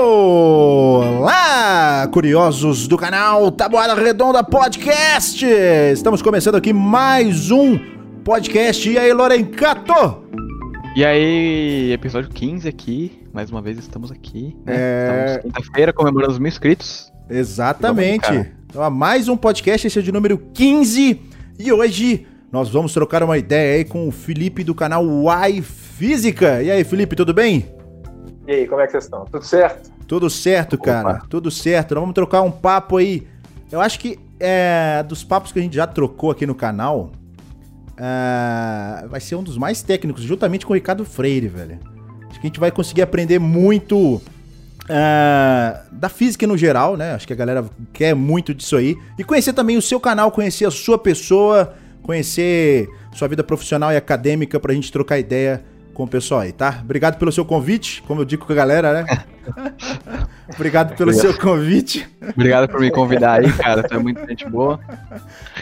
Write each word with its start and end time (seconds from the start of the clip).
Olá, 0.00 1.28
curiosos 2.12 2.86
do 2.86 2.96
canal 2.96 3.50
Tabuada 3.50 3.94
Redonda 3.94 4.44
Podcast! 4.44 5.44
Estamos 5.92 6.22
começando 6.22 6.54
aqui 6.54 6.72
mais 6.72 7.50
um 7.50 7.76
podcast. 8.22 8.88
E 8.88 8.96
aí, 8.96 9.12
Lorencato? 9.12 10.22
E 10.94 11.04
aí, 11.04 11.90
episódio 11.92 12.30
15 12.30 12.68
aqui. 12.68 13.26
Mais 13.32 13.50
uma 13.50 13.60
vez 13.60 13.76
estamos 13.76 14.12
aqui. 14.12 14.56
Né? 14.64 14.74
É... 14.76 15.34
Estamos 15.34 15.42
quinta-feira 15.42 15.92
comemorando 15.92 16.30
os 16.30 16.38
mil 16.38 16.48
inscritos. 16.48 17.12
Exatamente. 17.28 18.52
Então, 18.68 18.88
mais 18.92 19.28
um 19.28 19.36
podcast, 19.36 19.84
esse 19.84 19.98
é 19.98 20.02
de 20.02 20.12
número 20.12 20.38
15. 20.54 21.20
E 21.58 21.72
hoje 21.72 22.24
nós 22.52 22.68
vamos 22.68 22.92
trocar 22.92 23.24
uma 23.24 23.36
ideia 23.36 23.78
aí 23.78 23.84
com 23.84 24.06
o 24.06 24.12
Felipe 24.12 24.62
do 24.62 24.76
canal 24.76 25.04
Y 25.04 25.60
Física. 25.60 26.62
E 26.62 26.70
aí, 26.70 26.84
Felipe, 26.84 27.16
tudo 27.16 27.34
bem? 27.34 27.77
E 28.48 28.52
aí, 28.52 28.66
como 28.66 28.80
é 28.80 28.86
que 28.86 28.92
vocês 28.92 29.04
estão? 29.04 29.26
Tudo 29.26 29.44
certo? 29.44 29.90
Tudo 30.06 30.30
certo, 30.30 30.78
cara. 30.78 31.16
Opa. 31.18 31.26
Tudo 31.28 31.50
certo. 31.50 31.94
Nós 31.94 32.00
vamos 32.00 32.14
trocar 32.14 32.40
um 32.40 32.50
papo 32.50 32.96
aí. 32.96 33.28
Eu 33.70 33.78
acho 33.78 34.00
que 34.00 34.18
é, 34.40 35.04
dos 35.06 35.22
papos 35.22 35.52
que 35.52 35.58
a 35.58 35.62
gente 35.62 35.76
já 35.76 35.86
trocou 35.86 36.30
aqui 36.30 36.46
no 36.46 36.54
canal, 36.54 37.12
é, 37.94 39.06
vai 39.06 39.20
ser 39.20 39.34
um 39.34 39.42
dos 39.42 39.58
mais 39.58 39.82
técnicos, 39.82 40.22
juntamente 40.22 40.64
com 40.64 40.72
o 40.72 40.74
Ricardo 40.74 41.04
Freire, 41.04 41.46
velho. 41.46 41.78
Acho 42.30 42.40
que 42.40 42.46
a 42.46 42.48
gente 42.48 42.58
vai 42.58 42.70
conseguir 42.70 43.02
aprender 43.02 43.38
muito 43.38 44.18
é, 44.88 45.82
da 45.92 46.08
física 46.08 46.46
no 46.46 46.56
geral, 46.56 46.96
né? 46.96 47.12
Acho 47.12 47.26
que 47.26 47.34
a 47.34 47.36
galera 47.36 47.66
quer 47.92 48.14
muito 48.14 48.54
disso 48.54 48.76
aí. 48.76 48.96
E 49.18 49.24
conhecer 49.24 49.52
também 49.52 49.76
o 49.76 49.82
seu 49.82 50.00
canal, 50.00 50.32
conhecer 50.32 50.64
a 50.64 50.70
sua 50.70 50.96
pessoa, 50.96 51.74
conhecer 52.02 52.88
sua 53.12 53.28
vida 53.28 53.44
profissional 53.44 53.92
e 53.92 53.96
acadêmica 53.98 54.58
pra 54.58 54.72
gente 54.72 54.90
trocar 54.90 55.18
ideia 55.18 55.62
com 55.98 56.04
o 56.04 56.08
pessoal 56.08 56.42
aí, 56.42 56.52
tá? 56.52 56.78
Obrigado 56.80 57.18
pelo 57.18 57.32
seu 57.32 57.44
convite, 57.44 58.04
como 58.06 58.20
eu 58.20 58.24
digo 58.24 58.46
com 58.46 58.52
a 58.52 58.54
galera, 58.54 58.92
né? 58.92 59.24
Obrigado 60.54 60.96
pelo 60.96 61.10
Obrigado. 61.10 61.32
seu 61.32 61.42
convite. 61.42 62.08
Obrigado 62.22 62.68
por 62.68 62.78
me 62.78 62.88
convidar 62.88 63.40
aí, 63.40 63.52
cara. 63.54 63.82
Tu 63.82 63.94
é 63.94 63.98
muito 63.98 64.24
gente 64.24 64.48
boa. 64.48 64.78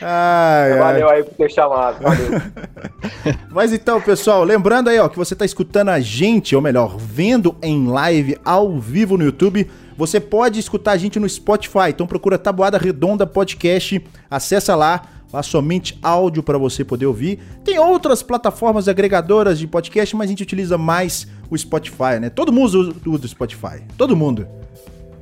Ai, 0.02 0.78
valeu 0.78 1.08
ai. 1.08 1.16
aí 1.16 1.24
por 1.24 1.32
ter 1.36 1.50
chamado. 1.50 2.02
Valeu. 2.02 2.42
Mas 3.50 3.72
então, 3.72 3.98
pessoal, 3.98 4.44
lembrando 4.44 4.90
aí, 4.90 4.98
ó, 4.98 5.08
que 5.08 5.16
você 5.16 5.34
tá 5.34 5.46
escutando 5.46 5.88
a 5.88 6.00
gente, 6.00 6.54
ou 6.54 6.60
melhor, 6.60 6.98
vendo 6.98 7.56
em 7.62 7.86
live 7.86 8.36
ao 8.44 8.78
vivo 8.78 9.16
no 9.16 9.24
YouTube. 9.24 9.66
Você 9.96 10.20
pode 10.20 10.60
escutar 10.60 10.92
a 10.92 10.96
gente 10.98 11.18
no 11.18 11.26
Spotify. 11.26 11.88
Então 11.88 12.06
procura 12.06 12.36
Tabuada 12.36 12.76
Redonda 12.76 13.26
Podcast. 13.26 14.04
Acessa 14.30 14.76
lá 14.76 15.00
lá 15.36 15.42
somente 15.42 15.98
áudio 16.02 16.42
para 16.42 16.56
você 16.56 16.82
poder 16.82 17.04
ouvir. 17.04 17.38
Tem 17.62 17.78
outras 17.78 18.22
plataformas 18.22 18.88
agregadoras 18.88 19.58
de 19.58 19.66
podcast, 19.66 20.16
mas 20.16 20.26
a 20.26 20.30
gente 20.30 20.42
utiliza 20.42 20.78
mais 20.78 21.26
o 21.50 21.56
Spotify, 21.56 22.18
né? 22.18 22.30
Todo 22.30 22.50
mundo 22.50 22.94
usa, 23.06 23.26
o 23.26 23.28
Spotify. 23.28 23.82
Todo 23.98 24.16
mundo. 24.16 24.48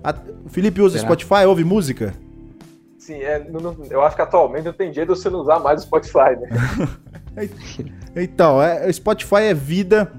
A, 0.05 0.15
o 0.45 0.49
Felipe 0.49 0.81
usa 0.81 0.99
Será? 0.99 1.09
Spotify, 1.09 1.47
ouve 1.47 1.65
música? 1.65 2.15
Sim, 2.97 3.15
é, 3.15 3.45
não, 3.51 3.77
eu 3.91 4.03
acho 4.03 4.15
que 4.15 4.23
atualmente 4.23 4.65
não 4.65 4.73
tem 4.73 4.93
jeito 4.93 5.13
de 5.13 5.19
você 5.19 5.29
não 5.29 5.41
usar 5.41 5.59
mais 5.59 5.81
o 5.81 5.83
Spotify, 5.83 6.37
né? 6.41 7.49
então, 8.15 8.63
é, 8.63 8.87
o 8.89 8.95
Spotify 8.95 9.43
é 9.43 9.55
vida. 9.55 10.13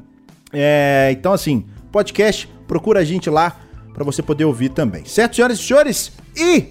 É, 0.51 1.09
então, 1.11 1.31
assim, 1.31 1.66
podcast, 1.89 2.47
procura 2.67 2.99
a 2.99 3.03
gente 3.03 3.29
lá 3.29 3.55
para 3.93 4.03
você 4.03 4.21
poder 4.21 4.43
ouvir 4.43 4.69
também. 4.69 5.05
Certo, 5.05 5.38
senhoras 5.38 5.57
e 5.57 5.63
senhores? 5.63 6.11
E 6.35 6.69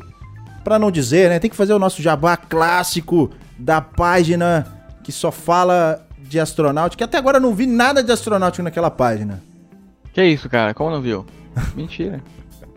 para 0.65 0.79
não 0.79 0.91
dizer, 0.91 1.29
né? 1.29 1.39
Tem 1.39 1.51
que 1.51 1.57
fazer 1.57 1.75
o 1.75 1.79
nosso 1.79 2.03
jabá 2.03 2.37
clássico 2.37 3.31
da 3.59 3.81
página 3.81 4.67
que 5.03 5.13
só 5.13 5.31
fala 5.31 6.05
de 6.19 6.41
astronáutica, 6.41 6.99
que 6.99 7.05
até 7.05 7.19
agora 7.19 7.37
eu 7.37 7.41
não 7.41 7.55
vi 7.55 7.67
nada 7.67 8.03
de 8.03 8.11
astronáutica 8.11 8.63
naquela 8.63 8.91
página. 8.91 9.43
Que 10.13 10.25
isso, 10.25 10.49
cara? 10.49 10.73
Como 10.73 10.91
não 10.91 11.03
viu? 11.03 11.27
Mentira. 11.77 12.23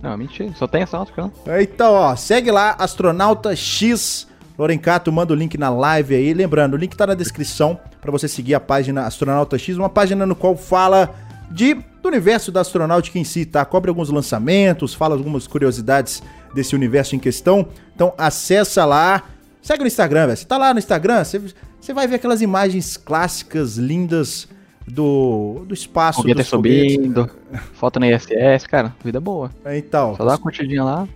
Não, 0.02 0.16
mentira. 0.16 0.54
Só 0.56 0.68
tem 0.68 0.84
astronáutica, 0.84 1.22
não. 1.24 1.60
Então, 1.60 1.94
ó, 1.94 2.16
segue 2.16 2.52
lá, 2.52 2.76
Astronauta 2.78 3.56
X. 3.56 4.28
Lorencato, 4.58 5.12
manda 5.12 5.34
o 5.34 5.36
link 5.36 5.58
na 5.58 5.70
live 5.70 6.14
aí. 6.14 6.34
Lembrando, 6.34 6.76
o 6.76 6.78
link 6.78 6.96
tá 6.96 7.08
na 7.08 7.16
descrição 7.16 7.80
para 8.00 8.12
você 8.12 8.28
seguir 8.28 8.54
a 8.54 8.60
página 8.60 9.08
Astronauta 9.08 9.58
X, 9.58 9.76
uma 9.76 9.90
página 9.90 10.26
no 10.26 10.36
qual 10.36 10.56
fala 10.56 11.16
de 11.50 11.76
do 12.02 12.10
universo 12.10 12.52
da 12.52 12.62
astronáutica 12.62 13.20
em 13.20 13.24
si, 13.24 13.46
tá? 13.46 13.66
Cobre 13.66 13.90
alguns 13.90 14.10
lançamentos, 14.10 14.94
fala 14.94 15.16
algumas 15.16 15.48
curiosidades 15.48 16.24
desse 16.58 16.76
universo 16.76 17.16
em 17.16 17.20
questão. 17.20 17.68
Então 17.96 18.14
acessa 18.18 18.84
lá, 18.84 19.24
segue 19.62 19.82
no 19.82 19.88
Instagram, 19.88 20.26
velho. 20.26 20.38
Você 20.38 20.46
tá 20.46 20.58
lá 20.58 20.74
no 20.74 20.80
Instagram, 20.80 21.24
você, 21.24 21.40
você 21.80 21.94
vai 21.94 22.08
ver 22.08 22.16
aquelas 22.16 22.42
imagens 22.42 22.98
clássicas, 22.98 23.78
lindas 23.78 24.50
do, 24.88 25.64
do 25.68 25.74
espaço. 25.74 26.22
Foguete 26.22 26.44
subindo, 26.44 27.30
foto 27.74 28.00
na 28.00 28.10
ISS, 28.10 28.66
cara, 28.68 28.94
vida 29.04 29.20
boa. 29.20 29.52
É, 29.64 29.78
então. 29.78 30.16
Só 30.16 30.26
dá 30.26 30.32
uma 30.32 30.38
curtidinha 30.40 30.84
lá. 30.84 31.08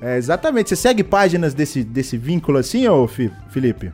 É, 0.00 0.16
exatamente. 0.16 0.68
Você 0.68 0.76
segue 0.76 1.02
páginas 1.02 1.54
desse, 1.54 1.82
desse 1.82 2.16
vínculo 2.16 2.58
assim, 2.58 2.86
ô 2.86 3.08
Felipe? 3.08 3.92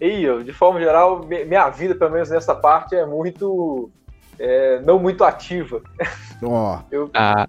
E 0.00 0.22
eu, 0.22 0.42
de 0.42 0.52
forma 0.52 0.80
geral, 0.80 1.26
minha 1.26 1.68
vida, 1.68 1.94
pelo 1.94 2.10
menos 2.10 2.30
nessa 2.30 2.54
parte, 2.54 2.96
é 2.96 3.04
muito. 3.04 3.90
É, 4.38 4.80
não 4.80 4.98
muito 4.98 5.22
ativa. 5.22 5.82
Ó. 6.42 6.78
Oh. 6.78 6.78
eu, 6.90 7.10
ah. 7.14 7.46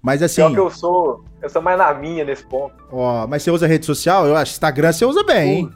Mas 0.00 0.22
assim. 0.22 0.36
Pior 0.36 0.52
que 0.52 0.60
eu 0.60 0.70
sou. 0.70 1.24
Eu 1.40 1.48
sou 1.48 1.62
mais 1.62 1.78
na 1.78 1.92
minha 1.94 2.24
nesse 2.24 2.44
ponto. 2.44 2.74
Ó, 2.90 3.26
mas 3.26 3.42
você 3.42 3.50
usa 3.50 3.66
rede 3.66 3.86
social? 3.86 4.26
Eu 4.26 4.36
acho 4.36 4.52
Instagram 4.52 4.92
você 4.92 5.04
usa 5.04 5.22
bem, 5.22 5.50
hein? 5.50 5.72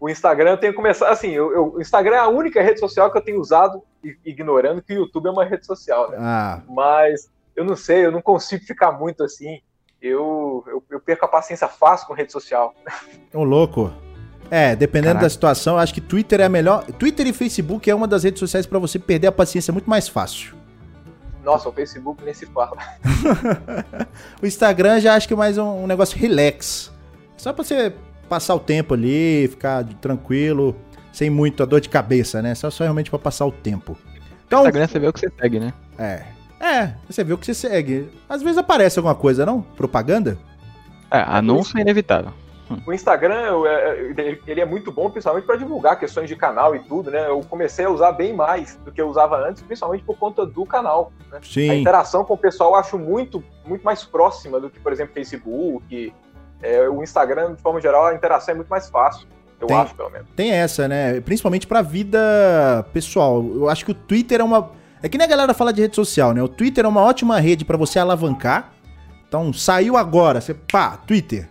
O 0.00 0.08
Instagram 0.08 0.50
eu 0.50 0.56
tenho 0.58 0.72
que 0.72 0.76
começar. 0.76 1.08
Assim, 1.08 1.30
eu, 1.30 1.52
eu, 1.52 1.74
o 1.74 1.80
Instagram 1.80 2.16
é 2.16 2.18
a 2.18 2.28
única 2.28 2.62
rede 2.62 2.80
social 2.80 3.10
que 3.10 3.18
eu 3.18 3.22
tenho 3.22 3.40
usado, 3.40 3.82
ignorando 4.24 4.82
que 4.82 4.92
o 4.92 4.96
YouTube 4.96 5.28
é 5.28 5.30
uma 5.30 5.44
rede 5.44 5.64
social, 5.64 6.10
né? 6.10 6.18
Ah. 6.20 6.62
Mas 6.68 7.30
eu 7.56 7.64
não 7.64 7.76
sei, 7.76 8.04
eu 8.04 8.12
não 8.12 8.20
consigo 8.20 8.64
ficar 8.64 8.92
muito 8.92 9.22
assim. 9.22 9.60
Eu, 10.00 10.62
eu, 10.66 10.84
eu 10.90 11.00
perco 11.00 11.24
a 11.24 11.28
paciência 11.28 11.68
fácil 11.68 12.06
com 12.06 12.12
rede 12.12 12.32
social. 12.32 12.74
Ô, 13.32 13.44
louco. 13.44 13.92
É, 14.50 14.76
dependendo 14.76 15.14
Caraca. 15.14 15.26
da 15.26 15.30
situação, 15.30 15.78
acho 15.78 15.94
que 15.94 16.00
Twitter 16.00 16.40
é 16.40 16.44
a 16.44 16.48
melhor. 16.48 16.84
Twitter 16.84 17.26
e 17.26 17.32
Facebook 17.32 17.88
é 17.88 17.94
uma 17.94 18.06
das 18.06 18.24
redes 18.24 18.40
sociais 18.40 18.66
para 18.66 18.78
você 18.78 18.98
perder 18.98 19.28
a 19.28 19.32
paciência 19.32 19.72
muito 19.72 19.88
mais 19.88 20.06
fácil. 20.06 20.54
Nossa, 21.44 21.68
o 21.68 21.72
Facebook 21.72 22.24
nem 22.24 22.32
se 22.32 22.46
fala. 22.46 22.76
o 24.42 24.46
Instagram 24.46 24.98
já 25.00 25.14
acho 25.14 25.28
que 25.28 25.34
é 25.34 25.36
mais 25.36 25.58
um, 25.58 25.84
um, 25.84 25.86
negócio 25.86 26.18
relax. 26.18 26.90
Só 27.36 27.52
pra 27.52 27.62
você 27.62 27.92
passar 28.28 28.54
o 28.54 28.60
tempo 28.60 28.94
ali, 28.94 29.46
ficar 29.48 29.84
tranquilo, 30.00 30.74
sem 31.12 31.28
muita 31.28 31.66
dor 31.66 31.80
de 31.80 31.88
cabeça, 31.88 32.40
né? 32.40 32.54
Só, 32.54 32.70
só 32.70 32.84
realmente 32.84 33.10
pra 33.10 33.18
passar 33.18 33.44
o 33.44 33.52
tempo. 33.52 33.96
Então, 34.46 34.60
o 34.60 34.62
Instagram 34.62 34.86
você 34.88 34.98
vê 34.98 35.08
o 35.08 35.12
que 35.12 35.20
você 35.20 35.32
segue, 35.38 35.60
né? 35.60 35.72
É. 35.98 36.24
É, 36.60 36.94
você 37.08 37.22
vê 37.22 37.34
o 37.34 37.38
que 37.38 37.44
você 37.44 37.54
segue. 37.54 38.08
Às 38.26 38.42
vezes 38.42 38.56
aparece 38.56 38.98
alguma 38.98 39.14
coisa, 39.14 39.44
não? 39.44 39.60
Propaganda? 39.60 40.38
É, 41.10 41.20
anúncio 41.20 41.76
é 41.78 41.82
inevitável. 41.82 42.32
O 42.86 42.92
Instagram, 42.92 43.64
é, 43.66 44.12
é, 44.16 44.38
ele 44.46 44.60
é 44.60 44.64
muito 44.64 44.90
bom, 44.90 45.10
principalmente 45.10 45.44
para 45.44 45.56
divulgar 45.56 45.98
questões 45.98 46.28
de 46.28 46.36
canal 46.36 46.74
e 46.74 46.78
tudo, 46.80 47.10
né? 47.10 47.28
Eu 47.28 47.40
comecei 47.40 47.84
a 47.84 47.90
usar 47.90 48.12
bem 48.12 48.32
mais 48.32 48.76
do 48.84 48.90
que 48.90 49.00
eu 49.00 49.08
usava 49.08 49.36
antes, 49.46 49.62
principalmente 49.62 50.02
por 50.04 50.16
conta 50.16 50.46
do 50.46 50.64
canal. 50.64 51.12
Né? 51.30 51.40
Sim. 51.42 51.70
A 51.70 51.74
interação 51.74 52.24
com 52.24 52.34
o 52.34 52.38
pessoal 52.38 52.70
eu 52.70 52.76
acho 52.76 52.98
muito, 52.98 53.44
muito 53.66 53.82
mais 53.82 54.02
próxima 54.04 54.58
do 54.58 54.70
que, 54.70 54.80
por 54.80 54.92
exemplo, 54.92 55.12
Facebook. 55.12 56.12
É, 56.62 56.88
o 56.88 57.02
Instagram, 57.02 57.54
de 57.54 57.60
forma 57.60 57.80
geral, 57.80 58.06
a 58.06 58.14
interação 58.14 58.52
é 58.52 58.56
muito 58.56 58.68
mais 58.68 58.88
fácil. 58.88 59.26
Eu 59.60 59.66
tem, 59.66 59.76
acho, 59.76 59.94
pelo 59.94 60.10
menos. 60.10 60.28
Tem 60.34 60.50
essa, 60.50 60.88
né? 60.88 61.20
Principalmente 61.20 61.66
pra 61.66 61.82
vida 61.82 62.18
pessoal. 62.92 63.44
Eu 63.44 63.68
acho 63.68 63.84
que 63.84 63.90
o 63.90 63.94
Twitter 63.94 64.40
é 64.40 64.44
uma. 64.44 64.70
É 65.02 65.08
que 65.08 65.18
nem 65.18 65.26
a 65.26 65.30
galera 65.30 65.52
fala 65.52 65.72
de 65.72 65.82
rede 65.82 65.94
social, 65.94 66.32
né? 66.32 66.42
O 66.42 66.48
Twitter 66.48 66.84
é 66.84 66.88
uma 66.88 67.02
ótima 67.02 67.38
rede 67.38 67.64
para 67.64 67.76
você 67.76 67.98
alavancar. 67.98 68.72
Então, 69.28 69.52
saiu 69.52 69.96
agora, 69.96 70.40
você, 70.40 70.54
pá, 70.54 70.96
Twitter. 70.96 71.48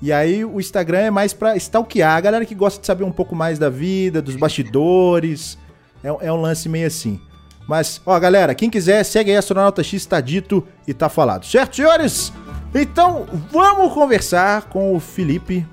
E 0.00 0.12
aí 0.12 0.44
o 0.44 0.60
Instagram 0.60 0.98
é 0.98 1.10
mais 1.10 1.32
pra 1.32 1.56
stalkear 1.56 2.16
a 2.16 2.20
galera 2.20 2.44
que 2.44 2.54
gosta 2.54 2.80
de 2.80 2.86
saber 2.86 3.04
um 3.04 3.12
pouco 3.12 3.34
mais 3.34 3.58
da 3.58 3.70
vida, 3.70 4.20
dos 4.20 4.36
bastidores. 4.36 5.58
É, 6.04 6.26
é 6.26 6.32
um 6.32 6.40
lance 6.40 6.68
meio 6.68 6.86
assim. 6.86 7.20
Mas, 7.66 8.00
ó, 8.06 8.18
galera, 8.20 8.54
quem 8.54 8.70
quiser, 8.70 9.02
segue 9.04 9.30
aí 9.30 9.36
Astronauta 9.36 9.82
X, 9.82 10.06
tá 10.06 10.20
dito 10.20 10.64
e 10.86 10.94
tá 10.94 11.08
falado. 11.08 11.44
Certo, 11.44 11.76
senhores? 11.76 12.32
Então, 12.72 13.26
vamos 13.50 13.92
conversar 13.92 14.64
com 14.68 14.94
o 14.94 15.00
Felipe, 15.00 15.66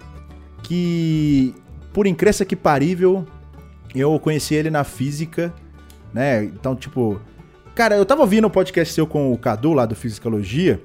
que, 0.63 1.53
por 1.91 2.07
incrível 2.07 2.45
que 2.45 2.55
parível, 2.55 3.25
eu 3.93 4.17
conheci 4.19 4.55
ele 4.55 4.71
na 4.71 4.83
física, 4.83 5.53
né? 6.13 6.43
Então, 6.45 6.75
tipo... 6.75 7.21
Cara, 7.75 7.95
eu 7.95 8.05
tava 8.05 8.21
ouvindo 8.21 8.47
um 8.47 8.51
podcast 8.51 8.93
seu 8.93 9.05
com 9.05 9.33
o 9.33 9.37
Cadu, 9.37 9.73
lá 9.73 9.85
do 9.85 9.95
Fisicologia, 9.95 10.81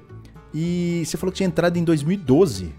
e 0.53 1.03
você 1.05 1.17
falou 1.17 1.31
que 1.31 1.37
tinha 1.37 1.47
entrado 1.47 1.77
em 1.77 1.83
2012. 1.83 2.73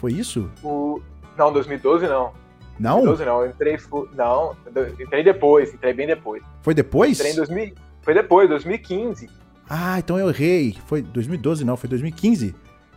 Foi 0.00 0.14
isso? 0.14 0.50
O... 0.64 0.98
Não, 1.36 1.52
2012 1.52 2.06
não. 2.06 2.32
Não? 2.78 3.04
2012 3.04 3.24
não, 3.26 3.42
eu 3.42 3.50
entrei. 3.50 3.78
Não, 4.16 4.56
entrei 4.98 5.22
depois, 5.22 5.74
entrei 5.74 5.92
bem 5.92 6.06
depois. 6.06 6.42
Foi 6.62 6.72
depois? 6.72 7.18
Entrei 7.18 7.32
em 7.32 7.36
2000. 7.36 7.74
Foi 8.00 8.14
depois, 8.14 8.48
2015. 8.48 9.28
Ah, 9.68 9.98
então 9.98 10.18
eu 10.18 10.30
errei. 10.30 10.78
Foi 10.86 11.02
2012 11.02 11.66
não, 11.66 11.76
foi 11.76 11.90
2015. 11.90 12.54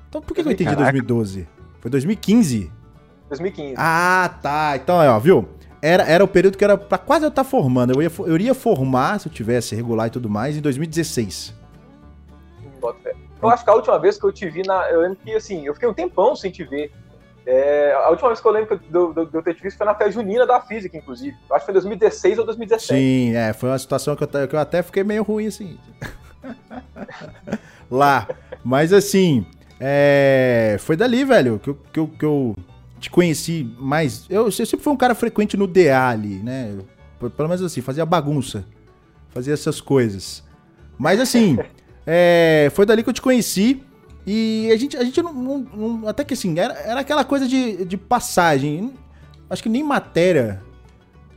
Então 0.08 0.22
por 0.22 0.34
que, 0.34 0.40
eu 0.40 0.46
entendi 0.46 0.64
Caraca. 0.64 0.94
2012? 0.94 1.46
Foi 1.82 1.92
2015. 1.92 2.72
2015. 3.28 3.74
Ah, 3.78 4.34
tá. 4.42 4.78
Então, 4.78 4.96
ó, 4.96 5.20
viu? 5.20 5.50
Era, 5.82 6.04
era 6.04 6.24
o 6.24 6.28
período 6.28 6.58
que 6.58 6.64
era 6.64 6.78
pra 6.78 6.98
quase 6.98 7.26
eu 7.26 7.30
estar 7.30 7.44
tá 7.44 7.50
formando. 7.50 7.92
Eu, 7.92 8.02
ia, 8.02 8.12
eu 8.20 8.36
iria 8.36 8.54
formar, 8.54 9.20
se 9.20 9.28
eu 9.28 9.34
tivesse 9.34 9.76
regular 9.76 10.08
e 10.08 10.10
tudo 10.10 10.30
mais, 10.30 10.56
em 10.56 10.62
2016. 10.62 11.54
Eu 13.44 13.50
acho 13.50 13.64
que 13.64 13.70
a 13.70 13.74
última 13.74 14.00
vez 14.00 14.18
que 14.18 14.26
eu 14.26 14.32
te 14.32 14.50
vi 14.50 14.62
na. 14.66 14.90
Eu 14.90 15.02
lembro 15.02 15.18
que 15.18 15.34
assim, 15.34 15.66
eu 15.66 15.74
fiquei 15.74 15.90
um 15.90 15.94
tempão 15.94 16.36
sem 16.36 16.52
te 16.52 16.64
ver. 16.64 16.92
É, 17.46 17.94
a 17.94 18.10
última 18.10 18.30
vez 18.30 18.40
que 18.40 18.48
eu 18.48 18.52
lembro 18.52 18.80
de 18.80 19.38
eu 19.38 19.44
ter 19.44 19.54
te 19.54 19.62
visto 19.62 19.78
foi 19.78 19.86
na 19.86 19.94
festa 19.94 20.14
junina 20.14 20.48
da 20.48 20.62
física, 20.62 20.98
inclusive. 20.98 21.36
Eu 21.50 21.56
acho 21.56 21.66
que 21.66 21.72
foi 21.72 21.74
2016 21.74 22.40
ou 22.40 22.46
2017. 22.46 23.00
Sim, 23.00 23.36
é, 23.36 23.52
foi 23.52 23.70
uma 23.70 23.78
situação 23.78 24.16
que 24.16 24.24
eu, 24.24 24.48
que 24.48 24.56
eu 24.56 24.60
até 24.60 24.82
fiquei 24.82 25.04
meio 25.04 25.24
ruim, 25.24 25.48
assim. 25.48 25.78
Lá. 27.92 28.28
Mas 28.64 28.94
assim, 28.94 29.46
é, 29.80 30.78
foi 30.80 30.96
dali, 30.96 31.26
velho, 31.26 31.60
que 31.60 31.70
eu, 31.70 31.78
que, 31.92 32.00
eu, 32.00 32.08
que 32.08 32.26
eu 32.26 32.56
te 32.98 33.10
conheci 33.10 33.70
mais. 33.78 34.26
Eu, 34.30 34.46
eu 34.46 34.52
sempre 34.52 34.80
fui 34.80 34.94
um 34.94 34.98
cara 34.98 35.14
frequente 35.14 35.58
no 35.58 35.68
DA 35.68 36.08
ali, 36.08 36.38
né? 36.38 36.78
Pelo 37.20 37.50
menos 37.50 37.62
assim, 37.62 37.82
fazia 37.82 38.06
bagunça. 38.06 38.66
Fazia 39.32 39.54
essas 39.54 39.82
coisas. 39.82 40.44
Mas 40.98 41.20
assim, 41.20 41.58
é, 42.06 42.72
foi 42.74 42.86
dali 42.86 43.04
que 43.04 43.10
eu 43.10 43.14
te 43.14 43.22
conheci. 43.22 43.84
E 44.26 44.70
a 44.72 44.78
gente, 44.78 44.96
a 44.96 45.04
gente 45.04 45.22
não, 45.22 45.34
não, 45.34 45.60
não 45.60 46.08
Até 46.08 46.24
que 46.24 46.34
assim, 46.34 46.58
era, 46.58 46.74
era 46.74 47.00
aquela 47.02 47.26
coisa 47.26 47.48
de, 47.48 47.86
de 47.86 47.98
passagem. 47.98 48.94
Acho 49.50 49.62
que 49.62 49.70
nem 49.70 49.84
matéria. 49.84 50.62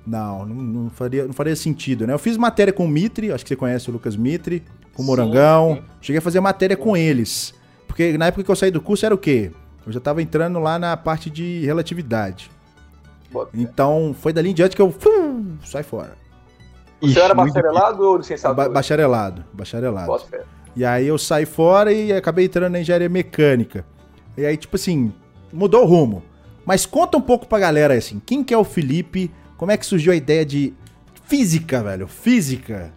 Não, 0.06 0.46
não, 0.46 0.54
não, 0.54 0.90
faria, 0.90 1.24
não 1.26 1.32
faria 1.32 1.56
sentido, 1.56 2.06
né? 2.06 2.12
Eu 2.12 2.18
fiz 2.18 2.36
matéria 2.36 2.72
com 2.72 2.84
o 2.84 2.88
Mitre, 2.88 3.32
acho 3.32 3.44
que 3.44 3.48
você 3.48 3.56
conhece 3.56 3.90
o 3.90 3.92
Lucas 3.92 4.16
Mitre, 4.16 4.62
com 4.94 5.02
o 5.02 5.04
Morangão. 5.04 5.76
Sim. 5.76 5.82
Cheguei 6.00 6.18
a 6.18 6.22
fazer 6.22 6.40
matéria 6.40 6.76
com 6.76 6.96
eles. 6.96 7.52
Porque 7.88 8.16
na 8.16 8.26
época 8.26 8.44
que 8.44 8.50
eu 8.50 8.56
saí 8.56 8.70
do 8.70 8.80
curso 8.80 9.04
era 9.04 9.14
o 9.14 9.18
quê? 9.18 9.50
Eu 9.84 9.92
já 9.92 9.98
tava 9.98 10.22
entrando 10.22 10.60
lá 10.60 10.78
na 10.78 10.96
parte 10.96 11.28
de 11.28 11.64
relatividade. 11.64 12.50
Então, 13.52 14.14
foi 14.18 14.32
dali 14.32 14.50
em 14.50 14.54
diante 14.54 14.76
que 14.76 14.82
eu 14.82 14.94
sai 15.64 15.82
fora. 15.82 16.16
Você 17.00 17.20
era 17.20 17.34
bacharelado 17.34 18.02
ou 18.02 18.16
licenciado? 18.16 18.54
Ba 18.54 18.68
bacharelado, 18.68 19.44
bacharelado. 19.52 20.24
E 20.74 20.84
aí 20.84 21.06
eu 21.06 21.18
saí 21.18 21.46
fora 21.46 21.92
e 21.92 22.12
acabei 22.12 22.46
entrando 22.46 22.72
na 22.72 22.80
engenharia 22.80 23.08
mecânica. 23.08 23.84
E 24.36 24.44
aí, 24.44 24.56
tipo 24.56 24.76
assim, 24.76 25.12
mudou 25.52 25.82
o 25.82 25.86
rumo. 25.86 26.22
Mas 26.64 26.84
conta 26.84 27.16
um 27.16 27.20
pouco 27.20 27.46
pra 27.46 27.58
galera 27.58 27.94
assim, 27.94 28.20
quem 28.24 28.42
que 28.42 28.52
é 28.52 28.58
o 28.58 28.64
Felipe? 28.64 29.30
Como 29.56 29.70
é 29.70 29.76
que 29.76 29.86
surgiu 29.86 30.12
a 30.12 30.16
ideia 30.16 30.44
de 30.44 30.74
física, 31.24 31.82
velho? 31.82 32.06
Física. 32.06 32.92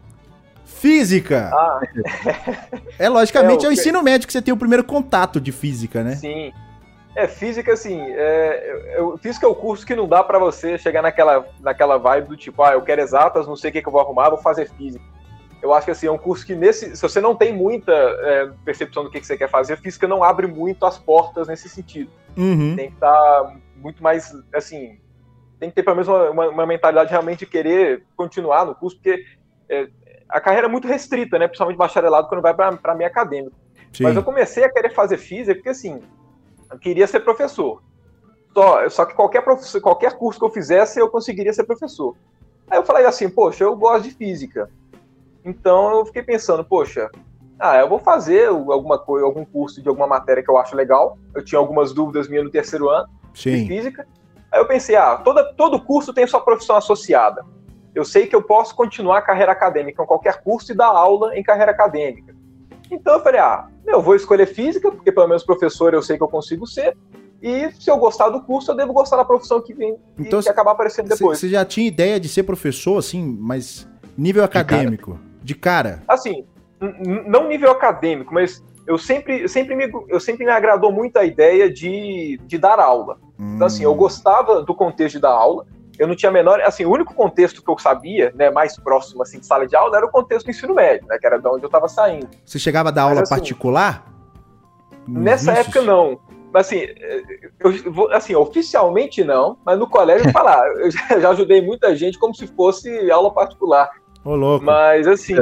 Física! 0.65 1.49
Ah. 1.53 1.81
é, 2.97 3.09
logicamente, 3.09 3.63
é, 3.63 3.67
é 3.67 3.69
o 3.69 3.73
ensino 3.73 4.01
médio 4.01 4.27
que 4.27 4.33
você 4.33 4.41
tem 4.41 4.53
o 4.53 4.57
primeiro 4.57 4.83
contato 4.83 5.39
de 5.39 5.51
física, 5.51 6.03
né? 6.03 6.15
Sim. 6.15 6.51
É, 7.15 7.27
física, 7.27 7.73
assim, 7.73 7.99
é, 8.01 8.95
eu, 8.95 9.17
física 9.17 9.45
é 9.45 9.49
o 9.49 9.55
curso 9.55 9.85
que 9.85 9.95
não 9.95 10.07
dá 10.07 10.23
para 10.23 10.37
você 10.37 10.77
chegar 10.77 11.01
naquela, 11.01 11.45
naquela 11.59 11.97
vibe 11.97 12.29
do 12.29 12.37
tipo, 12.37 12.61
ah, 12.61 12.73
eu 12.73 12.81
quero 12.81 13.01
exatas, 13.01 13.47
não 13.47 13.55
sei 13.55 13.71
o 13.71 13.73
que, 13.73 13.81
que 13.81 13.87
eu 13.87 13.91
vou 13.91 14.01
arrumar, 14.01 14.29
vou 14.29 14.37
fazer 14.37 14.69
física 14.69 15.03
eu 15.61 15.73
acho 15.73 15.85
que 15.85 15.91
assim, 15.91 16.07
é 16.07 16.11
um 16.11 16.17
curso 16.17 16.45
que 16.45 16.55
nesse. 16.55 16.95
Se 16.95 17.01
você 17.01 17.19
não 17.19 17.35
tem 17.35 17.53
muita 17.53 17.91
é, 17.91 18.51
percepção 18.63 19.03
do 19.03 19.11
que, 19.11 19.19
que, 19.19 19.27
você 19.27 19.37
quer 19.37 19.49
fazer, 19.49 19.77
física 19.77 20.07
não 20.07 20.23
abre 20.23 20.47
muito 20.47 20.85
as 20.85 20.97
portas 20.97 21.47
nesse 21.47 21.67
sentido. 21.67 22.09
Uhum. 22.37 22.75
Tem 22.75 22.87
que 22.87 22.93
estar 22.93 23.11
tá 23.11 23.55
muito 23.75 24.01
mais 24.01 24.33
assim. 24.53 24.99
Tem 25.59 25.69
que 25.69 25.75
ter 25.75 25.83
pelo 25.83 25.97
menos 25.97 26.07
uma, 26.07 26.29
uma, 26.29 26.49
uma 26.49 26.65
mentalidade 26.65 27.11
realmente 27.11 27.39
de 27.39 27.45
querer 27.45 28.03
continuar 28.15 28.65
no 28.65 28.73
curso, 28.73 28.95
porque 28.95 29.25
é, 29.67 29.89
a 30.29 30.39
carreira 30.39 30.67
é 30.67 30.69
muito 30.69 30.87
restrita, 30.87 31.37
né? 31.37 31.47
Principalmente 31.47 31.77
bacharelado 31.77 32.29
quando 32.29 32.41
vai 32.41 32.53
para 32.53 32.79
a 32.81 32.95
minha 32.95 33.09
acadêmica. 33.09 33.55
Sim. 33.91 34.03
Mas 34.03 34.15
eu 34.15 34.23
comecei 34.23 34.63
a 34.63 34.71
querer 34.71 34.91
fazer 34.91 35.17
física 35.17 35.55
porque 35.55 35.69
assim, 35.69 36.01
queria 36.77 37.07
ser 37.07 37.21
professor. 37.21 37.81
Só, 38.53 38.89
só 38.89 39.05
que 39.05 39.13
qualquer, 39.13 39.43
qualquer 39.81 40.17
curso 40.17 40.39
que 40.39 40.45
eu 40.45 40.49
fizesse, 40.49 40.99
eu 40.99 41.09
conseguiria 41.09 41.53
ser 41.53 41.63
professor. 41.63 42.15
Aí 42.69 42.77
eu 42.77 42.83
falei 42.83 43.05
assim, 43.05 43.29
poxa, 43.29 43.63
eu 43.63 43.75
gosto 43.75 44.03
de 44.03 44.11
física 44.11 44.69
então 45.43 45.97
eu 45.97 46.05
fiquei 46.05 46.23
pensando, 46.23 46.63
poxa, 46.63 47.09
ah, 47.59 47.77
eu 47.77 47.89
vou 47.89 47.99
fazer 47.99 48.47
alguma 48.47 48.97
coisa, 48.97 49.25
algum 49.25 49.45
curso 49.45 49.81
de 49.81 49.89
alguma 49.89 50.07
matéria 50.07 50.43
que 50.43 50.49
eu 50.49 50.57
acho 50.57 50.75
legal. 50.75 51.17
Eu 51.33 51.43
tinha 51.43 51.59
algumas 51.59 51.93
dúvidas 51.93 52.27
minhas 52.27 52.45
no 52.45 52.51
terceiro 52.51 52.89
ano 52.89 53.09
Sim. 53.33 53.63
de 53.63 53.67
física. 53.67 54.07
Aí 54.51 54.59
eu 54.59 54.67
pensei, 54.67 54.95
ah, 54.95 55.17
toda, 55.17 55.53
todo 55.53 55.81
curso 55.81 56.13
tem 56.13 56.25
sua 56.25 56.41
profissão 56.41 56.75
associada. 56.75 57.45
Eu 57.93 58.05
sei 58.05 58.27
que 58.27 58.35
eu 58.35 58.41
posso 58.41 58.75
continuar 58.75 59.17
a 59.17 59.21
carreira 59.21 59.51
acadêmica 59.51 60.03
em 60.03 60.05
qualquer 60.05 60.41
curso 60.41 60.71
e 60.71 60.75
dar 60.75 60.87
aula 60.87 61.35
em 61.37 61.43
carreira 61.43 61.71
acadêmica. 61.71 62.35
Então 62.91 63.15
eu 63.15 63.23
falei, 63.23 63.39
ah, 63.39 63.67
eu 63.85 64.01
vou 64.01 64.15
escolher 64.15 64.47
física, 64.47 64.91
porque 64.91 65.11
pelo 65.11 65.27
menos 65.27 65.43
professor 65.43 65.93
eu 65.93 66.01
sei 66.01 66.17
que 66.17 66.23
eu 66.23 66.27
consigo 66.27 66.65
ser. 66.65 66.95
E 67.41 67.71
se 67.71 67.89
eu 67.89 67.97
gostar 67.97 68.29
do 68.29 68.41
curso, 68.41 68.71
eu 68.71 68.75
devo 68.75 68.91
gostar 68.91 69.15
da 69.15 69.23
profissão 69.23 69.61
que 69.61 69.73
vem 69.73 69.95
então, 70.17 70.39
e 70.39 70.43
que 70.43 70.49
acabar 70.49 70.71
aparecendo 70.71 71.07
depois. 71.07 71.39
Você 71.39 71.47
já 71.47 71.63
tinha 71.63 71.87
ideia 71.87 72.19
de 72.19 72.27
ser 72.27 72.43
professor, 72.43 72.97
assim, 72.97 73.37
mas 73.39 73.87
nível 74.17 74.43
acadêmico? 74.43 75.17
de 75.41 75.55
cara? 75.55 76.03
Assim, 76.07 76.45
não 77.25 77.47
nível 77.47 77.71
acadêmico, 77.71 78.33
mas 78.33 78.63
eu 78.85 78.97
sempre, 78.97 79.47
sempre, 79.47 79.75
me, 79.75 79.89
eu 80.07 80.19
sempre 80.19 80.45
me 80.45 80.51
agradou 80.51 80.91
muito 80.91 81.17
a 81.17 81.23
ideia 81.23 81.71
de, 81.71 82.39
de 82.45 82.57
dar 82.57 82.79
aula. 82.79 83.17
Hum. 83.39 83.55
Então, 83.55 83.67
assim, 83.67 83.83
eu 83.83 83.93
hum. 83.93 83.97
gostava 83.97 84.61
do 84.61 84.75
contexto 84.75 85.15
de 85.15 85.21
dar 85.21 85.31
aula. 85.31 85.65
Eu 85.99 86.07
não 86.07 86.15
tinha 86.15 86.29
a 86.29 86.33
menor. 86.33 86.61
Assim, 86.61 86.85
o 86.85 86.91
único 86.91 87.13
contexto 87.13 87.61
que 87.61 87.69
eu 87.69 87.77
sabia, 87.77 88.31
né, 88.35 88.49
mais 88.49 88.77
próximo 88.77 89.21
assim, 89.21 89.39
de 89.39 89.45
sala 89.45 89.67
de 89.67 89.75
aula, 89.75 89.97
era 89.97 90.05
o 90.05 90.09
contexto 90.09 90.45
do 90.45 90.51
ensino 90.51 90.73
médio, 90.73 91.05
né, 91.07 91.17
que 91.19 91.27
era 91.27 91.37
de 91.37 91.47
onde 91.47 91.63
eu 91.63 91.67
estava 91.67 91.89
saindo. 91.89 92.29
Você 92.45 92.57
chegava 92.57 92.89
a 92.89 92.91
dar 92.91 93.03
mas, 93.03 93.11
aula 93.11 93.21
assim, 93.23 93.35
particular? 93.35 94.05
Nessa 95.05 95.51
época, 95.51 95.81
não. 95.81 96.17
Mas, 96.51 96.67
assim, 96.67 96.87
eu, 97.59 98.11
assim, 98.11 98.33
oficialmente 98.33 99.23
não, 99.23 99.57
mas 99.63 99.77
no 99.77 99.87
colégio 99.87 100.31
falar. 100.31 100.65
eu 100.79 100.89
já 101.21 101.29
ajudei 101.29 101.61
muita 101.61 101.95
gente 101.95 102.17
como 102.17 102.33
se 102.33 102.47
fosse 102.47 103.11
aula 103.11 103.31
particular. 103.31 103.89
Ô, 104.23 104.35
louco. 104.35 104.65
Mas 104.65 105.07
assim, 105.07 105.35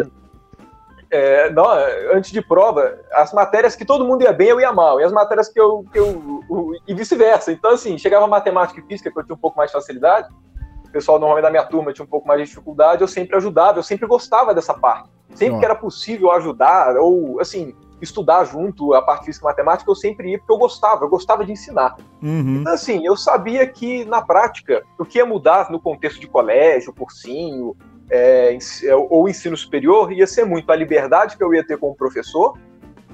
é, 1.10 1.50
não, 1.52 1.66
antes 2.14 2.32
de 2.32 2.42
prova, 2.42 3.00
as 3.14 3.32
matérias 3.32 3.76
que 3.76 3.86
todo 3.86 4.06
mundo 4.06 4.24
ia 4.24 4.34
bem, 4.34 4.50
eu 4.50 4.60
ia 4.60 4.74
mal. 4.74 5.00
E 5.00 5.04
as 5.04 5.12
matérias 5.12 5.48
que 5.48 5.60
eu. 5.60 5.86
Que 5.92 6.00
eu, 6.00 6.44
eu 6.50 6.72
e 6.88 6.94
vice-versa. 6.94 7.52
Então, 7.52 7.72
assim, 7.72 7.98
chegava 7.98 8.28
matemática 8.28 8.80
e 8.80 8.84
física, 8.84 9.12
que 9.12 9.18
eu 9.18 9.24
tinha 9.24 9.36
um 9.36 9.40
pouco 9.40 9.58
mais 9.58 9.70
de 9.70 9.78
facilidade. 9.78 10.28
Pessoal 10.98 11.20
normalmente 11.20 11.44
da 11.44 11.52
minha 11.52 11.64
turma 11.64 11.94
tinha 11.94 12.04
um 12.04 12.10
pouco 12.10 12.28
mais 12.28 12.42
de 12.42 12.48
dificuldade, 12.48 13.02
eu 13.02 13.08
sempre 13.08 13.38
ajudava, 13.38 13.78
eu 13.78 13.84
sempre 13.84 14.08
gostava 14.08 14.52
dessa 14.52 14.74
parte. 14.74 15.08
Sempre 15.36 15.60
que 15.60 15.66
era 15.66 15.76
possível 15.76 16.32
ajudar, 16.32 16.98
ou 16.98 17.40
assim, 17.40 17.76
estudar 18.02 18.44
junto 18.46 18.96
a 18.96 19.02
parte 19.04 19.28
física 19.28 19.46
e 19.46 19.50
matemática, 19.50 19.92
eu 19.92 19.94
sempre 19.94 20.32
ia 20.32 20.40
porque 20.40 20.52
eu 20.52 20.58
gostava, 20.58 21.06
eu 21.06 21.10
gostava 21.10 21.46
de 21.46 21.52
ensinar. 21.52 21.96
Uhum. 22.20 22.62
Então, 22.62 22.74
assim, 22.74 23.06
eu 23.06 23.16
sabia 23.16 23.68
que 23.68 24.06
na 24.06 24.24
prática, 24.24 24.84
o 24.98 25.06
que 25.06 25.20
ia 25.20 25.26
mudar 25.28 25.70
no 25.70 25.80
contexto 25.80 26.20
de 26.20 26.26
colégio, 26.26 26.92
cursinho, 26.92 27.78
é, 28.10 28.58
é, 28.84 28.96
ou 28.96 29.30
ensino 29.30 29.56
superior 29.56 30.12
ia 30.12 30.26
ser 30.26 30.46
muito 30.46 30.72
a 30.72 30.76
liberdade 30.76 31.38
que 31.38 31.44
eu 31.44 31.54
ia 31.54 31.64
ter 31.64 31.78
como 31.78 31.94
professor, 31.94 32.58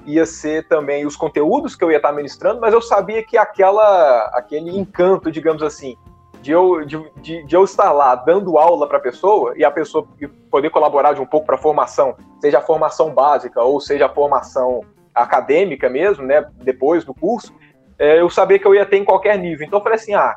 ia 0.06 0.26
ser 0.26 0.70
também 0.70 1.06
os 1.06 1.18
conteúdos 1.18 1.76
que 1.76 1.84
eu 1.84 1.92
ia 1.92 1.98
estar 1.98 2.14
ministrando, 2.14 2.62
mas 2.62 2.74
eu 2.74 2.82
sabia 2.82 3.22
que 3.22 3.38
aquela, 3.38 4.32
aquele 4.34 4.78
encanto, 4.78 5.30
digamos 5.30 5.62
assim, 5.62 5.98
de 6.44 6.52
eu, 6.52 6.86
de, 6.86 7.02
de, 7.22 7.44
de 7.44 7.56
eu 7.56 7.64
estar 7.64 7.94
lá 7.94 8.16
dando 8.16 8.58
aula 8.58 8.86
para 8.86 8.98
a 8.98 9.02
pessoa 9.02 9.54
e 9.56 9.64
a 9.64 9.72
pessoa 9.72 10.06
poder 10.52 10.70
colaborar 10.70 11.14
de 11.14 11.22
um 11.22 11.26
pouco 11.26 11.46
para 11.46 11.56
a 11.56 11.58
formação, 11.58 12.18
seja 12.42 12.58
a 12.58 12.62
formação 12.62 13.14
básica 13.14 13.62
ou 13.64 13.80
seja 13.80 14.08
a 14.08 14.10
formação 14.10 14.82
acadêmica 15.16 15.90
mesmo, 15.90 16.26
né, 16.26 16.46
depois 16.58 17.06
do 17.06 17.14
curso, 17.14 17.54
é, 17.98 18.20
eu 18.20 18.30
sabia 18.30 18.60
que 18.60 18.68
eu 18.68 18.76
ia 18.76 18.86
ter 18.86 18.98
em 18.98 19.06
qualquer 19.06 19.38
nível. 19.38 19.66
Então 19.66 19.80
eu 19.80 19.84
falei 19.84 19.98
assim, 19.98 20.14
ah, 20.14 20.36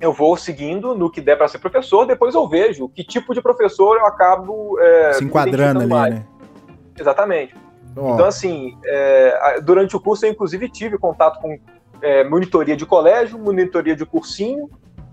eu 0.00 0.12
vou 0.12 0.36
seguindo 0.36 0.96
no 0.96 1.08
que 1.08 1.20
der 1.20 1.36
para 1.36 1.46
ser 1.46 1.60
professor, 1.60 2.04
depois 2.04 2.34
eu 2.34 2.48
vejo 2.48 2.88
que 2.88 3.04
tipo 3.04 3.32
de 3.32 3.40
professor 3.40 3.96
eu 3.96 4.06
acabo 4.06 4.76
é, 4.80 5.12
se 5.12 5.24
enquadrando 5.24 5.80
ali, 5.80 5.88
mais. 5.88 6.14
né? 6.16 6.26
Exatamente. 6.98 7.54
Oh. 7.96 8.14
Então, 8.14 8.26
assim, 8.26 8.76
é, 8.84 9.60
durante 9.62 9.94
o 9.94 10.00
curso 10.00 10.26
eu 10.26 10.32
inclusive 10.32 10.68
tive 10.68 10.98
contato 10.98 11.40
com 11.40 11.56
é, 12.02 12.24
monitoria 12.24 12.76
de 12.76 12.84
colégio, 12.84 13.38
monitoria 13.38 13.94
de 13.94 14.04
cursinho. 14.04 14.68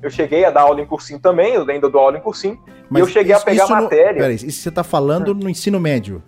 Eu 0.05 0.11
cheguei 0.11 0.45
a 0.45 0.51
dar 0.51 0.61
aula 0.61 0.79
em 0.79 0.85
cursinho 0.85 1.19
também, 1.19 1.55
eu 1.55 1.67
ainda 1.67 1.89
dou 1.89 1.99
aula 1.99 2.15
em 2.19 2.21
cursinho. 2.21 2.59
Mas 2.87 2.99
e 2.99 3.01
eu 3.01 3.07
cheguei 3.07 3.33
isso, 3.33 3.41
a 3.41 3.45
pegar 3.45 3.67
matéria. 3.67 4.13
No, 4.13 4.19
peraí, 4.19 4.35
isso 4.35 4.61
você 4.61 4.69
está 4.69 4.83
falando 4.83 5.33
no 5.33 5.49
ensino 5.49 5.79
médio? 5.79 6.21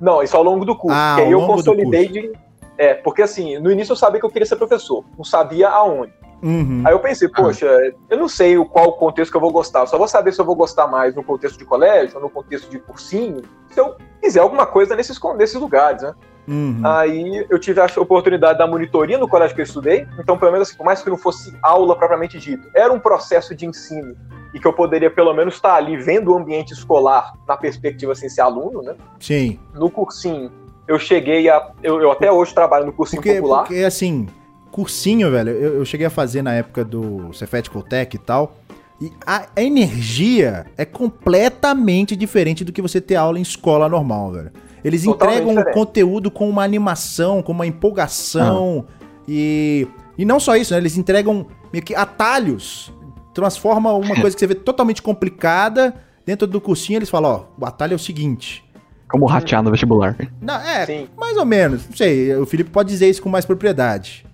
Não, 0.00 0.24
isso 0.24 0.36
ao 0.36 0.42
longo 0.42 0.64
do 0.64 0.74
curso. 0.74 0.98
Ah, 0.98 1.14
aí 1.14 1.30
eu 1.30 1.46
consolidei 1.46 2.08
de. 2.08 2.32
É, 2.76 2.94
porque 2.94 3.22
assim, 3.22 3.58
no 3.58 3.70
início 3.70 3.92
eu 3.92 3.96
sabia 3.96 4.18
que 4.18 4.26
eu 4.26 4.30
queria 4.30 4.44
ser 4.44 4.56
professor, 4.56 5.04
não 5.16 5.24
sabia 5.24 5.68
aonde. 5.68 6.12
Uhum. 6.42 6.82
Aí 6.84 6.92
eu 6.92 6.98
pensei, 6.98 7.28
poxa, 7.28 7.66
eu 8.10 8.18
não 8.18 8.28
sei 8.28 8.56
qual 8.64 8.94
contexto 8.94 9.30
que 9.30 9.36
eu 9.36 9.40
vou 9.40 9.52
gostar, 9.52 9.80
eu 9.80 9.86
só 9.86 9.96
vou 9.96 10.08
saber 10.08 10.32
se 10.32 10.40
eu 10.40 10.44
vou 10.44 10.56
gostar 10.56 10.88
mais 10.88 11.14
no 11.14 11.22
contexto 11.22 11.56
de 11.56 11.64
colégio 11.64 12.16
ou 12.16 12.22
no 12.22 12.28
contexto 12.28 12.68
de 12.68 12.80
cursinho, 12.80 13.40
se 13.70 13.80
eu 13.80 13.94
quiser 14.20 14.40
alguma 14.40 14.66
coisa 14.66 14.96
nesses, 14.96 15.18
nesses 15.38 15.60
lugares, 15.60 16.02
né? 16.02 16.12
Uhum. 16.48 16.80
Aí 16.84 17.46
eu 17.50 17.58
tive 17.58 17.80
a 17.80 17.86
oportunidade 17.96 18.58
da 18.58 18.66
monitoria 18.66 19.18
no 19.18 19.28
colégio 19.28 19.54
que 19.54 19.62
eu 19.62 19.64
estudei, 19.64 20.06
então 20.18 20.38
pelo 20.38 20.52
menos 20.52 20.68
assim, 20.68 20.76
por 20.76 20.84
mais 20.84 21.02
que 21.02 21.10
não 21.10 21.18
fosse 21.18 21.56
aula 21.62 21.96
propriamente 21.96 22.38
dito, 22.38 22.68
era 22.74 22.92
um 22.92 23.00
processo 23.00 23.54
de 23.54 23.66
ensino 23.66 24.14
e 24.54 24.60
que 24.60 24.66
eu 24.66 24.72
poderia 24.72 25.10
pelo 25.10 25.34
menos 25.34 25.54
estar 25.54 25.74
ali 25.74 25.96
vendo 25.96 26.32
o 26.32 26.36
ambiente 26.36 26.72
escolar 26.72 27.34
na 27.46 27.56
perspectiva 27.56 28.12
assim, 28.12 28.28
ser 28.28 28.42
aluno, 28.42 28.82
né? 28.82 28.94
Sim. 29.18 29.58
No 29.74 29.90
cursinho, 29.90 30.50
eu 30.86 30.98
cheguei 30.98 31.48
a. 31.48 31.72
Eu, 31.82 32.00
eu 32.00 32.10
até 32.10 32.30
hoje 32.30 32.54
trabalho 32.54 32.86
no 32.86 32.92
cursinho 32.92 33.20
porque, 33.20 33.38
popular. 33.38 33.64
Porque 33.64 33.82
assim, 33.82 34.28
cursinho, 34.70 35.30
velho, 35.30 35.50
eu, 35.50 35.74
eu 35.76 35.84
cheguei 35.84 36.06
a 36.06 36.10
fazer 36.10 36.42
na 36.42 36.54
época 36.54 36.84
do 36.84 37.32
Cefet 37.32 37.68
Tech 37.88 38.14
e 38.14 38.18
tal. 38.18 38.56
E 39.00 39.12
a 39.26 39.46
energia 39.58 40.64
é 40.74 40.84
completamente 40.86 42.16
diferente 42.16 42.64
do 42.64 42.72
que 42.72 42.80
você 42.80 42.98
ter 42.98 43.16
aula 43.16 43.38
em 43.38 43.42
escola 43.42 43.90
normal, 43.90 44.32
velho. 44.32 44.52
Eles 44.86 45.04
entregam 45.04 45.50
um 45.50 45.64
conteúdo 45.72 46.30
com 46.30 46.48
uma 46.48 46.62
animação, 46.62 47.42
com 47.42 47.50
uma 47.50 47.66
empolgação. 47.66 48.86
Ah. 48.88 49.04
E, 49.26 49.88
e 50.16 50.24
não 50.24 50.38
só 50.38 50.54
isso, 50.54 50.72
né? 50.72 50.78
Eles 50.78 50.96
entregam 50.96 51.44
meio 51.72 51.84
que 51.84 51.92
atalhos. 51.92 52.92
Transforma 53.34 53.92
uma 53.92 54.14
coisa 54.22 54.36
que 54.36 54.38
você 54.38 54.46
vê 54.46 54.54
totalmente 54.54 55.02
complicada. 55.02 55.92
Dentro 56.24 56.46
do 56.46 56.60
cursinho 56.60 56.98
eles 56.98 57.10
falam, 57.10 57.48
ó, 57.58 57.60
o 57.60 57.66
atalho 57.66 57.94
é 57.94 57.96
o 57.96 57.98
seguinte. 57.98 58.64
Como 59.08 59.26
ratear 59.26 59.60
no 59.60 59.72
vestibular. 59.72 60.16
Não, 60.40 60.54
é, 60.54 60.86
Sim. 60.86 61.08
mais 61.16 61.36
ou 61.36 61.44
menos. 61.44 61.84
Não 61.88 61.96
sei, 61.96 62.36
o 62.36 62.46
Felipe 62.46 62.70
pode 62.70 62.88
dizer 62.88 63.10
isso 63.10 63.20
com 63.20 63.28
mais 63.28 63.44
propriedade. 63.44 64.24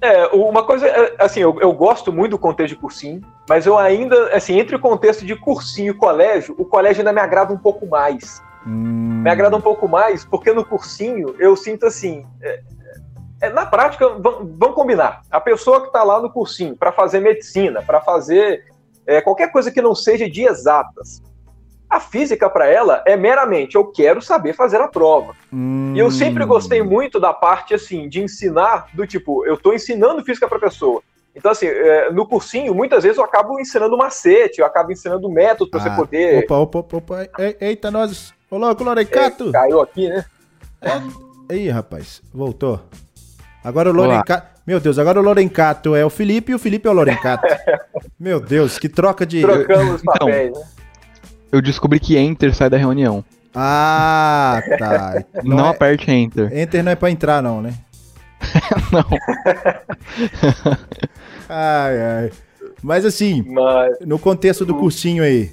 É, 0.00 0.26
uma 0.26 0.64
coisa, 0.64 0.88
é, 0.88 1.14
assim, 1.20 1.38
eu, 1.38 1.56
eu, 1.60 1.72
gosto 1.72 2.12
muito 2.12 2.32
do 2.32 2.38
contexto 2.38 2.74
de 2.74 2.80
cursinho, 2.80 3.22
mas 3.48 3.64
eu 3.64 3.78
ainda, 3.78 4.34
assim, 4.34 4.58
entre 4.58 4.74
o 4.74 4.80
contexto 4.80 5.24
de 5.24 5.36
cursinho 5.36 5.92
e 5.92 5.94
colégio, 5.94 6.52
o 6.58 6.64
colégio 6.64 7.00
ainda 7.00 7.12
me 7.12 7.20
agrada 7.20 7.52
um 7.52 7.56
pouco 7.56 7.86
mais. 7.86 8.42
Hum. 8.66 9.22
Me 9.22 9.30
agrada 9.30 9.56
um 9.56 9.60
pouco 9.60 9.88
mais, 9.88 10.24
porque 10.24 10.52
no 10.52 10.64
cursinho 10.64 11.34
eu 11.38 11.56
sinto 11.56 11.86
assim. 11.86 12.26
É, 12.42 12.62
é, 13.42 13.50
na 13.50 13.66
prática, 13.66 14.08
vamos 14.08 14.74
combinar. 14.74 15.22
A 15.30 15.40
pessoa 15.40 15.80
que 15.80 15.88
está 15.88 16.02
lá 16.02 16.20
no 16.20 16.30
cursinho 16.30 16.76
para 16.76 16.92
fazer 16.92 17.20
medicina, 17.20 17.82
para 17.82 18.00
fazer 18.00 18.64
é, 19.06 19.20
qualquer 19.20 19.52
coisa 19.52 19.70
que 19.70 19.82
não 19.82 19.94
seja 19.94 20.28
de 20.28 20.44
exatas, 20.44 21.22
a 21.88 22.00
física 22.00 22.48
para 22.48 22.66
ela 22.66 23.02
é 23.06 23.16
meramente 23.16 23.76
eu 23.76 23.86
quero 23.86 24.22
saber 24.22 24.54
fazer 24.54 24.80
a 24.80 24.88
prova. 24.88 25.34
Hum. 25.52 25.92
E 25.94 25.98
eu 25.98 26.10
sempre 26.10 26.44
gostei 26.44 26.82
muito 26.82 27.20
da 27.20 27.32
parte 27.32 27.74
assim 27.74 28.08
de 28.08 28.22
ensinar 28.22 28.86
do 28.94 29.06
tipo 29.06 29.44
eu 29.46 29.54
estou 29.54 29.74
ensinando 29.74 30.24
física 30.24 30.48
para 30.48 30.58
pessoa. 30.58 31.02
Então, 31.36 31.50
assim, 31.50 31.66
é, 31.66 32.12
no 32.12 32.26
cursinho, 32.26 32.72
muitas 32.72 33.02
vezes 33.02 33.18
eu 33.18 33.24
acabo 33.24 33.58
ensinando 33.58 33.96
macete, 33.96 34.60
eu 34.60 34.66
acabo 34.66 34.92
ensinando 34.92 35.28
método 35.28 35.68
para 35.68 35.80
ah, 35.80 35.82
você 35.82 35.90
poder. 35.90 36.44
Opa, 36.44 36.56
opa, 36.58 36.78
opa, 36.78 36.96
opa. 36.98 37.28
Eita, 37.60 37.90
nós 37.90 38.32
Ô, 38.54 38.58
louco, 38.58 38.84
Lorencato! 38.84 39.48
É, 39.48 39.52
caiu 39.52 39.80
aqui, 39.80 40.08
né? 40.08 40.24
É. 40.80 41.56
Ih, 41.56 41.70
rapaz, 41.70 42.22
voltou. 42.32 42.80
Agora 43.64 43.90
o 43.90 43.92
Lorencato. 43.92 44.46
Meu 44.64 44.78
Deus, 44.78 44.96
agora 44.96 45.18
o 45.18 45.24
Lorencato 45.24 45.96
é 45.96 46.06
o 46.06 46.10
Felipe 46.10 46.52
e 46.52 46.54
o 46.54 46.58
Felipe 46.60 46.86
é 46.86 46.90
o 46.92 46.94
Lorencato. 46.94 47.48
Meu 48.16 48.38
Deus, 48.38 48.78
que 48.78 48.88
troca 48.88 49.26
de. 49.26 49.40
Trocamos 49.40 49.96
os 49.96 50.02
então, 50.02 50.14
papéis, 50.14 50.50
então, 50.50 50.62
né? 50.62 50.68
Eu 51.50 51.60
descobri 51.60 51.98
que 51.98 52.16
Enter 52.16 52.54
sai 52.54 52.70
da 52.70 52.76
reunião. 52.76 53.24
Ah, 53.52 54.62
tá. 54.78 55.24
Não, 55.42 55.56
não 55.56 55.66
é... 55.66 55.70
aperte 55.70 56.08
Enter. 56.08 56.56
Enter 56.56 56.84
não 56.84 56.92
é 56.92 56.94
pra 56.94 57.10
entrar, 57.10 57.42
não, 57.42 57.60
né? 57.60 57.74
não. 58.92 59.04
ai, 61.48 62.00
ai. 62.00 62.32
Mas 62.80 63.04
assim, 63.04 63.44
Mas... 63.48 63.96
no 64.00 64.16
contexto 64.16 64.64
do 64.64 64.76
cursinho 64.76 65.24
aí, 65.24 65.50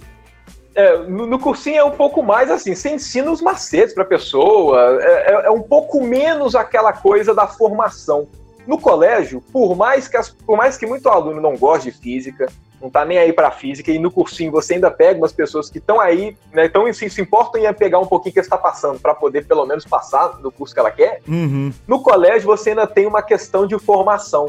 é, 0.74 0.98
no, 0.98 1.28
no, 1.28 1.40
cursinho 1.40 1.78
é 1.78 1.84
um 1.84 1.92
pouco 1.92 2.24
mais 2.24 2.50
assim, 2.50 2.74
você 2.74 2.90
ensina 2.90 3.30
os 3.30 3.42
macetes 3.42 3.94
para 3.94 4.04
a 4.04 4.08
pessoa, 4.08 5.00
é, 5.02 5.06
é, 5.06 5.46
é, 5.46 5.52
um 5.52 5.62
pouco 5.62 6.02
menos 6.02 6.56
aquela 6.56 6.94
coisa 6.94 7.34
da 7.34 7.48
formação. 7.48 8.28
No 8.66 8.78
colégio, 8.78 9.42
por 9.52 9.76
mais 9.76 10.08
que, 10.08 10.16
as, 10.16 10.30
por 10.30 10.56
mais 10.56 10.78
que 10.78 10.86
muito 10.86 11.10
aluno 11.10 11.42
não 11.42 11.58
goste 11.58 11.92
de 11.92 11.98
física, 11.98 12.48
não 12.82 12.90
tá 12.90 13.04
nem 13.04 13.18
aí 13.18 13.34
para 13.34 13.52
física, 13.52 13.92
e 13.92 14.00
no 14.00 14.10
cursinho 14.10 14.52
você 14.52 14.76
ainda 14.76 14.90
pega 14.90 15.20
umas 15.20 15.34
pessoas 15.34 15.70
que 15.70 15.78
estão 15.78 16.00
aí, 16.00 16.38
né, 16.54 16.66
então 16.66 16.86
assim, 16.86 17.10
se 17.10 17.22
importam 17.22 17.62
em 17.62 17.74
pegar 17.74 18.00
um 18.00 18.06
pouquinho 18.06 18.34
que 18.34 18.40
está 18.40 18.58
passando 18.58 19.00
para 19.00 19.14
poder 19.14 19.46
pelo 19.46 19.66
menos 19.66 19.86
passar 19.86 20.40
no 20.40 20.52
curso 20.52 20.74
que 20.74 20.80
ela 20.80 20.92
quer. 20.92 21.22
Uhum. 21.28 21.74
No 21.88 22.02
colégio 22.02 22.48
você 22.48 22.70
ainda 22.70 22.88
tem 22.88 23.06
uma 23.06 23.22
questão 23.22 23.68
de 23.68 23.78
formação. 23.78 24.48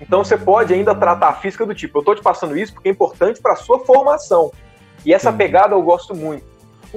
Então 0.00 0.24
você 0.24 0.36
pode 0.36 0.72
ainda 0.72 0.94
tratar 0.94 1.28
a 1.28 1.34
física 1.34 1.66
do 1.66 1.74
tipo, 1.74 1.98
eu 1.98 2.00
estou 2.00 2.14
te 2.14 2.22
passando 2.22 2.56
isso 2.56 2.72
porque 2.72 2.88
é 2.88 2.92
importante 2.92 3.40
para 3.40 3.54
sua 3.56 3.80
formação. 3.80 4.50
E 5.04 5.12
essa 5.12 5.30
Sim. 5.30 5.36
pegada 5.36 5.74
eu 5.74 5.82
gosto 5.82 6.14
muito. 6.14 6.44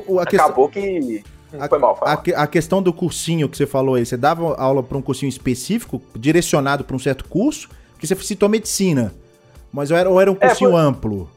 O, 0.08 0.20
Acabou 0.20 0.70
que. 0.70 1.24
A, 1.60 1.68
foi 1.68 1.80
mal, 1.80 1.96
foi 1.96 2.08
mal. 2.08 2.18
A, 2.18 2.44
a, 2.44 2.48
questão 2.48 2.82
do 2.82 2.94
cursinho 2.94 3.50
que 3.50 3.58
você 3.58 3.66
falou 3.66 3.96
aí, 3.96 4.06
você 4.06 4.16
dava 4.16 4.56
aula 4.56 4.82
para 4.82 4.98
um 4.98 5.02
cursinho 5.02 5.30
específico, 5.30 6.02
direcionado 6.16 6.84
para 6.84 6.96
um 6.96 7.00
certo 7.00 7.26
curso? 7.26 7.70
Porque 7.92 8.08
você 8.08 8.16
citou 8.16 8.48
medicina. 8.48 9.14
Mas 9.72 9.92
ou 9.92 9.98
era, 9.98 10.10
ou 10.10 10.20
era 10.20 10.32
um 10.32 10.38
é, 10.40 10.48
cursinho 10.48 10.70
é, 10.70 10.74
foi... 10.74 10.82
amplo? 10.82 11.30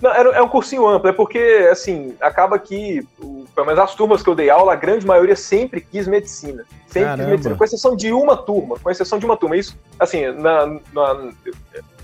Não, 0.00 0.10
era, 0.10 0.30
é 0.30 0.42
um 0.42 0.48
cursinho 0.48 0.86
amplo, 0.86 1.08
é 1.08 1.12
porque, 1.12 1.68
assim, 1.70 2.14
acaba 2.20 2.58
que, 2.58 3.06
o, 3.18 3.46
pelo 3.54 3.66
menos 3.66 3.80
as 3.80 3.94
turmas 3.94 4.22
que 4.22 4.28
eu 4.28 4.34
dei 4.34 4.50
aula, 4.50 4.72
a 4.72 4.76
grande 4.76 5.06
maioria 5.06 5.36
sempre 5.36 5.80
quis 5.80 6.06
medicina. 6.06 6.64
Sempre 6.86 7.08
Caramba. 7.08 7.22
quis 7.22 7.30
medicina, 7.30 7.56
com 7.56 7.64
exceção 7.64 7.96
de 7.96 8.12
uma 8.12 8.36
turma, 8.36 8.78
com 8.78 8.90
exceção 8.90 9.18
de 9.18 9.24
uma 9.24 9.36
turma. 9.36 9.56
Isso, 9.56 9.78
assim, 9.98 10.30
na, 10.32 10.66
na 10.92 11.30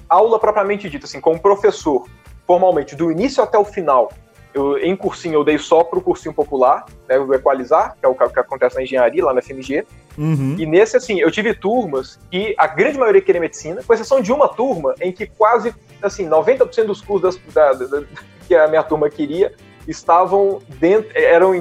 aula 0.08 0.38
propriamente 0.38 0.88
dita, 0.88 1.04
assim, 1.04 1.20
como 1.20 1.38
professor, 1.40 2.06
formalmente, 2.50 2.96
do 2.96 3.12
início 3.12 3.40
até 3.44 3.56
o 3.56 3.64
final, 3.64 4.10
eu, 4.52 4.76
em 4.78 4.96
cursinho 4.96 5.34
eu 5.34 5.44
dei 5.44 5.56
só 5.56 5.84
para 5.84 6.00
o 6.00 6.02
cursinho 6.02 6.34
popular, 6.34 6.84
né, 7.08 7.16
o 7.16 7.32
Equalizar, 7.32 7.96
que 7.96 8.04
é 8.04 8.08
o 8.08 8.14
que 8.16 8.40
acontece 8.40 8.74
na 8.74 8.82
engenharia, 8.82 9.24
lá 9.24 9.32
na 9.32 9.40
FMG. 9.40 9.86
Uhum. 10.18 10.56
E 10.58 10.66
nesse, 10.66 10.96
assim, 10.96 11.20
eu 11.20 11.30
tive 11.30 11.54
turmas 11.54 12.18
que 12.28 12.52
a 12.58 12.66
grande 12.66 12.98
maioria 12.98 13.22
queria 13.22 13.40
medicina, 13.40 13.84
com 13.86 13.94
exceção 13.94 14.20
de 14.20 14.32
uma 14.32 14.48
turma 14.48 14.96
em 15.00 15.12
que 15.12 15.28
quase, 15.28 15.72
assim, 16.02 16.28
90% 16.28 16.86
dos 16.86 17.00
cursos 17.00 17.38
das, 17.54 17.54
da, 17.54 17.86
da, 17.86 18.02
que 18.48 18.56
a 18.56 18.66
minha 18.66 18.82
turma 18.82 19.08
queria 19.08 19.54
estavam 19.86 20.60
dentro, 20.80 21.08
eram, 21.14 21.52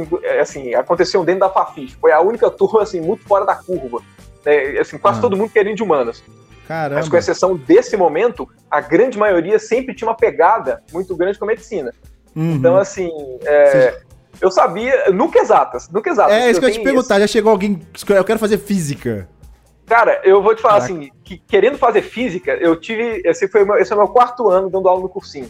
assim, 0.42 0.74
aconteciam 0.74 1.24
dentro 1.24 1.42
da 1.42 1.50
Fafis. 1.50 1.94
Foi 2.02 2.12
a 2.12 2.20
única 2.20 2.50
turma, 2.50 2.82
assim, 2.82 3.00
muito 3.00 3.24
fora 3.28 3.46
da 3.46 3.54
curva. 3.54 4.02
Né, 4.44 4.80
assim, 4.80 4.98
quase 4.98 5.20
ah. 5.20 5.22
todo 5.22 5.38
mundo 5.38 5.52
querendo 5.52 5.76
de 5.76 5.84
humanas. 5.84 6.24
Caramba. 6.70 7.00
Mas 7.00 7.10
com 7.10 7.18
exceção 7.18 7.58
desse 7.58 7.98
momento, 7.98 8.48
a 8.70 8.80
grande 8.80 9.18
maioria 9.18 9.58
sempre 9.58 9.96
tinha 9.96 10.08
uma 10.08 10.16
pegada 10.16 10.84
muito 10.94 11.18
grande 11.18 11.40
com 11.40 11.46
a 11.46 11.48
medicina. 11.48 11.92
Uhum. 12.36 12.54
Então, 12.54 12.78
assim, 12.78 13.10
é, 13.44 14.00
eu 14.40 14.52
sabia, 14.52 15.10
nunca 15.10 15.40
exatas, 15.40 15.90
nunca 15.90 16.12
exatas. 16.12 16.32
É, 16.36 16.52
isso 16.52 16.60
que 16.60 16.68
eu, 16.68 16.70
eu 16.70 16.76
te 16.76 16.84
perguntar, 16.84 17.16
isso. 17.16 17.22
já 17.22 17.28
chegou 17.28 17.52
alguém, 17.52 17.82
eu 18.10 18.24
quero 18.24 18.38
fazer 18.38 18.60
física. 18.60 19.28
Cara, 19.88 20.22
eu 20.24 20.44
vou 20.44 20.54
te 20.54 20.62
falar 20.62 20.82
Caraca. 20.82 20.94
assim, 20.94 21.10
que 21.24 21.40
querendo 21.40 21.80
fazer 21.80 22.04
física, 22.04 22.52
eu 22.52 22.80
tive, 22.80 23.24
esse 23.26 23.48
foi 23.48 23.66
meu, 23.66 23.76
esse 23.78 23.92
é 23.92 23.96
o 23.96 23.98
meu 23.98 24.10
quarto 24.10 24.48
ano 24.48 24.70
dando 24.70 24.88
aula 24.88 25.02
no 25.02 25.10
cursinho. 25.10 25.50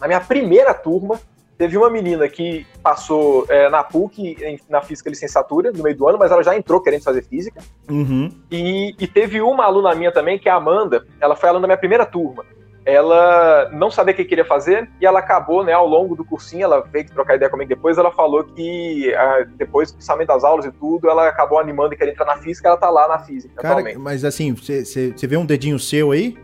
Na 0.00 0.06
minha 0.06 0.20
primeira 0.20 0.72
turma, 0.72 1.20
Teve 1.58 1.76
uma 1.78 1.88
menina 1.88 2.28
que 2.28 2.66
passou 2.82 3.46
é, 3.48 3.68
na 3.70 3.82
PUC, 3.82 4.36
em, 4.42 4.60
na 4.68 4.82
física 4.82 5.08
licenciatura, 5.08 5.72
no 5.72 5.82
meio 5.82 5.96
do 5.96 6.06
ano, 6.06 6.18
mas 6.18 6.30
ela 6.30 6.42
já 6.42 6.54
entrou 6.54 6.82
querendo 6.82 7.02
fazer 7.02 7.22
física. 7.22 7.62
Uhum. 7.88 8.30
E, 8.50 8.94
e, 8.98 9.06
teve 9.06 9.40
uma 9.40 9.64
aluna 9.64 9.94
minha 9.94 10.12
também, 10.12 10.38
que 10.38 10.48
é 10.48 10.52
a 10.52 10.56
Amanda, 10.56 11.06
ela 11.18 11.34
foi 11.34 11.48
aluna 11.48 11.62
da 11.62 11.68
minha 11.68 11.78
primeira 11.78 12.04
turma. 12.04 12.44
Ela 12.84 13.70
não 13.72 13.90
sabia 13.90 14.12
o 14.12 14.16
que 14.16 14.24
queria 14.24 14.44
fazer 14.44 14.88
e 15.00 15.06
ela 15.06 15.18
acabou, 15.18 15.64
né, 15.64 15.72
ao 15.72 15.88
longo 15.88 16.14
do 16.14 16.24
cursinho, 16.24 16.62
ela 16.62 16.82
veio 16.82 17.06
trocar 17.10 17.34
ideia 17.34 17.50
comigo 17.50 17.68
depois, 17.68 17.98
ela 17.98 18.12
falou 18.12 18.44
que 18.44 19.12
depois, 19.56 19.90
principalmente 19.90 20.28
das 20.28 20.44
aulas 20.44 20.66
e 20.66 20.70
tudo, 20.70 21.10
ela 21.10 21.26
acabou 21.26 21.58
animando 21.58 21.94
e 21.94 21.96
querendo 21.96 22.14
entrar 22.14 22.26
na 22.26 22.36
física, 22.36 22.68
ela 22.68 22.76
tá 22.76 22.88
lá 22.88 23.08
na 23.08 23.18
física 23.18 23.54
Cara, 23.56 23.80
atualmente. 23.80 23.98
mas 23.98 24.24
assim, 24.24 24.54
você 24.54 25.26
vê 25.26 25.36
um 25.36 25.44
dedinho 25.44 25.80
seu 25.80 26.12
aí? 26.12 26.38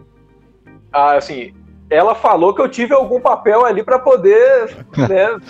Ah, 0.92 1.12
assim, 1.12 1.54
ela 1.92 2.14
falou 2.14 2.54
que 2.54 2.60
eu 2.60 2.68
tive 2.68 2.94
algum 2.94 3.20
papel 3.20 3.64
ali 3.64 3.82
para 3.82 3.98
poder, 3.98 4.76
né, 4.96 5.40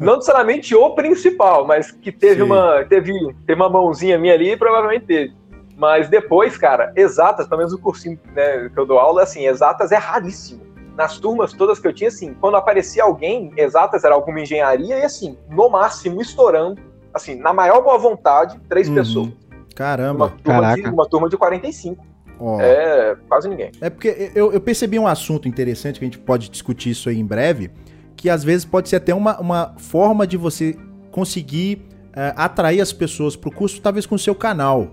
não 0.00 0.16
necessariamente 0.16 0.74
o 0.74 0.90
principal, 0.94 1.66
mas 1.66 1.90
que 1.90 2.10
teve 2.10 2.42
uma, 2.42 2.84
teve, 2.84 3.12
teve 3.46 3.60
uma 3.60 3.68
mãozinha 3.68 4.18
minha 4.18 4.34
ali, 4.34 4.56
provavelmente 4.56 5.04
teve. 5.04 5.34
Mas 5.76 6.08
depois, 6.08 6.56
cara, 6.56 6.92
exatas, 6.96 7.46
pelo 7.46 7.58
menos 7.58 7.72
o 7.72 7.78
cursinho 7.78 8.18
né, 8.34 8.70
que 8.72 8.78
eu 8.78 8.86
dou 8.86 8.98
aula, 8.98 9.22
assim, 9.22 9.46
exatas 9.46 9.90
é 9.92 9.96
raríssimo. 9.96 10.62
Nas 10.96 11.18
turmas 11.18 11.52
todas 11.52 11.78
que 11.78 11.88
eu 11.88 11.92
tinha, 11.92 12.08
assim, 12.08 12.34
quando 12.34 12.56
aparecia 12.56 13.02
alguém, 13.02 13.52
exatas 13.56 14.04
era 14.04 14.14
alguma 14.14 14.40
engenharia, 14.40 14.98
e 14.98 15.04
assim, 15.04 15.36
no 15.50 15.68
máximo, 15.68 16.20
estourando, 16.20 16.80
assim, 17.12 17.34
na 17.34 17.52
maior 17.52 17.82
boa 17.82 17.98
vontade, 17.98 18.60
três 18.68 18.88
uhum. 18.88 18.94
pessoas. 18.94 19.32
Caramba, 19.74 20.26
uma 20.26 20.28
turma, 20.28 20.60
Caraca. 20.60 20.82
De, 20.82 20.88
uma 20.88 21.08
turma 21.08 21.28
de 21.28 21.36
45. 21.36 22.11
Oh. 22.38 22.60
É, 22.60 23.16
quase 23.28 23.48
ninguém. 23.48 23.70
É 23.80 23.88
porque 23.88 24.32
eu, 24.34 24.52
eu, 24.52 24.60
percebi 24.60 24.98
um 24.98 25.06
assunto 25.06 25.46
interessante 25.46 25.98
que 25.98 26.04
a 26.04 26.08
gente 26.08 26.18
pode 26.18 26.50
discutir 26.50 26.90
isso 26.90 27.08
aí 27.08 27.18
em 27.18 27.24
breve, 27.24 27.70
que 28.16 28.28
às 28.28 28.42
vezes 28.42 28.64
pode 28.64 28.88
ser 28.88 28.96
até 28.96 29.14
uma, 29.14 29.38
uma 29.40 29.74
forma 29.78 30.26
de 30.26 30.36
você 30.36 30.76
conseguir 31.10 31.86
uh, 32.10 32.34
atrair 32.36 32.80
as 32.80 32.92
pessoas 32.92 33.36
para 33.36 33.48
o 33.48 33.52
curso, 33.52 33.80
talvez 33.80 34.06
com 34.06 34.14
o 34.14 34.18
seu 34.18 34.34
canal. 34.34 34.90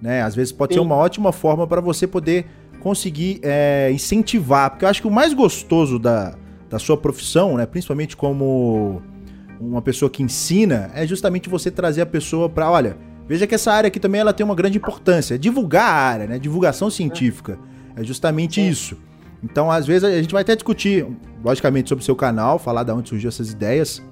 Né? 0.00 0.22
Às 0.22 0.34
vezes 0.34 0.52
pode 0.52 0.74
Sim. 0.74 0.80
ser 0.80 0.86
uma 0.86 0.94
ótima 0.94 1.32
forma 1.32 1.66
para 1.66 1.80
você 1.80 2.06
poder 2.06 2.46
conseguir 2.80 3.40
é, 3.42 3.90
incentivar, 3.92 4.70
porque 4.70 4.84
eu 4.84 4.88
acho 4.88 5.02
que 5.02 5.08
o 5.08 5.10
mais 5.10 5.34
gostoso 5.34 5.98
da, 5.98 6.34
da 6.70 6.78
sua 6.78 6.96
profissão, 6.96 7.56
né, 7.56 7.66
principalmente 7.66 8.16
como 8.16 9.02
uma 9.60 9.82
pessoa 9.82 10.08
que 10.08 10.22
ensina, 10.22 10.90
é 10.94 11.04
justamente 11.06 11.48
você 11.48 11.70
trazer 11.70 12.02
a 12.02 12.06
pessoa 12.06 12.48
para, 12.48 12.70
olha, 12.70 12.96
Veja 13.28 13.46
que 13.46 13.54
essa 13.54 13.70
área 13.70 13.88
aqui 13.88 14.00
também 14.00 14.22
ela 14.22 14.32
tem 14.32 14.44
uma 14.44 14.54
grande 14.54 14.78
importância. 14.78 15.38
Divulgar 15.38 15.84
a 15.84 15.94
área, 15.94 16.26
né? 16.26 16.38
Divulgação 16.38 16.88
científica. 16.88 17.58
É 17.94 18.02
justamente 18.02 18.66
isso. 18.66 18.96
Então, 19.44 19.70
às 19.70 19.86
vezes, 19.86 20.04
a 20.04 20.20
gente 20.20 20.32
vai 20.32 20.40
até 20.42 20.56
discutir, 20.56 21.06
logicamente, 21.44 21.90
sobre 21.90 22.02
o 22.02 22.04
seu 22.04 22.16
canal, 22.16 22.58
falar 22.58 22.82
de 22.84 22.90
onde 22.90 23.10
surgiu 23.10 23.28
essas 23.28 23.52
ideias. 23.52 24.02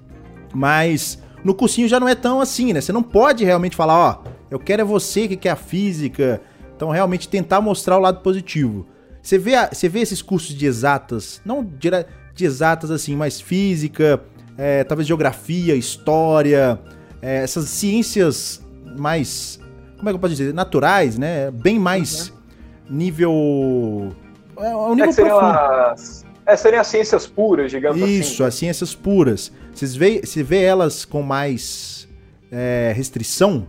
Mas 0.54 1.18
no 1.42 1.54
cursinho 1.54 1.88
já 1.88 1.98
não 1.98 2.06
é 2.06 2.14
tão 2.14 2.40
assim, 2.40 2.74
né? 2.74 2.80
Você 2.80 2.92
não 2.92 3.02
pode 3.02 3.42
realmente 3.42 3.74
falar, 3.74 3.96
ó, 3.96 4.24
eu 4.50 4.58
quero 4.58 4.82
é 4.82 4.84
você 4.84 5.26
que 5.26 5.36
quer 5.36 5.50
a 5.50 5.56
física. 5.56 6.42
Então, 6.76 6.90
realmente 6.90 7.26
tentar 7.26 7.62
mostrar 7.62 7.96
o 7.96 8.00
lado 8.00 8.20
positivo. 8.20 8.86
Você 9.22 9.38
vê, 9.38 9.52
você 9.72 9.88
vê 9.88 10.00
esses 10.00 10.20
cursos 10.20 10.54
de 10.54 10.66
exatas, 10.66 11.40
não 11.44 11.64
de, 11.64 11.88
de 12.34 12.44
exatas 12.44 12.90
assim, 12.90 13.16
mas 13.16 13.40
física, 13.40 14.22
é, 14.58 14.84
talvez 14.84 15.08
geografia, 15.08 15.74
história, 15.74 16.78
é, 17.22 17.38
essas 17.38 17.68
ciências 17.70 18.65
mais, 18.96 19.60
como 19.96 20.08
é 20.08 20.12
que 20.12 20.16
eu 20.16 20.20
posso 20.20 20.34
dizer, 20.34 20.52
naturais, 20.54 21.18
né? 21.18 21.50
Bem 21.50 21.78
mais 21.78 22.28
uhum. 22.28 22.96
nível... 22.96 24.12
É, 24.58 24.74
um 24.74 24.94
nível 24.94 25.10
é 25.10 25.12
seriam 25.12 25.38
as, 25.38 26.26
é, 26.46 26.56
seriam 26.56 26.80
as 26.80 26.86
ciências 26.86 27.26
puras, 27.26 27.70
digamos 27.70 27.98
Isso, 27.98 28.06
assim. 28.06 28.20
Isso, 28.20 28.44
as 28.44 28.54
ciências 28.54 28.94
puras. 28.94 29.52
Vocês 29.72 29.94
vê, 29.94 30.20
você 30.24 30.42
vê 30.42 30.62
elas 30.62 31.04
com 31.04 31.22
mais 31.22 32.08
é, 32.50 32.92
restrição 32.96 33.68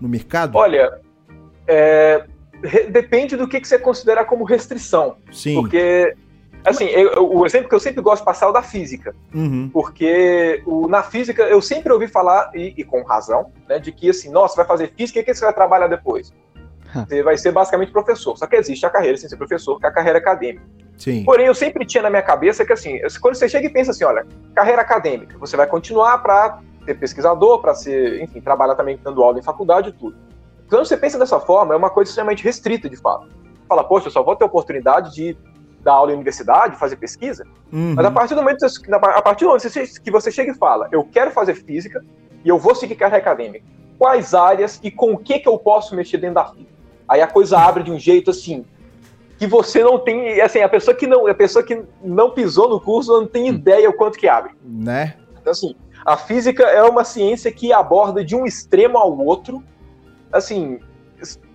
no 0.00 0.08
mercado? 0.08 0.56
Olha, 0.56 1.00
é, 1.66 2.24
depende 2.90 3.36
do 3.36 3.48
que, 3.48 3.60
que 3.60 3.66
você 3.66 3.78
considera 3.78 4.24
como 4.24 4.44
restrição. 4.44 5.16
Sim. 5.32 5.54
Porque, 5.54 6.14
assim, 6.64 6.86
eu, 6.86 7.30
o 7.30 7.46
exemplo 7.46 7.68
que 7.68 7.74
eu 7.74 7.80
sempre 7.80 8.00
gosto 8.00 8.22
de 8.22 8.26
passar 8.26 8.46
é 8.46 8.48
o 8.48 8.52
da 8.52 8.62
física. 8.62 9.14
Uhum. 9.34 9.70
Porque 9.72 10.62
o, 10.66 10.88
na 10.88 11.02
física 11.02 11.42
eu 11.42 11.60
sempre 11.60 11.92
ouvi 11.92 12.08
falar, 12.08 12.50
e, 12.54 12.74
e, 12.76 12.84
com 12.84 13.02
razão, 13.02 13.52
né, 13.68 13.78
de 13.78 13.92
que 13.92 14.10
assim, 14.10 14.30
nossa, 14.30 14.56
vai 14.56 14.64
fazer 14.64 14.92
física 14.96 15.18
e 15.18 15.22
o 15.22 15.24
que 15.24 15.34
você 15.34 15.44
vai 15.44 15.54
trabalhar 15.54 15.88
depois? 15.88 16.32
Você 16.94 17.22
vai 17.22 17.36
ser 17.36 17.50
basicamente 17.50 17.90
professor. 17.90 18.38
Só 18.38 18.46
que 18.46 18.54
existe 18.54 18.86
a 18.86 18.90
carreira 18.90 19.16
sem 19.16 19.28
ser 19.28 19.36
professor, 19.36 19.80
que 19.80 19.86
é 19.86 19.88
a 19.88 19.92
carreira 19.92 20.18
acadêmica. 20.18 20.64
Sim. 20.96 21.24
Porém, 21.24 21.46
eu 21.46 21.54
sempre 21.54 21.84
tinha 21.84 22.02
na 22.02 22.10
minha 22.10 22.22
cabeça 22.22 22.64
que, 22.64 22.72
assim, 22.72 23.00
quando 23.20 23.34
você 23.34 23.48
chega 23.48 23.66
e 23.66 23.70
pensa 23.70 23.90
assim, 23.90 24.04
olha, 24.04 24.24
carreira 24.54 24.82
acadêmica, 24.82 25.36
você 25.38 25.56
vai 25.56 25.66
continuar 25.66 26.18
para 26.18 26.60
ser 26.84 26.94
pesquisador, 26.94 27.60
para 27.60 27.74
ser, 27.74 28.22
enfim, 28.22 28.40
trabalhar 28.40 28.76
também 28.76 28.98
dando 29.02 29.22
aula 29.22 29.38
em 29.38 29.42
faculdade 29.42 29.88
e 29.88 29.92
tudo. 29.92 30.16
Quando 30.68 30.86
você 30.86 30.96
pensa 30.96 31.18
dessa 31.18 31.40
forma, 31.40 31.74
é 31.74 31.76
uma 31.76 31.90
coisa 31.90 32.10
extremamente 32.10 32.44
restrita, 32.44 32.88
de 32.88 32.96
fato. 32.96 33.28
Fala, 33.68 33.82
poxa, 33.82 34.06
eu 34.06 34.12
só 34.12 34.22
vou 34.22 34.36
ter 34.36 34.44
oportunidade 34.44 35.14
de 35.14 35.36
dar 35.84 35.92
aula 35.92 36.10
em 36.10 36.14
universidade, 36.14 36.76
fazer 36.76 36.96
pesquisa. 36.96 37.46
Uhum. 37.72 37.94
Mas 37.94 38.06
a 38.06 38.10
partir 38.10 38.34
do 38.34 38.42
momento 38.42 38.64
a 38.90 39.22
partir 39.22 39.44
do 39.44 39.48
momento 39.48 39.68
que 40.02 40.10
você 40.10 40.30
chega 40.30 40.50
e 40.50 40.54
fala, 40.54 40.88
eu 40.90 41.04
quero 41.04 41.30
fazer 41.30 41.54
física 41.54 42.04
e 42.44 42.48
eu 42.48 42.58
vou 42.58 42.74
seguir 42.74 42.96
carreira 42.96 43.18
acadêmica, 43.18 43.64
quais 43.98 44.34
áreas 44.34 44.80
e 44.82 44.90
com 44.90 45.12
o 45.12 45.18
que, 45.18 45.38
que 45.38 45.48
eu 45.48 45.58
posso 45.58 45.94
mexer 45.94 46.18
dentro 46.18 46.36
da 46.36 46.46
física? 46.46 46.72
Aí 47.06 47.20
a 47.20 47.26
coisa 47.26 47.58
abre 47.58 47.82
de 47.82 47.92
um 47.92 47.98
jeito 47.98 48.30
assim 48.30 48.64
que 49.38 49.46
você 49.46 49.82
não 49.82 49.98
tem, 49.98 50.40
assim, 50.40 50.60
a 50.60 50.68
pessoa 50.68 50.94
que 50.94 51.06
não, 51.06 51.26
a 51.26 51.34
pessoa 51.34 51.64
que 51.64 51.82
não 52.02 52.30
pisou 52.30 52.68
no 52.68 52.80
curso 52.80 53.12
não 53.12 53.26
tem 53.26 53.50
hum. 53.50 53.54
ideia 53.54 53.90
o 53.90 53.92
quanto 53.92 54.18
que 54.18 54.28
abre. 54.28 54.52
Né? 54.64 55.14
Então 55.40 55.50
assim, 55.50 55.74
a 56.04 56.16
física 56.16 56.62
é 56.64 56.82
uma 56.82 57.04
ciência 57.04 57.50
que 57.52 57.72
aborda 57.72 58.24
de 58.24 58.34
um 58.34 58.46
extremo 58.46 58.96
ao 58.96 59.16
outro, 59.18 59.62
assim, 60.32 60.78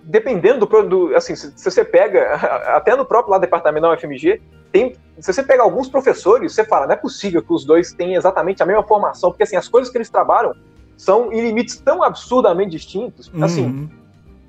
dependendo 0.02 0.66
do, 0.66 0.82
do 0.82 1.16
assim, 1.16 1.36
se, 1.36 1.52
se, 1.56 1.70
você 1.70 1.84
pega 1.84 2.34
até 2.74 2.96
no 2.96 3.04
próprio 3.04 3.32
lá 3.32 3.38
departamento 3.38 3.82
da 3.82 3.94
UFMG, 3.94 4.40
tem, 4.72 4.96
se 5.18 5.32
você 5.32 5.42
pega 5.42 5.62
alguns 5.62 5.88
professores, 5.88 6.54
você 6.54 6.64
fala, 6.64 6.86
não 6.86 6.94
é 6.94 6.96
possível 6.96 7.42
que 7.42 7.52
os 7.52 7.64
dois 7.64 7.92
tenham 7.92 8.16
exatamente 8.16 8.62
a 8.62 8.66
mesma 8.66 8.82
formação, 8.82 9.30
porque 9.30 9.42
assim, 9.42 9.56
as 9.56 9.68
coisas 9.68 9.90
que 9.90 9.98
eles 9.98 10.10
trabalham 10.10 10.54
são 10.96 11.32
em 11.32 11.40
limites 11.40 11.80
tão 11.80 12.02
absurdamente 12.02 12.70
distintos, 12.70 13.30
assim, 13.40 13.64
uhum. 13.64 14.00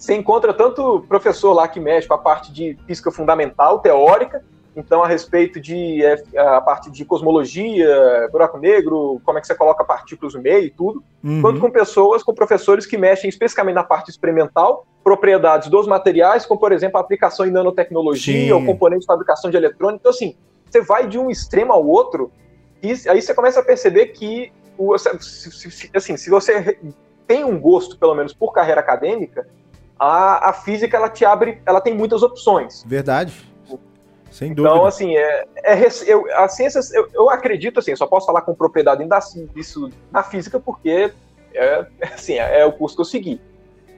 Você 0.01 0.15
encontra 0.15 0.51
tanto 0.51 1.06
professor 1.08 1.53
lá 1.53 1.68
que 1.68 1.80
mexe 1.80 2.08
com 2.08 2.15
a 2.15 2.18
parte 2.18 2.51
de 2.51 2.75
física 2.88 3.12
fundamental, 3.12 3.77
teórica, 3.77 4.44
então 4.75 5.04
a 5.04 5.08
respeito 5.08 5.60
de 5.60 6.04
é, 6.04 6.24
a 6.38 6.62
parte 6.62 6.90
de 6.90 7.04
cosmologia, 7.04 8.28
buraco 8.32 8.58
negro, 8.58 9.22
como 9.25 9.38
é 9.38 9.42
que 9.42 9.48
você 9.48 9.56
coloca 9.56 9.84
partículas 9.84 10.34
no 10.34 10.42
meio 10.42 10.66
e 10.66 10.70
tudo, 10.70 11.04
uhum. 11.24 11.42
quanto 11.42 11.60
com 11.60 11.70
pessoas, 11.70 12.24
com 12.24 12.34
professores 12.34 12.86
que 12.86 12.98
mexem 12.98 13.30
especificamente 13.30 13.75
na 13.75 13.84
parte 13.84 14.10
experimental, 14.10 14.86
propriedades 15.04 15.70
dos 15.70 15.88
materiais, 15.88 16.46
como 16.46 16.60
por 16.60 16.72
exemplo 16.72 16.98
a 16.98 17.01
aplicação 17.01 17.46
em 17.46 17.51
nanotecnologia 17.51 18.46
Sim. 18.46 18.51
ou 18.51 18.66
componente 18.66 19.01
de 19.01 19.08
fabricação 19.08 19.51
de 19.51 19.58
eletrônica. 19.58 20.00
Então 20.00 20.12
assim, 20.12 20.36
você 20.70 20.82
vai 20.82 21.08
de 21.08 21.20
um 21.20 21.30
extremo 21.30 21.74
ao 21.74 21.86
outro 21.86 22.32
e 22.82 22.94
aí 23.10 23.22
você 23.22 23.34
começa 23.34 23.60
a 23.60 23.63
perceber 23.63 24.08
que 24.08 24.51
assim, 25.94 26.18
se 26.18 26.30
você 26.30 26.78
tem 27.28 27.44
um 27.44 27.60
gosto, 27.60 27.98
pelo 27.98 28.16
menos, 28.16 28.34
por 28.34 28.51
carreira 28.51 28.82
acadêmica, 28.82 29.48
a, 30.00 30.50
a 30.50 30.54
física 30.54 30.98
ela 30.98 31.10
te 31.10 31.24
abre, 31.24 31.62
ela 31.66 31.79
tem 31.79 31.96
muitas 31.96 32.24
opções. 32.24 32.84
Verdade. 32.86 33.50
Sem 34.42 34.54
então, 34.54 34.64
dúvida. 34.64 34.75
Então, 34.75 34.86
assim, 34.88 35.16
é, 35.16 35.46
é 35.58 35.88
eu, 36.08 36.25
as 36.36 36.56
ciências, 36.56 36.92
eu, 36.92 37.08
eu, 37.14 37.30
acredito, 37.30 37.80
assim, 37.80 37.96
só 37.96 38.08
posso 38.08 38.25
falar 38.25 38.42
com 38.42 38.56
propriedade 38.56 39.08
disso 39.54 39.92
na 40.12 40.24
física, 40.24 40.60
porque 40.60 41.14
é, 41.54 41.86
assim, 42.12 42.34
é, 42.34 42.62
é 42.62 42.66
o 42.66 42.72
curso 42.72 42.96
que 42.96 43.01
eu 43.01 43.06
segui. 43.06 43.40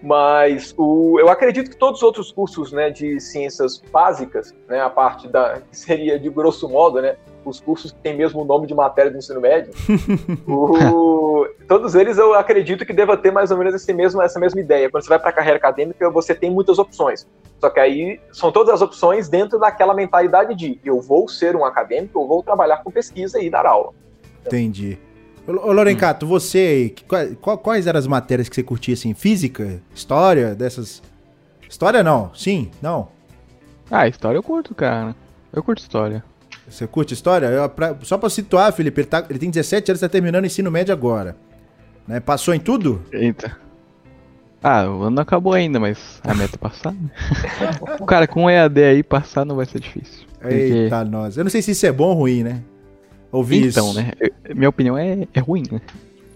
Mas 0.02 0.76
o, 0.78 1.18
eu 1.18 1.30
acredito 1.30 1.70
que 1.70 1.78
todos 1.78 2.00
os 2.00 2.04
outros 2.04 2.30
cursos 2.30 2.74
né, 2.74 2.90
de 2.90 3.22
ciências 3.22 3.82
básicas, 3.90 4.54
né, 4.68 4.82
a 4.82 4.90
parte 4.90 5.30
da 5.30 5.62
que 5.62 5.78
seria 5.78 6.20
de 6.20 6.30
grosso 6.30 6.68
modo, 6.68 7.02
né, 7.02 7.16
os 7.50 7.60
cursos 7.60 7.92
que 7.92 8.00
têm 8.00 8.16
mesmo 8.16 8.42
o 8.42 8.46
nome 8.46 8.68
de 8.68 8.74
matéria 8.74 9.12
do 9.12 9.18
ensino 9.18 9.42
médio, 9.42 9.74
o, 10.48 11.48
todos 11.68 11.96
eles 11.96 12.18
eu 12.18 12.34
acredito 12.34 12.86
que 12.86 12.94
deva 12.94 13.18
ter 13.18 13.32
mais 13.32 13.52
ou 13.52 13.58
menos 13.58 13.74
esse 13.74 13.94
mesmo, 13.94 14.22
essa 14.22 14.40
mesma 14.40 14.60
ideia. 14.60 14.90
Quando 14.90 15.04
você 15.04 15.10
vai 15.10 15.20
para 15.20 15.30
a 15.30 15.34
carreira 15.34 15.58
acadêmica, 15.58 16.10
você 16.10 16.34
tem 16.34 16.52
muitas 16.52 16.80
opções. 16.80 17.28
Só 17.60 17.70
que 17.70 17.80
aí 17.80 18.20
são 18.32 18.52
todas 18.52 18.74
as 18.74 18.82
opções 18.82 19.30
dentro 19.30 19.58
daquela 19.58 19.94
mentalidade 19.94 20.54
de 20.56 20.80
eu 20.84 21.00
vou 21.00 21.28
ser 21.28 21.56
um 21.56 21.64
acadêmico, 21.64 22.20
eu 22.20 22.28
vou 22.28 22.44
trabalhar 22.44 22.84
com 22.84 22.92
pesquisa 22.92 23.42
e 23.42 23.50
dar 23.50 23.66
aula. 23.66 23.92
Entendi. 24.46 24.98
Ô, 25.48 25.72
Lorencato, 25.72 26.26
você, 26.26 26.94
quais, 27.08 27.36
quais 27.42 27.88
eram 27.88 28.00
as 28.00 28.08
matérias 28.08 28.48
que 28.48 28.56
você 28.56 28.64
curtia, 28.64 28.94
assim? 28.94 29.14
Física? 29.14 29.82
História? 29.94 30.56
Dessas... 30.56 31.02
História 31.70 32.04
não, 32.04 32.34
sim, 32.34 32.70
não. 32.82 33.10
Ah, 33.90 34.08
história 34.08 34.38
eu 34.38 34.44
curto, 34.44 34.74
cara. 34.74 35.16
Eu 35.52 35.62
curto 35.64 35.80
história. 35.80 36.24
Você 36.68 36.88
curte 36.88 37.14
história? 37.14 37.48
Eu, 37.48 37.70
pra, 37.70 37.96
só 38.02 38.18
pra 38.18 38.30
situar, 38.30 38.72
Felipe, 38.74 39.02
ele, 39.02 39.08
tá, 39.08 39.26
ele 39.30 39.40
tem 39.40 39.50
17 39.50 39.92
anos, 39.92 40.02
tá 40.02 40.10
terminando 40.10 40.44
o 40.44 40.48
ensino 40.48 40.72
médio 40.72 40.94
agora. 40.94 41.36
Né? 42.08 42.20
Passou 42.20 42.54
em 42.54 42.60
tudo? 42.60 43.02
Eita. 43.12 43.58
Ah, 44.62 44.90
o 44.90 45.04
ano 45.04 45.18
não 45.18 45.24
acabou 45.24 45.54
ainda, 45.54 45.80
mas 45.80 46.22
a 46.24 46.34
meta 46.34 46.56
é 46.56 46.58
passar. 46.58 46.94
Né? 46.94 47.10
cara, 48.08 48.28
com 48.28 48.50
EAD 48.50 48.84
aí, 48.84 49.04
passar 49.04 49.46
não 49.46 49.58
vai 49.58 49.66
ser 49.66 49.80
difícil. 49.80 50.26
Eita, 50.42 50.98
porque... 50.98 51.12
nós. 51.12 51.38
Eu 51.38 51.44
não 51.44 51.52
sei 51.52 51.62
se 51.62 51.72
isso 51.72 51.86
é 51.86 51.92
bom 51.92 52.08
ou 52.08 52.14
ruim, 52.14 52.44
né? 52.44 52.64
ouvir 53.34 53.68
então, 53.68 53.90
isso. 53.90 54.00
Então, 54.00 54.04
né? 54.04 54.12
Eu, 54.20 54.56
minha 54.56 54.70
opinião 54.70 54.98
é, 54.98 55.28
é 55.34 55.40
ruim, 55.40 55.64
né? 55.70 55.82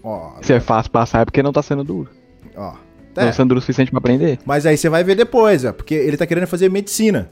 Ó, 0.02 0.32
Se 0.42 0.52
é 0.52 0.60
fácil 0.60 0.90
passar 0.90 1.22
é 1.22 1.24
porque 1.24 1.42
não 1.42 1.52
tá 1.52 1.62
sendo 1.62 1.84
duro. 1.84 2.10
Ó. 2.56 2.74
É. 3.16 3.26
Não 3.26 3.32
sendo 3.32 3.48
duro 3.48 3.58
o 3.58 3.60
suficiente 3.60 3.90
pra 3.90 3.98
aprender. 3.98 4.38
Mas 4.44 4.66
aí 4.66 4.76
você 4.76 4.88
vai 4.88 5.02
ver 5.02 5.14
depois, 5.14 5.64
ó, 5.64 5.72
porque 5.72 5.94
ele 5.94 6.16
tá 6.16 6.26
querendo 6.26 6.46
fazer 6.46 6.68
medicina. 6.70 7.30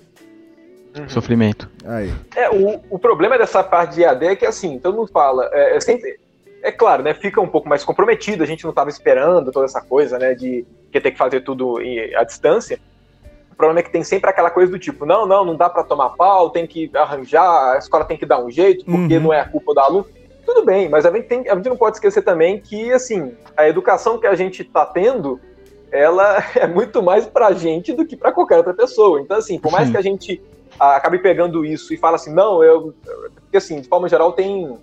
Uhum. 0.96 1.08
Sofrimento. 1.08 1.68
Aí. 1.84 2.12
É, 2.34 2.48
o, 2.50 2.80
o 2.90 2.98
problema 2.98 3.36
dessa 3.36 3.62
parte 3.62 3.96
de 3.96 4.02
EAD 4.02 4.26
é 4.26 4.36
que, 4.36 4.46
assim, 4.46 4.78
todo 4.78 4.96
mundo 4.96 5.10
fala, 5.12 5.48
é, 5.52 5.76
é, 5.76 5.80
sempre, 5.80 6.18
é 6.62 6.72
claro, 6.72 7.02
né, 7.02 7.12
fica 7.12 7.40
um 7.40 7.48
pouco 7.48 7.68
mais 7.68 7.84
comprometido, 7.84 8.42
a 8.42 8.46
gente 8.46 8.64
não 8.64 8.72
tava 8.72 8.88
esperando 8.88 9.52
toda 9.52 9.66
essa 9.66 9.80
coisa, 9.80 10.18
né, 10.18 10.34
de 10.34 10.64
que 10.90 11.00
ter 11.00 11.10
que 11.10 11.18
fazer 11.18 11.40
tudo 11.40 11.78
à 12.16 12.24
distância, 12.24 12.78
o 13.50 13.56
problema 13.56 13.80
é 13.80 13.82
que 13.82 13.90
tem 13.90 14.04
sempre 14.04 14.28
aquela 14.28 14.50
coisa 14.50 14.70
do 14.70 14.78
tipo, 14.78 15.06
não, 15.06 15.26
não, 15.26 15.44
não 15.44 15.56
dá 15.56 15.68
para 15.70 15.82
tomar 15.82 16.10
pau, 16.10 16.50
tem 16.50 16.66
que 16.66 16.90
arranjar, 16.94 17.74
a 17.74 17.78
escola 17.78 18.04
tem 18.04 18.16
que 18.16 18.26
dar 18.26 18.38
um 18.38 18.50
jeito, 18.50 18.84
porque 18.84 19.16
uhum. 19.16 19.22
não 19.22 19.32
é 19.32 19.40
a 19.40 19.48
culpa 19.48 19.72
do 19.72 19.80
aluno. 19.80 20.06
Tudo 20.44 20.64
bem, 20.64 20.88
mas 20.88 21.06
a 21.06 21.10
gente, 21.10 21.26
tem, 21.26 21.48
a 21.48 21.54
gente 21.54 21.68
não 21.68 21.76
pode 21.76 21.96
esquecer 21.96 22.22
também 22.22 22.60
que, 22.60 22.92
assim, 22.92 23.34
a 23.56 23.66
educação 23.66 24.18
que 24.18 24.26
a 24.26 24.34
gente 24.34 24.60
está 24.60 24.84
tendo, 24.84 25.40
ela 25.90 26.44
é 26.54 26.66
muito 26.66 27.02
mais 27.02 27.26
pra 27.26 27.52
gente 27.52 27.94
do 27.94 28.04
que 28.04 28.14
para 28.14 28.30
qualquer 28.30 28.58
outra 28.58 28.74
pessoa. 28.74 29.20
Então, 29.22 29.38
assim, 29.38 29.58
por 29.58 29.72
mais 29.72 29.90
que 29.90 29.96
a 29.96 30.02
gente 30.02 30.40
acabe 30.78 31.18
pegando 31.18 31.64
isso 31.64 31.92
e 31.92 31.96
fala 31.96 32.16
assim, 32.16 32.32
não, 32.32 32.62
eu. 32.62 32.94
Porque, 33.40 33.56
assim, 33.56 33.80
de 33.80 33.88
forma 33.88 34.08
geral, 34.08 34.32
tem. 34.32 34.78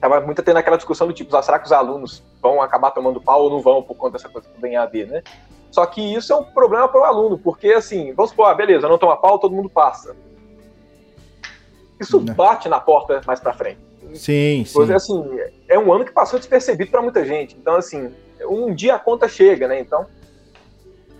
Tava 0.00 0.20
muito 0.20 0.42
tendo 0.42 0.56
aquela 0.56 0.76
discussão 0.76 1.06
do 1.06 1.12
tipo, 1.12 1.34
ah, 1.36 1.42
será 1.42 1.58
que 1.58 1.66
os 1.66 1.72
alunos 1.72 2.22
vão 2.40 2.60
acabar 2.60 2.90
tomando 2.90 3.20
pau 3.20 3.44
ou 3.44 3.50
não 3.50 3.60
vão 3.60 3.82
por 3.82 3.94
conta 3.94 4.18
dessa 4.18 4.28
coisa 4.28 4.48
do 4.48 4.66
EAD, 4.66 5.06
né? 5.06 5.22
Só 5.70 5.86
que 5.86 6.00
isso 6.00 6.32
é 6.32 6.36
um 6.36 6.42
problema 6.42 6.88
para 6.88 7.00
o 7.00 7.04
aluno, 7.04 7.38
porque 7.38 7.68
assim, 7.68 8.12
vamos 8.12 8.30
supor, 8.30 8.46
ah, 8.46 8.54
beleza, 8.54 8.88
não 8.88 8.98
toma 8.98 9.16
pau, 9.16 9.38
todo 9.38 9.54
mundo 9.54 9.70
passa. 9.70 10.16
Isso 12.00 12.20
né. 12.20 12.34
bate 12.34 12.68
na 12.68 12.80
porta 12.80 13.20
mais 13.26 13.38
para 13.38 13.52
frente. 13.52 13.78
Sim, 14.14 14.64
sim. 14.64 14.72
Porque, 14.72 14.92
assim, 14.92 15.24
é 15.68 15.78
um 15.78 15.92
ano 15.92 16.04
que 16.04 16.12
passou 16.12 16.38
despercebido 16.38 16.90
para 16.90 17.00
muita 17.00 17.24
gente. 17.24 17.56
Então, 17.56 17.76
assim, 17.76 18.12
um 18.44 18.74
dia 18.74 18.96
a 18.96 18.98
conta 18.98 19.28
chega, 19.28 19.68
né? 19.68 19.80
Então. 19.80 20.04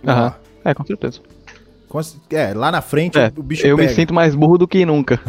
Aham. 0.05 0.35
É, 0.63 0.73
com 0.73 0.85
certeza. 0.85 1.21
É, 2.31 2.53
lá 2.53 2.71
na 2.71 2.81
frente 2.81 3.17
é, 3.17 3.31
o 3.35 3.43
bicho 3.43 3.65
Eu 3.65 3.77
pega. 3.77 3.89
me 3.89 3.95
sinto 3.95 4.13
mais 4.13 4.33
burro 4.33 4.57
do 4.57 4.67
que 4.67 4.85
nunca. 4.85 5.19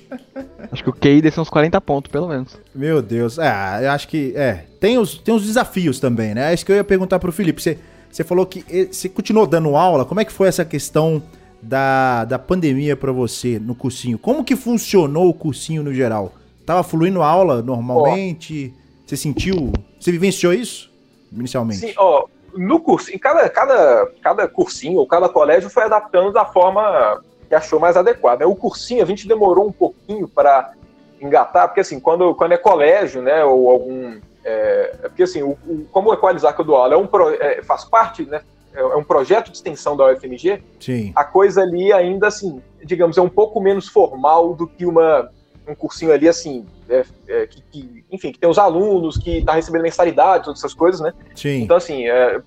acho 0.72 0.82
que 0.82 0.90
o 0.90 0.92
QI 0.92 1.22
deve 1.22 1.30
ser 1.30 1.40
uns 1.40 1.50
40 1.50 1.80
pontos, 1.80 2.10
pelo 2.10 2.28
menos. 2.28 2.58
Meu 2.74 3.00
Deus. 3.00 3.38
É, 3.38 3.80
eu 3.82 3.90
acho 3.90 4.08
que. 4.08 4.32
É. 4.36 4.64
Tem 4.80 4.98
os, 4.98 5.18
tem 5.18 5.34
os 5.34 5.46
desafios 5.46 6.00
também, 6.00 6.34
né? 6.34 6.50
É 6.50 6.54
isso 6.54 6.66
que 6.66 6.72
eu 6.72 6.76
ia 6.76 6.84
perguntar 6.84 7.18
pro 7.18 7.30
Felipe. 7.30 7.62
Você 7.62 7.78
você 8.14 8.22
falou 8.22 8.46
que 8.46 8.64
você 8.92 9.08
continuou 9.08 9.44
dando 9.44 9.74
aula. 9.74 10.04
Como 10.04 10.20
é 10.20 10.24
que 10.24 10.32
foi 10.32 10.46
essa 10.46 10.64
questão 10.64 11.20
da, 11.60 12.24
da 12.24 12.38
pandemia 12.38 12.96
para 12.96 13.10
você 13.10 13.58
no 13.58 13.74
cursinho? 13.74 14.16
Como 14.18 14.44
que 14.44 14.54
funcionou 14.54 15.28
o 15.28 15.34
cursinho 15.34 15.82
no 15.82 15.92
geral? 15.92 16.32
Tava 16.64 16.84
fluindo 16.84 17.22
a 17.22 17.26
aula 17.26 17.60
normalmente? 17.60 18.72
Oh. 18.72 18.84
Você 19.04 19.16
sentiu? 19.16 19.72
Você 19.98 20.12
vivenciou 20.12 20.54
isso 20.54 20.92
inicialmente? 21.32 21.80
Sim, 21.80 21.92
ó, 21.96 22.26
no 22.56 22.80
cursinho, 22.80 23.18
cada, 23.18 23.48
cada, 23.48 24.06
cada 24.22 24.48
cursinho 24.48 24.98
ou 24.98 25.06
cada 25.06 25.28
colégio 25.28 25.70
foi 25.70 25.84
adaptando 25.84 26.32
da 26.32 26.44
forma 26.44 27.20
que 27.48 27.54
achou 27.54 27.78
mais 27.78 27.96
adequada. 27.96 28.48
O 28.48 28.56
cursinho 28.56 29.02
a 29.02 29.06
gente 29.06 29.28
demorou 29.28 29.66
um 29.66 29.72
pouquinho 29.72 30.26
para 30.28 30.72
engatar, 31.20 31.68
porque 31.68 31.80
assim, 31.80 32.00
quando, 32.00 32.34
quando 32.34 32.52
é 32.52 32.58
colégio, 32.58 33.22
né, 33.22 33.44
ou 33.44 33.70
algum 33.70 34.18
É, 34.44 34.96
é 35.04 35.08
porque 35.08 35.22
assim, 35.22 35.42
o, 35.42 35.56
o, 35.66 35.86
como 35.90 36.10
o 36.10 36.14
Equalizar 36.14 36.54
que 36.54 36.60
eu 36.60 36.64
dou 36.66 36.76
aula 36.76 36.94
é 36.94 36.98
um 36.98 37.06
pro, 37.06 37.30
é, 37.30 37.62
faz 37.62 37.84
parte, 37.84 38.24
né? 38.26 38.42
É, 38.74 38.80
é 38.80 38.96
um 38.96 39.04
projeto 39.04 39.50
de 39.50 39.56
extensão 39.56 39.96
da 39.96 40.12
UFMG, 40.12 40.62
Sim. 40.78 41.12
a 41.16 41.24
coisa 41.24 41.62
ali 41.62 41.92
ainda 41.92 42.26
assim, 42.26 42.60
digamos, 42.84 43.16
é 43.16 43.22
um 43.22 43.28
pouco 43.28 43.60
menos 43.60 43.88
formal 43.88 44.52
do 44.54 44.66
que 44.66 44.84
uma, 44.84 45.30
um 45.66 45.74
cursinho 45.74 46.12
ali 46.12 46.28
assim, 46.28 46.66
é, 46.88 47.04
é, 47.28 47.46
que, 47.46 47.62
que, 47.62 48.04
enfim, 48.10 48.32
que 48.32 48.38
tem 48.38 48.48
os 48.48 48.58
alunos, 48.58 49.16
que 49.16 49.38
está 49.38 49.54
recebendo 49.54 49.82
mensalidade, 49.82 50.44
todas 50.44 50.60
essas 50.60 50.74
coisas, 50.74 51.00
né? 51.00 51.12
Sim. 51.34 51.62
Então, 51.62 51.76
assim, 51.76 52.06
é, 52.06 52.40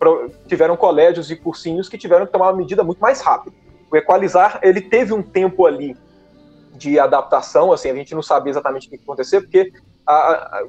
tiveram 0.48 0.78
colégios 0.78 1.32
e 1.32 1.36
cursinhos 1.36 1.90
que 1.90 1.98
tiveram 1.98 2.26
que 2.26 2.32
tomar 2.32 2.48
uma 2.48 2.58
medida 2.58 2.84
muito 2.84 3.00
mais 3.00 3.22
rápida. 3.22 3.56
O 3.92 3.96
Equalizar, 3.96 4.60
ele 4.62 4.82
teve 4.82 5.14
um 5.14 5.22
tempo 5.22 5.66
ali 5.66 5.96
de 6.74 7.00
adaptação, 7.00 7.72
assim, 7.72 7.90
a 7.90 7.96
gente 7.96 8.14
não 8.14 8.22
sabia 8.22 8.52
exatamente 8.52 8.88
o 8.88 8.90
que 8.90 8.96
ia 8.96 9.02
acontecer, 9.02 9.42
porque 9.42 9.72
a, 10.06 10.14
a, 10.14 10.64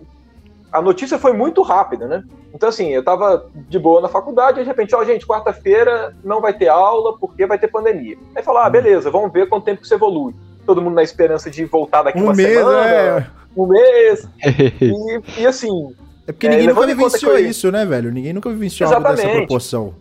a 0.73 0.83
notícia 0.83 1.19
foi 1.19 1.33
muito 1.33 1.61
rápida, 1.63 2.07
né? 2.07 2.25
Então, 2.55 2.69
assim, 2.69 2.89
eu 2.89 3.05
tava 3.05 3.47
de 3.55 3.79
boa 3.79 4.01
na 4.01 4.09
faculdade, 4.09 4.61
e 4.61 4.63
de 4.63 4.69
repente, 4.69 4.95
ó, 4.95 5.05
gente, 5.05 5.27
quarta-feira 5.27 6.17
não 6.25 6.41
vai 6.41 6.55
ter 6.55 6.69
aula 6.69 7.19
porque 7.19 7.47
vai 7.47 7.59
ter 7.59 7.69
pandemia. 7.69 8.17
Aí 8.35 8.43
falou, 8.43 8.63
ah, 8.63 8.71
beleza, 8.71 9.11
vamos 9.11 9.31
ver 9.31 9.49
quanto 9.49 9.65
tempo 9.65 9.81
que 9.81 9.85
isso 9.85 9.95
evolui. 9.95 10.35
Todo 10.69 10.83
mundo 10.83 10.95
na 10.97 11.03
esperança 11.03 11.49
de 11.51 11.65
voltar 11.65 12.03
daqui 12.03 12.19
Um 12.19 12.25
uma 12.25 12.35
mês, 12.35 12.59
semana, 12.59 12.87
é. 12.91 13.27
um 13.57 13.67
mês, 13.67 14.29
e, 14.83 15.41
e 15.41 15.47
assim, 15.47 15.95
É 16.27 16.33
porque 16.33 16.47
É, 16.47 16.51
ninguém 16.51 16.67
nunca 16.67 16.81
em 16.83 16.85
conta 16.85 16.95
vivenciou 16.95 17.39
isso, 17.39 17.73
né, 17.73 17.87
velho? 17.87 18.13
Ninguém 18.13 18.35
nunca 18.35 18.51
vivenciou 18.51 18.87
algo 18.87 19.01
dessa 19.01 19.15
Exatamente. 19.15 19.39
proporção. 19.47 19.95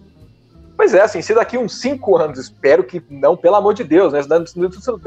Pois 0.75 0.93
é, 0.93 1.01
assim, 1.01 1.21
se 1.21 1.33
daqui 1.33 1.57
uns 1.57 1.79
cinco 1.79 2.17
anos, 2.17 2.37
espero 2.37 2.83
que 2.83 3.01
não, 3.09 3.37
pelo 3.37 3.55
amor 3.55 3.73
de 3.73 3.85
Deus, 3.85 4.11
né? 4.11 4.21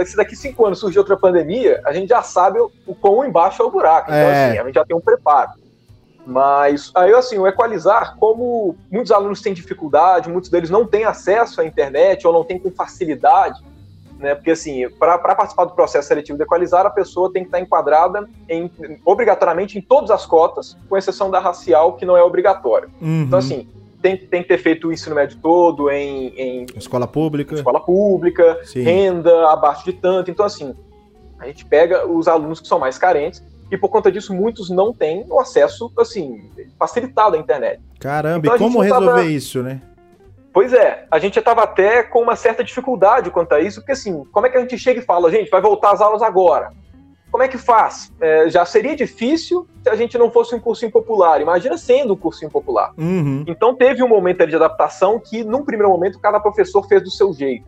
Se 0.06 0.16
daqui 0.16 0.34
cinco 0.34 0.64
anos 0.64 0.78
surgir 0.80 0.98
outra 0.98 1.14
pandemia, 1.16 1.80
a 1.84 1.92
gente 1.92 2.08
já 2.08 2.22
sabe 2.22 2.58
o, 2.58 2.70
o 2.86 2.94
quão 2.94 3.22
embaixo 3.22 3.62
é 3.62 3.66
o 3.66 3.70
buraco. 3.70 4.06
Então, 4.10 4.16
É. 4.18 4.48
assim, 4.48 4.58
a 4.60 4.64
gente 4.64 4.74
já 4.76 4.84
tem 4.86 4.96
um 4.96 5.00
preparo. 5.00 5.50
Mas 6.26 6.90
aí, 6.94 7.12
assim, 7.12 7.38
o 7.38 7.46
equalizar, 7.46 8.16
como 8.18 8.74
muitos 8.90 9.12
alunos 9.12 9.40
têm 9.42 9.52
dificuldade, 9.52 10.28
muitos 10.30 10.48
deles 10.50 10.70
não 10.70 10.86
têm 10.86 11.04
acesso 11.04 11.60
à 11.60 11.64
internet 11.66 12.26
ou 12.26 12.32
não 12.32 12.44
têm 12.44 12.58
com 12.58 12.70
facilidade, 12.70 13.60
né? 14.20 14.34
Porque, 14.34 14.50
assim, 14.50 14.88
para 14.90 15.18
participar 15.18 15.64
do 15.64 15.72
processo 15.74 16.06
seletivo 16.06 16.36
do 16.38 16.44
equalizar, 16.44 16.84
a 16.86 16.90
pessoa 16.90 17.32
tem 17.32 17.42
que 17.42 17.48
estar 17.48 17.60
enquadrada 17.60 18.28
em, 18.48 18.70
obrigatoriamente 19.04 19.78
em 19.78 19.80
todas 19.80 20.10
as 20.10 20.26
cotas, 20.26 20.76
com 20.88 20.96
exceção 20.96 21.30
da 21.30 21.38
racial, 21.40 21.94
que 21.94 22.04
não 22.04 22.16
é 22.16 22.22
obrigatória. 22.22 22.88
Uhum. 23.00 23.22
Então, 23.22 23.38
assim, 23.38 23.66
tem, 24.02 24.16
tem 24.16 24.42
que 24.42 24.48
ter 24.48 24.58
feito 24.58 24.88
o 24.88 24.92
ensino 24.92 25.14
médio 25.14 25.38
todo 25.42 25.90
em, 25.90 26.28
em 26.36 26.66
Escola 26.76 27.06
pública. 27.06 27.54
escola 27.54 27.80
pública, 27.80 28.60
Sim. 28.64 28.82
renda 28.82 29.50
abaixo 29.50 29.84
de 29.84 29.92
tanto. 29.94 30.30
Então, 30.30 30.44
assim, 30.44 30.74
a 31.38 31.46
gente 31.46 31.64
pega 31.64 32.06
os 32.06 32.28
alunos 32.28 32.60
que 32.60 32.68
são 32.68 32.78
mais 32.78 32.98
carentes 32.98 33.42
e, 33.70 33.76
por 33.78 33.88
conta 33.88 34.10
disso, 34.10 34.34
muitos 34.34 34.68
não 34.68 34.92
têm 34.92 35.24
o 35.30 35.40
acesso, 35.40 35.90
assim, 35.98 36.42
facilitado 36.78 37.36
à 37.36 37.38
internet. 37.38 37.80
Caramba, 37.98 38.38
Então 38.46 38.56
e 38.56 38.58
como 38.58 38.80
resolver 38.80 39.06
tava- 39.06 39.24
isso, 39.24 39.62
né? 39.62 39.80
Pois 40.52 40.72
é, 40.72 41.06
a 41.10 41.18
gente 41.18 41.34
já 41.34 41.40
estava 41.40 41.62
até 41.62 42.02
com 42.02 42.20
uma 42.20 42.34
certa 42.34 42.64
dificuldade 42.64 43.30
quanto 43.30 43.54
a 43.54 43.60
isso, 43.60 43.80
porque, 43.80 43.92
assim, 43.92 44.24
como 44.32 44.46
é 44.46 44.50
que 44.50 44.56
a 44.56 44.60
gente 44.60 44.76
chega 44.76 45.00
e 45.00 45.04
fala, 45.04 45.30
gente, 45.30 45.50
vai 45.50 45.60
voltar 45.60 45.92
às 45.92 46.00
aulas 46.00 46.22
agora? 46.22 46.70
Como 47.30 47.44
é 47.44 47.48
que 47.48 47.56
faz? 47.56 48.12
É, 48.20 48.50
já 48.50 48.64
seria 48.64 48.96
difícil 48.96 49.68
se 49.84 49.88
a 49.88 49.94
gente 49.94 50.18
não 50.18 50.30
fosse 50.30 50.52
um 50.52 50.58
cursinho 50.58 50.90
popular. 50.90 51.40
Imagina 51.40 51.78
sendo 51.78 52.14
um 52.14 52.16
cursinho 52.16 52.50
popular. 52.50 52.92
Uhum. 52.98 53.44
Então 53.46 53.74
teve 53.74 54.02
um 54.02 54.08
momento 54.08 54.40
ali 54.40 54.50
de 54.50 54.56
adaptação 54.56 55.20
que, 55.20 55.44
num 55.44 55.64
primeiro 55.64 55.90
momento, 55.90 56.18
cada 56.18 56.40
professor 56.40 56.84
fez 56.88 57.02
do 57.04 57.10
seu 57.10 57.32
jeito. 57.32 57.64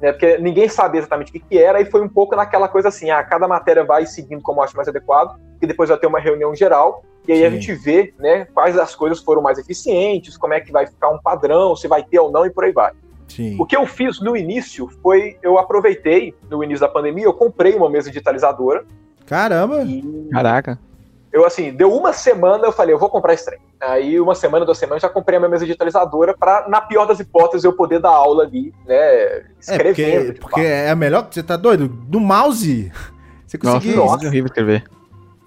Né? 0.00 0.12
Porque 0.12 0.36
ninguém 0.36 0.68
sabia 0.68 0.98
exatamente 0.98 1.30
o 1.30 1.32
que, 1.32 1.40
que 1.40 1.58
era, 1.58 1.80
e 1.80 1.86
foi 1.86 2.02
um 2.02 2.08
pouco 2.08 2.36
naquela 2.36 2.68
coisa 2.68 2.88
assim: 2.88 3.10
ah, 3.10 3.22
cada 3.24 3.48
matéria 3.48 3.84
vai 3.84 4.04
seguindo 4.04 4.42
como 4.42 4.62
acha 4.62 4.76
mais 4.76 4.88
adequado, 4.88 5.38
e 5.62 5.66
depois 5.66 5.88
vai 5.88 5.98
ter 5.98 6.06
uma 6.06 6.20
reunião 6.20 6.54
geral, 6.54 7.02
e 7.28 7.32
aí 7.32 7.44
a 7.44 7.50
Sim. 7.50 7.56
gente 7.60 7.74
vê 7.74 8.14
né, 8.18 8.46
quais 8.54 8.78
as 8.78 8.94
coisas 8.94 9.20
foram 9.20 9.42
mais 9.42 9.58
eficientes, 9.58 10.36
como 10.36 10.54
é 10.54 10.60
que 10.60 10.70
vai 10.72 10.86
ficar 10.86 11.08
um 11.10 11.18
padrão, 11.18 11.74
se 11.76 11.86
vai 11.88 12.02
ter 12.02 12.18
ou 12.18 12.30
não, 12.30 12.44
e 12.46 12.50
por 12.50 12.64
aí 12.64 12.72
vai. 12.72 12.92
Sim. 13.28 13.56
O 13.58 13.66
que 13.66 13.76
eu 13.76 13.86
fiz 13.86 14.20
no 14.20 14.36
início 14.36 14.88
foi, 15.02 15.36
eu 15.42 15.58
aproveitei, 15.58 16.34
no 16.48 16.62
início 16.62 16.80
da 16.80 16.88
pandemia, 16.88 17.24
eu 17.24 17.34
comprei 17.34 17.74
uma 17.74 17.90
mesa 17.90 18.08
digitalizadora, 18.08 18.84
Caramba. 19.26 19.82
e 19.82 20.28
Caraca. 20.32 20.78
eu, 21.32 21.44
assim, 21.44 21.72
deu 21.72 21.92
uma 21.92 22.12
semana, 22.12 22.66
eu 22.66 22.72
falei, 22.72 22.94
eu 22.94 22.98
vou 22.98 23.10
comprar 23.10 23.34
esse 23.34 23.44
trem. 23.44 23.58
Aí, 23.80 24.18
uma 24.20 24.34
semana, 24.34 24.64
duas 24.64 24.78
semanas, 24.78 25.02
já 25.02 25.08
comprei 25.08 25.36
a 25.36 25.40
minha 25.40 25.50
mesa 25.50 25.66
digitalizadora 25.66 26.34
pra, 26.38 26.66
na 26.68 26.80
pior 26.80 27.04
das 27.06 27.18
hipóteses, 27.20 27.64
eu 27.64 27.72
poder 27.72 27.98
dar 27.98 28.10
aula 28.10 28.44
ali, 28.44 28.72
né, 28.86 28.94
É, 28.96 29.44
escrevendo. 29.60 29.94
porque, 29.94 30.32
de 30.32 30.40
porque 30.40 30.60
fato. 30.62 30.70
é 30.72 30.94
melhor. 30.94 31.26
Você 31.30 31.42
tá 31.42 31.56
doido? 31.56 31.88
Do 31.88 32.20
mouse. 32.20 32.90
Você 33.46 33.58
Nossa, 33.62 33.76
conseguiu. 33.78 34.02
é 34.02 34.04
horrível 34.04 34.46
escrever. 34.46 34.84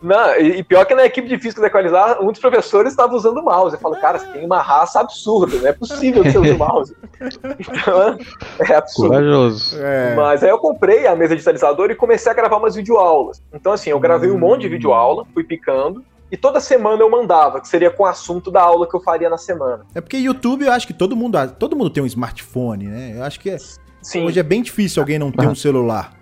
Não, 0.01 0.35
e, 0.37 0.59
e 0.59 0.63
pior 0.63 0.85
que 0.85 0.95
na 0.95 1.03
equipe 1.05 1.27
de 1.27 1.37
física 1.37 1.59
da 1.61 1.67
equalizar, 1.67 2.21
muitos 2.21 2.41
professores 2.41 2.93
estavam 2.93 3.17
usando 3.17 3.37
o 3.39 3.43
mouse. 3.43 3.75
Eu 3.75 3.81
falo, 3.81 3.95
cara, 3.99 4.17
você 4.19 4.27
tem 4.27 4.45
uma 4.45 4.61
raça 4.61 5.01
absurda, 5.01 5.57
não 5.57 5.67
é 5.67 5.73
possível 5.73 6.23
que 6.23 6.31
você 6.31 6.37
use 6.37 6.51
o 6.51 6.57
mouse. 6.57 6.95
Então, 7.59 8.17
é 8.65 8.75
absurdo. 8.75 9.09
Corajoso. 9.09 9.77
É. 9.77 10.15
Mas 10.15 10.41
aí 10.43 10.49
eu 10.49 10.57
comprei 10.57 11.05
a 11.05 11.15
mesa 11.15 11.35
digitalizadora 11.35 11.91
e 11.91 11.95
comecei 11.95 12.31
a 12.31 12.35
gravar 12.35 12.57
umas 12.57 12.75
videoaulas. 12.75 13.41
Então, 13.53 13.73
assim, 13.73 13.89
eu 13.89 13.99
gravei 13.99 14.29
um 14.31 14.35
Hum. 14.35 14.39
monte 14.39 14.61
de 14.61 14.69
videoaula, 14.69 15.25
fui 15.33 15.43
picando, 15.43 16.03
e 16.31 16.37
toda 16.37 16.59
semana 16.61 17.01
eu 17.01 17.09
mandava, 17.09 17.59
que 17.59 17.67
seria 17.67 17.89
com 17.91 18.03
o 18.03 18.05
assunto 18.05 18.49
da 18.49 18.61
aula 18.61 18.87
que 18.87 18.95
eu 18.95 19.01
faria 19.01 19.29
na 19.29 19.37
semana. 19.37 19.85
É 19.93 19.99
porque 19.99 20.15
YouTube, 20.17 20.63
eu 20.65 20.71
acho 20.71 20.87
que 20.87 20.93
todo 20.93 21.15
mundo, 21.15 21.37
todo 21.59 21.75
mundo 21.75 21.89
tem 21.89 22.01
um 22.01 22.05
smartphone, 22.05 22.85
né? 22.87 23.15
Eu 23.17 23.23
acho 23.23 23.39
que 23.39 23.49
é- 23.49 23.57
Sim. 24.01 24.25
hoje 24.25 24.39
é 24.39 24.43
bem 24.43 24.61
difícil 24.61 25.01
alguém 25.01 25.19
não 25.19 25.31
ter 25.31 25.47
um 25.47 25.55
celular. 25.55 26.13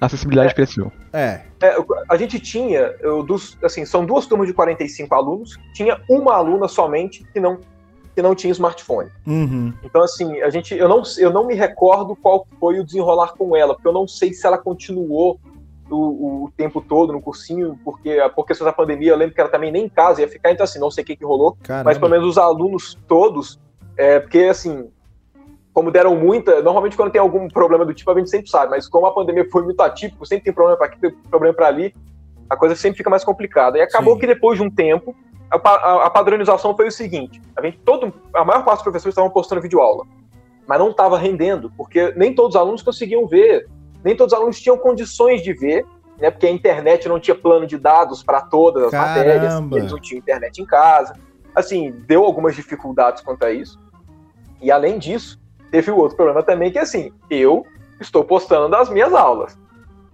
A 0.00 0.06
acessibilidade 0.06 0.54
cresceu. 0.54 0.90
É. 1.12 1.42
É, 1.62 1.76
a 2.08 2.16
gente 2.16 2.40
tinha, 2.40 2.94
eu, 3.00 3.22
dos, 3.22 3.58
assim, 3.62 3.84
são 3.84 4.06
duas 4.06 4.26
turmas 4.26 4.46
de 4.46 4.54
45 4.54 5.14
alunos, 5.14 5.58
tinha 5.74 6.00
uma 6.08 6.34
aluna 6.34 6.68
somente 6.68 7.22
que 7.32 7.38
não, 7.38 7.58
que 8.14 8.22
não 8.22 8.34
tinha 8.34 8.50
smartphone. 8.52 9.10
Uhum. 9.26 9.74
Então, 9.84 10.02
assim, 10.02 10.40
a 10.40 10.48
gente, 10.48 10.74
eu, 10.74 10.88
não, 10.88 11.02
eu 11.18 11.30
não 11.30 11.46
me 11.46 11.54
recordo 11.54 12.16
qual 12.16 12.46
foi 12.58 12.80
o 12.80 12.84
desenrolar 12.84 13.34
com 13.36 13.54
ela, 13.54 13.74
porque 13.74 13.88
eu 13.88 13.92
não 13.92 14.08
sei 14.08 14.32
se 14.32 14.46
ela 14.46 14.56
continuou 14.56 15.38
o, 15.90 16.44
o 16.44 16.52
tempo 16.56 16.80
todo 16.80 17.12
no 17.12 17.20
cursinho, 17.20 17.78
porque 17.84 18.18
por 18.34 18.46
questão 18.46 18.64
da 18.64 18.72
pandemia, 18.72 19.10
eu 19.10 19.16
lembro 19.16 19.34
que 19.34 19.40
ela 19.40 19.50
também 19.50 19.70
nem 19.70 19.84
em 19.84 19.88
casa 19.88 20.22
ia 20.22 20.28
ficar, 20.28 20.50
então, 20.50 20.64
assim, 20.64 20.78
não 20.78 20.90
sei 20.90 21.02
o 21.02 21.06
que, 21.06 21.16
que 21.16 21.24
rolou, 21.24 21.58
Caramba. 21.62 21.90
mas 21.90 21.98
pelo 21.98 22.10
menos 22.10 22.26
os 22.26 22.38
alunos 22.38 22.96
todos, 23.06 23.60
é, 23.96 24.18
porque, 24.18 24.44
assim, 24.44 24.88
como 25.72 25.90
deram 25.90 26.16
muita, 26.16 26.60
normalmente 26.62 26.96
quando 26.96 27.12
tem 27.12 27.20
algum 27.20 27.46
problema 27.48 27.84
do 27.84 27.94
tipo, 27.94 28.10
a 28.10 28.14
gente 28.18 28.28
sempre 28.30 28.50
sabe, 28.50 28.70
mas 28.70 28.88
como 28.88 29.06
a 29.06 29.14
pandemia 29.14 29.46
foi 29.50 29.62
muito 29.62 29.80
atípico, 29.80 30.26
sempre 30.26 30.44
tem 30.44 30.52
problema 30.52 30.76
para 30.76 30.86
aqui, 30.88 30.98
tem 31.00 31.12
problema 31.30 31.54
para 31.54 31.68
ali, 31.68 31.94
a 32.48 32.56
coisa 32.56 32.74
sempre 32.74 32.98
fica 32.98 33.08
mais 33.10 33.22
complicada. 33.24 33.78
E 33.78 33.80
acabou 33.80 34.14
Sim. 34.14 34.20
que 34.20 34.26
depois 34.26 34.58
de 34.58 34.64
um 34.64 34.70
tempo, 34.70 35.14
a, 35.50 35.56
a- 35.56 36.06
a 36.06 36.10
padronização 36.10 36.76
foi 36.76 36.88
o 36.88 36.92
seguinte: 36.92 37.40
a, 37.56 37.62
gente, 37.62 37.78
todo, 37.78 38.12
a 38.34 38.44
maior 38.44 38.64
parte 38.64 38.78
dos 38.78 38.82
professores 38.84 39.12
estavam 39.12 39.30
postando 39.30 39.60
videoaula, 39.62 40.04
mas 40.66 40.78
não 40.78 40.90
estava 40.90 41.16
rendendo, 41.16 41.70
porque 41.76 42.12
nem 42.16 42.34
todos 42.34 42.56
os 42.56 42.60
alunos 42.60 42.82
conseguiam 42.82 43.26
ver, 43.26 43.68
nem 44.04 44.16
todos 44.16 44.32
os 44.32 44.38
alunos 44.38 44.60
tinham 44.60 44.76
condições 44.76 45.40
de 45.42 45.52
ver, 45.52 45.86
né, 46.18 46.30
porque 46.30 46.46
a 46.46 46.50
internet 46.50 47.08
não 47.08 47.20
tinha 47.20 47.34
plano 47.36 47.66
de 47.66 47.78
dados 47.78 48.22
para 48.24 48.40
todas 48.40 48.84
as 48.84 48.92
matérias, 48.92 49.54
Caramba. 49.54 49.78
eles 49.78 49.92
não 49.92 50.00
tinham 50.00 50.18
internet 50.18 50.60
em 50.60 50.66
casa. 50.66 51.14
Assim, 51.54 51.92
deu 52.06 52.24
algumas 52.24 52.54
dificuldades 52.56 53.22
quanto 53.22 53.44
a 53.44 53.50
isso. 53.52 53.78
E 54.60 54.70
além 54.70 54.98
disso, 54.98 55.40
teve 55.70 55.90
o 55.90 55.96
outro 55.96 56.16
problema 56.16 56.42
também, 56.42 56.70
que 56.70 56.78
assim, 56.78 57.12
eu 57.30 57.64
estou 58.00 58.24
postando 58.24 58.74
as 58.76 58.88
minhas 58.90 59.12
aulas. 59.12 59.56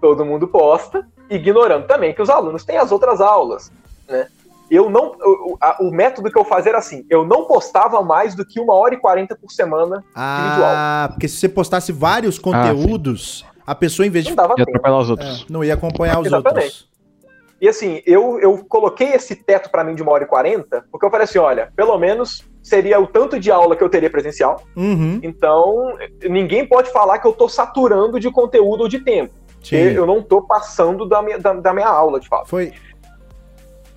Todo 0.00 0.24
mundo 0.24 0.46
posta, 0.48 1.06
ignorando 1.30 1.86
também 1.86 2.14
que 2.14 2.22
os 2.22 2.28
alunos 2.30 2.64
têm 2.64 2.76
as 2.78 2.92
outras 2.92 3.20
aulas, 3.20 3.70
né? 4.08 4.26
Eu 4.68 4.90
não, 4.90 5.12
o, 5.20 5.56
a- 5.60 5.76
o 5.80 5.92
método 5.92 6.28
que 6.30 6.36
eu 6.38 6.44
fazia 6.44 6.70
era 6.72 6.78
assim, 6.78 7.06
eu 7.08 7.24
não 7.24 7.44
postava 7.44 8.02
mais 8.02 8.34
do 8.34 8.44
que 8.44 8.58
uma 8.58 8.74
hora 8.74 8.94
e 8.94 8.98
quarenta 8.98 9.36
por 9.36 9.50
semana, 9.52 10.02
Ah, 10.14 11.08
porque 11.12 11.28
se 11.28 11.36
você 11.36 11.48
postasse 11.48 11.92
vários 11.92 12.36
conteúdos, 12.36 13.44
a 13.64 13.74
pessoa, 13.76 14.04
em 14.06 14.10
vez 14.10 14.24
de. 14.24 14.30
não 14.30 14.36
dava 14.36 14.54
E 14.54 14.56
tempo. 14.56 14.70
atropelar 14.70 15.00
os 15.00 15.08
é, 15.08 15.10
outros. 15.12 15.46
não 15.48 15.62
ia 15.62 15.74
acompanhar 15.74 16.18
os 16.18 16.26
Exatamente. 16.26 16.64
outros. 16.64 16.88
E 17.60 17.68
assim, 17.68 18.02
eu, 18.04 18.38
eu 18.38 18.64
coloquei 18.68 19.08
esse 19.14 19.34
teto 19.34 19.70
para 19.70 19.82
mim 19.82 19.94
de 19.94 20.02
uma 20.02 20.12
hora 20.12 20.24
e 20.24 20.26
quarenta, 20.26 20.84
porque 20.92 21.06
eu 21.06 21.10
falei 21.10 21.24
assim, 21.24 21.38
olha, 21.38 21.72
pelo 21.74 21.96
menos 21.98 22.44
seria 22.62 23.00
o 23.00 23.06
tanto 23.06 23.38
de 23.40 23.50
aula 23.50 23.74
que 23.74 23.82
eu 23.82 23.88
teria 23.88 24.10
presencial, 24.10 24.62
Uhum. 24.76 25.18
então 25.22 25.96
ninguém 26.28 26.66
pode 26.66 26.90
falar 26.92 27.18
que 27.18 27.26
eu 27.26 27.32
tô 27.32 27.48
saturando 27.48 28.20
de 28.20 28.30
conteúdo 28.30 28.82
ou 28.82 28.88
de 28.88 28.98
tempo, 28.98 29.32
porque 29.54 29.68
Sim. 29.90 29.96
eu 29.96 30.04
não 30.04 30.20
tô 30.22 30.42
passando 30.42 31.06
da 31.08 31.22
minha, 31.22 31.38
da, 31.38 31.54
da 31.54 31.72
minha 31.72 31.88
aula, 31.88 32.20
de 32.20 32.28
fato. 32.28 32.46
Foi. 32.48 32.72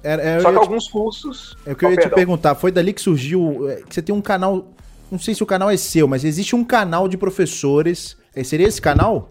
Era, 0.01 0.21
era, 0.21 0.41
Só 0.41 0.49
que 0.51 0.55
te- 0.57 0.61
alguns 0.61 0.87
cursos... 0.87 1.57
é 1.65 1.73
o 1.73 1.75
que 1.75 1.83
eu 1.83 1.89
Oh, 1.89 1.91
ia 1.91 1.97
te 1.97 2.01
perdão. 2.03 2.15
perguntar. 2.15 2.55
Foi 2.55 2.71
dali 2.71 2.93
que 2.93 3.01
surgiu. 3.01 3.69
é, 3.69 3.75
Que 3.81 3.93
você 3.93 4.01
tem 4.01 4.15
um 4.15 4.21
canal. 4.21 4.65
Não 5.11 5.19
sei 5.19 5.35
se 5.35 5.43
o 5.43 5.45
canal 5.45 5.69
é 5.69 5.75
seu, 5.75 6.07
mas 6.07 6.23
existe 6.23 6.55
um 6.55 6.63
canal 6.63 7.07
de 7.09 7.17
professores. 7.17 8.15
É, 8.33 8.41
seria 8.43 8.67
esse 8.67 8.81
canal? 8.81 9.29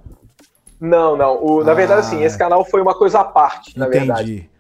Não, 0.80 1.16
não. 1.16 1.42
O- 1.44 1.64
na 1.64 1.72
Ah. 1.72 1.74
verdade, 1.74 2.00
assim, 2.00 2.22
esse 2.22 2.36
canal 2.38 2.64
foi 2.64 2.80
uma 2.80 2.94
coisa 2.94 3.20
à 3.20 3.24
parte, 3.24 3.76
na 3.78 3.88
verdade. 3.88 4.32
Entendi. 4.32 4.50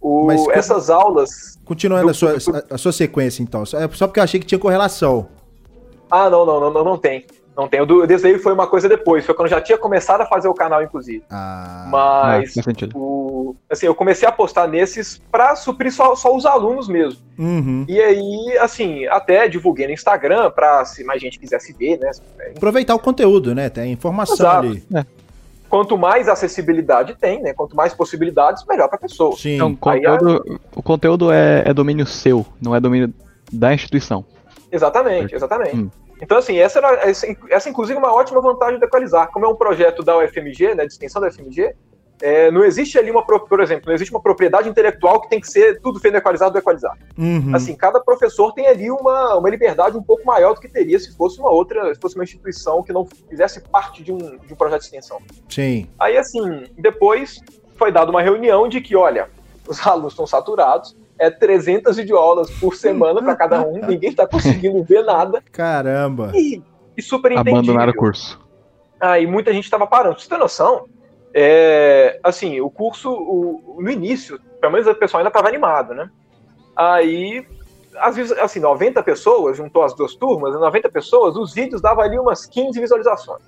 O- 0.00 0.26
Mas 0.26 0.40
como- 0.40 0.52
Essas 0.52 0.90
aulas. 0.90 1.58
Continuando 1.64 2.04
Do- 2.06 2.10
a, 2.10 2.14
sua, 2.14 2.32
a, 2.70 2.74
a 2.74 2.78
sua 2.78 2.92
sequência, 2.92 3.42
então. 3.42 3.66
Só, 3.66 3.78
é 3.78 3.88
só 3.92 4.06
porque 4.06 4.20
eu 4.20 4.24
achei 4.24 4.38
que 4.40 4.46
tinha 4.46 4.58
correlação. 4.58 5.28
Ah, 6.10 6.30
não, 6.30 6.46
não, 6.46 6.60
não, 6.60 6.70
não, 6.72 6.84
não 6.84 6.96
tem. 6.98 7.26
Não 7.56 7.66
tem. 7.66 7.80
O 7.80 7.86
do 7.86 8.06
desenho 8.06 8.38
foi 8.40 8.52
uma 8.52 8.68
coisa 8.68 8.88
depois, 8.88 9.26
foi 9.26 9.34
quando 9.34 9.46
eu 9.48 9.50
já 9.50 9.60
tinha 9.60 9.76
começado 9.76 10.20
a 10.20 10.26
fazer 10.26 10.46
o 10.46 10.54
canal, 10.54 10.80
inclusive. 10.80 11.24
Ah, 11.28 11.88
Mas, 11.90 12.50
Ah, 12.50 12.52
faz 12.54 12.64
sentido. 12.64 12.96
o, 12.96 13.56
assim, 13.68 13.86
eu 13.86 13.94
comecei 13.96 14.28
a 14.28 14.30
postar 14.32 14.68
nesses 14.68 15.20
pra 15.30 15.56
suprir 15.56 15.92
só, 15.92 16.14
só 16.14 16.34
os 16.34 16.46
alunos 16.46 16.86
mesmo. 16.88 17.20
uhum. 17.36 17.84
E 17.88 18.00
aí, 18.00 18.56
assim, 18.60 19.04
até 19.08 19.48
divulguei 19.48 19.88
no 19.88 19.92
Instagram 19.92 20.50
pra 20.52 20.84
se 20.84 21.02
mais 21.02 21.20
gente 21.20 21.36
quisesse 21.40 21.72
ver, 21.72 21.98
né? 21.98 22.12
Aproveitar 22.56 22.94
o 22.94 22.98
conteúdo, 23.00 23.52
né? 23.56 23.68
Tem 23.68 23.90
informação 23.92 24.36
Exato. 24.36 24.66
ali. 24.68 24.84
Quanto 25.68 25.98
mais 25.98 26.28
acessibilidade 26.28 27.14
tem, 27.16 27.42
né? 27.42 27.52
Quanto 27.52 27.76
mais 27.76 27.92
possibilidades, 27.92 28.64
melhor 28.66 28.88
pra 28.88 28.98
pessoa. 28.98 29.36
Sim. 29.36 29.56
Então, 29.56 29.74
conteúdo, 29.76 30.60
o 30.74 30.82
conteúdo 30.82 31.32
é, 31.32 31.62
é 31.66 31.74
domínio 31.74 32.06
seu, 32.06 32.44
não 32.60 32.74
é 32.74 32.80
domínio 32.80 33.12
da 33.52 33.74
instituição. 33.74 34.24
Exatamente, 34.72 35.34
exatamente. 35.34 35.76
Hum. 35.76 35.90
Então, 36.20 36.38
assim, 36.38 36.58
essa, 36.58 36.78
era, 36.78 37.08
essa, 37.08 37.26
essa, 37.48 37.70
inclusive, 37.70 37.96
é 37.96 38.02
uma 38.02 38.12
ótima 38.12 38.40
vantagem 38.40 38.78
do 38.78 38.84
Equalizar. 38.84 39.30
Como 39.30 39.46
é 39.46 39.48
um 39.48 39.54
projeto 39.54 40.02
da 40.02 40.18
UFMG, 40.18 40.74
né, 40.74 40.86
de 40.86 40.92
extensão 40.92 41.22
da 41.22 41.28
UFMG, 41.28 41.74
é, 42.20 42.50
não 42.50 42.64
existe 42.64 42.98
ali 42.98 43.10
uma, 43.10 43.24
por 43.24 43.60
exemplo, 43.60 43.84
não 43.86 43.94
existe 43.94 44.12
uma 44.12 44.20
propriedade 44.20 44.68
intelectual 44.68 45.20
que 45.20 45.28
tem 45.28 45.40
que 45.40 45.48
ser 45.48 45.80
tudo 45.80 46.00
feito 46.00 46.14
no 46.14 46.18
Equalizar 46.18 46.50
do 46.50 46.58
Equalizar. 46.58 46.96
Uhum. 47.16 47.54
Assim, 47.54 47.74
cada 47.76 48.00
professor 48.00 48.52
tem 48.52 48.66
ali 48.66 48.90
uma, 48.90 49.36
uma 49.36 49.48
liberdade 49.48 49.96
um 49.96 50.02
pouco 50.02 50.26
maior 50.26 50.54
do 50.54 50.60
que 50.60 50.68
teria 50.68 50.98
se 50.98 51.16
fosse 51.16 51.38
uma 51.38 51.50
outra, 51.50 51.94
se 51.94 52.00
fosse 52.00 52.16
uma 52.16 52.24
instituição 52.24 52.82
que 52.82 52.92
não 52.92 53.06
fizesse 53.28 53.60
parte 53.60 54.02
de 54.02 54.12
um, 54.12 54.18
de 54.18 54.52
um 54.52 54.56
projeto 54.56 54.80
de 54.80 54.86
extensão. 54.86 55.20
Sim. 55.48 55.88
Aí, 55.98 56.16
assim, 56.16 56.64
depois 56.76 57.40
foi 57.76 57.92
dada 57.92 58.10
uma 58.10 58.22
reunião 58.22 58.68
de 58.68 58.80
que, 58.80 58.96
olha, 58.96 59.28
os 59.66 59.78
alunos 59.86 60.12
estão 60.12 60.26
saturados, 60.26 60.96
é 61.18 61.30
300 61.30 61.96
videoaulas 61.96 62.50
por 62.50 62.74
semana 62.74 63.20
para 63.22 63.34
cada 63.36 63.66
um, 63.66 63.86
ninguém 63.86 64.10
está 64.10 64.26
conseguindo 64.26 64.82
ver 64.84 65.04
nada, 65.04 65.42
Caramba. 65.50 66.32
e, 66.34 66.62
e 66.96 67.02
super 67.02 67.32
entendível. 67.32 67.58
Abandonar 67.58 67.88
o 67.88 67.94
curso. 67.94 68.40
Aí 69.00 69.26
muita 69.26 69.52
gente 69.52 69.64
estava 69.64 69.86
parando. 69.86 70.18
Você 70.20 70.28
ter 70.28 70.38
noção, 70.38 70.86
é, 71.34 72.18
assim, 72.22 72.60
o 72.60 72.70
curso, 72.70 73.10
o- 73.12 73.78
no 73.80 73.90
início, 73.90 74.40
pelo 74.60 74.72
menos 74.72 74.86
o 74.86 74.94
pessoal 74.94 75.20
ainda 75.20 75.28
estava 75.28 75.48
animado, 75.48 75.94
né? 75.94 76.10
Aí, 76.76 77.46
às 77.96 78.16
vezes, 78.16 78.32
assim, 78.38 78.60
90 78.60 79.02
pessoas, 79.02 79.56
juntou 79.56 79.82
as 79.82 79.94
duas 79.94 80.14
turmas, 80.14 80.54
90 80.54 80.88
pessoas, 80.88 81.36
os 81.36 81.52
vídeos 81.52 81.80
davam 81.80 82.02
ali 82.04 82.18
umas 82.18 82.46
15 82.46 82.78
visualizações. 82.80 83.42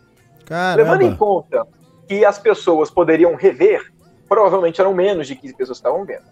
Levando 0.77 1.03
em 1.03 1.17
Caramba. 1.17 1.17
conta 1.17 1.67
que 2.09 2.25
as 2.25 2.39
pessoas 2.39 2.91
poderiam 2.91 3.35
rever, 3.37 3.93
provavelmente 4.29 4.81
eram 4.81 4.93
menos 4.93 5.27
de 5.29 5.37
15 5.37 5.55
pessoas 5.55 5.79
que 5.79 5.87
estavam 5.87 6.05
vendo. 6.05 6.25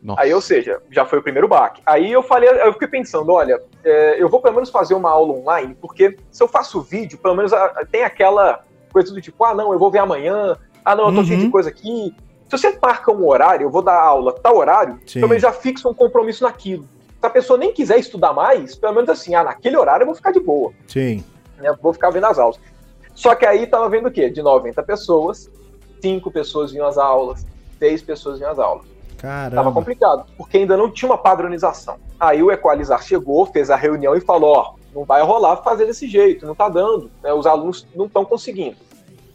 Nossa. 0.00 0.20
Aí, 0.22 0.34
ou 0.34 0.40
seja, 0.40 0.80
já 0.90 1.04
foi 1.04 1.18
o 1.20 1.22
primeiro 1.22 1.46
baque. 1.46 1.80
Aí 1.86 2.10
eu 2.10 2.22
falei, 2.24 2.48
eu 2.48 2.72
fiquei 2.72 2.88
pensando, 2.88 3.32
olha, 3.32 3.60
é, 3.84 4.20
eu 4.20 4.28
vou 4.28 4.40
pelo 4.40 4.54
menos 4.56 4.70
fazer 4.70 4.94
uma 4.94 5.10
aula 5.10 5.32
online, 5.32 5.76
porque 5.80 6.16
se 6.30 6.42
eu 6.42 6.48
faço 6.48 6.80
vídeo, 6.80 7.18
pelo 7.18 7.36
menos 7.36 7.52
ah, 7.52 7.84
tem 7.90 8.02
aquela 8.02 8.64
coisa 8.92 9.12
do 9.12 9.20
tipo, 9.20 9.44
ah, 9.44 9.54
não, 9.54 9.72
eu 9.72 9.78
vou 9.78 9.90
ver 9.90 9.98
amanhã, 9.98 10.56
ah, 10.84 10.94
não, 10.94 11.06
eu 11.08 11.12
tô 11.14 11.20
Uhum. 11.20 11.24
cheio 11.26 11.40
de 11.40 11.48
coisa 11.50 11.68
aqui. 11.70 12.14
Se 12.48 12.58
você 12.58 12.78
marca 12.82 13.10
um 13.10 13.26
horário, 13.26 13.64
eu 13.64 13.70
vou 13.70 13.82
dar 13.82 13.98
aula 14.00 14.32
tal 14.32 14.56
horário, 14.56 14.98
Sim. 15.06 15.20
menos 15.22 15.40
já 15.42 15.52
fixa 15.52 15.88
um 15.88 15.94
compromisso 15.94 16.44
naquilo. 16.44 16.84
Se 17.18 17.26
a 17.26 17.30
pessoa 17.30 17.58
nem 17.58 17.72
quiser 17.72 17.98
estudar 17.98 18.32
mais, 18.32 18.74
pelo 18.74 18.94
menos 18.94 19.08
assim, 19.08 19.34
ah, 19.34 19.42
naquele 19.44 19.76
horário 19.76 20.02
eu 20.02 20.06
vou 20.06 20.14
ficar 20.14 20.32
de 20.32 20.40
boa 20.40 20.72
Sim. 20.86 21.24
né? 21.58 21.72
Vou 21.80 21.92
ficar 21.92 22.10
vendo 22.10 22.26
as 22.26 22.38
aulas. 22.38 22.58
Só 23.14 23.34
que 23.34 23.46
aí 23.46 23.66
tava 23.66 23.88
vendo 23.88 24.08
o 24.08 24.10
quê? 24.10 24.28
De 24.28 24.42
90 24.42 24.82
pessoas, 24.82 25.50
5 26.02 26.30
pessoas 26.30 26.72
viam 26.72 26.86
as 26.86 26.98
aulas, 26.98 27.46
6 27.78 28.02
pessoas 28.02 28.38
viam 28.38 28.50
as 28.50 28.58
aulas. 28.58 28.84
Tava 29.18 29.50
Caramba. 29.50 29.72
complicado, 29.72 30.24
porque 30.36 30.58
ainda 30.58 30.76
não 30.76 30.90
tinha 30.90 31.08
uma 31.10 31.16
padronização. 31.18 31.96
Aí 32.18 32.42
o 32.42 32.50
Equalizar 32.50 33.00
chegou, 33.02 33.46
fez 33.46 33.70
a 33.70 33.76
reunião 33.76 34.16
e 34.16 34.20
falou: 34.20 34.56
ó, 34.56 34.74
não 34.94 35.04
vai 35.04 35.22
rolar 35.22 35.56
fazer 35.58 35.86
desse 35.86 36.06
jeito, 36.06 36.46
não 36.46 36.54
tá 36.54 36.68
dando, 36.68 37.10
né? 37.22 37.32
os 37.32 37.46
alunos 37.46 37.86
não 37.94 38.06
estão 38.06 38.24
conseguindo. 38.24 38.76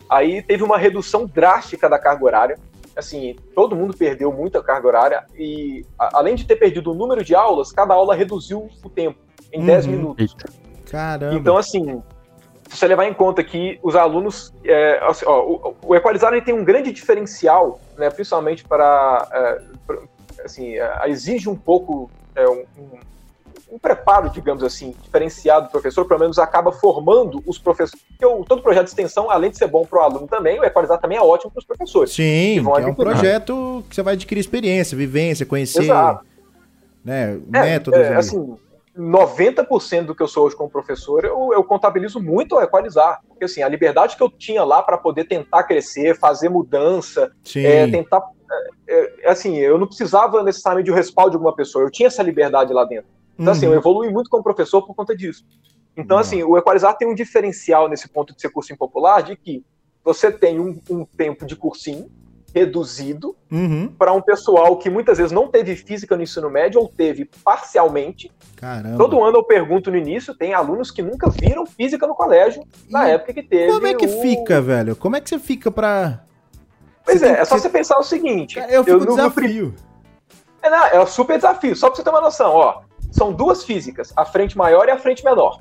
Aí 0.09 0.41
teve 0.41 0.63
uma 0.63 0.77
redução 0.77 1.25
drástica 1.25 1.89
da 1.89 1.99
carga 1.99 2.23
horária. 2.23 2.59
Assim, 2.95 3.35
todo 3.53 3.75
mundo 3.75 3.95
perdeu 3.95 4.31
muita 4.31 4.63
carga 4.63 4.87
horária 4.87 5.23
e, 5.37 5.85
a- 5.99 6.17
além 6.19 6.33
de 6.35 6.45
ter 6.45 6.55
perdido 6.55 6.91
o 6.91 6.95
número 6.95 7.23
de 7.23 7.35
aulas, 7.35 7.71
cada 7.71 7.93
aula 7.93 8.15
reduziu 8.15 8.69
o 8.83 8.89
tempo 8.89 9.19
em 9.53 9.63
10 9.65 9.85
Uhum. 9.85 9.91
minutos. 9.91 10.31
Eita. 10.31 10.51
Caramba. 10.89 11.35
Então, 11.35 11.57
assim, 11.57 12.01
se 12.69 12.77
você 12.77 12.87
levar 12.87 13.05
em 13.05 13.13
conta 13.13 13.43
que 13.43 13.77
os 13.83 13.95
alunos. 13.95 14.51
é, 14.63 14.99
assim, 15.03 15.25
ó, 15.27 15.41
o, 15.41 15.75
o 15.87 15.95
Equalizar 15.95 16.31
ele 16.33 16.41
tem 16.41 16.53
um 16.55 16.63
grande 16.63 16.91
diferencial, 16.91 17.79
né, 17.97 18.09
principalmente 18.09 18.63
para. 18.63 19.27
é, 19.31 19.61
pra- 19.85 19.99
assim, 20.45 20.75
é, 20.77 21.09
exige 21.09 21.49
um 21.49 21.55
pouco. 21.55 22.09
é, 22.35 22.47
um, 22.47 22.65
um- 22.77 22.99
um 23.69 23.77
preparo, 23.77 24.29
digamos 24.29 24.63
assim, 24.63 24.95
diferenciado 25.03 25.67
do 25.67 25.71
professor, 25.71 26.05
pelo 26.05 26.19
menos 26.19 26.39
acaba 26.39 26.71
formando 26.71 27.43
os 27.45 27.57
professores. 27.57 28.03
Porque 28.09 28.25
o- 28.25 28.43
todo 28.45 28.61
projeto 28.61 28.85
de 28.85 28.89
extensão, 28.91 29.29
além 29.29 29.51
de 29.51 29.57
ser 29.57 29.67
bom 29.67 29.85
para 29.85 29.99
o 29.99 30.01
aluno 30.01 30.27
também, 30.27 30.59
o 30.59 30.63
Equalizar 30.63 30.99
também 30.99 31.17
é 31.17 31.21
ótimo 31.21 31.51
para 31.51 31.59
os 31.59 31.65
professores. 31.65 32.13
Sim, 32.13 32.57
é 32.59 32.85
um 32.85 32.93
projeto 32.93 33.83
que 33.89 33.95
você 33.95 34.01
vai 34.01 34.13
adquirir 34.13 34.39
experiência, 34.39 34.97
vivência, 34.97 35.45
conhecer, 35.45 35.83
Exato. 35.83 36.25
né, 37.03 37.39
É, 37.53 37.61
métodos. 37.61 37.99
é, 37.99 38.15
assim, 38.15 38.57
90% 38.95 40.07
do 40.07 40.15
que 40.15 40.23
eu 40.23 40.27
sou 40.27 40.45
hoje 40.45 40.55
como 40.55 40.69
professor, 40.69 41.23
eu, 41.23 41.51
eu 41.53 41.63
contabilizo 41.63 42.19
muito 42.19 42.55
ao 42.55 42.63
equalizar. 42.63 43.19
Porque, 43.27 43.45
assim, 43.45 43.61
a 43.61 43.69
liberdade 43.69 44.15
que 44.17 44.23
eu 44.23 44.29
tinha 44.29 44.63
lá 44.63 44.81
para 44.81 44.97
poder 44.97 45.25
tentar 45.25 45.63
crescer, 45.63 46.17
fazer 46.17 46.49
mudança, 46.49 47.31
Sim. 47.43 47.65
é, 47.65 47.87
tentar. 47.87 48.21
é, 48.87 49.25
é, 49.25 49.29
assim, 49.29 49.57
eu 49.57 49.77
não 49.77 49.85
precisava 49.87 50.41
necessariamente 50.41 50.85
de 50.85 50.91
um 50.91 50.95
respaldo 50.95 51.31
de 51.31 51.35
alguma 51.35 51.55
pessoa, 51.55 51.83
eu 51.85 51.91
tinha 51.91 52.07
essa 52.07 52.23
liberdade 52.23 52.73
lá 52.73 52.83
dentro. 52.85 53.09
Então, 53.37 53.53
assim, 53.53 53.65
eu 53.65 53.71
Uhum. 53.71 53.77
evolui 53.77 54.09
muito 54.09 54.29
como 54.29 54.43
professor 54.43 54.81
por 54.85 54.95
conta 54.95 55.15
disso. 55.15 55.45
Então, 55.95 56.17
Uhum. 56.17 56.21
assim, 56.21 56.43
o 56.43 56.57
equalizar 56.57 56.95
tem 56.97 57.07
um 57.07 57.15
diferencial 57.15 57.87
nesse 57.87 58.07
ponto 58.07 58.33
de 58.35 58.41
ser 58.41 58.49
cursinho 58.49 58.77
popular, 58.77 59.21
de 59.23 59.35
que 59.35 59.63
você 60.03 60.31
tem 60.31 60.59
um, 60.59 60.79
um 60.89 61.05
tempo 61.05 61.45
de 61.45 61.55
cursinho 61.55 62.09
reduzido 62.55 63.35
Uhum. 63.51 63.93
para 63.97 64.13
um 64.13 64.21
pessoal 64.21 64.77
que 64.77 64.89
muitas 64.89 65.17
vezes 65.17 65.31
não 65.31 65.47
teve 65.47 65.75
física 65.75 66.15
no 66.15 66.23
ensino 66.23 66.49
médio 66.49 66.79
ou 66.81 66.87
teve 66.87 67.29
parcialmente. 67.43 68.31
Caramba. 68.55 68.97
Todo 68.97 69.21
ano 69.23 69.37
eu 69.37 69.43
pergunto 69.43 69.91
no 69.91 69.97
início, 69.97 70.33
tem 70.35 70.53
alunos 70.53 70.89
que 70.89 71.01
nunca 71.03 71.29
viram 71.29 71.65
física 71.65 72.07
no 72.07 72.15
colégio 72.15 72.63
na 72.89 73.07
E 73.09 73.11
época 73.11 73.33
que 73.33 73.43
teve. 73.43 73.71
Como 73.71 73.85
é 73.85 73.93
que 73.93 74.05
o- 74.07 74.21
fica, 74.21 74.61
velho? 74.61 74.95
Como 74.95 75.15
é 75.15 75.21
que 75.21 75.29
você 75.29 75.37
fica 75.37 75.69
pra. 75.69 76.23
Pois 77.05 77.19
Você 77.19 77.27
é, 77.27 77.31
é 77.39 77.45
só 77.45 77.55
você- 77.55 77.63
você 77.63 77.69
pensar 77.69 77.99
o 77.99 78.03
seguinte. 78.03 78.55
Cara, 78.55 78.71
eu 78.71 78.83
fico 78.83 78.97
no 78.99 79.05
prim- 79.05 79.47
desafio. 79.47 79.75
É, 80.61 80.69
não, 80.69 80.85
é 80.87 80.99
um 81.03 81.07
super 81.07 81.35
desafio, 81.37 81.75
só 81.75 81.87
pra 81.89 81.95
você 81.97 82.03
ter 82.03 82.09
uma 82.09 82.21
noção, 82.21 82.51
ó. 82.53 82.81
São 83.17 83.33
duas 83.33 83.63
físicas, 83.63 84.13
a 84.15 84.23
frente 84.23 84.55
maior 84.55 84.87
e 84.87 84.91
a 84.91 84.99
frente 84.99 85.25
menor. 85.25 85.59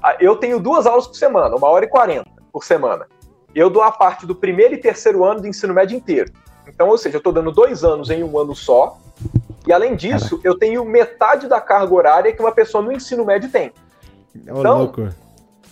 Ah, 0.00 0.16
Eu 0.20 0.36
tenho 0.36 0.60
duas 0.60 0.86
aulas 0.86 1.08
por 1.08 1.16
semana, 1.16 1.56
uma 1.56 1.68
hora 1.68 1.84
e 1.84 1.88
quarenta 1.88 2.30
por 2.52 2.64
semana. 2.64 3.08
Eu 3.52 3.68
dou 3.68 3.82
a 3.82 3.90
parte 3.90 4.24
do 4.24 4.36
primeiro 4.36 4.74
e 4.74 4.78
terceiro 4.78 5.24
ano 5.24 5.40
do 5.40 5.48
ensino 5.48 5.74
médio 5.74 5.96
inteiro. 5.96 6.32
Então, 6.68 6.88
ou 6.88 6.96
seja, 6.96 7.16
eu 7.16 7.18
estou 7.18 7.32
dando 7.32 7.50
dois 7.50 7.82
anos 7.82 8.08
em 8.08 8.22
um 8.22 8.38
ano 8.38 8.54
só. 8.54 8.98
E 9.66 9.72
além 9.72 9.96
disso, 9.96 10.40
eu 10.44 10.56
tenho 10.56 10.84
metade 10.84 11.48
da 11.48 11.60
carga 11.60 11.92
horária 11.92 12.32
que 12.32 12.40
uma 12.40 12.52
pessoa 12.52 12.84
no 12.84 12.92
ensino 12.92 13.24
médio 13.24 13.50
tem. 13.50 13.72
Então, 14.32 14.78
louco. 14.78 15.08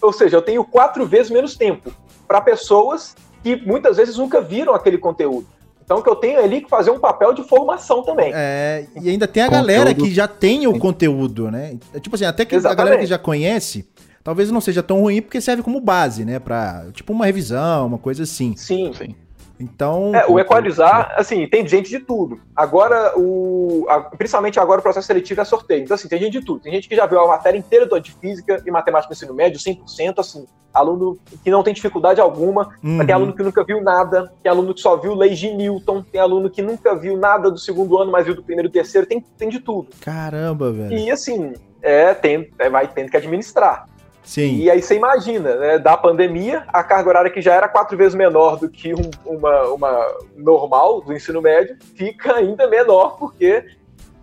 Ou 0.03 0.13
seja, 0.13 0.37
eu 0.37 0.43
tenho 0.43 0.65
quatro 0.65 1.07
vezes 1.07 1.31
menos 1.31 1.55
tempo 1.57 1.93
para 2.27 2.41
pessoas 2.41 3.15
que 3.43 3.55
muitas 3.65 3.99
vezes 3.99 4.17
nunca 4.17 4.41
viram 4.41 4.75
aquele 4.75 4.99
conteúdo. 4.99 5.47
Então, 5.85 6.01
que 6.03 6.09
eu 6.09 6.17
tenho 6.17 6.39
ali 6.41 6.63
que 6.63 6.69
fazer 6.71 6.91
um 6.91 6.99
papel 6.99 7.35
de 7.35 7.43
formação 7.43 8.03
também. 8.03 8.33
É, 8.35 8.87
e 9.01 9.11
ainda 9.11 9.29
tem 9.29 9.43
a 9.43 9.47
Conteúdo. 9.47 9.67
galera 9.67 9.95
que 9.95 10.11
já 10.13 10.27
tem 10.27 10.67
o 10.67 10.79
conteúdo, 10.79 11.51
né? 11.51 11.77
É 11.93 12.01
Tipo 12.01 12.17
assim, 12.17 12.25
até 12.25 12.45
que 12.45 12.55
a 12.55 12.59
Exatamente. 12.59 12.79
galera 12.79 12.99
que 13.01 13.07
já 13.07 13.19
conhece, 13.19 13.87
talvez 14.23 14.51
não 14.51 14.61
seja 14.63 14.83
tão 14.83 15.01
ruim 15.03 15.21
porque 15.21 15.41
serve 15.41 15.63
como 15.63 15.79
base, 15.81 16.25
né? 16.25 16.39
Pra, 16.39 16.87
tipo, 16.95 17.13
uma 17.13 17.27
revisão, 17.27 17.87
uma 17.87 17.99
coisa 17.99 18.23
assim. 18.23 18.55
Sim. 18.57 18.93
Sim. 18.97 19.15
Então. 19.59 20.13
É, 20.15 20.27
o 20.27 20.39
equalizar, 20.41 21.15
assim, 21.17 21.47
tem 21.47 21.67
gente 21.67 21.89
de 21.89 22.01
tudo. 22.01 22.41
Agora, 22.57 23.13
o, 23.17 23.87
a- 23.89 24.01
principalmente 24.01 24.59
agora 24.59 24.81
o 24.81 24.83
processo 24.83 25.07
seletivo 25.07 25.41
é 25.41 25.45
sorteio. 25.45 25.83
Então, 25.85 25.95
assim, 25.95 26.09
tem 26.09 26.19
gente 26.19 26.33
de 26.41 26.45
tudo. 26.45 26.61
Tem 26.61 26.73
gente 26.73 26.89
que 26.89 26.97
já 26.97 27.07
viu 27.07 27.21
a 27.21 27.29
matéria 27.29 27.57
inteira 27.59 27.87
do- 27.87 27.99
de 28.01 28.13
física 28.13 28.63
e 28.67 28.71
matemática 28.71 29.11
no 29.11 29.15
ensino 29.15 29.35
médio, 29.35 29.59
100%, 29.61 30.19
assim, 30.21 30.45
aluno 30.73 31.17
que 31.45 31.51
não 31.53 31.63
tem 31.63 31.73
dificuldade 31.73 32.21
alguma, 32.21 32.69
Uhum. 32.83 33.05
tem 33.07 33.15
aluno 33.15 33.33
que 33.33 33.43
nunca 33.45 33.63
viu 33.63 33.81
nada, 33.81 34.33
tem 34.43 34.51
aluno 34.51 34.75
que 34.75 34.81
só 34.81 34.97
viu 34.97 35.15
leis 35.15 35.39
de 35.39 35.53
Newton, 35.55 36.03
tem 36.03 36.21
aluno 36.21 36.51
que 36.51 36.61
nunca 36.63 36.97
viu 36.97 37.17
nada 37.17 37.49
do 37.49 37.59
segundo 37.59 37.97
ano, 37.97 38.11
mas 38.11 38.27
viu 38.27 38.35
do 38.35 38.43
primeiro 38.43 38.69
e 38.69 38.73
terceiro, 38.73 39.07
tem, 39.07 39.21
tem 39.39 39.49
de 39.49 39.61
tudo. 39.61 39.89
Caramba, 40.01 40.73
velho. 40.73 40.93
E, 40.99 41.11
assim, 41.13 41.53
é, 41.81 42.13
tem, 42.13 42.51
é, 42.59 42.69
vai 42.69 42.89
tendo 42.89 43.09
que 43.09 43.17
administrar. 43.17 43.89
Sim. 44.25 44.57
E 44.57 44.71
aí 44.71 44.81
você 44.81 44.97
imagina, 44.97 45.55
né, 45.57 45.79
da 45.79 45.97
pandemia, 45.97 46.65
a 46.69 46.83
carga 46.83 47.09
horária 47.11 47.31
que 47.31 47.43
já 47.43 47.53
era 47.55 47.69
quatro 47.69 47.97
vezes 47.97 48.15
menor 48.15 48.57
do 48.59 48.69
que 48.71 48.95
um- 48.95 49.11
uma, 49.27 49.63
uma 49.69 50.07
normal 50.37 51.03
do 51.03 51.13
ensino 51.13 51.43
médio, 51.43 51.77
fica 51.95 52.35
ainda 52.37 52.67
menor, 52.67 53.19
porque 53.19 53.65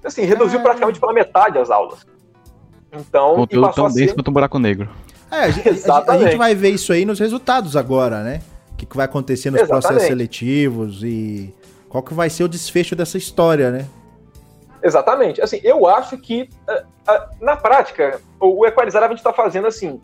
assim, 0.03 0.23
reduziu 0.25 0.59
Ah. 0.59 0.63
praticamente 0.63 0.99
pela 0.99 1.13
metade 1.13 1.59
as 1.59 1.69
aulas. 1.69 1.99
Então, 2.91 3.35
Conteúdo 3.35 3.71
tão 3.73 3.89
ser. 3.89 3.99
denso 4.01 4.15
quanto 4.15 4.29
um 4.29 4.33
buraco 4.33 4.57
negro. 4.59 4.89
É, 5.29 5.35
a, 5.45 5.49
gente- 5.49 5.89
a- 5.89 6.03
a 6.11 6.17
gente 6.17 6.35
vai 6.35 6.53
ver 6.55 6.69
isso 6.71 6.91
aí 6.91 7.05
nos 7.05 7.19
resultados 7.19 7.77
agora, 7.77 8.21
né? 8.23 8.41
O 8.73 8.75
que, 8.75 8.85
que 8.85 8.97
vai 8.97 9.05
acontecer 9.05 9.49
nos 9.51 9.61
Exatamente. 9.61 9.83
processos 9.83 10.07
seletivos 10.07 11.03
e 11.03 11.53
qual 11.87 12.01
que 12.03 12.13
vai 12.13 12.29
ser 12.29 12.43
o 12.43 12.47
desfecho 12.49 12.95
dessa 12.95 13.17
história, 13.17 13.69
né? 13.71 13.85
Exatamente. 14.83 15.41
Assim, 15.41 15.59
eu 15.63 15.87
acho 15.87 16.17
que, 16.17 16.49
ah, 16.67 16.83
ah, 17.07 17.29
na 17.39 17.55
prática, 17.55 18.21
o 18.39 18.65
equalizar 18.65 19.03
a 19.03 19.07
gente 19.07 19.17
está 19.17 19.33
fazendo 19.33 19.67
assim. 19.67 19.99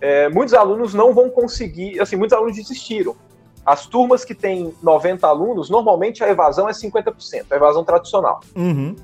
é, 0.00 0.28
muitos 0.30 0.54
alunos 0.54 0.94
não 0.94 1.12
vão 1.12 1.28
conseguir, 1.28 2.00
assim, 2.00 2.16
muitos 2.16 2.36
alunos 2.36 2.56
desistiram. 2.56 3.14
As 3.66 3.86
turmas 3.86 4.24
que 4.24 4.34
têm 4.34 4.74
90 4.82 5.26
alunos, 5.26 5.68
normalmente 5.68 6.24
a 6.24 6.28
evasão 6.30 6.68
é 6.68 6.72
50%, 6.72 7.46
a 7.50 7.56
evasão 7.56 7.84
tradicional. 7.84 8.40
Uhum. 8.56 8.96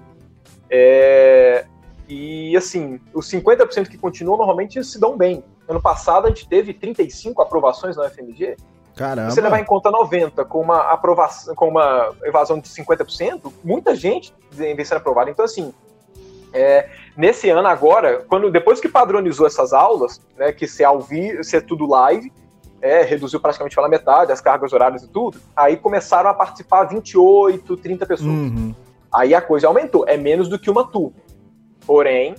É, 0.71 1.67
e, 2.09 2.57
assim, 2.57 3.01
os 3.13 3.31
50% 3.31 3.89
que 3.89 3.99
continuam, 3.99 4.39
normalmente 4.39 4.83
se 4.83 4.99
dão 4.99 5.17
bem. 5.17 5.45
Ano 5.69 5.83
passado, 5.83 6.27
a 6.27 6.29
gente 6.29 6.49
teve 6.49 6.73
35 6.73 7.43
aprovações 7.43 7.97
na 7.97 8.05
UFMG. 8.05 8.57
Caramba. 8.95 9.29
Se 9.31 9.35
você 9.35 9.41
levar 9.43 9.61
em 9.61 9.65
conta 9.65 9.91
90 9.91 10.45
com 10.45 10.61
uma 10.61 10.91
aprovação, 10.91 11.55
com 11.55 11.69
uma 11.69 12.15
evasão 12.23 12.59
de 12.59 12.69
50%, 12.69 13.53
muita 13.63 13.95
gente 13.95 14.33
vem 14.57 14.85
sendo 14.85 14.99
aprovada. 14.99 15.31
Então, 15.31 15.45
assim, 15.45 15.73
é, 16.53 16.89
nesse 17.17 17.51
ano 17.51 17.69
agora, 17.69 18.25
quando 18.29 18.51
depois 18.51 18.81
que 18.81 18.89
padronizou 18.89 19.47
essas 19.47 19.73
aulas, 19.73 20.21
né, 20.37 20.53
que 20.53 20.67
se 20.67 20.83
ao 20.85 21.01
vivo, 21.01 21.45
se 21.45 21.57
é 21.57 21.61
tudo 21.61 21.87
live, 21.87 22.33
é, 22.81 23.03
reduziu 23.03 23.41
praticamente 23.41 23.75
pela 23.75 23.89
metade 23.89 24.33
as 24.33 24.41
cargas 24.41 24.73
horárias 24.73 25.03
e 25.03 25.09
tudo, 25.09 25.39
aí 25.55 25.77
começaram 25.77 26.31
a 26.31 26.35
participar 26.35 26.85
28, 26.85 27.77
30 27.77 28.07
pessoas. 28.07 28.31
Uhum. 28.31 28.75
Aí 29.13 29.35
a 29.35 29.41
coisa 29.41 29.67
aumentou, 29.67 30.05
é 30.07 30.17
menos 30.17 30.49
do 30.49 30.59
que 30.59 30.71
uma 30.71 30.87
turma. 30.87 31.17
Porém, 31.87 32.35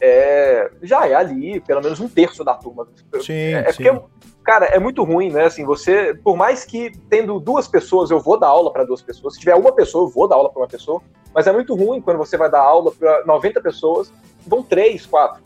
é, 0.00 0.70
já 0.82 1.06
é 1.06 1.14
ali 1.14 1.60
pelo 1.60 1.82
menos 1.82 2.00
um 2.00 2.08
terço 2.08 2.44
da 2.44 2.54
turma. 2.54 2.86
Sim, 3.20 3.32
é, 3.32 3.68
é 3.68 3.72
sim. 3.72 3.84
porque, 3.84 4.06
cara, 4.44 4.66
é 4.66 4.78
muito 4.78 5.02
ruim, 5.04 5.30
né? 5.30 5.44
Assim, 5.44 5.64
você, 5.64 6.14
por 6.14 6.36
mais 6.36 6.64
que 6.64 6.92
tendo 7.08 7.40
duas 7.40 7.66
pessoas, 7.68 8.10
eu 8.10 8.20
vou 8.20 8.38
dar 8.38 8.48
aula 8.48 8.72
para 8.72 8.84
duas 8.84 9.02
pessoas. 9.02 9.34
Se 9.34 9.40
tiver 9.40 9.54
uma 9.54 9.72
pessoa, 9.72 10.06
eu 10.06 10.12
vou 10.12 10.28
dar 10.28 10.36
aula 10.36 10.50
para 10.50 10.60
uma 10.60 10.68
pessoa. 10.68 11.02
Mas 11.34 11.46
é 11.46 11.52
muito 11.52 11.74
ruim 11.74 12.00
quando 12.00 12.18
você 12.18 12.36
vai 12.36 12.50
dar 12.50 12.60
aula 12.60 12.92
para 12.92 13.24
90 13.26 13.60
pessoas, 13.60 14.12
vão 14.46 14.62
três, 14.62 15.04
quatro. 15.04 15.42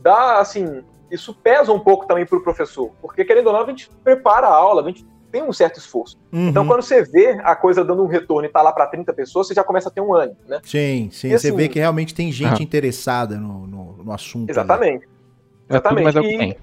Dá, 0.00 0.38
assim, 0.38 0.82
isso 1.10 1.34
pesa 1.34 1.72
um 1.72 1.80
pouco 1.80 2.06
também 2.06 2.24
para 2.26 2.38
o 2.38 2.42
professor, 2.42 2.90
porque 3.00 3.24
querendo 3.24 3.48
ou 3.48 3.52
não, 3.52 3.60
a 3.60 3.66
gente 3.66 3.90
prepara 4.02 4.46
a 4.46 4.54
aula, 4.54 4.82
a 4.82 4.86
gente 4.86 5.06
tem 5.36 5.42
um 5.46 5.52
certo 5.52 5.78
esforço. 5.78 6.16
Uhum. 6.32 6.48
Então, 6.48 6.66
quando 6.66 6.80
você 6.82 7.02
vê 7.02 7.38
a 7.44 7.54
coisa 7.54 7.84
dando 7.84 8.02
um 8.02 8.06
retorno 8.06 8.48
e 8.48 8.50
tá 8.50 8.62
lá 8.62 8.72
para 8.72 8.86
30 8.86 9.12
pessoas, 9.12 9.46
você 9.46 9.54
já 9.54 9.62
começa 9.62 9.88
a 9.88 9.92
ter 9.92 10.00
um 10.00 10.14
ânimo, 10.14 10.38
né? 10.48 10.60
Sim, 10.64 11.10
sim. 11.12 11.28
E 11.28 11.38
você 11.38 11.48
assim- 11.48 11.56
vê 11.56 11.68
que 11.68 11.78
realmente 11.78 12.14
tem 12.14 12.32
gente 12.32 12.60
Ah. 12.60 12.62
interessada 12.62 13.36
no, 13.36 13.66
no, 13.66 13.92
no 14.04 14.12
assunto. 14.12 14.48
Exatamente. 14.48 15.06
É 15.68 15.78
tudo, 15.78 16.02
mas 16.02 16.16
é 16.16 16.20
E-. 16.20 16.56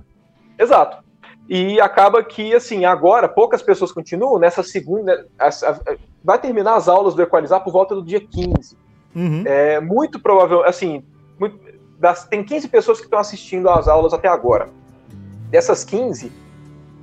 Exato. 0.58 1.04
E 1.48 1.80
acaba 1.80 2.24
que, 2.24 2.56
assim, 2.56 2.84
agora 2.86 3.28
poucas 3.28 3.62
pessoas 3.62 3.92
continuam 3.92 4.40
nessa 4.40 4.64
segunda. 4.64 5.28
as- 5.38 5.62
a- 5.62 5.72
a- 5.72 5.96
vai 6.24 6.40
terminar 6.40 6.76
as 6.76 6.88
aulas 6.88 7.14
do 7.14 7.22
Equalizar 7.22 7.64
por 7.64 7.72
volta 7.74 7.94
do 7.94 8.04
dia 8.04 8.20
15. 8.22 8.76
Uhum. 9.16 9.44
É 9.46 9.80
muito 9.80 10.20
provável, 10.20 10.64
assim, 10.66 11.04
muito- 11.40 11.60
das- 12.00 12.26
tem 12.26 12.44
15 12.44 12.68
pessoas 12.68 12.98
que 13.00 13.06
estão 13.06 13.20
assistindo 13.20 13.70
às 13.70 13.88
aulas 13.88 14.14
até 14.14 14.28
agora. 14.28 14.70
Dessas 15.52 15.84
15, 15.84 16.32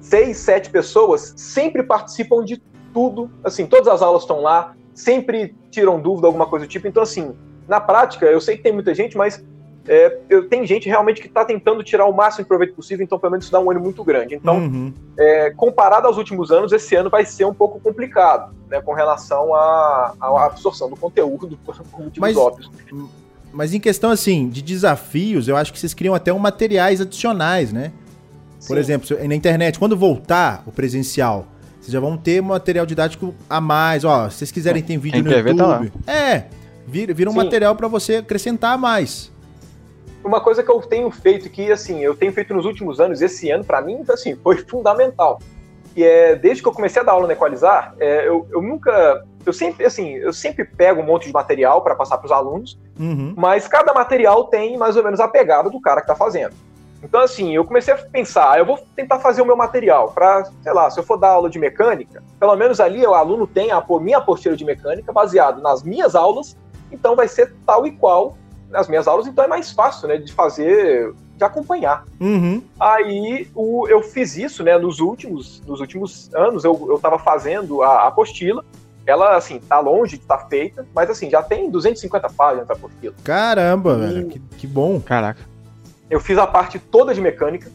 6, 0.00 0.36
7 0.36 0.70
pessoas 0.70 1.32
sempre 1.36 1.82
participam 1.82 2.44
de 2.44 2.60
tudo. 2.92 3.30
Assim, 3.44 3.66
todas 3.66 3.88
as 3.88 4.02
aulas 4.02 4.22
estão 4.22 4.40
lá, 4.42 4.74
sempre 4.94 5.54
tiram 5.70 6.00
dúvida, 6.00 6.26
alguma 6.26 6.46
coisa 6.46 6.66
do 6.66 6.68
tipo. 6.68 6.86
Então, 6.88 7.02
assim, 7.02 7.34
na 7.68 7.80
prática, 7.80 8.26
eu 8.26 8.40
sei 8.40 8.56
que 8.56 8.62
tem 8.62 8.72
muita 8.72 8.94
gente, 8.94 9.16
mas 9.16 9.44
é, 9.88 10.18
eu, 10.28 10.48
tem 10.48 10.66
gente 10.66 10.88
realmente 10.88 11.20
que 11.20 11.26
está 11.28 11.44
tentando 11.44 11.82
tirar 11.82 12.06
o 12.06 12.12
máximo 12.12 12.44
de 12.44 12.48
proveito 12.48 12.74
possível, 12.74 13.04
então 13.04 13.18
pelo 13.18 13.30
menos 13.32 13.44
isso 13.46 13.52
dá 13.52 13.58
um 13.60 13.70
ânimo 13.70 13.84
muito 13.86 14.04
grande. 14.04 14.34
Então, 14.34 14.56
Uhum. 14.58 14.92
é, 15.18 15.50
comparado 15.50 16.06
aos 16.06 16.16
últimos 16.18 16.50
anos, 16.50 16.72
esse 16.72 16.94
ano 16.94 17.08
vai 17.08 17.24
ser 17.24 17.44
um 17.46 17.54
pouco 17.54 17.80
complicado, 17.80 18.54
né, 18.68 18.80
com 18.80 18.92
relação 18.92 19.54
à, 19.54 20.14
à 20.20 20.44
absorção 20.46 20.90
do 20.90 20.96
conteúdo, 20.96 21.58
por 21.64 21.76
motivos 21.76 22.18
Mas- 22.18 22.36
óbvios. 22.36 22.70
Mas 23.52 23.74
em 23.74 23.80
questão, 23.80 24.10
assim, 24.10 24.48
de 24.48 24.62
desafios, 24.62 25.48
eu 25.48 25.56
acho 25.56 25.72
que 25.72 25.78
vocês 25.80 25.92
criam 25.92 26.14
até 26.14 26.32
um 26.32 26.38
materiais 26.38 27.00
adicionais, 27.00 27.72
né? 27.72 27.90
Por 28.66 28.74
Sim. 28.74 28.78
exemplo, 28.80 29.16
na 29.28 29.34
internet, 29.34 29.78
quando 29.78 29.96
voltar 29.96 30.62
o 30.66 30.72
presencial, 30.72 31.46
vocês 31.80 31.92
já 31.92 32.00
vão 32.00 32.16
ter 32.16 32.42
material 32.42 32.84
didático 32.86 33.34
a 33.48 33.60
mais. 33.60 34.04
Ó, 34.04 34.28
se 34.28 34.36
vocês 34.38 34.52
quiserem, 34.52 34.82
tem 34.82 34.98
vídeo 34.98 35.22
Quem 35.24 35.36
no 35.36 35.42
ver, 35.42 35.56
tá 35.56 35.66
lá. 35.66 35.76
YouTube. 35.82 35.92
é, 36.06 36.44
vira, 36.86 37.14
vira 37.14 37.30
um 37.30 37.32
Sim. 37.32 37.38
material 37.38 37.74
pra 37.74 37.88
você 37.88 38.16
acrescentar 38.16 38.76
mais. 38.78 39.32
uma 40.22 40.40
coisa 40.40 40.62
que 40.62 40.70
eu 40.70 40.80
tenho 40.82 41.10
feito 41.10 41.48
que 41.48 41.72
assim 41.72 42.00
eu 42.00 42.14
tenho 42.14 42.30
feito 42.32 42.52
nos 42.52 42.66
últimos 42.66 43.00
anos 43.00 43.22
esse 43.22 43.50
ano 43.50 43.64
para 43.64 43.80
mim 43.80 44.04
assim 44.10 44.36
foi 44.36 44.58
fundamental 44.58 45.40
que 45.94 46.04
é 46.04 46.36
desde 46.36 46.62
que 46.62 46.68
eu 46.68 46.72
comecei 46.72 47.00
a 47.00 47.04
dar 47.04 47.12
aula 47.12 47.26
no 47.26 47.32
Equalizar 47.32 47.94
é, 47.98 48.28
eu, 48.28 48.46
eu 48.52 48.60
nunca 48.60 49.24
eu 49.46 49.52
sempre 49.52 49.86
assim 49.86 50.16
eu 50.16 50.30
sempre 50.32 50.66
pego 50.66 51.00
um 51.00 51.06
monte 51.06 51.26
de 51.28 51.32
material 51.32 51.80
para 51.82 51.94
passar 51.94 52.18
para 52.18 52.26
os 52.26 52.32
alunos 52.32 52.78
Uhum. 52.98 53.32
mas 53.34 53.66
cada 53.66 53.94
material 53.94 54.44
tem 54.48 54.76
mais 54.76 54.94
ou 54.94 55.02
menos 55.02 55.20
a 55.20 55.26
pegada 55.26 55.70
do 55.70 55.80
cara 55.80 56.02
que 56.02 56.04
está 56.12 56.14
fazendo 56.14 56.52
então 57.02 57.20
assim 57.20 57.54
eu 57.54 57.64
comecei 57.64 57.94
a 57.94 57.96
pensar 57.96 58.58
eu 58.58 58.66
vou 58.66 58.78
tentar 58.94 59.18
fazer 59.18 59.42
o 59.42 59.46
meu 59.46 59.56
material 59.56 60.12
para 60.12 60.44
sei 60.62 60.72
lá 60.72 60.90
se 60.90 60.98
eu 60.98 61.04
for 61.04 61.16
dar 61.16 61.30
aula 61.30 61.48
de 61.50 61.58
mecânica 61.58 62.22
pelo 62.38 62.54
menos 62.56 62.80
ali 62.80 63.06
o 63.06 63.14
aluno 63.14 63.46
tem 63.46 63.70
a 63.70 63.84
minha 64.00 64.18
apostila 64.18 64.56
de 64.56 64.64
mecânica 64.64 65.12
baseado 65.12 65.62
nas 65.62 65.82
minhas 65.82 66.14
aulas 66.14 66.56
então 66.92 67.14
vai 67.14 67.28
ser 67.28 67.54
tal 67.66 67.86
e 67.86 67.92
qual 67.92 68.36
nas 68.70 68.88
minhas 68.88 69.06
aulas, 69.08 69.26
então 69.26 69.44
é 69.44 69.48
mais 69.48 69.72
fácil, 69.72 70.08
né, 70.08 70.16
de 70.16 70.32
fazer, 70.32 71.12
de 71.36 71.44
acompanhar. 71.44 72.04
Uhum. 72.20 72.62
Aí 72.78 73.48
o, 73.54 73.86
eu 73.88 74.00
fiz 74.02 74.36
isso, 74.36 74.62
né, 74.62 74.78
nos 74.78 75.00
últimos, 75.00 75.60
nos 75.66 75.80
últimos 75.80 76.30
anos 76.34 76.64
eu, 76.64 76.86
eu 76.88 76.98
tava 76.98 77.18
fazendo 77.18 77.82
a, 77.82 78.04
a 78.04 78.08
apostila, 78.08 78.64
ela, 79.04 79.36
assim, 79.36 79.58
tá 79.58 79.80
longe 79.80 80.16
de 80.16 80.22
estar 80.22 80.38
feita, 80.48 80.86
mas, 80.94 81.10
assim, 81.10 81.28
já 81.28 81.42
tem 81.42 81.68
250 81.68 82.28
páginas 82.30 82.70
a 82.70 82.74
apostila. 82.74 83.14
Caramba, 83.24 83.94
E- 83.94 83.96
velho. 83.96 84.28
Que, 84.28 84.38
que 84.38 84.66
bom. 84.66 85.00
Caraca. 85.00 85.49
Eu 86.10 86.20
fiz 86.20 86.36
a 86.36 86.46
parte 86.46 86.78
toda 86.78 87.14
de 87.14 87.20
mecânica, 87.20 87.70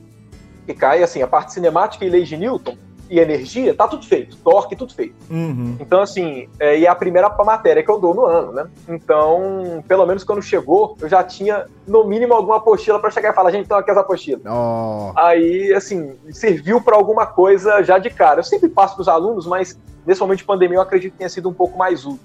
que 0.66 0.74
cai, 0.74 1.02
assim, 1.02 1.22
a 1.22 1.28
parte 1.28 1.54
cinemática 1.54 2.04
e 2.04 2.10
leis 2.10 2.28
de 2.28 2.36
Newton 2.38 2.78
e 3.10 3.20
energia, 3.20 3.74
tá 3.76 3.88
tudo 3.88 4.06
feito, 4.06 4.36
torque, 4.38 4.76
tudo 4.76 4.94
feito. 4.94 5.16
Uhum. 5.30 5.78
Então, 5.80 6.02
assim, 6.02 6.50
é, 6.60 6.80
e 6.80 6.86
é 6.86 6.90
a 6.90 6.96
primeira 6.96 7.30
matéria 7.30 7.84
que 7.84 7.90
eu 7.90 8.00
dou 8.00 8.16
no 8.16 8.26
ano, 8.26 8.52
né? 8.52 8.68
Então, 8.90 9.84
pelo 9.88 10.06
menos 10.06 10.24
quando 10.24 10.42
chegou, 10.42 10.98
eu 11.00 11.08
já 11.08 11.24
tinha, 11.24 11.66
no 11.88 12.04
mínimo, 12.04 12.34
alguma 12.34 12.58
apostila 12.58 13.00
para 13.00 13.12
chegar 13.12 13.32
e 13.32 13.36
falar, 13.36 13.52
gente, 13.52 13.66
então 13.66 13.78
aqui 13.78 13.92
as 13.92 13.98
apostilas. 13.98 14.42
Ó. 14.46 15.14
Aí, 15.16 15.72
assim, 15.74 16.16
serviu 16.32 16.82
para 16.82 16.96
alguma 16.96 17.28
coisa 17.28 17.84
já 17.84 18.00
de 18.00 18.10
cara. 18.10 18.40
Eu 18.40 18.44
sempre 18.44 18.70
passo 18.70 18.96
para 18.96 19.02
os 19.04 19.08
alunos, 19.08 19.46
mas 19.46 19.80
nesse 20.06 20.20
momento 20.20 20.40
de 20.40 20.46
pandemia 20.46 20.78
eu 20.78 20.82
acredito 20.82 21.12
que 21.12 21.20
tenha 21.20 21.30
sido 21.30 21.48
um 21.48 21.54
pouco 21.54 21.78
mais 21.78 22.06
útil. 22.06 22.20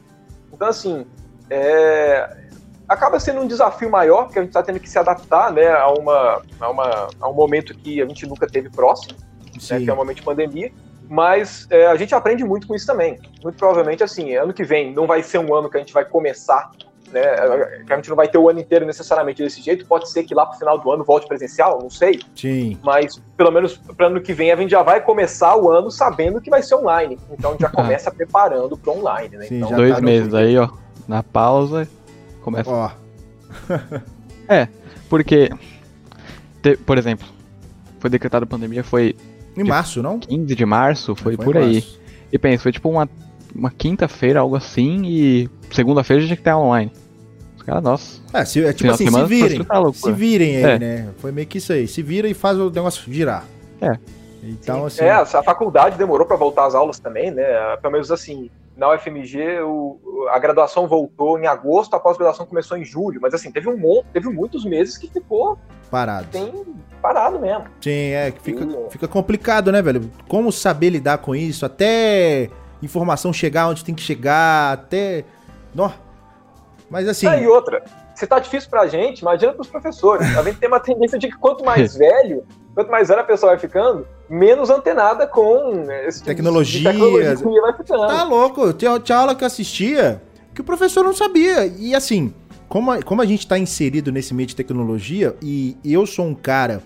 Então, 0.53 0.67
assim, 0.67 1.05
é, 1.51 2.49
acaba 2.91 3.21
sendo 3.21 3.41
um 3.41 3.47
desafio 3.47 3.89
maior, 3.89 4.25
porque 4.25 4.41
a 4.41 4.43
gente 4.43 4.51
está 4.51 4.65
tendo 4.65 4.81
que 4.81 4.91
se 4.91 4.99
adaptar 4.99 5.53
né, 5.53 5.69
a, 5.69 5.89
uma, 5.89 6.43
a, 6.59 6.69
uma, 6.69 7.09
a 7.21 7.29
um 7.29 7.33
momento 7.33 7.73
que 7.73 8.03
a 8.03 8.07
gente 8.07 8.27
nunca 8.27 8.49
teve 8.49 8.69
próximo 8.69 9.17
né, 9.71 9.81
que 9.81 9.89
é 9.89 9.93
um 9.93 9.97
momento 9.97 10.17
de 10.17 10.23
pandemia. 10.23 10.73
Mas 11.09 11.67
é, 11.71 11.87
a 11.87 11.97
gente 11.97 12.15
aprende 12.15 12.45
muito 12.45 12.67
com 12.67 12.75
isso 12.75 12.87
também. 12.87 13.19
Muito 13.43 13.57
provavelmente, 13.57 14.03
assim, 14.03 14.35
ano 14.35 14.53
que 14.53 14.65
vem 14.65 14.93
não 14.93 15.07
vai 15.07 15.23
ser 15.23 15.39
um 15.39 15.55
ano 15.55 15.69
que 15.69 15.77
a 15.77 15.81
gente 15.81 15.93
vai 15.93 16.05
começar, 16.05 16.71
né? 17.13 17.23
Que 17.85 17.93
a 17.93 17.97
gente 17.97 18.09
não 18.09 18.17
vai 18.17 18.29
ter 18.29 18.39
o 18.39 18.49
ano 18.49 18.61
inteiro 18.61 18.87
necessariamente 18.87 19.43
desse 19.43 19.61
jeito. 19.61 19.85
Pode 19.87 20.09
ser 20.09 20.23
que 20.23 20.33
lá 20.33 20.47
pro 20.47 20.57
final 20.57 20.79
do 20.79 20.91
ano 20.93 21.03
volte 21.03 21.27
presencial, 21.27 21.81
não 21.83 21.91
sei. 21.91 22.21
Sim. 22.37 22.79
Mas 22.85 23.21
pelo 23.37 23.51
menos 23.51 23.77
para 23.97 24.07
ano 24.07 24.21
que 24.21 24.33
vem 24.33 24.53
a 24.53 24.57
gente 24.57 24.71
já 24.71 24.85
vai 24.85 25.01
começar 25.01 25.57
o 25.57 25.69
ano 25.69 25.91
sabendo 25.91 26.41
que 26.41 26.49
vai 26.49 26.63
ser 26.63 26.77
online. 26.77 27.19
Então 27.33 27.51
a 27.51 27.53
gente 27.55 27.63
já 27.63 27.71
começa 27.75 28.11
preparando 28.13 28.77
pro 28.77 28.93
online, 28.93 29.37
né? 29.37 29.47
Sim, 29.47 29.57
então, 29.57 29.71
já 29.71 29.77
Dois 29.77 29.95
tá 29.97 30.01
meses 30.01 30.33
aí, 30.33 30.57
ó. 30.57 30.69
Na 31.09 31.25
pausa, 31.25 31.89
começa. 32.51 32.71
Ó. 32.71 32.91
Porque, 35.09 35.51
te- 36.63 36.77
por 36.77 36.99
exemplo, 36.99 37.27
foi 37.99 38.11
decretada 38.11 38.45
a 38.45 38.49
pandemia, 38.49 38.85
foi 38.85 39.17
Em 39.57 39.65
março, 39.65 40.03
não? 40.03 40.19
15 40.21 40.55
de 40.55 40.65
março, 40.67 41.17
foi, 41.17 41.35
em 41.35 41.37
por 41.37 41.57
aí. 41.57 41.75
março. 41.75 42.01
E 42.33 42.39
pensa, 42.39 42.63
foi 42.63 42.73
tipo 42.73 42.89
uma, 42.89 43.09
uma 43.55 43.71
quinta-feira, 43.71 44.41
algo 44.41 44.55
assim, 44.57 45.03
e 45.05 45.51
segunda-feira 45.73 46.21
já 46.23 46.29
tinha 46.29 46.37
que 46.37 46.43
estar 46.43 46.57
online. 46.59 46.93
Os 47.57 47.63
caras, 47.65 47.83
nossa. 47.83 48.21
É, 48.33 48.45
se, 48.45 48.65
é 48.65 48.73
tipo 48.73 48.91
assim, 48.91 49.11
se 49.11 49.25
virem. 49.25 49.65
foi. 49.65 49.93
Se 49.93 50.13
virem 50.13 50.57
aí, 50.57 50.63
É. 50.63 50.79
né? 50.79 51.09
Foi 51.19 51.33
meio 51.33 51.47
que 51.47 51.59
isso 51.59 51.73
aí. 51.73 51.87
Se 51.89 52.03
vira 52.03 52.29
e 52.29 52.35
faz 52.35 52.57
o 52.59 52.71
negócio 52.71 53.13
girar. 53.13 53.45
É. 53.81 53.99
Então, 54.43 54.87
assim. 54.87 55.03
É, 55.05 55.11
a 55.11 55.27
faculdade 55.43 55.99
demorou 55.99 56.27
para 56.27 56.37
voltar 56.37 56.67
às 56.67 56.75
aulas 56.75 56.99
também, 56.99 57.31
né? 57.31 57.43
Pelo 57.83 57.93
menos 57.93 58.11
assim, 58.11 58.49
na 58.81 58.95
UFMG 58.95 59.61
o, 59.61 60.27
a 60.31 60.39
graduação 60.39 60.89
voltou 60.89 61.39
em 61.39 61.47
agosto, 61.47 61.95
a 61.95 62.01
pós-graduação 62.01 62.47
começou 62.47 62.79
em 62.79 62.85
julho, 62.85 63.21
mas 63.21 63.35
assim, 63.35 63.53
teve 63.53 63.69
um 63.69 63.77
monte, 63.77 64.07
teve 64.11 64.31
muitos 64.31 64.65
meses 64.65 64.97
que 64.97 65.07
ficou 65.07 65.59
Parado. 65.91 66.27
bem 66.33 66.65
parado 67.03 67.39
mesmo. 67.39 67.67
Sim, 67.79 68.13
é 68.13 68.31
que 68.31 68.41
fica, 68.41 68.67
fica 68.89 69.07
complicado, 69.07 69.71
né, 69.71 69.83
velho? 69.83 70.11
Como 70.27 70.51
saber 70.51 70.89
lidar 70.89 71.19
com 71.19 71.37
isso? 71.37 71.67
Até 71.67 72.49
informação 72.83 73.35
chegar 73.35 73.69
onde 73.69 73.85
tem 73.85 73.95
que 73.95 74.01
chegar, 74.01 74.73
até. 74.73 75.25
Nó. 75.75 75.91
Mas 76.89 77.07
assim. 77.07 77.27
Ah, 77.27 77.37
e 77.37 77.47
outra, 77.47 77.85
se 78.15 78.27
tá 78.27 78.39
difícil 78.39 78.71
pra 78.71 78.87
gente, 78.87 79.21
imagina 79.21 79.53
pros 79.53 79.69
professores. 79.69 80.37
A 80.39 80.43
gente 80.43 80.59
tem 80.59 80.69
uma 80.69 80.81
tendência 80.81 81.19
de 81.19 81.29
que 81.29 81.37
quanto 81.37 81.65
mais 81.65 81.97
velho, 81.99 82.47
quanto 82.75 82.91
mais 82.91 83.09
velha 83.09 83.21
a 83.21 83.25
pessoa 83.25 83.53
vai 83.53 83.59
ficando, 83.59 84.07
menos 84.31 84.71
antenada 84.71 85.27
com 85.27 85.83
esse 86.07 86.19
tipo 86.21 86.31
de- 86.31 86.37
Tecnologia. 86.37 86.81
de 86.81 86.87
tecnologia 86.87 87.61
vai 87.63 87.77
ficando. 87.77 88.07
Tá 88.07 88.23
louco, 88.23 88.73
tinha, 88.73 88.99
tinha 89.01 89.19
aula 89.19 89.35
que 89.35 89.43
eu 89.43 89.47
assistia 89.47 90.23
que 90.55 90.61
o 90.61 90.65
professor 90.65 91.03
não 91.05 91.13
sabia. 91.15 91.67
E 91.67 91.95
assim, 91.95 92.33
como 92.69 92.93
a, 92.93 93.03
como 93.03 93.21
a 93.21 93.27
gente 93.27 93.47
tá 93.47 93.59
inserido 93.59 94.13
nesse 94.13 94.33
meio 94.33 94.47
de 94.47 94.55
tecnologia, 94.55 95.35
e 95.43 95.77
eu 95.85 96.07
sou 96.07 96.25
um 96.27 96.35
cara 96.35 96.81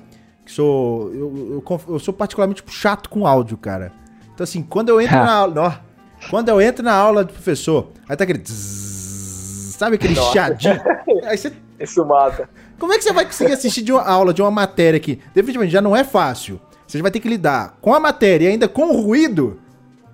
que 0.44 0.50
sou. 0.52 1.12
Eu, 1.14 1.62
eu, 1.68 1.80
eu 1.88 1.98
sou 1.98 2.12
particularmente 2.14 2.62
chato 2.68 3.08
com 3.10 3.26
áudio, 3.26 3.56
cara. 3.58 3.92
Então, 4.34 4.42
assim, 4.44 4.62
quando 4.62 4.88
eu 4.88 5.00
entro 5.00 5.16
na 5.16 5.32
aula. 5.32 5.60
ó, 5.60 6.28
quando 6.30 6.48
eu 6.48 6.60
entro 6.60 6.82
na 6.82 6.94
aula 6.94 7.22
do 7.24 7.32
professor, 7.32 7.88
aí 8.08 8.16
tá 8.16 8.24
aquele. 8.24 8.42
sabe 8.46 9.96
aquele 9.96 10.14
Nossa. 10.14 10.32
chiadinho? 10.32 10.80
Aí 11.24 11.36
você. 11.36 11.52
Isso 11.78 12.04
mata. 12.04 12.48
Como 12.78 12.92
é 12.92 12.98
que 12.98 13.04
você 13.04 13.12
vai 13.12 13.24
conseguir 13.24 13.52
assistir 13.52 13.82
de 13.82 13.92
uma 13.92 14.02
aula, 14.02 14.32
de 14.32 14.40
uma 14.40 14.50
matéria 14.50 14.98
que 15.00 15.16
definitivamente 15.34 15.72
já 15.72 15.80
não 15.80 15.94
é 15.94 16.04
fácil? 16.04 16.60
Você 16.94 17.02
vai 17.02 17.10
ter 17.10 17.18
que 17.18 17.28
lidar 17.28 17.76
com 17.80 17.92
a 17.92 17.98
matéria 17.98 18.46
e 18.46 18.48
ainda 18.52 18.68
com 18.68 18.94
o 18.94 19.00
ruído? 19.00 19.58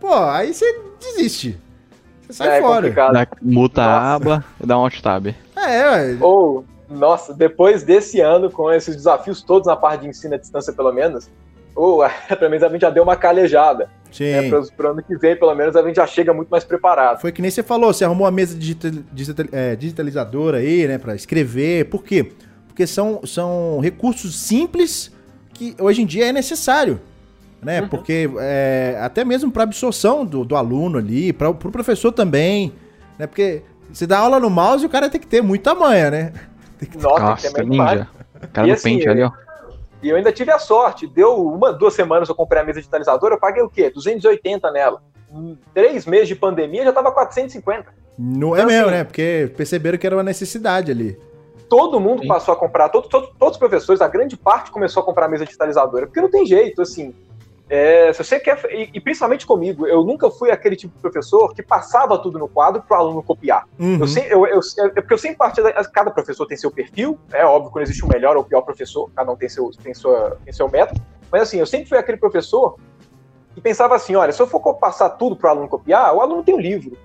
Pô, 0.00 0.14
aí 0.14 0.54
você 0.54 0.80
desiste. 0.98 1.58
Você 2.22 2.32
sai 2.32 2.56
é 2.56 2.60
fora. 2.62 2.76
complicado. 2.76 3.12
Dá, 3.12 3.26
muta 3.42 3.82
a 3.82 4.14
aba 4.14 4.44
e 4.58 4.66
dá 4.66 4.78
um 4.78 4.84
alt 4.84 4.98
tab. 5.02 5.26
É, 5.54 5.90
ué. 5.90 6.16
Ou, 6.22 6.64
nossa, 6.88 7.34
depois 7.34 7.82
desse 7.82 8.20
ano, 8.22 8.50
com 8.50 8.72
esses 8.72 8.96
desafios 8.96 9.42
todos 9.42 9.66
na 9.66 9.76
parte 9.76 10.02
de 10.02 10.08
ensino 10.08 10.36
à 10.36 10.38
distância, 10.38 10.72
pelo 10.72 10.90
menos, 10.90 11.28
ou 11.74 12.02
pelo 12.38 12.50
menos 12.50 12.62
a 12.62 12.68
gente 12.70 12.80
já 12.80 12.88
deu 12.88 13.02
uma 13.02 13.14
calejada. 13.16 13.90
Sim. 14.10 14.32
Né, 14.32 14.50
para 14.74 14.88
o 14.88 14.90
ano 14.92 15.02
que 15.02 15.14
vem, 15.18 15.36
pelo 15.36 15.54
menos, 15.54 15.76
a 15.76 15.82
gente 15.82 15.96
já 15.96 16.06
chega 16.06 16.32
muito 16.32 16.48
mais 16.48 16.64
preparado. 16.64 17.20
Foi 17.20 17.30
que 17.30 17.42
nem 17.42 17.50
você 17.50 17.62
falou, 17.62 17.92
você 17.92 18.06
arrumou 18.06 18.24
uma 18.24 18.30
mesa 18.32 18.56
digital, 18.56 18.90
digital- 19.12 19.46
é, 19.52 19.76
digitalizadora 19.76 20.56
aí, 20.58 20.88
né, 20.88 20.96
pra 20.96 21.14
escrever. 21.14 21.90
Por 21.90 22.02
quê? 22.02 22.32
Porque 22.66 22.86
são, 22.86 23.20
são 23.26 23.80
recursos 23.80 24.40
simples 24.40 25.12
que 25.60 25.76
hoje 25.78 26.00
em 26.00 26.06
dia 26.06 26.26
é 26.28 26.32
necessário, 26.32 26.98
né? 27.62 27.82
Uhum. 27.82 27.88
Porque 27.88 28.30
é, 28.38 28.98
até 29.02 29.24
mesmo 29.26 29.50
para 29.52 29.64
absorção 29.64 30.24
do, 30.24 30.42
do 30.42 30.56
aluno 30.56 30.96
ali, 30.96 31.34
para 31.34 31.50
o 31.50 31.54
pro 31.54 31.70
professor 31.70 32.10
também, 32.12 32.72
né? 33.18 33.26
Porque 33.26 33.62
você 33.92 34.06
dá 34.06 34.18
aula 34.20 34.40
no 34.40 34.48
mouse 34.48 34.82
e 34.82 34.86
o 34.86 34.90
cara 34.90 35.10
tem 35.10 35.20
que 35.20 35.26
ter 35.26 35.42
muita 35.42 35.74
manha, 35.74 36.10
né? 36.10 36.32
Nossa, 36.98 37.20
Nossa, 37.20 37.42
tem 37.42 37.50
que 37.50 37.56
ter 37.58 37.66
muito 37.66 37.76
mais. 37.76 37.98
ninja. 37.98 38.08
O 38.42 38.48
cara 38.48 38.66
E 38.66 38.70
no 38.70 38.74
assim, 38.74 38.94
pente 38.96 39.08
ali, 39.08 39.22
ó. 39.22 39.30
E 40.02 40.08
eu 40.08 40.16
ainda 40.16 40.32
tive 40.32 40.50
a 40.50 40.58
sorte, 40.58 41.06
deu 41.06 41.36
uma, 41.46 41.74
duas 41.74 41.92
semanas 41.92 42.26
eu 42.26 42.34
comprei 42.34 42.62
a 42.62 42.64
mesa 42.64 42.78
digitalizadora, 42.78 43.34
eu 43.34 43.38
paguei 43.38 43.62
o 43.62 43.68
quê? 43.68 43.90
280 43.90 44.70
nela. 44.70 45.02
Em 45.30 45.58
três 45.74 46.06
meses 46.06 46.26
de 46.28 46.34
pandemia 46.34 46.84
já 46.84 46.92
tava 46.94 47.12
450. 47.12 47.84
Não 48.18 48.56
é 48.56 48.60
Então, 48.60 48.66
mesmo, 48.70 48.86
assim- 48.86 48.94
né? 48.96 49.04
Porque 49.04 49.52
perceberam 49.54 49.98
que 49.98 50.06
era 50.06 50.16
uma 50.16 50.22
necessidade 50.22 50.90
ali. 50.90 51.18
Todo 51.70 52.00
mundo 52.00 52.22
Sim. 52.22 52.28
passou 52.28 52.52
a 52.52 52.56
comprar, 52.56 52.88
todo- 52.90 53.08
todo- 53.08 53.30
todos 53.38 53.52
os 53.54 53.58
professores, 53.58 54.02
a 54.02 54.08
grande 54.08 54.36
parte 54.36 54.70
começou 54.72 55.02
a 55.02 55.06
comprar 55.06 55.28
mesa 55.28 55.46
digitalizadora, 55.46 56.06
porque 56.06 56.20
não 56.20 56.28
tem 56.30 56.44
jeito, 56.44 56.82
assim. 56.82 57.14
é, 57.72 58.12
se 58.12 58.24
você 58.24 58.40
quer, 58.40 58.58
e, 58.72 58.90
e 58.94 59.00
principalmente 59.00 59.46
comigo, 59.46 59.86
eu 59.86 60.02
nunca 60.02 60.28
fui 60.28 60.50
aquele 60.50 60.74
tipo 60.74 60.92
de 60.92 61.00
professor 61.00 61.54
que 61.54 61.62
passava 61.62 62.18
tudo 62.18 62.36
no 62.36 62.48
quadro 62.48 62.82
para 62.82 62.98
o 62.98 63.00
aluno 63.00 63.22
copiar. 63.22 63.64
Uhum. 63.78 63.98
Eu, 64.00 64.08
sempre, 64.08 64.32
eu, 64.34 64.44
eu, 64.44 64.60
é 64.86 65.00
porque 65.00 65.14
eu 65.14 65.18
sempre 65.18 65.36
parti 65.36 65.62
da, 65.62 65.72
cada 65.84 66.10
professor 66.10 66.44
tem 66.46 66.56
seu 66.56 66.72
perfil, 66.72 67.16
é 67.32 67.44
óbvio 67.44 67.70
que 67.70 67.76
não 67.76 67.82
existe 67.84 68.04
o 68.04 68.08
melhor 68.08 68.36
ou 68.36 68.42
o 68.42 68.44
pior 68.44 68.62
professor, 68.62 69.08
cada 69.14 69.30
um 69.30 69.36
tem 69.36 69.48
seu, 69.48 69.70
tem 69.80 69.94
sua, 69.94 70.36
tem 70.44 70.52
seu 70.52 70.68
método, 70.68 71.00
mas 71.30 71.42
assim, 71.42 71.58
eu 71.60 71.66
sempre 71.66 71.88
fui 71.88 71.96
aquele 71.96 72.18
professor 72.18 72.74
que 73.54 73.60
pensava 73.60 73.94
assim, 73.94 74.16
olha, 74.16 74.32
se 74.32 74.42
eu 74.42 74.48
for 74.48 74.60
passar 74.74 75.10
tudo 75.10 75.36
para 75.36 75.50
o 75.50 75.50
aluno 75.52 75.68
copiar, 75.68 76.12
o 76.12 76.20
aluno 76.20 76.42
tem 76.42 76.56
um 76.56 76.60
livro. 76.60 76.98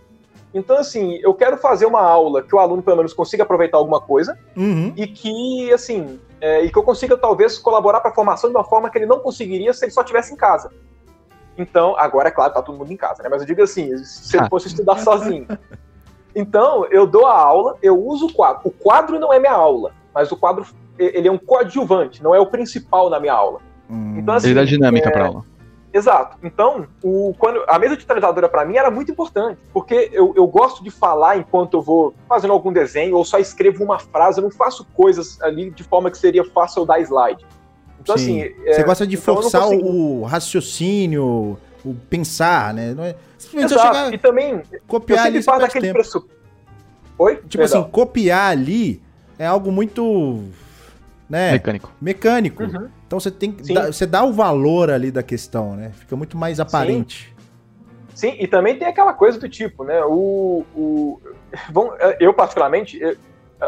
Então, 0.56 0.78
assim, 0.78 1.20
eu 1.22 1.34
quero 1.34 1.58
fazer 1.58 1.86
uma 1.86 2.01
aula 2.01 2.41
que 2.41 2.56
o 2.56 2.60
aluno, 2.60 2.82
pelo 2.82 2.95
menos, 2.95 3.14
consiga 3.14 3.43
aproveitar 3.43 3.78
alguma 3.78 3.99
coisa 3.99 4.39
Uhum. 4.56 4.93
e 4.95 5.06
que, 5.06 5.72
assim, 5.74 6.18
é, 6.39 6.64
e 6.64 6.72
que 6.72 6.78
eu 6.78 6.84
consiga, 6.84 7.18
talvez, 7.18 7.58
colaborar 7.58 7.99
para 7.99 8.10
a 8.12 8.14
formação 8.14 8.49
de 8.49 8.56
uma 8.56 8.64
forma 8.64 8.89
que 8.89 8.97
ele 8.97 9.06
não 9.06 9.20
conseguiria 9.20 9.74
se 9.74 9.84
ele 9.84 9.91
só 9.91 9.99
estivesse 9.99 10.32
em 10.34 10.38
casa. 10.38 10.72
Então, 11.58 11.93
agora, 11.97 12.30
é 12.30 12.32
claro, 12.32 12.53
tá 12.53 12.62
todo 12.62 12.78
mundo 12.78 12.89
em 12.91 12.95
casa, 12.95 13.22
né? 13.22 13.28
Mas 13.30 13.41
eu 13.41 13.47
digo 13.47 13.62
assim, 13.62 13.97
se 13.97 14.38
ele 14.38 14.45
Ah. 14.45 14.49
fosse 14.49 14.68
estudar 14.68 14.97
sozinho. 14.99 15.45
Então, 16.34 16.86
eu 16.89 17.06
dou 17.06 17.26
a 17.26 17.38
aula, 17.38 17.78
eu 17.82 18.01
uso 18.01 18.28
o 18.28 18.34
quadro. 18.34 18.62
O 18.66 18.72
quadro 18.72 19.20
não 19.20 19.34
é 19.34 19.39
minha 19.39 19.53
aula, 19.53 19.91
mas 20.14 20.32
o 20.32 20.38
quadro, 20.38 20.66
ele 20.97 21.28
é 21.28 21.32
um 21.32 21.38
coadjuvante, 21.38 22.24
não 22.24 22.34
é 22.34 22.39
o 22.39 22.45
principal 22.45 23.10
na 23.10 23.20
minha 23.20 23.34
aula. 23.34 23.60
Hum. 23.89 24.16
Então, 24.18 24.34
assim, 24.34 24.47
Ele 24.47 24.56
dá 24.56 24.64
dinâmica 24.66 25.10
é, 25.10 25.12
pra 25.12 25.26
aula. 25.28 25.43
Exato. 25.96 26.38
Então, 26.43 26.88
o, 27.02 27.34
quando, 27.39 27.64
a 27.70 27.80
mesa 27.80 27.96
digitalizadora 27.96 28.50
para 28.50 28.66
mim 28.66 28.76
era 28.76 28.91
muito 28.91 29.10
importante, 29.10 29.58
porque 29.72 30.10
eu, 30.12 30.34
eu 30.36 30.46
gosto 30.46 30.84
de 30.84 30.91
falar 30.91 31.38
enquanto 31.38 31.78
eu 31.78 31.82
vou 31.82 32.14
fazendo 32.28 32.52
algum 32.52 32.74
desenho, 32.74 33.16
ou 33.16 33.24
só 33.24 33.39
escrevo 33.39 33.82
uma 33.82 33.98
frase, 33.98 34.39
eu 34.39 34.43
não 34.43 34.52
faço 34.52 34.86
coisas 34.93 35.41
ali 35.41 35.72
de 35.72 35.86
forma 35.86 36.12
que 36.12 36.18
seria 36.18 36.43
fácil 36.43 36.82
eu 36.82 36.86
dar 36.86 37.00
slide. 37.00 37.46
Então, 38.02 38.18
Sim. 38.18 38.43
assim. 38.43 38.54
Você 38.66 38.82
é, 38.82 38.84
gosta 38.84 39.08
de 39.08 39.16
então 39.16 39.36
eu 39.36 39.41
forçar 39.41 39.70
o 39.70 40.24
raciocínio, 40.24 41.58
o 41.86 41.96
pensar, 42.10 42.74
né? 42.74 42.93
Não 42.93 43.06
é 43.06 43.16
simplesmente 43.38 43.74
Exato. 43.74 43.96
chegar, 43.96 44.14
E 44.14 44.18
também, 44.18 44.62
eu 44.70 44.82
copiar 44.86 45.28
ali 45.28 45.41
você 45.41 45.50
perde 45.50 45.66
aquele 45.66 45.93
tempo. 45.93 46.28
Oi? 47.18 47.36
Tipo 47.36 47.58
Perdão. 47.58 47.82
assim, 47.82 47.89
copiar 47.89 48.52
ali 48.52 49.02
é 49.39 49.46
algo 49.46 49.72
muito, 49.72 50.43
né, 51.30 51.52
Mecânico. 51.54 51.92
mecânico. 52.02 52.64
Uhum. 52.64 52.90
Então 53.08 53.20
você 53.20 53.32
tem 53.32 53.52
que 53.52 53.66
Sim. 53.66 53.74
dar, 53.74 53.88
você 53.94 54.06
dá 54.06 54.24
o 54.24 54.32
valor 54.34 54.90
ali 54.90 55.12
da 55.12 55.24
questão, 55.24 55.76
né? 55.76 55.92
Fica 55.94 56.16
muito 56.16 56.38
mais 56.38 56.60
aparente. 56.60 57.36
Sim, 58.14 58.36
e 58.40 58.48
também 58.48 58.78
tem 58.78 58.88
aquela 58.88 59.14
coisa 59.14 59.40
do 59.40 59.50
tipo, 59.50 59.84
né? 59.84 60.02
O, 60.06 60.64
o, 60.76 61.20
vão- 61.72 61.92
eu, 62.20 62.34
particularmente, 62.34 62.98
eu- 63.02 63.16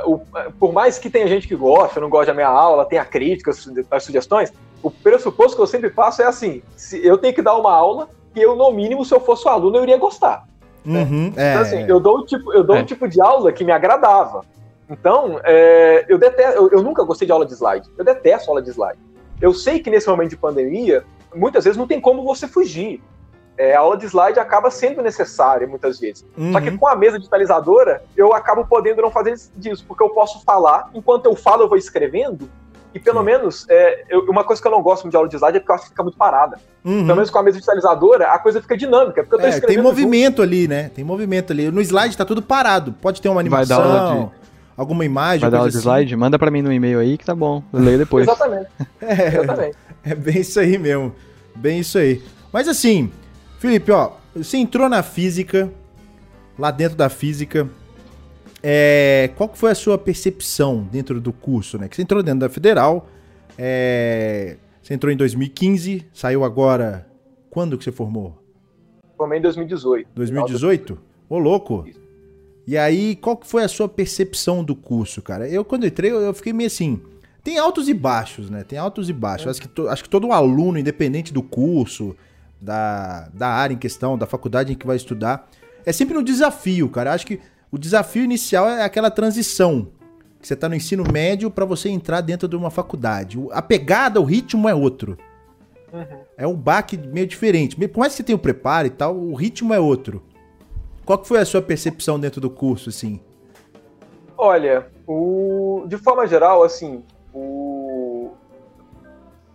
o- 0.06 0.22
por 0.60 0.72
mais 0.72 0.98
que 0.98 1.10
tenha 1.10 1.28
gente 1.28 1.48
que 1.48 1.56
gosta, 1.56 2.00
não 2.00 2.10
gosta 2.10 2.28
da 2.28 2.34
minha 2.34 2.48
aula, 2.48 2.86
tenha 2.86 3.04
críticas, 3.04 3.68
as 3.92 4.04
sugestões, 4.04 4.54
o 4.82 4.90
pressuposto 4.92 5.56
que 5.56 5.62
eu 5.62 5.68
sempre 5.68 5.90
faço 5.90 6.22
é 6.22 6.26
assim: 6.26 6.62
se 6.76 7.06
eu 7.06 7.18
tenho 7.18 7.34
que 7.34 7.42
dar 7.42 7.56
uma 7.58 7.74
aula 7.74 8.08
que 8.34 8.40
eu, 8.42 8.56
no 8.56 8.72
mínimo, 8.72 9.04
se 9.04 9.14
eu 9.14 9.20
fosse 9.20 9.46
o 9.48 9.50
aluno, 9.52 9.78
eu 9.78 9.84
iria 9.84 9.98
gostar. 9.98 10.46
Uhum, 10.86 11.34
é. 11.36 11.50
Então, 11.52 11.62
assim, 11.64 11.82
eu 11.90 12.00
dou, 12.00 12.20
um 12.20 12.26
tipo, 12.26 12.54
eu 12.54 12.64
dou 12.64 12.76
É. 12.78 12.82
um 12.82 12.86
tipo 12.86 13.08
de 13.10 13.20
aula 13.20 13.52
que 13.52 13.64
me 13.66 13.72
agradava. 13.74 14.46
Então, 14.90 15.40
é, 15.44 16.06
eu 16.08 16.18
detesto, 16.18 16.54
eu, 16.58 16.70
eu 16.72 16.82
nunca 16.84 17.04
gostei 17.04 17.26
de 17.26 17.32
aula 17.32 17.46
de 17.46 17.54
slide. 17.54 17.90
Eu 17.98 18.06
detesto 18.06 18.50
aula 18.50 18.62
de 18.62 18.70
slide. 18.70 19.00
Eu 19.42 19.54
sei 19.54 19.80
que 19.80 19.90
nesse 19.90 20.08
momento 20.08 20.30
de 20.30 20.38
pandemia, 20.38 21.04
muitas 21.36 21.66
vezes 21.66 21.78
não 21.78 21.88
tem 21.88 22.00
como 22.00 22.24
você 22.24 22.48
fugir. 22.48 23.02
É, 23.58 23.76
a 23.76 23.80
aula 23.80 23.98
de 23.98 24.06
slide 24.06 24.40
acaba 24.40 24.70
sendo 24.70 25.02
necessária 25.02 25.66
muitas 25.68 26.00
vezes. 26.00 26.24
Só 26.52 26.62
que 26.62 26.70
Uhum. 26.70 26.78
com 26.78 26.88
a 26.88 26.96
mesa 26.96 27.18
digitalizadora, 27.18 28.04
eu 28.16 28.32
acabo 28.34 28.66
podendo 28.66 29.02
não 29.02 29.10
fazer 29.12 29.36
disso, 29.56 29.84
porque 29.88 30.04
eu 30.04 30.10
posso 30.10 30.44
falar, 30.44 30.90
enquanto 30.94 31.26
eu 31.26 31.36
falo, 31.36 31.64
eu 31.64 31.68
vou 31.68 31.78
escrevendo, 31.78 32.48
e 32.94 33.00
pelo 33.00 33.20
Sim. 33.20 33.26
menos, 33.26 33.66
é, 33.68 34.06
eu- 34.10 34.26
uma 34.30 34.44
coisa 34.44 34.62
que 34.62 34.68
eu 34.68 34.72
não 34.72 34.82
gosto 34.82 35.04
muito 35.04 35.12
de 35.14 35.18
aula 35.18 35.28
de 35.28 35.36
slide 35.36 35.58
é 35.58 35.60
porque 35.60 35.72
eu 35.72 35.76
acho 35.76 35.84
que 35.86 35.90
fica 35.90 36.04
muito 36.04 36.18
parada. 36.18 36.58
Uhum. 36.86 37.04
Pelo 37.06 37.16
menos 37.16 37.30
com 37.32 37.40
a 37.40 37.44
mesa 37.44 37.58
digitalizadora, 37.58 38.28
a 38.32 38.38
coisa 38.40 38.62
fica 38.62 38.78
dinâmica, 38.78 39.24
porque 39.24 39.36
eu 39.36 39.40
tô 39.40 39.46
É, 39.48 39.50
escrevendo 39.50 39.68
tem 39.68 39.78
junto. 39.78 39.88
movimento 39.88 40.42
ali, 40.44 40.68
né? 40.68 40.90
Tem 40.94 41.04
movimento 41.04 41.52
ali. 41.52 41.72
No 41.72 41.82
slide 41.82 42.16
tá 42.16 42.26
tudo 42.26 42.44
parado. 42.44 42.94
Pode 43.02 43.20
ter 43.22 43.28
uma 43.28 43.42
Vai 43.44 43.66
dar 43.66 43.76
animação, 43.76 44.08
aula 44.16 44.32
alguma 44.78 45.04
imagem, 45.04 45.42
Vai 45.42 45.52
dar 45.52 45.58
aula 45.58 45.66
coisa 45.66 45.80
de 45.82 45.88
assim. 45.88 45.98
slide? 45.98 46.16
Manda 46.16 46.38
pra 46.40 46.50
mim 46.52 46.62
no 46.62 46.72
e-mail 46.72 47.00
aí 47.00 47.18
que 47.18 47.26
tá 47.26 47.36
bom. 47.36 47.62
Eu 47.74 47.80
leio 47.82 47.98
depois. 47.98 48.28
Exatamente, 48.28 48.68
É, 49.02 49.28
exatamente. 49.28 49.78
é 50.06 50.16
bem 50.16 50.38
isso 50.40 50.60
aí 50.60 50.78
mesmo. 50.78 51.14
Bem 51.56 51.80
isso 51.80 51.98
aí. 51.98 52.22
Mas 52.54 52.68
assim, 52.68 53.12
Felipe, 53.60 53.92
ó, 53.92 54.12
você 54.36 54.58
entrou 54.58 54.88
na 54.88 55.02
física, 55.04 55.70
lá 56.58 56.70
dentro 56.72 56.96
da 56.96 57.10
física. 57.10 57.68
É, 58.64 59.30
qual 59.36 59.48
que 59.50 59.58
foi 59.58 59.72
a 59.72 59.76
sua 59.76 59.98
percepção 59.98 60.88
dentro 60.92 61.20
do 61.22 61.32
curso, 61.34 61.78
né? 61.78 61.88
Que 61.88 61.96
você 61.96 62.02
entrou 62.02 62.22
dentro 62.24 62.40
da 62.42 62.50
Federal, 62.50 63.08
é, 63.58 64.58
você 64.82 64.94
entrou 64.94 65.12
em 65.12 65.18
2015, 65.18 66.06
saiu 66.14 66.44
agora. 66.44 67.08
Quando 67.50 67.78
que 67.78 67.84
você 67.84 67.92
formou? 67.92 68.38
Formei 69.18 69.40
em 69.40 69.42
2018. 69.42 70.10
2018? 70.14 70.98
Ô, 71.30 71.40
louco! 71.40 71.86
Isso. 71.88 72.00
E 72.68 72.78
aí, 72.78 73.16
qual 73.16 73.38
que 73.38 73.48
foi 73.48 73.64
a 73.64 73.68
sua 73.70 73.88
percepção 73.88 74.62
do 74.62 74.76
curso, 74.76 75.22
cara? 75.22 75.48
Eu, 75.48 75.64
quando 75.64 75.88
entrei, 75.88 76.12
eu, 76.12 76.34
fiquei 76.34 76.52
meio 76.52 76.68
assim. 76.68 77.00
Tem 77.42 77.58
altos 77.58 77.88
e 77.88 77.94
baixos, 77.94 78.50
né? 78.50 78.62
Tem 78.64 78.78
altos 78.78 79.10
e 79.10 79.14
baixos. 79.14 79.48
Acho, 79.48 79.62
que 79.62 79.70
to- 79.70 79.88
acho 79.88 80.04
que 80.04 80.10
todo 80.10 80.34
aluno, 80.34 80.78
independente 80.78 81.34
do 81.34 81.42
curso, 81.42 82.14
da, 82.60 83.30
da 83.34 83.48
área 83.48 83.74
em 83.74 83.78
questão, 83.78 84.18
da 84.18 84.26
faculdade 84.26 84.74
em 84.74 84.76
que 84.76 84.86
vai 84.86 84.98
estudar, 84.98 85.50
é 85.86 85.94
sempre 85.94 86.18
um 86.18 86.24
desafio, 86.24 86.90
cara. 86.90 87.14
Acho 87.14 87.26
que 87.26 87.40
o 87.72 87.78
desafio 87.78 88.26
inicial 88.26 88.68
é 88.68 88.84
aquela 88.84 89.10
transição. 89.10 89.88
Que 90.42 90.48
você 90.48 90.56
tá 90.56 90.68
no 90.68 90.76
ensino 90.76 91.06
médio 91.10 91.50
para 91.50 91.64
você 91.64 91.88
entrar 91.88 92.20
dentro 92.20 92.50
de 92.50 92.56
uma 92.58 92.70
faculdade. 92.70 93.40
A 93.52 93.62
pegada, 93.62 94.20
o 94.20 94.26
ritmo 94.26 94.68
é 94.68 94.76
outro. 94.76 95.18
Uhum. 95.94 96.04
É 96.38 96.46
um 96.46 96.54
baque 96.54 96.98
meio 96.98 97.26
diferente. 97.26 97.78
Por 97.88 98.00
mais 98.00 98.12
que 98.12 98.18
você 98.18 98.24
tenha 98.24 98.36
o 98.36 98.40
preparo 98.40 98.88
e 98.88 98.92
tal, 98.92 99.18
o 99.18 99.34
ritmo 99.34 99.74
é 99.74 99.80
outro. 99.80 100.22
Qual 101.08 101.18
que 101.18 101.26
foi 101.26 101.40
a 101.40 101.46
sua 101.46 101.62
percepção 101.62 102.20
dentro 102.20 102.42
do 102.42 102.50
curso, 102.50 102.90
assim? 102.90 103.22
Olha, 104.38 104.88
o, 105.08 105.86
de 105.88 105.98
forma 105.98 106.28
geral, 106.28 106.64
assim, 106.64 107.02
o, 107.34 108.32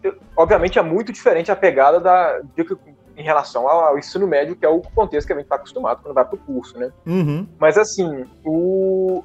eu- 0.02 0.16
obviamente 0.34 0.78
é 0.78 0.82
muito 0.82 1.12
diferente 1.12 1.52
a 1.52 1.56
pegada 1.56 2.00
da, 2.00 2.38
de 2.38 2.66
em 3.14 3.22
relação 3.22 3.68
ao, 3.68 3.98
ensino 3.98 4.26
médio, 4.26 4.56
que 4.56 4.64
é 4.64 4.68
o 4.70 4.80
contexto 4.80 5.26
que 5.26 5.34
a 5.34 5.36
gente 5.36 5.44
está 5.44 5.56
acostumado 5.56 6.00
quando 6.02 6.14
vai 6.14 6.24
para 6.24 6.36
o 6.36 6.38
curso, 6.38 6.78
né? 6.78 6.90
Uhum. 7.04 7.46
Mas 7.58 7.76
assim, 7.76 8.24
o, 8.42 9.22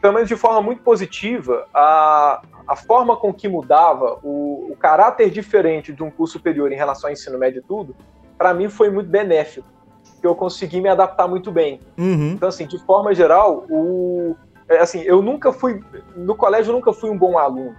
pelo 0.00 0.14
menos 0.14 0.28
de 0.28 0.36
forma 0.36 0.62
muito 0.62 0.80
positiva, 0.80 1.66
a, 1.74 2.40
a 2.68 2.76
forma 2.76 3.16
com 3.16 3.34
que 3.34 3.48
mudava 3.48 4.20
o, 4.22 4.70
o 4.70 4.76
caráter 4.76 5.28
diferente 5.28 5.92
de 5.92 6.04
um 6.04 6.10
curso 6.10 6.34
superior 6.34 6.70
em 6.70 6.76
relação 6.76 7.08
ao 7.08 7.12
ensino 7.12 7.36
médio 7.36 7.58
e 7.58 7.62
tudo, 7.62 7.96
para 8.38 8.54
mim 8.54 8.68
foi 8.68 8.90
muito 8.90 9.10
benéfico, 9.10 9.73
que 10.24 10.28
eu 10.28 10.34
consegui 10.34 10.80
me 10.80 10.88
adaptar 10.88 11.28
muito 11.28 11.52
bem. 11.52 11.80
Uhum. 11.98 12.30
Então, 12.30 12.48
assim, 12.48 12.66
de 12.66 12.78
forma 12.78 13.14
geral, 13.14 13.66
o, 13.68 14.34
é, 14.66 14.78
assim, 14.78 15.02
eu 15.02 15.20
nunca 15.20 15.52
fui. 15.52 15.84
No 16.16 16.34
colégio, 16.34 16.70
eu 16.70 16.74
nunca 16.74 16.94
fui 16.94 17.10
um 17.10 17.18
bom 17.18 17.36
aluno. 17.36 17.76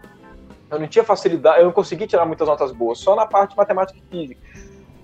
Eu 0.69 0.79
não 0.79 0.87
tinha 0.87 1.03
facilidade, 1.03 1.57
eu 1.57 1.65
não 1.65 1.71
consegui 1.71 2.05
tirar 2.05 2.23
muitas 2.23 2.47
notas 2.47 2.71
boas, 2.71 2.99
só 2.99 3.15
na 3.15 3.25
parte 3.25 3.51
de 3.51 3.57
matemática 3.57 3.97
e 3.97 4.09
física. 4.11 4.41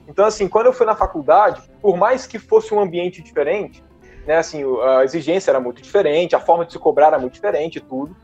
Então, 0.08 0.24
assim, 0.24 0.48
quando 0.48 0.68
eu 0.68 0.74
fui 0.74 0.86
na 0.86 0.96
faculdade, 0.96 1.64
por 1.82 1.98
mais 1.98 2.28
que 2.28 2.38
fosse 2.38 2.76
um 2.76 2.80
ambiente 2.80 3.24
diferente, 3.24 3.84
né, 4.28 4.38
assim, 4.38 4.64
a 4.84 5.04
exigência 5.04 5.50
era 5.50 5.60
muito 5.60 5.82
diferente, 5.82 6.36
a 6.36 6.40
forma 6.40 6.64
de 6.64 6.74
se 6.74 6.78
cobrar 6.78 7.08
era 7.08 7.18
muito 7.18 7.34
diferente 7.34 7.78
e 7.78 7.82
tudo, 7.82 8.16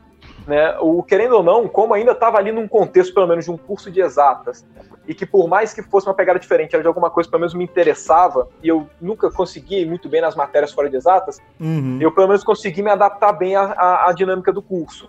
né, 0.46 0.76
o 0.80 1.02
querendo 1.02 1.34
ou 1.36 1.42
não, 1.42 1.66
como 1.66 1.92
ainda 1.92 2.12
estava 2.12 2.38
ali 2.38 2.52
num 2.52 2.68
contexto, 2.68 3.14
pelo 3.14 3.26
menos, 3.26 3.46
de 3.46 3.50
um 3.50 3.56
curso 3.56 3.90
de 3.90 4.00
exatas, 4.00 4.64
e 5.08 5.14
que 5.14 5.24
por 5.24 5.48
mais 5.48 5.72
que 5.72 5.82
fosse 5.82 6.06
uma 6.06 6.12
pegada 6.14 6.38
diferente, 6.38 6.74
era 6.74 6.82
de 6.82 6.86
alguma 6.86 7.08
coisa 7.08 7.26
que 7.26 7.30
pelo 7.30 7.40
menos 7.40 7.54
me 7.54 7.64
interessava, 7.64 8.46
e 8.62 8.68
eu 8.68 8.86
nunca 9.00 9.30
consegui 9.30 9.80
ir 9.80 9.86
muito 9.86 10.06
bem 10.06 10.20
nas 10.20 10.36
matérias 10.36 10.70
fora 10.70 10.90
de 10.90 10.96
exatas, 10.96 11.38
Uhum. 11.58 11.96
eu 11.98 12.12
pelo 12.12 12.28
menos 12.28 12.44
consegui 12.44 12.82
me 12.82 12.90
adaptar 12.90 13.32
bem 13.32 13.56
à, 13.56 13.62
à, 13.62 14.10
à 14.10 14.12
dinâmica 14.12 14.52
do 14.52 14.60
curso. 14.60 15.08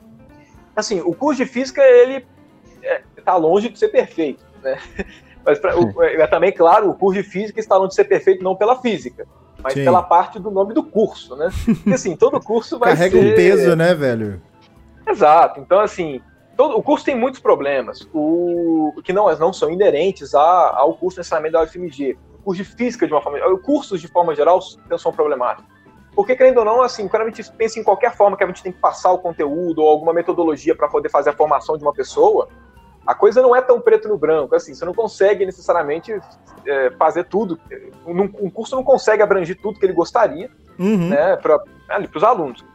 Assim, 0.73 1.01
o 1.01 1.13
curso 1.13 1.43
de 1.43 1.49
física, 1.49 1.81
ele 1.81 2.25
está 3.17 3.35
longe 3.35 3.67
de 3.67 3.77
ser 3.77 3.89
perfeito, 3.89 4.43
né? 4.63 4.79
Mas 5.45 5.59
pra, 5.59 5.77
o, 5.77 6.01
é 6.01 6.25
também, 6.27 6.53
claro, 6.53 6.89
o 6.89 6.95
curso 6.95 7.21
de 7.21 7.27
física 7.27 7.59
está 7.59 7.75
longe 7.75 7.89
de 7.89 7.95
ser 7.95 8.05
perfeito 8.05 8.41
não 8.43 8.55
pela 8.55 8.79
física, 8.81 9.27
mas 9.63 9.73
Sim. 9.73 9.83
pela 9.83 10.01
parte 10.03 10.37
do 10.37 10.51
nome 10.51 10.73
do 10.73 10.83
curso, 10.83 11.35
né? 11.35 11.49
Porque 11.65 11.93
assim, 11.93 12.15
todo 12.15 12.39
curso 12.39 12.77
vai 12.77 12.91
Carrega 12.91 13.17
ser... 13.17 13.33
um 13.33 13.35
peso, 13.35 13.75
né, 13.75 13.93
velho? 13.95 14.41
Exato. 15.07 15.59
Então, 15.59 15.79
assim, 15.79 16.21
todo, 16.60 16.78
o 16.78 16.84
curso 16.84 17.05
tem 17.05 17.16
muitos 17.16 17.39
problemas, 17.39 18.05
o, 18.14 18.93
que 19.01 19.14
não, 19.14 19.34
não 19.38 19.53
são 19.53 19.72
inerentes 19.72 20.36
a, 20.36 20.76
ao 20.76 20.93
curso 20.93 21.18
necessariamente 21.18 21.53
da 21.53 21.64
UFMG. 21.64 22.18
O 22.39 22.43
curso 22.43 22.62
de 22.62 22.70
física, 22.70 23.07
de 23.07 23.14
uma 23.14 23.22
forma 23.22 23.39
cursos 23.60 24.01
de 24.01 24.10
forma 24.10 24.36
geral, 24.36 24.60
são 24.97 25.14
problemáticos. 25.14 25.72
Porque, 26.14 26.36
querendo 26.36 26.57
ou 26.57 26.66
não, 26.66 26.82
assim, 26.82 27.07
quando 27.07 27.24
a 27.24 27.26
gente 27.28 27.49
pensa 27.53 27.80
em 27.80 27.84
qualquer 27.84 28.14
forma 28.14 28.36
que 28.36 28.43
a 28.43 28.47
gente 28.47 28.62
tem 28.62 28.74
que 28.74 28.78
passar 28.80 29.10
o 29.14 29.20
conteúdo 29.20 29.82
ou 29.82 29.88
alguma 29.88 30.12
metodologia 30.12 30.76
para 30.76 30.89
poder 30.89 31.07
fazer 31.07 31.30
a 31.30 31.34
formação 31.34 31.78
de 31.78 31.84
uma 31.86 31.93
pessoa, 31.93 32.49
a 33.07 33.16
coisa 33.16 33.41
não 33.41 33.55
é 33.55 33.62
tão 33.62 33.80
preto 33.80 34.10
no 34.10 34.18
branco. 34.18 34.53
Assim, 34.53 34.74
você 34.74 34.84
não 34.84 34.93
consegue 34.93 35.45
necessariamente 35.45 36.20
é, 36.68 36.91
fazer 36.99 37.24
tudo. 37.24 37.57
Um, 38.05 38.24
um 38.47 38.49
curso 38.49 38.76
não 38.76 38.84
consegue 38.84 39.24
abranger 39.24 39.57
tudo 39.62 39.80
que 39.80 39.86
ele 39.86 39.93
gostaria 39.93 40.51
Uhum. 40.78 41.07
né, 41.07 41.38
para 41.38 41.62
os 42.14 42.24
alunos. 42.24 42.66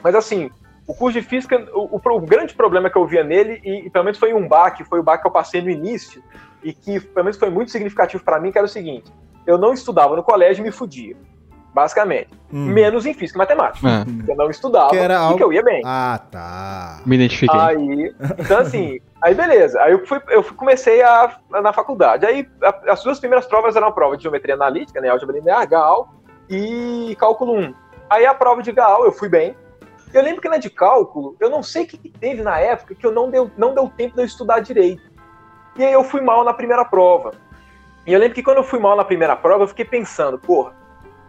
Mas, 0.00 0.14
assim, 0.14 0.48
o 0.86 0.94
curso 0.94 1.20
de 1.20 1.26
física, 1.26 1.66
o, 1.74 1.96
o, 1.96 2.00
o, 2.16 2.20
grande 2.20 2.54
problema 2.54 2.88
que 2.88 2.96
eu 2.96 3.06
via 3.06 3.24
nele, 3.24 3.60
e, 3.64 3.86
e 3.86 3.90
pelo 3.90 4.04
menos 4.04 4.18
foi 4.18 4.32
um 4.32 4.46
baque, 4.46 4.84
foi 4.84 5.00
o 5.00 5.02
baque 5.02 5.22
que 5.22 5.28
eu 5.28 5.32
passei 5.32 5.60
no 5.60 5.68
início, 5.68 6.22
e 6.62 6.72
que 6.72 7.00
pelo 7.00 7.24
menos 7.24 7.38
foi 7.38 7.50
muito 7.50 7.70
significativo 7.70 8.22
para 8.24 8.38
mim, 8.38 8.52
que 8.52 8.58
era 8.58 8.64
o 8.66 8.70
seguinte: 8.70 9.12
eu 9.46 9.58
não 9.58 9.72
estudava 9.72 10.14
no 10.16 10.22
colégio 10.22 10.62
e 10.62 10.64
me 10.64 10.70
fudia. 10.70 11.16
Basicamente. 11.74 12.30
Hum. 12.50 12.68
Menos 12.68 13.04
em 13.04 13.12
física 13.12 13.36
e 13.36 13.40
matemática. 13.40 13.86
É. 13.86 14.32
Eu 14.32 14.34
não 14.34 14.48
estudava 14.48 14.88
Que 14.88 14.96
era 14.96 15.12
e 15.12 15.16
algo- 15.18 15.36
que 15.36 15.44
eu 15.44 15.52
ia 15.52 15.62
bem. 15.62 15.82
Ah, 15.84 16.18
tá. 16.30 17.02
Me 17.04 17.16
identifiquei. 17.16 17.60
Aí, 17.60 18.14
então 18.38 18.60
assim, 18.60 18.98
aí 19.22 19.34
beleza. 19.34 19.78
Aí 19.82 19.92
eu, 19.92 20.06
fui, 20.06 20.18
eu 20.30 20.42
fui- 20.42 20.56
comecei 20.56 21.02
a, 21.02 21.36
na 21.62 21.74
faculdade. 21.74 22.24
Aí 22.24 22.48
a- 22.62 22.92
as 22.92 23.02
duas 23.04 23.20
primeiras 23.20 23.44
provas 23.44 23.76
eram 23.76 23.88
a 23.88 23.92
prova 23.92 24.16
de 24.16 24.22
geometria 24.22 24.54
analítica, 24.54 25.02
né? 25.02 25.10
Álgebra 25.10 25.36
linear, 25.36 25.68
GAL 25.68 26.14
e 26.48 27.14
cálculo 27.20 27.52
1. 27.58 27.74
Aí 28.08 28.24
a 28.24 28.32
prova 28.32 28.62
de 28.62 28.72
GAL 28.72 29.04
eu 29.04 29.12
fui 29.12 29.28
bem. 29.28 29.54
Eu 30.12 30.22
lembro 30.22 30.40
que 30.40 30.48
na 30.48 30.56
de 30.56 30.70
cálculo, 30.70 31.36
eu 31.40 31.50
não 31.50 31.62
sei 31.62 31.84
o 31.84 31.86
que, 31.86 31.98
que 31.98 32.08
teve 32.10 32.42
na 32.42 32.58
época 32.58 32.94
que 32.94 33.04
eu 33.06 33.12
não 33.12 33.30
deu, 33.30 33.50
não 33.56 33.74
deu 33.74 33.88
tempo 33.94 34.14
de 34.14 34.22
eu 34.22 34.26
estudar 34.26 34.60
direito. 34.60 35.02
E 35.76 35.84
aí 35.84 35.92
eu 35.92 36.04
fui 36.04 36.20
mal 36.20 36.42
na 36.44 36.54
primeira 36.54 36.84
prova. 36.84 37.32
E 38.06 38.12
eu 38.12 38.18
lembro 38.20 38.34
que 38.34 38.42
quando 38.42 38.58
eu 38.58 38.64
fui 38.64 38.78
mal 38.78 38.96
na 38.96 39.04
primeira 39.04 39.36
prova, 39.36 39.64
eu 39.64 39.68
fiquei 39.68 39.84
pensando, 39.84 40.38
porra, 40.38 40.72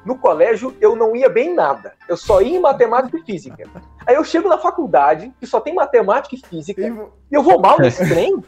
no 0.06 0.18
colégio 0.18 0.74
eu 0.80 0.96
não 0.96 1.16
ia 1.16 1.28
bem 1.28 1.50
em 1.50 1.54
nada. 1.54 1.94
Eu 2.08 2.16
só 2.16 2.40
ia 2.42 2.56
em 2.58 2.62
matemática 2.62 3.18
e 3.18 3.24
física. 3.24 3.68
Aí 4.06 4.16
eu 4.16 4.24
chego 4.24 4.48
na 4.48 4.58
faculdade, 4.58 5.34
que 5.38 5.46
só 5.46 5.60
tem 5.60 5.74
matemática 5.74 6.34
e 6.36 6.48
física, 6.48 6.82
E- 6.82 7.08
e 7.32 7.36
eu 7.36 7.44
vou 7.44 7.60
mal 7.60 7.78
nesse 7.80 8.08
trem? 8.08 8.42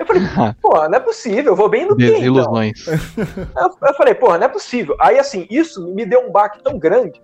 Eu 0.00 0.06
falei, 0.06 0.22
pô, 0.62 0.88
não 0.88 0.94
é 0.96 1.00
possível, 1.00 1.52
eu 1.52 1.56
vou 1.56 1.68
bem 1.68 1.84
no 1.84 1.94
quê, 1.94 2.04
então? 2.06 2.14
Desilusões. 2.20 2.86
Eu, 3.54 3.88
eu 3.88 3.94
falei, 3.94 4.14
porra, 4.14 4.38
não 4.38 4.46
é 4.46 4.48
possível. 4.48 4.96
Aí, 4.98 5.18
assim, 5.18 5.46
isso 5.50 5.86
me 5.92 6.06
deu 6.06 6.20
um 6.26 6.30
baque 6.30 6.62
tão 6.62 6.78
grande 6.78 7.20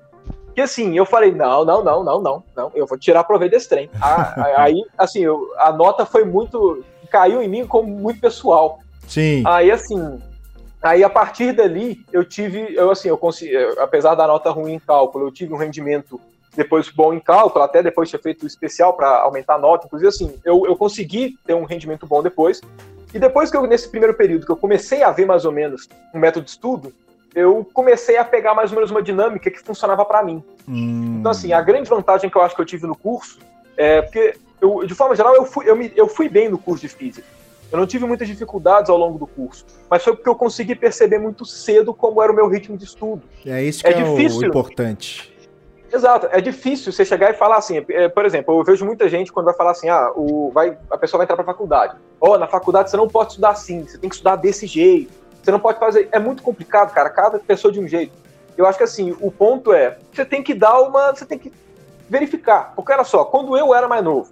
que, 0.55 0.61
assim, 0.61 0.97
eu 0.97 1.07
falei, 1.07 1.33
não, 1.33 1.65
não, 1.65 1.83
não, 1.83 2.03
não, 2.05 2.21
não, 2.21 2.45
não, 2.57 2.71
eu 2.75 2.87
vou 2.87 2.99
tirar 2.99 3.25
proveito 3.25 3.53
desse 3.53 3.69
trem. 3.69 3.91
Aí, 4.57 4.83
assim, 4.99 5.21
eu- 5.21 5.51
a 5.59 5.73
nota 5.73 6.05
foi 6.05 6.25
muito, 6.25 6.85
caiu 7.11 7.43
em 7.43 7.49
mim 7.49 7.67
como 7.67 7.89
muito 7.89 8.21
pessoal. 8.21 8.81
Sim. 9.07 9.43
Aí, 9.47 9.71
assim, 9.71 10.21
aí 10.83 11.03
a 11.05 11.11
partir 11.11 11.53
dali, 11.53 12.05
eu 12.13 12.25
tive, 12.25 12.75
eu, 12.75 12.91
assim, 12.91 13.09
eu 13.09 13.19
consegui, 13.19 13.57
apesar 13.79 14.15
da 14.15 14.27
nota 14.27 14.51
ruim 14.51 14.75
em 14.75 14.79
cálculo, 14.79 15.27
eu 15.27 15.33
tive 15.33 15.53
um 15.53 15.57
rendimento 15.57 16.21
depois 16.57 16.91
bom 16.91 17.13
em 17.15 17.21
cálculo, 17.21 17.65
até 17.65 17.83
depois 17.83 18.09
tinha 18.09 18.21
feito 18.21 18.47
especial 18.47 18.93
para 18.95 19.21
aumentar 19.21 19.55
a 19.55 19.59
nota, 19.59 19.87
inclusive, 19.87 20.09
assim, 20.09 20.35
eu, 20.45 20.67
eu 20.67 20.77
consegui 20.77 21.37
ter 21.47 21.55
um 21.55 21.65
rendimento 21.65 22.07
bom 22.07 22.23
depois. 22.23 22.61
E 23.13 23.19
depois 23.19 23.51
que 23.51 23.57
eu, 23.57 23.67
nesse 23.67 23.89
primeiro 23.89 24.15
período, 24.15 24.47
que 24.47 24.53
eu 24.53 24.57
comecei 24.57 25.03
a 25.03 25.11
ver 25.11 25.27
mais 25.27 25.45
ou 25.45 25.53
menos 25.53 25.89
um 26.15 26.19
método 26.19 26.45
de 26.45 26.51
estudo, 26.53 26.93
eu 27.35 27.67
comecei 27.73 28.17
a 28.17 28.25
pegar 28.25 28.55
mais 28.55 28.71
ou 28.71 28.77
menos 28.77 28.91
uma 28.91 29.03
dinâmica 29.03 29.51
que 29.51 29.61
funcionava 29.61 30.05
para 30.05 30.23
mim. 30.23 30.43
Hum. 30.69 31.17
Então, 31.21 31.31
assim, 31.31 31.53
a 31.53 31.61
grande 31.61 31.89
vantagem 31.89 32.29
que 32.31 32.37
eu 32.37 32.43
acho 32.43 32.55
que 32.55 32.61
eu 32.61 32.67
tive 32.67 32.87
no 32.87 32.97
curso 32.97 33.39
é 33.77 34.03
porque, 34.03 34.35
eu, 34.61 34.85
de 34.87 34.95
forma 34.95 35.15
geral, 35.17 35.35
eu 35.35 35.45
fui, 35.45 35.69
eu, 35.69 35.77
me- 35.77 35.93
eu 35.97 36.09
fui 36.09 36.29
bem 36.29 36.49
no 36.49 36.59
curso 36.59 36.83
de 36.83 36.89
física. 36.89 37.27
Eu 37.73 37.79
não 37.79 37.87
tive 37.87 38.05
muitas 38.05 38.27
dificuldades 38.27 38.91
ao 38.91 38.97
longo 38.97 39.17
do 39.17 39.27
curso, 39.29 39.65
mas 39.89 40.03
foi 40.03 40.15
porque 40.17 40.29
eu 40.29 40.35
consegui 40.35 40.75
perceber 40.75 41.19
muito 41.19 41.45
cedo 41.47 41.95
como 41.95 42.21
era 42.21 42.33
o 42.33 42.35
meu 42.35 42.49
ritmo 42.49 42.77
de 42.77 42.85
estudo. 42.85 43.23
É 43.47 43.63
isso 43.63 43.83
que 43.85 43.89
é 43.89 43.93
é, 43.93 44.03
o- 44.05 44.13
o 44.13 44.17
difícil. 44.17 44.49
importante. 44.49 45.31
Exato, 45.93 46.29
é 46.31 46.41
difícil 46.41 46.93
você 46.93 47.05
chegar 47.05 47.31
e 47.31 47.35
falar 47.35 47.57
assim, 47.57 47.85
é, 47.91 48.09
por 48.09 48.25
exemplo, 48.25 48.57
eu 48.59 48.65
vejo 48.65 48.85
muita 48.85 49.09
gente 49.09 49.33
quando 49.33 49.47
vai 49.47 49.55
falar 49.55 49.73
assim, 49.73 49.89
ah, 49.89 50.13
o, 50.15 50.51
vai, 50.53 50.77
a 50.91 50.97
pessoa 50.97 51.19
vai 51.19 51.25
entrar 51.25 51.35
pra 51.37 51.45
faculdade. 51.45 51.97
Ó, 52.21 52.39
na 52.39 52.47
faculdade 52.47 52.91
você 52.91 52.97
não 52.97 53.09
pode 53.09 53.31
estudar 53.31 53.51
assim, 53.51 53.85
você 53.85 53.99
tem 53.99 54.09
que 54.09 54.15
estudar 54.15 54.37
desse 54.37 54.67
jeito, 54.69 55.13
você 55.43 55.51
não 55.51 55.61
pode 55.61 55.79
fazer. 55.79 56.09
É 56.13 56.19
muito 56.19 56.43
complicado, 56.43 56.93
cara, 56.93 57.11
cada 57.11 57.39
pessoa 57.39 57.73
de 57.73 57.81
um 57.81 57.89
jeito. 57.89 58.13
Eu 58.57 58.67
acho 58.67 58.79
que 58.79 58.85
assim, 58.85 59.17
o 59.21 59.31
ponto 59.31 59.73
é, 59.73 59.99
você 60.13 60.25
tem 60.25 60.43
que 60.43 60.55
dar 60.55 60.81
uma. 60.81 61.15
Você 61.15 61.25
tem 61.25 61.39
que 61.39 61.53
verificar. 62.09 62.73
Porque 62.75 62.93
olha 62.93 63.05
só, 63.05 63.25
quando 63.25 63.57
eu 63.57 63.75
era 63.75 63.89
mais 63.89 64.05
novo, 64.05 64.31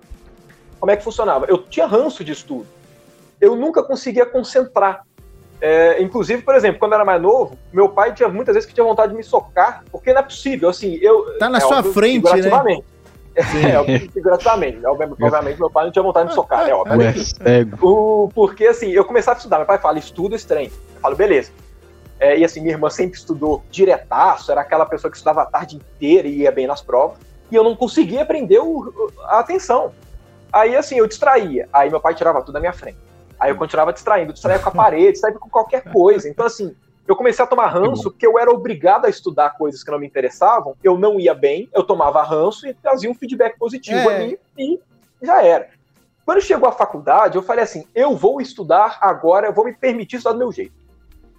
como 0.79 0.93
é 0.93 0.97
que 0.97 1.05
funcionava? 1.05 1.47
Eu 1.49 1.59
tinha 1.59 1.87
ranço 1.87 2.25
de 2.25 2.33
estudo. 2.33 2.67
Eu 3.41 3.57
nunca 3.57 3.83
conseguia 3.83 4.27
concentrar. 4.27 5.05
É, 5.61 6.01
inclusive, 6.01 6.43
por 6.43 6.55
exemplo, 6.55 6.79
quando 6.79 6.93
eu 6.93 6.97
era 6.97 7.05
mais 7.05 7.21
novo, 7.21 7.59
meu 7.73 7.89
pai 7.89 8.15
tinha 8.15 8.29
muitas 8.29 8.55
vezes 8.55 8.69
que 8.69 8.75
tinha 8.75 8.85
vontade 8.85 9.11
de 9.11 9.17
me 9.17 9.25
socar, 9.25 9.83
porque 9.91 10.13
não 10.13 10.21
é 10.21 10.23
possível, 10.23 10.69
assim, 10.69 10.95
eu... 11.03 11.37
Tá 11.37 11.49
na 11.49 11.59
é 11.59 11.61
sua 11.61 11.79
óbvio, 11.79 11.93
frente, 11.93 12.33
né? 12.33 12.81
Figurativamente. 13.43 13.73
É, 13.75 13.79
óbvio, 13.81 14.11
figurativamente. 14.13 14.87
Obviamente, 14.87 15.23
obviamente, 15.23 15.59
meu 15.59 15.71
pai 15.71 15.85
não 15.85 15.93
tinha 15.93 16.03
vontade 16.03 16.27
de 16.27 16.31
me 16.31 16.35
socar, 16.35 16.65
né? 16.67 16.75
Óbvio. 16.75 16.97
Cego. 17.25 17.79
O, 17.87 18.29
porque 18.35 18.67
assim, 18.67 18.91
eu 18.91 19.05
começava 19.05 19.37
a 19.37 19.39
estudar, 19.39 19.59
meu 19.59 19.67
pai 19.67 19.79
fala, 19.79 19.99
estuda 19.99 20.35
esse 20.37 20.47
trem. 20.47 20.67
Eu 20.95 21.01
falo, 21.01 21.17
beleza. 21.17 21.51
É, 22.21 22.37
e 22.37 22.45
assim, 22.45 22.61
minha 22.61 22.75
irmã 22.75 22.91
sempre 22.91 23.17
estudou 23.17 23.63
diretaço, 23.71 24.51
era 24.51 24.61
aquela 24.61 24.85
pessoa 24.85 25.11
que 25.11 25.17
estudava 25.17 25.43
a 25.43 25.47
tarde 25.47 25.77
inteira 25.77 26.27
e 26.27 26.39
ia 26.39 26.51
bem 26.51 26.67
nas 26.67 26.81
provas, 26.83 27.17
e 27.51 27.55
eu 27.55 27.63
não 27.63 27.77
conseguia 27.77 28.23
aprender 28.23 28.59
o- 28.59 28.89
o- 28.89 29.13
a 29.27 29.39
atenção. 29.39 29.93
Aí 30.53 30.75
assim, 30.75 30.97
eu 30.97 31.07
distraía, 31.07 31.69
aí 31.73 31.89
meu 31.91 32.01
pai 32.01 32.15
tirava 32.15 32.41
tudo 32.41 32.55
da 32.55 32.61
minha 32.61 32.73
frente. 32.73 32.99
Aí 33.39 33.51
eu 33.53 33.57
continuava 33.57 33.93
distraindo, 33.93 34.33
distraía 34.33 34.59
com 34.59 34.69
a 34.69 34.73
parede, 34.73 35.13
distraía 35.13 35.39
com 35.39 35.49
qualquer 35.49 35.85
coisa. 35.93 36.29
Então 36.29 36.45
assim, 36.45 36.75
eu 37.09 37.17
comecei 37.17 37.43
a 37.45 37.49
tomar 37.49 37.69
ranço 37.69 38.11
porque 38.11 38.27
eu 38.27 38.39
era 38.39 38.51
obrigado 38.51 39.07
a 39.07 39.09
estudar 39.09 39.57
coisas 39.57 39.83
que 39.83 39.91
não 39.91 39.99
me 39.99 40.07
interessavam, 40.07 40.77
eu 40.85 40.97
não 40.99 41.19
ia 41.19 41.35
bem, 41.35 41.69
eu 41.75 41.83
tomava 41.83 42.23
ranço 42.23 42.69
e 42.69 42.75
trazia 42.75 43.11
um 43.11 43.15
feedback 43.15 43.59
positivo 43.59 44.11
É. 44.11 44.17
ali 44.17 44.39
e 44.59 44.79
já 45.23 45.43
era. 45.43 45.71
Quando 46.25 46.43
chegou 46.43 46.69
a 46.69 46.73
faculdade, 46.73 47.37
eu 47.37 47.43
falei 47.43 47.65
assim: 47.65 47.87
eu 47.95 48.15
vou 48.15 48.41
estudar 48.41 48.99
agora, 49.01 49.47
eu 49.47 49.53
vou 49.53 49.65
me 49.65 49.73
permitir 49.73 50.17
estudar 50.17 50.35
do 50.35 50.39
meu 50.39 50.53
jeito. 50.53 50.75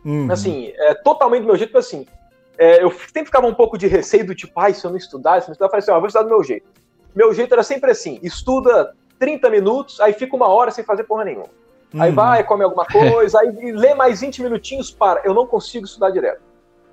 Uhum. 0.03 0.32
Assim, 0.32 0.74
é, 0.76 0.95
totalmente 0.95 1.41
do 1.41 1.47
meu 1.47 1.55
jeito, 1.55 1.78
assim. 1.78 2.07
é, 2.57 2.84
eu 2.84 2.89
sempre 2.91 3.26
ficava 3.26 3.45
um 3.45 3.53
pouco 3.53 3.78
de 3.78 3.86
receio 3.86 4.26
do 4.26 4.34
tipo, 4.34 4.59
ai, 4.59 4.74
se 4.74 4.84
eu 4.84 4.89
não 4.89 4.97
estudar, 4.97 5.39
se 5.41 5.45
eu 5.45 5.49
não 5.49 5.53
estudar, 5.53 5.67
eu 5.67 5.70
falei 5.70 5.84
assim: 5.84 5.91
ó, 5.91 5.95
eu 5.95 5.99
vou 6.01 6.07
estudar 6.07 6.24
do 6.24 6.30
meu 6.30 6.43
jeito. 6.43 6.67
Meu 7.15 7.32
jeito 7.34 7.53
era 7.53 7.61
sempre 7.63 7.91
assim: 7.91 8.20
estuda 8.24 8.95
30 9.20 9.49
minutos, 9.51 9.99
aí 10.01 10.13
fica 10.13 10.36
uma 10.36 10.47
hora 10.47 10.72
sem 10.72 10.84
fazer 10.84 11.03
porra 11.03 11.26
nenhuma. 11.26 11.47
Aí 11.97 12.09
Uhum. 12.09 12.15
vai, 12.15 12.43
come 12.43 12.63
alguma 12.63 12.85
coisa, 12.85 13.39
aí 13.39 13.51
lê 13.73 13.93
mais 13.95 14.21
20 14.21 14.41
minutinhos, 14.43 14.91
para. 14.91 15.21
Eu 15.23 15.33
não 15.33 15.47
consigo 15.47 15.85
estudar 15.85 16.11
direto. 16.11 16.41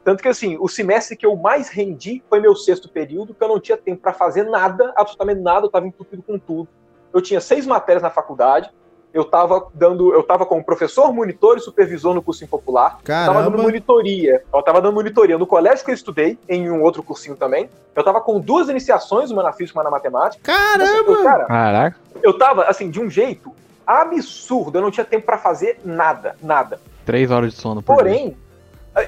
Tanto 0.04 0.22
que, 0.22 0.28
assim, 0.28 0.56
o 0.60 0.68
semestre 0.68 1.16
que 1.16 1.26
eu 1.26 1.34
mais 1.36 1.68
rendi 1.68 2.22
foi 2.30 2.40
meu 2.40 2.54
sexto 2.54 2.88
período, 2.88 3.34
que 3.34 3.42
eu 3.42 3.48
não 3.48 3.58
tinha 3.60 3.76
tempo 3.76 4.00
para 4.00 4.12
fazer 4.12 4.44
nada, 4.44 4.92
absolutamente 4.96 5.40
nada, 5.40 5.64
eu 5.64 5.66
estava 5.66 5.86
entupido 5.86 6.22
com 6.22 6.38
tudo. 6.38 6.68
Eu 7.12 7.20
tinha 7.20 7.40
seis 7.40 7.66
matérias 7.66 8.02
na 8.02 8.10
faculdade, 8.10 8.70
eu 9.12 9.22
estava 9.22 9.66
dando, 9.74 10.12
eu 10.14 10.20
estava 10.20 10.46
como 10.46 10.62
professor, 10.64 11.12
monitor 11.12 11.56
e 11.56 11.60
supervisor 11.60 12.14
no 12.14 12.22
cursinho 12.22 12.48
popular. 12.48 12.98
Eu 13.00 13.04
tava 13.06 13.32
dando 13.42 13.50
Caramba. 13.50 13.62
monitoria. 13.62 14.44
Eu 14.54 14.62
tava 14.62 14.80
dando 14.80 14.94
monitoria 14.94 15.36
no 15.38 15.46
colégio 15.46 15.84
que 15.84 15.90
eu 15.90 15.94
estudei, 15.94 16.38
em 16.48 16.70
um 16.70 16.82
outro 16.82 17.02
cursinho 17.02 17.34
também. 17.36 17.68
Eu 17.94 18.04
tava 18.04 18.20
com 18.20 18.38
duas 18.38 18.68
iniciações, 18.68 19.30
uma 19.30 19.42
na 19.42 19.52
física 19.52 19.76
e 19.76 19.78
uma 19.78 19.84
na 19.84 19.90
matemática. 19.90 20.40
Caramba! 20.44 21.10
Eu, 21.12 21.24
cara, 21.24 21.44
Caraca. 21.46 21.96
eu 22.22 22.38
tava, 22.38 22.64
assim, 22.64 22.90
de 22.90 23.00
um 23.00 23.10
jeito 23.10 23.52
absurdo. 23.86 24.78
Eu 24.78 24.82
não 24.82 24.90
tinha 24.90 25.04
tempo 25.04 25.24
pra 25.24 25.38
fazer 25.38 25.78
nada, 25.84 26.36
nada. 26.42 26.80
Três 27.04 27.30
horas 27.30 27.52
de 27.52 27.60
sono 27.60 27.82
por 27.82 27.94
dia. 27.94 28.02
Porém, 28.02 28.36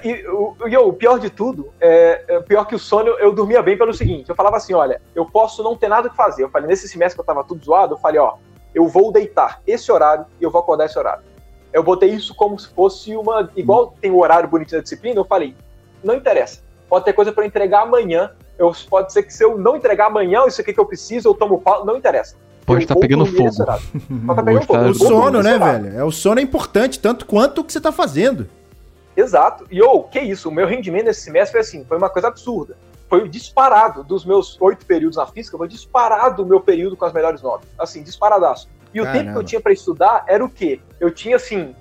e, 0.04 0.26
o, 0.28 0.54
e 0.66 0.76
o 0.76 0.92
pior 0.92 1.18
de 1.18 1.30
tudo, 1.30 1.72
é, 1.80 2.24
é, 2.28 2.40
pior 2.40 2.66
que 2.66 2.74
o 2.74 2.78
sono, 2.78 3.08
eu 3.18 3.32
dormia 3.32 3.62
bem 3.62 3.76
pelo 3.76 3.94
seguinte: 3.94 4.28
eu 4.28 4.36
falava 4.36 4.56
assim, 4.56 4.74
olha, 4.74 5.00
eu 5.14 5.24
posso 5.24 5.62
não 5.62 5.74
ter 5.74 5.88
nada 5.88 6.10
que 6.10 6.16
fazer. 6.16 6.44
Eu 6.44 6.50
falei, 6.50 6.68
nesse 6.68 6.86
semestre 6.86 7.16
que 7.16 7.20
eu 7.20 7.24
tava 7.24 7.42
tudo 7.42 7.64
zoado, 7.64 7.94
eu 7.94 7.98
falei, 7.98 8.20
ó, 8.20 8.34
eu 8.74 8.86
vou 8.86 9.10
deitar 9.10 9.62
esse 9.66 9.90
horário 9.90 10.26
e 10.38 10.44
eu 10.44 10.50
vou 10.50 10.60
acordar 10.60 10.84
esse 10.84 10.98
horário. 10.98 11.24
Eu 11.72 11.82
botei 11.82 12.10
isso 12.10 12.34
como 12.34 12.58
se 12.58 12.68
fosse 12.68 13.16
uma. 13.16 13.50
Igual 13.56 13.94
tem 14.00 14.10
o 14.10 14.18
horário 14.18 14.48
bonito 14.48 14.72
da 14.72 14.80
disciplina, 14.80 15.18
eu 15.18 15.24
falei, 15.24 15.54
não 16.04 16.14
interessa. 16.14 16.60
Pode 16.88 17.04
ter 17.04 17.12
coisa 17.12 17.32
para 17.32 17.46
entregar 17.46 17.82
amanhã. 17.82 18.30
Eu, 18.58 18.72
pode 18.90 19.12
ser 19.12 19.22
que 19.22 19.32
se 19.32 19.44
eu 19.44 19.56
não 19.56 19.76
entregar 19.76 20.06
amanhã 20.06 20.44
isso 20.46 20.60
aqui 20.60 20.72
que 20.72 20.80
eu 20.80 20.86
preciso, 20.86 21.28
eu 21.28 21.34
tomo 21.34 21.60
pau, 21.60 21.84
não 21.84 21.96
interessa. 21.96 22.36
Pode 22.68 22.84
estar 22.84 22.94
tá 22.94 23.00
pegando 23.00 23.24
fogo. 23.24 23.64
Tá 23.64 24.42
pegando 24.42 24.62
fogo. 24.66 24.88
O 24.90 24.94
sono, 24.94 25.42
né, 25.42 25.58
velho? 25.58 25.98
É, 25.98 26.04
o 26.04 26.10
sono 26.10 26.38
é 26.38 26.42
importante, 26.42 27.00
tanto 27.00 27.24
quanto 27.24 27.62
o 27.62 27.64
que 27.64 27.72
você 27.72 27.80
tá 27.80 27.90
fazendo. 27.90 28.46
Exato. 29.16 29.66
E, 29.70 29.82
ô, 29.82 29.90
oh, 29.94 30.02
que 30.04 30.20
isso? 30.20 30.48
O 30.48 30.52
meu 30.52 30.66
rendimento 30.66 31.06
nesse 31.06 31.22
semestre 31.22 31.52
foi 31.52 31.60
assim, 31.60 31.84
foi 31.84 31.96
uma 31.96 32.10
coisa 32.10 32.28
absurda. 32.28 32.76
Foi 33.08 33.26
disparado 33.26 34.04
dos 34.04 34.24
meus 34.24 34.60
oito 34.60 34.84
períodos 34.84 35.16
na 35.16 35.26
física, 35.26 35.56
foi 35.56 35.66
disparado 35.66 36.42
o 36.42 36.46
meu 36.46 36.60
período 36.60 36.96
com 36.96 37.06
as 37.06 37.12
melhores 37.12 37.42
notas. 37.42 37.68
Assim, 37.78 38.02
disparadaço. 38.02 38.68
E 38.92 39.00
Caramba. 39.00 39.10
o 39.10 39.12
tempo 39.18 39.32
que 39.32 39.38
eu 39.38 39.44
tinha 39.44 39.60
para 39.60 39.72
estudar 39.72 40.24
era 40.28 40.44
o 40.44 40.48
quê? 40.48 40.78
Eu 41.00 41.10
tinha, 41.10 41.36
assim, 41.36 41.74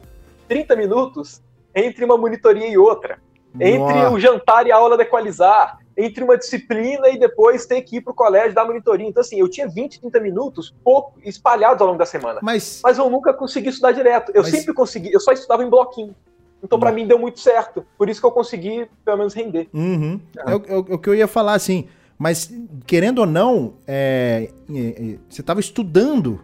30 0.48 0.76
minutos 0.76 1.42
entre 1.76 2.06
uma 2.06 2.18
monitoria 2.18 2.68
e 2.68 2.78
outra. 2.78 3.20
Entre 3.60 3.94
Nossa. 3.94 4.10
o 4.12 4.20
jantar 4.20 4.66
e 4.66 4.72
a 4.72 4.78
aula 4.78 4.96
de 4.96 5.04
equalizar. 5.04 5.78
Entre 5.98 6.24
uma 6.24 6.38
disciplina 6.38 7.10
e 7.10 7.18
depois 7.18 7.66
ter 7.66 7.82
que 7.82 7.98
ir 7.98 8.02
para 8.02 8.12
o 8.12 8.16
colégio 8.16 8.54
dar 8.54 8.66
monitoria. 8.66 9.08
Então, 9.08 9.22
assim, 9.22 9.40
eu 9.40 9.50
tinha 9.50 9.68
20, 9.68 10.00
30 10.00 10.20
minutos 10.20 10.74
pouco 10.84 11.20
espalhados 11.24 11.82
ao 11.82 11.88
longo 11.88 11.98
da 11.98 12.06
semana. 12.06 12.40
Mas, 12.44 12.82
Mas 12.84 13.00
eu 13.00 13.10
nunca 13.10 13.34
consegui 13.34 13.70
estudar 13.70 13.94
direto. 13.94 14.32
Eu 14.36 14.44
Mas... 14.44 14.52
sempre 14.52 14.74
consegui, 14.74 15.12
eu 15.12 15.20
só 15.20 15.32
estudava 15.32 15.64
em 15.64 15.70
bloquinho. 15.70 16.16
Então, 16.64 16.80
para 16.80 16.92
mim, 16.92 17.08
deu 17.08 17.20
muito 17.20 17.40
certo. 17.40 17.86
Por 17.98 18.10
isso 18.10 18.20
que 18.20 18.26
eu 18.26 18.32
consegui, 18.32 18.88
pelo 19.06 19.18
menos, 19.18 19.34
render. 19.34 19.70
Uhum. 19.74 20.20
É, 20.38 20.52
é, 20.52 20.54
é, 20.54 20.78
o 20.78 20.98
que 20.98 21.10
eu 21.10 21.16
ia 21.16 21.28
falar, 21.28 21.54
assim. 21.54 21.88
Mas, 22.18 22.52
querendo 22.86 23.20
ou 23.20 23.26
não, 23.26 23.76
é, 23.88 24.50
é, 24.74 25.18
você 25.30 25.42
estava 25.42 25.60
estudando, 25.60 26.40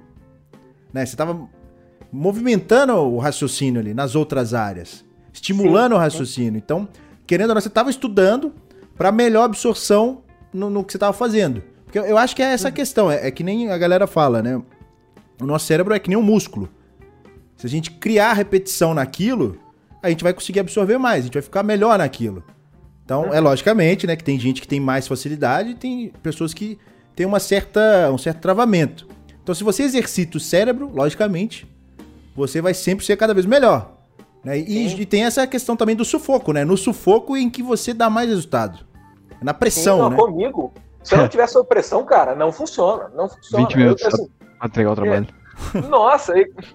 né? 0.91 1.05
Você 1.05 1.13
estava 1.13 1.47
movimentando 2.11 2.93
o 2.93 3.17
raciocínio 3.17 3.81
ali 3.81 3.93
nas 3.93 4.15
outras 4.15 4.53
áreas, 4.53 5.03
estimulando 5.33 5.93
sim, 5.93 5.97
o 5.97 5.99
raciocínio. 5.99 6.57
Então, 6.57 6.87
querendo 7.25 7.49
ou 7.49 7.55
não, 7.55 7.61
você 7.61 7.69
estava 7.69 7.89
estudando 7.89 8.53
para 8.97 9.11
melhor 9.11 9.43
absorção 9.43 10.23
no, 10.53 10.69
no, 10.69 10.83
que 10.83 10.91
você 10.91 10.97
estava 10.97 11.13
fazendo. 11.13 11.63
Porque 11.83 11.99
eu 11.99 12.17
acho 12.17 12.35
que 12.35 12.41
é 12.41 12.53
essa 12.53 12.67
a 12.67 12.71
questão. 12.71 13.11
É, 13.11 13.27
é 13.27 13.31
que 13.31 13.43
nem 13.43 13.69
a 13.69 13.77
galera 13.77 14.07
fala, 14.07 14.41
né? 14.41 14.61
O 15.41 15.45
nosso 15.45 15.65
cérebro 15.65 15.93
é 15.93 15.99
que 15.99 16.09
nem 16.09 16.17
um 16.17 16.23
músculo. 16.23 16.69
Se 17.57 17.67
a 17.67 17.69
gente 17.69 17.91
criar 17.91 18.33
repetição 18.33 18.93
naquilo, 18.93 19.57
a 20.01 20.09
gente 20.09 20.23
vai 20.23 20.33
conseguir 20.33 20.59
absorver 20.59 20.97
mais, 20.97 21.21
a 21.21 21.23
gente 21.25 21.33
vai 21.33 21.41
ficar 21.41 21.63
melhor 21.63 21.97
naquilo. 21.97 22.43
Então, 23.05 23.33
é 23.33 23.39
logicamente, 23.39 24.07
né, 24.07 24.15
que 24.15 24.23
tem 24.23 24.39
gente 24.39 24.61
que 24.61 24.67
tem 24.67 24.79
mais 24.79 25.07
facilidade 25.07 25.71
e 25.71 25.75
tem 25.75 26.13
pessoas 26.21 26.53
que 26.53 26.77
têm 27.15 27.25
uma 27.25 27.39
certa, 27.39 28.11
um 28.11 28.17
certo 28.17 28.39
travamento. 28.39 29.07
Então, 29.41 29.53
se 29.53 29.63
você 29.63 29.83
exercita 29.83 30.37
o 30.37 30.39
cérebro, 30.39 30.89
logicamente, 30.93 31.67
você 32.35 32.61
vai 32.61 32.73
sempre 32.73 33.05
ser 33.05 33.17
cada 33.17 33.33
vez 33.33 33.45
melhor. 33.45 34.02
Né? 34.43 34.59
E, 34.59 35.01
e, 35.01 35.05
tem 35.05 35.23
essa 35.23 35.47
questão 35.47 35.75
também 35.75 35.95
do 35.95 36.03
sufoco, 36.03 36.51
né? 36.51 36.65
No 36.65 36.75
sufoco 36.75 37.37
em 37.37 37.49
que 37.49 37.63
você 37.63 37.93
dá 37.93 38.09
mais 38.09 38.27
resultado. 38.27 38.79
Na 39.41 39.53
pressão, 39.53 39.95
Sim, 39.95 40.01
não, 40.01 40.09
né? 40.09 40.15
Comigo, 40.17 40.73
se 41.03 41.15
eu 41.15 41.19
não 41.19 41.27
tiver 41.27 41.47
sob 41.47 41.67
pressão, 41.67 42.03
cara, 42.05 42.35
não 42.35 42.51
funciona. 42.51 43.09
Não 43.15 43.29
funciona. 43.29 43.65
20 43.65 43.77
minutos 43.77 44.03
eu, 44.03 44.09
assim, 44.09 44.29
pra 44.57 44.67
entregar 44.67 44.91
o 44.91 44.95
trabalho. 44.95 45.27
É, 45.29 45.81
nossa, 45.87 46.33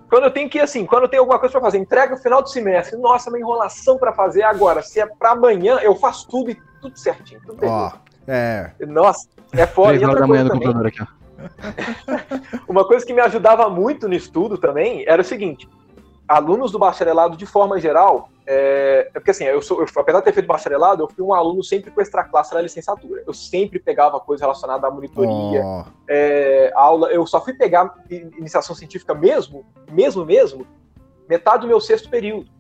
quando 0.08 0.24
eu 0.24 0.30
tenho 0.30 0.48
que, 0.48 0.60
assim, 0.60 0.86
quando 0.86 1.04
eu 1.04 1.08
tenho 1.08 1.22
alguma 1.22 1.38
coisa 1.38 1.52
para 1.52 1.60
fazer, 1.60 1.78
entrega 1.78 2.14
no 2.14 2.20
final 2.20 2.42
do 2.42 2.48
semestre, 2.48 2.96
nossa, 2.98 3.28
uma 3.28 3.38
enrolação 3.38 3.98
para 3.98 4.12
fazer 4.12 4.42
agora. 4.42 4.82
Se 4.82 5.00
é 5.00 5.06
para 5.06 5.32
amanhã, 5.32 5.78
eu 5.82 5.96
faço 5.96 6.28
tudo 6.28 6.50
e 6.50 6.58
tudo 6.80 6.98
certinho. 6.98 7.40
Tudo 7.44 7.66
Ó, 7.66 7.92
é. 8.26 8.72
Nossa, 8.86 9.28
é 9.52 9.66
foda. 9.66 9.94
E 9.94 10.04
outra 10.04 10.26
coisa 10.26 10.48
também, 10.48 10.68
aqui, 10.86 11.04
uma 12.68 12.84
coisa 12.84 13.06
que 13.06 13.12
me 13.12 13.20
ajudava 13.20 13.68
muito 13.68 14.08
no 14.08 14.14
estudo 14.14 14.58
também 14.58 15.04
era 15.06 15.22
o 15.22 15.24
seguinte: 15.24 15.68
alunos 16.28 16.70
do 16.70 16.78
bacharelado, 16.78 17.36
de 17.36 17.46
forma 17.46 17.80
geral, 17.80 18.28
é, 18.46 19.10
é 19.14 19.18
porque 19.18 19.30
assim, 19.30 19.44
eu 19.44 19.62
sou, 19.62 19.80
eu, 19.80 19.86
apesar 19.96 20.18
de 20.18 20.24
ter 20.26 20.32
feito 20.32 20.46
bacharelado, 20.46 21.02
eu 21.02 21.08
fui 21.08 21.24
um 21.24 21.32
aluno 21.32 21.64
sempre 21.64 21.90
com 21.90 22.00
extra 22.00 22.22
classe 22.24 22.54
na 22.54 22.60
licenciatura. 22.60 23.22
Eu 23.26 23.32
sempre 23.32 23.78
pegava 23.78 24.20
coisa 24.20 24.44
relacionada 24.44 24.86
à 24.86 24.90
monitoria, 24.90 25.62
oh. 25.64 25.84
é, 26.08 26.70
aula. 26.74 27.08
Eu 27.08 27.26
só 27.26 27.42
fui 27.42 27.54
pegar 27.54 27.94
iniciação 28.10 28.76
científica 28.76 29.14
mesmo, 29.14 29.64
mesmo, 29.90 30.24
mesmo, 30.24 30.66
metade 31.28 31.62
do 31.62 31.68
meu 31.68 31.80
sexto 31.80 32.10
período. 32.10 32.50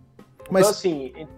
Mas, 0.50 0.62
então, 0.62 0.70
assim. 0.70 1.28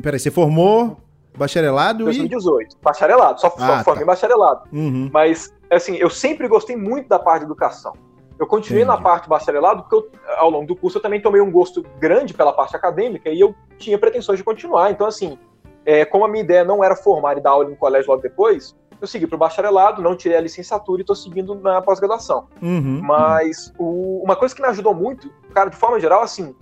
Peraí, 0.00 0.18
você 0.18 0.30
formou 0.30 0.96
bacharelado 1.36 2.04
2018, 2.04 2.72
e... 2.72 2.84
bacharelado, 2.84 3.40
só, 3.40 3.54
ah, 3.58 3.78
só 3.78 3.84
formei 3.84 4.04
tá. 4.04 4.12
bacharelado. 4.12 4.68
Uhum. 4.72 5.10
Mas, 5.12 5.52
assim, 5.70 5.96
eu 5.96 6.10
sempre 6.10 6.48
gostei 6.48 6.76
muito 6.76 7.08
da 7.08 7.18
parte 7.18 7.40
de 7.40 7.46
educação. 7.46 7.92
Eu 8.40 8.46
continuei 8.46 8.82
Entendi. 8.82 8.96
na 8.96 9.02
parte 9.02 9.28
bacharelado 9.28 9.82
porque 9.82 9.94
eu, 9.94 10.10
ao 10.38 10.48
longo 10.48 10.66
do 10.66 10.74
curso 10.74 10.96
eu 10.96 11.02
também 11.02 11.20
tomei 11.20 11.42
um 11.42 11.50
gosto 11.50 11.84
grande 11.98 12.32
pela 12.32 12.54
parte 12.54 12.74
acadêmica 12.74 13.28
e 13.28 13.38
eu 13.38 13.54
tinha 13.76 13.98
pretensões 13.98 14.38
de 14.38 14.44
continuar. 14.44 14.90
Então, 14.90 15.06
assim, 15.06 15.38
é, 15.84 16.06
como 16.06 16.24
a 16.24 16.28
minha 16.28 16.42
ideia 16.42 16.64
não 16.64 16.82
era 16.82 16.96
formar 16.96 17.36
e 17.36 17.40
dar 17.42 17.50
aula 17.50 17.70
em 17.70 17.74
colégio 17.74 18.10
logo 18.10 18.22
depois, 18.22 18.74
eu 18.98 19.06
segui 19.06 19.26
para 19.26 19.36
o 19.36 19.38
bacharelado, 19.38 20.00
não 20.00 20.16
tirei 20.16 20.38
a 20.38 20.40
licenciatura 20.40 21.00
e 21.00 21.02
estou 21.02 21.14
seguindo 21.14 21.54
na 21.54 21.82
pós-graduação. 21.82 22.48
Uhum, 22.62 23.00
Mas 23.02 23.72
O, 23.78 24.22
uma 24.24 24.34
coisa 24.34 24.54
que 24.54 24.62
me 24.62 24.68
ajudou 24.68 24.94
muito, 24.94 25.30
cara, 25.52 25.68
de 25.68 25.76
forma 25.76 26.00
geral, 26.00 26.22
assim, 26.22 26.54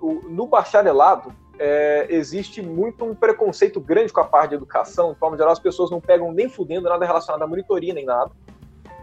o, 0.00 0.22
no 0.30 0.46
bacharelado 0.46 1.30
é, 1.58 2.06
existe 2.08 2.62
muito 2.62 3.04
um 3.04 3.14
preconceito 3.14 3.80
grande 3.80 4.12
com 4.12 4.20
a 4.20 4.24
parte 4.24 4.50
de 4.50 4.54
educação. 4.56 5.12
De 5.12 5.18
forma 5.18 5.36
geral, 5.36 5.52
as 5.52 5.58
pessoas 5.58 5.90
não 5.90 6.00
pegam 6.00 6.32
nem 6.32 6.48
fudendo 6.48 6.88
nada 6.88 7.04
relacionado 7.04 7.42
à 7.42 7.46
monitoria 7.46 7.92
nem 7.92 8.04
nada. 8.04 8.30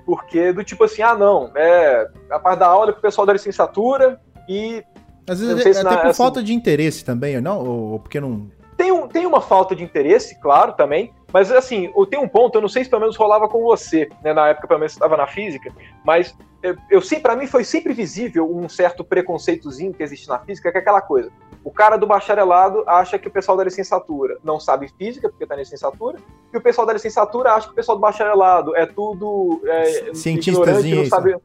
Porque 0.06 0.54
do 0.54 0.64
tipo 0.64 0.84
assim, 0.84 1.02
ah, 1.02 1.16
não, 1.16 1.52
é 1.56 2.08
a 2.30 2.40
parte 2.40 2.60
da 2.60 2.68
aula 2.68 2.90
é 2.90 2.94
pro 2.94 3.02
pessoal 3.02 3.26
da 3.26 3.34
licenciatura 3.34 4.20
e. 4.48 4.84
Às 5.28 5.40
vezes 5.40 5.66
é, 5.66 5.82
até 5.82 5.98
por 5.98 6.06
assim, 6.08 6.18
falta 6.18 6.44
de 6.44 6.54
interesse 6.54 7.04
também, 7.04 7.42
não? 7.42 7.66
Ou, 7.66 8.00
porque 8.00 8.20
não. 8.20 8.48
Tem, 8.78 8.92
um, 8.92 9.08
tem 9.08 9.26
uma 9.26 9.42
falta 9.42 9.76
de 9.76 9.84
interesse, 9.84 10.40
claro, 10.40 10.74
também. 10.74 11.12
Mas 11.36 11.52
assim, 11.52 11.92
tem 12.10 12.18
um 12.18 12.30
ponto, 12.30 12.56
eu 12.56 12.62
não 12.62 12.70
sei 12.70 12.86
se 12.86 12.90
pelo 12.90 13.02
menos 13.02 13.18
rolava 13.18 13.50
com 13.50 13.62
você, 13.62 14.10
né, 14.24 14.32
na 14.32 14.48
época 14.48 14.70
pelo 14.70 14.80
menos 14.80 14.94
estava 14.94 15.18
na 15.18 15.28
física, 15.28 15.70
mas 16.02 16.34
eu, 16.64 16.78
eu 16.90 17.02
para 17.22 17.36
mim 17.36 17.46
foi 17.46 17.66
sempre 17.66 17.92
visível 17.92 18.50
um 18.50 18.70
certo 18.70 19.04
preconceitozinho 19.04 19.94
que 19.94 20.02
existe 20.02 20.30
na 20.30 20.40
física, 20.40 20.72
que 20.72 20.78
é 20.78 20.80
aquela 20.80 21.02
coisa. 21.02 21.30
O 21.62 21.70
cara 21.70 21.98
do 21.98 22.08
bacharelado 22.08 22.86
acha 22.88 23.20
que 23.20 23.28
o 23.28 23.32
pessoal 23.32 23.58
da 23.58 23.66
licenciatura 23.66 24.38
não 24.46 24.62
sabe 24.62 24.88
física, 24.98 25.28
porque 25.28 25.44
está 25.44 25.56
na 25.56 25.62
licenciatura, 25.64 26.20
e 26.54 26.58
o 26.58 26.62
pessoal 26.62 26.88
da 26.88 26.94
licenciatura 26.94 27.52
acha 27.52 27.68
que 27.68 27.74
o 27.74 27.76
pessoal 27.76 27.98
do 27.98 28.02
bacharelado 28.02 28.74
é 28.74 28.86
tudo 28.86 29.60
é, 29.66 30.12
ignorante, 30.14 30.96
não 30.96 31.06
sabe. 31.06 31.36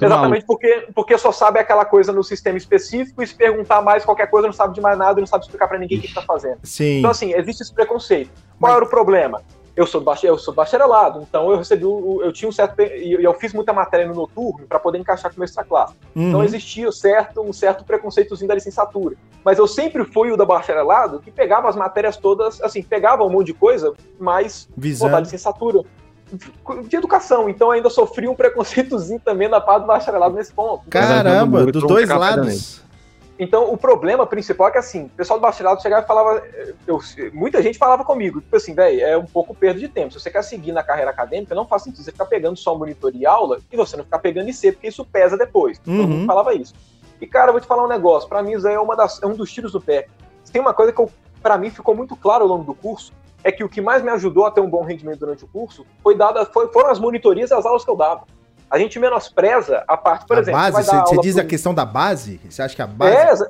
Exatamente, 0.00 0.44
porque, 0.46 0.88
porque 0.94 1.16
só 1.16 1.30
sabe 1.30 1.58
aquela 1.58 1.84
coisa 1.84 2.12
no 2.12 2.22
sistema 2.22 2.58
específico 2.58 3.22
e 3.22 3.26
se 3.26 3.34
perguntar 3.34 3.80
mais 3.82 4.04
qualquer 4.04 4.28
coisa 4.28 4.48
não 4.48 4.54
sabe 4.54 4.74
de 4.74 4.80
mais 4.80 4.98
nada 4.98 5.18
e 5.18 5.22
não 5.22 5.26
sabe 5.26 5.44
explicar 5.44 5.68
para 5.68 5.78
ninguém 5.78 5.98
o 5.98 6.00
que 6.00 6.08
está 6.08 6.22
fazendo. 6.22 6.58
Sim. 6.62 6.98
Então, 6.98 7.10
assim, 7.10 7.32
existe 7.32 7.62
esse 7.62 7.72
preconceito. 7.72 8.30
Qual 8.58 8.72
Mas... 8.72 8.76
era 8.76 8.84
o 8.84 8.88
problema? 8.88 9.42
eu 9.76 9.86
sou, 9.86 10.00
do 10.00 10.10
eu 10.22 10.38
sou 10.38 10.54
do 10.54 10.56
bacharelado, 10.56 11.20
então 11.20 11.50
eu 11.50 11.58
recebi, 11.58 11.84
o, 11.84 12.22
eu 12.22 12.32
tinha 12.32 12.48
um 12.48 12.52
certo, 12.52 12.80
e 12.80 13.12
eu 13.22 13.34
fiz 13.34 13.52
muita 13.52 13.74
matéria 13.74 14.06
no 14.06 14.14
noturno 14.14 14.66
para 14.66 14.78
poder 14.78 14.98
encaixar 14.98 15.32
com 15.32 15.42
o 15.42 15.64
classe. 15.66 15.94
Uhum. 16.14 16.28
Então 16.28 16.42
existia 16.42 16.90
certo, 16.90 17.42
um 17.42 17.52
certo 17.52 17.84
preconceitozinho 17.84 18.48
da 18.48 18.54
licenciatura. 18.54 19.16
Mas 19.44 19.58
eu 19.58 19.66
sempre 19.66 20.02
fui 20.04 20.32
o 20.32 20.36
da 20.36 20.46
bacharelado 20.46 21.20
que 21.20 21.30
pegava 21.30 21.68
as 21.68 21.76
matérias 21.76 22.16
todas, 22.16 22.60
assim, 22.62 22.82
pegava 22.82 23.22
um 23.22 23.28
monte 23.28 23.48
de 23.48 23.54
coisa, 23.54 23.92
mas 24.18 24.66
Visando. 24.74 25.12
da 25.12 25.20
licenciatura 25.20 25.82
de 26.88 26.96
educação, 26.96 27.48
então 27.48 27.70
ainda 27.70 27.88
sofri 27.88 28.26
um 28.26 28.34
preconceitozinho 28.34 29.20
também 29.20 29.48
da 29.48 29.60
parte 29.60 29.82
do 29.82 29.86
bacharelado 29.86 30.34
nesse 30.34 30.52
ponto. 30.52 30.88
Caramba, 30.90 31.66
dos 31.66 31.82
dois 31.84 32.08
lados. 32.08 32.84
Então, 33.38 33.70
o 33.70 33.76
problema 33.76 34.26
principal 34.26 34.68
é 34.68 34.70
que, 34.70 34.78
assim, 34.78 35.04
o 35.04 35.08
pessoal 35.10 35.38
do 35.38 35.42
bacharelado 35.42 35.82
chegava 35.82 36.02
e 36.02 36.06
falava. 36.06 36.42
Eu, 36.86 37.00
muita 37.34 37.62
gente 37.62 37.76
falava 37.76 38.02
comigo, 38.02 38.40
tipo 38.40 38.56
assim, 38.56 38.74
velho, 38.74 39.00
é 39.00 39.16
um 39.16 39.26
pouco 39.26 39.54
perda 39.54 39.78
de 39.78 39.88
tempo. 39.88 40.12
Se 40.12 40.20
você 40.20 40.30
quer 40.30 40.42
seguir 40.42 40.72
na 40.72 40.82
carreira 40.82 41.10
acadêmica, 41.10 41.54
não 41.54 41.66
faz 41.66 41.82
sentido 41.82 42.02
você 42.02 42.12
ficar 42.12 42.26
pegando 42.26 42.56
só 42.56 42.74
monitoria 42.74 43.20
e 43.20 43.26
aula 43.26 43.58
e 43.70 43.76
você 43.76 43.96
não 43.96 44.04
ficar 44.04 44.20
pegando 44.20 44.48
IC, 44.48 44.72
porque 44.72 44.88
isso 44.88 45.04
pesa 45.04 45.36
depois. 45.36 45.80
Uhum. 45.86 45.96
Todo 45.98 46.08
mundo 46.08 46.26
falava 46.26 46.54
isso. 46.54 46.74
E, 47.20 47.26
cara, 47.26 47.48
eu 47.48 47.52
vou 47.52 47.60
te 47.60 47.66
falar 47.66 47.84
um 47.84 47.88
negócio, 47.88 48.28
para 48.28 48.42
mim 48.42 48.52
isso 48.52 48.66
é, 48.66 48.78
uma 48.80 48.96
das, 48.96 49.22
é 49.22 49.26
um 49.26 49.34
dos 49.34 49.52
tiros 49.52 49.72
do 49.72 49.80
pé. 49.80 50.06
Tem 50.50 50.60
uma 50.60 50.72
coisa 50.72 50.92
que, 50.92 51.06
para 51.42 51.58
mim, 51.58 51.70
ficou 51.70 51.94
muito 51.94 52.16
claro 52.16 52.44
ao 52.44 52.48
longo 52.48 52.64
do 52.64 52.74
curso, 52.74 53.12
é 53.46 53.52
que 53.52 53.62
o 53.62 53.68
que 53.68 53.80
mais 53.80 54.02
me 54.02 54.10
ajudou 54.10 54.44
a 54.44 54.50
ter 54.50 54.60
um 54.60 54.68
bom 54.68 54.82
rendimento 54.82 55.20
durante 55.20 55.44
o 55.44 55.48
curso 55.48 55.86
foi 56.02 56.16
dada, 56.16 56.44
foi, 56.46 56.68
foram 56.72 56.90
as 56.90 56.98
monitorias 56.98 57.50
e 57.50 57.54
as 57.54 57.64
aulas 57.64 57.84
que 57.84 57.90
eu 57.90 57.96
dava 57.96 58.24
a 58.70 58.78
gente 58.78 58.98
menospreza 58.98 59.84
a 59.86 59.96
parte, 59.96 60.26
por 60.26 60.36
a 60.36 60.40
exemplo. 60.40 60.60
Base, 60.60 60.84
você, 60.84 60.96
você 60.96 61.16
diz 61.18 61.34
pro... 61.34 61.44
a 61.44 61.46
questão 61.46 61.72
da 61.72 61.84
base? 61.84 62.40
Você 62.48 62.62
acha 62.62 62.74
que 62.74 62.82
a 62.82 62.86
base. 62.86 63.44
É, 63.44 63.48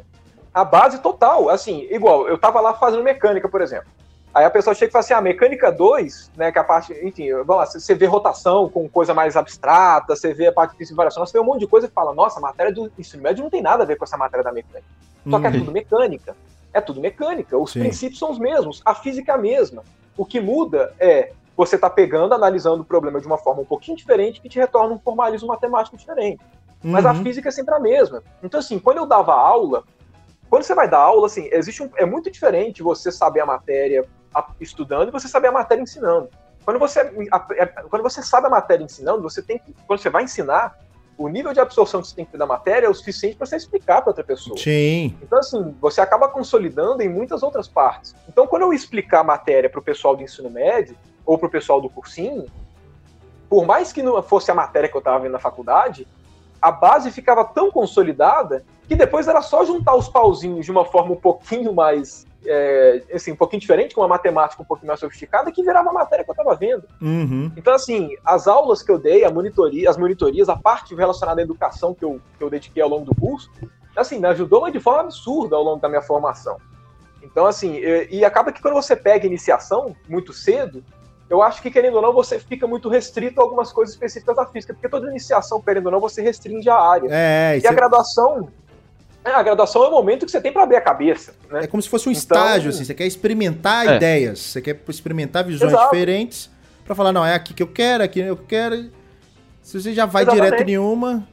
a 0.52 0.64
base 0.64 0.98
total. 0.98 1.48
Assim, 1.48 1.86
igual, 1.90 2.28
eu 2.28 2.38
tava 2.38 2.60
lá 2.60 2.74
fazendo 2.74 3.02
mecânica, 3.02 3.48
por 3.48 3.60
exemplo. 3.60 3.86
Aí 4.34 4.44
a 4.44 4.50
pessoa 4.50 4.74
chega 4.74 4.90
e 4.90 4.92
fala 4.92 5.02
assim: 5.02 5.14
a 5.14 5.18
ah, 5.18 5.22
mecânica 5.22 5.72
2, 5.72 6.32
né, 6.36 6.52
que 6.52 6.58
é 6.58 6.60
a 6.60 6.64
parte, 6.64 6.92
enfim, 7.02 7.32
vamos 7.32 7.56
lá, 7.56 7.66
você 7.66 7.94
vê 7.94 8.04
rotação 8.04 8.68
com 8.68 8.86
coisa 8.86 9.14
mais 9.14 9.36
abstrata, 9.36 10.14
você 10.14 10.34
vê 10.34 10.48
a 10.48 10.52
parte 10.52 10.76
de 10.76 10.94
variação, 10.94 11.24
você 11.24 11.32
vê 11.32 11.40
um 11.40 11.44
monte 11.44 11.60
de 11.60 11.66
coisa 11.66 11.86
e 11.86 11.90
fala: 11.90 12.14
nossa, 12.14 12.38
a 12.38 12.42
matéria 12.42 12.72
do 12.72 12.92
ensino 12.98 13.22
médio 13.22 13.42
não 13.42 13.50
tem 13.50 13.62
nada 13.62 13.84
a 13.84 13.86
ver 13.86 13.96
com 13.96 14.04
essa 14.04 14.18
matéria 14.18 14.44
da 14.44 14.52
mecânica. 14.52 14.88
Só 15.28 15.40
que 15.40 15.46
é 15.46 15.50
uhum. 15.50 15.58
tudo 15.60 15.72
mecânica. 15.72 16.36
É 16.76 16.80
tudo 16.82 17.00
mecânica. 17.00 17.56
Os 17.56 17.72
Sim. 17.72 17.80
princípios 17.80 18.18
são 18.18 18.30
os 18.30 18.38
mesmos, 18.38 18.82
a 18.84 18.94
física 18.94 19.32
é 19.32 19.34
a 19.34 19.38
mesma. 19.38 19.82
O 20.14 20.26
que 20.26 20.38
muda 20.38 20.92
é 21.00 21.32
você 21.56 21.76
está 21.76 21.88
pegando, 21.88 22.34
analisando 22.34 22.82
o 22.82 22.84
problema 22.84 23.18
de 23.18 23.26
uma 23.26 23.38
forma 23.38 23.62
um 23.62 23.64
pouquinho 23.64 23.96
diferente 23.96 24.42
que 24.42 24.48
te 24.50 24.58
retorna 24.58 24.94
um 24.94 24.98
formalismo 24.98 25.48
matemático 25.48 25.96
diferente. 25.96 26.38
mas 26.82 27.06
a 27.06 27.12
Uhum. 27.12 27.22
física 27.22 27.48
é 27.48 27.50
sempre 27.50 27.74
a 27.74 27.80
mesma. 27.80 28.22
Então, 28.42 28.60
assim, 28.60 28.78
quando 28.78 28.98
eu 28.98 29.06
dava 29.06 29.32
aula, 29.34 29.82
quando 30.50 30.62
você 30.62 30.74
vai 30.74 30.88
dar 30.88 30.98
aula, 30.98 31.26
assim, 31.26 31.48
existe 31.50 31.82
um, 31.82 31.88
é 31.96 32.04
muito 32.04 32.30
diferente 32.30 32.82
você 32.82 33.10
saber 33.10 33.40
a 33.40 33.46
matéria 33.46 34.04
estudando 34.60 35.08
e 35.08 35.10
você 35.10 35.26
saber 35.26 35.48
a 35.48 35.52
matéria 35.52 35.82
ensinando. 35.82 36.28
Quando 36.64 36.78
você, 36.78 37.00
é- 37.00 37.66
quando 37.90 38.02
você 38.02 38.22
sabe 38.22 38.46
a 38.46 38.50
matéria 38.50 38.84
ensinando, 38.84 39.22
você 39.22 39.42
tem 39.42 39.58
que, 39.58 39.74
quando 39.86 39.98
você 40.00 40.10
vai 40.10 40.24
ensinar, 40.24 40.76
o 41.18 41.28
nível 41.28 41.52
de 41.52 41.60
absorção 41.60 42.02
que 42.02 42.08
você 42.08 42.16
tem 42.16 42.24
que 42.24 42.32
ter 42.32 42.38
da 42.38 42.46
matéria 42.46 42.86
é 42.86 42.90
o 42.90 42.94
suficiente 42.94 43.36
para 43.36 43.46
você 43.46 43.56
explicar 43.56 44.02
para 44.02 44.10
outra 44.10 44.24
pessoa. 44.24 44.58
Sim. 44.58 45.16
Então, 45.22 45.38
assim, 45.38 45.74
você 45.80 46.00
acaba 46.00 46.28
consolidando 46.28 47.02
em 47.02 47.08
muitas 47.08 47.42
outras 47.42 47.66
partes. 47.66 48.14
Então, 48.28 48.46
quando 48.46 48.62
eu 48.62 48.72
explicar 48.72 49.20
a 49.20 49.24
matéria 49.24 49.70
para 49.70 49.80
o 49.80 49.82
pessoal 49.82 50.14
do 50.14 50.22
ensino 50.22 50.50
médio 50.50 50.96
ou 51.24 51.38
para 51.38 51.48
o 51.48 51.50
pessoal 51.50 51.80
do 51.80 51.88
cursinho, 51.88 52.46
por 53.48 53.64
mais 53.64 53.92
que 53.92 54.02
não 54.02 54.22
fosse 54.22 54.50
a 54.50 54.54
matéria 54.54 54.88
que 54.88 54.96
eu 54.96 55.00
estava 55.00 55.20
vendo 55.20 55.32
na 55.32 55.38
faculdade, 55.38 56.06
a 56.60 56.70
base 56.70 57.10
ficava 57.10 57.44
tão 57.44 57.70
consolidada 57.70 58.64
que 58.88 58.94
depois 58.94 59.28
era 59.28 59.40
só 59.40 59.64
juntar 59.64 59.94
os 59.94 60.08
pauzinhos 60.08 60.64
de 60.64 60.70
uma 60.70 60.84
forma 60.84 61.12
um 61.12 61.20
pouquinho 61.20 61.72
mais. 61.72 62.25
É, 62.44 63.02
assim, 63.12 63.32
um 63.32 63.36
pouquinho 63.36 63.60
diferente, 63.60 63.94
com 63.94 64.00
uma 64.00 64.08
matemática 64.08 64.62
um 64.62 64.66
pouquinho 64.66 64.88
mais 64.88 65.00
sofisticada, 65.00 65.50
que 65.50 65.62
virava 65.62 65.90
a 65.90 65.92
matéria 65.92 66.24
que 66.24 66.30
eu 66.30 66.34
estava 66.34 66.54
vendo. 66.54 66.84
Uhum. 67.00 67.50
Então, 67.56 67.74
assim, 67.74 68.16
as 68.24 68.46
aulas 68.46 68.82
que 68.82 68.90
eu 68.90 68.98
dei, 68.98 69.24
a 69.24 69.30
monitoria, 69.30 69.88
as 69.88 69.96
monitorias, 69.96 70.48
a 70.48 70.56
parte 70.56 70.94
relacionada 70.94 71.40
à 71.40 71.44
educação 71.44 71.94
que 71.94 72.04
eu, 72.04 72.20
que 72.36 72.44
eu 72.44 72.50
dediquei 72.50 72.82
ao 72.82 72.88
longo 72.88 73.04
do 73.04 73.14
curso, 73.14 73.50
assim, 73.96 74.18
me 74.18 74.26
ajudou 74.28 74.70
de 74.70 74.80
forma 74.80 75.00
absurda 75.00 75.56
ao 75.56 75.62
longo 75.62 75.80
da 75.80 75.88
minha 75.88 76.02
formação. 76.02 76.58
Então, 77.22 77.46
assim, 77.46 77.76
e, 77.76 78.18
e 78.18 78.24
acaba 78.24 78.52
que 78.52 78.62
quando 78.62 78.74
você 78.74 78.94
pega 78.94 79.26
iniciação 79.26 79.96
muito 80.08 80.32
cedo, 80.32 80.84
eu 81.28 81.42
acho 81.42 81.60
que, 81.60 81.70
querendo 81.70 81.96
ou 81.96 82.02
não, 82.02 82.12
você 82.12 82.38
fica 82.38 82.66
muito 82.66 82.88
restrito 82.88 83.40
a 83.40 83.44
algumas 83.44 83.72
coisas 83.72 83.94
específicas 83.94 84.36
da 84.36 84.46
física, 84.46 84.72
porque 84.72 84.88
toda 84.88 85.10
iniciação, 85.10 85.60
querendo 85.60 85.86
ou 85.86 85.92
não, 85.92 86.00
você 86.00 86.22
restringe 86.22 86.68
a 86.68 86.76
área. 86.76 87.08
É, 87.10 87.58
E 87.64 87.66
a 87.66 87.72
é, 87.72 87.74
graduação. 87.74 88.48
É, 89.26 89.34
A 89.34 89.42
graduação 89.42 89.84
é 89.84 89.88
o 89.88 89.90
momento 89.90 90.24
que 90.26 90.30
você 90.32 90.40
tem 90.40 90.52
para 90.52 90.62
abrir 90.62 90.76
a 90.76 90.80
cabeça, 90.80 91.34
né? 91.50 91.64
é 91.64 91.66
como 91.66 91.82
se 91.82 91.88
fosse 91.88 92.08
um 92.08 92.12
Então- 92.12 92.20
estágio, 92.20 92.70
assim. 92.70 92.84
Você 92.84 92.94
quer 92.94 93.06
experimentar 93.06 93.86
É. 93.88 93.96
ideias, 93.96 94.38
você 94.40 94.60
quer 94.62 94.80
experimentar 94.88 95.44
visões 95.44 95.72
Exato. 95.72 95.84
diferentes 95.90 96.50
pra 96.84 96.94
falar, 96.94 97.12
não, 97.12 97.24
é 97.24 97.34
aqui 97.34 97.52
que 97.54 97.62
eu 97.62 97.66
quero, 97.68 98.02
é 98.02 98.06
aqui 98.06 98.22
que 98.22 98.28
eu 98.28 98.36
quero. 98.36 98.90
Se 99.62 99.80
você 99.80 99.92
já 99.92 100.06
vai 100.06 100.22
Exatamente. 100.22 100.50
direto 100.50 100.68
em 100.68 100.78
uma. 100.78 101.26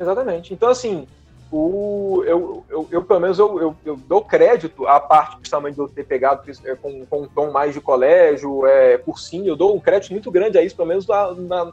Exatamente. 0.00 0.52
Então, 0.52 0.68
assim, 0.68 1.06
o, 1.52 2.22
eu, 2.26 2.64
eu, 2.68 2.88
eu, 2.90 3.04
pelo 3.04 3.20
menos 3.20 3.38
eu, 3.38 3.60
eu, 3.60 3.76
eu 3.84 3.96
dou 3.96 4.22
crédito 4.24 4.86
à 4.88 4.98
parte, 4.98 5.36
principalmente 5.36 5.74
de 5.74 5.80
eu 5.80 5.88
ter 5.88 6.04
pegado 6.04 6.42
é, 6.64 6.74
com, 6.74 7.04
com 7.06 7.22
um 7.22 7.28
tom 7.28 7.50
mais 7.50 7.72
de 7.74 7.80
colégio, 7.80 8.66
é, 8.66 8.98
cursinho, 8.98 9.46
eu 9.48 9.56
dou 9.56 9.76
um 9.76 9.80
crédito 9.80 10.10
muito 10.12 10.30
grande 10.30 10.58
a 10.58 10.62
isso, 10.62 10.74
pelo 10.74 10.88
menos 10.88 11.06
na, 11.06 11.32
na- 11.34 11.72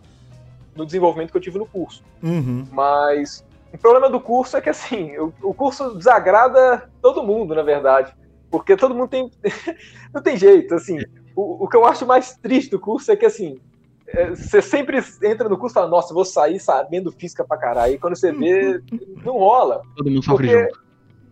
no 0.75 0.85
desenvolvimento 0.85 1.31
que 1.31 1.37
eu 1.37 1.41
tive 1.41 1.57
no 1.57 1.65
curso. 1.65 2.03
Uhum. 2.21 2.65
Mas 2.71 3.43
o 3.73 3.77
problema 3.77 4.09
do 4.09 4.19
curso 4.19 4.57
é 4.57 4.61
que, 4.61 4.69
assim, 4.69 5.17
o, 5.17 5.33
o 5.41 5.53
curso 5.53 5.95
desagrada 5.95 6.89
todo 7.01 7.23
mundo, 7.23 7.55
na 7.55 7.63
verdade. 7.63 8.13
Porque 8.49 8.75
todo 8.75 8.93
mundo 8.93 9.09
tem. 9.09 9.31
não 10.13 10.21
tem 10.21 10.37
jeito, 10.37 10.75
assim. 10.75 10.99
O, 11.35 11.65
o 11.65 11.67
que 11.67 11.77
eu 11.77 11.85
acho 11.85 12.05
mais 12.05 12.35
triste 12.35 12.71
do 12.71 12.79
curso 12.79 13.11
é 13.11 13.15
que, 13.15 13.25
assim, 13.25 13.59
é, 14.07 14.29
você 14.29 14.61
sempre 14.61 15.01
entra 15.23 15.47
no 15.47 15.57
curso 15.57 15.73
e 15.73 15.75
fala, 15.75 15.87
nossa, 15.87 16.11
eu 16.11 16.15
vou 16.15 16.25
sair 16.25 16.59
sabendo 16.59 17.11
física 17.11 17.45
pra 17.45 17.57
caralho. 17.57 17.93
E 17.93 17.97
quando 17.97 18.17
você 18.17 18.31
vê, 18.31 18.81
não 19.23 19.37
rola. 19.37 19.81
Todo 19.95 20.09
mundo 20.09 20.23
sofre 20.23 20.47
Porque, 20.47 20.63
junto. 20.65 20.83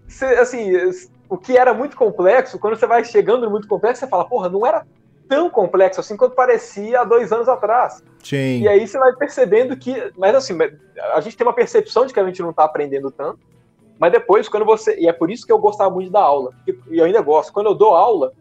você, 0.07 0.25
assim, 0.25 0.71
o 1.27 1.37
que 1.37 1.57
era 1.57 1.73
muito 1.73 1.97
complexo, 1.97 2.57
quando 2.57 2.77
você 2.77 2.87
vai 2.87 3.03
chegando 3.03 3.45
no 3.45 3.51
muito 3.51 3.67
complexo, 3.67 3.99
você 3.99 4.07
fala, 4.07 4.25
porra, 4.25 4.49
não 4.49 4.65
era 4.65 4.85
tão 5.29 5.49
complexo 5.49 6.01
assim 6.01 6.17
quanto 6.17 6.35
parecia 6.35 7.01
há 7.01 7.03
dois 7.05 7.31
anos 7.31 7.47
atrás. 7.47 8.03
Sim. 8.23 8.61
E 8.61 8.67
aí 8.67 8.85
você 8.85 8.97
vai 8.97 9.15
percebendo 9.15 9.77
que. 9.77 10.11
Mas 10.17 10.35
assim, 10.35 10.57
a 11.13 11.21
gente 11.21 11.37
tem 11.37 11.47
uma 11.47 11.53
percepção 11.53 12.05
de 12.05 12.13
que 12.13 12.19
a 12.19 12.25
gente 12.25 12.41
não 12.41 12.51
tá 12.51 12.65
aprendendo 12.65 13.11
tanto. 13.11 13.39
Mas 13.99 14.11
depois, 14.11 14.49
quando 14.49 14.65
você. 14.65 14.99
E 14.99 15.07
é 15.07 15.13
por 15.13 15.29
isso 15.29 15.45
que 15.45 15.51
eu 15.51 15.59
gostava 15.59 15.89
muito 15.91 16.11
da 16.11 16.21
aula. 16.21 16.51
E 16.89 16.97
eu 16.97 17.05
ainda 17.05 17.21
gosto. 17.21 17.53
Quando 17.53 17.67
eu 17.67 17.75
dou 17.75 17.95
aula, 17.95 18.33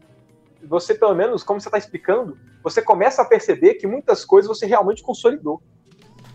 você, 0.66 0.94
pelo 0.94 1.14
menos, 1.14 1.42
como 1.44 1.60
você 1.60 1.68
está 1.68 1.78
explicando, 1.78 2.38
você 2.64 2.80
começa 2.80 3.22
a 3.22 3.24
perceber 3.24 3.74
que 3.74 3.86
muitas 3.86 4.24
coisas 4.24 4.48
você 4.48 4.66
realmente 4.66 5.02
consolidou. 5.02 5.60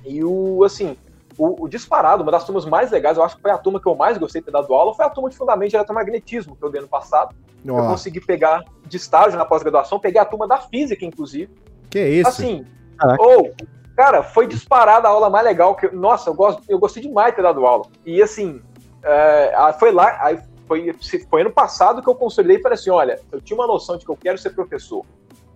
E 0.05 0.23
o, 0.23 0.63
assim, 0.63 0.97
o, 1.37 1.63
o 1.63 1.67
disparado, 1.67 2.23
uma 2.23 2.31
das 2.31 2.43
turmas 2.45 2.65
mais 2.65 2.91
legais, 2.91 3.17
eu 3.17 3.23
acho 3.23 3.35
que 3.35 3.41
foi 3.41 3.51
a 3.51 3.57
turma 3.57 3.79
que 3.79 3.87
eu 3.87 3.95
mais 3.95 4.17
gostei 4.17 4.41
de 4.41 4.45
ter 4.45 4.51
dado 4.51 4.73
aula, 4.73 4.93
foi 4.93 5.05
a 5.05 5.09
turma 5.09 5.29
de 5.29 5.35
Fundamento 5.37 5.69
de 5.71 5.75
Eletromagnetismo, 5.75 6.55
que 6.55 6.63
eu 6.63 6.69
dei 6.69 6.79
ano 6.79 6.87
passado. 6.89 7.35
Eu 7.65 7.75
Ó, 7.75 7.87
consegui 7.89 8.19
pegar 8.19 8.63
de 8.85 8.97
estágio 8.97 9.37
na 9.37 9.45
pós-graduação, 9.45 9.99
peguei 9.99 10.19
a 10.19 10.25
turma 10.25 10.47
da 10.47 10.57
física, 10.57 11.05
inclusive. 11.05 11.49
que 11.89 11.99
é 11.99 12.09
isso? 12.09 12.27
Assim, 12.29 12.65
Caraca. 12.97 13.21
ou, 13.23 13.53
cara, 13.95 14.21
foi 14.23 14.47
disparada 14.47 15.07
a 15.07 15.11
aula 15.11 15.29
mais 15.29 15.45
legal 15.45 15.75
que. 15.75 15.85
eu- 15.85 15.93
Nossa, 15.93 16.29
eu, 16.29 16.33
gosto, 16.33 16.61
eu 16.67 16.77
gostei 16.79 17.01
demais 17.01 17.29
de 17.31 17.37
ter 17.37 17.41
dado 17.43 17.65
aula. 17.65 17.85
E 18.05 18.21
assim, 18.21 18.61
é, 19.03 19.53
foi 19.79 19.91
lá, 19.91 20.17
aí 20.21 20.39
foi, 20.67 20.93
foi 21.29 21.41
ano 21.41 21.51
passado 21.51 22.01
que 22.01 22.09
eu 22.09 22.15
consolidei 22.15 22.57
e 22.57 22.61
falei 22.61 22.75
assim: 22.77 22.89
olha, 22.89 23.19
eu 23.31 23.39
tinha 23.41 23.57
uma 23.57 23.67
noção 23.67 23.97
de 23.97 24.05
que 24.05 24.11
eu 24.11 24.17
quero 24.17 24.37
ser 24.37 24.49
professor 24.51 25.05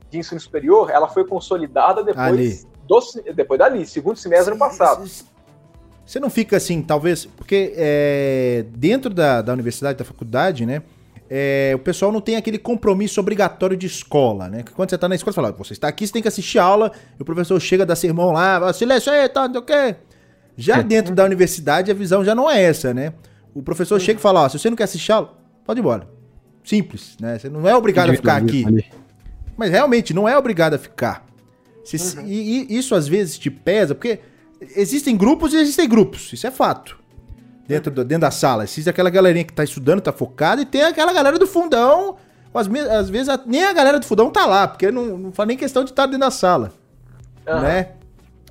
de 0.09 0.17
ensino 0.19 0.39
superior, 0.39 0.89
ela 0.89 1.09
foi 1.09 1.25
consolidada 1.25 2.01
depois, 2.03 2.25
Ali. 2.25 2.59
do, 2.88 3.34
depois 3.34 3.59
dali, 3.59 3.86
segundo 3.86 4.15
semestre 4.17 4.51
ano 4.51 4.59
passado. 4.59 5.03
Você 6.08 6.20
não 6.20 6.30
fica 6.30 6.55
assim, 6.58 6.82
talvez, 6.82 7.26
porque 7.26 7.74
é, 7.76 8.66
dentro 8.76 9.14
da, 9.14 9.41
da 9.41 9.51
universidade, 9.53 9.97
da 9.99 10.05
faculdade, 10.05 10.66
né? 10.66 10.82
é, 11.30 11.74
o 11.76 11.80
pessoal 11.80 12.12
não 12.12 12.22
tem 12.22 12.38
aquele 12.38 12.58
compromisso 12.58 13.20
obrigatório 13.20 13.76
de 13.76 13.86
escola, 13.86 14.47
né? 14.47 14.64
Que 14.64 14.72
quando 14.72 14.89
você 14.89 14.97
tá 14.97 15.10
na 15.10 15.16
escola, 15.16 15.34
você 15.34 15.36
fala, 15.36 15.51
você 15.51 15.74
está 15.74 15.88
aqui, 15.89 16.08
você 16.08 16.14
tem 16.14 16.22
que 16.22 16.28
assistir 16.28 16.58
aula, 16.60 16.91
e 17.20 17.22
o 17.22 17.26
professor 17.26 17.60
chega, 17.60 17.86
dá 17.86 17.95
sermão 17.95 18.32
lá, 18.32 18.60
fala, 18.60 18.74
silêncio 18.74 19.12
aí, 19.12 19.28
tá, 19.28 19.45
não 19.47 19.53
sei 19.55 19.62
o 19.62 19.66
quê. 19.66 19.95
Já 20.55 20.82
dentro 20.82 21.14
da 21.14 21.24
universidade, 21.26 21.91
a 21.91 21.93
visão 21.93 22.24
já 22.24 22.34
não 22.34 22.49
é 22.49 22.62
essa, 22.64 22.93
né? 22.93 23.14
O 23.53 23.62
professor 23.62 23.99
chega 23.99 24.20
e 24.20 24.22
fala, 24.22 24.43
ó, 24.43 24.49
se 24.49 24.58
você 24.58 24.70
não 24.70 24.78
quer 24.78 24.86
assistir 24.86 25.12
aula, 25.12 25.38
pode 25.66 25.80
ir 25.80 25.82
embora. 25.82 26.08
Simples, 26.64 27.18
né? 27.20 27.38
Você 27.38 27.49
não 27.49 27.68
é 27.68 27.76
obrigado 27.76 28.10
a 28.10 28.14
ficar 28.16 28.38
aqui. 28.38 28.64
Mas 29.58 29.70
realmente 29.70 30.14
não 30.14 30.28
é 30.30 30.38
obrigado 30.38 30.76
a 30.76 30.78
ficar. 30.78 31.26
Se- 31.84 31.97
e, 32.26 32.68
e 32.70 32.78
isso 32.78 32.95
às 32.95 33.08
vezes 33.08 33.38
te 33.38 33.49
pesa, 33.51 33.93
porque 33.93 34.20
existem 34.62 35.16
grupos 35.16 35.53
e 35.53 35.58
existem 35.58 35.88
grupos, 35.88 36.32
isso 36.34 36.45
é 36.47 36.51
fato. 36.51 36.97
Dentro, 37.68 37.91
do- 37.91 38.05
dentro 38.05 38.22
da 38.22 38.32
sala. 38.32 38.64
Existe 38.64 38.89
aquela 38.89 39.10
galerinha 39.10 39.43
que 39.43 39.51
tá 39.51 39.64
estudando, 39.64 39.99
tá 39.99 40.14
focada, 40.14 40.62
e 40.62 40.66
tem 40.66 40.84
aquela 40.84 41.12
galera 41.12 41.38
do 41.38 41.45
fundão. 41.45 42.16
Às, 42.53 42.68
às 42.89 43.10
vezes 43.10 43.28
a- 43.30 43.41
nem 43.45 43.66
a 43.66 43.74
galera 43.74 43.99
do 43.99 44.05
fundão 44.05 44.32
tá 44.32 44.45
lá, 44.45 44.68
porque 44.68 44.89
não, 44.89 45.18
não 45.18 45.32
faz 45.34 45.47
nem 45.47 45.58
questão 45.58 45.84
de 45.84 45.89
estar 45.91 46.05
dentro 46.05 46.22
da 46.22 46.32
sala. 46.32 46.72
Aham. 47.45 47.62
Né? 47.62 47.91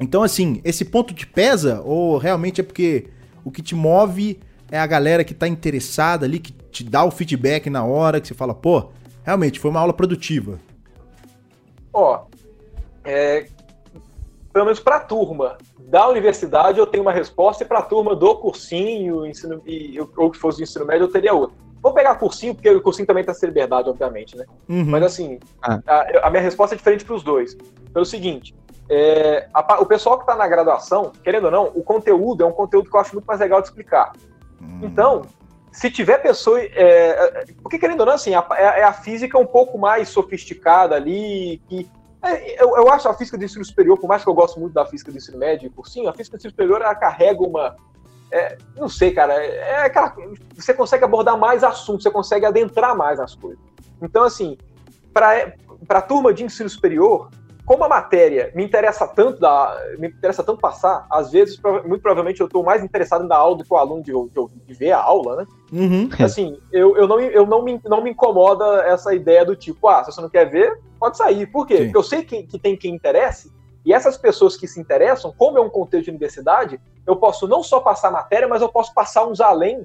Então, 0.00 0.22
assim, 0.22 0.60
esse 0.62 0.84
ponto 0.84 1.14
te 1.14 1.26
pesa 1.26 1.80
ou 1.82 2.18
realmente 2.18 2.60
é 2.60 2.64
porque 2.64 3.06
o 3.42 3.50
que 3.50 3.62
te 3.62 3.74
move 3.74 4.38
é 4.70 4.78
a 4.78 4.86
galera 4.86 5.24
que 5.24 5.32
tá 5.32 5.48
interessada 5.48 6.26
ali, 6.26 6.38
que 6.38 6.52
te 6.52 6.84
dá 6.84 7.02
o 7.02 7.10
feedback 7.10 7.70
na 7.70 7.84
hora, 7.84 8.20
que 8.20 8.28
você 8.28 8.34
fala, 8.34 8.54
pô, 8.54 8.90
realmente 9.24 9.58
foi 9.58 9.70
uma 9.70 9.80
aula 9.80 9.94
produtiva. 9.94 10.60
Ó, 11.92 12.26
é, 13.02 13.46
pelo 14.52 14.66
menos 14.66 14.80
para 14.80 14.96
a 14.96 15.00
turma 15.00 15.56
da 15.86 16.08
universidade 16.08 16.78
eu 16.78 16.86
tenho 16.86 17.02
uma 17.02 17.12
resposta 17.12 17.62
e 17.62 17.66
para 17.66 17.78
a 17.78 17.82
turma 17.82 18.14
do 18.14 18.34
cursinho, 18.36 19.24
ensino, 19.24 19.62
e, 19.64 19.98
ou 20.16 20.30
que 20.30 20.38
fosse 20.38 20.58
do 20.58 20.64
ensino 20.64 20.84
médio 20.84 21.04
eu 21.04 21.12
teria 21.12 21.32
outra. 21.32 21.56
Vou 21.80 21.92
pegar 21.92 22.16
cursinho, 22.16 22.54
porque 22.54 22.68
o 22.68 22.82
cursinho 22.82 23.06
também 23.06 23.20
está 23.20 23.32
sem 23.32 23.48
liberdade, 23.48 23.88
obviamente, 23.88 24.36
né? 24.36 24.44
Uhum. 24.68 24.84
Mas 24.86 25.04
assim, 25.04 25.38
Ah. 25.62 25.80
a, 25.86 26.26
a 26.26 26.30
minha 26.30 26.42
resposta 26.42 26.74
é 26.74 26.78
diferente 26.78 27.04
para 27.04 27.14
os 27.14 27.22
dois. 27.22 27.56
Pelo 27.94 28.04
seguinte, 28.04 28.52
é, 28.90 29.48
a 29.54 29.80
o 29.80 29.86
pessoal 29.86 30.16
que 30.16 30.24
está 30.24 30.34
na 30.34 30.48
graduação, 30.48 31.12
querendo 31.22 31.44
ou 31.44 31.50
não, 31.52 31.70
o 31.74 31.84
conteúdo 31.84 32.42
é 32.42 32.46
um 32.46 32.52
conteúdo 32.52 32.90
que 32.90 32.96
eu 32.96 33.00
acho 33.00 33.14
muito 33.14 33.26
mais 33.26 33.38
legal 33.38 33.60
de 33.60 33.68
explicar. 33.68 34.12
Hum. 34.60 34.80
Então, 34.82 35.22
se 35.70 35.90
tiver 35.90 36.18
pessoa. 36.18 36.60
é, 36.60 36.70
é, 36.74 37.44
porque, 37.62 37.78
querendo 37.78 38.00
ou 38.00 38.06
não, 38.06 38.14
assim, 38.14 38.34
a, 38.34 38.44
é, 38.56 38.80
é 38.80 38.82
a 38.82 38.92
física 38.92 39.38
um 39.38 39.46
pouco 39.46 39.78
mais 39.78 40.08
sofisticada 40.08 40.96
ali. 40.96 41.60
Que, 41.68 41.88
eu, 42.58 42.76
eu 42.76 42.90
acho 42.90 43.08
a 43.08 43.14
física 43.14 43.36
do 43.36 43.44
ensino 43.44 43.64
superior, 43.64 43.98
por 43.98 44.08
mais 44.08 44.22
que 44.22 44.28
eu 44.28 44.34
gosto 44.34 44.58
muito 44.58 44.72
da 44.72 44.86
física 44.86 45.10
do 45.10 45.18
ensino 45.18 45.38
médio 45.38 45.66
e 45.66 45.70
cursinho, 45.70 46.08
a 46.08 46.12
física 46.12 46.36
do 46.36 46.40
ensino 46.40 46.50
superior 46.50 46.80
ela 46.80 46.94
carrega 46.94 47.42
uma. 47.42 47.76
é, 48.30 48.56
não 48.76 48.88
sei, 48.88 49.12
cara. 49.12 49.34
É, 49.34 49.56
é 49.56 49.82
aquela, 49.84 50.14
você 50.54 50.72
consegue 50.74 51.04
abordar 51.04 51.38
mais 51.38 51.62
assuntos, 51.62 52.02
você 52.02 52.10
consegue 52.10 52.46
adentrar 52.46 52.96
mais 52.96 53.18
nas 53.18 53.34
coisas. 53.34 53.58
Então, 54.00 54.24
assim, 54.24 54.56
para 55.12 55.54
a 55.88 56.02
turma 56.02 56.32
de 56.32 56.44
ensino 56.44 56.68
superior, 56.68 57.30
como 57.66 57.82
a 57.82 57.88
matéria 57.88 58.52
me 58.54 58.64
interessa 58.64 59.08
tanto 59.08 59.40
da, 59.40 59.76
me 59.98 60.06
interessa 60.06 60.44
tanto 60.44 60.60
passar, 60.60 61.04
às 61.10 61.32
vezes, 61.32 61.60
muito 61.84 62.00
provavelmente, 62.00 62.40
eu 62.40 62.46
estou 62.46 62.62
mais 62.62 62.82
interessado 62.82 63.24
em 63.24 63.28
dar 63.28 63.38
aula 63.38 63.56
do 63.56 63.64
que 63.64 63.74
o 63.74 63.76
aluno 63.76 64.02
de, 64.04 64.12
de, 64.12 64.66
de 64.66 64.74
ver 64.74 64.92
a 64.92 65.02
aula, 65.02 65.36
né? 65.36 65.46
Uhum. 65.72 66.08
Assim, 66.24 66.56
eu, 66.72 66.96
eu, 66.96 67.08
não, 67.08 67.20
eu 67.20 67.44
não, 67.44 67.62
me, 67.62 67.80
não 67.84 68.00
me 68.00 68.10
incomoda 68.10 68.84
essa 68.84 69.12
ideia 69.12 69.44
do 69.44 69.56
tipo, 69.56 69.88
ah, 69.88 70.04
se 70.04 70.12
você 70.12 70.20
não 70.20 70.30
quer 70.30 70.48
ver, 70.48 70.80
pode 70.98 71.16
sair. 71.16 71.44
Por 71.48 71.66
quê? 71.66 71.78
Sim. 71.78 71.84
Porque 71.86 71.98
eu 71.98 72.02
sei 72.04 72.24
que, 72.24 72.44
que 72.44 72.56
tem 72.56 72.76
quem 72.76 72.94
interesse, 72.94 73.52
e 73.84 73.92
essas 73.92 74.16
pessoas 74.16 74.56
que 74.56 74.68
se 74.68 74.80
interessam, 74.80 75.34
como 75.36 75.58
é 75.58 75.60
um 75.60 75.68
contexto 75.68 76.04
de 76.04 76.10
universidade, 76.10 76.80
eu 77.04 77.16
posso 77.16 77.48
não 77.48 77.64
só 77.64 77.80
passar 77.80 78.12
matéria, 78.12 78.46
mas 78.46 78.62
eu 78.62 78.68
posso 78.68 78.94
passar 78.94 79.26
uns 79.26 79.40
além 79.40 79.84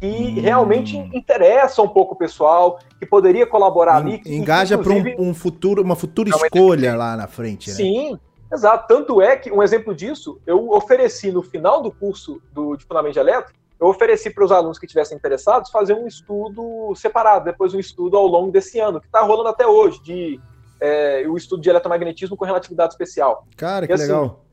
que 0.00 0.06
Hum. 0.06 0.40
realmente 0.40 0.96
interessam 1.14 1.84
um 1.86 1.88
pouco 1.88 2.14
o 2.14 2.16
pessoal, 2.18 2.78
que 2.98 3.06
poderia 3.06 3.46
colaborar 3.46 3.96
ali. 3.96 4.18
que, 4.18 4.34
Engaja 4.34 4.76
para 4.76 4.92
um, 4.92 5.30
um 5.30 5.34
futuro, 5.34 5.82
uma 5.82 5.96
futura 5.96 6.30
Não, 6.30 6.38
mas- 6.38 6.44
escolha 6.52 6.94
lá 6.96 7.16
na 7.16 7.26
frente, 7.26 7.70
né? 7.70 7.76
Sim. 7.76 8.18
Exato. 8.52 8.86
Tanto 8.86 9.20
é 9.20 9.36
que, 9.36 9.50
um 9.50 9.62
exemplo 9.62 9.94
disso, 9.94 10.40
eu 10.46 10.70
ofereci 10.70 11.32
no 11.32 11.42
final 11.42 11.82
do 11.82 11.90
curso 11.90 12.40
do, 12.52 12.76
de 12.76 12.84
Fundamento 12.84 13.14
de 13.14 13.18
Elétrico, 13.18 13.58
eu 13.80 13.88
ofereci 13.88 14.30
para 14.30 14.44
os 14.44 14.52
alunos 14.52 14.78
que 14.78 14.86
tivessem 14.86 15.16
interessados 15.16 15.70
fazer 15.70 15.94
um 15.94 16.06
estudo 16.06 16.94
separado, 16.94 17.44
depois 17.44 17.74
um 17.74 17.78
estudo 17.80 18.16
ao 18.16 18.26
longo 18.26 18.50
desse 18.52 18.78
ano, 18.78 19.00
que 19.00 19.06
está 19.06 19.20
rolando 19.20 19.48
até 19.48 19.66
hoje, 19.66 20.00
de 20.02 20.40
é, 20.80 21.24
o 21.28 21.36
estudo 21.36 21.60
de 21.62 21.68
eletromagnetismo 21.70 22.36
com 22.36 22.44
relatividade 22.44 22.92
especial. 22.92 23.46
Cara, 23.56 23.86
que 23.86 23.92
e, 23.92 23.94
assim, 23.94 24.04
legal. 24.04 24.44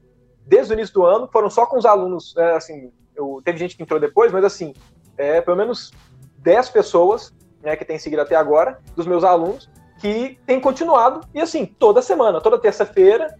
Desde 0.45 0.73
o 0.73 0.75
início 0.75 0.93
do 0.93 1.05
ano, 1.05 1.29
foram 1.31 1.49
só 1.49 1.65
com 1.65 1.77
os 1.77 1.85
alunos, 1.85 2.33
é, 2.37 2.55
assim, 2.55 2.91
eu, 3.15 3.41
teve 3.45 3.57
gente 3.59 3.77
que 3.77 3.83
entrou 3.83 3.99
depois, 3.99 4.31
mas 4.31 4.43
assim, 4.43 4.73
é, 5.17 5.41
pelo 5.41 5.57
menos 5.57 5.91
10 6.37 6.69
pessoas 6.69 7.33
né, 7.61 7.75
que 7.75 7.85
têm 7.85 7.97
seguido 7.97 8.21
até 8.21 8.35
agora, 8.35 8.79
dos 8.95 9.07
meus 9.07 9.23
alunos, 9.23 9.69
que 9.99 10.37
tem 10.45 10.59
continuado, 10.59 11.25
e 11.33 11.39
assim, 11.39 11.65
toda 11.65 12.01
semana, 12.01 12.41
toda 12.41 12.59
terça-feira, 12.59 13.33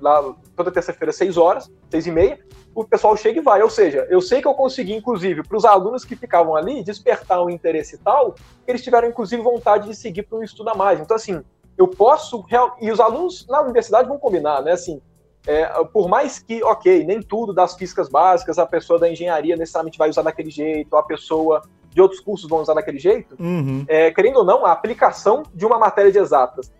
lá, 0.00 0.34
toda 0.56 0.72
terça-feira, 0.72 1.12
6 1.12 1.36
horas, 1.36 1.70
6 1.90 2.06
e 2.08 2.10
meia, 2.10 2.40
o 2.74 2.84
pessoal 2.84 3.16
chega 3.16 3.38
e 3.38 3.42
vai. 3.42 3.62
Ou 3.62 3.70
seja, 3.70 4.06
eu 4.10 4.20
sei 4.20 4.40
que 4.40 4.48
eu 4.48 4.54
consegui, 4.54 4.94
inclusive, 4.94 5.42
para 5.42 5.56
os 5.56 5.64
alunos 5.64 6.04
que 6.04 6.16
ficavam 6.16 6.56
ali, 6.56 6.82
despertar 6.82 7.42
um 7.42 7.50
interesse 7.50 7.98
tal, 7.98 8.34
eles 8.66 8.82
tiveram, 8.82 9.08
inclusive, 9.08 9.42
vontade 9.42 9.88
de 9.88 9.94
seguir 9.94 10.24
para 10.24 10.38
um 10.38 10.42
estudo 10.42 10.70
a 10.70 10.74
mais. 10.74 10.98
Então, 10.98 11.14
assim, 11.14 11.42
eu 11.76 11.86
posso. 11.86 12.44
E 12.80 12.90
os 12.90 12.98
alunos 12.98 13.46
na 13.48 13.60
universidade 13.60 14.08
vão 14.08 14.18
combinar, 14.18 14.62
né? 14.62 14.72
Assim, 14.72 15.00
é, 15.46 15.66
por 15.84 16.08
mais 16.08 16.38
que, 16.38 16.62
ok, 16.62 17.04
nem 17.04 17.20
tudo 17.20 17.52
das 17.52 17.74
físicas 17.74 18.08
básicas 18.08 18.58
a 18.58 18.66
pessoa 18.66 18.98
da 18.98 19.10
engenharia 19.10 19.56
necessariamente 19.56 19.98
vai 19.98 20.08
usar 20.08 20.22
daquele 20.22 20.50
jeito, 20.50 20.96
a 20.96 21.02
pessoa 21.02 21.62
de 21.90 22.00
outros 22.00 22.20
cursos 22.20 22.48
vão 22.48 22.60
usar 22.60 22.74
daquele 22.74 22.98
jeito, 22.98 23.36
uhum. 23.38 23.84
é, 23.86 24.10
querendo 24.10 24.38
ou 24.38 24.44
não, 24.44 24.64
a 24.64 24.72
aplicação 24.72 25.42
de 25.52 25.66
uma 25.66 25.78
matéria 25.78 26.10
de 26.10 26.18
exatas 26.18 26.72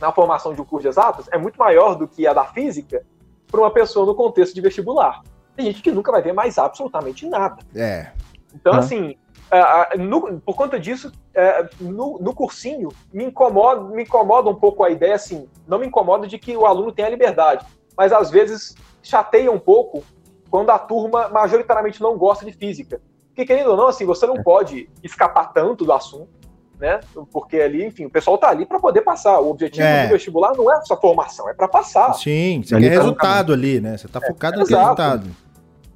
na 0.00 0.12
formação 0.12 0.54
de 0.54 0.60
um 0.60 0.64
curso 0.64 0.82
de 0.82 0.88
exatas 0.88 1.28
é 1.30 1.38
muito 1.38 1.56
maior 1.56 1.94
do 1.94 2.08
que 2.08 2.26
a 2.26 2.32
da 2.32 2.44
física 2.44 3.04
para 3.50 3.60
uma 3.60 3.70
pessoa 3.70 4.04
no 4.04 4.14
contexto 4.14 4.54
de 4.54 4.60
vestibular. 4.60 5.22
Tem 5.54 5.66
gente 5.66 5.82
que 5.82 5.92
nunca 5.92 6.10
vai 6.10 6.20
ver 6.20 6.32
mais 6.32 6.58
absolutamente 6.58 7.26
nada. 7.28 7.58
É. 7.74 8.10
Então, 8.54 8.74
ah. 8.74 8.78
assim, 8.78 9.16
no, 9.98 10.40
por 10.40 10.54
conta 10.56 10.78
disso, 10.78 11.12
é, 11.34 11.68
no, 11.80 12.18
no, 12.18 12.34
cursinho, 12.34 12.88
me 13.12 13.24
incomoda, 13.24 13.82
me 13.82 14.02
incomoda 14.02 14.50
um 14.50 14.54
pouco 14.54 14.82
a 14.82 14.90
ideia, 14.90 15.14
assim, 15.14 15.48
não 15.66 15.78
me 15.78 15.86
incomoda 15.86 16.26
de 16.26 16.38
que 16.38 16.56
o 16.56 16.66
aluno 16.66 16.92
tenha 16.92 17.08
liberdade, 17.08 17.64
mas 17.96 18.12
às 18.12 18.30
vezes 18.30 18.74
chateia 19.02 19.50
um 19.50 19.58
pouco 19.58 20.02
quando 20.50 20.70
a 20.70 20.78
turma 20.78 21.28
majoritariamente 21.28 22.00
não 22.00 22.16
gosta 22.16 22.44
de 22.44 22.52
física. 22.52 23.00
Porque, 23.28 23.44
querendo 23.44 23.70
ou 23.70 23.76
não, 23.76 23.88
assim, 23.88 24.04
você 24.04 24.26
não 24.26 24.36
é. 24.36 24.42
pode 24.42 24.88
escapar 25.02 25.52
tanto 25.52 25.84
do 25.84 25.92
assunto, 25.92 26.28
né? 26.78 27.00
Porque 27.30 27.56
ali, 27.60 27.84
enfim, 27.84 28.06
o 28.06 28.10
pessoal 28.10 28.38
tá 28.38 28.48
ali 28.48 28.64
para 28.64 28.80
poder 28.80 29.02
passar. 29.02 29.38
O 29.40 29.50
objetivo 29.50 29.86
é. 29.86 30.06
do 30.06 30.12
vestibular 30.12 30.54
não 30.56 30.72
é 30.72 30.80
só 30.82 30.98
formação, 30.98 31.48
é 31.48 31.54
para 31.54 31.68
passar. 31.68 32.14
Sim, 32.14 32.62
você 32.64 32.78
quer 32.78 32.88
resultado 32.88 33.52
ali, 33.52 33.80
né? 33.80 33.98
Você 33.98 34.08
tá 34.08 34.20
é, 34.22 34.26
focado 34.26 34.56
é, 34.56 34.58
no 34.60 34.66
resultado. 34.66 35.30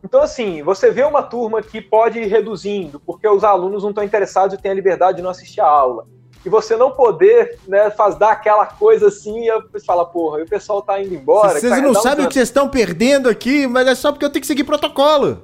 Então, 0.03 0.21
assim, 0.21 0.63
você 0.63 0.91
vê 0.91 1.03
uma 1.03 1.23
turma 1.23 1.63
que 1.63 1.81
pode 1.81 2.19
ir 2.19 2.27
reduzindo, 2.27 3.01
porque 3.01 3.29
os 3.29 3.45
alunos 3.45 3.83
não 3.83 3.91
estão 3.91 4.05
interessados 4.05 4.59
e 4.59 4.61
têm 4.61 4.71
a 4.71 4.75
liberdade 4.75 5.19
de 5.19 5.23
não 5.23 5.31
assistir 5.31 5.61
a 5.61 5.67
aula. 5.67 6.07
E 6.45 6.49
você 6.49 6.77
não 6.77 6.91
poder, 6.91 7.59
né, 7.69 7.91
faz, 7.91 8.17
dar 8.17 8.33
aquela 8.33 8.65
coisa 8.65 9.09
assim, 9.09 9.47
e 9.47 9.63
você 9.71 9.85
fala, 9.85 10.07
porra, 10.07 10.41
e 10.41 10.43
o 10.43 10.49
pessoal 10.49 10.81
tá 10.81 11.01
indo 11.01 11.15
embora. 11.15 11.61
Vocês 11.61 11.71
tá, 11.71 11.81
não 11.81 11.95
sabem 11.95 12.25
o 12.25 12.29
que 12.29 12.35
vocês 12.35 12.49
estão 12.49 12.69
perdendo 12.69 13.29
aqui, 13.29 13.67
mas 13.67 13.87
é 13.87 13.95
só 13.95 14.11
porque 14.11 14.25
eu 14.25 14.31
tenho 14.31 14.41
que 14.41 14.47
seguir 14.47 14.65
protocolo. 14.65 15.43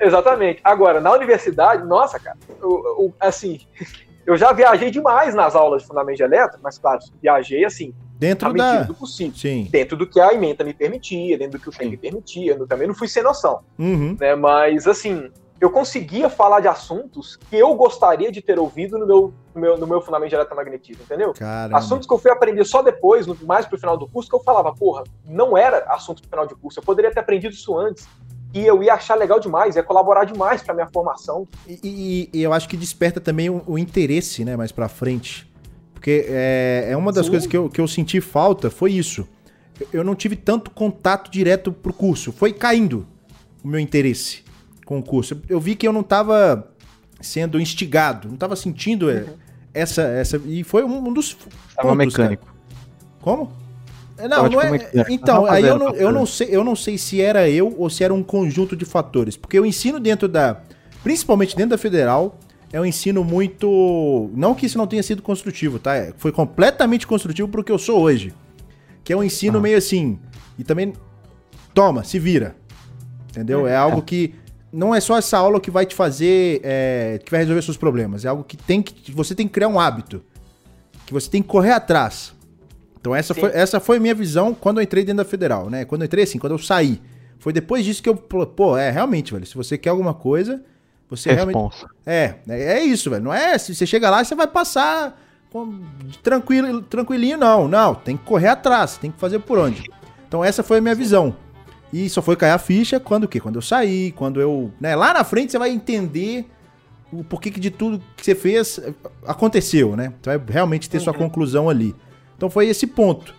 Exatamente. 0.00 0.60
Agora, 0.64 1.00
na 1.00 1.12
universidade, 1.12 1.86
nossa, 1.86 2.18
cara, 2.18 2.38
o, 2.62 3.06
o, 3.06 3.14
assim, 3.20 3.60
eu 4.24 4.36
já 4.36 4.52
viajei 4.52 4.90
demais 4.90 5.34
nas 5.34 5.54
aulas 5.54 5.82
de 5.82 5.88
fundamento 5.88 6.16
de 6.16 6.22
elétrica, 6.22 6.58
mas 6.62 6.78
claro, 6.78 7.00
viajei 7.20 7.64
assim, 7.64 7.92
dentro 8.20 8.52
da 8.52 8.82
do 8.82 8.94
possível, 8.94 9.36
Sim. 9.36 9.68
dentro 9.70 9.96
do 9.96 10.06
que 10.06 10.20
a 10.20 10.32
emenda 10.32 10.64
me 10.64 10.72
permitia, 10.72 11.36
dentro 11.36 11.58
do 11.58 11.62
que 11.62 11.68
o 11.68 11.72
tempo 11.72 11.90
me 11.90 11.96
permitia. 11.96 12.54
Eu 12.54 12.66
também 12.66 12.86
não 12.86 12.94
fui 12.94 13.08
sem 13.08 13.22
noção, 13.22 13.60
uhum. 13.78 14.16
né? 14.18 14.34
Mas 14.34 14.86
assim, 14.86 15.30
eu 15.60 15.70
conseguia 15.70 16.30
falar 16.30 16.60
de 16.60 16.68
assuntos 16.68 17.36
que 17.36 17.54
eu 17.54 17.74
gostaria 17.74 18.32
de 18.32 18.40
ter 18.40 18.58
ouvido 18.58 18.98
no 18.98 19.06
meu, 19.06 19.34
no 19.54 19.60
meu, 19.60 19.78
no 19.78 19.86
meu 19.86 20.00
fundamento 20.00 20.30
de 20.30 20.34
eletromagnetismo, 20.34 21.02
entendeu? 21.02 21.34
Caramba. 21.34 21.76
Assuntos 21.76 22.06
que 22.06 22.14
eu 22.14 22.18
fui 22.18 22.30
aprender 22.30 22.64
só 22.64 22.80
depois, 22.82 23.26
mais 23.42 23.66
pro 23.66 23.78
final 23.78 23.96
do 23.96 24.08
curso, 24.08 24.30
que 24.30 24.34
eu 24.34 24.40
falava, 24.40 24.74
porra, 24.74 25.04
não 25.26 25.56
era 25.58 25.84
assunto 25.92 26.22
pro 26.22 26.30
final 26.30 26.46
de 26.46 26.54
curso, 26.54 26.78
eu 26.78 26.82
poderia 26.82 27.12
ter 27.12 27.20
aprendido 27.20 27.52
isso 27.52 27.76
antes 27.76 28.08
e 28.54 28.66
eu 28.66 28.82
ia 28.82 28.94
achar 28.94 29.16
legal 29.16 29.38
demais, 29.38 29.76
ia 29.76 29.82
colaborar 29.82 30.24
demais 30.24 30.62
para 30.62 30.72
minha 30.72 30.88
formação. 30.88 31.46
E, 31.68 31.78
e, 31.84 32.38
e, 32.38 32.42
eu 32.42 32.54
acho 32.54 32.66
que 32.66 32.76
desperta 32.76 33.20
também 33.20 33.50
o, 33.50 33.62
o 33.66 33.78
interesse, 33.78 34.44
né, 34.44 34.56
mais 34.56 34.72
para 34.72 34.88
frente. 34.88 35.48
Porque 35.92 36.24
é, 36.26 36.88
é 36.88 36.96
uma 36.96 37.12
das 37.12 37.26
Sim. 37.26 37.32
coisas 37.32 37.46
que 37.46 37.56
eu, 37.56 37.68
que 37.68 37.80
eu 37.80 37.86
senti 37.86 38.18
falta, 38.20 38.70
foi 38.70 38.92
isso. 38.92 39.28
Eu 39.92 40.02
não 40.02 40.14
tive 40.14 40.36
tanto 40.36 40.70
contato 40.70 41.30
direto 41.30 41.70
pro 41.70 41.92
curso, 41.92 42.32
foi 42.32 42.52
caindo 42.52 43.06
o 43.62 43.68
meu 43.68 43.78
interesse 43.78 44.49
com 44.90 44.98
o 44.98 45.02
curso. 45.04 45.40
Eu 45.48 45.60
vi 45.60 45.76
que 45.76 45.86
eu 45.86 45.92
não 45.92 46.00
estava 46.00 46.68
sendo 47.20 47.60
instigado, 47.60 48.26
não 48.26 48.34
estava 48.34 48.56
sentindo 48.56 49.08
é, 49.08 49.18
uhum. 49.20 49.28
essa, 49.72 50.02
essa. 50.02 50.36
E 50.44 50.64
foi 50.64 50.82
um, 50.82 51.12
dos. 51.12 51.36
Tava 51.76 51.94
mecânico. 51.94 52.44
Cara. 52.44 52.58
Como? 53.20 53.52
Não, 54.18 54.48
não 54.48 54.60
é. 54.60 54.90
Então, 55.08 55.46
aí 55.46 55.64
eu 55.64 55.78
não, 55.78 55.94
eu, 55.94 56.10
não 56.10 56.26
sei, 56.26 56.48
eu 56.50 56.64
não 56.64 56.74
sei 56.74 56.98
se 56.98 57.20
era 57.20 57.48
eu 57.48 57.72
ou 57.78 57.88
se 57.88 58.02
era 58.02 58.12
um 58.12 58.20
conjunto 58.20 58.74
de 58.74 58.84
fatores. 58.84 59.36
Porque 59.36 59.56
eu 59.56 59.64
ensino 59.64 60.00
dentro 60.00 60.26
da. 60.26 60.60
Principalmente 61.04 61.54
dentro 61.54 61.70
da 61.70 61.78
federal, 61.78 62.36
é 62.72 62.80
um 62.80 62.84
ensino 62.84 63.22
muito. 63.22 64.28
Não 64.34 64.56
que 64.56 64.66
isso 64.66 64.76
não 64.76 64.88
tenha 64.88 65.04
sido 65.04 65.22
construtivo, 65.22 65.78
tá? 65.78 65.94
É, 65.94 66.12
foi 66.16 66.32
completamente 66.32 67.06
construtivo 67.06 67.48
pro 67.48 67.62
que 67.62 67.70
eu 67.70 67.78
sou 67.78 68.00
hoje. 68.00 68.34
Que 69.04 69.12
é 69.12 69.16
um 69.16 69.22
ensino 69.22 69.58
ah. 69.58 69.60
meio 69.60 69.78
assim. 69.78 70.18
E 70.58 70.64
também. 70.64 70.94
Toma, 71.72 72.02
se 72.02 72.18
vira. 72.18 72.56
Entendeu? 73.28 73.68
É, 73.68 73.74
é 73.74 73.76
algo 73.76 74.02
que. 74.02 74.34
Não 74.72 74.94
é 74.94 75.00
só 75.00 75.18
essa 75.18 75.38
aula 75.38 75.60
que 75.60 75.70
vai 75.70 75.84
te 75.84 75.94
fazer. 75.94 76.60
É, 76.62 77.20
que 77.24 77.30
vai 77.30 77.40
resolver 77.40 77.62
seus 77.62 77.76
problemas. 77.76 78.24
É 78.24 78.28
algo 78.28 78.44
que 78.44 78.56
tem 78.56 78.82
que. 78.82 79.10
Você 79.12 79.34
tem 79.34 79.46
que 79.46 79.52
criar 79.52 79.68
um 79.68 79.80
hábito. 79.80 80.22
Que 81.06 81.12
você 81.12 81.28
tem 81.28 81.42
que 81.42 81.48
correr 81.48 81.72
atrás. 81.72 82.32
Então 83.00 83.14
essa 83.14 83.34
foi, 83.34 83.50
essa 83.54 83.80
foi 83.80 83.96
a 83.96 84.00
minha 84.00 84.14
visão 84.14 84.54
quando 84.54 84.78
eu 84.78 84.82
entrei 84.82 85.02
dentro 85.02 85.24
da 85.24 85.28
federal, 85.28 85.70
né? 85.70 85.84
Quando 85.84 86.02
eu 86.02 86.06
entrei 86.06 86.24
assim, 86.24 86.38
quando 86.38 86.52
eu 86.52 86.58
saí. 86.58 87.00
Foi 87.38 87.52
depois 87.52 87.84
disso 87.84 88.02
que 88.02 88.08
eu, 88.08 88.14
pô, 88.14 88.76
é 88.76 88.90
realmente, 88.90 89.32
velho, 89.32 89.46
se 89.46 89.54
você 89.54 89.78
quer 89.78 89.88
alguma 89.88 90.12
coisa, 90.12 90.62
você 91.08 91.32
Responsa. 91.32 91.88
realmente 92.04 92.04
É, 92.06 92.34
é, 92.46 92.78
é 92.78 92.84
isso, 92.84 93.08
velho. 93.08 93.24
Não 93.24 93.32
é 93.32 93.56
se 93.56 93.74
você 93.74 93.86
chega 93.86 94.10
lá, 94.10 94.22
você 94.22 94.34
vai 94.34 94.46
passar 94.46 95.18
com, 95.50 95.80
tranquilo, 96.22 96.82
tranquilinho 96.82 97.38
não. 97.38 97.66
Não, 97.66 97.94
tem 97.94 98.16
que 98.16 98.24
correr 98.24 98.48
atrás, 98.48 98.98
tem 98.98 99.10
que 99.10 99.18
fazer 99.18 99.38
por 99.38 99.58
onde. 99.58 99.90
Então 100.28 100.44
essa 100.44 100.62
foi 100.62 100.78
a 100.78 100.80
minha 100.82 100.94
visão. 100.94 101.34
E 101.92 102.08
só 102.08 102.22
foi 102.22 102.36
cair 102.36 102.52
a 102.52 102.58
ficha 102.58 103.00
quando 103.00 103.24
o 103.24 103.28
quê? 103.28 103.40
Quando 103.40 103.56
eu 103.56 103.62
saí, 103.62 104.12
quando 104.12 104.40
eu, 104.40 104.70
né, 104.80 104.94
lá 104.94 105.12
na 105.12 105.24
frente 105.24 105.50
você 105.52 105.58
vai 105.58 105.70
entender 105.70 106.46
o 107.12 107.24
porquê 107.24 107.50
que 107.50 107.58
de 107.58 107.70
tudo 107.70 108.00
que 108.16 108.24
você 108.24 108.34
fez 108.34 108.80
aconteceu, 109.26 109.96
né? 109.96 110.12
Você 110.22 110.36
vai 110.36 110.46
realmente 110.48 110.88
ter 110.88 110.98
uhum. 110.98 111.04
sua 111.04 111.14
conclusão 111.14 111.68
ali. 111.68 111.94
Então 112.36 112.48
foi 112.48 112.68
esse 112.68 112.86
ponto. 112.86 113.34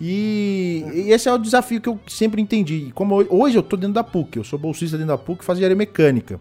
E, 0.00 0.84
e, 0.92 1.10
esse 1.12 1.28
é 1.28 1.32
o 1.32 1.38
desafio 1.38 1.80
que 1.80 1.88
eu 1.88 1.98
sempre 2.06 2.42
entendi. 2.42 2.90
Como 2.94 3.24
hoje 3.30 3.56
eu 3.56 3.62
tô 3.62 3.76
dentro 3.76 3.94
da 3.94 4.04
PUC, 4.04 4.36
eu 4.36 4.44
sou 4.44 4.58
bolsista 4.58 4.98
dentro 4.98 5.16
da 5.16 5.18
PUC, 5.18 5.44
faço 5.44 5.58
engenharia 5.58 5.76
mecânica. 5.76 6.40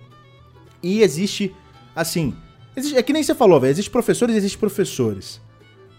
E 0.81 1.01
existe, 1.01 1.55
assim, 1.95 2.35
existe, 2.75 2.97
é 2.97 3.03
que 3.03 3.13
nem 3.13 3.23
você 3.23 3.33
falou, 3.33 3.59
velho, 3.59 3.71
existe 3.71 3.89
professores, 3.89 4.35
existe 4.35 4.57
professores. 4.57 5.39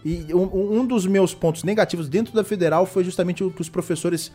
E 0.03 0.31
um, 0.35 0.79
um, 0.79 0.85
dos 0.85 1.07
meus 1.07 1.33
pontos 1.33 1.63
negativos 1.63 2.07
dentro 2.07 2.31
da 2.31 2.43
federal 2.43 2.85
foi 2.85 3.03
justamente 3.03 3.43
o 3.43 3.49
que 3.49 3.61
os 3.61 3.69
professores 3.69 4.31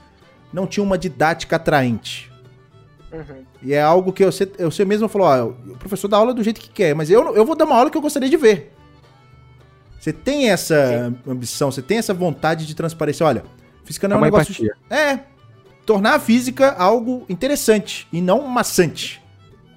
não 0.53 0.67
tinham 0.67 0.85
uma 0.85 0.99
didática 0.99 1.57
atraente. 1.57 2.31
Uhum. 3.13 3.45
E 3.63 3.75
é 3.75 3.83
algo 3.83 4.13
que 4.13 4.25
você, 4.25 4.47
você 4.47 4.85
mesmo 4.85 5.09
falou, 5.09 5.27
ó, 5.27 5.73
o 5.73 5.77
professor 5.77 6.09
dá 6.09 6.17
aula 6.17 6.33
do 6.33 6.43
jeito 6.43 6.61
que 6.61 6.71
quer, 6.71 6.95
mas 6.95 7.11
eu, 7.11 7.35
eu 7.35 7.45
vou 7.45 7.57
dar 7.57 7.65
uma 7.65 7.77
aula 7.77 7.91
que 7.91 7.97
eu 7.97 8.03
gostaria 8.03 8.29
de 8.29 8.37
ver. 8.37 8.73
Você 9.99 10.13
tem 10.13 10.51
essa 10.51 11.11
Sim. 11.11 11.31
ambição, 11.31 11.71
você 11.71 11.83
tem 11.83 11.99
essa 11.99 12.15
vontade 12.15 12.67
de 12.67 12.75
transparecer. 12.75 13.27
Olha, 13.27 13.45
física 13.85 14.09
não 14.09 14.17
é, 14.17 14.19
é 14.19 14.23
um 14.23 14.25
negócio. 14.25 14.53
Empatia. 14.53 14.77
É. 14.89 15.21
Tornar 15.85 16.15
a 16.15 16.21
física 16.21 16.73
algo 16.73 17.27
interessante 17.29 18.09
e 18.13 18.21
não 18.21 18.43
maçante. 18.47 19.21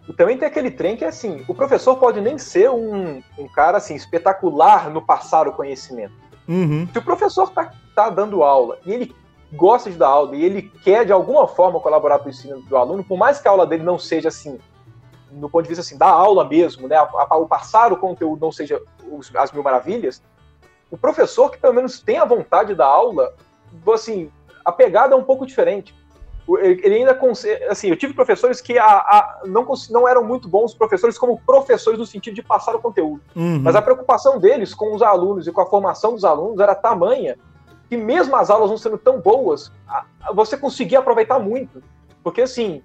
E 0.08 0.14
também 0.14 0.38
tem 0.38 0.48
aquele 0.48 0.72
trem 0.72 0.96
que 0.96 1.04
é 1.04 1.08
assim: 1.08 1.44
o 1.48 1.54
professor 1.54 1.98
pode 1.98 2.22
nem 2.22 2.38
ser 2.38 2.70
um, 2.70 3.22
um 3.38 3.48
cara 3.48 3.78
assim 3.78 3.96
espetacular 3.96 4.90
no 4.90 5.02
passar 5.02 5.48
o 5.48 5.54
conhecimento. 5.54 6.14
Uhum. 6.48 6.88
Se 6.92 7.00
o 7.00 7.02
professor 7.02 7.50
tá, 7.50 7.74
tá 7.96 8.10
dando 8.10 8.44
aula 8.44 8.78
e 8.86 8.92
ele 8.94 9.16
gosta 9.56 9.89
de 9.89 9.97
dar 9.97 10.08
aula 10.08 10.36
e 10.36 10.43
ele 10.43 10.64
quer 10.84 11.06
de 11.06 11.12
alguma 11.12 11.47
forma 11.47 11.80
colaborar 11.80 12.20
para 12.20 12.28
o 12.28 12.30
ensino 12.30 12.62
do 12.62 12.76
aluno, 12.76 13.04
por 13.04 13.18
mais 13.18 13.39
que 13.39 13.47
a 13.47 13.51
aula 13.51 13.66
dele 13.66 13.84
não 13.84 13.99
seja 13.99 14.30
assim, 14.30 14.60
no 15.32 15.49
ponto 15.49 15.64
de 15.64 15.70
vista 15.70 15.82
assim, 15.82 15.97
da 15.97 16.08
aula 16.08 16.47
mesmo, 16.47 16.88
né, 16.88 17.01
o 17.01 17.45
passar 17.45 17.91
o 17.93 17.97
conteúdo 17.97 18.41
não 18.41 18.51
seja 18.51 18.82
os, 19.12 19.34
as 19.36 19.51
mil 19.51 19.64
maravilhas, 19.64 20.22
o 20.89 20.97
professor 20.97 21.49
que 21.49 21.58
pelo 21.58 21.74
menos 21.74 21.99
tem 21.99 22.18
a 22.18 22.26
vontade 22.26 22.76
da 22.76 22.86
aula, 22.86 23.34
assim, 23.93 24.32
a 24.64 24.72
pegada 24.72 25.14
é 25.14 25.18
um 25.18 25.24
pouco 25.24 25.45
diferente. 25.45 25.93
Ele 26.60 26.95
ainda 26.95 27.18
assim, 27.70 27.88
eu 27.88 27.95
tive 27.95 28.14
professores 28.14 28.60
que 28.60 28.78
a, 28.78 28.86
a, 28.86 29.41
não, 29.45 29.66
não 29.89 30.08
eram 30.08 30.26
muito 30.26 30.49
bons 30.49 30.74
professores 30.74 31.18
como 31.18 31.39
professores 31.45 31.97
no 31.97 32.06
sentido 32.06 32.34
de 32.34 32.43
passar 32.43 32.76
o 32.76 32.82
conteúdo. 32.82 33.22
Uhum. 33.34 33.62
Mas 33.64 33.78
a 33.78 33.82
preocupação 33.82 34.39
deles 34.39 34.74
com 34.74 34.93
os 34.93 35.01
alunos 35.01 35.47
e 35.47 35.54
com 35.54 35.62
a 35.62 35.66
formação 35.66 36.14
dos 36.14 36.26
alunos 36.26 36.60
era 36.60 36.76
tamanha 36.76 37.38
que 37.90 37.98
mesmo 37.98 38.36
as 38.36 38.50
aulas 38.50 38.70
não 38.70 38.78
sendo 38.78 38.98
tão 38.98 39.20
boas, 39.20 39.72
você 40.34 40.58
conseguir 40.58 40.96
aproveitar 40.96 41.40
muito. 41.40 41.84
Porque, 42.24 42.42
assim, 42.42 42.82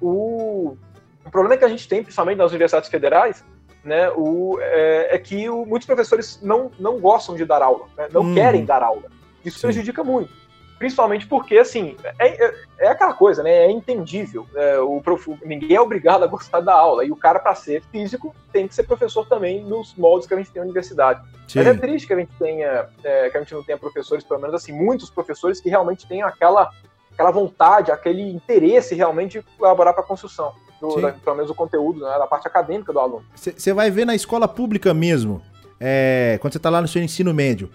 o, 0.00 0.76
o 1.24 1.30
problema 1.30 1.56
que 1.56 1.64
a 1.64 1.68
gente 1.68 1.86
tem, 1.88 2.02
principalmente 2.02 2.38
nas 2.38 2.50
universidades 2.50 2.88
federais, 2.88 3.44
né, 3.84 4.10
o, 4.10 4.58
é, 4.60 5.14
é 5.14 5.18
que 5.18 5.48
o, 5.48 5.64
muitos 5.64 5.86
professores 5.86 6.40
não, 6.42 6.70
não 6.78 6.98
gostam 6.98 7.34
de 7.34 7.44
dar 7.44 7.62
aula, 7.62 7.86
né, 7.96 8.08
não 8.12 8.22
hum. 8.22 8.34
querem 8.34 8.64
dar 8.64 8.82
aula. 8.82 9.04
Isso 9.44 9.58
Sim. 9.58 9.68
prejudica 9.68 10.02
muito. 10.02 10.32
Principalmente 10.78 11.26
porque, 11.26 11.58
assim, 11.58 11.96
é, 12.18 12.44
é, 12.44 12.54
é 12.78 12.88
aquela 12.88 13.12
coisa, 13.12 13.42
né? 13.42 13.50
É 13.50 13.70
entendível. 13.70 14.46
É, 14.54 14.78
o 14.78 15.00
prof, 15.00 15.36
ninguém 15.44 15.74
é 15.74 15.80
obrigado 15.80 16.22
a 16.22 16.26
gostar 16.26 16.60
da 16.60 16.72
aula. 16.72 17.04
E 17.04 17.10
o 17.10 17.16
cara, 17.16 17.40
para 17.40 17.54
ser 17.54 17.82
físico, 17.90 18.34
tem 18.52 18.68
que 18.68 18.74
ser 18.74 18.84
professor 18.84 19.26
também 19.26 19.62
nos 19.64 19.94
moldes 19.96 20.28
que 20.28 20.34
a 20.34 20.36
gente 20.36 20.50
tem 20.50 20.60
na 20.60 20.66
universidade. 20.66 21.20
Sim. 21.48 21.58
Mas 21.58 21.66
é 21.66 21.74
triste 21.74 22.06
que 22.06 22.12
a 22.12 22.16
gente 22.16 22.30
tenha, 22.38 22.86
é, 23.02 23.28
que 23.28 23.36
a 23.36 23.40
gente 23.40 23.54
não 23.54 23.64
tenha 23.64 23.76
professores, 23.76 24.22
pelo 24.22 24.40
menos 24.40 24.54
assim, 24.54 24.72
muitos 24.72 25.10
professores 25.10 25.60
que 25.60 25.68
realmente 25.68 26.06
tenham 26.06 26.28
aquela, 26.28 26.70
aquela 27.12 27.32
vontade, 27.32 27.90
aquele 27.90 28.22
interesse 28.30 28.94
realmente 28.94 29.40
de 29.40 29.44
colaborar 29.58 29.92
para 29.92 30.04
a 30.04 30.06
construção. 30.06 30.52
Do, 30.80 31.00
da, 31.00 31.10
pelo 31.10 31.34
menos 31.34 31.50
o 31.50 31.56
conteúdo, 31.56 32.04
né, 32.04 32.18
da 32.18 32.26
parte 32.28 32.46
acadêmica 32.46 32.92
do 32.92 33.00
aluno. 33.00 33.24
Você 33.34 33.72
vai 33.72 33.90
ver 33.90 34.04
na 34.04 34.14
escola 34.14 34.46
pública 34.46 34.94
mesmo, 34.94 35.42
é, 35.80 36.38
quando 36.40 36.52
você 36.52 36.58
está 36.58 36.70
lá 36.70 36.80
no 36.80 36.86
seu 36.86 37.02
ensino 37.02 37.34
médio, 37.34 37.68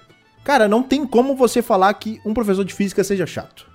Cara, 0.43 0.67
não 0.67 0.83
tem 0.83 1.05
como 1.05 1.35
você 1.35 1.61
falar 1.61 1.93
que 1.93 2.19
um 2.25 2.33
professor 2.33 2.65
de 2.65 2.73
física 2.73 3.03
seja 3.03 3.25
chato. 3.25 3.65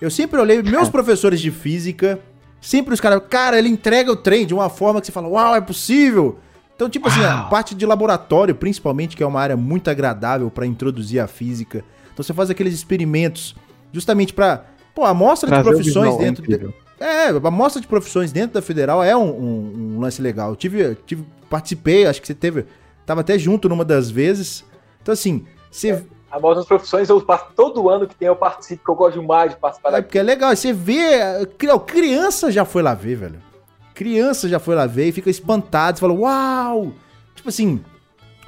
Eu 0.00 0.10
sempre 0.10 0.38
olhei 0.40 0.62
meus 0.62 0.88
professores 0.88 1.40
de 1.40 1.50
física, 1.50 2.20
sempre 2.60 2.94
os 2.94 3.00
caras, 3.00 3.22
cara, 3.28 3.58
ele 3.58 3.68
entrega 3.68 4.12
o 4.12 4.16
trem 4.16 4.46
de 4.46 4.54
uma 4.54 4.68
forma 4.68 5.00
que 5.00 5.06
você 5.06 5.12
fala, 5.12 5.28
uau, 5.28 5.56
é 5.56 5.60
possível. 5.60 6.38
Então, 6.76 6.88
tipo 6.88 7.08
assim, 7.08 7.24
a 7.24 7.42
parte 7.44 7.74
de 7.74 7.84
laboratório, 7.84 8.54
principalmente, 8.54 9.16
que 9.16 9.22
é 9.22 9.26
uma 9.26 9.40
área 9.40 9.56
muito 9.56 9.90
agradável 9.90 10.48
para 10.50 10.64
introduzir 10.64 11.18
a 11.18 11.26
física. 11.26 11.84
Então 12.12 12.22
você 12.22 12.32
faz 12.32 12.50
aqueles 12.50 12.74
experimentos 12.74 13.56
justamente 13.92 14.32
para, 14.32 14.64
pô, 14.94 15.04
a 15.04 15.10
amostra 15.10 15.50
de 15.50 15.62
profissões 15.62 16.16
dentro 16.16 16.46
de, 16.46 16.72
é, 17.00 17.28
a 17.28 17.36
amostra 17.48 17.80
de 17.80 17.86
profissões 17.86 18.32
dentro 18.32 18.54
da 18.54 18.62
federal 18.62 19.02
é 19.02 19.16
um, 19.16 19.28
um, 19.28 19.94
um 19.96 20.00
lance 20.00 20.20
legal. 20.20 20.50
Eu 20.50 20.56
tive, 20.56 20.96
tive, 21.06 21.24
participei, 21.48 22.06
acho 22.06 22.20
que 22.20 22.26
você 22.26 22.34
teve, 22.34 22.66
tava 23.06 23.20
até 23.20 23.38
junto 23.38 23.68
numa 23.68 23.84
das 23.84 24.10
vezes. 24.10 24.64
Então 25.02 25.12
assim, 25.12 25.44
a 26.30 26.38
das 26.54 26.66
profissões, 26.66 27.08
eu 27.08 27.20
todo 27.56 27.88
ano 27.88 28.06
que 28.06 28.14
tem 28.14 28.28
eu 28.28 28.36
participo, 28.36 28.84
que 28.84 28.90
eu 28.90 28.94
gosto 28.94 29.20
demais 29.20 29.52
de 29.52 29.56
participar. 29.56 29.94
É 29.94 30.02
porque 30.02 30.18
é 30.18 30.22
legal, 30.22 30.54
você 30.54 30.72
vê, 30.72 31.46
criança 31.86 32.50
já 32.52 32.64
foi 32.64 32.82
lá 32.82 32.94
ver, 32.94 33.16
velho. 33.16 33.42
Criança 33.94 34.48
já 34.48 34.58
foi 34.58 34.74
lá 34.74 34.86
ver 34.86 35.08
e 35.08 35.12
fica 35.12 35.30
espantado, 35.30 35.98
você 35.98 36.00
fala, 36.00 36.12
uau! 36.14 36.92
Tipo 37.34 37.48
assim, 37.48 37.82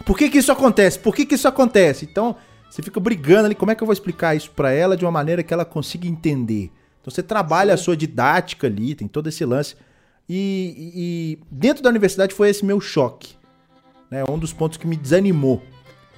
por 0.05 0.17
que 0.17 0.29
que 0.29 0.39
isso 0.39 0.53
acontece? 0.53 0.99
Por 0.99 1.15
que 1.15 1.25
que 1.25 1.35
isso 1.35 1.49
acontece? 1.49 2.05
Então, 2.05 2.37
você 2.71 2.83
fica 2.83 3.01
brigando 3.01 3.47
ali, 3.47 3.55
como 3.55 3.73
é 3.73 3.75
que 3.75 3.83
eu 3.83 3.87
vou 3.87 3.93
explicar 3.93 4.37
isso 4.37 4.51
para 4.51 4.71
ela 4.73 4.97
de 4.97 5.05
uma 5.05 5.11
maneira 5.11 5.43
que 5.43 5.53
ela 5.53 5.65
consiga 5.65 6.07
entender? 6.07 6.71
Então 7.01 7.11
você 7.11 7.23
trabalha 7.23 7.77
Sim. 7.77 7.81
a 7.81 7.85
sua 7.85 7.97
didática 7.97 8.67
ali, 8.67 8.95
tem 8.95 9.09
todo 9.09 9.29
esse 9.29 9.45
lance. 9.45 9.75
E, 10.29 10.75
e, 10.77 10.93
e, 10.95 11.39
dentro 11.51 11.83
da 11.83 11.91
universidade 11.91 12.35
foi 12.35 12.49
esse 12.51 12.65
meu 12.65 12.81
choque. 12.81 13.35
Né? 14.11 14.23
Um 14.31 14.39
dos 14.39 14.53
pontos 14.53 14.79
que 14.79 14.87
me 14.87 14.97
desanimou. 14.97 15.61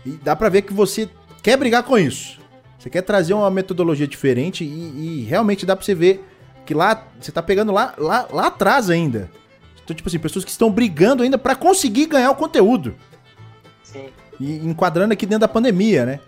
E 0.05 0.11
dá 0.11 0.35
pra 0.35 0.49
ver 0.49 0.63
que 0.63 0.73
você 0.73 1.09
quer 1.43 1.57
brigar 1.57 1.83
com 1.83 1.99
isso. 1.99 2.41
Você 2.79 2.91
quer 2.91 3.03
trazer 3.03 3.33
uma 3.35 3.51
metodologia 3.51 4.07
diferente 4.07 4.65
e, 4.65 4.69
e 4.69 5.25
realmente 5.25 5.65
dá 5.65 5.77
pra 5.77 5.85
você 5.85 5.95
ver 5.95 6.25
que 6.67 6.75
lá 6.75 7.07
você 7.21 7.31
tá 7.31 7.43
pegando 7.43 7.73
lá, 7.73 7.95
lá, 7.97 8.27
lá 8.31 8.47
atrás 8.49 8.91
ainda. 8.91 9.31
Então, 9.85 9.95
tipo 9.95 10.09
assim, 10.09 10.19
pessoas 10.19 10.45
que 10.45 10.51
estão 10.51 10.71
brigando 10.71 11.23
ainda 11.23 11.39
para 11.39 11.55
conseguir 11.55 12.07
ganhar 12.07 12.31
o 12.31 12.37
conteúdo. 12.37 12.95
Sim. 13.83 14.07
E 14.41 14.57
enquadrando 14.57 15.13
aqui 15.13 15.27
dentro 15.27 15.41
da 15.41 15.49
pandemia, 15.49 16.07
né? 16.07 16.21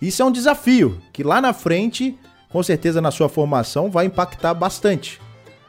Isso 0.00 0.22
é 0.22 0.24
um 0.24 0.30
desafio 0.30 1.00
que 1.12 1.22
lá 1.22 1.40
na 1.40 1.52
frente, 1.52 2.18
com 2.48 2.62
certeza 2.62 3.00
na 3.00 3.10
sua 3.10 3.28
formação, 3.28 3.90
vai 3.90 4.06
impactar 4.06 4.54
bastante, 4.54 5.20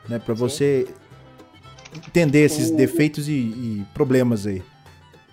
né? 0.08 0.20
Para 0.20 0.34
você 0.34 0.88
entender 1.96 2.46
esses 2.46 2.70
defeitos 2.72 3.28
e, 3.28 3.32
e 3.32 3.86
problemas 3.94 4.46
aí. 4.46 4.62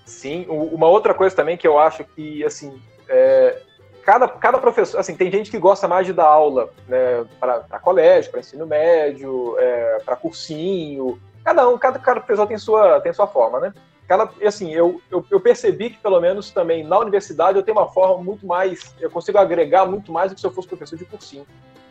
Sim, 0.07 0.47
uma 0.49 0.87
outra 0.87 1.13
coisa 1.13 1.35
também 1.35 1.57
que 1.57 1.67
eu 1.67 1.81
acho 1.81 2.05
que, 2.05 2.45
assim, 2.45 2.81
é, 3.09 3.61
cada, 4.05 4.29
cada 4.29 4.57
professor, 4.57 5.01
assim, 5.01 5.17
tem 5.17 5.33
gente 5.33 5.51
que 5.51 5.59
gosta 5.59 5.89
mais 5.89 6.07
de 6.07 6.13
dar 6.13 6.27
aula 6.27 6.71
né, 6.87 7.27
para 7.41 7.81
colégio, 7.81 8.31
para 8.31 8.39
ensino 8.39 8.65
médio, 8.65 9.57
é, 9.59 9.99
para 10.05 10.15
cursinho, 10.15 11.21
cada 11.45 11.69
um, 11.69 11.77
cada, 11.77 11.99
cada 11.99 12.21
pessoa 12.21 12.47
tem 12.47 12.57
sua, 12.57 13.01
tem 13.01 13.13
sua 13.13 13.27
forma, 13.27 13.59
né? 13.59 13.75
Cada, 14.07 14.31
assim, 14.47 14.73
eu, 14.73 15.03
eu, 15.11 15.27
eu, 15.29 15.41
percebi 15.41 15.91
que, 15.91 15.99
pelo 15.99 16.21
menos 16.21 16.53
também 16.53 16.85
na 16.85 17.01
universidade, 17.01 17.59
eu 17.59 17.65
tenho 17.65 17.77
uma 17.77 17.89
forma 17.89 18.23
muito 18.23 18.47
mais, 18.47 18.95
eu 19.01 19.11
consigo 19.11 19.39
agregar 19.39 19.87
muito 19.87 20.13
mais 20.13 20.31
do 20.31 20.37
que 20.37 20.41
se 20.41 20.47
eu 20.47 20.53
fosse 20.53 20.69
professor 20.69 20.97
de 20.97 21.05
cursinho. 21.05 21.45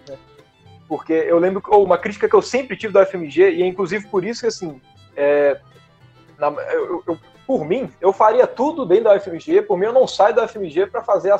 Né? 0.07 0.17
Porque 0.87 1.11
eu 1.11 1.37
lembro, 1.37 1.61
ou 1.67 1.83
uma 1.83 1.97
crítica 1.97 2.29
que 2.29 2.35
eu 2.35 2.41
sempre 2.41 2.77
tive 2.77 2.93
da 2.93 3.01
UFMG, 3.01 3.51
e 3.55 3.63
é 3.63 3.65
inclusive 3.65 4.07
por 4.07 4.23
isso 4.23 4.41
que, 4.41 4.47
assim, 4.47 4.81
é, 5.17 5.59
na, 6.37 6.47
eu, 6.71 7.03
eu, 7.05 7.19
por 7.45 7.63
mim, 7.65 7.89
eu 8.01 8.11
faria 8.11 8.47
tudo 8.47 8.85
dentro 8.85 9.05
da 9.05 9.15
UFMG, 9.15 9.61
por 9.63 9.77
mim 9.77 9.85
eu 9.85 9.93
não 9.93 10.07
saio 10.07 10.35
da 10.35 10.45
UFMG 10.45 10.87
para 10.87 11.03
fazer, 11.03 11.33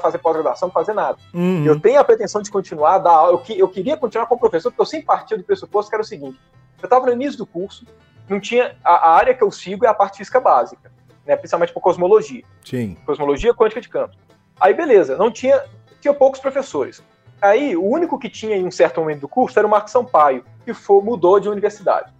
fazer 0.00 0.18
pós-graduação, 0.18 0.70
para 0.70 0.80
fazer 0.80 0.94
nada. 0.94 1.18
Uhum. 1.34 1.64
Eu 1.64 1.78
tenho 1.78 2.00
a 2.00 2.04
pretensão 2.04 2.40
de 2.40 2.50
continuar 2.50 2.94
a 2.94 2.98
dar 2.98 3.10
aula, 3.10 3.42
eu, 3.48 3.56
eu 3.56 3.68
queria 3.68 3.96
continuar 3.96 4.26
como 4.26 4.40
professor, 4.40 4.70
porque 4.70 4.80
eu 4.80 4.86
sempre 4.86 5.06
partia 5.06 5.36
do 5.36 5.44
pressuposto 5.44 5.90
que 5.90 5.96
era 5.96 6.02
o 6.02 6.06
seguinte, 6.06 6.38
eu 6.80 6.86
estava 6.86 7.06
no 7.06 7.12
início 7.12 7.38
do 7.38 7.46
curso, 7.46 7.86
não 8.28 8.40
tinha, 8.40 8.76
a, 8.82 8.94
a, 8.94 9.14
área 9.14 9.34
que 9.34 9.42
eu 9.42 9.50
sigo 9.50 9.84
é 9.84 9.88
a 9.88 9.94
parte 9.94 10.18
física 10.18 10.40
básica, 10.40 10.90
né, 11.26 11.36
principalmente 11.36 11.72
por 11.72 11.80
cosmologia. 11.80 12.42
Sim. 12.64 12.96
Cosmologia 13.04 13.54
quântica 13.54 13.80
de 13.80 13.88
campos. 13.88 14.16
Aí 14.58 14.72
beleza, 14.72 15.16
não 15.16 15.30
tinha, 15.30 15.62
tinha 16.00 16.14
poucos 16.14 16.40
professores. 16.40 17.02
Aí 17.40 17.76
o 17.76 17.84
único 17.84 18.18
que 18.18 18.30
tinha 18.30 18.56
em 18.56 18.64
um 18.64 18.70
certo 18.70 19.00
momento 19.00 19.20
do 19.20 19.28
curso 19.28 19.58
era 19.58 19.66
o 19.66 19.70
Marcos 19.70 19.92
Sampaio, 19.92 20.44
que 20.64 20.72
foi, 20.72 21.02
mudou 21.02 21.38
de 21.40 21.48
universidade. 21.48 22.12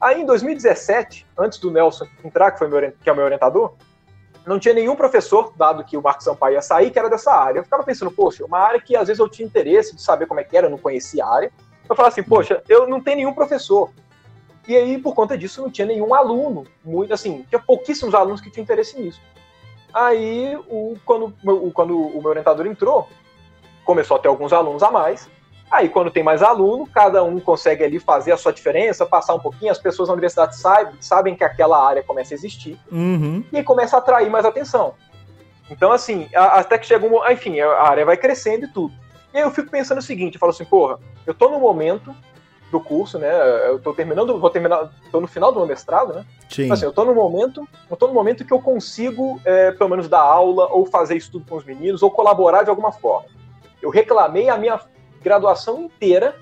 Aí 0.00 0.20
em 0.20 0.26
2017, 0.26 1.26
antes 1.36 1.58
do 1.58 1.70
Nelson 1.70 2.06
entrar, 2.24 2.52
que, 2.52 2.58
foi 2.58 2.68
meu, 2.68 2.92
que 2.92 3.08
é 3.08 3.12
o 3.12 3.16
meu 3.16 3.24
orientador, 3.24 3.74
não 4.46 4.58
tinha 4.58 4.72
nenhum 4.72 4.96
professor, 4.96 5.52
dado 5.56 5.84
que 5.84 5.96
o 5.96 6.02
Marcos 6.02 6.24
Sampaio 6.24 6.54
ia 6.54 6.62
sair, 6.62 6.90
que 6.90 6.98
era 6.98 7.10
dessa 7.10 7.32
área. 7.32 7.58
Eu 7.58 7.64
ficava 7.64 7.82
pensando, 7.82 8.10
poxa, 8.10 8.44
uma 8.44 8.58
área 8.58 8.80
que 8.80 8.96
às 8.96 9.08
vezes 9.08 9.20
eu 9.20 9.28
tinha 9.28 9.46
interesse 9.46 9.94
de 9.94 10.00
saber 10.00 10.26
como 10.26 10.40
é 10.40 10.44
que 10.44 10.56
era, 10.56 10.66
eu 10.66 10.70
não 10.70 10.78
conhecia 10.78 11.24
a 11.24 11.34
área. 11.34 11.52
Eu 11.88 11.94
falava 11.94 12.12
assim, 12.12 12.22
poxa, 12.22 12.62
eu 12.68 12.88
não 12.88 13.00
tenho 13.00 13.18
nenhum 13.18 13.34
professor. 13.34 13.90
E 14.66 14.76
aí, 14.76 14.98
por 14.98 15.14
conta 15.14 15.36
disso, 15.36 15.62
não 15.62 15.70
tinha 15.70 15.86
nenhum 15.86 16.14
aluno. 16.14 16.64
Muito 16.84 17.12
assim, 17.12 17.44
tinha 17.48 17.58
pouquíssimos 17.58 18.14
alunos 18.14 18.40
que 18.40 18.50
tinham 18.50 18.64
interesse 18.64 19.00
nisso. 19.00 19.20
Aí, 19.92 20.56
o, 20.68 20.96
quando, 21.04 21.34
o, 21.44 21.70
quando 21.70 21.98
o 21.98 22.20
meu 22.20 22.30
orientador 22.30 22.66
entrou, 22.66 23.08
começou 23.84 24.16
a 24.16 24.20
ter 24.20 24.28
alguns 24.28 24.52
alunos 24.52 24.82
a 24.82 24.90
mais. 24.90 25.28
Aí, 25.70 25.88
quando 25.88 26.10
tem 26.10 26.22
mais 26.22 26.42
aluno, 26.42 26.86
cada 26.86 27.22
um 27.22 27.38
consegue 27.38 27.84
ali 27.84 27.98
fazer 27.98 28.32
a 28.32 28.36
sua 28.36 28.52
diferença, 28.52 29.04
passar 29.04 29.34
um 29.34 29.40
pouquinho, 29.40 29.70
as 29.70 29.78
pessoas 29.78 30.08
na 30.08 30.14
universidade 30.14 30.56
sabem, 30.56 30.94
sabem 31.00 31.34
que 31.34 31.44
aquela 31.44 31.86
área 31.86 32.02
começa 32.02 32.32
a 32.32 32.36
existir, 32.36 32.78
uhum. 32.90 33.44
e 33.52 33.62
começa 33.62 33.96
a 33.96 33.98
atrair 33.98 34.30
mais 34.30 34.46
atenção. 34.46 34.94
Então, 35.70 35.92
assim, 35.92 36.28
até 36.34 36.78
que 36.78 36.86
chega 36.86 37.06
um. 37.06 37.30
Enfim, 37.30 37.60
a 37.60 37.82
área 37.82 38.04
vai 38.04 38.16
crescendo 38.16 38.64
e 38.64 38.68
tudo. 38.68 38.94
E 39.32 39.36
aí 39.36 39.42
eu 39.42 39.50
fico 39.50 39.70
pensando 39.70 39.98
o 39.98 40.02
seguinte: 40.02 40.34
eu 40.34 40.40
falo 40.40 40.50
assim, 40.50 40.64
porra, 40.64 40.98
eu 41.26 41.34
tô 41.34 41.50
no 41.50 41.60
momento 41.60 42.14
do 42.70 42.80
curso, 42.80 43.18
né? 43.18 43.30
Eu 43.68 43.78
tô 43.78 43.92
terminando, 43.94 44.38
vou 44.38 44.50
terminar, 44.50 44.90
tô 45.10 45.20
no 45.20 45.26
final 45.26 45.52
do 45.52 45.58
meu 45.58 45.68
mestrado, 45.68 46.14
né? 46.14 46.24
Sim. 46.48 46.70
Assim, 46.70 46.84
eu 46.84 46.92
tô 46.92 47.04
no 47.04 47.14
momento, 47.14 47.66
eu 47.90 47.96
tô 47.96 48.06
no 48.06 48.14
momento 48.14 48.44
que 48.44 48.52
eu 48.52 48.60
consigo, 48.60 49.40
é, 49.44 49.72
pelo 49.72 49.90
menos, 49.90 50.08
dar 50.08 50.20
aula, 50.20 50.68
ou 50.70 50.86
fazer 50.86 51.16
estudo 51.16 51.46
com 51.48 51.56
os 51.56 51.64
meninos, 51.64 52.02
ou 52.02 52.10
colaborar 52.10 52.62
de 52.62 52.70
alguma 52.70 52.92
forma. 52.92 53.28
Eu 53.80 53.90
reclamei 53.90 54.48
a 54.48 54.56
minha 54.56 54.80
graduação 55.22 55.82
inteira 55.82 56.36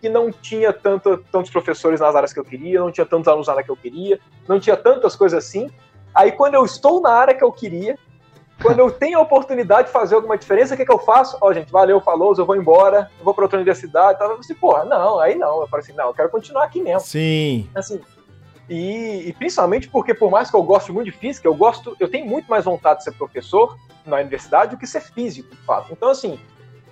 que 0.00 0.08
não 0.08 0.30
tinha 0.30 0.72
tanto, 0.72 1.18
tantos 1.32 1.50
professores 1.50 2.00
nas 2.00 2.14
áreas 2.14 2.32
que 2.32 2.38
eu 2.38 2.44
queria, 2.44 2.80
não 2.80 2.92
tinha 2.92 3.06
tantos 3.06 3.26
alunos 3.26 3.46
na 3.46 3.54
área 3.54 3.64
que 3.64 3.70
eu 3.70 3.76
queria, 3.76 4.20
não 4.46 4.60
tinha 4.60 4.76
tantas 4.76 5.16
coisas 5.16 5.44
assim. 5.44 5.70
Aí 6.14 6.32
quando 6.32 6.54
eu 6.54 6.64
estou 6.64 7.00
na 7.00 7.10
área 7.10 7.34
que 7.34 7.42
eu 7.42 7.50
queria, 7.50 7.98
quando 8.62 8.78
eu 8.78 8.90
tenho 8.90 9.18
a 9.18 9.22
oportunidade 9.22 9.88
de 9.88 9.92
fazer 9.92 10.14
alguma 10.14 10.38
diferença, 10.38 10.74
o 10.74 10.76
que, 10.76 10.84
que 10.84 10.92
eu 10.92 10.98
faço? 10.98 11.36
Ó, 11.40 11.48
oh, 11.48 11.52
gente, 11.52 11.72
valeu, 11.72 12.00
falou, 12.00 12.34
eu 12.36 12.46
vou 12.46 12.56
embora, 12.56 13.10
eu 13.18 13.24
vou 13.24 13.34
para 13.34 13.44
outra 13.44 13.58
universidade. 13.58 14.18
Tava 14.18 14.34
assim, 14.34 14.54
porra, 14.54 14.84
não, 14.84 15.18
aí 15.18 15.34
não. 15.34 15.62
Eu 15.62 15.68
falei 15.68 15.84
assim, 15.84 15.92
não, 15.94 16.08
eu 16.08 16.14
quero 16.14 16.30
continuar 16.30 16.64
aqui 16.64 16.80
mesmo. 16.80 17.00
Sim. 17.00 17.68
Assim, 17.74 18.00
e, 18.68 19.28
e, 19.28 19.32
principalmente 19.34 19.88
porque, 19.88 20.14
por 20.14 20.30
mais 20.30 20.50
que 20.50 20.56
eu 20.56 20.62
goste 20.62 20.90
muito 20.90 21.10
de 21.10 21.16
física, 21.16 21.46
eu 21.46 21.54
gosto, 21.54 21.96
eu 22.00 22.08
tenho 22.08 22.26
muito 22.26 22.46
mais 22.46 22.64
vontade 22.64 22.98
de 22.98 23.04
ser 23.04 23.12
professor 23.12 23.76
na 24.06 24.16
universidade 24.16 24.74
do 24.74 24.78
que 24.78 24.86
ser 24.86 25.00
físico, 25.00 25.54
de 25.54 25.62
fato. 25.62 25.92
Então, 25.92 26.08
assim, 26.08 26.38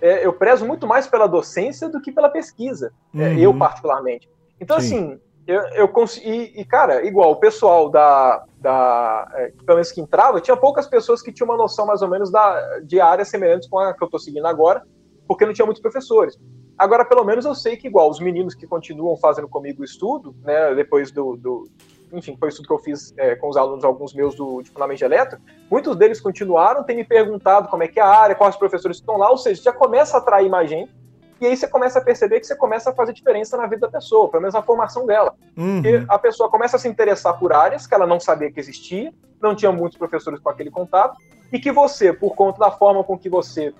é, 0.02 0.26
eu 0.26 0.32
prezo 0.32 0.66
muito 0.66 0.84
mais 0.84 1.06
pela 1.06 1.28
docência 1.28 1.88
do 1.88 2.00
que 2.00 2.10
pela 2.10 2.28
pesquisa, 2.28 2.92
é, 3.14 3.18
uhum. 3.18 3.24
é, 3.24 3.38
eu 3.38 3.56
particularmente. 3.56 4.28
Então, 4.60 4.80
Sim. 4.80 4.86
assim, 4.86 5.20
eu, 5.46 5.60
eu 5.74 5.88
consegui. 5.88 6.52
E, 6.56 6.64
cara, 6.64 7.06
igual 7.06 7.30
o 7.30 7.36
pessoal 7.36 7.88
da. 7.88 8.44
da 8.58 9.30
é, 9.34 9.52
pelo 9.64 9.76
menos 9.76 9.92
que 9.92 10.00
entrava, 10.00 10.40
tinha 10.40 10.56
poucas 10.56 10.88
pessoas 10.88 11.22
que 11.22 11.32
tinham 11.32 11.48
uma 11.48 11.56
noção 11.56 11.86
mais 11.86 12.02
ou 12.02 12.08
menos 12.08 12.32
da, 12.32 12.80
de 12.80 13.00
áreas 13.00 13.28
semelhantes 13.28 13.68
com 13.68 13.78
a 13.78 13.94
que 13.94 14.02
eu 14.02 14.06
estou 14.06 14.18
seguindo 14.18 14.46
agora, 14.46 14.82
porque 15.28 15.46
não 15.46 15.52
tinha 15.52 15.64
muitos 15.64 15.80
professores. 15.80 16.36
Agora, 16.76 17.04
pelo 17.04 17.22
menos 17.22 17.44
eu 17.44 17.54
sei 17.54 17.76
que, 17.76 17.86
igual, 17.86 18.10
os 18.10 18.18
meninos 18.18 18.56
que 18.56 18.66
continuam 18.66 19.16
fazendo 19.16 19.48
comigo 19.48 19.82
o 19.82 19.84
estudo, 19.84 20.34
né, 20.42 20.74
depois 20.74 21.12
do, 21.12 21.36
do 21.36 21.68
enfim, 22.12 22.36
foi 22.38 22.48
isso 22.48 22.62
que 22.62 22.72
eu 22.72 22.78
fiz 22.78 23.14
é, 23.16 23.34
com 23.36 23.48
os 23.48 23.56
alunos, 23.56 23.84
alguns 23.84 24.14
meus 24.14 24.34
do, 24.34 24.62
de 24.62 24.70
Fundamento 24.70 24.98
de 24.98 25.04
Elétrica, 25.04 25.42
muitos 25.70 25.96
deles 25.96 26.20
continuaram, 26.20 26.84
têm 26.84 26.96
me 26.96 27.04
perguntado 27.04 27.68
como 27.68 27.82
é 27.82 27.88
que 27.88 27.98
é 27.98 28.02
a 28.02 28.08
área, 28.08 28.34
quais 28.34 28.56
professores 28.56 28.98
estão 28.98 29.16
lá, 29.16 29.30
ou 29.30 29.38
seja, 29.38 29.62
já 29.62 29.72
começa 29.72 30.16
a 30.16 30.20
atrair 30.20 30.50
mais 30.50 30.68
gente, 30.68 30.92
e 31.40 31.46
aí 31.46 31.56
você 31.56 31.66
começa 31.66 31.98
a 31.98 32.02
perceber 32.02 32.38
que 32.38 32.46
você 32.46 32.54
começa 32.54 32.90
a 32.90 32.94
fazer 32.94 33.12
diferença 33.12 33.56
na 33.56 33.66
vida 33.66 33.80
da 33.80 33.88
pessoa, 33.88 34.28
pelo 34.28 34.42
menos 34.42 34.54
na 34.54 34.62
formação 34.62 35.04
dela. 35.04 35.34
Uhum. 35.56 35.82
Porque 35.82 36.04
a 36.08 36.16
pessoa 36.16 36.48
começa 36.48 36.76
a 36.76 36.78
se 36.78 36.86
interessar 36.86 37.36
por 37.36 37.52
áreas 37.52 37.84
que 37.84 37.92
ela 37.92 38.06
não 38.06 38.20
sabia 38.20 38.52
que 38.52 38.60
existia, 38.60 39.12
não 39.40 39.52
tinha 39.52 39.72
muitos 39.72 39.98
professores 39.98 40.38
com 40.38 40.48
aquele 40.48 40.70
contato, 40.70 41.16
e 41.52 41.58
que 41.58 41.72
você, 41.72 42.12
por 42.12 42.36
conta 42.36 42.60
da 42.60 42.70
forma 42.70 43.02
com 43.02 43.18
que 43.18 43.28
você 43.28 43.74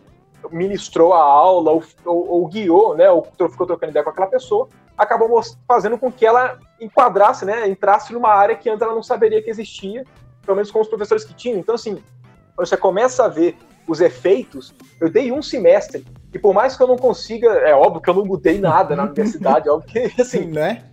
ministrou 0.51 1.12
a 1.12 1.22
aula 1.22 1.70
ou, 1.70 1.85
ou, 2.05 2.30
ou 2.30 2.47
guiou, 2.49 2.97
né, 2.97 3.09
ou 3.09 3.24
ficou 3.49 3.64
trocando 3.66 3.91
ideia 3.91 4.03
com 4.03 4.11
aquela 4.11 4.26
pessoa, 4.26 4.68
acabou 4.97 5.40
fazendo 5.66 5.99
com 5.99 6.11
que 6.11 6.24
ela 6.26 6.59
enquadrasse, 6.80 7.45
né, 7.45 7.68
entrasse 7.68 8.12
numa 8.12 8.30
área 8.30 8.57
que 8.57 8.68
antes 8.68 8.82
ela 8.82 8.95
não 8.95 9.03
saberia 9.03 9.43
que 9.43 9.51
existia, 9.51 10.05
pelo 10.45 10.57
menos 10.57 10.70
com 10.70 10.80
os 10.80 10.88
professores 10.88 11.24
que 11.24 11.34
tinham. 11.34 11.59
Então, 11.59 11.74
assim, 11.74 12.03
você 12.57 12.76
começa 12.76 13.24
a 13.24 13.28
ver 13.28 13.57
os 13.86 14.01
efeitos, 14.01 14.74
eu 15.01 15.11
dei 15.11 15.32
um 15.32 15.43
semestre 15.43 16.07
e 16.32 16.38
por 16.38 16.55
mais 16.55 16.76
que 16.76 16.82
eu 16.82 16.86
não 16.86 16.97
consiga, 16.97 17.49
é 17.49 17.74
óbvio 17.74 18.01
que 18.01 18.09
eu 18.09 18.14
não 18.14 18.24
mudei 18.24 18.59
nada 18.59 18.97
na 18.97 19.05
universidade, 19.05 19.68
é 19.68 19.72
óbvio 19.72 19.90
que, 19.90 20.20
assim, 20.20 20.47
né? 20.47 20.84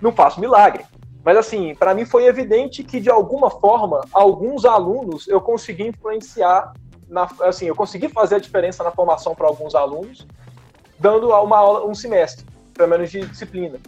não 0.00 0.12
faço 0.12 0.40
milagre. 0.40 0.84
Mas, 1.24 1.36
assim, 1.38 1.74
para 1.74 1.94
mim 1.94 2.04
foi 2.04 2.26
evidente 2.26 2.84
que, 2.84 3.00
de 3.00 3.10
alguma 3.10 3.50
forma, 3.50 4.02
alguns 4.12 4.64
alunos 4.64 5.26
eu 5.26 5.40
consegui 5.40 5.88
influenciar, 5.88 6.72
na, 7.08 7.26
assim, 7.42 7.66
eu 7.66 7.74
consegui 7.74 8.08
fazer 8.08 8.36
a 8.36 8.38
diferença 8.38 8.84
na 8.84 8.90
formação 8.90 9.34
para 9.34 9.46
alguns 9.46 9.74
alunos, 9.74 10.26
dando 10.98 11.30
uma 11.30 11.56
aula, 11.56 11.86
um 11.86 11.94
semestre, 11.94 12.44
pelo 12.74 12.88
menos 12.88 13.10
de 13.10 13.20
disciplina. 13.26 13.78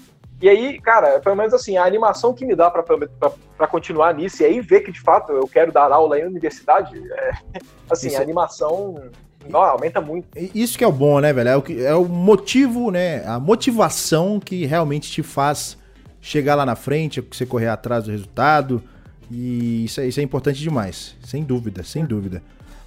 E 0.40 0.48
aí, 0.48 0.78
cara, 0.80 1.18
pelo 1.20 1.34
menos 1.34 1.54
assim, 1.54 1.76
a 1.76 1.84
animação 1.84 2.34
que 2.34 2.44
me 2.44 2.54
dá 2.54 2.70
para 2.70 3.66
continuar 3.66 4.14
nisso, 4.14 4.42
e 4.42 4.46
aí 4.46 4.60
ver 4.60 4.80
que 4.80 4.92
de 4.92 5.00
fato 5.00 5.32
eu 5.32 5.48
quero 5.48 5.72
dar 5.72 5.90
aula 5.90 6.18
em 6.18 6.26
universidade, 6.26 6.96
é, 7.10 7.30
assim, 7.90 8.08
Isso. 8.08 8.18
a 8.18 8.22
animação 8.22 9.10
não, 9.48 9.60
aumenta 9.60 10.00
muito. 10.00 10.26
Isso 10.54 10.76
que 10.76 10.84
é 10.84 10.86
o 10.86 10.92
bom, 10.92 11.20
né, 11.20 11.32
velho? 11.32 11.48
É 11.48 11.56
o, 11.56 11.62
que, 11.62 11.84
é 11.84 11.94
o 11.94 12.04
motivo, 12.04 12.90
né? 12.90 13.24
A 13.26 13.38
motivação 13.38 14.40
que 14.40 14.66
realmente 14.66 15.10
te 15.10 15.22
faz 15.22 15.78
chegar 16.20 16.54
lá 16.54 16.66
na 16.66 16.74
frente, 16.74 17.20
você 17.20 17.46
correr 17.46 17.68
atrás 17.68 18.04
do 18.04 18.10
resultado. 18.10 18.82
E 19.30 19.84
isso 19.84 20.00
é, 20.00 20.06
isso 20.06 20.20
é 20.20 20.22
importante 20.22 20.60
demais. 20.60 21.16
Sem 21.24 21.42
dúvida, 21.42 21.82
sem 21.82 22.04
dúvida. 22.04 22.42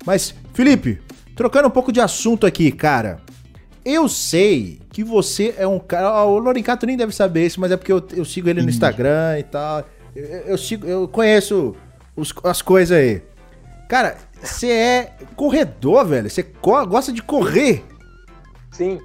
Mas, 0.06 0.34
Felipe, 0.54 1.02
trocando 1.36 1.68
um 1.68 1.72
pouco 1.72 1.91
de 1.91 2.02
assunto 2.02 2.45
aqui, 2.45 2.72
cara. 2.72 3.22
Eu 3.90 4.08
sei 4.08 4.80
que 4.92 5.04
você 5.04 5.56
é 5.58 5.66
um 5.66 5.80
cara. 5.80 6.24
O 6.24 6.38
Lorencato 6.38 6.86
nem 6.86 6.96
deve 6.96 7.12
saber 7.12 7.48
isso, 7.48 7.60
mas 7.60 7.72
é 7.72 7.78
porque 7.78 7.92
eu, 7.92 8.06
eu 8.16 8.24
sigo 8.24 8.48
ele 8.48 8.62
no 8.62 8.70
Instagram 8.70 9.40
e 9.40 9.44
tal. 9.44 9.84
Eu, 10.16 10.26
eu 10.26 10.58
sigo, 10.60 10.86
eu 10.86 11.08
conheço 11.08 11.76
os, 12.16 12.32
as 12.44 12.62
coisas 12.62 12.96
aí. 12.96 13.24
Cara, 13.88 14.16
você 14.40 14.70
é 14.70 15.14
corredor, 15.36 16.06
velho. 16.06 16.30
Você 16.30 16.44
co 16.44 16.86
gosta 16.86 17.12
de 17.12 17.24
correr. 17.24 17.84
Sim. 18.72 19.02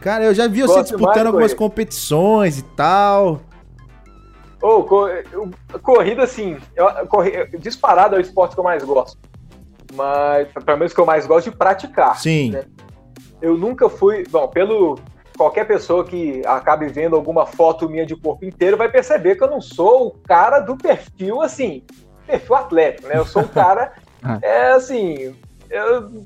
Cara, 0.00 0.24
eu 0.24 0.34
já 0.34 0.48
vi 0.48 0.62
você 0.62 0.82
disputando 0.82 1.26
algumas 1.26 1.52
competições 1.52 2.58
e 2.58 2.62
tal. 2.62 3.42
Oh, 4.62 4.82
corrida, 5.82 6.22
assim, 6.22 6.56
eu, 6.74 6.86
disparado 7.58 8.14
é 8.14 8.18
o 8.18 8.20
esporte 8.22 8.54
que 8.54 8.60
eu 8.60 8.64
mais 8.64 8.82
gosto. 8.82 9.18
Mas, 9.94 10.48
pelo 10.64 10.78
menos 10.78 10.94
que 10.94 11.00
eu 11.00 11.04
mais 11.04 11.26
gosto 11.26 11.50
de 11.50 11.56
praticar. 11.56 12.18
Sim. 12.18 12.52
Né? 12.52 12.64
Eu 13.42 13.58
nunca 13.58 13.88
fui. 13.88 14.24
Bom, 14.30 14.48
pelo. 14.48 14.98
Qualquer 15.36 15.66
pessoa 15.66 16.04
que 16.04 16.42
acabe 16.46 16.88
vendo 16.88 17.16
alguma 17.16 17.46
foto 17.46 17.88
minha 17.88 18.04
de 18.04 18.14
corpo 18.14 18.44
inteiro 18.44 18.76
vai 18.76 18.90
perceber 18.90 19.34
que 19.34 19.42
eu 19.42 19.50
não 19.50 19.62
sou 19.62 20.08
o 20.08 20.10
cara 20.10 20.60
do 20.60 20.76
perfil, 20.76 21.40
assim, 21.40 21.82
perfil 22.26 22.54
atlético, 22.54 23.08
né? 23.08 23.16
Eu 23.16 23.24
sou 23.24 23.42
um 23.42 23.48
cara 23.48 23.92
ah. 24.22 24.38
É 24.42 24.72
assim, 24.72 25.34
eu, 25.70 26.22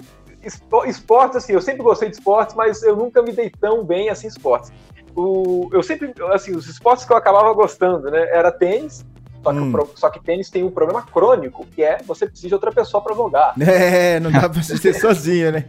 esportes, 0.87 1.37
assim, 1.37 1.53
eu 1.53 1.63
sempre 1.63 1.83
gostei 1.83 2.09
de 2.09 2.17
esportes, 2.17 2.55
mas 2.55 2.83
eu 2.83 2.97
nunca 2.97 3.23
me 3.23 3.33
dei 3.33 3.49
tão 3.49 3.85
bem 3.85 4.09
assim 4.09 4.27
esportes. 4.27 4.73
O, 5.15 5.71
eu 5.73 5.83
sempre, 5.83 6.13
assim, 6.33 6.55
os 6.55 6.69
esportes 6.69 7.05
que 7.05 7.13
eu 7.13 7.17
acabava 7.17 7.53
gostando, 7.55 8.11
né, 8.11 8.29
era 8.31 8.53
tênis, 8.53 9.07
só 9.43 9.53
que, 9.53 9.59
hum. 9.59 9.87
só 9.95 10.11
que 10.11 10.23
tênis 10.23 10.51
tem 10.51 10.65
um 10.65 10.71
problema 10.71 11.03
crônico, 11.03 11.65
que 11.67 11.83
é 11.83 11.99
você 12.05 12.27
precisa 12.27 12.49
de 12.49 12.55
outra 12.55 12.73
pessoa 12.73 13.03
para 13.03 13.15
jogar. 13.15 13.55
É, 13.61 14.21
não 14.21 14.31
dá 14.31 14.49
pra 14.49 14.63
ser 14.63 14.95
sozinho, 14.95 15.53
né? 15.53 15.65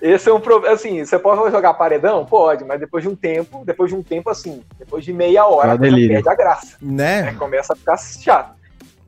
Esse 0.00 0.28
é 0.28 0.32
um 0.32 0.40
problema, 0.40 0.74
assim, 0.74 1.04
você 1.04 1.18
pode 1.18 1.50
jogar 1.50 1.74
paredão? 1.74 2.24
Pode, 2.24 2.64
mas 2.64 2.78
depois 2.78 3.02
de 3.02 3.08
um 3.08 3.16
tempo, 3.16 3.64
depois 3.64 3.90
de 3.90 3.96
um 3.96 4.02
tempo 4.02 4.30
assim, 4.30 4.62
depois 4.78 5.04
de 5.04 5.12
meia 5.12 5.44
hora, 5.46 5.74
é 5.74 5.78
perde 5.78 6.28
a 6.28 6.34
graça. 6.34 6.76
Né? 6.80 7.30
É, 7.30 7.32
começa 7.32 7.72
a 7.72 7.76
ficar 7.76 7.96
chato. 7.96 8.56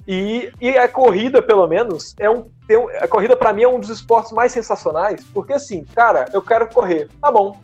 E, 0.07 0.51
e 0.61 0.76
a 0.76 0.88
corrida, 0.88 1.41
pelo 1.41 1.66
menos, 1.68 2.14
é 2.18 2.28
um, 2.28 2.41
um 2.41 2.88
a 3.01 3.07
corrida 3.07 3.36
para 3.36 3.53
mim 3.53 3.62
é 3.62 3.68
um 3.68 3.78
dos 3.78 3.91
esportes 3.91 4.32
mais 4.32 4.51
sensacionais, 4.51 5.24
porque 5.32 5.53
assim, 5.53 5.84
cara, 5.95 6.26
eu 6.32 6.43
quero 6.43 6.66
correr, 6.68 7.09
tá 7.20 7.30
bom, 7.30 7.57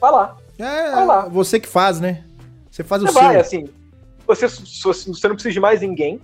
vai 0.00 0.10
lá. 0.10 0.36
É, 0.58 0.90
vai 0.90 1.06
lá. 1.06 1.20
você 1.28 1.60
que 1.60 1.68
faz, 1.68 2.00
né? 2.00 2.24
Você 2.70 2.82
faz 2.82 3.02
você 3.02 3.10
o 3.10 3.12
vai, 3.12 3.32
seu. 3.32 3.40
assim, 3.40 3.68
você, 4.26 4.48
você 4.48 5.28
não 5.28 5.36
precisa 5.36 5.52
de 5.52 5.60
mais 5.60 5.80
ninguém, 5.80 6.20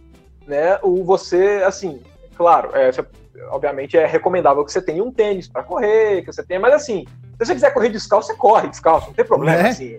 né? 0.46 0.78
Ou 0.82 1.04
você, 1.04 1.62
assim, 1.64 2.02
claro, 2.34 2.70
é, 2.74 2.90
você, 2.90 3.04
obviamente 3.50 3.96
é 3.96 4.06
recomendável 4.06 4.64
que 4.64 4.72
você 4.72 4.82
tenha 4.82 5.02
um 5.02 5.10
tênis 5.10 5.48
para 5.48 5.62
correr, 5.62 6.22
que 6.22 6.32
você 6.32 6.42
tenha, 6.42 6.60
mas 6.60 6.74
assim, 6.74 7.04
se 7.06 7.46
você 7.46 7.54
quiser 7.54 7.72
correr 7.72 7.88
descalço, 7.88 8.28
você 8.28 8.34
corre 8.34 8.68
descalço, 8.68 9.08
não 9.08 9.14
tem 9.14 9.24
problema, 9.24 9.62
né? 9.62 9.68
assim, 9.70 9.98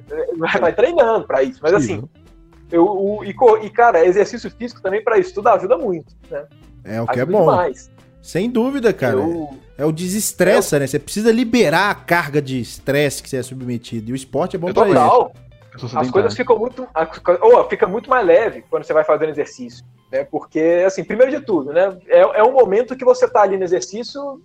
vai 0.59 0.73
treinando 0.73 1.25
para 1.25 1.43
isso, 1.43 1.59
mas 1.61 1.73
assim, 1.73 2.03
eu, 2.71 2.85
o, 2.85 3.23
e, 3.23 3.35
e, 3.63 3.69
cara, 3.69 4.05
exercício 4.05 4.49
físico 4.49 4.81
também 4.81 5.03
para 5.03 5.17
isso 5.17 5.33
tudo 5.33 5.47
ajuda 5.49 5.77
muito, 5.77 6.15
né? 6.29 6.45
É 6.83 7.01
o 7.01 7.05
que 7.05 7.19
é 7.19 7.21
ajuda 7.21 7.37
é 7.37 7.39
bom. 7.39 7.49
Demais. 7.51 7.91
Sem 8.21 8.49
dúvida, 8.49 8.93
cara. 8.93 9.17
Eu, 9.17 9.49
é 9.77 9.85
o 9.85 9.91
desestressa, 9.91 10.77
eu, 10.77 10.79
né? 10.79 10.87
Você 10.87 10.97
precisa 10.97 11.31
liberar 11.31 11.91
a 11.91 11.95
carga 11.95 12.41
de 12.41 12.59
estresse 12.59 13.21
que 13.21 13.29
você 13.29 13.37
é 13.37 13.43
submetido. 13.43 14.09
E 14.09 14.13
o 14.13 14.15
esporte 14.15 14.55
é 14.55 14.59
bom 14.59 14.73
pra 14.73 14.85
total. 14.85 15.33
isso. 15.35 15.43
As 15.95 16.11
coisas 16.11 16.35
ficam 16.35 16.57
muito. 16.57 16.87
Ou 17.41 17.67
fica 17.69 17.87
muito 17.87 18.09
mais 18.09 18.25
leve 18.25 18.63
quando 18.69 18.83
você 18.83 18.93
vai 18.93 19.03
fazendo 19.03 19.29
exercício. 19.29 19.83
Né? 20.11 20.23
Porque, 20.23 20.83
assim, 20.85 21.03
primeiro 21.03 21.31
de 21.31 21.39
tudo, 21.39 21.73
né? 21.73 21.97
É, 22.07 22.19
é 22.19 22.43
um 22.43 22.53
momento 22.53 22.95
que 22.95 23.05
você 23.05 23.27
tá 23.27 23.41
ali 23.41 23.57
no 23.57 23.63
exercício 23.63 24.41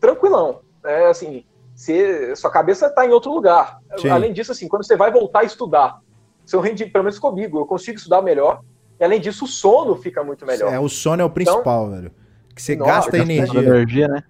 tranquilão. 0.00 0.60
Né? 0.82 1.06
Assim, 1.06 1.44
você, 1.74 2.34
sua 2.36 2.50
cabeça 2.50 2.88
tá 2.88 3.04
em 3.06 3.10
outro 3.10 3.32
lugar. 3.32 3.78
Sim. 3.98 4.08
Além 4.08 4.32
disso, 4.32 4.52
assim, 4.52 4.68
quando 4.68 4.84
você 4.84 4.96
vai 4.96 5.10
voltar 5.10 5.40
a 5.40 5.44
estudar 5.44 6.00
seu 6.44 6.60
rendimento, 6.60 6.92
pelo 6.92 7.04
menos 7.04 7.18
comigo, 7.18 7.60
eu 7.60 7.66
consigo 7.66 7.96
estudar 7.96 8.22
melhor. 8.22 8.62
E 8.98 9.04
além 9.04 9.20
disso, 9.20 9.44
o 9.44 9.48
sono 9.48 9.96
fica 9.96 10.22
muito 10.24 10.44
melhor. 10.44 10.72
É, 10.72 10.78
o 10.78 10.88
sono 10.88 11.22
é 11.22 11.24
o 11.24 11.30
principal, 11.30 11.86
então, 11.86 11.96
velho. 11.96 12.12
Que 12.54 12.60
você 12.60 12.76
nossa, 12.76 12.92
gasta 12.92 13.18
energia. 13.18 13.60
energia, 13.60 14.08
né? 14.08 14.22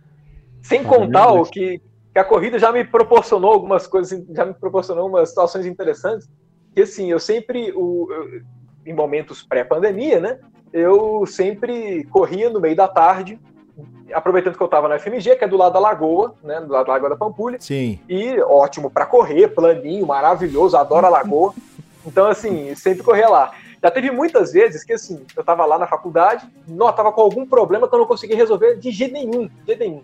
Sem 0.62 0.84
contar 0.84 1.32
o 1.32 1.44
que, 1.44 1.80
que 2.12 2.18
a 2.18 2.24
corrida 2.24 2.58
já 2.58 2.70
me 2.70 2.84
proporcionou 2.84 3.52
algumas 3.52 3.86
coisas, 3.86 4.22
já 4.32 4.44
me 4.44 4.54
proporcionou 4.54 5.08
umas 5.08 5.30
situações 5.30 5.64
interessantes. 5.66 6.28
Que 6.74 6.82
assim, 6.82 7.10
eu 7.10 7.18
sempre, 7.18 7.72
o, 7.74 8.08
eu, 8.10 8.42
em 8.86 8.94
momentos 8.94 9.42
pré-pandemia, 9.42 10.20
né? 10.20 10.38
Eu 10.72 11.24
sempre 11.26 12.04
corria 12.04 12.48
no 12.48 12.60
meio 12.60 12.76
da 12.76 12.86
tarde, 12.86 13.38
aproveitando 14.12 14.56
que 14.56 14.62
eu 14.62 14.66
estava 14.66 14.88
na 14.88 14.98
FMG, 14.98 15.36
que 15.36 15.44
é 15.44 15.48
do 15.48 15.56
lado 15.56 15.72
da 15.72 15.78
Lagoa, 15.78 16.34
né? 16.42 16.60
Do 16.60 16.72
lado 16.72 16.86
da 16.86 16.92
Lagoa 16.92 17.10
da 17.10 17.16
Pampulha. 17.16 17.58
Sim. 17.60 17.98
E 18.08 18.40
ótimo 18.40 18.90
para 18.90 19.06
correr, 19.06 19.48
planinho, 19.48 20.06
maravilhoso, 20.06 20.76
adoro 20.76 21.06
a 21.06 21.10
Lagoa. 21.10 21.54
Então, 22.06 22.26
assim, 22.26 22.74
sempre 22.74 23.02
corria 23.02 23.28
lá. 23.28 23.52
Já 23.82 23.90
teve 23.90 24.10
muitas 24.10 24.52
vezes 24.52 24.84
que, 24.84 24.92
assim, 24.92 25.24
eu 25.36 25.42
tava 25.42 25.64
lá 25.64 25.78
na 25.78 25.86
faculdade, 25.86 26.46
não, 26.68 26.92
tava 26.92 27.12
com 27.12 27.22
algum 27.22 27.46
problema 27.46 27.88
que 27.88 27.94
eu 27.94 27.98
não 27.98 28.06
conseguia 28.06 28.36
resolver 28.36 28.76
de 28.76 28.90
jeito 28.90 29.12
nenhum, 29.12 29.46
de 29.46 29.66
jeito 29.66 29.80
nenhum. 29.80 30.02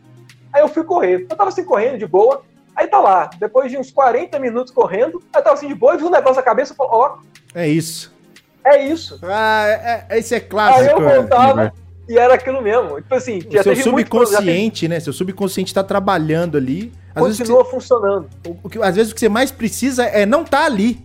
Aí 0.53 0.63
eu 0.63 0.69
fui 0.69 0.83
correr. 0.85 1.27
Eu 1.29 1.37
tava 1.37 1.49
assim, 1.49 1.65
correndo 1.65 1.99
de 1.99 2.07
boa. 2.07 2.43
Aí 2.77 2.87
tá 2.87 3.01
lá, 3.01 3.31
depois 3.41 3.71
de 3.71 3.79
uns 3.79 3.91
40 3.91 4.39
minutos 4.39 4.73
correndo, 4.73 5.23
aí 5.33 5.43
tava 5.43 5.55
assim 5.55 5.67
de 5.67 5.75
boa, 5.75 5.95
e 5.95 5.99
vi 5.99 6.05
um 6.05 6.11
negócio 6.11 6.37
na 6.37 6.43
cabeça 6.43 6.75
e 6.75 6.77
falou, 6.77 6.93
ó. 6.93 7.17
É 7.55 7.67
isso. 7.67 8.15
É 8.63 8.85
isso. 8.85 9.19
Ah, 9.23 9.65
é, 9.67 10.07
é, 10.11 10.19
esse 10.19 10.35
é 10.35 10.41
clássico. 10.41 10.81
Aí 10.81 10.89
eu 10.89 11.01
voltava 11.01 11.73
e 12.09 12.19
era 12.19 12.35
aquilo 12.35 12.61
mesmo. 12.61 12.97
Tipo 12.97 13.15
assim, 13.15 13.39
o 13.39 13.63
seu 13.63 13.77
subconsciente, 13.77 14.83
teve... 14.83 14.95
né? 14.95 15.01
Seu 15.01 15.13
subconsciente 15.13 15.73
tá 15.73 15.83
trabalhando 15.83 16.59
ali. 16.59 16.93
Às 17.15 17.23
Continua 17.23 17.59
vezes 17.59 17.71
funcionando. 17.71 18.29
O, 18.63 18.69
que, 18.69 18.83
às 18.83 18.95
vezes 18.95 19.13
o 19.13 19.15
que 19.15 19.21
você 19.21 19.29
mais 19.29 19.51
precisa 19.51 20.05
é 20.05 20.27
não 20.27 20.45
tá 20.45 20.65
ali. 20.65 21.01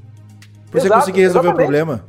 Pra 0.69 0.81
você 0.81 0.89
conseguir 0.89 1.22
resolver 1.22 1.49
exatamente. 1.49 1.53
o 1.53 1.56
problema. 1.56 2.06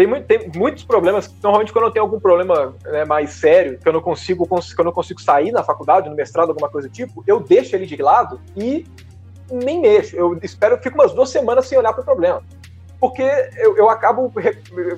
Tem, 0.00 0.06
muito, 0.06 0.24
tem, 0.24 0.50
muitos 0.56 0.82
problemas. 0.82 1.30
Normalmente, 1.42 1.74
quando 1.74 1.84
eu 1.84 1.90
tenho 1.90 2.06
algum 2.06 2.18
problema 2.18 2.74
né, 2.84 3.04
mais 3.04 3.34
sério, 3.34 3.78
que 3.78 3.86
eu 3.86 3.92
não 3.92 4.00
consigo, 4.00 4.48
que 4.48 4.80
eu 4.80 4.84
não 4.86 4.92
consigo 4.92 5.20
sair 5.20 5.52
na 5.52 5.62
faculdade, 5.62 6.08
no 6.08 6.16
mestrado, 6.16 6.48
alguma 6.48 6.70
coisa 6.70 6.88
do 6.88 6.90
tipo, 6.90 7.22
eu 7.26 7.38
deixo 7.38 7.76
ele 7.76 7.84
de 7.84 8.00
lado 8.00 8.40
e 8.56 8.86
nem 9.50 9.78
mexo. 9.78 10.16
Eu 10.16 10.38
espero, 10.42 10.78
fico 10.78 10.94
umas 10.96 11.12
duas 11.12 11.28
semanas 11.28 11.68
sem 11.68 11.76
olhar 11.76 11.92
para 11.92 12.00
o 12.00 12.04
problema. 12.06 12.42
Porque 12.98 13.22
eu, 13.58 13.76
eu 13.76 13.90
acabo, 13.90 14.32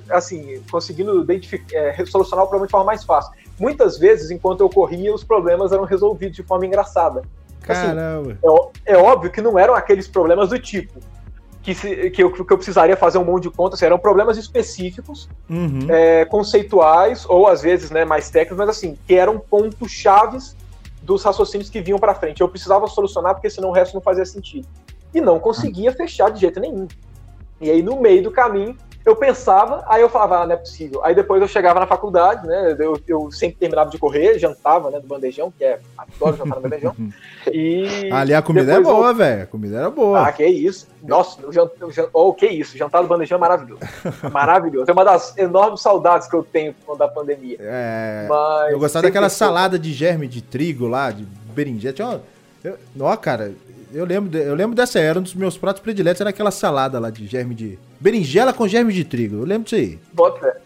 assim, 0.08 0.62
conseguindo 0.70 1.26
é, 1.72 2.04
solucionar 2.06 2.44
o 2.44 2.48
problema 2.48 2.68
de 2.68 2.70
forma 2.70 2.86
mais 2.86 3.02
fácil. 3.02 3.32
Muitas 3.58 3.98
vezes, 3.98 4.30
enquanto 4.30 4.60
eu 4.60 4.70
corria, 4.70 5.12
os 5.12 5.24
problemas 5.24 5.72
eram 5.72 5.82
resolvidos 5.82 6.36
de 6.36 6.44
forma 6.44 6.64
engraçada. 6.64 7.22
Caramba. 7.62 8.38
Assim, 8.40 8.76
é, 8.86 8.92
é 8.92 8.96
óbvio 8.96 9.32
que 9.32 9.40
não 9.40 9.58
eram 9.58 9.74
aqueles 9.74 10.06
problemas 10.06 10.50
do 10.50 10.60
tipo 10.60 11.00
que, 11.62 11.74
se, 11.74 12.10
que, 12.10 12.22
eu, 12.22 12.32
que 12.32 12.40
eu 12.40 12.56
precisaria 12.56 12.96
fazer 12.96 13.18
um 13.18 13.24
monte 13.24 13.44
de 13.44 13.50
contas, 13.50 13.78
assim, 13.78 13.86
eram 13.86 13.98
problemas 13.98 14.36
específicos, 14.36 15.28
Uhum. 15.48 15.86
é, 15.88 16.24
conceituais, 16.24 17.24
ou 17.28 17.46
às 17.46 17.62
vezes 17.62 17.90
né, 17.90 18.04
mais 18.04 18.28
técnicos, 18.30 18.58
mas 18.58 18.68
assim, 18.68 18.98
que 19.06 19.14
eram 19.14 19.38
pontos 19.38 19.90
chaves 19.90 20.56
dos 21.02 21.22
raciocínios 21.22 21.70
que 21.70 21.80
vinham 21.80 21.98
para 21.98 22.14
frente. 22.14 22.40
Eu 22.40 22.48
precisava 22.48 22.86
solucionar, 22.86 23.34
porque 23.34 23.50
senão 23.50 23.70
o 23.70 23.72
resto 23.72 23.94
não 23.94 24.00
fazia 24.00 24.24
sentido. 24.24 24.66
E 25.14 25.20
não 25.20 25.38
conseguia 25.38 25.92
fechar 25.92 26.30
de 26.30 26.40
jeito 26.40 26.58
nenhum. 26.58 26.86
E 27.60 27.70
aí, 27.70 27.82
no 27.82 28.00
meio 28.00 28.22
do 28.22 28.30
caminho, 28.30 28.76
eu 29.04 29.16
pensava, 29.16 29.84
aí 29.88 30.00
eu 30.00 30.08
falava, 30.08 30.38
ah, 30.42 30.46
não 30.46 30.54
é 30.54 30.56
possível. 30.56 31.04
Aí 31.04 31.14
depois 31.14 31.40
eu 31.42 31.48
chegava 31.48 31.80
na 31.80 31.86
faculdade, 31.86 32.46
né? 32.46 32.76
Eu, 32.78 32.98
eu 33.06 33.30
sempre 33.32 33.56
terminava 33.58 33.90
de 33.90 33.98
correr, 33.98 34.38
jantava, 34.38 34.90
né? 34.90 35.00
Do 35.00 35.06
bandejão, 35.06 35.52
que 35.56 35.64
é. 35.64 35.80
Adoro 35.98 36.36
jantar 36.36 36.56
no 36.56 36.60
bandejão. 36.62 36.94
E. 37.52 38.08
Ali 38.12 38.32
a 38.34 38.40
comida 38.40 38.70
é 38.72 38.76
depois 38.76 38.88
eu- 38.88 38.96
boa, 39.00 39.12
velho. 39.12 39.42
A 39.42 39.46
comida 39.46 39.76
era 39.78 39.90
boa. 39.90 40.26
Ah, 40.28 40.32
que 40.32 40.46
isso. 40.46 40.86
Nossa, 41.02 41.44
o 41.44 41.52
jantar, 41.52 41.88
oh, 42.12 42.32
que 42.32 42.46
isso. 42.46 42.78
Jantar 42.78 43.02
do 43.02 43.08
bandejão 43.08 43.36
é 43.36 43.40
maravilhoso. 43.40 43.80
maravilhoso. 44.30 44.88
É 44.88 44.92
uma 44.92 45.04
das 45.04 45.36
enormes 45.36 45.80
saudades 45.80 46.28
que 46.28 46.36
eu 46.36 46.44
tenho 46.44 46.72
da 46.96 47.08
pandemia. 47.08 47.56
É. 47.60 48.26
Mas. 48.28 48.72
Eu 48.72 48.78
gostava 48.78 49.02
daquela 49.06 49.28
foi- 49.28 49.36
salada 49.36 49.76
de 49.78 49.92
germe 49.92 50.28
de 50.28 50.40
trigo 50.40 50.86
lá, 50.86 51.10
de 51.10 51.24
berinjela. 51.52 51.92
Tinha 51.94 52.08
uma- 52.08 52.20
eu- 52.62 52.78
Ó, 53.00 53.16
cara, 53.16 53.52
eu 53.94 54.04
lembro, 54.04 54.30
de- 54.30 54.42
eu 54.46 54.54
lembro 54.54 54.74
dessa, 54.76 54.98
era 54.98 55.18
um 55.18 55.22
dos 55.22 55.34
meus 55.34 55.56
pratos 55.58 55.82
prediletos, 55.82 56.20
era 56.20 56.30
aquela 56.30 56.50
salada 56.50 56.98
lá 56.98 57.10
de 57.10 57.26
germe 57.26 57.54
de. 57.54 57.78
Berinjela 58.00 58.52
com 58.52 58.66
germe 58.68 58.92
de 58.92 59.04
trigo. 59.04 59.36
Eu 59.36 59.44
lembro 59.44 59.64
disso 59.64 59.76
aí. 59.76 59.98
Bota. 60.12 60.60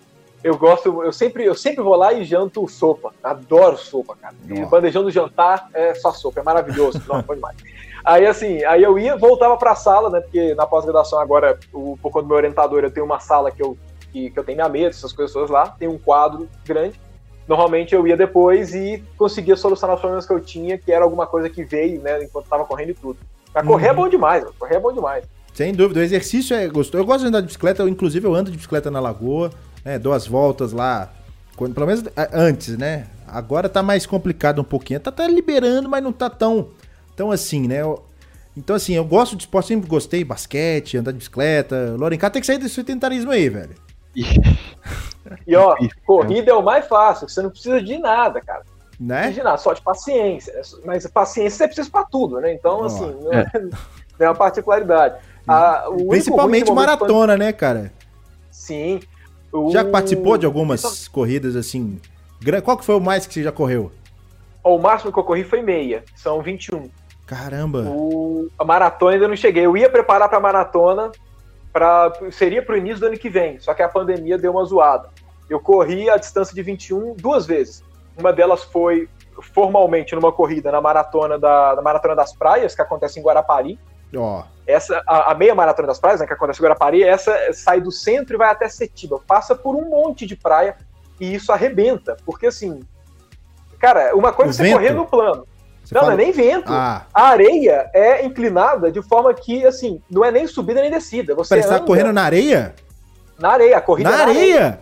Eu 0.44 0.56
gosto, 0.56 1.02
eu 1.02 1.12
sempre, 1.12 1.44
eu 1.44 1.54
sempre 1.56 1.82
vou 1.82 1.96
lá 1.96 2.12
e 2.12 2.24
janto 2.24 2.68
sopa. 2.68 3.12
Adoro 3.24 3.76
sopa, 3.76 4.14
cara. 4.20 4.34
E 4.46 4.50
Nossa. 4.50 4.62
o 4.62 4.66
bandejão 4.68 5.02
do 5.02 5.10
jantar 5.10 5.68
é 5.74 5.92
só 5.94 6.12
sopa, 6.12 6.40
é 6.40 6.42
maravilhoso. 6.44 7.02
Não, 7.08 7.20
bom 7.22 7.34
demais. 7.34 7.56
Aí 8.04 8.24
assim, 8.24 8.62
aí 8.64 8.82
eu 8.82 8.96
ia, 8.96 9.16
voltava 9.16 9.56
pra 9.56 9.74
sala, 9.74 10.08
né? 10.08 10.20
Porque 10.20 10.54
na 10.54 10.64
pós-graduação 10.64 11.18
agora, 11.18 11.58
o, 11.72 11.98
por 12.00 12.12
conta 12.12 12.22
do 12.24 12.28
meu 12.28 12.36
orientador, 12.36 12.84
eu 12.84 12.90
tenho 12.90 13.04
uma 13.04 13.18
sala 13.18 13.50
que 13.50 13.60
eu, 13.60 13.76
que, 14.12 14.30
que 14.30 14.38
eu 14.38 14.44
tenho 14.44 14.56
minha 14.58 14.68
mesa, 14.68 14.90
essas 14.98 15.12
coisas 15.12 15.32
todas 15.32 15.50
lá, 15.50 15.66
tem 15.70 15.88
um 15.88 15.98
quadro 15.98 16.48
grande. 16.64 17.00
Normalmente 17.48 17.94
eu 17.94 18.06
ia 18.06 18.16
depois 18.16 18.74
e 18.74 19.02
conseguia 19.16 19.56
solucionar 19.56 19.94
os 19.96 20.00
problemas 20.00 20.26
que 20.26 20.32
eu 20.32 20.40
tinha, 20.40 20.76
que 20.78 20.90
era 20.90 21.04
alguma 21.04 21.26
coisa 21.26 21.48
que 21.48 21.62
veio, 21.64 22.00
né, 22.02 22.22
enquanto 22.24 22.46
tava 22.48 22.64
correndo 22.64 22.90
e 22.90 22.94
tudo. 22.94 23.18
Pra 23.52 23.62
correr 23.62 23.86
é 23.86 23.90
Uhum. 23.90 23.96
bom 23.96 24.08
demais, 24.08 24.42
mano. 24.42 24.54
correr 24.58 24.74
é 24.76 24.80
bom 24.80 24.92
demais. 24.92 25.24
Sem 25.54 25.72
dúvida, 25.72 26.00
o 26.00 26.02
exercício 26.02 26.54
é 26.54 26.66
gostoso. 26.68 27.00
Eu 27.02 27.06
gosto 27.06 27.22
de 27.22 27.28
andar 27.28 27.40
de 27.40 27.46
bicicleta, 27.46 27.82
eu, 27.82 27.88
inclusive 27.88 28.26
eu 28.26 28.34
ando 28.34 28.50
de 28.50 28.56
bicicleta 28.56 28.90
na 28.90 29.00
lagoa, 29.00 29.50
né? 29.84 29.98
Dou 29.98 30.12
as 30.12 30.26
voltas 30.26 30.72
lá, 30.72 31.10
quando, 31.56 31.72
pelo 31.72 31.86
menos 31.86 32.04
a- 32.16 32.28
antes, 32.32 32.76
né? 32.76 33.06
Agora 33.26 33.68
tá 33.68 33.82
mais 33.82 34.04
complicado 34.04 34.60
um 34.60 34.64
pouquinho. 34.64 35.00
Tá, 35.00 35.10
tá 35.10 35.26
liberando, 35.26 35.88
mas 35.88 36.02
não 36.04 36.12
tá 36.12 36.28
tão, 36.28 36.68
tão 37.16 37.30
assim, 37.30 37.66
né? 37.66 37.80
Eu- 37.80 38.04
então, 38.56 38.76
assim, 38.76 38.94
eu 38.94 39.04
gosto 39.04 39.34
de 39.36 39.44
esporte, 39.44 39.68
sempre 39.68 39.88
gostei, 39.88 40.22
basquete, 40.24 40.98
andar 40.98 41.12
de 41.12 41.18
bicicleta. 41.18 41.94
Lorencar 41.98 42.30
tem 42.30 42.40
que 42.40 42.46
sair 42.46 42.58
desse 42.58 42.74
sedentarismo 42.74 43.30
aí, 43.30 43.48
velho. 43.48 43.74
E 45.46 45.56
ó, 45.56 45.76
corrida 46.06 46.50
é 46.50 46.54
o 46.54 46.62
mais 46.62 46.86
fácil, 46.86 47.28
você 47.28 47.42
não 47.42 47.50
precisa 47.50 47.82
de 47.82 47.98
nada, 47.98 48.40
cara. 48.40 48.62
Não 48.98 49.08
Né? 49.08 49.16
precisa 49.22 49.40
de 49.40 49.44
nada, 49.44 49.58
só 49.58 49.72
de 49.72 49.82
paciência. 49.82 50.60
Mas 50.84 51.06
paciência 51.06 51.58
você 51.58 51.66
precisa 51.66 51.90
pra 51.90 52.04
tudo, 52.04 52.40
né? 52.40 52.52
Então, 52.54 52.84
assim, 52.84 53.14
não 53.22 53.32
é, 53.32 53.44
não 54.18 54.26
é 54.26 54.28
uma 54.28 54.34
particularidade. 54.34 55.16
Ah, 55.46 55.84
o 55.88 55.90
único 55.92 56.00
ruim 56.04 56.08
Principalmente 56.08 56.72
maratona, 56.72 57.36
né, 57.36 57.52
cara? 57.52 57.92
Sim. 58.50 59.00
O- 59.52 59.70
Já 59.70 59.84
participou 59.84 60.36
de 60.38 60.46
algumas 60.46 61.06
corridas 61.08 61.56
assim? 61.56 62.00
Qual 62.64 62.76
que 62.76 62.84
foi 62.84 62.94
o 62.96 63.00
mais 63.00 63.26
que 63.26 63.34
você 63.34 63.42
já 63.42 63.52
correu? 63.52 63.90
O 64.62 64.78
máximo 64.78 65.12
que 65.12 65.18
eu 65.18 65.24
corri 65.24 65.44
foi 65.44 65.62
meia, 65.62 66.04
são 66.14 66.42
21. 66.42 66.90
Caramba. 67.26 67.82
O, 67.86 68.48
a 68.58 68.64
maratona 68.64 69.12
ainda 69.12 69.28
não 69.28 69.36
cheguei. 69.36 69.64
Eu 69.66 69.76
ia 69.76 69.88
preparar 69.90 70.28
pra 70.28 70.38
maratona, 70.40 71.10
pra, 71.76 72.10
seria 72.32 72.62
pro 72.62 72.74
início 72.74 73.00
do 73.00 73.06
ano 73.08 73.18
que 73.18 73.28
vem, 73.28 73.60
só 73.60 73.74
que 73.74 73.82
a 73.82 73.88
pandemia 73.88 74.38
deu 74.38 74.52
uma 74.52 74.64
zoada. 74.64 75.10
Eu 75.48 75.60
corri 75.60 76.08
a 76.08 76.16
distância 76.16 76.54
de 76.54 76.62
21 76.62 77.14
duas 77.16 77.44
vezes. 77.44 77.84
Uma 78.16 78.32
delas 78.32 78.64
foi 78.64 79.10
formalmente 79.52 80.14
numa 80.14 80.32
corrida 80.32 80.72
na 80.72 80.80
maratona 80.80 81.38
da, 81.38 81.74
da 81.74 81.82
Maratona 81.82 82.16
das 82.16 82.32
Praias, 82.34 82.74
que 82.74 82.80
acontece 82.80 83.20
em 83.20 83.22
Guarapari. 83.22 83.78
Ó, 84.16 84.42
Essa, 84.66 85.02
a, 85.06 85.32
a 85.32 85.34
meia 85.34 85.54
maratona 85.54 85.86
das 85.88 85.98
praias, 85.98 86.18
né, 86.20 86.26
que 86.26 86.32
acontece 86.32 86.60
em 86.60 86.64
Guarapari, 86.64 87.02
essa 87.02 87.36
sai 87.52 87.78
do 87.78 87.92
centro 87.92 88.36
e 88.36 88.38
vai 88.38 88.48
até 88.50 88.66
Setiba. 88.70 89.20
Passa 89.26 89.54
por 89.54 89.76
um 89.76 89.90
monte 89.90 90.24
de 90.24 90.34
praia 90.34 90.78
e 91.20 91.34
isso 91.34 91.52
arrebenta. 91.52 92.16
Porque 92.24 92.46
assim, 92.46 92.80
cara, 93.78 94.16
uma 94.16 94.32
coisa 94.32 94.50
O 94.50 94.54
é 94.54 94.54
você 94.54 94.62
vento? 94.62 94.72
correr 94.76 94.94
no 94.94 95.04
plano. 95.04 95.46
Você 95.88 95.94
não, 95.94 96.00
fala- 96.02 96.14
não 96.14 96.20
é 96.20 96.24
nem 96.24 96.32
vento. 96.32 96.72
Ah, 96.72 97.02
A 97.14 97.22
areia 97.28 97.90
é 97.94 98.24
inclinada 98.24 98.90
de 98.90 99.00
forma 99.02 99.32
que, 99.32 99.64
assim, 99.64 100.00
não 100.10 100.24
é 100.24 100.30
nem 100.30 100.46
subida 100.46 100.80
nem 100.80 100.90
descida. 100.90 101.34
Você 101.34 101.62
você 101.62 101.68
tá 101.68 101.80
correndo 101.80 102.12
na 102.12 102.22
areia? 102.22 102.74
na 103.38 103.50
areia. 103.50 103.76
A 103.76 103.80
corrida 103.80 104.10
Na 104.10 104.16
é 104.16 104.22
areia? 104.22 104.80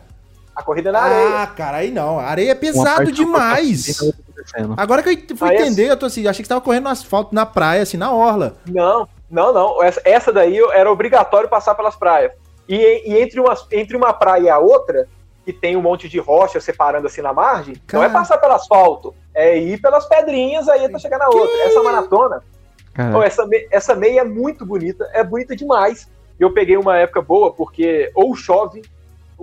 A 0.54 0.62
corrida 0.62 0.88
é 0.88 0.92
na 0.92 1.00
areia. 1.02 1.42
Ah, 1.42 1.46
cara, 1.48 1.76
aí 1.78 1.90
não. 1.90 2.18
A 2.20 2.24
areia 2.26 2.52
é 2.52 2.54
pesado 2.54 3.10
demais. 3.10 3.88
assim, 3.90 4.12
descendo. 4.36 4.74
Agora 4.76 5.02
que 5.02 5.26
eu 5.32 5.36
fui 5.36 5.48
Aí, 5.50 5.56
entender, 5.56 5.90
eu 5.90 5.96
tô 5.96 6.06
assim, 6.06 6.26
achei 6.28 6.42
que 6.42 6.46
você 6.46 6.54
tava 6.54 6.60
correndo 6.60 6.84
no 6.84 6.90
asfalto, 6.90 7.34
na 7.34 7.44
praia, 7.44 7.82
assim, 7.82 7.96
na 7.96 8.12
orla. 8.12 8.54
Não, 8.66 9.08
não, 9.30 9.52
não. 9.52 9.82
Essa, 9.82 10.00
essa 10.04 10.32
daí 10.32 10.56
era 10.72 10.90
obrigatório 10.90 11.48
passar 11.48 11.74
pelas 11.74 11.96
praias. 11.96 12.30
E, 12.68 12.76
e 13.04 13.18
entre, 13.20 13.40
uma, 13.40 13.54
entre 13.72 13.96
uma 13.96 14.12
praia 14.12 14.42
e 14.42 14.48
a 14.48 14.58
outra, 14.58 15.08
que 15.44 15.52
tem 15.52 15.76
um 15.76 15.82
monte 15.82 16.08
de 16.08 16.18
rocha 16.18 16.60
separando 16.60 17.06
assim 17.06 17.20
na 17.20 17.32
margem, 17.32 17.74
não 17.92 18.02
é 18.02 18.08
passar 18.08 18.38
pelo 18.38 18.54
asfalto, 18.54 19.14
é 19.34 19.58
ir 19.58 19.80
pelas 19.80 20.06
pedrinhas 20.06 20.68
aí 20.68 20.84
até 20.86 20.98
chegar 20.98 21.18
na 21.18 21.26
outra. 21.28 21.56
Essa 21.62 21.82
maratona, 21.82 22.42
oh, 23.14 23.22
essa, 23.22 23.46
me- 23.46 23.68
essa 23.70 23.94
meia 23.94 24.20
é 24.20 24.24
muito 24.24 24.64
bonita, 24.64 25.08
é 25.12 25.22
bonita 25.22 25.54
demais. 25.54 26.08
Eu 26.40 26.52
peguei 26.52 26.76
uma 26.76 26.96
época 26.98 27.20
boa, 27.20 27.52
porque 27.52 28.10
ou 28.14 28.34
chove, 28.34 28.82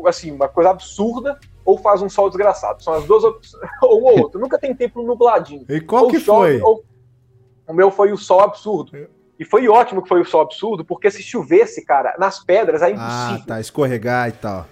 assim, 0.08 0.32
uma 0.32 0.48
coisa 0.50 0.72
absurda, 0.72 1.40
ou 1.64 1.78
faz 1.78 2.02
um 2.02 2.10
sol 2.10 2.30
desgraçado. 2.30 2.82
São 2.84 2.94
as 2.94 3.04
duas 3.06 3.24
opções, 3.24 3.62
ou 3.84 4.02
um 4.02 4.06
ou 4.06 4.20
outro. 4.22 4.40
Nunca 4.42 4.58
tem 4.58 4.74
tempo 4.76 5.04
nubladinho. 5.04 5.66
E 5.70 5.80
qual 5.80 6.06
Ou 6.06 6.10
que 6.10 6.20
chove, 6.20 6.60
foi? 6.60 6.62
ou- 6.62 6.84
O 7.68 7.74
meu 7.74 7.92
foi 7.92 8.12
o 8.12 8.18
sol 8.18 8.42
absurdo. 8.42 8.98
É. 8.98 9.08
E 9.40 9.46
foi 9.46 9.68
ótimo 9.68 10.02
que 10.02 10.10
foi 10.10 10.20
o 10.22 10.26
sol 10.26 10.42
absurdo, 10.42 10.84
porque 10.84 11.10
se 11.10 11.22
chovesse, 11.24 11.86
cara, 11.86 12.16
nas 12.20 12.44
pedras 12.44 12.82
é 12.82 12.88
Ah, 12.88 12.90
impossível. 12.90 13.48
tá, 13.48 13.60
escorregar 13.60 14.30
e 14.30 14.32
tal. 14.34 14.66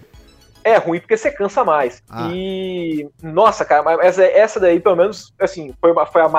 É 0.63 0.77
ruim 0.77 0.99
porque 0.99 1.15
você 1.15 1.31
cansa 1.31 1.63
mais. 1.63 2.03
Ah. 2.09 2.29
E. 2.31 3.09
Nossa, 3.21 3.63
cara, 3.63 3.81
mas 3.83 3.99
essa, 3.99 4.23
essa 4.23 4.59
daí, 4.59 4.79
pelo 4.79 4.95
menos, 4.95 5.33
assim, 5.39 5.73
foi, 5.79 5.91
uma, 5.91 6.05
foi, 6.05 6.21
a 6.21 6.29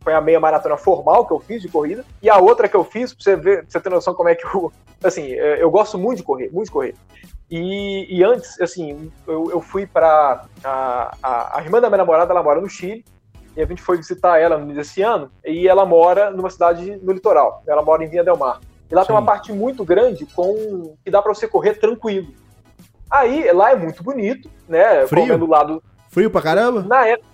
foi 0.00 0.12
a 0.12 0.20
meia 0.20 0.38
maratona 0.38 0.76
formal 0.76 1.26
que 1.26 1.32
eu 1.32 1.40
fiz 1.40 1.62
de 1.62 1.68
corrida. 1.68 2.04
E 2.22 2.28
a 2.28 2.38
outra 2.38 2.68
que 2.68 2.76
eu 2.76 2.84
fiz, 2.84 3.14
pra 3.14 3.22
você 3.22 3.36
ver, 3.36 3.62
pra 3.62 3.70
você 3.70 3.80
ter 3.80 3.90
noção 3.90 4.14
como 4.14 4.28
é 4.28 4.34
que 4.34 4.44
eu. 4.44 4.72
Assim, 5.02 5.32
é, 5.32 5.62
eu 5.62 5.70
gosto 5.70 5.96
muito 5.96 6.18
de 6.18 6.22
correr, 6.22 6.50
muito 6.52 6.66
de 6.66 6.72
correr. 6.72 6.94
E, 7.50 8.06
e 8.18 8.22
antes, 8.22 8.60
assim, 8.60 9.10
eu, 9.26 9.50
eu 9.50 9.60
fui 9.60 9.86
pra. 9.86 10.44
A, 10.62 11.16
a, 11.22 11.58
a 11.58 11.62
irmã 11.62 11.80
da 11.80 11.88
minha 11.88 11.98
namorada, 11.98 12.32
ela 12.32 12.42
mora 12.42 12.60
no 12.60 12.68
Chile. 12.68 13.02
E 13.56 13.62
a 13.62 13.66
gente 13.66 13.80
foi 13.80 13.96
visitar 13.96 14.38
ela 14.38 14.58
no 14.58 14.64
início 14.64 14.82
desse 14.82 15.02
ano. 15.02 15.30
E 15.44 15.66
ela 15.66 15.86
mora 15.86 16.30
numa 16.30 16.50
cidade 16.50 16.96
no 17.02 17.12
litoral. 17.12 17.62
Ela 17.66 17.82
mora 17.82 18.04
em 18.04 18.08
Vinha 18.08 18.22
Del 18.22 18.36
Mar. 18.36 18.60
E 18.90 18.94
lá 18.94 19.04
tem 19.04 19.14
Sim. 19.14 19.20
uma 19.20 19.24
parte 19.24 19.52
muito 19.52 19.84
grande 19.84 20.26
com 20.26 20.96
que 21.04 21.10
dá 21.10 21.22
pra 21.22 21.32
você 21.32 21.48
correr 21.48 21.74
tranquilo. 21.74 22.28
Aí, 23.10 23.50
lá 23.52 23.72
é 23.72 23.76
muito 23.76 24.02
bonito, 24.02 24.48
né? 24.68 25.06
Frio? 25.06 25.22
Comendo 25.26 25.46
lá 25.46 25.64
do. 25.64 25.82
Frio 26.08 26.30
pra 26.30 26.42
caramba? 26.42 26.82
Na 26.82 27.06
época. 27.06 27.28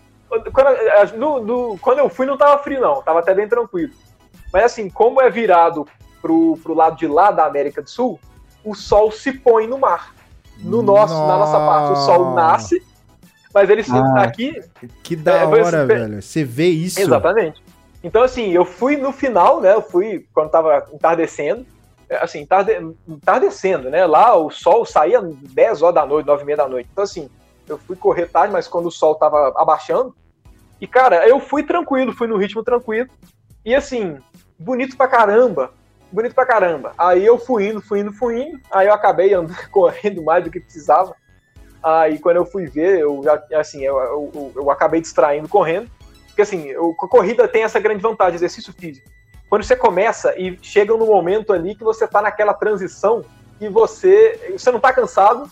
Quando, 0.52 0.66
a- 0.66 1.16
no- 1.16 1.40
no- 1.40 1.78
quando 1.78 1.98
eu 1.98 2.08
fui, 2.08 2.26
não 2.26 2.36
tava 2.36 2.60
frio, 2.62 2.80
não. 2.80 3.02
Tava 3.02 3.20
até 3.20 3.32
bem 3.34 3.48
tranquilo. 3.48 3.92
Mas 4.52 4.64
assim, 4.64 4.88
como 4.90 5.20
é 5.20 5.30
virado 5.30 5.86
pro, 6.20 6.58
pro 6.62 6.74
lado 6.74 6.96
de 6.96 7.06
lá 7.06 7.30
da 7.30 7.44
América 7.46 7.80
do 7.82 7.88
Sul, 7.90 8.18
o 8.64 8.74
sol 8.74 9.10
se 9.12 9.32
põe 9.32 9.66
no 9.66 9.78
mar. 9.78 10.14
No 10.58 10.82
nosso, 10.82 11.14
na 11.14 11.36
nossa 11.36 11.58
parte, 11.58 11.92
o 11.92 11.96
sol 11.96 12.34
nasce, 12.34 12.82
mas 13.54 13.68
ele 13.70 13.82
se 13.82 13.92
Ah. 13.92 14.22
aqui. 14.22 14.58
Que 15.02 15.14
da 15.14 15.32
É, 15.42 15.44
hora, 15.46 15.64
super- 15.64 15.86
velho. 15.86 16.22
Você 16.22 16.42
vê 16.42 16.68
isso. 16.68 16.98
Exatamente. 17.00 17.62
Então, 18.02 18.22
assim, 18.22 18.50
eu 18.52 18.64
fui 18.64 18.96
no 18.96 19.12
final, 19.12 19.60
né? 19.60 19.72
Eu 19.74 19.82
fui 19.82 20.26
quando 20.34 20.50
tava 20.50 20.86
entardecendo. 20.92 21.66
É, 22.08 22.16
Assim, 22.16 22.40
entarde, 22.40 22.72
entardecendo, 23.08 23.90
né? 23.90 24.06
Lá 24.06 24.36
o 24.36 24.50
sol 24.50 24.84
saía 24.84 25.20
10 25.22 25.82
horas 25.82 25.94
da 25.94 26.06
noite, 26.06 26.26
9 26.26 26.42
e 26.42 26.46
meia 26.46 26.56
da 26.56 26.68
noite. 26.68 26.88
Então, 26.92 27.04
assim, 27.04 27.28
eu 27.68 27.78
fui 27.78 27.96
correr 27.96 28.26
tarde, 28.26 28.52
mas 28.52 28.68
quando 28.68 28.86
o 28.86 28.90
sol 28.92 29.14
tava 29.14 29.52
abaixando. 29.56 30.14
E, 30.80 30.86
cara, 30.86 31.26
eu 31.28 31.40
fui 31.40 31.62
tranquilo, 31.62 32.12
fui 32.12 32.26
no 32.26 32.36
ritmo 32.36 32.62
tranquilo. 32.62 33.08
E, 33.64 33.74
assim, 33.74 34.18
bonito 34.58 34.96
pra 34.96 35.08
caramba. 35.08 35.72
Bonito 36.12 36.34
pra 36.34 36.46
caramba. 36.46 36.92
Aí 36.96 37.24
eu 37.26 37.38
fui 37.38 37.68
indo, 37.68 37.80
fui 37.80 38.00
indo, 38.00 38.12
fui 38.12 38.42
indo. 38.42 38.60
Aí 38.70 38.86
eu 38.86 38.92
acabei 38.94 39.34
andando, 39.34 39.56
correndo 39.70 40.22
mais 40.22 40.44
do 40.44 40.50
que 40.50 40.60
precisava. 40.60 41.14
Aí 41.82 42.18
quando 42.18 42.36
eu 42.36 42.46
fui 42.46 42.66
ver, 42.66 43.00
eu 43.00 43.20
já, 43.22 43.42
assim, 43.58 43.82
eu, 43.82 43.96
eu, 43.98 44.30
eu- 44.34 44.52
eu 44.56 44.70
acabei 44.70 45.00
distraindo 45.00 45.48
correndo. 45.48 45.90
Porque 46.26 46.42
assim, 46.42 46.70
a 46.72 47.08
corrida 47.08 47.48
tem 47.48 47.62
essa 47.64 47.80
grande 47.80 48.02
vantagem, 48.02 48.34
exercício 48.34 48.72
físico. 48.72 49.08
Quando 49.48 49.62
você 49.62 49.76
começa 49.76 50.38
e 50.38 50.58
chega 50.60 50.96
no 50.96 51.06
momento 51.06 51.52
ali 51.52 51.74
que 51.74 51.84
você 51.84 52.06
tá 52.06 52.20
naquela 52.20 52.52
transição 52.52 53.24
e 53.60 53.68
você, 53.68 54.54
você 54.56 54.70
não 54.70 54.80
tá 54.80 54.92
cansado, 54.92 55.48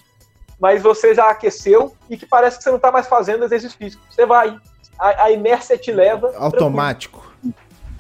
mas 0.58 0.82
você 0.82 1.14
já 1.14 1.30
aqueceu 1.30 1.94
e 2.10 2.16
que 2.16 2.26
parece 2.26 2.58
que 2.58 2.64
você 2.64 2.70
não 2.70 2.78
tá 2.78 2.90
mais 2.90 3.06
fazendo 3.06 3.44
exercício 3.44 3.78
físico. 3.78 4.02
Você 4.10 4.26
vai. 4.26 4.56
A, 4.98 5.24
a 5.24 5.30
inércia 5.30 5.78
te 5.78 5.92
leva. 5.92 6.28
tranquilo. 6.28 6.44
Automático. 6.44 7.34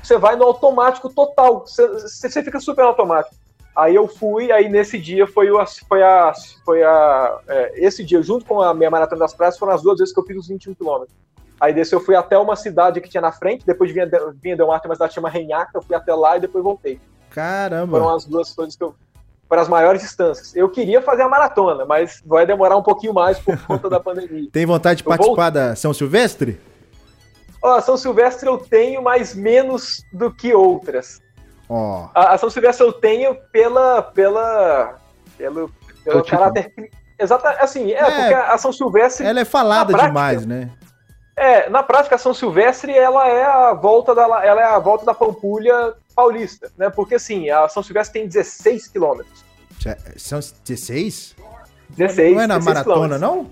Você 0.02 0.18
vai 0.18 0.36
no 0.36 0.44
automático 0.44 1.08
total. 1.08 1.60
Você, 1.66 1.86
você 1.88 2.42
fica 2.42 2.60
super 2.60 2.82
automático. 2.82 3.34
Aí 3.74 3.94
eu 3.94 4.06
fui, 4.06 4.52
aí 4.52 4.68
nesse 4.68 4.98
dia 4.98 5.26
foi, 5.26 5.50
o, 5.50 5.64
foi 5.88 6.02
a. 6.02 6.32
Foi 6.64 6.82
a 6.82 7.38
é, 7.48 7.86
esse 7.86 8.04
dia, 8.04 8.22
junto 8.22 8.44
com 8.44 8.60
a 8.60 8.72
minha 8.72 8.90
maratona 8.90 9.20
das 9.20 9.34
praias, 9.34 9.58
foram 9.58 9.72
as 9.72 9.82
duas 9.82 9.98
vezes 9.98 10.14
que 10.14 10.20
eu 10.20 10.24
fiz 10.24 10.36
os 10.36 10.48
21 10.48 10.74
quilômetros. 10.74 11.16
Aí 11.60 11.72
desse 11.72 11.94
eu 11.94 12.00
fui 12.00 12.16
até 12.16 12.36
uma 12.36 12.56
cidade 12.56 13.00
que 13.00 13.08
tinha 13.08 13.20
na 13.20 13.32
frente, 13.32 13.64
depois 13.64 13.90
vinha, 13.92 14.08
vinha 14.42 14.56
Del 14.56 14.66
Mar, 14.66 14.80
tem 14.80 14.88
uma 14.90 14.94
cidade 14.94 15.10
que 15.10 15.14
chama 15.14 15.28
Renhaca, 15.30 15.70
eu 15.74 15.82
fui 15.82 15.94
até 15.94 16.12
lá 16.14 16.36
e 16.36 16.40
depois 16.40 16.62
voltei. 16.64 17.00
Caramba! 17.30 17.98
Foram 17.98 18.14
as 18.14 18.24
duas 18.24 18.52
coisas 18.52 18.76
que 18.76 18.82
eu. 18.84 18.94
Para 19.48 19.60
as 19.60 19.68
maiores 19.68 20.00
distâncias. 20.00 20.56
Eu 20.56 20.68
queria 20.70 21.02
fazer 21.02 21.22
a 21.22 21.28
maratona, 21.28 21.84
mas 21.84 22.20
vai 22.24 22.46
demorar 22.46 22.76
um 22.76 22.82
pouquinho 22.82 23.12
mais 23.12 23.38
por 23.38 23.56
conta 23.66 23.88
da 23.90 24.00
pandemia. 24.00 24.48
Tem 24.50 24.64
vontade 24.66 25.02
de 25.02 25.04
Eu 25.04 25.08
participar 25.10 25.50
da 25.50 25.76
São 25.76 25.92
Silvestre? 25.92 26.58
Ó, 27.62 27.76
a 27.76 27.80
São 27.80 27.96
Silvestre 27.96 28.48
eu 28.48 28.58
tenho, 28.58 29.02
mas 29.02 29.34
menos 29.34 30.02
do 30.12 30.32
que 30.32 30.52
outras. 30.54 31.20
Ó. 31.68 32.08
A, 32.14 32.34
a 32.34 32.38
São 32.38 32.50
Silvestre 32.50 32.84
eu 32.86 32.92
tenho 32.92 33.36
pela. 33.52 34.02
pela. 34.02 34.98
pelo, 35.36 35.70
pelo 36.02 36.24
caráter. 36.24 36.72
Exata, 37.18 37.50
assim, 37.60 37.92
é, 37.92 37.98
É. 38.00 38.04
porque 38.04 38.34
a 38.34 38.58
São 38.58 38.72
Silvestre. 38.72 39.26
Ela 39.26 39.40
é 39.40 39.44
falada 39.44 39.92
prática, 39.92 40.08
demais, 40.08 40.46
né? 40.46 40.70
É, 41.36 41.68
na 41.68 41.82
prática, 41.82 42.14
a 42.14 42.18
São 42.18 42.32
Silvestre 42.32 42.92
ela 42.96 43.28
é 43.28 43.44
a 43.44 43.74
volta 43.74 44.14
da, 44.14 44.22
ela 44.22 44.60
é 44.60 44.64
a 44.64 44.78
volta 44.78 45.04
da 45.04 45.14
Pampulha 45.14 45.94
paulista, 46.14 46.70
né? 46.78 46.88
Porque 46.90 47.16
assim, 47.16 47.50
a 47.50 47.68
São 47.68 47.82
Silvestre 47.82 48.20
tem 48.20 48.28
16 48.28 48.88
quilômetros. 48.88 49.44
São 50.16 50.38
16? 50.38 51.34
16, 51.90 52.34
não 52.34 52.42
é 52.42 52.46
na 52.46 52.58
16 52.58 52.86
maratona, 52.86 53.18
não? 53.18 53.50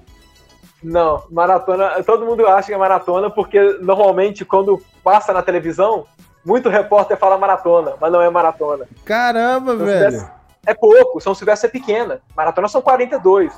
Não, 0.82 1.24
maratona, 1.30 2.02
todo 2.02 2.24
mundo 2.24 2.46
acha 2.46 2.68
que 2.68 2.74
é 2.74 2.78
maratona, 2.78 3.30
porque 3.30 3.78
normalmente 3.80 4.44
quando 4.44 4.82
passa 5.02 5.32
na 5.32 5.42
televisão, 5.42 6.06
muito 6.44 6.68
repórter 6.68 7.16
fala 7.16 7.38
maratona, 7.38 7.94
mas 8.00 8.12
não 8.12 8.20
é 8.20 8.30
maratona. 8.30 8.86
Caramba, 9.04 9.76
São 9.76 9.84
velho. 9.84 10.10
Silvestre 10.10 10.42
é 10.66 10.74
pouco, 10.74 11.20
São 11.20 11.34
Silvestre 11.34 11.68
é 11.68 11.72
pequena. 11.72 12.20
Maratona 12.36 12.68
são 12.68 12.80
42. 12.80 13.52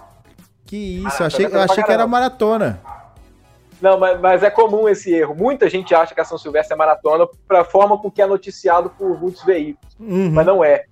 Que 0.66 0.96
isso, 0.96 1.05
Maratona 1.05 1.22
eu 1.22 1.26
achei, 1.26 1.44
é 1.44 1.46
eu 1.46 1.51
coisa 1.51 1.72
achei 1.72 1.84
que 1.84 1.92
era 1.92 2.06
maratona. 2.06 2.80
Não, 3.85 3.98
mas, 3.98 4.19
mas 4.19 4.43
é 4.43 4.48
comum 4.51 4.89
esse 4.89 5.12
erro. 5.15 5.35
Muita 5.35 5.69
gente 5.69 5.94
acha 5.94 6.15
que 6.15 6.20
a 6.20 6.24
São 6.24 6.39
Silvestre 6.39 6.73
é 6.73 6.77
maratona 6.77 7.27
para 7.47 7.62
forma 7.65 7.98
com 7.98 8.11
que 8.11 8.23
é 8.23 8.27
noticiado 8.27 8.89
por 8.98 9.20
muitos 9.20 9.44
veículos, 9.44 9.94
Uhum. 10.01 10.31
mas 10.32 10.47
não 10.47 10.65
é. 10.65 10.85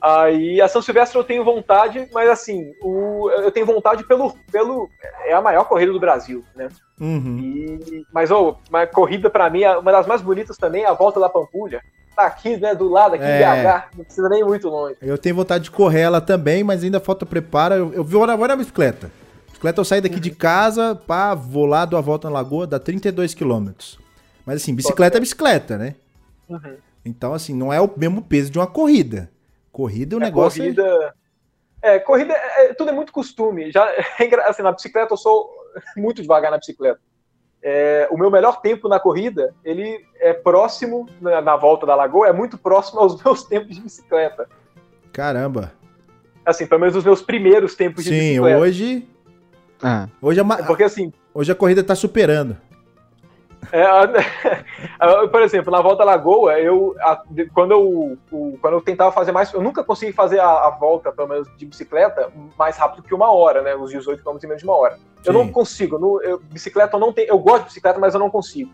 Aí 0.00 0.60
a 0.60 0.68
São 0.68 0.80
Silvestre 0.80 1.18
eu 1.18 1.24
tenho 1.24 1.44
vontade, 1.44 2.08
mas 2.12 2.30
assim, 2.30 2.72
o, 2.80 3.28
eu 3.32 3.50
tenho 3.50 3.66
vontade 3.66 4.04
pelo, 4.06 4.32
pelo. 4.52 4.88
É 5.26 5.32
a 5.32 5.42
maior 5.42 5.64
corrida 5.64 5.92
do 5.92 5.98
Brasil, 5.98 6.44
né? 6.54 6.68
Uhum. 7.00 7.38
E, 7.40 8.04
mas, 8.12 8.30
ô, 8.30 8.56
uma 8.70 8.86
corrida 8.86 9.28
pra 9.28 9.50
mim, 9.50 9.64
uma 9.64 9.90
das 9.90 10.06
mais 10.06 10.22
bonitas 10.22 10.56
também 10.56 10.84
é 10.84 10.86
a 10.86 10.92
volta 10.92 11.18
da 11.18 11.28
Pampulha. 11.28 11.82
Tá 12.14 12.26
aqui, 12.26 12.56
né, 12.56 12.74
do 12.76 12.88
lado, 12.88 13.14
aqui 13.16 13.24
É. 13.24 13.36
em 13.36 13.62
BH, 13.64 13.84
não 13.96 14.04
precisa 14.04 14.28
nem 14.28 14.40
ir 14.40 14.44
muito 14.44 14.68
longe. 14.68 14.96
Eu 15.02 15.18
tenho 15.18 15.34
vontade 15.34 15.64
de 15.64 15.70
correr 15.72 16.00
ela 16.02 16.20
também, 16.20 16.62
mas 16.62 16.84
ainda 16.84 17.00
falta 17.00 17.26
preparo. 17.26 17.74
Eu, 17.74 17.92
eu 17.94 18.04
vou 18.04 18.24
na 18.26 18.56
bicicleta. 18.56 19.10
Bicicleta 19.58 19.80
eu 19.80 19.84
saio 19.84 20.02
daqui 20.02 20.20
de 20.20 20.30
casa, 20.30 20.94
pá, 20.94 21.34
vou 21.34 21.66
lá, 21.66 21.84
dou 21.84 21.98
a 21.98 22.00
volta 22.00 22.28
na 22.28 22.34
lagoa, 22.34 22.64
dá 22.64 22.78
32 22.78 23.34
quilômetros. 23.34 23.98
Mas 24.46 24.62
assim, 24.62 24.72
bicicleta 24.72 25.16
é 25.16 25.20
bicicleta, 25.20 25.76
né? 25.76 25.96
Uhum. 26.48 26.76
Então, 27.04 27.34
assim, 27.34 27.54
não 27.54 27.72
é 27.72 27.80
o 27.80 27.90
mesmo 27.96 28.22
peso 28.22 28.52
de 28.52 28.58
uma 28.58 28.68
corrida. 28.68 29.28
Corrida, 29.72 30.16
o 30.16 30.20
É, 30.20 30.24
negócio 30.26 30.62
corrida. 30.62 31.14
É, 31.82 31.98
corrida, 31.98 32.32
é, 32.34 32.66
é- 32.66 32.74
tudo 32.74 32.90
é 32.90 32.92
muito 32.92 33.12
costume. 33.12 33.72
Já, 33.72 33.84
é 34.20 34.48
assim, 34.48 34.62
na 34.62 34.70
bicicleta 34.70 35.12
eu 35.12 35.16
sou 35.18 35.50
muito 35.96 36.22
devagar 36.22 36.52
na 36.52 36.58
bicicleta. 36.58 37.00
É, 37.60 38.06
o 38.12 38.16
meu 38.16 38.30
melhor 38.30 38.60
tempo 38.60 38.88
na 38.88 39.00
corrida, 39.00 39.52
ele 39.64 40.00
é 40.20 40.32
próximo, 40.32 41.08
na, 41.20 41.40
na 41.42 41.56
volta 41.56 41.84
da 41.84 41.96
lagoa, 41.96 42.28
é 42.28 42.32
muito 42.32 42.56
próximo 42.56 43.00
aos 43.00 43.20
meus 43.24 43.42
tempos 43.42 43.74
de 43.74 43.82
bicicleta. 43.82 44.44
é. 44.44 44.46
Caramba. 45.12 45.72
Assim, 46.46 46.64
pelo 46.64 46.80
menos 46.80 46.94
os 46.94 47.04
meus 47.04 47.20
primeiros 47.20 47.74
tempos 47.74 48.04
de 48.04 48.10
Sim, 48.10 48.16
bicicleta. 48.20 48.58
hoje. 48.60 49.08
Ah, 49.82 50.08
Hoje 50.20 50.40
a, 50.40 50.44
ma- 50.44 50.56
Porque 50.58 50.82
assim, 50.84 51.12
hoje 51.32 51.52
a 51.52 51.54
corrida 51.54 51.82
tá 51.84 51.94
superando. 51.94 52.56
É, 53.72 53.84
por 55.30 55.42
exemplo, 55.42 55.70
na 55.70 55.80
volta 55.82 56.02
à 56.02 56.06
Lagoa, 56.06 56.58
eu, 56.58 56.94
a- 57.00 57.22
de- 57.28 57.46
quando, 57.46 57.72
eu, 57.72 58.16
o- 58.32 58.58
quando 58.60 58.74
eu 58.74 58.80
tentava 58.80 59.12
fazer 59.12 59.32
mais, 59.32 59.52
eu 59.52 59.60
nunca 59.62 59.82
consegui 59.84 60.12
fazer 60.12 60.40
a, 60.40 60.48
a 60.66 60.70
volta, 60.70 61.12
pelo 61.12 61.28
menos 61.28 61.48
de 61.56 61.66
bicicleta, 61.66 62.30
mais 62.58 62.76
rápido 62.76 63.02
que 63.02 63.14
uma 63.14 63.30
hora, 63.32 63.60
né? 63.62 63.74
Os 63.74 63.90
18 63.90 64.22
km 64.22 64.36
em 64.42 64.46
menos 64.46 64.62
de 64.62 64.68
uma 64.68 64.76
hora. 64.76 64.98
Eu 65.24 65.32
Sim. 65.32 65.38
não 65.38 65.48
consigo, 65.48 65.96
eu 65.96 66.00
não- 66.00 66.22
eu- 66.22 66.38
bicicleta 66.38 66.96
eu 66.96 67.00
não 67.00 67.12
tenho, 67.12 67.28
eu 67.28 67.38
gosto 67.38 67.60
de 67.62 67.64
bicicleta, 67.66 67.98
mas 67.98 68.14
eu 68.14 68.20
não 68.20 68.30
consigo. 68.30 68.70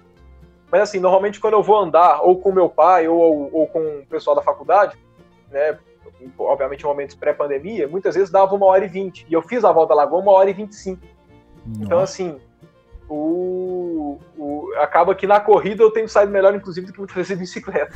Mas 0.70 0.82
assim, 0.82 1.01
normalmente 1.01 1.40
quando 1.40 1.55
eu 1.55 1.62
vou 1.62 1.78
andar, 1.78 2.20
ou 2.22 2.39
com 2.40 2.52
meu 2.52 2.68
pai, 2.68 3.09
ou, 3.09 3.18
ou, 3.20 3.51
ou 3.52 3.66
com 3.66 3.81
o 3.81 4.06
pessoal 4.09 4.36
da 4.36 4.43
faculdade, 4.43 4.97
né? 5.51 5.76
Obviamente 6.39 6.83
em 6.83 6.87
momentos 6.87 7.15
pré-pandemia, 7.15 7.89
muitas 7.89 8.15
vezes 8.15 8.31
dava 8.31 8.55
uma 8.55 8.67
hora 8.67 8.85
e 8.85 8.89
vinte. 8.89 9.27
E 9.29 9.33
eu 9.35 9.43
fiz 9.43 9.65
a 9.65 9.73
volta 9.73 9.93
à 9.93 9.97
Lagoa 9.97 10.21
uma 10.21 10.33
hora 10.33 10.51
e 10.51 10.53
vinte 10.53 10.73
e 10.73 10.77
cinco. 10.77 11.03
Então, 11.81 11.99
assim, 12.01 12.37
o, 13.09 14.19
o- 14.37 14.69
acaba 14.79 15.15
que 15.15 15.27
na 15.27 15.41
corrida 15.41 15.83
eu 15.83 15.91
tenho 15.91 16.09
saído 16.09 16.33
melhor, 16.33 16.55
inclusive, 16.55 16.87
do 16.87 16.93
que 16.93 16.99
muitas 16.99 17.17
vezes 17.17 17.29
de 17.31 17.37
bicicleta. 17.37 17.95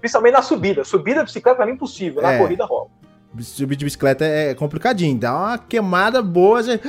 Principalmente 0.00 0.34
na 0.34 0.42
subida. 0.42 0.84
Subida 0.84 1.20
de 1.20 1.26
bicicleta 1.26 1.64
é 1.64 1.70
impossível, 1.70 2.22
na 2.22 2.34
É. 2.34 2.38
corrida 2.38 2.64
rola. 2.64 2.88
Subir 3.40 3.76
de 3.76 3.84
bicicleta 3.84 4.24
é 4.24 4.54
complicadinho. 4.54 5.18
Dá 5.18 5.36
uma 5.36 5.58
queimada 5.58 6.22
boa. 6.22 6.62
Você... 6.62 6.80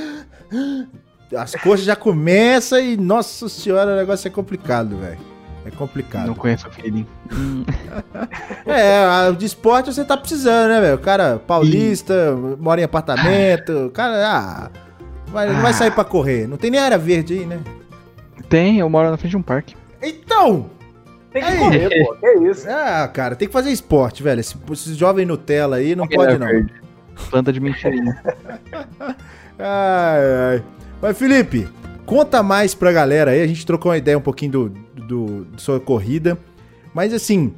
As 1.38 1.54
coxas 1.56 1.86
já 1.86 1.96
começam 1.96 2.80
e, 2.80 2.98
nossa 2.98 3.48
senhora, 3.48 3.94
o 3.94 3.96
negócio 3.96 4.28
é 4.28 4.32
complicado, 4.32 4.98
velho. 4.98 5.20
É 5.72 5.76
complicado. 5.76 6.28
não 6.28 6.34
conheço 6.36 6.68
o 6.68 6.72
feeling. 6.72 7.06
Hum, 7.32 7.64
É, 8.66 9.32
de 9.34 9.46
esporte 9.46 9.94
você 9.94 10.04
tá 10.04 10.16
precisando, 10.18 10.70
né, 10.70 10.82
velho? 10.82 10.96
O 10.96 11.00
cara 11.00 11.40
paulista, 11.46 12.36
mora 12.60 12.82
em 12.82 12.84
apartamento, 12.84 13.88
o 13.88 13.90
cara, 13.91 14.16
ah, 14.28 14.70
vai, 15.28 15.52
não 15.52 15.62
vai 15.62 15.74
sair 15.74 15.91
pra 15.91 16.04
correr. 16.04 16.48
Não 16.48 16.58
tem 16.58 16.70
nem 16.72 16.80
área 16.80 16.98
verde 16.98 17.34
aí, 17.40 17.46
né? 17.46 17.60
Tem, 18.48 18.80
eu 18.80 18.90
moro 18.90 19.10
na 19.12 19.18
frente 19.18 19.32
de 19.32 19.38
um 19.38 19.41
parque. 19.41 19.76
Então, 20.02 20.70
Tem 21.32 21.44
que 21.44 21.48
Aí. 21.48 21.58
correr, 21.60 21.90
pô. 22.06 22.16
Que 22.16 22.50
isso. 22.50 22.66
ah, 22.72 23.08
cara, 23.08 23.36
tem 23.36 23.48
que 23.48 23.54
fazer 23.54 23.70
esporte, 23.70 24.24
velho. 24.24 24.40
Esse- 24.40 24.56
Esses 24.72 24.98
jovens 24.98 25.28
Nutella 25.28 25.76
aí 25.76 25.96
não 25.96 26.08
pode, 26.08 26.34
área 26.34 26.40
não. 26.40 26.48
verde. 26.48 26.74
Planta 27.30 27.54
de 27.54 27.60
mentirinha. 27.60 28.20
Ai, 29.60 30.54
ai. 30.54 30.64
Mas, 31.02 31.18
Felipe, 31.18 31.68
conta 32.06 32.41
mais 32.41 32.74
pra 32.74 32.91
galera 32.91 33.32
aí. 33.32 33.41
A 33.41 33.48
gente 33.48 33.66
trocou 33.66 33.91
uma 33.91 33.98
ideia 33.98 34.18
um 34.18 34.22
pouquinho 34.22 34.52
do, 34.52 34.70
do, 35.10 35.45
da 35.45 35.57
sua 35.57 35.80
corrida. 35.80 36.38
Mas, 36.94 37.14
assim, 37.14 37.53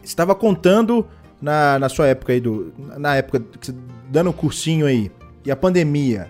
você 0.00 0.04
estava 0.04 0.34
contando 0.34 1.06
na, 1.40 1.78
na 1.78 1.88
sua 1.88 2.06
época 2.08 2.32
aí, 2.32 2.40
do, 2.40 2.72
na 2.98 3.16
época 3.16 3.40
que 3.40 3.66
você- 3.66 3.74
dando 4.08 4.30
um 4.30 4.32
cursinho 4.32 4.86
aí, 4.86 5.10
e 5.44 5.50
a 5.50 5.56
pandemia. 5.56 6.28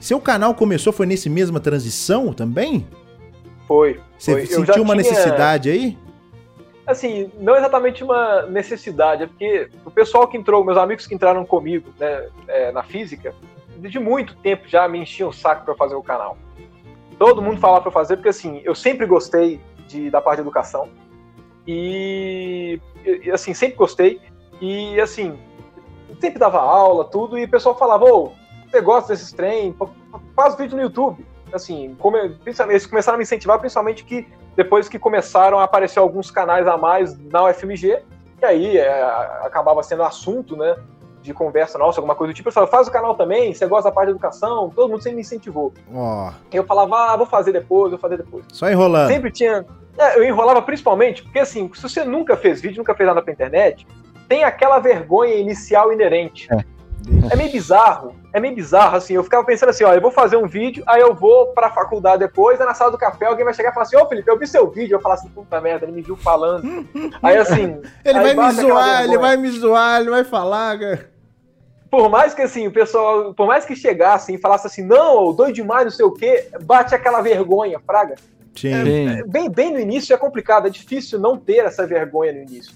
Seu 0.00 0.20
canal 0.20 0.54
começou, 0.54 0.92
foi 0.92 1.06
nesse 1.06 1.30
mesma 1.30 1.60
transição 1.60 2.32
também? 2.32 2.86
Foi. 3.66 4.00
Você 4.18 4.32
foi. 4.32 4.46
Sentiu 4.46 4.82
uma 4.82 4.94
tinha- 4.94 4.96
necessidade 4.96 5.70
aí? 5.70 5.96
Assim, 6.84 7.30
não 7.38 7.54
exatamente 7.56 8.02
uma 8.02 8.42
necessidade, 8.42 9.22
é 9.22 9.26
porque 9.28 9.68
o 9.84 9.90
pessoal 9.90 10.26
que 10.26 10.36
entrou, 10.36 10.64
meus 10.64 10.76
amigos 10.76 11.06
que 11.06 11.14
entraram 11.14 11.44
comigo 11.44 11.90
né, 11.98 12.26
é, 12.48 12.72
na 12.72 12.82
física, 12.82 13.32
de 13.78 13.98
muito 14.00 14.34
tempo 14.36 14.64
já 14.68 14.88
me 14.88 14.98
enchiam 14.98 15.28
o 15.28 15.32
saco 15.32 15.64
pra 15.64 15.76
fazer 15.76 15.94
o 15.94 16.02
canal. 16.02 16.36
Todo 17.18 17.40
mundo 17.40 17.60
falava 17.60 17.82
pra 17.82 17.92
fazer, 17.92 18.16
porque 18.16 18.30
assim, 18.30 18.60
eu 18.64 18.74
sempre 18.74 19.06
gostei 19.06 19.60
de, 19.92 20.10
da 20.10 20.20
parte 20.20 20.36
de 20.36 20.42
educação. 20.42 20.88
E, 21.66 22.80
e, 23.04 23.30
assim, 23.30 23.54
sempre 23.54 23.76
gostei. 23.76 24.20
E 24.60 25.00
assim, 25.00 25.38
sempre 26.20 26.38
dava 26.38 26.60
aula, 26.60 27.04
tudo, 27.04 27.38
e 27.38 27.44
o 27.44 27.48
pessoal 27.48 27.76
falava, 27.76 28.04
ô, 28.04 28.32
você 28.70 28.80
gosta 28.80 29.12
desses 29.12 29.32
trem, 29.32 29.74
faz 30.34 30.54
vídeo 30.56 30.76
no 30.76 30.82
YouTube. 30.82 31.26
Assim, 31.52 31.96
principalmente, 32.42 32.74
eles 32.74 32.86
começaram 32.86 33.16
a 33.16 33.18
me 33.18 33.24
incentivar, 33.24 33.58
principalmente 33.58 34.04
que 34.04 34.26
depois 34.56 34.88
que 34.88 34.98
começaram 34.98 35.58
a 35.58 35.64
aparecer 35.64 35.98
alguns 35.98 36.30
canais 36.30 36.66
a 36.66 36.76
mais 36.76 37.18
na 37.30 37.44
UFMG, 37.44 38.02
e 38.40 38.44
aí 38.44 38.78
é, 38.78 39.02
acabava 39.42 39.82
sendo 39.82 40.02
assunto, 40.02 40.56
né? 40.56 40.76
De 41.20 41.32
conversa 41.32 41.78
nossa, 41.78 42.00
alguma 42.00 42.14
coisa 42.14 42.32
do 42.32 42.36
tipo. 42.36 42.48
Eu 42.48 42.52
falava, 42.52 42.70
faz 42.70 42.88
o 42.88 42.90
canal 42.90 43.14
também, 43.14 43.54
você 43.54 43.66
gosta 43.66 43.90
da 43.90 43.94
parte 43.94 44.06
de 44.06 44.12
educação, 44.12 44.70
todo 44.74 44.90
mundo 44.90 45.02
sempre 45.02 45.16
me 45.16 45.20
incentivou. 45.20 45.72
E 46.52 46.56
eu 46.56 46.64
falava, 46.64 47.12
ah, 47.12 47.16
vou 47.16 47.26
fazer 47.26 47.52
depois, 47.52 47.90
vou 47.90 47.98
fazer 47.98 48.16
depois. 48.16 48.44
só 48.48 48.70
enrolando. 48.70 49.08
Sempre 49.08 49.30
tinha. 49.30 49.64
É, 49.98 50.18
eu 50.18 50.24
enrolava 50.24 50.62
principalmente, 50.62 51.22
porque 51.22 51.38
assim, 51.38 51.70
se 51.74 51.82
você 51.82 52.04
nunca 52.04 52.36
fez 52.36 52.60
vídeo, 52.60 52.78
nunca 52.78 52.94
fez 52.94 53.06
nada 53.06 53.22
pra 53.22 53.32
internet, 53.32 53.86
tem 54.28 54.44
aquela 54.44 54.78
vergonha 54.78 55.34
inicial 55.34 55.92
inerente. 55.92 56.48
É 57.30 57.36
meio 57.36 57.50
bizarro, 57.50 58.14
é 58.32 58.38
meio 58.38 58.54
bizarro, 58.54 58.96
assim, 58.96 59.14
eu 59.14 59.24
ficava 59.24 59.44
pensando 59.44 59.70
assim, 59.70 59.82
ó, 59.84 59.92
eu 59.92 60.00
vou 60.00 60.10
fazer 60.10 60.36
um 60.36 60.46
vídeo, 60.46 60.84
aí 60.86 61.00
eu 61.00 61.12
vou 61.12 61.48
pra 61.48 61.70
faculdade 61.70 62.20
depois, 62.20 62.60
aí 62.60 62.66
na 62.66 62.74
sala 62.74 62.92
do 62.92 62.98
café 62.98 63.26
alguém 63.26 63.44
vai 63.44 63.52
chegar 63.52 63.70
e 63.70 63.74
falar 63.74 63.84
assim, 63.84 63.96
ô 63.96 64.08
Felipe, 64.08 64.30
eu 64.30 64.38
vi 64.38 64.46
seu 64.46 64.70
vídeo, 64.70 64.94
eu 64.94 65.00
falar 65.00 65.16
assim, 65.16 65.28
puta 65.28 65.60
merda, 65.60 65.84
ele 65.84 65.92
me 65.92 66.02
viu 66.02 66.16
falando. 66.16 66.86
aí 67.22 67.36
assim, 67.36 67.80
Ele 68.04 68.18
aí 68.18 68.34
vai 68.34 68.46
me 68.46 68.52
zoar, 68.52 69.04
ele 69.04 69.18
vai 69.18 69.36
me 69.36 69.50
zoar, 69.50 70.00
ele 70.00 70.10
vai 70.10 70.24
falar, 70.24 70.78
cara. 70.78 71.10
por 71.90 72.08
mais 72.08 72.32
que 72.32 72.42
assim, 72.42 72.68
o 72.68 72.72
pessoal, 72.72 73.34
por 73.34 73.46
mais 73.46 73.64
que 73.64 73.74
chegasse 73.74 74.32
e 74.32 74.38
falasse 74.38 74.66
assim, 74.66 74.82
não, 74.82 75.32
doido 75.32 75.54
demais, 75.54 75.84
não 75.84 75.90
sei 75.90 76.06
o 76.06 76.12
quê, 76.12 76.48
bate 76.62 76.94
aquela 76.94 77.20
vergonha, 77.20 77.80
fraga. 77.84 78.14
Sim. 78.54 78.72
Sim. 78.84 79.22
bem, 79.28 79.50
bem 79.50 79.72
no 79.72 79.78
início 79.78 80.14
é 80.14 80.16
complicado, 80.16 80.66
é 80.66 80.70
difícil 80.70 81.18
não 81.18 81.36
ter 81.36 81.64
essa 81.64 81.86
vergonha 81.86 82.32
no 82.32 82.40
início. 82.42 82.74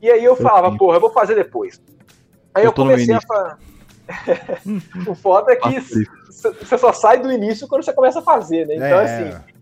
E 0.00 0.10
aí 0.10 0.24
eu 0.24 0.34
falava, 0.34 0.70
Sim. 0.70 0.76
porra, 0.76 0.96
eu 0.96 1.00
vou 1.00 1.10
fazer 1.10 1.34
depois. 1.34 1.80
Aí 2.54 2.64
Eu 2.64 2.68
eu, 2.68 2.72
comecei 2.72 3.14
a 3.14 3.20
falar. 3.20 3.58
o 5.06 5.14
foda 5.14 5.52
é 5.52 5.56
que 5.56 5.80
você 5.80 6.76
só 6.76 6.92
sai 6.92 7.18
do 7.20 7.30
início 7.32 7.68
quando 7.68 7.84
você 7.84 7.92
começa 7.92 8.18
a 8.18 8.22
fazer, 8.22 8.66
né? 8.66 8.74
Então, 8.74 9.00
É. 9.00 9.04
assim. 9.04 9.52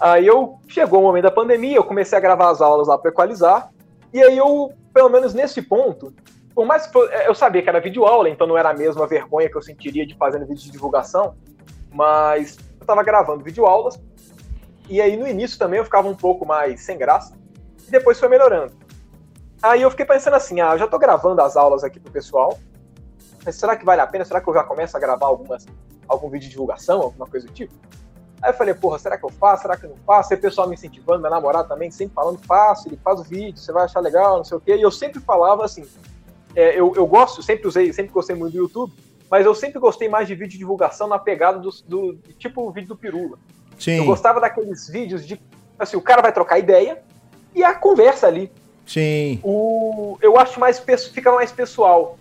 Aí 0.00 0.26
eu 0.26 0.58
chegou 0.68 1.00
o 1.00 1.02
momento 1.02 1.24
da 1.24 1.30
pandemia, 1.30 1.76
eu 1.76 1.84
comecei 1.84 2.16
a 2.16 2.20
gravar 2.20 2.50
as 2.50 2.60
aulas 2.60 2.88
lá 2.88 2.98
para 2.98 3.10
equalizar. 3.10 3.70
E 4.12 4.22
aí 4.22 4.36
eu, 4.36 4.72
pelo 4.92 5.08
menos 5.08 5.34
nesse 5.34 5.62
ponto, 5.62 6.12
por 6.54 6.66
mais 6.66 6.86
que 6.86 6.96
eu 6.98 7.34
sabia 7.34 7.62
que 7.62 7.68
era 7.68 7.80
videoaula, 7.80 8.28
então 8.28 8.46
não 8.46 8.56
era 8.56 8.70
a 8.70 8.74
mesma 8.74 9.06
vergonha 9.06 9.48
que 9.48 9.56
eu 9.56 9.62
sentiria 9.62 10.06
de 10.06 10.14
fazendo 10.16 10.46
vídeo 10.46 10.62
de 10.64 10.70
divulgação, 10.70 11.34
mas 11.92 12.58
eu 12.80 12.86
tava 12.86 13.02
gravando 13.02 13.44
videoaulas. 13.44 14.00
E 14.88 15.00
aí 15.00 15.16
no 15.16 15.26
início 15.26 15.58
também 15.58 15.78
eu 15.78 15.84
ficava 15.84 16.08
um 16.08 16.14
pouco 16.14 16.46
mais 16.46 16.80
sem 16.80 16.96
graça. 16.96 17.34
E 17.86 17.90
depois 17.90 18.18
foi 18.18 18.28
melhorando. 18.28 18.72
Aí 19.62 19.82
eu 19.82 19.90
fiquei 19.90 20.04
pensando 20.04 20.34
assim, 20.34 20.60
ah, 20.60 20.72
eu 20.72 20.78
já 20.78 20.86
tô 20.86 20.98
gravando 20.98 21.40
as 21.40 21.56
aulas 21.56 21.82
aqui 21.82 21.98
pro 21.98 22.12
pessoal. 22.12 22.58
Mas 23.44 23.56
será 23.56 23.76
que 23.76 23.84
vale 23.84 24.00
a 24.00 24.06
pena? 24.06 24.24
Será 24.24 24.40
que 24.40 24.48
eu 24.48 24.54
já 24.54 24.64
começo 24.64 24.96
a 24.96 25.00
gravar 25.00 25.26
algumas, 25.26 25.66
algum 26.08 26.28
vídeo 26.28 26.46
de 26.46 26.50
divulgação, 26.50 27.00
alguma 27.00 27.26
coisa 27.26 27.46
do 27.46 27.52
tipo? 27.52 27.72
Aí 28.42 28.50
eu 28.50 28.54
falei, 28.54 28.74
porra, 28.74 28.98
será 28.98 29.16
que 29.16 29.24
eu 29.24 29.30
faço? 29.30 29.62
Será 29.62 29.76
que 29.76 29.86
eu 29.86 29.90
não 29.90 29.96
faço? 29.98 30.32
Aí 30.32 30.38
o 30.38 30.42
pessoal 30.42 30.68
me 30.68 30.74
incentivando, 30.74 31.22
meu 31.22 31.30
namorado 31.30 31.68
também, 31.68 31.90
sempre 31.90 32.14
falando, 32.14 32.38
faça, 32.44 32.88
ele 32.88 32.98
faz 33.02 33.20
o 33.20 33.22
vídeo, 33.22 33.58
você 33.58 33.72
vai 33.72 33.84
achar 33.84 34.00
legal, 34.00 34.36
não 34.36 34.44
sei 34.44 34.58
o 34.58 34.60
quê. 34.60 34.76
E 34.76 34.82
eu 34.82 34.90
sempre 34.90 35.20
falava 35.20 35.64
assim, 35.64 35.86
é, 36.54 36.78
eu, 36.78 36.92
eu 36.94 37.06
gosto, 37.06 37.42
sempre 37.42 37.66
usei, 37.66 37.92
sempre 37.92 38.12
gostei 38.12 38.36
muito 38.36 38.52
do 38.52 38.58
YouTube, 38.58 38.92
mas 39.30 39.46
eu 39.46 39.54
sempre 39.54 39.78
gostei 39.78 40.08
mais 40.08 40.28
de 40.28 40.34
vídeo 40.34 40.52
de 40.52 40.58
divulgação 40.58 41.08
na 41.08 41.18
pegada 41.18 41.58
do, 41.58 41.70
do 41.86 42.18
tipo 42.38 42.62
o 42.62 42.70
vídeo 42.70 42.88
do 42.88 42.96
Pirula. 42.96 43.38
Eu 43.76 43.82
Sim, 43.82 44.04
gostava 44.04 44.40
daqueles 44.40 44.88
vídeos 44.88 45.26
de, 45.26 45.40
assim, 45.78 45.96
o 45.96 46.00
cara 46.00 46.22
vai 46.22 46.32
trocar 46.32 46.58
ideia 46.58 47.02
e 47.54 47.62
a 47.62 47.74
conversa 47.74 48.26
ali. 48.26 48.50
sim. 48.86 49.38
O, 49.42 50.18
eu 50.20 50.38
acho 50.38 50.58
mais, 50.58 50.82
fica 51.12 51.32
mais 51.32 51.52
pessoal. 51.52 52.18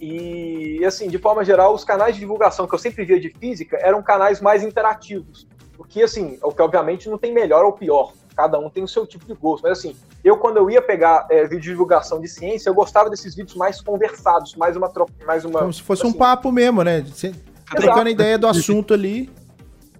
E, 0.00 0.84
assim, 0.84 1.08
de 1.08 1.18
forma 1.18 1.44
geral, 1.44 1.74
os 1.74 1.84
canais 1.84 2.14
de 2.14 2.20
divulgação 2.20 2.66
que 2.66 2.74
eu 2.74 2.78
sempre 2.78 3.04
via 3.04 3.18
de 3.18 3.30
física 3.30 3.78
eram 3.80 4.02
canais 4.02 4.40
mais 4.40 4.62
interativos. 4.62 5.46
Porque, 5.76 6.02
assim, 6.02 6.38
o 6.42 6.52
que 6.52 6.60
obviamente 6.60 7.08
não 7.08 7.18
tem 7.18 7.32
melhor 7.32 7.64
ou 7.64 7.72
pior. 7.72 8.12
Cada 8.36 8.58
um 8.58 8.68
tem 8.68 8.82
o 8.84 8.88
seu 8.88 9.06
tipo 9.06 9.24
de 9.24 9.32
gosto. 9.32 9.62
Mas, 9.62 9.78
assim, 9.78 9.96
eu, 10.22 10.36
quando 10.36 10.58
eu 10.58 10.70
ia 10.70 10.82
pegar 10.82 11.26
é, 11.30 11.44
vídeo 11.44 11.60
de 11.60 11.70
divulgação 11.70 12.20
de 12.20 12.28
ciência, 12.28 12.68
eu 12.68 12.74
gostava 12.74 13.08
desses 13.08 13.34
vídeos 13.34 13.56
mais 13.56 13.80
conversados, 13.80 14.54
mais 14.54 14.76
uma 14.76 14.90
troca, 14.90 15.12
mais 15.26 15.44
uma. 15.44 15.60
Como 15.60 15.72
se 15.72 15.82
fosse 15.82 16.04
um 16.04 16.10
assim, 16.10 16.18
papo 16.18 16.52
mesmo, 16.52 16.82
né? 16.82 17.00
Você 17.00 17.32
trocando 17.74 18.10
ideia 18.10 18.38
do 18.38 18.46
assunto 18.46 18.92
ali. 18.92 19.30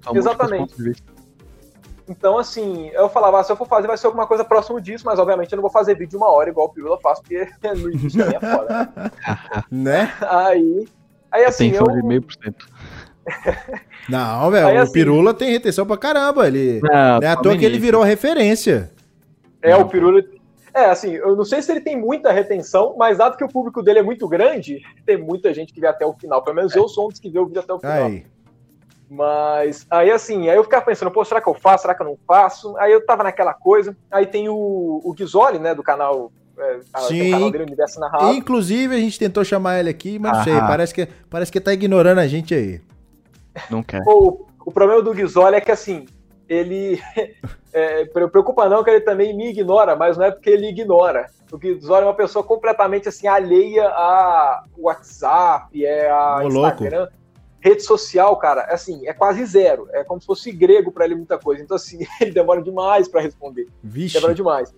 São 0.07 0.17
Exatamente. 0.17 0.75
Então, 2.09 2.39
assim, 2.39 2.89
eu 2.93 3.09
falava, 3.09 3.41
ah, 3.41 3.43
se 3.43 3.51
eu 3.51 3.57
for 3.57 3.67
fazer, 3.67 3.89
vai 3.89 3.99
ser 3.99 4.07
alguma 4.07 4.27
coisa 4.27 4.45
próximo 4.45 4.81
disso, 4.81 5.05
mas 5.05 5.19
obviamente 5.19 5.53
eu 5.53 5.57
não 5.57 5.63
vou 5.63 5.71
fazer 5.71 5.95
vídeo 5.95 6.11
de 6.11 6.17
uma 6.17 6.31
hora 6.31 6.49
igual 6.49 6.69
o 6.69 6.71
Pirula 6.71 6.99
faz, 7.01 7.19
porque 7.19 7.49
no 7.77 7.91
início 7.91 8.21
também 8.23 8.37
é 8.37 8.41
foda. 8.41 9.13
Né? 9.71 10.13
Aí, 10.21 10.87
aí 11.33 11.45
assim, 11.45 11.67
Retenção 11.71 11.95
eu. 11.95 12.01
de 12.01 12.07
meio 12.07 12.23
por 12.23 12.33
cento. 12.33 12.67
Não, 14.09 14.51
velho, 14.53 14.79
o 14.79 14.83
assim- 14.83 14.93
Pirula 14.93 15.35
tem 15.35 15.51
retenção 15.51 15.85
pra 15.85 15.97
caramba. 15.97 16.47
Ele, 16.47 16.81
Não, 16.81 16.91
não 17.19 17.23
é 17.23 17.27
à 17.27 17.35
só 17.35 17.43
toa 17.43 17.59
que 17.59 17.65
ele 17.65 17.79
virou 17.79 18.05
referência. 18.05 18.93
É, 19.61 19.75
o 19.75 19.89
Pirula. 19.89 20.23
É, 20.73 20.85
assim, 20.85 21.13
eu 21.13 21.35
não 21.35 21.45
sei 21.45 21.61
se 21.61 21.73
ele 21.73 21.81
tem 21.81 21.99
muita 21.99 22.31
retenção, 22.31 22.95
mas 22.97 23.19
dado 23.19 23.37
que 23.37 23.43
o 23.43 23.49
público 23.49 23.83
dele 23.83 23.99
é 23.99 24.03
muito 24.03 24.29
grande, 24.29 24.81
tem 25.05 25.17
muita 25.17 25.53
gente 25.53 25.73
que 25.73 25.81
vê 25.81 25.89
até 25.89 26.07
o 26.07 26.13
final. 26.13 26.45
Pelo 26.45 26.55
menos 26.55 26.77
eu 26.77 26.87
sou 26.87 27.07
um 27.07 27.09
dos 27.09 27.19
que 27.19 27.31
vê 27.31 27.39
o 27.39 27.47
vídeo 27.47 27.63
até 27.63 27.73
o 27.73 27.81
final. 27.81 28.05
Aí. 28.05 28.27
Mas 29.09 29.87
aí 29.91 30.11
assim, 30.11 30.49
aí 30.49 30.57
eu 30.57 30.65
ficava 30.65 30.85
pensando, 30.85 31.11
pô, 31.11 31.25
será 31.25 31.41
que 31.41 31.49
eu 31.49 31.55
faço? 31.55 31.83
Será 31.83 31.95
que 31.95 32.03
eu 32.03 32.07
não 32.07 32.19
faço? 32.27 32.77
Aí 32.79 32.93
eu 32.93 33.05
tava 33.05 33.23
naquela 33.23 33.55
coisa. 33.55 33.97
Aí 34.11 34.27
tem 34.27 34.49
o, 34.49 34.55
o 34.55 35.15
né, 35.61 35.75
do 35.75 35.83
canal. 35.83 36.33
É, 36.59 36.81
Sim. 37.01 37.31
canal 37.33 37.51
dele, 37.51 37.65
Universo 37.65 38.01
Narrado. 38.01 38.33
Inclusive, 38.33 38.95
a 38.95 38.99
gente 38.99 39.19
tentou 39.19 39.45
chamar 39.45 39.79
ele 39.79 39.91
aqui, 39.91 40.19
mas 40.19 40.39
não 40.39 40.45
sei, 40.45 40.59
parece 40.59 40.95
que, 40.95 41.07
parece 41.29 41.53
que 41.53 41.61
tá 41.61 41.73
ignorando 41.73 42.19
a 42.19 42.27
gente 42.27 42.55
aí. 42.55 42.81
Não 43.71 43.83
quer. 43.83 44.03
O, 44.07 44.47
o 44.65 44.73
problema 44.73 45.03
do 45.03 45.13
Ghisoli 45.13 45.57
é 45.57 45.61
que 45.61 45.71
assim, 45.71 46.07
ele. 46.49 47.01
É, 47.73 48.07
pre- 48.07 48.27
preocupa 48.29 48.71
não 48.71 48.83
que 48.83 48.89
ele 48.89 49.03
também 49.03 49.37
me 49.37 49.51
ignora, 49.51 49.95
mas 49.95 50.17
não 50.17 50.25
é 50.25 50.31
porque 50.31 50.49
ele 50.49 50.71
ignora. 50.71 51.27
O 51.53 51.59
Ghisoli 51.59 52.05
é 52.05 52.07
uma 52.07 52.15
pessoa 52.15 52.43
completamente 52.43 53.07
assim, 53.07 53.27
alheia 53.27 53.87
a 53.89 54.65
WhatsApp, 54.79 55.85
é 55.85 56.09
a 56.09 56.39
Ô, 56.43 56.49
louco. 56.49 56.85
Rede 57.61 57.83
social, 57.83 58.37
cara, 58.37 58.63
assim, 58.71 59.07
é 59.09 59.13
quase 59.13 59.45
zero. 59.45 59.89
É 59.93 60.05
como 60.05 60.21
se 60.21 60.27
fosse 60.27 60.53
grego 60.53 60.93
pra 60.93 61.05
ele 61.05 61.15
muita 61.17 61.39
coisa. 61.39 61.63
Então, 61.63 61.75
assim, 61.77 61.99
ele 62.21 62.31
demora 62.31 62.63
demais 62.63 63.09
pra 63.09 63.21
responder. 63.21 63.67
Vixe. 63.83 64.15
Demora 64.15 64.35
demais. 64.35 64.75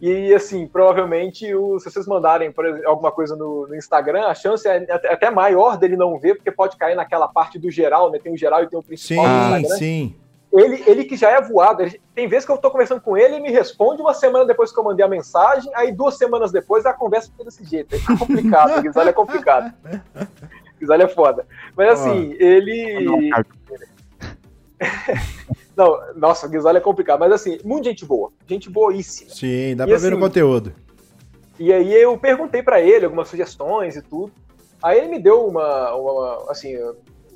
E 0.00 0.34
assim, 0.34 0.66
provavelmente, 0.66 1.54
o- 1.54 1.78
se 1.78 1.90
vocês 1.90 2.06
mandarem 2.06 2.52
por 2.52 2.66
exemplo, 2.66 2.86
alguma 2.88 3.10
coisa 3.10 3.34
no, 3.34 3.66
no 3.66 3.74
Instagram, 3.74 4.26
a 4.26 4.34
chance 4.34 4.68
é 4.68 4.76
até, 4.92 5.30
maior 5.30 5.78
dele 5.78 5.96
não 5.96 6.18
ver, 6.18 6.34
porque 6.34 6.50
pode 6.50 6.76
cair 6.76 6.94
naquela 6.94 7.26
parte 7.28 7.58
do 7.58 7.70
geral, 7.70 8.10
né? 8.10 8.18
Tem 8.18 8.32
o 8.32 8.36
geral 8.36 8.62
e 8.62 8.68
tem 8.68 8.78
o 8.78 8.82
principal 8.82 9.24
do 9.24 9.30
Sim, 9.30 9.56
Instagram. 9.60 9.78
sim. 9.78 10.16
Ele, 10.52 10.84
ele 10.86 11.04
que 11.04 11.16
já 11.16 11.30
é 11.30 11.40
voado, 11.40 11.82
ele- 11.82 12.00
tem 12.14 12.28
vezes 12.28 12.44
que 12.44 12.52
eu 12.52 12.58
tô 12.58 12.70
conversando 12.70 13.00
com 13.00 13.16
ele 13.16 13.36
e 13.36 13.40
me 13.40 13.50
responde 13.50 14.02
uma 14.02 14.12
semana 14.12 14.44
depois 14.44 14.70
que 14.70 14.78
eu 14.78 14.84
mandei 14.84 15.04
a 15.04 15.08
mensagem, 15.08 15.70
aí 15.74 15.90
duas 15.92 16.16
semanas 16.18 16.52
depois 16.52 16.84
a 16.84 16.92
conversa 16.92 17.30
fica 17.30 17.44
desse 17.44 17.64
jeito. 17.64 17.94
É 17.94 18.18
complicado, 18.18 18.78
o 18.78 18.82
Guizalho 18.82 19.08
é 19.08 19.12
complicado. 19.14 19.72
O 20.76 20.80
Guizalho 20.80 21.02
é 21.02 21.08
foda. 21.08 21.46
Mas 21.76 22.00
assim, 22.00 22.36
ele. 22.38 23.04
Não, 23.04 23.18
Não, 25.76 26.14
nossa, 26.14 26.46
o 26.46 26.50
Guizalho 26.50 26.78
é 26.78 26.80
complicado, 26.80 27.20
mas 27.20 27.32
assim, 27.32 27.58
muito 27.62 27.84
gente 27.84 28.04
boa. 28.04 28.32
Gente 28.46 28.70
boíssima. 28.70 29.30
Sim, 29.30 29.76
dá 29.76 29.84
E 29.84 29.88
pra 29.88 29.98
ver 29.98 30.10
no 30.10 30.16
assim, 30.16 30.24
conteúdo. 30.24 30.72
E 31.58 31.72
aí 31.72 31.92
eu 31.94 32.16
perguntei 32.18 32.62
pra 32.62 32.80
ele 32.80 33.04
algumas 33.04 33.28
sugestões 33.28 33.94
e 33.94 34.02
tudo. 34.02 34.32
Aí 34.82 34.98
ele 34.98 35.08
me 35.08 35.18
deu 35.18 35.46
uma, 35.46 35.94
uma 35.94 36.50
assim, 36.50 36.74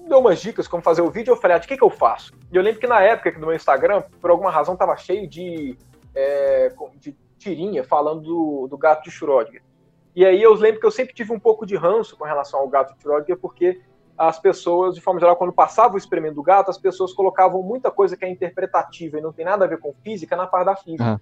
deu 0.08 0.18
umas 0.18 0.40
dicas 0.40 0.66
como 0.66 0.82
fazer 0.82 1.02
o 1.02 1.10
vídeo. 1.10 1.32
Eu 1.32 1.36
falei, 1.36 1.56
ah, 1.56 1.60
de 1.60 1.68
que 1.68 1.76
que 1.76 1.84
eu 1.84 1.90
faço? 1.90 2.32
E 2.50 2.56
eu 2.56 2.62
lembro 2.62 2.80
que 2.80 2.86
na 2.86 3.00
época 3.02 3.30
que 3.30 3.38
no 3.38 3.46
meu 3.46 3.56
Instagram, 3.56 4.02
por 4.20 4.30
alguma 4.30 4.50
razão, 4.50 4.74
tava 4.74 4.96
cheio 4.96 5.28
de, 5.28 5.76
é, 6.14 6.72
de 6.96 7.14
tirinha 7.38 7.84
falando 7.84 8.22
do, 8.22 8.68
do 8.68 8.78
gato 8.78 9.04
de 9.04 9.10
Schrödinger. 9.10 9.62
E 10.14 10.24
aí 10.26 10.42
eu 10.42 10.54
lembro 10.54 10.80
que 10.80 10.86
eu 10.86 10.90
sempre 10.90 11.14
tive 11.14 11.32
um 11.32 11.38
pouco 11.38 11.64
de 11.64 11.76
ranço 11.76 12.16
com 12.16 12.24
relação 12.24 12.60
ao 12.60 12.68
gato 12.68 12.94
de 12.94 13.00
Schrödinger, 13.02 13.38
porque 13.38 13.80
as 14.18 14.38
pessoas, 14.38 14.94
de 14.94 15.00
forma 15.00 15.18
geral, 15.20 15.36
quando 15.36 15.52
passava 15.52 15.94
o 15.94 15.98
experimento 15.98 16.34
do 16.34 16.42
gato, 16.42 16.70
as 16.70 16.76
pessoas 16.78 17.12
colocavam 17.12 17.62
muita 17.62 17.90
coisa 17.90 18.16
que 18.16 18.24
é 18.24 18.28
interpretativa 18.28 19.18
e 19.18 19.20
não 19.22 19.32
tem 19.32 19.44
nada 19.44 19.64
a 19.64 19.68
ver 19.68 19.78
com 19.78 19.94
física 20.02 20.36
na 20.36 20.46
parte 20.46 20.66
da 20.66 20.76
física. 20.76 21.04
Aham. 21.04 21.20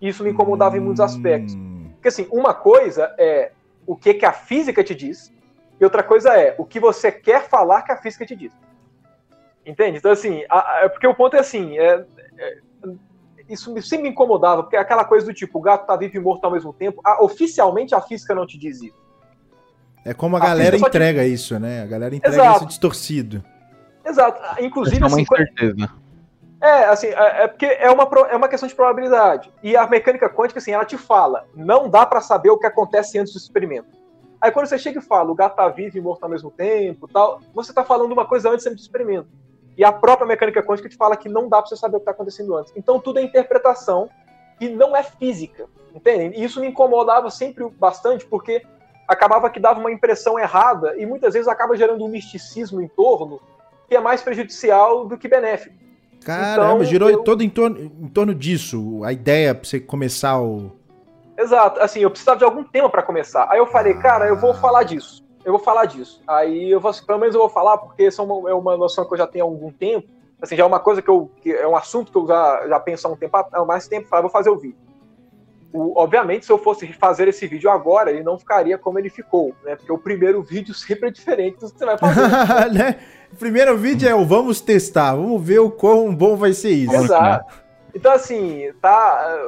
Isso 0.00 0.22
me 0.22 0.30
incomodava 0.30 0.76
em 0.76 0.80
muitos 0.80 1.00
aspectos. 1.00 1.54
Hum, 1.54 1.88
Porque 1.94 2.08
assim, 2.08 2.28
uma 2.30 2.52
coisa 2.52 3.14
é 3.18 3.52
o 3.86 3.96
que, 3.96 4.12
que 4.12 4.26
a 4.26 4.32
física 4.32 4.84
te 4.84 4.94
diz, 4.94 5.32
e 5.80 5.84
outra 5.84 6.02
coisa 6.02 6.34
é 6.38 6.54
o 6.58 6.64
que 6.66 6.78
você 6.78 7.10
quer 7.10 7.48
falar 7.48 7.82
que 7.82 7.92
a 7.92 7.96
física 7.96 8.26
te 8.26 8.36
diz. 8.36 8.52
Entende? 9.64 9.98
Então, 9.98 10.10
assim, 10.12 10.44
a- 10.48 10.84
a- 10.84 10.88
porque 10.90 11.06
o 11.06 11.14
ponto 11.14 11.34
é 11.36 11.40
assim, 11.40 11.78
é- 11.78 12.04
é- 12.38 12.58
isso 13.48 13.72
me- 13.72 13.82
sempre 13.82 14.04
me 14.04 14.08
incomodava, 14.10 14.62
porque 14.62 14.76
é 14.76 14.78
aquela 14.80 15.04
coisa 15.04 15.26
do 15.26 15.34
tipo, 15.34 15.58
o 15.58 15.62
gato 15.62 15.86
tá 15.86 15.96
vivo 15.96 16.16
e 16.16 16.20
morto 16.20 16.44
ao 16.44 16.50
mesmo 16.50 16.72
tempo, 16.72 17.00
a- 17.04 17.22
oficialmente 17.22 17.94
a 17.94 18.00
física 18.00 18.34
não 18.34 18.46
te 18.46 18.58
diz 18.58 18.80
isso. 18.82 18.96
É 20.04 20.14
como 20.14 20.36
a 20.36 20.40
A 20.40 20.46
galera 20.46 20.78
só 20.78 20.84
te- 20.86 20.88
entrega 20.96 21.24
isso, 21.24 21.58
né? 21.58 21.82
A 21.82 21.86
galera 21.86 22.14
entrega 22.14 22.36
Exato. 22.36 22.56
isso 22.58 22.66
distorcido. 22.66 23.42
Exato. 24.04 24.40
Isso 24.52 24.64
Inclusive, 24.66 24.96
é 24.96 25.06
uma 25.06 25.06
assim, 25.08 25.22
incerteza. 25.22 25.90
É, 26.60 26.84
assim, 26.84 27.08
é, 27.08 27.42
é 27.44 27.48
porque 27.48 27.66
é 27.66 27.90
uma, 27.90 28.04
é 28.30 28.36
uma 28.36 28.48
questão 28.48 28.68
de 28.68 28.74
probabilidade. 28.74 29.52
E 29.62 29.76
a 29.76 29.86
mecânica 29.86 30.28
quântica, 30.28 30.58
assim, 30.58 30.70
ela 30.72 30.84
te 30.84 30.96
fala, 30.96 31.44
não 31.54 31.88
dá 31.88 32.06
pra 32.06 32.20
saber 32.20 32.50
o 32.50 32.58
que 32.58 32.66
acontece 32.66 33.18
antes 33.18 33.32
do 33.32 33.38
experimento. 33.38 33.88
Aí 34.40 34.50
quando 34.50 34.66
você 34.66 34.78
chega 34.78 34.98
e 35.00 35.02
fala, 35.02 35.30
o 35.30 35.34
gato 35.34 35.56
tá 35.56 35.68
vivo 35.68 35.98
e 35.98 36.00
morto 36.00 36.22
ao 36.22 36.30
mesmo 36.30 36.50
tempo, 36.50 37.08
tal, 37.08 37.40
você 37.54 37.72
tá 37.72 37.82
falando 37.84 38.12
uma 38.12 38.24
coisa 38.26 38.48
antes 38.50 38.64
do 38.64 38.74
experimento. 38.76 39.28
E 39.76 39.84
a 39.84 39.92
própria 39.92 40.26
mecânica 40.26 40.62
quântica 40.62 40.88
te 40.88 40.96
fala 40.96 41.16
que 41.16 41.28
não 41.28 41.48
dá 41.48 41.58
pra 41.58 41.66
você 41.66 41.76
saber 41.76 41.96
o 41.96 42.00
que 42.00 42.06
tá 42.06 42.12
acontecendo 42.12 42.56
antes. 42.56 42.72
Então 42.76 42.98
tudo 42.98 43.18
é 43.18 43.22
interpretação 43.22 44.08
e 44.60 44.68
não 44.68 44.96
é 44.96 45.02
física, 45.02 45.66
entende? 45.94 46.38
E 46.38 46.44
isso 46.44 46.60
me 46.60 46.68
incomodava 46.68 47.30
sempre 47.30 47.68
bastante, 47.78 48.24
porque 48.24 48.62
acabava 49.06 49.50
que 49.50 49.60
dava 49.60 49.78
uma 49.78 49.92
impressão 49.92 50.38
errada 50.38 50.96
e 50.96 51.04
muitas 51.04 51.34
vezes 51.34 51.46
acaba 51.46 51.76
gerando 51.76 52.04
um 52.04 52.08
misticismo 52.08 52.80
em 52.80 52.88
torno 52.88 53.40
que 53.88 53.94
é 53.94 54.00
mais 54.00 54.22
prejudicial 54.22 55.06
do 55.06 55.16
que 55.18 55.28
benéfico. 55.28 55.74
Caramba, 56.24 56.72
Então, 56.76 56.84
girou 56.84 57.10
eu- 57.10 57.22
todo 57.22 57.42
em 57.42 57.48
torno, 57.50 57.78
em 57.78 58.08
torno 58.08 58.34
disso. 58.34 59.02
A 59.04 59.12
ideia 59.12 59.54
pra 59.54 59.64
você 59.68 59.78
começar 59.78 60.40
o. 60.40 60.72
Exato, 61.38 61.80
assim, 61.80 62.00
eu 62.00 62.10
precisava 62.10 62.38
de 62.38 62.44
algum 62.44 62.64
tema 62.64 62.88
pra 62.88 63.02
começar. 63.02 63.46
Aí 63.50 63.58
eu 63.58 63.66
falei, 63.66 63.94
cara, 63.94 64.26
eu 64.26 64.36
vou 64.36 64.54
falar 64.54 64.82
disso. 64.84 65.22
Eu 65.46 65.52
vou 65.52 65.60
falar 65.60 65.84
disso. 65.84 66.20
Aí 66.26 66.72
eu 66.72 66.80
vou, 66.80 66.92
pelo 67.06 67.20
menos 67.20 67.32
eu 67.34 67.40
vou 67.40 67.48
falar, 67.48 67.78
porque 67.78 68.02
é 68.02 68.20
uma, 68.22 68.50
é 68.50 68.52
uma 68.54 68.76
noção 68.76 69.04
que 69.06 69.14
eu 69.14 69.18
já 69.18 69.28
tenho 69.28 69.44
há 69.44 69.48
algum 69.48 69.70
tempo. 69.70 70.08
Assim, 70.42 70.56
já 70.56 70.64
é 70.64 70.66
uma 70.66 70.80
coisa 70.80 71.00
que 71.00 71.08
eu. 71.08 71.30
Que 71.40 71.52
é 71.52 71.66
um 71.68 71.76
assunto 71.76 72.10
que 72.10 72.18
eu 72.18 72.26
já, 72.26 72.66
já 72.68 72.80
penso 72.80 73.06
há 73.06 73.10
um 73.12 73.16
tempo, 73.16 73.36
há 73.36 73.64
mais 73.64 73.86
tempo, 73.86 74.08
falei, 74.08 74.22
vou 74.22 74.30
fazer 74.30 74.50
o 74.50 74.58
vídeo. 74.58 74.76
O- 75.72 75.92
obviamente, 76.00 76.44
se 76.44 76.50
eu 76.50 76.58
fosse 76.58 76.92
fazer 76.94 77.28
esse 77.28 77.46
vídeo 77.46 77.70
agora, 77.70 78.10
ele 78.10 78.24
não 78.24 78.36
ficaria 78.36 78.76
como 78.76 78.98
ele 78.98 79.08
ficou, 79.08 79.54
né? 79.64 79.76
Porque 79.76 79.92
o 79.92 79.98
primeiro 79.98 80.42
vídeo 80.42 80.74
sempre 80.74 81.08
é 81.08 81.12
diferente 81.12 81.60
do 81.60 81.70
que 81.72 81.78
você 81.78 81.84
vai 81.86 81.96
fazer. 81.96 82.72
né? 82.76 82.98
O 83.32 83.36
primeiro 83.36 83.76
vídeo 83.78 84.08
é 84.08 84.14
o 84.16 84.24
vamos 84.26 84.60
testar, 84.60 85.14
vamos 85.14 85.40
ver 85.40 85.60
o 85.60 85.70
quão 85.70 86.12
bom 86.12 86.34
vai 86.36 86.52
ser 86.52 86.70
isso. 86.70 86.92
Exato. 86.94 87.65
Então, 87.96 88.12
assim, 88.12 88.70
tá. 88.82 89.38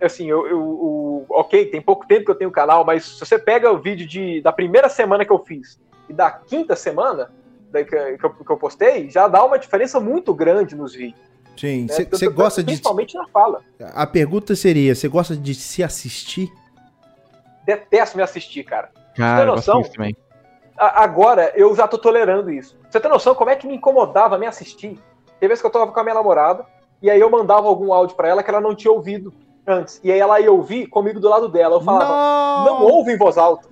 Assim, 0.00 0.24
eu, 0.26 0.46
eu, 0.46 0.56
eu, 0.58 1.26
Ok, 1.28 1.66
tem 1.66 1.82
pouco 1.82 2.06
tempo 2.06 2.24
que 2.24 2.30
eu 2.30 2.34
tenho 2.34 2.48
o 2.48 2.52
canal, 2.52 2.82
mas 2.82 3.04
se 3.04 3.20
você 3.20 3.38
pega 3.38 3.70
o 3.70 3.78
vídeo 3.78 4.06
de, 4.06 4.40
da 4.40 4.50
primeira 4.50 4.88
semana 4.88 5.22
que 5.22 5.30
eu 5.30 5.38
fiz 5.38 5.78
e 6.08 6.14
da 6.14 6.30
quinta 6.30 6.74
semana 6.74 7.30
que, 7.70 7.84
que, 7.84 8.24
eu, 8.24 8.30
que 8.30 8.50
eu 8.50 8.56
postei, 8.56 9.10
já 9.10 9.28
dá 9.28 9.44
uma 9.44 9.58
diferença 9.58 10.00
muito 10.00 10.32
grande 10.32 10.74
nos 10.74 10.94
vídeos. 10.94 11.20
Sim, 11.54 11.86
você 11.88 12.26
né? 12.26 12.32
gosta 12.32 12.62
de. 12.62 12.68
Principalmente 12.68 13.14
na 13.18 13.28
fala. 13.28 13.60
A 13.78 14.06
pergunta 14.06 14.56
seria: 14.56 14.94
você 14.94 15.06
gosta 15.06 15.36
de 15.36 15.54
se 15.54 15.84
assistir? 15.84 16.50
Detesto 17.66 18.16
me 18.16 18.22
assistir, 18.22 18.64
cara. 18.64 18.90
Cara, 19.14 19.34
você 19.34 19.70
tem 19.70 19.74
noção? 19.74 19.92
Também. 19.92 20.16
Agora 20.74 21.52
eu 21.54 21.76
já 21.76 21.86
tô 21.86 21.98
tolerando 21.98 22.50
isso. 22.50 22.78
Você 22.88 22.98
tem 22.98 23.10
noção 23.10 23.34
como 23.34 23.50
é 23.50 23.56
que 23.56 23.66
me 23.66 23.74
incomodava 23.74 24.38
me 24.38 24.46
assistir? 24.46 24.98
Tem 25.38 25.48
vezes 25.50 25.60
que 25.60 25.66
eu 25.66 25.70
tava 25.70 25.92
com 25.92 26.00
a 26.00 26.02
minha 26.02 26.14
namorada, 26.14 26.64
e 27.02 27.10
aí 27.10 27.20
eu 27.20 27.30
mandava 27.30 27.66
algum 27.68 27.92
áudio 27.92 28.16
para 28.16 28.28
ela 28.28 28.42
que 28.42 28.50
ela 28.50 28.60
não 28.60 28.74
tinha 28.74 28.92
ouvido 28.92 29.32
antes. 29.66 30.00
E 30.02 30.10
aí 30.10 30.18
ela 30.18 30.40
ia 30.40 30.52
ouvir 30.52 30.86
comigo 30.86 31.20
do 31.20 31.28
lado 31.28 31.48
dela. 31.48 31.76
Eu 31.76 31.80
falava, 31.80 32.64
não, 32.64 32.80
não 32.80 32.86
ouve 32.86 33.12
em 33.12 33.18
voz 33.18 33.38
alta. 33.38 33.68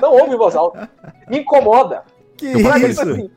Não 0.00 0.12
ouve 0.12 0.34
em 0.34 0.38
voz 0.38 0.56
alta. 0.56 0.90
Me 1.28 1.40
incomoda. 1.40 2.04
Que 2.36 2.46
isso? 2.46 3.02
Assim, 3.02 3.30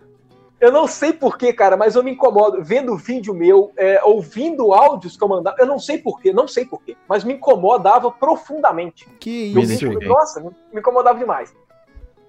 eu 0.59 0.71
não 0.71 0.87
sei 0.87 1.13
porquê, 1.13 1.51
cara, 1.51 1.75
mas 1.75 1.95
eu 1.95 2.03
me 2.03 2.11
incomodo 2.11 2.63
vendo 2.63 2.95
vídeo 2.97 3.33
meu, 3.33 3.71
é, 3.77 4.01
ouvindo 4.03 4.73
áudios 4.73 5.17
que 5.17 5.23
eu 5.23 5.27
mandava. 5.27 5.57
Eu 5.59 5.65
não 5.65 5.77
sei 5.77 5.97
porquê, 5.97 6.31
não 6.31 6.47
sei 6.47 6.65
porquê, 6.65 6.95
mas 7.07 7.23
me 7.23 7.33
incomodava 7.33 8.09
profundamente. 8.09 9.07
Que 9.19 9.53
isso? 9.53 9.85
Eu, 9.85 9.99
nossa, 10.07 10.41
me 10.41 10.79
incomodava 10.79 11.19
demais. 11.19 11.53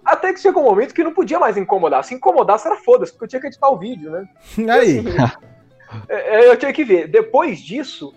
Até 0.04 0.32
que 0.32 0.40
chegou 0.40 0.62
um 0.62 0.66
momento 0.66 0.94
que 0.94 1.02
não 1.02 1.12
podia 1.12 1.38
mais 1.38 1.56
incomodar. 1.56 2.04
Se 2.04 2.14
incomodasse, 2.14 2.66
era 2.66 2.76
foda-se, 2.76 3.12
porque 3.12 3.24
eu 3.24 3.28
tinha 3.28 3.40
que 3.40 3.46
editar 3.48 3.68
o 3.70 3.78
vídeo, 3.78 4.10
né? 4.10 4.28
Aí. 4.70 4.98
Assim, 4.98 5.08
é, 5.08 5.22
é, 5.22 5.55
eu 6.44 6.56
tinha 6.56 6.72
que 6.72 6.84
ver. 6.84 7.08
Depois 7.08 7.60
disso, 7.60 8.12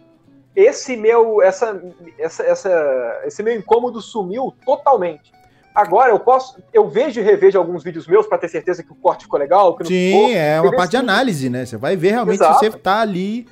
esse 0.55 0.97
meu, 0.97 1.41
essa, 1.41 1.81
essa, 2.17 2.43
essa, 2.43 3.21
esse 3.25 3.43
meu 3.43 3.55
incômodo 3.55 4.01
sumiu 4.01 4.53
totalmente. 4.65 5.31
Agora 5.73 6.11
eu 6.11 6.19
posso, 6.19 6.61
eu 6.73 6.89
vejo 6.89 7.19
e 7.19 7.23
revejo 7.23 7.57
alguns 7.57 7.83
vídeos 7.83 8.07
meus 8.07 8.27
para 8.27 8.37
ter 8.37 8.49
certeza 8.49 8.83
que 8.83 8.91
o 8.91 8.95
corte 8.95 9.23
ficou 9.23 9.39
legal. 9.39 9.77
Que 9.77 9.85
Sim, 9.85 10.11
ficou. 10.11 10.31
é 10.31 10.59
uma 10.59 10.75
parte 10.75 10.91
de 10.91 10.97
análise, 10.97 11.49
né? 11.49 11.65
Você 11.65 11.77
vai 11.77 11.95
ver 11.95 12.11
realmente 12.11 12.41
Exato. 12.41 12.59
se 12.59 12.69
você 12.69 12.77
tá 12.77 12.99
ali, 12.99 13.47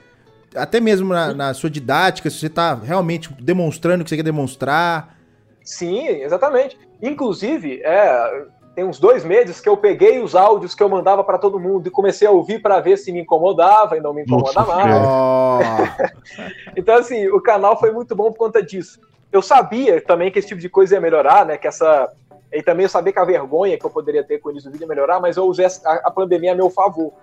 até 0.53 0.79
mesmo 0.79 1.13
na, 1.13 1.33
na, 1.33 1.53
sua 1.53 1.69
didática, 1.69 2.29
se 2.29 2.37
você 2.37 2.49
tá 2.49 2.73
realmente 2.73 3.31
demonstrando 3.41 4.01
o 4.01 4.03
que 4.03 4.09
você 4.09 4.17
quer 4.17 4.23
demonstrar. 4.23 5.15
Sim, 5.63 6.05
exatamente. 6.07 6.77
Inclusive, 7.01 7.81
é, 7.83 8.45
tem 8.77 8.85
uns 8.85 8.99
dois 8.99 9.25
meses 9.25 9.59
que 9.59 9.67
eu 9.67 9.75
peguei 9.75 10.19
os 10.19 10.35
áudios 10.35 10.75
que 10.75 10.83
eu 10.83 10.87
mandava 10.87 11.23
para 11.23 11.39
todo 11.39 11.59
mundo 11.59 11.87
e 11.87 11.89
comecei 11.89 12.27
a 12.27 12.31
ouvir 12.31 12.61
para 12.61 12.79
ver 12.79 12.95
se 12.95 13.11
me 13.11 13.21
incomodava 13.21 13.97
e 13.97 13.99
não 13.99 14.13
me 14.13 14.21
incomoda 14.21 14.53
Nossa, 14.53 14.75
mais. 14.75 16.13
Então, 16.77 16.95
assim, 16.95 17.27
o 17.27 17.41
canal 17.41 17.79
foi 17.79 17.91
muito 17.91 18.15
bom 18.15 18.31
por 18.31 18.37
conta 18.37 18.61
disso. 18.61 18.99
Eu 19.31 19.41
sabia 19.41 19.99
também 19.99 20.29
que 20.29 20.37
esse 20.37 20.49
tipo 20.49 20.61
de 20.61 20.69
coisa 20.69 20.93
ia 20.93 21.01
melhorar, 21.01 21.43
né? 21.43 21.57
Que 21.57 21.67
essa. 21.67 22.13
E 22.53 22.61
também 22.61 22.83
eu 22.83 22.89
sabia 22.89 23.11
que 23.11 23.17
a 23.17 23.25
vergonha 23.25 23.79
que 23.79 23.83
eu 23.83 23.89
poderia 23.89 24.23
ter 24.23 24.37
com 24.37 24.49
o 24.49 24.51
início 24.51 24.69
do 24.69 24.73
vídeo 24.73 24.83
ia 24.83 24.87
melhorar, 24.87 25.19
mas 25.19 25.37
eu 25.37 25.45
usei 25.45 25.65
a, 25.65 25.93
a 26.05 26.11
pandemia 26.11 26.51
a 26.51 26.55
meu 26.55 26.69
favor. 26.69 27.13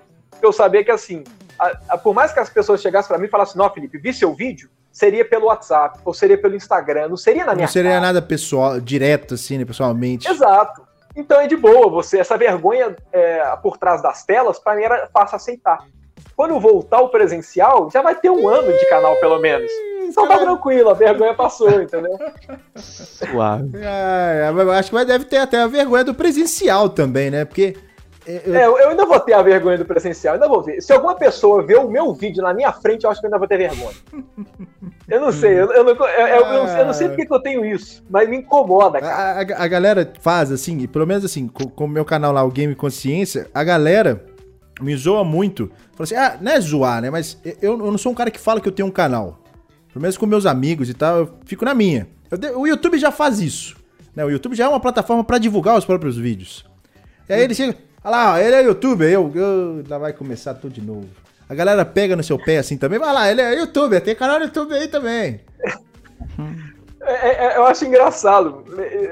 Eu 0.42 0.52
sabia 0.52 0.82
que, 0.82 0.90
assim, 0.90 1.22
a, 1.56 1.78
a, 1.90 1.96
por 1.96 2.12
mais 2.12 2.32
que 2.32 2.40
as 2.40 2.50
pessoas 2.50 2.82
chegassem 2.82 3.06
para 3.06 3.16
mim 3.16 3.26
e 3.26 3.30
falassem, 3.30 3.56
não, 3.56 3.70
Felipe, 3.70 3.96
vi 3.96 4.12
seu 4.12 4.34
vídeo, 4.34 4.68
seria 4.90 5.24
pelo 5.24 5.46
WhatsApp, 5.46 6.00
ou 6.04 6.12
seria 6.12 6.36
pelo 6.36 6.56
Instagram, 6.56 7.10
não 7.10 7.16
seria 7.16 7.44
na 7.44 7.54
minha 7.54 7.66
Não 7.66 7.72
seria 7.72 7.92
cara. 7.92 8.06
nada 8.06 8.20
pessoal, 8.20 8.80
direto, 8.80 9.34
assim, 9.34 9.56
né, 9.56 9.64
pessoalmente. 9.64 10.28
Exato. 10.28 10.83
Então 11.16 11.40
é 11.40 11.46
de 11.46 11.56
boa, 11.56 11.88
você 11.88 12.18
essa 12.18 12.36
vergonha 12.36 12.96
é, 13.12 13.56
por 13.62 13.78
trás 13.78 14.02
das 14.02 14.24
telas, 14.24 14.58
para 14.58 14.74
mim 14.74 14.82
era 14.82 15.08
fácil 15.12 15.36
aceitar. 15.36 15.78
Quando 16.36 16.58
voltar 16.58 17.00
o 17.00 17.08
presencial, 17.08 17.88
já 17.90 18.02
vai 18.02 18.16
ter 18.16 18.30
um 18.30 18.48
ano 18.48 18.72
de 18.72 18.88
canal, 18.88 19.14
pelo 19.16 19.38
menos. 19.38 19.70
Então 20.02 20.26
tá 20.26 20.38
tranquilo, 20.38 20.90
a 20.90 20.94
vergonha 20.94 21.34
passou, 21.34 21.80
entendeu? 21.80 22.18
Suave. 22.74 23.70
É, 23.78 24.50
acho 24.76 24.90
que 24.90 25.04
deve 25.04 25.24
ter 25.26 25.38
até 25.38 25.62
a 25.62 25.66
vergonha 25.66 26.04
do 26.04 26.14
presencial 26.14 26.88
também, 26.88 27.30
né? 27.30 27.44
Porque 27.44 27.76
eu... 28.26 28.54
É, 28.54 28.66
eu 28.66 28.88
ainda 28.88 29.06
vou 29.06 29.20
ter 29.20 29.34
a 29.34 29.42
vergonha 29.42 29.78
do 29.78 29.84
presencial, 29.84 30.34
ainda 30.34 30.48
vou 30.48 30.62
ver. 30.62 30.80
Se 30.80 30.92
alguma 30.92 31.14
pessoa 31.14 31.62
ver 31.62 31.78
o 31.78 31.88
meu 31.88 32.12
vídeo 32.14 32.42
na 32.42 32.54
minha 32.54 32.72
frente, 32.72 33.04
eu 33.04 33.10
acho 33.10 33.20
que 33.20 33.26
eu 33.26 33.28
ainda 33.28 33.38
vou 33.38 33.48
ter 33.48 33.58
vergonha. 33.58 33.94
Eu 35.06 35.20
não 35.20 35.30
sei, 35.32 35.52
eu, 35.52 35.70
eu, 35.70 35.84
não, 35.84 35.92
eu, 35.92 36.26
eu, 36.26 36.86
não, 36.86 36.94
sei 36.94 37.08
porque 37.08 37.26
que 37.26 37.34
eu 37.34 37.40
tenho 37.40 37.64
isso, 37.64 38.02
mas 38.08 38.28
me 38.28 38.38
incomoda, 38.38 39.00
cara. 39.00 39.14
A, 39.14 39.38
a, 39.40 39.64
a 39.64 39.68
galera 39.68 40.10
faz 40.20 40.50
assim, 40.50 40.86
pelo 40.86 41.06
menos 41.06 41.24
assim, 41.24 41.46
com 41.46 41.84
o 41.84 41.88
meu 41.88 42.06
canal 42.06 42.32
lá, 42.32 42.42
o 42.42 42.50
Game 42.50 42.74
Consciência, 42.74 43.48
a 43.52 43.62
galera 43.62 44.24
me 44.80 44.96
zoa 44.96 45.22
muito. 45.22 45.70
Fala 45.92 46.04
assim, 46.04 46.14
ah, 46.14 46.38
não 46.40 46.52
é 46.52 46.60
zoar, 46.60 47.02
né? 47.02 47.10
Mas 47.10 47.38
eu, 47.60 47.76
não 47.76 47.98
sou 47.98 48.12
um 48.12 48.14
cara 48.14 48.30
que 48.30 48.40
fala 48.40 48.60
que 48.60 48.68
eu 48.68 48.72
tenho 48.72 48.88
um 48.88 48.92
canal. 48.92 49.40
Pelo 49.92 50.02
menos 50.02 50.16
com 50.16 50.26
meus 50.26 50.46
amigos 50.46 50.88
e 50.88 50.94
tal, 50.94 51.18
eu 51.18 51.34
fico 51.44 51.64
na 51.64 51.74
minha. 51.74 52.08
O 52.56 52.66
YouTube 52.66 52.98
já 52.98 53.12
faz 53.12 53.40
isso. 53.40 53.76
Né? 54.14 54.24
O 54.24 54.30
YouTube 54.30 54.56
já 54.56 54.64
é 54.64 54.68
uma 54.68 54.80
plataforma 54.80 55.22
para 55.22 55.38
divulgar 55.38 55.76
os 55.78 55.84
próprios 55.84 56.16
vídeos. 56.16 56.64
E 57.28 57.32
aí 57.32 57.42
ele 57.42 57.54
chega, 57.54 57.76
olha 58.04 58.16
lá, 58.16 58.42
ele 58.42 58.56
é 58.56 58.62
youtuber, 58.62 59.10
eu, 59.10 59.30
eu, 59.34 59.82
lá 59.88 59.98
vai 59.98 60.12
começar 60.12 60.54
tudo 60.54 60.74
de 60.74 60.82
novo. 60.82 61.08
A 61.48 61.54
galera 61.54 61.84
pega 61.84 62.14
no 62.14 62.22
seu 62.22 62.38
pé 62.38 62.58
assim 62.58 62.76
também, 62.76 62.98
vai 62.98 63.12
lá, 63.12 63.30
ele 63.30 63.40
é 63.40 63.58
youtuber, 63.58 64.00
tem 64.02 64.14
canal 64.14 64.38
no 64.38 64.46
YouTube 64.46 64.74
aí 64.74 64.88
também. 64.88 65.40
É, 67.06 67.46
é, 67.46 67.56
eu 67.58 67.66
acho 67.66 67.84
engraçado, 67.84 68.64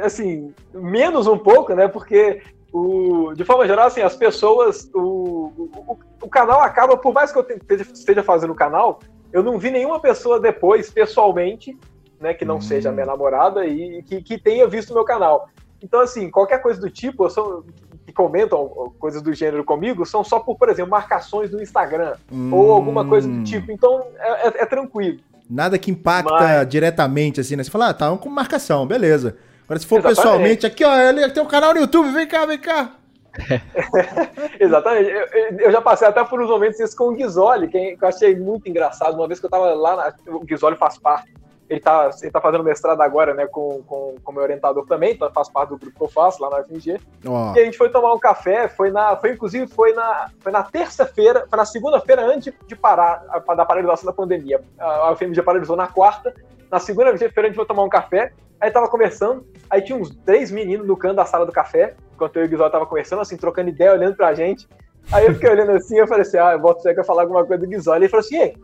assim, 0.02 0.54
menos 0.72 1.26
um 1.26 1.36
pouco, 1.36 1.74
né, 1.74 1.86
porque 1.88 2.40
o, 2.72 3.34
de 3.34 3.44
forma 3.44 3.66
geral, 3.66 3.86
assim, 3.86 4.00
as 4.00 4.16
pessoas, 4.16 4.90
o, 4.94 5.52
o, 5.86 5.98
o 6.22 6.28
canal 6.28 6.60
acaba, 6.62 6.96
por 6.96 7.12
mais 7.12 7.30
que 7.30 7.38
eu 7.38 7.46
esteja 7.92 8.22
fazendo 8.22 8.52
o 8.52 8.56
canal, 8.56 9.00
eu 9.30 9.42
não 9.42 9.58
vi 9.58 9.70
nenhuma 9.70 10.00
pessoa 10.00 10.40
depois, 10.40 10.90
pessoalmente, 10.90 11.76
né, 12.18 12.32
que 12.32 12.44
não 12.44 12.56
hum. 12.56 12.60
seja 12.62 12.92
minha 12.92 13.06
namorada 13.06 13.66
e 13.66 14.02
que, 14.04 14.22
que 14.22 14.38
tenha 14.38 14.66
visto 14.66 14.90
o 14.90 14.94
meu 14.94 15.04
canal. 15.04 15.48
Então, 15.82 16.00
assim, 16.00 16.30
qualquer 16.30 16.62
coisa 16.62 16.80
do 16.80 16.88
tipo, 16.88 17.24
eu 17.24 17.30
sou, 17.30 17.64
que 18.12 18.16
comentam 18.16 18.92
coisas 18.98 19.22
do 19.22 19.32
gênero 19.32 19.64
comigo 19.64 20.04
são 20.04 20.22
só 20.22 20.38
por, 20.38 20.56
por 20.56 20.68
exemplo, 20.68 20.90
marcações 20.90 21.50
no 21.50 21.60
Instagram 21.60 22.14
hum. 22.30 22.54
ou 22.54 22.70
alguma 22.70 23.04
coisa 23.04 23.26
do 23.26 23.42
tipo. 23.42 23.72
Então 23.72 24.06
é, 24.18 24.48
é, 24.48 24.62
é 24.62 24.66
tranquilo. 24.66 25.18
Nada 25.48 25.78
que 25.78 25.90
impacta 25.90 26.32
Mas... 26.32 26.68
diretamente, 26.68 27.40
assim, 27.40 27.56
né? 27.56 27.64
Você 27.64 27.70
fala, 27.70 27.88
ah, 27.88 27.94
tá 27.94 28.16
com 28.16 28.28
marcação, 28.28 28.86
beleza. 28.86 29.36
Agora, 29.64 29.78
se 29.80 29.86
for 29.86 29.98
Exatamente. 29.98 30.16
pessoalmente, 30.16 30.66
aqui, 30.66 30.84
ó, 30.84 30.94
ele 30.96 31.28
tem 31.30 31.42
um 31.42 31.46
canal 31.46 31.74
no 31.74 31.80
YouTube, 31.80 32.12
vem 32.12 32.26
cá, 32.26 32.46
vem 32.46 32.58
cá. 32.58 32.92
Exatamente. 34.60 35.10
Eu, 35.10 35.58
eu, 35.58 35.72
já 35.72 35.80
passei 35.80 36.06
até 36.06 36.22
por 36.22 36.40
uns 36.40 36.48
momentos 36.48 36.78
isso 36.78 36.96
com 36.96 37.08
o 37.08 37.14
Ghisoli, 37.14 37.68
que 37.68 37.96
eu 38.00 38.08
achei 38.08 38.36
muito 38.36 38.68
engraçado. 38.68 39.14
Uma 39.14 39.26
vez 39.26 39.40
que 39.40 39.46
eu 39.46 39.50
tava 39.50 39.72
lá, 39.74 39.96
na, 39.96 40.34
o 40.34 40.44
Ghisoli 40.44 40.76
faz 40.76 40.98
parte 40.98 41.32
ele 41.72 41.80
tá, 41.80 42.10
ele 42.20 42.30
tá 42.30 42.40
fazendo 42.40 42.62
mestrado 42.62 43.00
agora, 43.00 43.32
né, 43.32 43.46
com, 43.46 43.82
com, 43.84 44.14
com 44.22 44.32
meu 44.32 44.42
orientador 44.42 44.84
também, 44.86 45.14
então 45.14 45.30
faz 45.32 45.48
parte 45.48 45.70
do 45.70 45.78
grupo 45.78 45.96
que 45.96 46.04
eu 46.04 46.08
faço 46.08 46.42
lá 46.42 46.50
na 46.50 46.64
FMG. 46.64 47.00
Oh. 47.24 47.56
E 47.56 47.60
a 47.60 47.64
gente 47.64 47.78
foi 47.78 47.88
tomar 47.88 48.12
um 48.12 48.18
café, 48.18 48.68
foi 48.68 48.90
na, 48.90 49.16
foi 49.16 49.32
inclusive 49.32 49.66
foi 49.66 49.94
na, 49.94 50.30
foi 50.40 50.52
na 50.52 50.62
terça-feira, 50.62 51.46
foi 51.48 51.56
na 51.56 51.64
segunda-feira 51.64 52.22
antes 52.26 52.52
de 52.66 52.76
parar, 52.76 53.24
da 53.56 53.64
paralisação 53.64 54.06
da 54.06 54.12
pandemia. 54.12 54.60
A, 54.78 55.16
FMG 55.16 55.42
paralisou 55.42 55.76
na 55.76 55.86
quarta, 55.86 56.34
na 56.70 56.78
segunda-feira 56.78 57.32
a 57.36 57.44
gente 57.44 57.56
foi 57.56 57.64
tomar 57.64 57.84
um 57.84 57.88
café, 57.88 58.32
aí 58.60 58.70
tava 58.70 58.88
conversando, 58.88 59.46
aí 59.70 59.80
tinha 59.80 59.96
uns 59.96 60.14
três 60.26 60.50
meninos 60.50 60.86
no 60.86 60.96
canto 60.96 61.16
da 61.16 61.24
sala 61.24 61.46
do 61.46 61.52
café, 61.52 61.94
enquanto 62.14 62.36
eu 62.36 62.42
e 62.42 62.46
o 62.46 62.48
Guizol 62.50 62.70
tava 62.70 62.84
conversando, 62.84 63.22
assim, 63.22 63.36
trocando 63.36 63.70
ideia, 63.70 63.92
olhando 63.92 64.14
pra 64.14 64.34
gente. 64.34 64.68
Aí 65.10 65.26
eu 65.26 65.34
fiquei 65.34 65.50
olhando 65.50 65.72
assim, 65.72 65.98
eu 65.98 66.06
falei 66.06 66.22
assim, 66.22 66.38
ah, 66.38 66.52
eu 66.52 66.60
boto 66.60 66.82
você 66.82 66.94
quer 66.94 67.04
falar 67.04 67.22
alguma 67.22 67.44
coisa 67.44 67.62
do 67.62 67.68
Guizol. 67.68 67.96
Ele 67.96 68.08
falou 68.08 68.24
assim, 68.24 68.36
ei, 68.36 68.56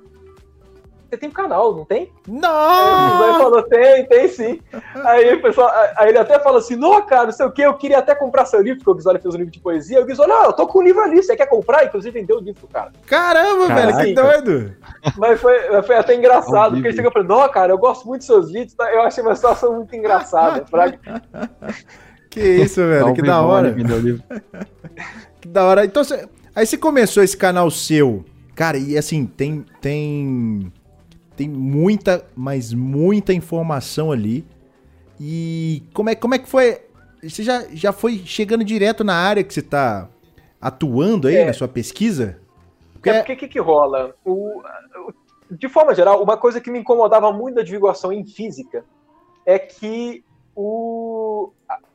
você 1.09 1.17
tem 1.17 1.29
um 1.31 1.33
canal, 1.33 1.75
não 1.75 1.87
tem? 1.87 2.13
Não! 2.27 2.49
Aí 2.51 3.39
falou, 3.39 3.63
tem, 3.63 4.05
tem 4.07 4.29
sim. 4.29 4.61
Aí 5.05 5.35
o 5.35 5.41
pessoal, 5.41 5.73
aí 5.97 6.11
ele 6.11 6.19
até 6.19 6.39
falou 6.39 6.59
assim, 6.59 6.77
não, 6.77 7.01
cara, 7.07 7.25
não 7.25 7.33
sei 7.33 7.47
o 7.47 7.51
que, 7.51 7.63
eu 7.63 7.75
queria 7.75 7.99
até 7.99 8.15
comprar 8.15 8.45
seu 8.45 8.61
livro, 8.61 8.79
porque 8.79 8.91
o 8.91 8.95
Guizoli 8.95 9.19
fez 9.19 9.35
um 9.35 9.39
livro 9.39 9.53
de 9.53 9.59
poesia. 9.59 10.03
O 10.03 10.05
Guizoli, 10.05 10.29
não, 10.29 10.45
eu 10.45 10.53
tô 10.53 10.67
com 10.67 10.81
o 10.81 10.83
livro 10.83 11.01
ali, 11.03 11.23
você 11.23 11.35
quer 11.35 11.47
comprar? 11.47 11.87
Inclusive 11.87 12.21
vendeu 12.21 12.37
o 12.37 12.41
livro 12.41 12.61
pro 12.61 12.69
cara. 12.69 12.93
Caramba, 13.07 13.69
Caraca. 13.69 13.97
velho, 13.97 14.09
que 14.09 14.15
doido! 14.15 14.77
Mas 15.17 15.41
foi, 15.41 15.83
foi 15.83 15.97
até 15.97 16.15
engraçado, 16.15 16.73
porque 16.73 16.89
ele 16.89 16.97
chegou 16.97 17.11
e 17.11 17.15
falou, 17.15 17.29
não, 17.29 17.49
cara, 17.49 17.73
eu 17.73 17.79
gosto 17.79 18.07
muito 18.07 18.21
dos 18.21 18.27
seus 18.27 18.53
vídeos, 18.53 18.75
tá? 18.75 18.93
eu 18.93 19.01
achei 19.01 19.23
uma 19.23 19.35
situação 19.35 19.77
muito 19.77 19.97
engraçada. 19.97 20.65
pra... 20.71 20.93
Que 22.31 22.41
isso, 22.41 22.81
velho, 22.83 23.15
que 23.15 23.23
da 23.23 23.41
hora. 23.41 23.75
que 25.41 25.49
da 25.49 25.65
hora. 25.65 25.85
Então, 25.85 26.03
aí 26.55 26.67
você 26.67 26.77
começou 26.77 27.23
esse 27.23 27.37
canal 27.37 27.71
seu, 27.71 28.25
cara, 28.55 28.77
e 28.77 28.99
assim, 28.99 29.25
tem, 29.25 29.65
tem 29.81 30.71
tem 31.39 31.49
muita, 31.49 32.27
mas 32.35 32.75
muita 32.75 33.33
informação 33.33 34.11
ali. 34.11 34.45
E 35.21 35.85
como 35.95 36.11
é, 36.11 36.17
como 36.17 36.35
é 36.35 36.39
que 36.39 36.49
foi? 36.49 36.81
Você 37.23 37.45
já, 37.45 37.65
já 37.73 37.93
foi 37.93 38.19
chegando 38.19 38.65
direto 38.65 39.05
na 39.05 39.15
área 39.15 39.45
que 39.45 39.55
você 39.55 39.61
está 39.61 40.09
atuando 40.61 41.29
aí 41.29 41.37
é. 41.37 41.45
na 41.45 41.53
sua 41.53 41.69
pesquisa? 41.69 42.41
Porque 42.95 43.11
é 43.11 43.19
porque 43.19 43.33
o 43.35 43.37
que, 43.37 43.49
que 43.49 43.61
rola? 43.61 44.17
O, 44.25 44.63
de 45.49 45.69
forma 45.69 45.95
geral, 45.95 46.21
uma 46.21 46.37
coisa 46.37 46.61
que 46.61 46.73
me 46.73 46.81
incomodava 46.81 47.33
muito 47.33 47.55
da 47.55 47.63
divulgação 47.63 48.13
em 48.13 48.27
física 48.27 48.85
é 49.47 49.61
que 49.61 50.25
o, 50.57 51.53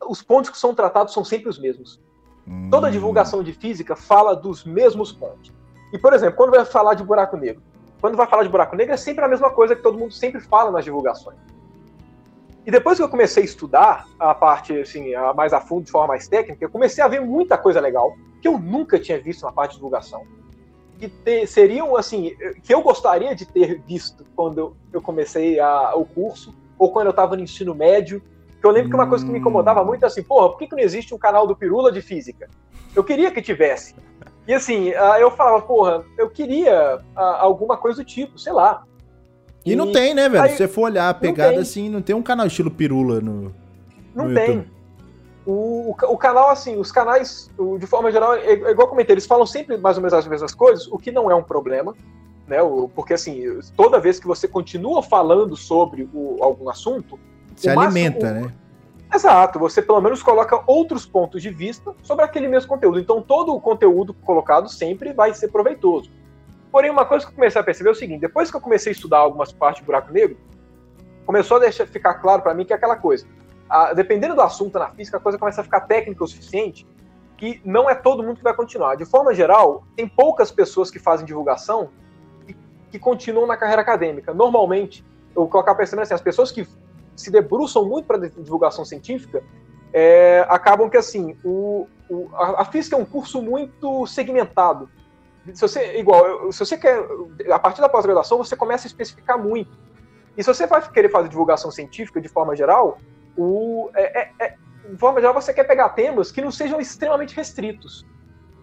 os 0.07 0.23
pontos 0.23 0.49
que 0.49 0.57
são 0.57 0.73
tratados 0.73 1.13
são 1.13 1.25
sempre 1.25 1.49
os 1.49 1.59
mesmos. 1.59 1.99
Hum. 2.47 2.69
Toda 2.71 2.89
divulgação 2.89 3.43
de 3.43 3.51
física 3.51 3.93
fala 3.93 4.35
dos 4.35 4.63
mesmos 4.63 5.11
pontos. 5.11 5.51
E, 5.91 5.97
por 5.97 6.13
exemplo, 6.13 6.37
quando 6.37 6.51
vai 6.51 6.63
falar 6.63 6.93
de 6.93 7.03
buraco 7.03 7.35
negro, 7.35 7.61
quando 8.03 8.17
vai 8.17 8.27
falar 8.27 8.43
de 8.43 8.49
buraco 8.49 8.75
negro, 8.75 8.93
é 8.93 8.97
sempre 8.97 9.23
a 9.23 9.29
mesma 9.29 9.49
coisa 9.49 9.77
que 9.77 9.81
todo 9.81 9.97
mundo 9.97 10.11
sempre 10.11 10.41
fala 10.41 10.69
nas 10.69 10.83
divulgações. 10.83 11.37
E 12.65 12.69
depois 12.69 12.97
que 12.97 13.03
eu 13.05 13.07
comecei 13.07 13.43
a 13.43 13.45
estudar 13.45 14.05
a 14.19 14.35
parte, 14.35 14.77
assim, 14.77 15.15
a 15.15 15.33
mais 15.33 15.53
a 15.53 15.61
fundo, 15.61 15.85
de 15.85 15.91
forma 15.91 16.09
mais 16.09 16.27
técnica, 16.27 16.65
eu 16.65 16.69
comecei 16.69 17.01
a 17.01 17.07
ver 17.07 17.21
muita 17.21 17.57
coisa 17.57 17.79
legal 17.79 18.13
que 18.41 18.47
eu 18.49 18.59
nunca 18.59 18.99
tinha 18.99 19.17
visto 19.21 19.43
na 19.43 19.53
parte 19.53 19.71
de 19.71 19.77
divulgação. 19.77 20.25
Que 20.99 21.07
ter, 21.07 21.47
seriam, 21.47 21.95
assim, 21.95 22.35
que 22.61 22.73
eu 22.73 22.81
gostaria 22.81 23.33
de 23.33 23.45
ter 23.45 23.81
visto 23.87 24.25
quando 24.35 24.75
eu 24.91 25.01
comecei 25.01 25.61
a, 25.61 25.95
o 25.95 26.03
curso, 26.05 26.53
ou 26.77 26.91
quando 26.91 27.05
eu 27.05 27.11
estava 27.11 27.37
no 27.37 27.41
ensino 27.41 27.73
médio. 27.73 28.21
Que 28.59 28.67
eu 28.67 28.71
lembro 28.71 28.89
que 28.89 28.95
uma 28.95 29.07
coisa 29.07 29.25
que 29.25 29.31
me 29.31 29.39
incomodava 29.39 29.81
muito 29.81 30.03
é 30.03 30.07
assim, 30.07 30.23
porra, 30.23 30.49
por 30.49 30.57
que, 30.57 30.67
que 30.67 30.75
não 30.75 30.83
existe 30.83 31.15
um 31.15 31.17
canal 31.17 31.47
do 31.47 31.55
Pirula 31.55 31.89
de 31.89 32.01
Física? 32.01 32.49
Eu 32.93 33.01
queria 33.01 33.31
que 33.31 33.41
tivesse. 33.41 33.95
E 34.47 34.53
assim, 34.53 34.89
eu 35.19 35.31
falava, 35.31 35.61
porra, 35.61 36.03
eu 36.17 36.29
queria 36.29 36.99
alguma 37.15 37.77
coisa 37.77 38.03
do 38.03 38.05
tipo, 38.05 38.37
sei 38.37 38.51
lá. 38.51 38.83
E, 39.65 39.71
e 39.71 39.75
não 39.75 39.91
tem, 39.91 40.13
né, 40.13 40.27
velho? 40.27 40.49
Se 40.49 40.57
você 40.57 40.67
for 40.67 40.83
olhar 40.83 41.09
a 41.09 41.13
pegada 41.13 41.59
assim, 41.59 41.89
não 41.89 42.01
tem 42.01 42.15
um 42.15 42.21
canal 42.21 42.47
estilo 42.47 42.69
Pirula 42.69 43.21
no. 43.21 43.53
Não 44.13 44.27
no 44.27 44.35
tem. 44.35 44.65
O, 45.45 45.91
o, 45.91 45.95
o, 46.13 46.17
canal, 46.17 46.49
assim, 46.49 46.77
os 46.77 46.91
canais, 46.91 47.49
o, 47.57 47.77
de 47.77 47.85
forma 47.85 48.11
geral, 48.11 48.33
é, 48.35 48.51
é 48.51 48.53
igual 48.53 48.81
eu 48.81 48.87
comentei, 48.87 49.13
eles 49.13 49.25
falam 49.25 49.45
sempre 49.45 49.77
mais 49.77 49.97
ou 49.97 50.01
menos 50.01 50.13
as 50.13 50.25
mesmas 50.25 50.55
coisas, 50.55 50.87
o 50.87 50.97
que 50.97 51.11
não 51.11 51.29
é 51.29 51.35
um 51.35 51.43
problema, 51.43 51.93
né? 52.47 52.61
O, 52.61 52.89
porque, 52.89 53.13
assim, 53.13 53.43
toda 53.75 53.99
vez 53.99 54.19
que 54.19 54.27
você 54.27 54.47
continua 54.47 55.03
falando 55.03 55.55
sobre 55.55 56.07
algum 56.39 56.69
assunto. 56.69 57.19
Se 57.55 57.69
alimenta, 57.69 58.31
máximo, 58.31 58.47
né? 58.47 58.53
Exato, 59.13 59.59
você 59.59 59.79
pelo 59.79 60.01
menos 60.01 60.23
coloca 60.23 60.63
outros 60.65 61.05
pontos 61.05 61.41
de 61.41 61.51
vista 61.51 61.93
sobre 62.01 62.25
aquele 62.25 62.47
mesmo 62.47 62.67
conteúdo. 62.67 62.99
Então 62.99 63.21
todo 63.21 63.53
o 63.53 63.61
conteúdo 63.61 64.13
colocado 64.13 64.67
sempre 64.67 65.13
vai 65.13 65.33
ser 65.35 65.49
proveitoso. 65.49 66.09
Porém, 66.71 66.89
uma 66.89 67.05
coisa 67.05 67.23
que 67.23 67.31
eu 67.31 67.35
comecei 67.35 67.61
a 67.61 67.63
perceber 67.63 67.89
é 67.89 67.91
o 67.91 67.95
seguinte: 67.95 68.21
depois 68.21 68.49
que 68.49 68.57
eu 68.57 68.61
comecei 68.61 68.91
a 68.91 68.95
estudar 68.95 69.19
algumas 69.19 69.51
partes 69.51 69.81
de 69.81 69.85
buraco 69.85 70.11
negro, 70.11 70.37
começou 71.27 71.57
a 71.57 71.59
deixar, 71.59 71.85
ficar 71.85 72.15
claro 72.15 72.41
para 72.41 72.55
mim 72.55 72.65
que 72.65 72.73
é 72.73 72.75
aquela 72.75 72.95
coisa. 72.95 73.27
A, 73.69 73.93
dependendo 73.93 74.33
do 74.33 74.41
assunto 74.41 74.79
na 74.79 74.89
física, 74.89 75.17
a 75.17 75.19
coisa 75.19 75.37
começa 75.37 75.61
a 75.61 75.63
ficar 75.63 75.81
técnica 75.81 76.23
o 76.23 76.27
suficiente 76.27 76.87
que 77.37 77.61
não 77.63 77.87
é 77.87 77.93
todo 77.93 78.23
mundo 78.23 78.37
que 78.37 78.43
vai 78.43 78.55
continuar. 78.55 78.95
De 78.95 79.05
forma 79.05 79.33
geral, 79.33 79.83
tem 79.95 80.07
poucas 80.07 80.51
pessoas 80.51 80.89
que 80.89 80.97
fazem 80.97 81.25
divulgação 81.25 81.89
que, 82.47 82.55
que 82.91 82.97
continuam 82.97 83.45
na 83.45 83.57
carreira 83.57 83.81
acadêmica. 83.81 84.33
Normalmente, 84.33 85.05
eu 85.35 85.43
vou 85.43 85.49
colocar 85.49 85.75
percebendo 85.75 86.03
assim, 86.03 86.13
as 86.13 86.21
pessoas 86.21 86.51
que 86.51 86.67
se 87.15 87.31
debruçam 87.31 87.85
muito 87.85 88.05
para 88.05 88.17
divulgação 88.17 88.83
científica, 88.83 89.43
é, 89.93 90.45
acabam 90.49 90.89
que 90.89 90.97
assim, 90.97 91.37
o, 91.43 91.87
o, 92.09 92.29
a, 92.35 92.65
física 92.65 92.95
é 92.95 92.99
um 92.99 93.05
curso 93.05 93.41
muito 93.41 94.05
segmentado. 94.07 94.89
Se 95.53 95.61
você, 95.61 95.99
igual, 95.99 96.51
se 96.51 96.59
você 96.59 96.77
quer, 96.77 97.05
a 97.51 97.59
partir 97.59 97.81
da 97.81 97.89
pós-graduação, 97.89 98.37
você 98.37 98.55
começa 98.55 98.87
a 98.87 98.89
especificar 98.89 99.37
muito. 99.37 99.71
E 100.37 100.43
se 100.43 100.47
você 100.47 100.65
vai 100.65 100.81
querer 100.89 101.09
fazer 101.09 101.29
divulgação 101.29 101.69
científica 101.69 102.19
de 102.19 102.27
forma 102.27 102.55
geral, 102.55 102.97
o, 103.37 103.89
é, 103.93 104.21
é, 104.21 104.31
é 104.39 104.55
de 104.89 104.97
forma 104.97 105.19
geral, 105.19 105.33
você 105.33 105.53
quer 105.53 105.65
pegar 105.65 105.89
temas 105.89 106.31
que 106.31 106.41
não 106.41 106.51
sejam 106.51 106.79
extremamente 106.79 107.35
restritos. 107.35 108.05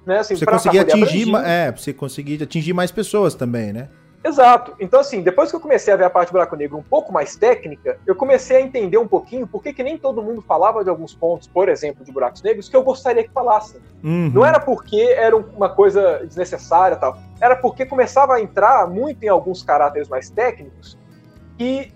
Né? 0.05 0.19
Assim, 0.19 0.35
você 0.35 0.47
conseguir 0.47 0.79
atingir, 0.81 1.35
é, 1.45 1.71
você 1.71 1.93
conseguir 1.93 2.43
atingir 2.43 2.73
mais 2.73 2.91
pessoas 2.91 3.35
também, 3.35 3.73
né? 3.73 3.89
Exato. 4.23 4.75
Então, 4.79 5.01
assim, 5.01 5.23
depois 5.23 5.49
que 5.49 5.57
eu 5.57 5.61
comecei 5.61 5.93
a 5.93 5.97
ver 5.97 6.05
a 6.05 6.11
parte 6.11 6.29
do 6.29 6.33
buraco 6.33 6.55
negro 6.55 6.77
um 6.77 6.83
pouco 6.83 7.11
mais 7.11 7.37
técnica, 7.37 7.99
eu 8.07 8.15
comecei 8.15 8.59
a 8.59 8.61
entender 8.61 8.99
um 8.99 9.09
pouquinho 9.09 9.47
por 9.47 9.63
que, 9.63 9.73
que 9.73 9.83
nem 9.83 9.97
todo 9.97 10.23
mundo 10.23 10.43
falava 10.43 10.85
de 10.85 10.91
alguns 10.91 11.15
pontos, 11.15 11.49
por 11.49 11.71
exemplo, 11.71 12.05
de 12.05 12.13
buracos 12.13 12.43
negros, 12.43 12.69
que 12.69 12.77
eu 12.77 12.83
gostaria 12.83 13.25
que 13.25 13.33
falassem. 13.33 13.81
Uhum. 14.05 14.31
Não 14.35 14.45
era 14.45 14.61
porque 14.61 15.01
era 15.01 15.35
uma 15.35 15.71
coisa 15.71 16.19
desnecessária 16.27 16.97
tal. 16.97 17.19
Era 17.41 17.57
porque 17.57 17.87
começava 17.87 18.35
a 18.35 18.41
entrar 18.43 18.87
muito 18.87 19.23
em 19.25 19.29
alguns 19.29 19.63
caráteres 19.63 20.09
mais 20.09 20.29
técnicos 20.29 20.99
que, 21.57 21.91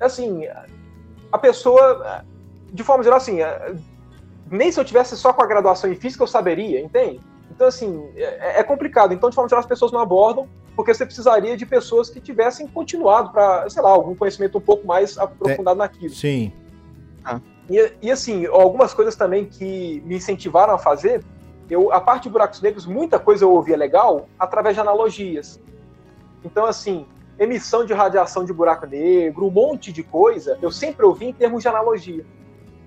assim, 0.00 0.46
a 1.30 1.36
pessoa, 1.38 2.24
de 2.72 2.82
forma 2.82 3.04
geral, 3.04 3.18
assim, 3.18 3.38
nem 4.50 4.72
se 4.72 4.80
eu 4.80 4.84
tivesse 4.84 5.18
só 5.18 5.34
com 5.34 5.42
a 5.42 5.46
graduação 5.46 5.92
em 5.92 5.96
física 5.96 6.22
eu 6.22 6.26
saberia, 6.26 6.80
entende? 6.80 7.20
Então, 7.50 7.66
assim, 7.66 8.10
é, 8.16 8.60
é 8.60 8.62
complicado. 8.62 9.12
Então, 9.12 9.28
de 9.28 9.34
forma 9.34 9.50
geral, 9.50 9.60
as 9.60 9.66
pessoas 9.66 9.92
não 9.92 10.00
abordam 10.00 10.48
porque 10.74 10.94
você 10.94 11.04
precisaria 11.04 11.56
de 11.56 11.66
pessoas 11.66 12.08
que 12.08 12.20
tivessem 12.20 12.66
continuado 12.66 13.30
para, 13.30 13.68
sei 13.68 13.82
lá, 13.82 13.90
algum 13.90 14.14
conhecimento 14.14 14.58
um 14.58 14.60
pouco 14.60 14.86
mais 14.86 15.18
aprofundado 15.18 15.78
é, 15.78 15.84
naquilo. 15.84 16.14
Sim. 16.14 16.52
Ah. 17.24 17.40
E, 17.68 17.92
e, 18.02 18.10
assim, 18.10 18.46
algumas 18.46 18.94
coisas 18.94 19.14
também 19.14 19.44
que 19.44 20.02
me 20.04 20.16
incentivaram 20.16 20.74
a 20.74 20.78
fazer, 20.78 21.22
eu, 21.68 21.92
a 21.92 22.00
parte 22.00 22.24
de 22.24 22.30
buracos 22.30 22.60
negros, 22.60 22.86
muita 22.86 23.18
coisa 23.18 23.44
eu 23.44 23.52
ouvia 23.52 23.76
legal 23.76 24.28
através 24.38 24.74
de 24.74 24.80
analogias. 24.80 25.60
Então, 26.44 26.66
assim, 26.66 27.06
emissão 27.38 27.84
de 27.84 27.92
radiação 27.92 28.44
de 28.44 28.52
buraco 28.52 28.86
negro, 28.86 29.46
um 29.46 29.50
monte 29.50 29.92
de 29.92 30.02
coisa, 30.02 30.58
eu 30.60 30.70
sempre 30.70 31.04
ouvi 31.04 31.26
em 31.26 31.32
termos 31.32 31.62
de 31.62 31.68
analogia. 31.68 32.24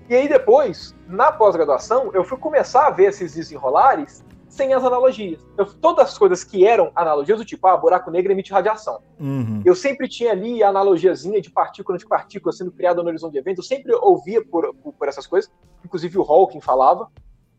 E 0.08 0.14
aí 0.14 0.28
depois, 0.28 0.94
na 1.08 1.32
pós-graduação, 1.32 2.10
eu 2.14 2.22
fui 2.22 2.38
começar 2.38 2.86
a 2.86 2.90
ver 2.90 3.08
esses 3.08 3.34
desenrolares 3.34 4.24
sem 4.56 4.72
as 4.72 4.82
analogias. 4.82 5.40
Eu, 5.56 5.66
todas 5.66 6.08
as 6.08 6.18
coisas 6.18 6.42
que 6.42 6.66
eram 6.66 6.90
analogias, 6.94 7.38
do 7.38 7.44
tipo, 7.44 7.66
ah, 7.66 7.76
buraco 7.76 8.10
negro 8.10 8.32
emite 8.32 8.50
radiação. 8.52 9.00
Uhum. 9.20 9.62
Eu 9.64 9.74
sempre 9.74 10.08
tinha 10.08 10.32
ali 10.32 10.62
a 10.62 10.68
analogiazinha 10.70 11.40
de 11.40 11.50
partícula 11.50 11.98
de 11.98 12.06
partícula 12.06 12.52
sendo 12.52 12.72
criada 12.72 13.02
no 13.02 13.08
horizonte 13.08 13.32
de 13.32 13.38
evento, 13.38 13.58
eu 13.58 13.64
sempre 13.64 13.94
ouvia 13.94 14.44
por, 14.44 14.74
por, 14.76 14.92
por 14.94 15.08
essas 15.08 15.26
coisas, 15.26 15.50
inclusive 15.84 16.18
o 16.18 16.22
Hawking 16.22 16.60
falava. 16.60 17.08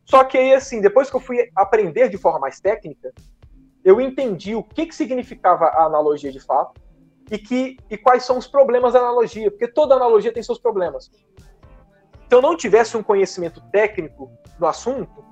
Só 0.03 0.23
que 0.23 0.37
aí, 0.37 0.53
assim, 0.53 0.81
depois 0.81 1.09
que 1.09 1.15
eu 1.15 1.19
fui 1.19 1.49
aprender 1.55 2.09
de 2.09 2.17
forma 2.17 2.39
mais 2.39 2.59
técnica, 2.59 3.13
eu 3.83 4.01
entendi 4.01 4.55
o 4.55 4.63
que, 4.63 4.85
que 4.85 4.95
significava 4.95 5.65
a 5.65 5.85
analogia 5.85 6.31
de 6.31 6.39
fato 6.39 6.79
e, 7.29 7.37
que, 7.37 7.77
e 7.89 7.97
quais 7.97 8.23
são 8.23 8.37
os 8.37 8.47
problemas 8.47 8.93
da 8.93 8.99
analogia, 8.99 9.51
porque 9.51 9.67
toda 9.67 9.95
analogia 9.95 10.31
tem 10.31 10.41
seus 10.41 10.59
problemas. 10.59 11.11
Se 12.27 12.35
eu 12.35 12.41
não 12.41 12.57
tivesse 12.57 12.97
um 12.97 13.03
conhecimento 13.03 13.61
técnico 13.71 14.29
no 14.59 14.67
assunto, 14.67 15.26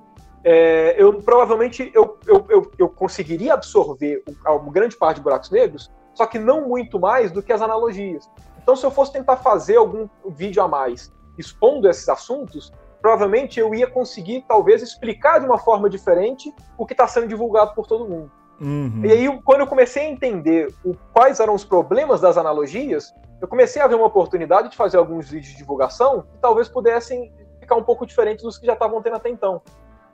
é, 0.48 0.94
eu 0.96 1.12
provavelmente 1.22 1.90
eu, 1.92 2.16
eu, 2.24 2.46
eu, 2.48 2.72
eu 2.78 2.88
conseguiria 2.88 3.54
absorver 3.54 4.22
uma 4.46 4.70
grande 4.70 4.96
parte 4.96 5.16
de 5.16 5.22
buracos 5.22 5.50
negros, 5.50 5.90
só 6.14 6.24
que 6.24 6.38
não 6.38 6.68
muito 6.68 7.00
mais 7.00 7.32
do 7.32 7.42
que 7.42 7.52
as 7.52 7.60
analogias. 7.60 8.30
Então, 8.62 8.76
se 8.76 8.86
eu 8.86 8.90
fosse 8.92 9.12
tentar 9.12 9.38
fazer 9.38 9.76
algum 9.76 10.08
vídeo 10.28 10.62
a 10.62 10.68
mais 10.68 11.12
expondo 11.36 11.88
esses 11.88 12.08
assuntos, 12.08 12.72
provavelmente 13.02 13.58
eu 13.58 13.74
ia 13.74 13.88
conseguir, 13.88 14.44
talvez, 14.46 14.82
explicar 14.82 15.40
de 15.40 15.46
uma 15.46 15.58
forma 15.58 15.90
diferente 15.90 16.54
o 16.78 16.86
que 16.86 16.94
está 16.94 17.08
sendo 17.08 17.26
divulgado 17.26 17.74
por 17.74 17.88
todo 17.88 18.08
mundo. 18.08 18.30
Uhum. 18.60 19.02
E 19.04 19.10
aí, 19.10 19.42
quando 19.42 19.62
eu 19.62 19.66
comecei 19.66 20.04
a 20.06 20.08
entender 20.08 20.72
o, 20.84 20.94
quais 21.12 21.40
eram 21.40 21.54
os 21.54 21.64
problemas 21.64 22.20
das 22.20 22.38
analogias, 22.38 23.12
eu 23.40 23.48
comecei 23.48 23.82
a 23.82 23.88
ver 23.88 23.96
uma 23.96 24.06
oportunidade 24.06 24.70
de 24.70 24.76
fazer 24.76 24.96
alguns 24.96 25.28
vídeos 25.28 25.50
de 25.50 25.58
divulgação 25.58 26.22
que 26.22 26.38
talvez 26.40 26.68
pudessem 26.68 27.32
ficar 27.58 27.74
um 27.74 27.82
pouco 27.82 28.06
diferentes 28.06 28.44
dos 28.44 28.56
que 28.56 28.64
já 28.64 28.74
estavam 28.74 29.02
tendo 29.02 29.16
até 29.16 29.28
então. 29.28 29.60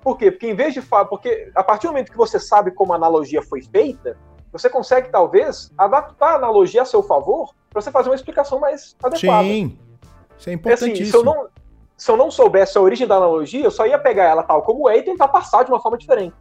Por 0.02 0.18
quê? 0.18 0.30
Porque 0.30 0.48
em 0.48 0.54
vez 0.54 0.74
de 0.74 0.82
falar, 0.82 1.04
porque 1.04 1.50
a 1.54 1.62
partir 1.62 1.86
do 1.86 1.92
momento 1.92 2.10
que 2.10 2.18
você 2.18 2.38
sabe 2.38 2.72
como 2.72 2.92
a 2.92 2.96
analogia 2.96 3.40
foi 3.40 3.62
feita, 3.62 4.18
você 4.50 4.68
consegue 4.68 5.08
talvez 5.10 5.70
adaptar 5.78 6.32
a 6.32 6.34
analogia 6.34 6.82
a 6.82 6.84
seu 6.84 7.02
favor 7.02 7.54
para 7.70 7.80
você 7.80 7.90
fazer 7.90 8.10
uma 8.10 8.16
explicação 8.16 8.58
mais 8.58 8.96
adequada. 9.02 9.44
Sim, 9.44 9.78
isso 10.36 10.50
é 10.50 10.52
importantíssimo. 10.52 11.02
Assim, 11.02 11.10
se, 11.10 11.16
eu 11.16 11.24
não, 11.24 11.46
se 11.96 12.10
eu 12.10 12.16
não 12.16 12.30
soubesse 12.30 12.76
a 12.76 12.80
origem 12.80 13.06
da 13.06 13.16
analogia, 13.16 13.64
eu 13.64 13.70
só 13.70 13.86
ia 13.86 13.98
pegar 13.98 14.24
ela 14.24 14.42
tal 14.42 14.62
como 14.62 14.88
é 14.88 14.98
e 14.98 15.02
tentar 15.02 15.28
passar 15.28 15.62
de 15.62 15.70
uma 15.70 15.80
forma 15.80 15.96
diferente. 15.96 16.34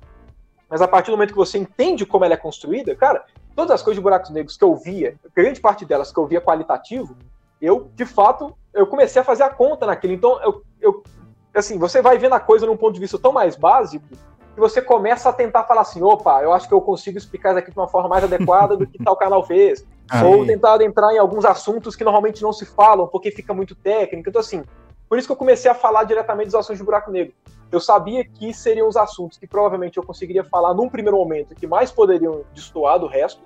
Mas 0.68 0.82
a 0.82 0.88
partir 0.88 1.12
do 1.12 1.18
momento 1.18 1.32
que 1.32 1.38
você 1.38 1.58
entende 1.58 2.06
como 2.06 2.26
ela 2.26 2.34
é 2.34 2.38
construída, 2.38 2.96
cara, 2.96 3.24
todas 3.56 3.72
as 3.72 3.84
coisas 3.84 3.98
de 3.98 4.02
buracos 4.02 4.32
negros 4.32 4.58
que 4.58 4.64
eu 4.64 4.76
via, 4.76 5.16
grande 5.36 5.62
parte 5.62 5.86
delas 5.86 6.12
que 6.12 6.18
eu 6.18 6.26
via 6.26 6.42
qualitativo, 6.42 7.16
eu, 7.62 7.92
de 7.94 8.06
fato, 8.06 8.56
eu 8.74 8.88
comecei 8.88 9.22
a 9.22 9.26
fazer 9.26 9.44
a 9.44 9.50
conta 9.50 9.86
naquilo. 9.86 10.14
Então, 10.14 10.42
eu, 10.42 10.64
eu 10.80 11.04
assim, 11.60 11.78
você 11.78 12.02
vai 12.02 12.18
vendo 12.18 12.34
a 12.34 12.40
coisa 12.40 12.66
num 12.66 12.78
ponto 12.78 12.94
de 12.94 13.00
vista 13.00 13.20
tão 13.20 13.32
mais 13.32 13.56
básico 13.56 14.06
que 14.54 14.60
você 14.60 14.82
começa 14.82 15.30
a 15.30 15.34
tentar 15.34 15.64
falar 15.64 15.82
assim, 15.82 16.02
opa, 16.02 16.42
eu 16.42 16.52
acho 16.52 16.68
que 16.68 16.74
eu 16.74 16.82
consigo 16.82 17.18
explicar 17.18 17.52
isso 17.52 17.60
aqui 17.60 17.72
de 17.72 17.78
uma 17.78 17.88
forma 17.88 18.10
mais 18.10 18.24
adequada 18.24 18.76
do 18.76 18.86
que 18.86 19.02
tal 19.04 19.16
canal 19.16 19.44
fez. 19.46 19.86
Aí. 20.12 20.26
Ou 20.26 20.46
tentar 20.46 20.82
entrar 20.82 21.14
em 21.14 21.18
alguns 21.18 21.46
assuntos 21.46 21.96
que 21.96 22.04
normalmente 22.04 22.42
não 22.42 22.52
se 22.52 22.66
falam, 22.66 23.08
porque 23.08 23.32
fica 23.32 23.54
muito 23.54 23.74
técnico. 23.76 24.30
Então, 24.30 24.42
assim, 24.42 24.62
por 25.08 25.18
isso 25.18 25.28
que 25.28 25.32
eu 25.32 25.38
comecei 25.38 25.72
a 25.72 25.74
falar 25.74 26.04
diretamente 26.04 26.48
dos 26.48 26.56
assuntos 26.56 26.80
de 26.80 26.84
buraco 26.84 27.10
negro. 27.12 27.34
Eu 27.72 27.80
sabia 27.80 28.26
que 28.26 28.54
seriam 28.54 28.90
os 28.90 28.98
assuntos 28.98 29.38
que 29.38 29.48
provavelmente 29.48 29.98
eu 29.98 30.04
conseguiria 30.04 30.44
falar 30.44 30.74
num 30.74 30.90
primeiro 30.90 31.18
momento, 31.18 31.56
que 31.56 31.66
mais 31.66 31.90
poderiam 31.90 32.42
destoar 32.54 33.00
do 33.00 33.08
resto. 33.08 33.42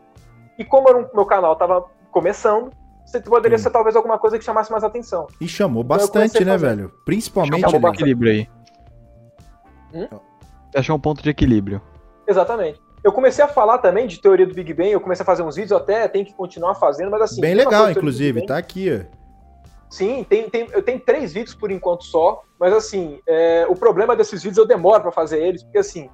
E 0.58 0.66
como 0.66 0.90
o 0.90 1.10
meu 1.14 1.26
canal 1.26 1.54
estava 1.54 1.86
começando, 2.12 2.72
você 3.06 3.22
poderia 3.22 3.58
ser 3.58 3.70
talvez 3.70 3.96
alguma 3.96 4.18
coisa 4.18 4.38
que 4.38 4.44
chamasse 4.44 4.72
mais 4.72 4.84
atenção. 4.84 5.28
E 5.40 5.48
chamou 5.48 5.84
então, 5.84 5.98
bastante, 5.98 6.44
né, 6.44 6.58
velho? 6.58 6.92
Principalmente. 7.06 7.70
Chamou 7.70 7.94
equilíbrio 7.94 8.32
aí. 8.32 8.50
Hum? 9.94 10.20
Achou 10.76 10.96
um 10.96 11.00
ponto 11.00 11.22
de 11.22 11.30
equilíbrio. 11.30 11.82
Exatamente. 12.28 12.82
Eu 13.04 13.14
comecei 13.14 13.46
a 13.46 13.48
falar 13.48 13.78
também 13.78 14.08
de 14.08 14.20
teoria 14.20 14.48
do 14.48 14.54
Big 14.56 14.74
Bang, 14.74 14.90
eu 14.90 15.00
comecei 15.00 15.22
a 15.22 15.26
fazer 15.26 15.44
uns 15.44 15.56
vídeos, 15.56 15.72
eu 15.72 15.78
até 15.78 16.08
tenho 16.08 16.26
que 16.26 16.34
continuar 16.34 16.74
fazendo, 16.74 17.12
mas 17.12 17.22
assim. 17.22 17.40
Bem 17.40 17.54
legal, 17.54 17.90
inclusive, 17.92 18.46
tá 18.46 18.58
aqui, 18.58 18.92
ó. 18.92 19.16
Sim, 19.88 20.26
tem, 20.28 20.50
tem, 20.50 20.68
eu 20.72 20.82
tenho 20.82 21.00
três 21.00 21.32
vídeos 21.32 21.54
por 21.56 21.70
enquanto 21.70 22.04
só, 22.04 22.42
mas 22.60 22.74
assim, 22.74 23.20
é, 23.28 23.66
o 23.70 23.76
problema 23.76 24.16
desses 24.16 24.42
vídeos 24.42 24.58
eu 24.58 24.66
demoro 24.66 25.04
para 25.04 25.12
fazer 25.12 25.40
eles, 25.40 25.64
porque 25.64 25.78
assim, 25.78 26.10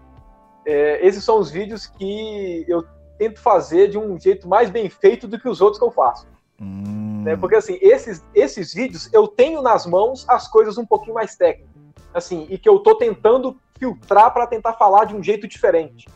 é, 0.66 1.06
esses 1.08 1.24
são 1.24 1.40
os 1.40 1.50
vídeos 1.50 1.88
que 1.88 2.66
eu 2.68 2.84
tento 3.18 3.40
fazer 3.40 3.88
de 3.88 3.98
um 3.98 4.20
jeito 4.20 4.48
mais 4.48 4.70
bem 4.70 4.90
feito 4.90 5.28
do 5.28 5.40
que 5.40 5.48
os 5.48 5.62
outros 5.62 5.80
que 5.80 5.86
eu 5.86 5.92
faço. 5.92 6.28
Hum. 6.62 7.24
Né? 7.24 7.36
Porque 7.36 7.56
assim, 7.56 7.78
esses, 7.82 8.24
esses 8.34 8.74
vídeos 8.74 9.10
eu 9.12 9.28
tenho 9.28 9.62
nas 9.62 9.86
mãos 9.86 10.26
as 10.30 10.48
coisas 10.48 10.78
um 10.78 10.86
pouquinho 10.86 11.16
mais 11.16 11.36
técnicas. 11.36 11.72
Assim, 12.14 12.46
e 12.50 12.58
que 12.58 12.68
eu 12.68 12.80
tô 12.80 12.96
tentando 12.96 13.58
filtrar 13.80 14.32
para 14.32 14.46
tentar 14.46 14.74
falar 14.74 15.06
de 15.06 15.16
um 15.16 15.24
jeito 15.24 15.48
diferente. 15.48 16.08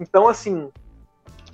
Então, 0.00 0.28
assim, 0.28 0.70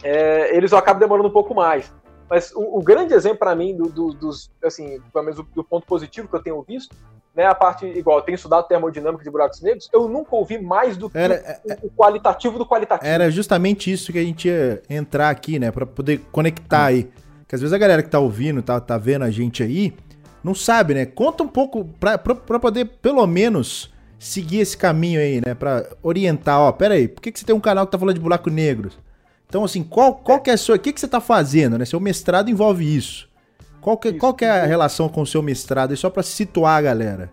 é, 0.03 0.55
eles 0.57 0.73
acabam 0.73 1.01
demorando 1.01 1.29
um 1.29 1.33
pouco 1.33 1.55
mais. 1.55 1.93
Mas 2.29 2.53
o, 2.53 2.79
o 2.79 2.83
grande 2.83 3.13
exemplo 3.15 3.39
para 3.39 3.55
mim 3.55 3.77
do, 3.77 3.89
do, 3.89 4.13
dos, 4.13 4.51
assim, 4.63 5.01
pelo 5.13 5.25
menos 5.25 5.37
do, 5.37 5.43
do, 5.55 5.65
ponto 5.65 5.87
positivo 5.87 6.29
que 6.29 6.35
eu 6.35 6.43
tenho 6.43 6.63
visto, 6.63 6.95
né, 7.35 7.45
a 7.47 7.55
parte 7.55 7.87
igual, 7.87 8.19
eu 8.19 8.23
tenho 8.23 8.37
estudado 8.37 8.67
termodinâmica 8.67 9.25
de 9.25 9.31
buracos 9.31 9.61
negros, 9.61 9.89
eu 9.93 10.09
nunca 10.09 10.35
ouvi 10.37 10.59
mais 10.59 10.97
do 10.97 11.11
que 11.11 11.19
Era- 11.19 11.61
o, 11.65 11.87
o 11.87 11.91
qualitativo 11.91 12.59
do 12.59 12.67
qualitativo. 12.67 13.11
Era 13.11 13.31
justamente 13.31 13.93
isso 13.93 14.13
que 14.13 14.19
a 14.19 14.23
gente 14.23 14.49
ia 14.49 14.83
entrar 14.89 15.31
aqui, 15.31 15.59
né? 15.59 15.71
Pra 15.71 15.87
poder 15.87 16.21
conectar 16.31 16.87
aí. 16.87 17.11
Que 17.53 17.57
às 17.57 17.61
vezes 17.61 17.75
a 17.75 17.79
galera 17.79 18.03
que 18.03 18.09
tá 18.09 18.19
ouvindo, 18.19 18.63
tá, 18.63 18.81
tá 18.81 18.97
vendo 18.97 19.27
a 19.27 19.31
gente 19.31 19.63
aí, 19.63 19.93
não 20.43 20.55
sabe, 20.55 20.95
né? 20.95 21.05
Conta 21.05 21.43
um 21.43 21.47
pouco 21.49 21.85
pra, 22.01 22.17
pra, 22.17 22.35
pra 22.35 22.59
poder, 22.59 22.87
pelo 23.03 23.27
menos, 23.27 23.93
seguir 24.19 24.61
esse 24.61 24.75
caminho 24.75 25.21
aí, 25.21 25.43
né? 25.47 25.53
Pra 25.53 25.85
orientar, 26.03 26.59
ó, 26.61 26.73
pera 26.73 26.95
aí, 26.95 27.07
por 27.07 27.21
que, 27.21 27.31
que 27.31 27.39
você 27.39 27.45
tem 27.45 27.55
um 27.55 27.61
canal 27.61 27.85
que 27.85 27.93
tá 27.93 27.99
falando 27.99 28.15
de 28.15 28.23
buraco 28.23 28.49
negros? 28.49 28.99
Então, 29.47 29.65
assim, 29.65 29.85
qual, 29.85 30.15
qual 30.15 30.41
que 30.41 30.49
é 30.49 30.55
a 30.55 30.57
sua... 30.57 30.77
O 30.77 30.79
que, 30.79 30.95
que 30.95 30.99
você 30.99 31.07
tá 31.07 31.21
fazendo, 31.21 31.77
né? 31.77 31.85
Seu 31.85 32.01
mestrado 32.01 32.49
envolve 32.51 32.97
isso. 32.97 33.29
Qual 33.83 33.99
que, 33.99 34.09
Isso. 34.09 34.19
qual 34.19 34.33
que 34.33 34.47
é 34.47 34.51
a 34.51 34.65
relação 34.65 35.07
com 35.11 35.21
o 35.21 35.27
seu 35.27 35.43
mestrado? 35.43 35.91
aí, 35.91 35.97
só 35.99 36.09
pra 36.09 36.23
situar 36.23 36.79
a 36.79 36.81
galera. 36.81 37.31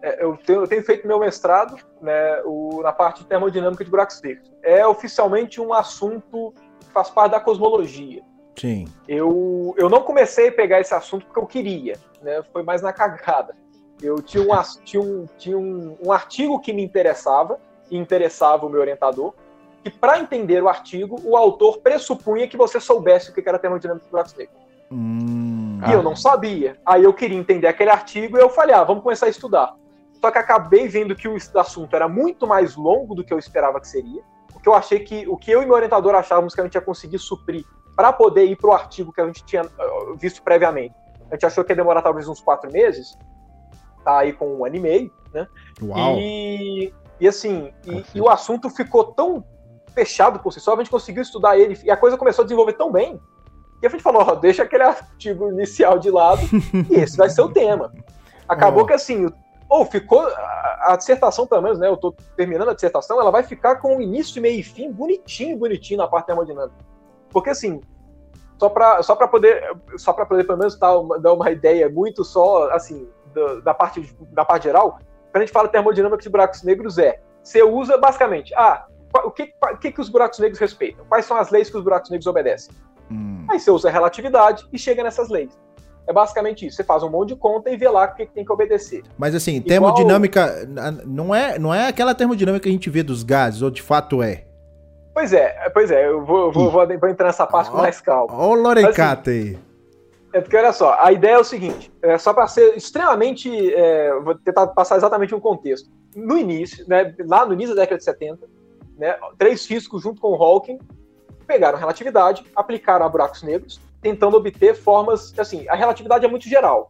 É, 0.00 0.24
eu, 0.24 0.38
tenho, 0.38 0.62
eu 0.62 0.66
tenho 0.66 0.82
feito 0.82 1.06
meu 1.06 1.18
mestrado 1.20 1.76
né, 2.00 2.40
o- 2.46 2.80
na 2.82 2.92
parte 2.92 3.20
de 3.20 3.26
termodinâmica 3.26 3.84
de 3.84 3.90
buracos 3.90 4.22
negros. 4.22 4.50
É 4.62 4.86
oficialmente 4.86 5.60
um 5.60 5.74
assunto 5.74 6.54
que 6.80 6.90
faz 6.94 7.10
parte 7.10 7.32
da 7.32 7.40
cosmologia. 7.40 8.22
Sim. 8.56 8.86
Eu, 9.08 9.74
eu 9.76 9.88
não 9.88 10.02
comecei 10.02 10.48
a 10.48 10.52
pegar 10.52 10.80
esse 10.80 10.94
assunto 10.94 11.26
porque 11.26 11.40
eu 11.40 11.46
queria, 11.46 11.98
né? 12.22 12.42
Foi 12.52 12.62
mais 12.62 12.82
na 12.82 12.92
cagada. 12.92 13.56
Eu 14.02 14.20
tinha 14.22 14.42
um, 14.42 14.48
tinha 14.84 15.02
um, 15.02 15.26
tinha 15.38 15.58
um, 15.58 15.96
um 16.04 16.12
artigo 16.12 16.60
que 16.60 16.72
me 16.72 16.82
interessava, 16.82 17.58
e 17.90 17.96
interessava 17.96 18.66
o 18.66 18.68
meu 18.68 18.80
orientador, 18.80 19.34
que 19.82 19.90
para 19.90 20.18
entender 20.18 20.62
o 20.62 20.68
artigo, 20.68 21.20
o 21.24 21.36
autor 21.36 21.78
pressupunha 21.78 22.48
que 22.48 22.56
você 22.56 22.80
soubesse 22.80 23.30
o 23.30 23.34
que 23.34 23.46
era 23.46 23.58
termodinâmica 23.58 24.04
de 24.04 24.10
buracos 24.10 24.34
negros. 24.34 24.56
Hum, 24.90 25.80
E 25.86 25.92
eu 25.92 26.02
não 26.02 26.16
sabia. 26.16 26.78
Aí 26.86 27.04
eu 27.04 27.12
queria 27.12 27.38
entender 27.38 27.66
aquele 27.66 27.90
artigo 27.90 28.38
e 28.38 28.40
eu 28.40 28.48
falei, 28.48 28.74
ah, 28.74 28.84
vamos 28.84 29.02
começar 29.02 29.26
a 29.26 29.30
estudar. 29.30 29.74
Só 30.20 30.30
que 30.30 30.38
acabei 30.38 30.88
vendo 30.88 31.14
que 31.14 31.28
o 31.28 31.36
assunto 31.56 31.94
era 31.94 32.08
muito 32.08 32.46
mais 32.46 32.76
longo 32.76 33.14
do 33.14 33.22
que 33.22 33.32
eu 33.32 33.38
esperava 33.38 33.78
que 33.80 33.88
seria. 33.88 34.22
Porque 34.50 34.68
eu 34.68 34.74
achei 34.74 35.00
que 35.00 35.28
o 35.28 35.36
que 35.36 35.50
eu 35.50 35.62
e 35.62 35.66
meu 35.66 35.74
orientador 35.74 36.14
achávamos 36.14 36.54
que 36.54 36.60
a 36.60 36.64
gente 36.64 36.74
ia 36.74 36.80
conseguir 36.80 37.18
suprir 37.18 37.64
para 37.96 38.12
poder 38.12 38.44
ir 38.44 38.56
para 38.56 38.70
o 38.70 38.72
artigo 38.72 39.12
que 39.12 39.20
a 39.20 39.26
gente 39.26 39.44
tinha 39.44 39.62
uh, 39.62 40.14
visto 40.16 40.42
previamente. 40.42 40.94
A 41.30 41.34
gente 41.34 41.46
achou 41.46 41.64
que 41.64 41.72
ia 41.72 41.76
demorar 41.76 42.02
talvez 42.02 42.28
uns 42.28 42.40
quatro 42.40 42.70
meses. 42.70 43.16
Tá 44.04 44.18
aí 44.18 44.32
com 44.32 44.56
um 44.56 44.64
ano 44.64 44.76
e 44.76 44.80
meio, 44.80 45.12
né? 45.32 45.46
Uau. 45.82 46.18
E, 46.18 46.92
e 47.18 47.28
assim, 47.28 47.72
e, 47.86 48.04
e 48.14 48.20
o 48.20 48.28
assunto 48.28 48.68
ficou 48.68 49.04
tão 49.04 49.44
fechado 49.94 50.40
por 50.40 50.52
si 50.52 50.60
só, 50.60 50.74
a 50.74 50.76
gente 50.76 50.90
conseguiu 50.90 51.22
estudar 51.22 51.56
ele 51.56 51.78
e 51.84 51.90
a 51.90 51.96
coisa 51.96 52.18
começou 52.18 52.42
a 52.42 52.46
desenvolver 52.46 52.72
tão 52.72 52.90
bem 52.90 53.20
que 53.80 53.86
a 53.86 53.90
gente 53.90 54.02
falou, 54.02 54.22
ó, 54.22 54.34
deixa 54.36 54.62
aquele 54.64 54.82
artigo 54.82 55.50
inicial 55.50 55.98
de 55.98 56.10
lado 56.10 56.42
e 56.90 56.94
esse 56.96 57.16
vai 57.16 57.30
ser 57.30 57.42
o 57.42 57.48
tema. 57.48 57.92
Acabou 58.48 58.84
que 58.84 58.92
assim, 58.92 59.30
ou 59.68 59.86
ficou 59.86 60.20
a, 60.20 60.92
a 60.92 60.96
dissertação 60.96 61.46
pelo 61.46 61.62
menos, 61.62 61.78
né, 61.78 61.88
eu 61.88 61.96
tô 61.96 62.12
terminando 62.36 62.70
a 62.70 62.74
dissertação, 62.74 63.20
ela 63.20 63.30
vai 63.30 63.42
ficar 63.42 63.76
com 63.76 64.00
início, 64.00 64.42
meio 64.42 64.60
e 64.60 64.62
fim 64.62 64.90
bonitinho, 64.90 65.56
bonitinho 65.56 65.98
na 65.98 66.08
parte 66.08 66.26
termodinâmica. 66.26 66.93
Porque 67.34 67.50
assim, 67.50 67.80
só 68.58 68.68
para 68.70 69.02
só 69.02 69.14
para 69.16 69.28
poder 69.28 69.62
só 69.98 70.12
para 70.12 70.24
poder 70.24 70.44
pelo 70.44 70.56
menos 70.58 70.78
dar 70.78 70.96
uma, 70.98 71.18
dar 71.18 71.34
uma 71.34 71.50
ideia 71.50 71.88
muito 71.90 72.24
só 72.24 72.70
assim 72.70 73.06
da, 73.34 73.56
da 73.56 73.74
parte 73.74 74.16
da 74.32 74.44
parte 74.44 74.62
geral, 74.62 74.92
quando 75.32 75.36
a 75.36 75.40
gente 75.40 75.52
fala 75.52 75.68
termodinâmica 75.68 76.22
de 76.22 76.30
buracos 76.30 76.62
negros 76.62 76.96
é, 76.96 77.20
você 77.42 77.62
usa 77.62 77.98
basicamente, 77.98 78.54
ah, 78.54 78.86
o 79.24 79.30
que, 79.30 79.52
que 79.80 79.92
que 79.92 80.00
os 80.00 80.08
buracos 80.08 80.38
negros 80.38 80.58
respeitam? 80.60 81.04
Quais 81.06 81.26
são 81.26 81.36
as 81.36 81.50
leis 81.50 81.68
que 81.68 81.76
os 81.76 81.82
buracos 81.82 82.08
negros 82.10 82.26
obedecem? 82.26 82.72
Hum. 83.10 83.44
Aí 83.50 83.58
você 83.58 83.70
usa 83.70 83.88
a 83.88 83.92
relatividade 83.92 84.66
e 84.72 84.78
chega 84.78 85.02
nessas 85.02 85.28
leis. 85.28 85.50
É 86.06 86.12
basicamente 86.12 86.66
isso. 86.66 86.76
Você 86.76 86.84
faz 86.84 87.02
um 87.02 87.10
monte 87.10 87.30
de 87.30 87.36
conta 87.36 87.70
e 87.70 87.76
vê 87.76 87.88
lá 87.88 88.04
o 88.04 88.14
que, 88.14 88.26
tem 88.26 88.44
que 88.44 88.52
obedecer. 88.52 89.02
Mas 89.18 89.34
assim, 89.34 89.56
Igual- 89.56 89.68
termodinâmica 89.68 90.64
n- 90.66 91.02
não 91.06 91.34
é, 91.34 91.58
não 91.58 91.72
é 91.74 91.88
aquela 91.88 92.14
termodinâmica 92.14 92.62
que 92.64 92.68
a 92.68 92.72
gente 92.72 92.90
vê 92.90 93.02
dos 93.02 93.22
gases, 93.22 93.62
ou 93.62 93.70
de 93.70 93.80
fato 93.82 94.22
é. 94.22 94.44
Pois 95.14 95.32
é, 95.32 95.70
pois 95.72 95.90
é, 95.92 96.08
eu 96.08 96.24
vou, 96.24 96.50
vou, 96.52 96.70
vou, 96.70 96.86
vou 96.98 97.08
entrar 97.08 97.26
nessa 97.26 97.46
parte 97.46 97.70
com 97.70 97.78
Ó. 97.78 97.82
mais 97.82 98.00
calma. 98.00 98.34
Ó 98.34 98.48
o 98.50 98.54
Lorecata 98.54 99.30
aí. 99.30 99.56
É 100.32 100.40
porque, 100.40 100.56
olha 100.56 100.72
só, 100.72 100.98
a 101.00 101.12
ideia 101.12 101.34
é 101.34 101.38
o 101.38 101.44
seguinte, 101.44 101.92
é 102.02 102.18
só 102.18 102.34
para 102.34 102.48
ser 102.48 102.76
extremamente, 102.76 103.72
é, 103.72 104.12
vou 104.18 104.34
tentar 104.34 104.66
passar 104.66 104.96
exatamente 104.96 105.32
um 105.32 105.38
contexto. 105.38 105.88
No 106.16 106.36
início, 106.36 106.84
né, 106.88 107.14
lá 107.24 107.46
no 107.46 107.52
início 107.52 107.72
da 107.72 107.82
década 107.82 107.98
de 107.98 108.04
70, 108.04 108.40
né, 108.98 109.16
três 109.38 109.64
físicos 109.64 110.02
junto 110.02 110.20
com 110.20 110.32
o 110.32 110.34
Hawking 110.34 110.80
pegaram 111.46 111.76
a 111.76 111.80
relatividade, 111.80 112.44
aplicaram 112.56 113.06
a 113.06 113.08
buracos 113.08 113.44
negros, 113.44 113.80
tentando 114.02 114.36
obter 114.36 114.74
formas, 114.74 115.32
assim, 115.38 115.68
a 115.68 115.76
relatividade 115.76 116.24
é 116.24 116.28
muito 116.28 116.48
geral. 116.48 116.88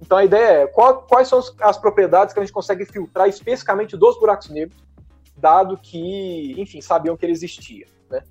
Então 0.00 0.18
a 0.18 0.24
ideia 0.24 0.62
é 0.62 0.66
qual- 0.68 1.02
quais 1.08 1.26
são 1.26 1.40
as 1.62 1.76
propriedades 1.76 2.32
que 2.32 2.38
a 2.38 2.44
gente 2.44 2.52
consegue 2.52 2.84
filtrar 2.84 3.28
especificamente 3.28 3.96
dos 3.96 4.16
buracos 4.20 4.50
negros, 4.50 4.76
dado 5.36 5.76
que, 5.76 6.54
enfim, 6.58 6.80
sabiam 6.80 7.16
que 7.16 7.24
ele 7.24 7.32
existia. 7.32 7.86
Né? 8.10 8.22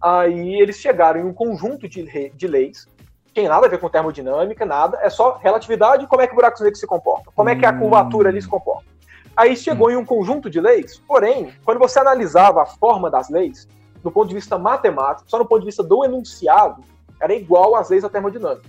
Aí 0.00 0.60
eles 0.60 0.76
chegaram 0.76 1.20
em 1.20 1.24
um 1.24 1.32
conjunto 1.32 1.88
de, 1.88 2.30
de 2.30 2.46
leis 2.46 2.86
tem 3.38 3.46
nada 3.46 3.66
a 3.66 3.68
ver 3.68 3.78
com 3.78 3.88
termodinâmica, 3.88 4.66
nada, 4.66 4.98
é 5.00 5.08
só 5.08 5.36
relatividade 5.36 6.02
e 6.02 6.06
como 6.08 6.22
é 6.22 6.26
que 6.26 6.34
buracos 6.34 6.60
negros 6.60 6.80
se 6.80 6.86
comportam, 6.88 7.32
como 7.36 7.48
é 7.48 7.54
que 7.54 7.64
a 7.64 7.70
Hum. 7.70 7.78
curvatura 7.78 8.30
ali 8.30 8.42
se 8.42 8.48
comporta. 8.48 8.84
Aí 9.36 9.56
chegou 9.56 9.88
em 9.92 9.96
um 9.96 10.04
conjunto 10.04 10.50
de 10.50 10.60
leis, 10.60 10.98
porém, 11.06 11.52
quando 11.64 11.78
você 11.78 12.00
analisava 12.00 12.62
a 12.62 12.66
forma 12.66 13.08
das 13.08 13.30
leis, 13.30 13.68
do 14.02 14.10
ponto 14.10 14.28
de 14.28 14.34
vista 14.34 14.58
matemático, 14.58 15.30
só 15.30 15.38
no 15.38 15.46
ponto 15.46 15.60
de 15.60 15.66
vista 15.66 15.84
do 15.84 16.04
enunciado, 16.04 16.82
era 17.20 17.32
igual 17.32 17.76
às 17.76 17.90
leis 17.90 18.02
da 18.02 18.08
termodinâmica. 18.08 18.68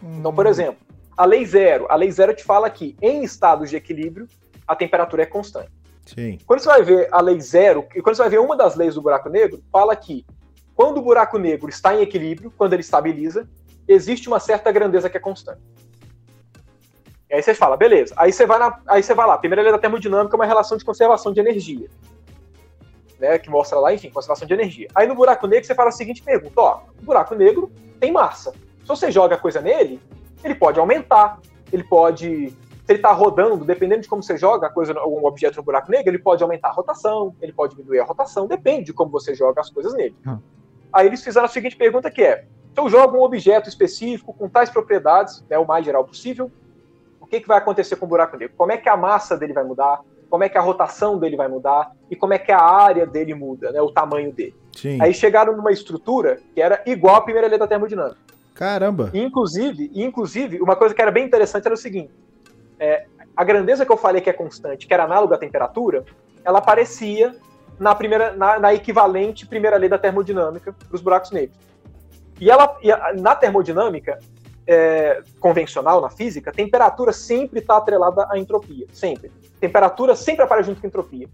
Então, 0.00 0.32
por 0.32 0.46
exemplo, 0.46 0.78
a 1.16 1.24
lei 1.24 1.44
zero, 1.44 1.86
a 1.88 1.96
lei 1.96 2.12
zero 2.12 2.32
te 2.32 2.44
fala 2.44 2.70
que 2.70 2.96
em 3.02 3.24
estados 3.24 3.70
de 3.70 3.74
equilíbrio, 3.76 4.28
a 4.68 4.76
temperatura 4.76 5.24
é 5.24 5.26
constante. 5.26 5.72
Sim. 6.06 6.38
Quando 6.46 6.60
você 6.60 6.68
vai 6.68 6.82
ver 6.82 7.08
a 7.10 7.20
lei 7.20 7.40
zero, 7.40 7.86
e 7.94 8.00
quando 8.00 8.16
você 8.16 8.22
vai 8.22 8.30
ver 8.30 8.40
uma 8.40 8.56
das 8.56 8.76
leis 8.76 8.94
do 8.94 9.02
buraco 9.02 9.28
negro, 9.28 9.62
fala 9.72 9.94
que 9.96 10.24
quando 10.74 10.98
o 10.98 11.02
buraco 11.02 11.38
negro 11.38 11.68
está 11.68 11.94
em 11.94 12.02
equilíbrio, 12.02 12.52
quando 12.56 12.74
ele 12.74 12.82
estabiliza, 12.82 13.48
existe 13.88 14.28
uma 14.28 14.38
certa 14.38 14.70
grandeza 14.70 15.10
que 15.10 15.16
é 15.16 15.20
constante. 15.20 15.60
E 17.28 17.34
aí 17.34 17.42
você 17.42 17.54
fala, 17.54 17.76
beleza. 17.76 18.14
Aí 18.16 18.32
você 18.32 18.46
vai, 18.46 18.58
na, 18.58 18.80
aí 18.86 19.02
você 19.02 19.14
vai 19.14 19.26
lá. 19.26 19.36
Primeira 19.36 19.62
lei 19.62 19.72
da 19.72 19.78
termodinâmica 19.78 20.34
é 20.34 20.38
uma 20.38 20.46
relação 20.46 20.78
de 20.78 20.84
conservação 20.84 21.32
de 21.32 21.40
energia. 21.40 21.88
Né, 23.18 23.38
que 23.38 23.48
mostra 23.48 23.78
lá, 23.78 23.94
enfim, 23.94 24.10
conservação 24.10 24.46
de 24.46 24.52
energia. 24.52 24.88
Aí 24.94 25.08
no 25.08 25.14
buraco 25.14 25.46
negro 25.46 25.66
você 25.66 25.74
fala 25.74 25.88
a 25.88 25.92
seguinte 25.92 26.22
pergunta: 26.22 26.60
ó, 26.60 26.82
o 27.00 27.04
buraco 27.04 27.34
negro 27.34 27.72
tem 27.98 28.12
massa. 28.12 28.52
Se 28.52 28.86
você 28.86 29.10
joga 29.10 29.38
coisa 29.38 29.60
nele, 29.62 29.98
ele 30.44 30.54
pode 30.54 30.78
aumentar, 30.78 31.40
ele 31.72 31.82
pode 31.82 32.54
se 32.86 32.92
ele 32.92 33.00
está 33.00 33.10
rodando, 33.10 33.64
dependendo 33.64 34.02
de 34.02 34.08
como 34.08 34.22
você 34.22 34.38
joga 34.38 34.68
a 34.68 34.70
coisa, 34.70 34.94
um 35.04 35.26
objeto 35.26 35.56
no 35.56 35.62
buraco 35.64 35.90
negro, 35.90 36.08
ele 36.08 36.20
pode 36.20 36.40
aumentar 36.40 36.68
a 36.68 36.72
rotação, 36.72 37.34
ele 37.42 37.52
pode 37.52 37.74
diminuir 37.74 37.98
a 37.98 38.04
rotação, 38.04 38.46
depende 38.46 38.84
de 38.84 38.92
como 38.92 39.10
você 39.10 39.34
joga 39.34 39.60
as 39.60 39.68
coisas 39.68 39.92
nele. 39.92 40.14
Hum. 40.24 40.38
Aí 40.92 41.08
eles 41.08 41.22
fizeram 41.22 41.46
a 41.46 41.48
seguinte 41.48 41.76
pergunta 41.76 42.08
que 42.12 42.22
é, 42.22 42.44
se 42.72 42.80
eu 42.80 42.88
jogo 42.88 43.18
um 43.18 43.22
objeto 43.22 43.68
específico 43.68 44.32
com 44.32 44.48
tais 44.48 44.70
propriedades, 44.70 45.44
né, 45.50 45.58
o 45.58 45.66
mais 45.66 45.84
geral 45.84 46.04
possível, 46.04 46.48
o 47.20 47.26
que, 47.26 47.40
que 47.40 47.48
vai 47.48 47.58
acontecer 47.58 47.96
com 47.96 48.06
o 48.06 48.08
buraco 48.08 48.36
negro? 48.36 48.54
Como 48.56 48.70
é 48.70 48.76
que 48.76 48.88
a 48.88 48.96
massa 48.96 49.36
dele 49.36 49.52
vai 49.52 49.64
mudar? 49.64 50.00
Como 50.30 50.44
é 50.44 50.48
que 50.48 50.56
a 50.56 50.60
rotação 50.60 51.18
dele 51.18 51.36
vai 51.36 51.48
mudar? 51.48 51.90
E 52.08 52.14
como 52.14 52.34
é 52.34 52.38
que 52.38 52.52
a 52.52 52.62
área 52.62 53.04
dele 53.04 53.34
muda, 53.34 53.72
né, 53.72 53.82
o 53.82 53.90
tamanho 53.90 54.32
dele? 54.32 54.54
Sim. 54.76 55.02
Aí 55.02 55.12
chegaram 55.12 55.56
numa 55.56 55.72
estrutura 55.72 56.38
que 56.54 56.62
era 56.62 56.84
igual 56.86 57.16
à 57.16 57.20
primeira 57.20 57.48
lei 57.48 57.58
da 57.58 57.66
termodinâmica. 57.66 58.18
Caramba. 58.54 59.10
Inclusive, 59.12 59.90
inclusive, 59.92 60.60
uma 60.60 60.76
coisa 60.76 60.94
que 60.94 61.02
era 61.02 61.10
bem 61.10 61.26
interessante 61.26 61.66
era 61.66 61.74
o 61.74 61.78
seguinte: 61.78 62.12
é, 62.78 63.06
a 63.36 63.44
grandeza 63.44 63.84
que 63.84 63.92
eu 63.92 63.96
falei 63.96 64.20
que 64.20 64.30
é 64.30 64.32
constante, 64.32 64.86
que 64.86 64.94
era 64.94 65.04
análoga 65.04 65.34
à 65.36 65.38
temperatura, 65.38 66.04
ela 66.44 66.58
aparecia 66.58 67.34
na 67.78 67.94
primeira, 67.94 68.32
na, 68.32 68.58
na 68.58 68.74
equivalente 68.74 69.46
primeira 69.46 69.76
lei 69.76 69.88
da 69.88 69.98
termodinâmica 69.98 70.72
para 70.72 70.94
os 70.94 71.00
buracos 71.00 71.30
negros. 71.30 71.58
E 72.40 72.50
ela, 72.50 72.76
e 72.82 72.90
a- 72.92 73.12
na 73.14 73.34
termodinâmica 73.34 74.18
é, 74.66 75.22
convencional, 75.38 76.00
na 76.00 76.10
física, 76.10 76.50
temperatura 76.50 77.12
sempre 77.12 77.60
está 77.60 77.76
atrelada 77.76 78.26
à 78.30 78.36
entropia, 78.38 78.86
sempre. 78.92 79.30
Temperatura 79.60 80.16
sempre 80.16 80.42
aparece 80.44 80.68
junto 80.68 80.80
com 80.80 80.86
entropia. 80.86 81.28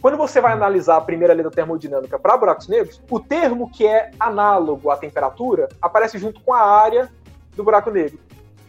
Quando 0.00 0.16
você 0.16 0.40
vai 0.40 0.52
analisar 0.52 0.96
a 0.96 1.00
primeira 1.00 1.34
lei 1.34 1.42
da 1.42 1.50
termodinâmica 1.50 2.16
para 2.18 2.36
buracos 2.36 2.68
negros, 2.68 3.02
o 3.10 3.18
termo 3.18 3.68
que 3.70 3.86
é 3.86 4.10
análogo 4.20 4.90
à 4.90 4.96
temperatura 4.96 5.68
aparece 5.82 6.16
junto 6.18 6.40
com 6.42 6.52
a 6.52 6.60
área 6.60 7.10
do 7.56 7.64
buraco 7.64 7.90
negro. 7.90 8.20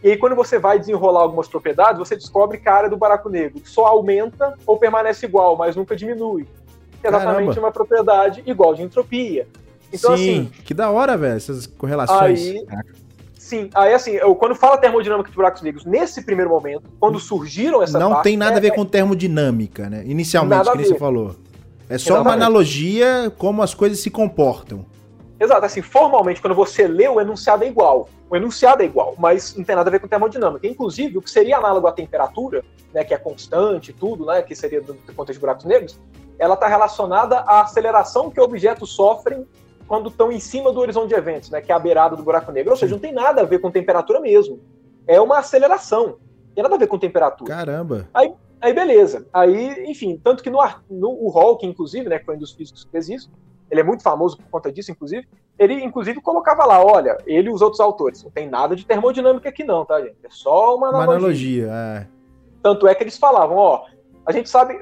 E 0.02 0.10
aí, 0.10 0.16
quando 0.16 0.36
você 0.36 0.58
vai 0.58 0.78
desenrolar 0.78 1.22
algumas 1.22 1.48
propriedades, 1.48 1.98
você 1.98 2.14
descobre 2.14 2.58
que 2.58 2.68
a 2.68 2.74
área 2.74 2.90
do 2.90 2.96
buraco 2.96 3.28
negro 3.28 3.60
só 3.64 3.86
aumenta 3.86 4.54
ou 4.64 4.76
permanece 4.76 5.26
igual, 5.26 5.56
mas 5.56 5.74
nunca 5.74 5.96
diminui. 5.96 6.46
É 7.02 7.08
exatamente 7.08 7.48
Caramba. 7.48 7.60
uma 7.60 7.72
propriedade 7.72 8.42
igual 8.46 8.74
de 8.74 8.82
entropia. 8.82 9.46
Então, 9.92 10.16
sim, 10.16 10.40
assim, 10.40 10.62
que 10.64 10.74
da 10.74 10.90
hora, 10.90 11.16
velho, 11.16 11.36
essas 11.36 11.66
correlações. 11.66 12.40
Aí, 12.40 12.66
sim, 13.36 13.70
aí 13.74 13.94
assim, 13.94 14.12
eu, 14.12 14.34
quando 14.34 14.54
fala 14.54 14.76
termodinâmica 14.76 15.30
de 15.30 15.36
buracos 15.36 15.62
negros, 15.62 15.84
nesse 15.84 16.22
primeiro 16.22 16.50
momento, 16.50 16.84
quando 17.00 17.18
surgiram 17.18 17.82
essas 17.82 18.00
Não 18.00 18.22
tem 18.22 18.36
nada 18.36 18.54
é, 18.54 18.56
a 18.58 18.60
ver 18.60 18.72
com 18.72 18.84
termodinâmica, 18.84 19.88
né? 19.88 20.02
Inicialmente, 20.06 20.70
que 20.70 20.84
você 20.84 20.98
falou. 20.98 21.34
É 21.88 21.96
só 21.96 22.14
Exatamente. 22.14 22.26
uma 22.26 22.32
analogia 22.34 23.32
como 23.38 23.62
as 23.62 23.72
coisas 23.72 24.00
se 24.00 24.10
comportam. 24.10 24.84
Exato, 25.40 25.64
assim, 25.64 25.80
formalmente, 25.80 26.40
quando 26.40 26.54
você 26.54 26.86
lê, 26.86 27.08
o 27.08 27.20
enunciado 27.20 27.64
é 27.64 27.68
igual. 27.68 28.08
O 28.30 28.36
enunciado 28.36 28.82
é 28.82 28.86
igual, 28.86 29.14
mas 29.18 29.56
não 29.56 29.64
tem 29.64 29.74
nada 29.74 29.88
a 29.88 29.92
ver 29.92 30.00
com 30.00 30.06
termodinâmica. 30.06 30.66
Inclusive, 30.66 31.16
o 31.16 31.22
que 31.22 31.30
seria 31.30 31.56
análogo 31.56 31.86
à 31.86 31.92
temperatura, 31.92 32.62
né, 32.92 33.02
que 33.02 33.14
é 33.14 33.18
constante 33.18 33.92
tudo, 33.92 34.26
né, 34.26 34.42
que 34.42 34.54
seria 34.54 34.82
do, 34.82 34.92
do 34.92 35.14
contexto 35.14 35.38
de 35.38 35.40
buracos 35.40 35.64
negros, 35.64 35.98
ela 36.38 36.54
está 36.54 36.68
relacionada 36.68 37.38
à 37.38 37.62
aceleração 37.62 38.30
que 38.30 38.40
objetos 38.40 38.90
sofrem 38.90 39.46
quando 39.86 40.10
estão 40.10 40.30
em 40.30 40.38
cima 40.38 40.70
do 40.70 40.78
horizonte 40.78 41.08
de 41.08 41.14
eventos, 41.14 41.48
né, 41.48 41.62
que 41.62 41.72
é 41.72 41.74
a 41.74 41.78
beirada 41.78 42.14
do 42.14 42.22
buraco 42.22 42.52
negro. 42.52 42.72
Ou 42.72 42.76
seja, 42.76 42.92
não 42.92 43.00
tem 43.00 43.12
nada 43.12 43.40
a 43.40 43.44
ver 43.44 43.60
com 43.60 43.70
temperatura 43.70 44.20
mesmo. 44.20 44.60
É 45.06 45.18
uma 45.18 45.38
aceleração. 45.38 46.06
Não 46.48 46.54
tem 46.54 46.62
nada 46.62 46.74
a 46.74 46.78
ver 46.78 46.86
com 46.86 46.98
temperatura. 46.98 47.54
Caramba. 47.54 48.08
Aí, 48.12 48.32
aí 48.60 48.74
beleza. 48.74 49.26
Aí, 49.32 49.90
enfim, 49.90 50.20
tanto 50.22 50.42
que 50.42 50.50
no, 50.50 50.58
no 50.90 51.10
o 51.10 51.30
Hawking, 51.34 51.68
inclusive, 51.68 52.10
né, 52.10 52.18
que 52.18 52.26
foi 52.26 52.36
um 52.36 52.38
dos 52.38 52.52
físicos 52.52 52.84
que 52.84 52.90
fez 52.90 53.08
isso, 53.08 53.30
ele 53.70 53.80
é 53.80 53.84
muito 53.84 54.02
famoso 54.02 54.36
por 54.36 54.46
conta 54.50 54.72
disso, 54.72 54.90
inclusive, 54.90 55.26
ele, 55.58 55.74
inclusive, 55.74 56.20
colocava 56.20 56.64
lá, 56.64 56.84
olha, 56.84 57.18
ele 57.26 57.48
e 57.48 57.52
os 57.52 57.60
outros 57.60 57.80
autores, 57.80 58.22
não 58.22 58.30
tem 58.30 58.48
nada 58.48 58.76
de 58.76 58.86
termodinâmica 58.86 59.48
aqui 59.48 59.64
não, 59.64 59.84
tá, 59.84 60.00
gente? 60.00 60.16
É 60.22 60.28
só 60.30 60.76
uma 60.76 60.88
analogia. 60.88 61.06
Uma 61.06 61.16
analogia, 61.16 61.68
é. 61.72 62.06
Tanto 62.62 62.88
é 62.88 62.94
que 62.94 63.02
eles 63.02 63.18
falavam, 63.18 63.56
ó, 63.56 63.84
a 64.24 64.32
gente 64.32 64.48
sabe, 64.48 64.78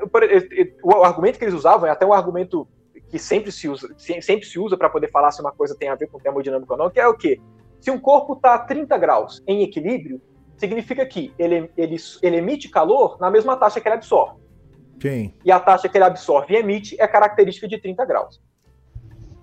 o 0.82 1.04
argumento 1.04 1.38
que 1.38 1.44
eles 1.44 1.54
usavam 1.54 1.88
é 1.88 1.90
até 1.90 2.04
um 2.04 2.12
argumento 2.12 2.66
que 3.08 3.18
sempre 3.18 3.52
se 3.52 3.68
usa, 3.68 3.88
sempre 3.96 4.44
se 4.44 4.58
usa 4.58 4.76
para 4.76 4.90
poder 4.90 5.10
falar 5.10 5.30
se 5.30 5.40
uma 5.40 5.52
coisa 5.52 5.74
tem 5.74 5.88
a 5.88 5.94
ver 5.94 6.08
com 6.08 6.18
termodinâmica 6.18 6.72
ou 6.72 6.78
não, 6.78 6.90
que 6.90 6.98
é 6.98 7.06
o 7.06 7.16
quê? 7.16 7.40
Se 7.80 7.90
um 7.90 7.98
corpo 7.98 8.32
está 8.32 8.54
a 8.54 8.58
30 8.58 8.98
graus 8.98 9.42
em 9.46 9.62
equilíbrio, 9.62 10.20
significa 10.56 11.06
que 11.06 11.32
ele, 11.38 11.70
ele, 11.76 11.96
ele 12.22 12.36
emite 12.36 12.68
calor 12.68 13.18
na 13.20 13.30
mesma 13.30 13.56
taxa 13.56 13.80
que 13.80 13.86
ele 13.86 13.94
absorve. 13.94 14.40
Sim. 15.00 15.32
E 15.44 15.52
a 15.52 15.60
taxa 15.60 15.88
que 15.88 15.96
ele 15.96 16.04
absorve 16.04 16.54
e 16.54 16.56
emite 16.56 16.96
é 16.98 17.06
característica 17.06 17.68
de 17.68 17.78
30 17.78 18.04
graus. 18.04 18.40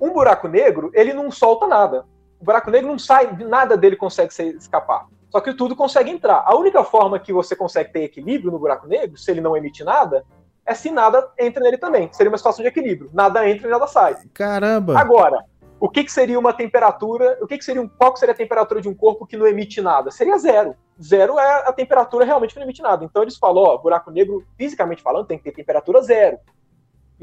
Um 0.03 0.11
buraco 0.11 0.49
negro, 0.49 0.91
ele 0.93 1.13
não 1.13 1.31
solta 1.31 1.65
nada. 1.65 2.05
O 2.37 2.43
buraco 2.43 2.69
negro 2.69 2.89
não 2.89 2.99
sai, 2.99 3.31
nada 3.37 3.77
dele 3.77 3.95
consegue 3.95 4.33
escapar. 4.57 5.07
Só 5.31 5.39
que 5.39 5.53
tudo 5.53 5.77
consegue 5.77 6.11
entrar. 6.11 6.43
A 6.45 6.53
única 6.57 6.83
forma 6.83 7.17
que 7.17 7.31
você 7.31 7.55
consegue 7.55 7.93
ter 7.93 8.03
equilíbrio 8.03 8.51
no 8.51 8.59
buraco 8.59 8.85
negro, 8.85 9.17
se 9.17 9.31
ele 9.31 9.39
não 9.39 9.55
emite 9.55 9.81
nada, 9.81 10.25
é 10.65 10.73
se 10.73 10.91
nada 10.91 11.31
entra 11.39 11.63
nele 11.63 11.77
também. 11.77 12.09
Seria 12.11 12.29
uma 12.29 12.37
situação 12.37 12.61
de 12.61 12.67
equilíbrio. 12.67 13.09
Nada 13.13 13.49
entra 13.49 13.65
e 13.65 13.71
nada 13.71 13.87
sai. 13.87 14.17
Caramba! 14.33 14.99
Agora, 14.99 15.45
o 15.79 15.87
que, 15.87 16.03
que 16.03 16.11
seria 16.11 16.37
uma 16.37 16.51
temperatura? 16.51 17.37
O 17.41 17.47
que, 17.47 17.57
que 17.57 17.63
seria 17.63 17.81
um, 17.81 17.87
qual 17.87 18.11
que 18.11 18.19
seria 18.19 18.33
a 18.33 18.37
temperatura 18.37 18.81
de 18.81 18.89
um 18.89 18.93
corpo 18.93 19.25
que 19.25 19.37
não 19.37 19.47
emite 19.47 19.79
nada? 19.79 20.11
Seria 20.11 20.37
zero. 20.37 20.75
Zero 21.01 21.39
é 21.39 21.69
a 21.69 21.71
temperatura 21.71 22.25
realmente 22.25 22.53
que 22.53 22.59
não 22.59 22.65
emite 22.65 22.81
nada. 22.81 23.05
Então 23.05 23.21
eles 23.21 23.37
falam, 23.37 23.63
ó, 23.63 23.77
buraco 23.77 24.11
negro, 24.11 24.45
fisicamente 24.57 25.01
falando, 25.01 25.27
tem 25.27 25.37
que 25.37 25.45
ter 25.45 25.53
temperatura 25.53 26.01
zero. 26.01 26.37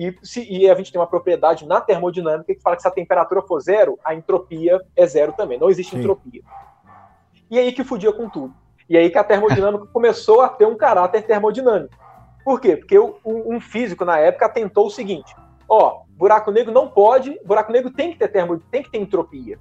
E, 0.00 0.16
se, 0.22 0.50
e 0.50 0.70
a 0.70 0.74
gente 0.74 0.90
tem 0.90 0.98
uma 0.98 1.06
propriedade 1.06 1.66
na 1.66 1.78
termodinâmica 1.78 2.54
que 2.54 2.62
fala 2.62 2.74
que 2.74 2.80
se 2.80 2.88
a 2.88 2.90
temperatura 2.90 3.42
for 3.42 3.60
zero, 3.60 3.98
a 4.02 4.14
entropia 4.14 4.80
é 4.96 5.06
zero 5.06 5.34
também. 5.34 5.58
Não 5.58 5.68
existe 5.68 5.90
Sim. 5.90 5.98
entropia. 5.98 6.40
E 7.50 7.58
aí 7.58 7.70
que 7.70 7.84
fudia 7.84 8.10
com 8.10 8.26
tudo. 8.26 8.54
E 8.88 8.96
aí 8.96 9.10
que 9.10 9.18
a 9.18 9.22
termodinâmica 9.22 9.84
começou 9.92 10.40
a 10.40 10.48
ter 10.48 10.64
um 10.64 10.74
caráter 10.74 11.26
termodinâmico. 11.26 11.94
Por 12.42 12.58
quê? 12.58 12.78
Porque 12.78 12.98
um 12.98 13.60
físico 13.60 14.02
na 14.06 14.16
época 14.16 14.48
tentou 14.48 14.86
o 14.86 14.90
seguinte: 14.90 15.36
ó, 15.68 16.00
buraco 16.16 16.50
negro 16.50 16.72
não 16.72 16.88
pode, 16.88 17.38
buraco 17.44 17.70
negro 17.70 17.90
tem 17.90 18.10
que 18.10 18.18
ter 18.18 18.28
termo, 18.28 18.58
tem 18.70 18.82
que 18.82 18.90
ter 18.90 18.96
entropia. 18.96 19.58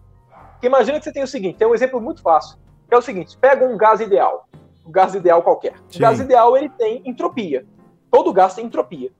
Porque 0.53 0.67
imagina 0.67 0.99
que 0.99 1.03
você 1.03 1.11
tem 1.11 1.23
o 1.23 1.27
seguinte, 1.27 1.57
tem 1.57 1.67
um 1.67 1.75
exemplo 1.75 1.99
muito 1.99 2.21
fácil, 2.21 2.57
que 2.87 2.95
é 2.95 2.97
o 2.97 3.01
seguinte: 3.01 3.37
pega 3.37 3.65
um 3.65 3.75
gás 3.77 3.99
ideal, 3.99 4.47
um 4.85 4.91
gás 4.91 5.13
ideal 5.13 5.43
qualquer. 5.43 5.73
Sim. 5.89 5.97
O 5.97 6.01
gás 6.01 6.17
ideal 6.17 6.55
ele 6.55 6.69
tem 6.69 7.01
entropia. 7.03 7.65
Todo 8.09 8.31
gás 8.31 8.55
tem 8.55 8.65
entropia. 8.65 9.11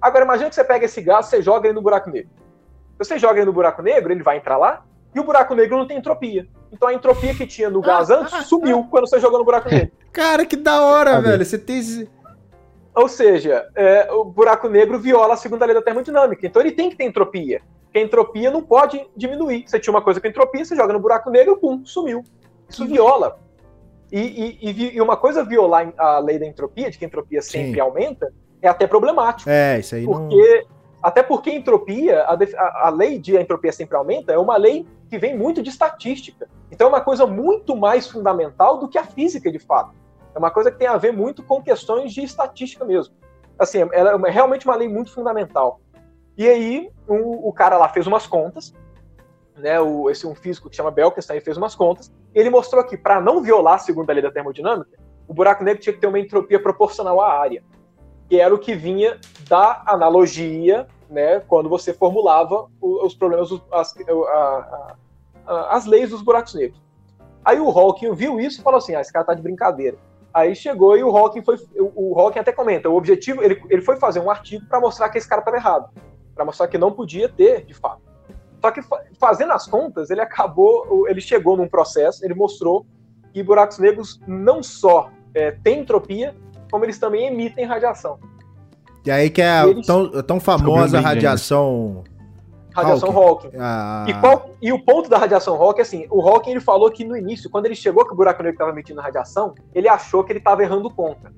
Agora 0.00 0.24
imagina 0.24 0.48
que 0.48 0.54
você 0.54 0.64
pega 0.64 0.84
esse 0.84 1.00
gás, 1.00 1.26
você 1.26 1.42
joga 1.42 1.66
ele 1.66 1.74
no 1.74 1.82
buraco 1.82 2.10
negro. 2.10 2.30
Você 2.98 3.18
joga 3.18 3.38
ele 3.38 3.46
no 3.46 3.52
buraco 3.52 3.82
negro, 3.82 4.12
ele 4.12 4.22
vai 4.22 4.36
entrar 4.36 4.56
lá, 4.56 4.84
e 5.14 5.20
o 5.20 5.24
buraco 5.24 5.54
negro 5.54 5.78
não 5.78 5.86
tem 5.86 5.98
entropia. 5.98 6.46
Então 6.72 6.88
a 6.88 6.94
entropia 6.94 7.34
que 7.34 7.46
tinha 7.46 7.70
no 7.70 7.80
gás 7.80 8.10
antes 8.10 8.46
sumiu 8.46 8.86
quando 8.90 9.08
você 9.08 9.18
jogou 9.18 9.38
no 9.38 9.44
buraco 9.44 9.68
negro. 9.68 9.90
Cara, 10.12 10.44
que 10.44 10.56
da 10.56 10.82
hora, 10.82 11.20
velho. 11.20 11.44
Você 11.44 11.58
tem. 11.58 12.08
Ou 12.94 13.08
seja, 13.08 13.68
é, 13.74 14.10
o 14.12 14.24
buraco 14.24 14.68
negro 14.68 14.98
viola 14.98 15.34
a 15.34 15.36
segunda 15.36 15.64
lei 15.64 15.74
da 15.74 15.82
termodinâmica. 15.82 16.46
Então 16.46 16.60
ele 16.60 16.72
tem 16.72 16.90
que 16.90 16.96
ter 16.96 17.04
entropia. 17.04 17.62
Porque 17.84 17.98
a 17.98 18.02
entropia 18.02 18.50
não 18.50 18.62
pode 18.62 19.06
diminuir. 19.16 19.64
Você 19.66 19.78
tinha 19.78 19.92
uma 19.92 20.02
coisa 20.02 20.20
com 20.20 20.26
entropia, 20.26 20.64
você 20.64 20.76
joga 20.76 20.92
no 20.92 21.00
buraco 21.00 21.30
negro, 21.30 21.56
pum, 21.56 21.84
sumiu. 21.84 22.22
Isso 22.68 22.86
viola. 22.86 23.38
E, 24.10 24.58
e, 24.60 24.96
e 24.96 25.00
uma 25.00 25.16
coisa 25.16 25.44
violar 25.44 25.92
a 25.96 26.18
lei 26.18 26.38
da 26.38 26.46
entropia, 26.46 26.90
de 26.90 26.98
que 26.98 27.04
a 27.04 27.08
entropia 27.08 27.40
sempre 27.40 27.74
Sim. 27.74 27.80
aumenta, 27.80 28.32
é 28.60 28.68
até 28.68 28.86
problemático. 28.86 29.48
É, 29.48 29.78
isso 29.78 29.94
aí 29.94 30.04
porque, 30.04 30.66
não... 30.68 30.78
Até 31.02 31.22
porque 31.22 31.50
a 31.50 31.54
entropia, 31.54 32.22
a, 32.24 32.34
a, 32.34 32.88
a 32.88 32.90
lei 32.90 33.18
de 33.18 33.36
a 33.36 33.40
entropia 33.40 33.72
sempre 33.72 33.96
aumenta, 33.96 34.32
é 34.32 34.38
uma 34.38 34.56
lei 34.56 34.86
que 35.08 35.18
vem 35.18 35.36
muito 35.36 35.62
de 35.62 35.70
estatística. 35.70 36.48
Então 36.70 36.88
é 36.88 36.90
uma 36.90 37.00
coisa 37.00 37.26
muito 37.26 37.76
mais 37.76 38.08
fundamental 38.08 38.78
do 38.78 38.88
que 38.88 38.98
a 38.98 39.04
física, 39.04 39.50
de 39.50 39.58
fato. 39.58 39.94
É 40.34 40.38
uma 40.38 40.50
coisa 40.50 40.70
que 40.70 40.78
tem 40.78 40.88
a 40.88 40.96
ver 40.96 41.12
muito 41.12 41.42
com 41.42 41.62
questões 41.62 42.12
de 42.12 42.22
estatística 42.22 42.84
mesmo. 42.84 43.14
Assim, 43.58 43.78
ela 43.92 44.20
é 44.28 44.30
realmente 44.30 44.66
uma 44.66 44.76
lei 44.76 44.88
muito 44.88 45.12
fundamental. 45.12 45.80
E 46.36 46.48
aí, 46.48 46.90
o, 47.08 47.48
o 47.48 47.52
cara 47.52 47.76
lá 47.76 47.88
fez 47.88 48.06
umas 48.06 48.26
contas, 48.26 48.72
né, 49.56 49.80
o, 49.80 50.08
esse 50.08 50.26
um 50.26 50.34
físico 50.34 50.68
que 50.70 50.76
chama 50.76 50.90
Belkenstein 50.90 51.40
fez 51.40 51.56
umas 51.56 51.74
contas, 51.74 52.12
e 52.34 52.38
ele 52.38 52.50
mostrou 52.50 52.84
que 52.84 52.96
para 52.96 53.20
não 53.20 53.42
violar 53.42 53.74
a 53.74 53.78
segunda 53.78 54.12
lei 54.12 54.22
da 54.22 54.30
termodinâmica, 54.30 54.98
o 55.26 55.34
buraco 55.34 55.64
negro 55.64 55.82
tinha 55.82 55.92
que 55.92 56.00
ter 56.00 56.06
uma 56.06 56.18
entropia 56.18 56.62
proporcional 56.62 57.20
à 57.20 57.32
área, 57.40 57.62
que 58.28 58.40
era 58.40 58.54
o 58.54 58.58
que 58.58 58.74
vinha 58.74 59.18
da 59.48 59.82
analogia 59.86 60.86
né, 61.08 61.40
quando 61.40 61.68
você 61.68 61.92
formulava 61.92 62.68
os 62.80 63.14
problemas, 63.14 63.50
as, 63.72 63.94
a, 63.96 64.96
a, 65.46 65.76
as 65.76 65.86
leis 65.86 66.10
dos 66.10 66.22
buracos 66.22 66.54
negros. 66.54 66.80
Aí 67.44 67.58
o 67.58 67.70
Hawking 67.70 68.12
viu 68.14 68.38
isso 68.38 68.60
e 68.60 68.62
falou 68.62 68.78
assim: 68.78 68.94
ah, 68.94 69.00
esse 69.00 69.12
cara 69.12 69.24
tá 69.24 69.34
de 69.34 69.40
brincadeira. 69.40 69.96
Aí 70.34 70.54
chegou 70.54 70.96
e 70.96 71.02
o 71.02 71.16
Hawking 71.16 71.42
foi. 71.42 71.56
O 71.78 72.18
Hawking 72.18 72.40
até 72.40 72.52
comenta: 72.52 72.90
o 72.90 72.96
objetivo, 72.96 73.42
ele, 73.42 73.62
ele 73.70 73.80
foi 73.80 73.96
fazer 73.96 74.20
um 74.20 74.30
artigo 74.30 74.66
para 74.66 74.80
mostrar 74.80 75.08
que 75.08 75.16
esse 75.16 75.28
cara 75.28 75.40
estava 75.40 75.56
errado, 75.56 75.88
para 76.34 76.44
mostrar 76.44 76.68
que 76.68 76.76
não 76.76 76.92
podia 76.92 77.28
ter, 77.28 77.64
de 77.64 77.72
fato. 77.72 78.02
Só 78.60 78.70
que 78.70 78.80
fazendo 79.18 79.52
as 79.52 79.66
contas, 79.66 80.10
ele 80.10 80.20
acabou, 80.20 81.08
ele 81.08 81.20
chegou 81.20 81.56
num 81.56 81.68
processo, 81.68 82.24
ele 82.24 82.34
mostrou 82.34 82.84
que 83.32 83.42
buracos 83.42 83.78
negros 83.78 84.20
não 84.26 84.62
só 84.62 85.10
é, 85.32 85.52
têm 85.52 85.80
entropia, 85.80 86.34
como 86.70 86.84
eles 86.84 86.98
também 86.98 87.26
emitem 87.26 87.64
radiação. 87.64 88.18
E 89.04 89.10
aí 89.10 89.30
que 89.30 89.40
é 89.40 89.48
a 89.48 89.66
eles... 89.66 89.86
tão, 89.86 90.10
tão 90.22 90.40
famosa 90.40 91.00
radiação. 91.00 92.04
Radiação 92.74 93.10
Hawking. 93.10 93.50
Ah. 93.58 94.04
E, 94.06 94.14
qual, 94.14 94.50
e 94.62 94.72
o 94.72 94.78
ponto 94.84 95.08
da 95.08 95.18
radiação 95.18 95.60
Hawking, 95.60 95.80
assim, 95.80 96.06
o 96.10 96.20
Hawking 96.20 96.50
ele 96.52 96.60
falou 96.60 96.90
que 96.90 97.04
no 97.04 97.16
início, 97.16 97.50
quando 97.50 97.66
ele 97.66 97.74
chegou 97.74 98.06
que 98.06 98.12
o 98.12 98.16
buraco 98.16 98.42
negro 98.42 98.54
estava 98.54 98.70
emitindo 98.70 99.00
radiação, 99.00 99.54
ele 99.74 99.88
achou 99.88 100.22
que 100.22 100.32
ele 100.32 100.38
estava 100.38 100.62
errando 100.62 100.90
conta. 100.90 101.32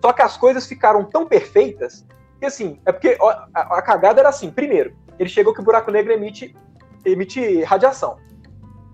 Só 0.00 0.12
que 0.12 0.22
as 0.22 0.36
coisas 0.36 0.66
ficaram 0.66 1.04
tão 1.04 1.26
perfeitas 1.26 2.06
que, 2.38 2.46
assim, 2.46 2.80
é 2.86 2.92
porque 2.92 3.16
a, 3.54 3.76
a, 3.78 3.82
cagada 3.82 4.20
era 4.20 4.30
assim: 4.30 4.50
primeiro, 4.50 4.94
ele 5.18 5.28
chegou 5.28 5.52
que 5.52 5.60
o 5.60 5.64
buraco 5.64 5.90
negro 5.90 6.12
emite, 6.12 6.56
emite 7.04 7.62
radiação. 7.62 8.16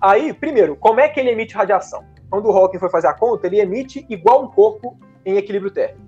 Aí, 0.01 0.35
primeiro, 0.35 0.77
como 0.77 1.01
é 1.01 1.09
que 1.09 1.21
ele 1.21 1.31
emite 1.31 1.55
radiação? 1.55 2.05
Quando 2.29 2.47
o 2.47 2.53
Hawking 2.53 2.79
foi 2.79 2.91
fazer 2.91 3.07
a 3.07 3.15
conta, 3.15 3.47
ele 3.47 3.61
emite 3.61 4.05
igual 4.11 4.43
um 4.45 4.49
corpo 4.49 4.99
em 5.27 5.37
equilíbrio 5.37 5.71
térmico. 5.71 6.07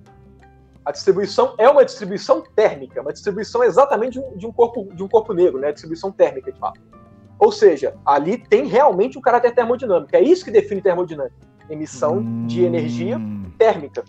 A 0.84 0.92
distribuição 0.92 1.54
é 1.58 1.68
uma 1.68 1.84
distribuição 1.84 2.42
térmica, 2.56 3.02
uma 3.02 3.12
distribuição 3.12 3.62
exatamente 3.62 4.18
de 4.36 4.46
um 4.46 4.52
corpo, 4.52 4.88
de 4.94 5.02
um 5.02 5.08
corpo 5.08 5.34
negro, 5.34 5.60
né? 5.60 5.70
Distribuição 5.70 6.10
térmica, 6.10 6.50
de 6.50 6.58
fato. 6.58 6.80
Ou 7.38 7.52
seja, 7.52 7.94
ali 8.06 8.38
tem 8.38 8.66
realmente 8.66 9.18
um 9.18 9.20
caráter 9.20 9.54
termodinâmico. 9.54 10.16
É 10.16 10.20
isso 10.22 10.44
que 10.44 10.50
define 10.50 10.80
termodinâmica. 10.80 11.36
Emissão 11.68 12.18
hum... 12.18 12.46
de 12.46 12.64
energia 12.64 13.20
térmica. 13.58 14.02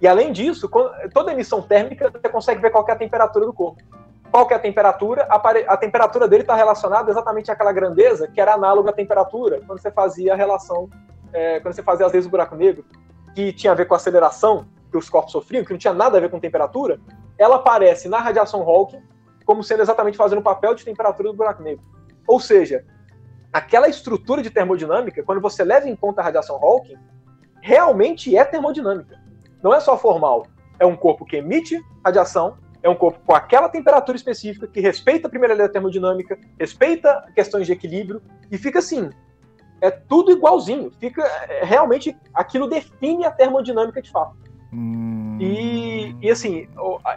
E 0.00 0.06
além 0.06 0.32
disso, 0.32 0.70
toda 1.12 1.32
emissão 1.32 1.60
térmica 1.62 2.10
você 2.10 2.28
consegue 2.28 2.60
ver 2.60 2.70
qual 2.70 2.86
é 2.88 2.92
a 2.92 2.96
temperatura 2.96 3.46
do 3.46 3.52
corpo. 3.52 3.82
Qual 4.30 4.48
é 4.50 4.54
a 4.54 4.58
temperatura? 4.58 5.26
A, 5.28 5.76
temperatura 5.76 6.26
dele 6.26 6.42
está 6.42 6.56
relacionada 6.56 7.10
exatamente 7.10 7.50
àquela 7.50 7.70
grandeza 7.72 8.26
que 8.26 8.40
era 8.40 8.54
análoga 8.54 8.90
à 8.90 8.92
temperatura 8.92 9.60
quando 9.66 9.80
você 9.80 9.90
fazia 9.90 10.32
a 10.32 10.36
relação, 10.36 10.88
é, 11.32 11.60
quando 11.60 11.74
você 11.74 11.82
fazia 11.82 12.06
as 12.06 12.12
leis 12.12 12.24
do 12.24 12.30
buraco 12.30 12.56
negro, 12.56 12.84
que 13.34 13.52
tinha 13.52 13.72
a 13.72 13.74
ver 13.74 13.86
com 13.86 13.94
a 13.94 13.96
aceleração 13.96 14.66
que 14.90 14.96
os 14.96 15.08
corpos 15.08 15.32
sofriam, 15.32 15.64
que 15.64 15.72
não 15.72 15.78
tinha 15.78 15.94
nada 15.94 16.18
a 16.18 16.20
ver 16.20 16.30
com 16.30 16.38
temperatura, 16.38 17.00
ela 17.38 17.56
aparece 17.56 18.08
na 18.08 18.18
radiação 18.18 18.62
Hawking 18.62 19.02
como 19.44 19.64
sendo 19.64 19.82
exatamente 19.82 20.16
fazendo 20.16 20.38
o 20.38 20.42
papel 20.42 20.74
de 20.74 20.84
temperatura 20.84 21.30
do 21.30 21.36
buraco 21.36 21.62
negro. 21.62 21.84
Ou 22.28 22.38
seja, 22.38 22.84
aquela 23.52 23.88
estrutura 23.88 24.42
de 24.42 24.50
termodinâmica, 24.50 25.22
quando 25.22 25.40
você 25.40 25.64
leva 25.64 25.88
em 25.88 25.96
conta 25.96 26.20
a 26.20 26.24
radiação 26.24 26.56
Hawking, 26.56 26.96
realmente 27.60 28.36
é 28.36 28.44
termodinâmica. 28.44 29.20
Não 29.62 29.74
é 29.74 29.80
só 29.80 29.96
formal. 29.98 30.46
É 30.78 30.86
um 30.86 30.96
corpo 30.96 31.24
que 31.24 31.36
emite 31.36 31.80
radiação 32.04 32.56
é 32.82 32.88
um 32.88 32.96
corpo 32.96 33.20
com 33.24 33.34
aquela 33.34 33.68
temperatura 33.68 34.16
específica, 34.16 34.66
que 34.66 34.80
respeita 34.80 35.28
a 35.28 35.30
primeira 35.30 35.54
lei 35.54 35.66
da 35.66 35.72
termodinâmica, 35.72 36.36
respeita 36.58 37.30
questões 37.34 37.66
de 37.66 37.72
equilíbrio, 37.72 38.20
e 38.50 38.58
fica 38.58 38.80
assim, 38.80 39.08
é 39.82 39.90
tudo 39.90 40.30
igualzinho. 40.30 40.90
Fica 40.98 41.22
é, 41.48 41.64
realmente 41.64 42.16
aquilo 42.32 42.68
define 42.68 43.26
a 43.26 43.30
termodinâmica 43.30 44.00
de 44.00 44.10
fato. 44.10 44.36
Hum. 44.72 45.36
E, 45.38 46.16
e, 46.22 46.30
assim, 46.30 46.68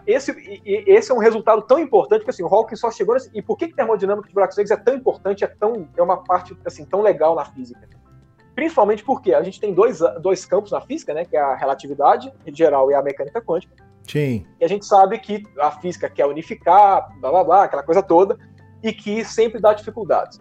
esse, 0.05 0.31
esse 0.65 1.11
é 1.11 1.15
um 1.15 1.19
resultado 1.19 1.61
tão 1.61 1.79
importante 1.79 2.23
que 2.23 2.29
assim, 2.29 2.43
o 2.43 2.47
Hawking 2.47 2.75
só 2.75 2.91
chegou 2.91 3.13
nesse, 3.13 3.29
E 3.33 3.41
por 3.41 3.55
que, 3.55 3.67
que 3.67 3.75
termodinâmica 3.75 4.27
de 4.27 4.33
buracos 4.33 4.57
negros 4.57 4.71
é 4.71 4.81
tão 4.81 4.95
importante, 4.95 5.43
é, 5.43 5.47
tão, 5.47 5.87
é 5.95 6.01
uma 6.01 6.17
parte 6.17 6.57
assim, 6.65 6.83
tão 6.83 7.01
legal 7.01 7.35
na 7.35 7.45
física? 7.45 7.87
Principalmente 8.55 9.03
porque 9.03 9.33
a 9.33 9.43
gente 9.43 9.59
tem 9.59 9.73
dois, 9.73 9.99
dois 10.21 10.43
campos 10.45 10.71
na 10.71 10.81
física, 10.81 11.13
né? 11.13 11.23
Que 11.23 11.37
é 11.37 11.39
a 11.39 11.55
relatividade 11.55 12.33
geral 12.47 12.89
e 12.89 12.95
a 12.95 13.01
mecânica 13.01 13.41
quântica. 13.41 13.75
Sim. 14.07 14.45
E 14.59 14.65
a 14.65 14.67
gente 14.67 14.85
sabe 14.85 15.19
que 15.19 15.43
a 15.59 15.71
física 15.71 16.09
quer 16.09 16.25
unificar, 16.25 17.07
blá 17.19 17.31
blá 17.31 17.43
blá, 17.43 17.63
aquela 17.65 17.83
coisa 17.83 18.01
toda, 18.01 18.37
e 18.81 18.91
que 18.91 19.23
sempre 19.23 19.61
dá 19.61 19.73
dificuldades. 19.73 20.39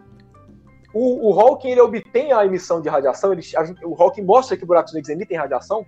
O, 0.95 1.29
o 1.29 1.37
Hawking 1.37 1.71
ele 1.71 1.81
obtém 1.81 2.31
a 2.31 2.45
emissão 2.45 2.79
de 2.81 2.87
radiação, 2.87 3.33
ele, 3.33 3.41
o 3.83 4.01
Hawking 4.01 4.21
mostra 4.21 4.55
que 4.55 4.65
buracos 4.65 4.93
negros 4.93 5.09
emitem 5.09 5.37
radiação, 5.37 5.85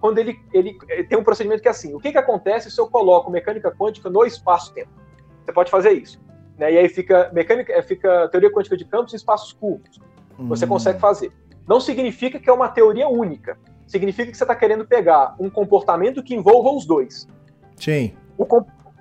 quando 0.00 0.16
ele, 0.16 0.40
ele, 0.50 0.78
ele, 0.88 1.04
tem 1.04 1.18
um 1.18 1.22
procedimento 1.22 1.60
que 1.60 1.68
é 1.68 1.70
assim: 1.70 1.94
o 1.94 2.00
que, 2.00 2.10
que 2.10 2.16
acontece 2.16 2.70
se 2.70 2.80
eu 2.80 2.88
coloco 2.88 3.30
mecânica 3.30 3.70
quântica 3.70 4.08
no 4.08 4.24
espaço-tempo? 4.24 4.88
Você 5.44 5.52
pode 5.52 5.70
fazer 5.70 5.92
isso. 5.92 6.18
Né? 6.56 6.72
E 6.72 6.78
aí 6.78 6.88
fica 6.88 7.30
mecânica, 7.34 7.70
é, 7.70 7.82
fica 7.82 8.28
teoria 8.28 8.50
quântica 8.50 8.78
de 8.78 8.86
campos 8.86 9.12
em 9.12 9.16
espaços 9.16 9.52
curtos. 9.52 10.00
Você 10.38 10.64
hum. 10.64 10.68
consegue 10.68 10.98
fazer. 10.98 11.30
Não 11.68 11.78
significa 11.78 12.38
que 12.38 12.48
é 12.48 12.52
uma 12.52 12.68
teoria 12.68 13.08
única. 13.08 13.58
Significa 13.86 14.30
que 14.30 14.38
você 14.38 14.44
está 14.44 14.56
querendo 14.56 14.86
pegar 14.86 15.36
um 15.38 15.50
comportamento 15.50 16.22
que 16.22 16.34
envolva 16.34 16.70
os 16.70 16.86
dois. 16.86 17.28
Sim. 17.76 18.14
O, 18.38 18.46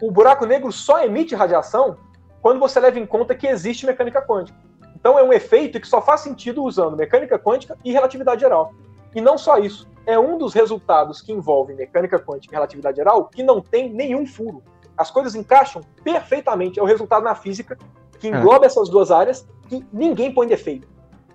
o 0.01 0.11
buraco 0.11 0.45
negro 0.45 0.69
só 0.71 1.01
emite 1.03 1.33
radiação 1.33 1.97
quando 2.41 2.59
você 2.59 2.79
leva 2.79 2.99
em 2.99 3.05
conta 3.05 3.33
que 3.33 3.47
existe 3.47 3.85
mecânica 3.85 4.21
quântica. 4.21 4.57
Então 5.05 5.19
é 5.19 5.23
um 5.23 5.31
efeito 5.31 5.79
que 5.79 5.87
só 5.87 6.01
faz 6.01 6.21
sentido 6.21 6.63
usando 6.63 6.97
mecânica 6.97 7.37
quântica 7.37 7.77
e 7.85 7.91
relatividade 7.91 8.41
geral. 8.41 8.73
E 9.13 9.21
não 9.21 9.37
só 9.37 9.59
isso, 9.59 9.87
é 10.03 10.17
um 10.17 10.35
dos 10.35 10.51
resultados 10.51 11.21
que 11.21 11.31
envolve 11.31 11.75
mecânica 11.75 12.17
quântica 12.17 12.51
e 12.51 12.55
relatividade 12.55 12.97
geral 12.97 13.25
que 13.25 13.43
não 13.43 13.61
tem 13.61 13.87
nenhum 13.87 14.25
furo. 14.25 14.63
As 14.97 15.11
coisas 15.11 15.35
encaixam 15.35 15.83
perfeitamente. 16.03 16.79
É 16.79 16.81
o 16.81 16.87
resultado 16.87 17.21
na 17.21 17.35
física 17.35 17.77
que 18.17 18.29
engloba 18.29 18.65
é. 18.65 18.65
essas 18.65 18.89
duas 18.89 19.11
áreas 19.11 19.47
que 19.69 19.85
ninguém 19.93 20.33
põe 20.33 20.47
defeito. 20.47 20.87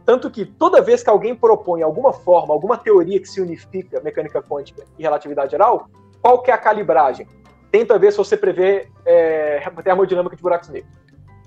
Tanto 0.05 0.28
que 0.32 0.44
toda 0.44 0.82
vez 0.82 1.05
que 1.05 1.10
alguém 1.10 1.36
propõe 1.36 1.80
alguma 1.80 2.12
forma, 2.12 2.52
alguma 2.52 2.76
teoria 2.76 3.20
que 3.20 3.28
se 3.28 3.40
unifica 3.40 4.01
mecânica 4.01 4.42
quântica 4.42 4.84
e 4.98 5.02
relatividade 5.05 5.52
geral, 5.52 5.88
qual 6.20 6.42
que 6.42 6.51
é 6.51 6.55
a 6.55 6.59
calibragem? 6.59 7.28
Tenta 7.70 7.97
ver 8.01 8.10
se 8.10 8.18
você 8.18 8.36
prevê 8.36 8.88
é, 9.06 9.62
termodinâmica 9.84 10.34
de 10.34 10.42
buracos 10.42 10.70
negros. 10.70 10.92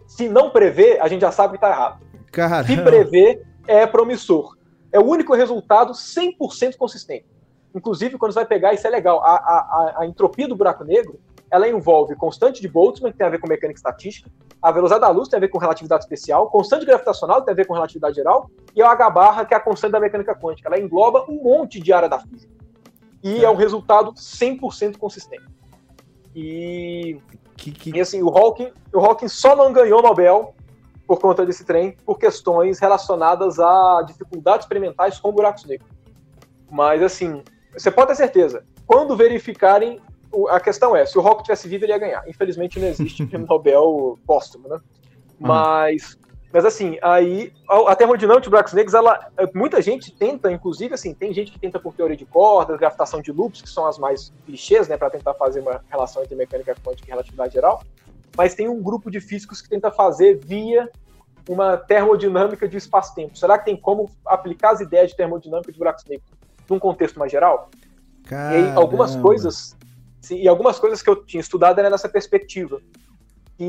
Se 0.08 0.30
não 0.30 0.52
prevê, 0.52 1.00
a 1.02 1.10
gente 1.10 1.20
já 1.20 1.32
sabe 1.34 1.52
que 1.52 1.58
está 1.58 1.70
errado. 1.70 2.13
Caramba. 2.34 2.68
Se 2.68 2.82
prevê, 2.82 3.42
é 3.66 3.88
promissor 3.88 4.58
é 4.94 5.00
o 5.00 5.04
único 5.04 5.34
resultado 5.34 5.92
100% 5.92 6.78
consistente. 6.78 7.26
Inclusive, 7.74 8.20
quando 8.20 8.32
você 8.32 8.40
vai 8.40 8.46
pegar, 8.46 8.74
isso 8.74 8.86
é 8.86 8.90
legal, 8.92 9.20
a, 9.24 9.34
a, 9.34 9.96
a, 10.02 10.06
entropia 10.06 10.48
do 10.48 10.56
buraco 10.56 10.84
negro, 10.84 11.20
ela 11.50 11.68
envolve 11.68 12.16
constante 12.16 12.62
de 12.62 12.68
Boltzmann, 12.68 13.12
que 13.12 13.18
tem 13.18 13.26
a 13.26 13.30
ver 13.32 13.40
com 13.40 13.48
mecânica 13.48 13.80
estatística, 13.80 14.30
a 14.62 14.72
velocidade 14.72 15.02
da 15.02 15.10
luz 15.10 15.28
tem 15.28 15.38
a 15.38 15.40
ver 15.40 15.48
com 15.48 15.58
relatividade 15.58 16.04
especial, 16.04 16.50
constante 16.50 16.86
gravitacional 16.86 17.42
tem 17.42 17.52
a 17.52 17.56
ver 17.56 17.66
com 17.66 17.74
relatividade 17.74 18.16
geral, 18.16 18.50
e 18.76 18.84
a 18.84 18.92
H 18.92 19.10
barra, 19.10 19.46
que 19.46 19.56
é 19.56 19.58
a 19.58 19.60
constante 19.60 19.92
da 19.92 20.00
mecânica 20.00 20.36
quântica. 20.36 20.70
Ela 20.70 20.80
engloba 20.80 21.26
um 21.28 21.44
monte 21.44 21.80
de 21.80 21.92
área 21.92 22.08
da 22.08 22.20
física. 22.20 22.54
E 23.24 23.40
é, 23.40 23.46
é 23.46 23.50
um 23.50 23.56
resultado 23.56 24.14
100% 24.14 24.98
consistente. 24.98 25.46
E, 26.36 27.20
que, 27.58 27.72
que... 27.72 27.98
e 27.98 28.00
assim, 28.00 28.22
o 28.22 28.30
Hawking, 28.30 28.72
o 28.94 29.00
Hawking 29.00 29.28
só 29.28 29.56
não 29.56 29.74
ganhou 29.74 30.04
Nobel 30.04 30.54
por 31.08 31.20
conta 31.20 31.46
desse 31.46 31.66
trem, 31.66 31.98
por 32.06 32.18
questões 32.18 32.80
relacionadas 32.80 33.60
a 33.60 34.04
dificuldades 34.06 34.66
experimentais 34.66 35.20
com 35.20 35.32
buracos 35.32 35.66
negros. 35.66 35.90
Mas, 36.72 37.04
assim, 37.04 37.44
você 37.72 37.92
pode 37.92 38.08
ter 38.08 38.16
certeza, 38.16 38.64
quando 38.86 39.16
verificarem, 39.16 40.00
a 40.50 40.60
questão 40.60 40.96
é, 40.96 41.06
se 41.06 41.18
o 41.18 41.22
Rock 41.22 41.44
tivesse 41.44 41.68
vivo, 41.68 41.86
ele 41.86 41.92
ia 41.92 41.98
ganhar. 41.98 42.24
Infelizmente 42.28 42.80
não 42.80 42.88
existe 42.88 43.26
prêmio 43.26 43.46
Nobel 43.50 44.18
póstumo, 44.26 44.68
né? 44.68 44.76
Uhum. 44.76 45.48
Mas, 45.48 46.18
mas 46.52 46.66
assim, 46.66 46.98
aí, 47.02 47.52
a 47.88 47.96
termodinâmica 47.96 48.44
de 48.44 48.50
buracos 48.50 48.74
negros, 48.74 48.94
ela, 48.94 49.28
muita 49.54 49.82
gente 49.82 50.12
tenta, 50.12 50.52
inclusive, 50.52 50.94
assim, 50.94 51.14
tem 51.14 51.34
gente 51.34 51.52
que 51.52 51.60
tenta 51.60 51.80
por 51.80 51.94
teoria 51.94 52.18
de 52.18 52.26
cordas, 52.26 52.78
gravitação 52.78 53.22
de 53.22 53.32
loops, 53.32 53.62
que 53.62 53.70
são 53.70 53.86
as 53.86 53.98
mais 53.98 54.34
clichês, 54.46 54.88
né, 54.88 54.98
para 54.98 55.10
tentar 55.10 55.34
fazer 55.36 55.60
uma 55.60 55.84
relação 55.90 56.24
entre 56.24 56.36
mecânica 56.36 56.76
quântica 56.84 57.08
e 57.08 57.12
relatividade 57.12 57.54
geral, 57.54 57.84
mas 58.36 58.56
tem 58.56 58.68
um 58.68 58.82
grupo 58.82 59.12
de 59.12 59.20
físicos 59.20 59.62
que 59.62 59.70
tenta 59.70 59.92
fazer 59.92 60.40
via 60.44 60.90
uma 61.48 61.78
termodinâmica 61.78 62.68
de 62.68 62.78
espaço-tempo. 62.78 63.38
Será 63.38 63.58
que 63.58 63.66
tem 63.66 63.76
como 63.76 64.10
aplicar 64.26 64.72
as 64.72 64.82
ideias 64.82 65.12
de 65.12 65.18
termodinâmica 65.18 65.72
de 65.72 65.78
buracos 65.78 66.06
negros 66.06 66.30
num 66.70 66.80
contexto 66.80 67.20
mais 67.20 67.32
geral? 67.32 67.70
Caramba. 68.26 68.58
E 68.58 68.64
aí, 68.64 68.76
algumas 68.76 69.16
coisas, 69.16 69.76
sim, 70.22 70.38
e 70.38 70.48
algumas 70.48 70.80
coisas 70.80 71.02
que 71.02 71.10
eu 71.10 71.24
tinha 71.26 71.42
estudado 71.42 71.80
era 71.80 71.90
nessa 71.90 72.08
perspectiva. 72.08 72.82
E, 73.60 73.66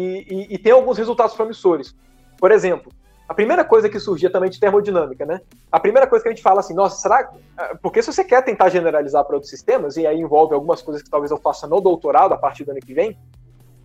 e, 0.51 0.55
e, 0.55 0.59
tem 0.59 0.73
alguns 0.73 0.97
resultados 0.97 1.35
promissores. 1.35 1.95
Por 2.39 2.51
exemplo, 2.51 2.91
a 3.29 3.35
primeira 3.35 3.65
coisa 3.65 3.89
que 3.89 3.99
surgia 3.99 4.31
também 4.31 4.49
de 4.49 4.59
termodinâmica, 4.59 5.27
né? 5.27 5.41
A 5.71 5.79
primeira 5.79 6.07
coisa 6.07 6.23
que 6.23 6.29
a 6.29 6.33
gente 6.33 6.43
fala 6.43 6.61
assim, 6.61 6.75
nossa, 6.75 6.97
será 7.01 7.31
ah, 7.57 7.77
porque 7.83 8.03
se 8.03 8.13
você 8.13 8.25
quer 8.25 8.43
tentar 8.43 8.69
generalizar 8.71 9.25
para 9.25 9.37
outros 9.37 9.51
sistemas 9.51 9.97
e 9.97 10.07
aí 10.07 10.21
envolve 10.21 10.55
algumas 10.55 10.81
coisas 10.81 11.03
que 11.03 11.11
talvez 11.11 11.31
eu 11.31 11.39
faça 11.39 11.67
no 11.67 11.81
doutorado 11.81 12.33
a 12.33 12.39
partir 12.39 12.65
do 12.65 12.71
ano 12.71 12.81
que 12.81 12.95
vem, 12.95 13.19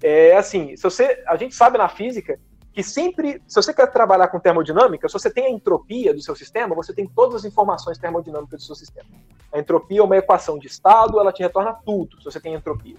é 0.02 0.36
assim, 0.36 0.76
se 0.76 0.84
você, 0.84 1.24
a 1.28 1.36
gente 1.36 1.56
sabe 1.56 1.78
na 1.78 1.90
física 1.90 2.40
que 2.72 2.84
sempre, 2.84 3.42
se 3.48 3.56
você 3.56 3.74
quer 3.74 3.88
trabalhar 3.92 4.28
com 4.28 4.40
termodinâmica, 4.40 5.08
se 5.08 5.14
você 5.14 5.30
tem 5.30 5.46
a 5.46 5.50
entropia 5.50 6.14
do 6.14 6.22
seu 6.22 6.36
sistema, 6.36 6.76
você 6.76 6.94
tem 6.94 7.08
todas 7.08 7.36
as 7.36 7.46
informações 7.46 7.98
termodinâmicas 7.98 8.62
do 8.62 8.66
seu 8.66 8.76
sistema. 8.76 9.10
A 9.52 9.60
entropia 9.60 10.00
é 10.00 10.04
uma 10.04 10.18
equação 10.18 10.58
de 10.58 10.68
estado, 10.68 11.20
ela 11.20 11.34
te 11.34 11.42
retorna 11.42 11.74
tudo, 11.86 12.18
se 12.20 12.26
você 12.26 12.40
tem 12.40 12.54
entropia. 12.54 12.96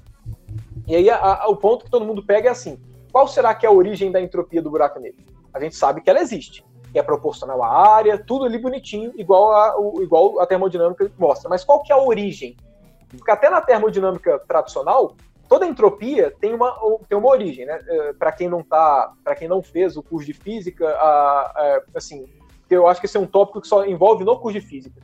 E 0.86 0.96
aí 0.96 1.08
a, 1.08 1.16
a, 1.16 1.48
o 1.48 1.56
ponto 1.56 1.84
que 1.84 1.90
todo 1.90 2.04
mundo 2.04 2.24
pega 2.24 2.48
é 2.48 2.52
assim: 2.52 2.78
qual 3.12 3.28
será 3.28 3.54
que 3.54 3.64
é 3.64 3.68
a 3.68 3.72
origem 3.72 4.10
da 4.10 4.20
entropia 4.20 4.60
do 4.60 4.70
buraco 4.70 4.98
negro? 4.98 5.24
A 5.54 5.60
gente 5.60 5.76
sabe 5.76 6.00
que 6.00 6.10
ela 6.10 6.20
existe, 6.20 6.64
que 6.92 6.98
é 6.98 7.02
proporcional 7.02 7.62
à 7.62 7.94
área, 7.94 8.18
tudo 8.18 8.44
ali 8.44 8.58
bonitinho, 8.58 9.12
igual 9.16 9.52
a, 9.52 9.78
o, 9.78 10.02
igual 10.02 10.40
a 10.40 10.46
termodinâmica 10.46 11.10
mostra. 11.16 11.48
Mas 11.48 11.64
qual 11.64 11.82
que 11.82 11.92
é 11.92 11.94
a 11.94 12.02
origem? 12.02 12.56
Porque 13.08 13.30
até 13.30 13.48
na 13.48 13.60
termodinâmica 13.60 14.38
tradicional, 14.46 15.16
toda 15.50 15.66
entropia 15.66 16.32
tem 16.40 16.54
uma, 16.54 16.72
tem 17.08 17.18
uma 17.18 17.28
origem, 17.28 17.66
né? 17.66 17.80
É, 17.84 18.12
para 18.12 18.30
quem 18.30 18.48
não 18.48 18.62
tá, 18.62 19.12
para 19.24 19.34
quem 19.34 19.48
não 19.48 19.60
fez 19.60 19.96
o 19.96 20.02
curso 20.02 20.24
de 20.24 20.32
física, 20.32 20.88
a, 20.88 21.40
a, 21.40 21.82
assim, 21.96 22.24
eu 22.70 22.86
acho 22.86 23.00
que 23.00 23.06
esse 23.06 23.16
é 23.16 23.20
um 23.20 23.26
tópico 23.26 23.60
que 23.60 23.66
só 23.66 23.84
envolve 23.84 24.22
no 24.24 24.38
curso 24.38 24.60
de 24.60 24.64
física, 24.64 25.00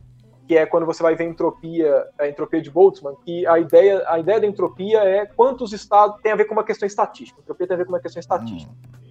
que 0.46 0.56
é 0.56 0.64
quando 0.64 0.86
você 0.86 1.02
vai 1.02 1.16
ver 1.16 1.24
entropia, 1.24 2.06
a 2.16 2.28
entropia 2.28 2.62
de 2.62 2.70
Boltzmann, 2.70 3.16
que 3.24 3.44
a 3.44 3.58
ideia, 3.58 4.04
a 4.06 4.20
ideia 4.20 4.40
da 4.40 4.46
entropia 4.46 5.00
é 5.00 5.26
quantos 5.26 5.72
estados 5.72 6.22
tem 6.22 6.30
a 6.30 6.36
ver 6.36 6.44
com 6.44 6.52
uma 6.52 6.64
questão 6.64 6.86
estatística. 6.86 7.40
A 7.40 7.42
entropia 7.42 7.66
tem 7.66 7.74
a 7.74 7.78
ver 7.78 7.84
com 7.84 7.92
uma 7.92 8.00
questão 8.00 8.20
estatística. 8.20 8.72
Hum. 8.72 9.10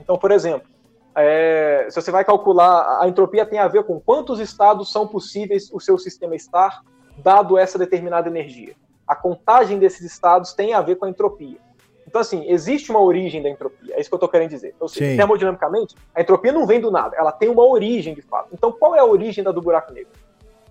Então, 0.00 0.16
por 0.16 0.30
exemplo, 0.30 0.66
é, 1.14 1.88
se 1.90 2.00
você 2.00 2.10
vai 2.10 2.24
calcular, 2.24 3.02
a 3.02 3.06
entropia 3.06 3.44
tem 3.44 3.58
a 3.58 3.68
ver 3.68 3.84
com 3.84 4.00
quantos 4.00 4.40
estados 4.40 4.90
são 4.90 5.06
possíveis 5.06 5.70
o 5.74 5.78
seu 5.78 5.98
sistema 5.98 6.34
estar, 6.34 6.80
dado 7.18 7.58
essa 7.58 7.78
determinada 7.78 8.30
energia 8.30 8.74
a 9.10 9.16
contagem 9.16 9.76
desses 9.76 10.02
estados 10.02 10.52
tem 10.52 10.72
a 10.72 10.80
ver 10.80 10.94
com 10.94 11.04
a 11.04 11.10
entropia. 11.10 11.58
Então, 12.06 12.20
assim, 12.20 12.48
existe 12.48 12.92
uma 12.92 13.02
origem 13.02 13.42
da 13.42 13.50
entropia, 13.50 13.92
é 13.96 14.00
isso 14.00 14.08
que 14.08 14.14
eu 14.14 14.18
estou 14.18 14.28
querendo 14.28 14.50
dizer. 14.50 14.72
Ou 14.78 14.88
seja, 14.88 15.10
Sim. 15.10 15.16
termodinamicamente, 15.16 15.96
a 16.14 16.20
entropia 16.20 16.52
não 16.52 16.64
vem 16.64 16.80
do 16.80 16.92
nada, 16.92 17.16
ela 17.16 17.32
tem 17.32 17.48
uma 17.48 17.66
origem 17.66 18.14
de 18.14 18.22
fato. 18.22 18.50
Então, 18.52 18.70
qual 18.70 18.94
é 18.94 19.00
a 19.00 19.04
origem 19.04 19.42
da 19.42 19.50
do 19.50 19.60
buraco 19.60 19.92
negro? 19.92 20.12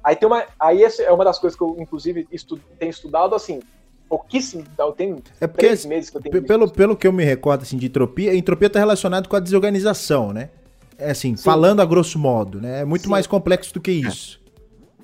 Aí 0.02 0.16
tem 0.16 0.26
uma. 0.26 0.46
Aí 0.58 0.82
essa 0.82 1.04
é 1.04 1.12
uma 1.12 1.26
das 1.26 1.38
coisas 1.38 1.58
que 1.58 1.64
eu, 1.64 1.76
inclusive, 1.78 2.26
estu, 2.32 2.58
tenho 2.78 2.90
estudado 2.90 3.36
assim. 3.36 3.60
Pouquíssimo, 4.08 4.64
tenho 4.98 5.22
é 5.40 5.46
porque, 5.46 5.66
três 5.68 5.86
meses 5.86 6.10
que 6.10 6.18
eu 6.18 6.22
tenho 6.22 6.42
pelo, 6.44 6.72
pelo 6.72 6.96
que 6.98 7.06
eu 7.06 7.14
me 7.14 7.24
recordo 7.24 7.62
assim, 7.62 7.78
de 7.78 7.86
entropia, 7.88 8.32
a 8.32 8.36
entropia 8.36 8.66
está 8.66 8.80
relacionada 8.80 9.28
com 9.28 9.36
a 9.36 9.40
desorganização, 9.40 10.34
né? 10.34 10.50
É 10.98 11.12
assim, 11.12 11.36
Sim. 11.36 11.44
falando 11.44 11.82
a 11.82 11.86
grosso 11.86 12.18
modo, 12.18 12.60
né? 12.60 12.82
É 12.82 12.86
muito 12.86 13.04
Sim. 13.04 13.10
mais 13.10 13.28
complexo 13.28 13.72
do 13.74 13.80
que 13.80 13.92
isso 13.92 14.39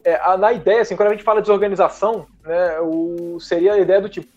é, 0.05 0.37
na 0.37 0.53
ideia, 0.53 0.81
assim, 0.81 0.95
quando 0.95 1.09
a 1.09 1.11
gente 1.11 1.23
fala 1.23 1.41
de 1.41 1.47
desorganização, 1.47 2.27
né, 2.43 2.79
o, 2.79 3.39
seria 3.39 3.73
a 3.73 3.79
ideia 3.79 3.99
do 3.99 4.07
tipo, 4.07 4.27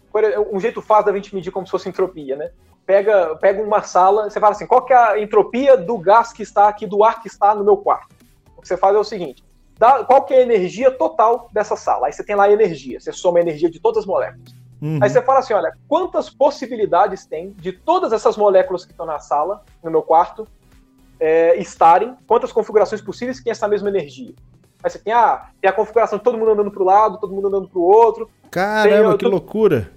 um 0.50 0.58
jeito 0.58 0.80
fácil 0.80 1.12
da 1.12 1.12
gente 1.12 1.34
medir 1.34 1.50
como 1.50 1.66
se 1.66 1.70
fosse 1.70 1.88
entropia, 1.88 2.34
né? 2.34 2.50
Pega, 2.86 3.36
pega 3.36 3.62
uma 3.62 3.82
sala, 3.82 4.30
você 4.30 4.40
fala 4.40 4.52
assim, 4.52 4.66
qual 4.66 4.82
que 4.82 4.94
é 4.94 4.96
a 4.96 5.20
entropia 5.20 5.76
do 5.76 5.98
gás 5.98 6.32
que 6.32 6.42
está 6.42 6.68
aqui, 6.68 6.86
do 6.86 7.04
ar 7.04 7.20
que 7.20 7.28
está 7.28 7.54
no 7.54 7.62
meu 7.62 7.76
quarto? 7.76 8.16
O 8.56 8.62
que 8.62 8.66
você 8.66 8.78
faz 8.78 8.96
é 8.96 8.98
o 8.98 9.04
seguinte, 9.04 9.44
dá, 9.78 10.02
qual 10.04 10.24
que 10.24 10.32
é 10.32 10.38
a 10.38 10.42
energia 10.42 10.90
total 10.90 11.50
dessa 11.52 11.76
sala? 11.76 12.06
Aí 12.06 12.12
você 12.14 12.24
tem 12.24 12.34
lá 12.34 12.44
a 12.44 12.50
energia, 12.50 12.98
você 12.98 13.12
soma 13.12 13.38
a 13.38 13.42
energia 13.42 13.68
de 13.68 13.78
todas 13.78 13.98
as 13.98 14.06
moléculas. 14.06 14.54
Uhum. 14.80 14.98
Aí 15.02 15.10
você 15.10 15.20
fala 15.20 15.40
assim, 15.40 15.52
olha, 15.52 15.70
quantas 15.86 16.30
possibilidades 16.30 17.26
tem 17.26 17.50
de 17.50 17.72
todas 17.72 18.14
essas 18.14 18.38
moléculas 18.38 18.86
que 18.86 18.92
estão 18.92 19.04
na 19.04 19.18
sala, 19.18 19.62
no 19.84 19.90
meu 19.90 20.02
quarto, 20.02 20.48
é, 21.20 21.56
estarem, 21.56 22.16
quantas 22.26 22.52
configurações 22.52 23.02
possíveis 23.02 23.36
que 23.38 23.44
tem 23.44 23.50
essa 23.50 23.68
mesma 23.68 23.90
energia? 23.90 24.32
Aí 24.82 24.90
você 24.90 24.98
tem, 24.98 25.12
ah, 25.12 25.48
tem 25.60 25.68
a 25.68 25.72
configuração 25.72 26.18
de 26.18 26.24
todo 26.24 26.38
mundo 26.38 26.52
andando 26.52 26.70
para 26.70 26.82
o 26.82 26.86
lado, 26.86 27.18
todo 27.18 27.34
mundo 27.34 27.48
andando 27.48 27.68
para 27.68 27.78
o 27.78 27.82
outro. 27.82 28.30
Caramba, 28.50 29.10
tem, 29.10 29.18
que 29.18 29.26
loucura! 29.26 29.90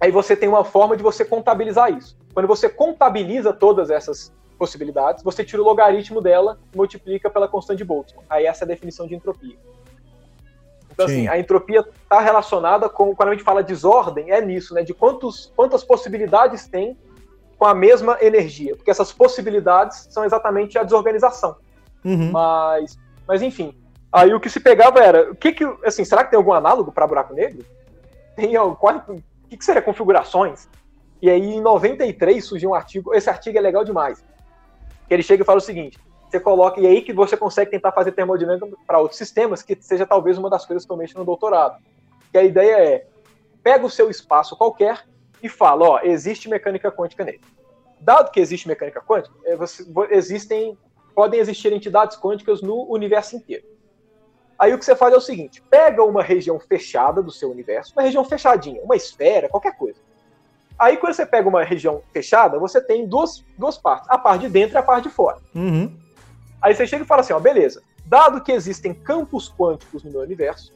Aí 0.00 0.10
você 0.10 0.34
tem 0.34 0.48
uma 0.48 0.64
forma 0.64 0.96
de 0.96 1.02
você 1.02 1.24
contabilizar 1.24 1.92
isso. 1.92 2.16
Quando 2.34 2.46
você 2.46 2.68
contabiliza 2.68 3.52
todas 3.52 3.90
essas 3.90 4.32
possibilidades, 4.58 5.22
você 5.22 5.44
tira 5.44 5.62
o 5.62 5.64
logaritmo 5.64 6.20
dela 6.20 6.58
e 6.72 6.76
multiplica 6.76 7.30
pela 7.30 7.48
constante 7.48 7.78
de 7.78 7.84
Boltzmann. 7.84 8.24
Aí 8.28 8.46
essa 8.46 8.64
é 8.64 8.66
a 8.66 8.68
definição 8.68 9.06
de 9.06 9.14
entropia. 9.14 9.56
Então, 10.92 11.06
assim, 11.06 11.14
Sim. 11.14 11.28
assim, 11.28 11.36
a 11.36 11.38
entropia 11.38 11.80
está 11.80 12.20
relacionada 12.20 12.88
com, 12.88 13.14
quando 13.14 13.30
a 13.30 13.32
gente 13.32 13.44
fala 13.44 13.62
desordem, 13.62 14.30
é 14.30 14.40
nisso, 14.40 14.74
né? 14.74 14.82
De 14.82 14.92
quantos, 14.92 15.52
quantas 15.56 15.82
possibilidades 15.82 16.66
tem 16.66 16.96
com 17.56 17.64
a 17.64 17.74
mesma 17.74 18.18
energia. 18.20 18.76
Porque 18.76 18.90
essas 18.90 19.12
possibilidades 19.12 20.08
são 20.10 20.24
exatamente 20.24 20.78
a 20.78 20.82
desorganização. 20.82 21.56
Uhum. 22.04 22.30
Mas, 22.32 22.98
mas, 23.26 23.40
enfim. 23.40 23.74
Aí 24.12 24.34
o 24.34 24.40
que 24.40 24.50
se 24.50 24.58
pegava 24.58 24.98
era, 24.98 25.30
o 25.30 25.36
que 25.36 25.52
que, 25.52 25.64
assim, 25.84 26.04
será 26.04 26.24
que 26.24 26.30
tem 26.30 26.36
algum 26.36 26.52
análogo 26.52 26.90
para 26.90 27.06
buraco 27.06 27.32
negro? 27.32 27.64
Tem, 28.34 28.54
qual, 28.76 28.96
o 29.08 29.22
que, 29.48 29.56
que 29.56 29.64
seria 29.64 29.80
configurações? 29.80 30.68
E 31.22 31.30
aí, 31.30 31.54
em 31.54 31.60
93, 31.60 32.44
surgiu 32.44 32.70
um 32.70 32.74
artigo, 32.74 33.14
esse 33.14 33.30
artigo 33.30 33.56
é 33.56 33.60
legal 33.60 33.84
demais, 33.84 34.24
que 35.06 35.14
ele 35.14 35.22
chega 35.22 35.42
e 35.42 35.46
fala 35.46 35.58
o 35.58 35.62
seguinte, 35.62 35.98
você 36.30 36.40
coloca, 36.40 36.80
e 36.80 36.86
aí 36.86 37.02
que 37.02 37.12
você 37.12 37.36
consegue 37.36 37.70
tentar 37.70 37.92
fazer 37.92 38.12
termodinâmica 38.12 38.68
para 38.86 38.98
outros 38.98 39.18
sistemas, 39.18 39.62
que 39.62 39.76
seja 39.80 40.06
talvez 40.06 40.38
uma 40.38 40.48
das 40.48 40.64
coisas 40.64 40.86
que 40.86 40.92
eu 40.92 40.96
mexo 40.96 41.18
no 41.18 41.24
doutorado. 41.24 41.82
Que 42.30 42.38
a 42.38 42.42
ideia 42.44 42.76
é, 42.76 43.06
pega 43.62 43.84
o 43.84 43.90
seu 43.90 44.08
espaço 44.08 44.56
qualquer 44.56 45.04
e 45.42 45.48
fala, 45.48 45.88
ó, 45.88 46.00
existe 46.02 46.48
mecânica 46.48 46.90
quântica 46.90 47.24
nele. 47.24 47.40
Dado 48.00 48.30
que 48.30 48.38
existe 48.38 48.68
mecânica 48.68 49.00
quântica, 49.00 49.34
é, 49.44 49.58
existem, 50.10 50.78
podem 51.14 51.40
existir 51.40 51.72
entidades 51.72 52.16
quânticas 52.16 52.62
no 52.62 52.86
universo 52.88 53.36
inteiro. 53.36 53.64
Aí 54.60 54.74
o 54.74 54.78
que 54.78 54.84
você 54.84 54.94
faz 54.94 55.14
é 55.14 55.16
o 55.16 55.22
seguinte, 55.22 55.62
pega 55.70 56.04
uma 56.04 56.22
região 56.22 56.60
fechada 56.60 57.22
do 57.22 57.30
seu 57.30 57.50
universo, 57.50 57.94
uma 57.96 58.02
região 58.02 58.22
fechadinha, 58.22 58.82
uma 58.82 58.94
esfera, 58.94 59.48
qualquer 59.48 59.74
coisa. 59.74 59.98
Aí 60.78 60.98
quando 60.98 61.14
você 61.14 61.24
pega 61.24 61.48
uma 61.48 61.64
região 61.64 62.02
fechada, 62.12 62.58
você 62.58 62.78
tem 62.78 63.06
duas, 63.06 63.42
duas 63.56 63.78
partes, 63.78 64.10
a 64.10 64.18
parte 64.18 64.42
de 64.42 64.50
dentro 64.50 64.74
e 64.74 64.78
a 64.78 64.82
parte 64.82 65.08
de 65.08 65.14
fora. 65.14 65.38
Uhum. 65.54 65.90
Aí 66.60 66.74
você 66.74 66.86
chega 66.86 67.04
e 67.04 67.06
fala 67.06 67.22
assim, 67.22 67.32
ó, 67.32 67.40
beleza, 67.40 67.82
dado 68.04 68.42
que 68.42 68.52
existem 68.52 68.92
campos 68.92 69.50
quânticos 69.50 70.04
no 70.04 70.10
meu 70.10 70.20
universo, 70.20 70.74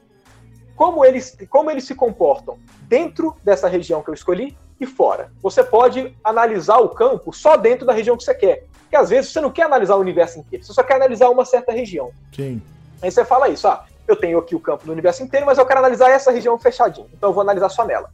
como 0.75 1.05
eles, 1.05 1.37
como 1.51 1.71
eles 1.71 1.85
se 1.85 1.95
comportam 1.95 2.59
dentro 2.89 3.37
dessa 3.45 3.69
região 3.69 4.03
que 4.03 4.09
eu 4.09 4.15
escolhi 4.15 4.57
e 4.81 4.87
fora. 4.87 5.31
Você 5.43 5.63
pode 5.63 6.17
analisar 6.25 6.79
o 6.79 6.89
campo 6.89 7.35
só 7.35 7.59
dentro 7.59 7.87
da 7.87 7.93
região 7.93 8.17
que 8.17 8.25
você 8.25 8.35
quer. 8.35 8.65
Porque 8.81 8.97
às 8.97 9.11
vezes 9.11 9.31
você 9.31 9.43
não 9.43 9.51
quer 9.51 9.65
analisar 9.65 9.97
o 9.97 10.01
universo 10.01 10.39
inteiro, 10.39 10.65
você 10.65 10.73
só 10.73 10.83
quer 10.83 10.95
analisar 10.95 11.29
uma 11.29 11.45
certa 11.45 11.71
região. 11.71 12.11
Sim. 12.35 12.63
Aí 13.03 13.11
você 13.11 13.25
fala 13.25 13.49
isso, 13.49 13.69
eu 14.07 14.17
tenho 14.17 14.39
aqui 14.39 14.55
o 14.55 14.61
campo 14.61 14.85
do 14.87 14.93
universo 14.93 15.23
inteiro, 15.23 15.47
mas 15.47 15.59
eu 15.59 15.67
quero 15.67 15.81
analisar 15.81 16.11
essa 16.11 16.31
região 16.31 16.59
fechadinha, 16.59 17.07
então 17.13 17.31
eu 17.31 17.35
vou 17.35 17.43
analisar 17.43 17.69
só 17.69 17.85
nela. 17.85 18.11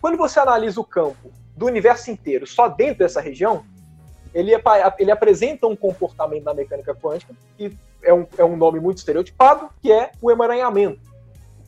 Quando 0.00 0.16
você 0.16 0.38
analisa 0.38 0.80
o 0.80 0.84
campo 0.84 1.32
do 1.56 1.66
universo 1.66 2.10
inteiro 2.10 2.46
só 2.46 2.68
dentro 2.68 2.98
dessa 2.98 3.20
região, 3.20 3.64
ele, 4.34 4.52
ele 4.98 5.10
apresenta 5.10 5.66
um 5.66 5.76
comportamento 5.76 6.44
na 6.44 6.52
mecânica 6.52 6.94
quântica, 6.94 7.32
que 7.56 7.76
é 8.02 8.12
um, 8.12 8.26
é 8.36 8.44
um 8.44 8.56
nome 8.56 8.80
muito 8.80 8.98
estereotipado, 8.98 9.70
que 9.80 9.90
é 9.90 10.10
o 10.20 10.30
emaranhamento. 10.30 11.00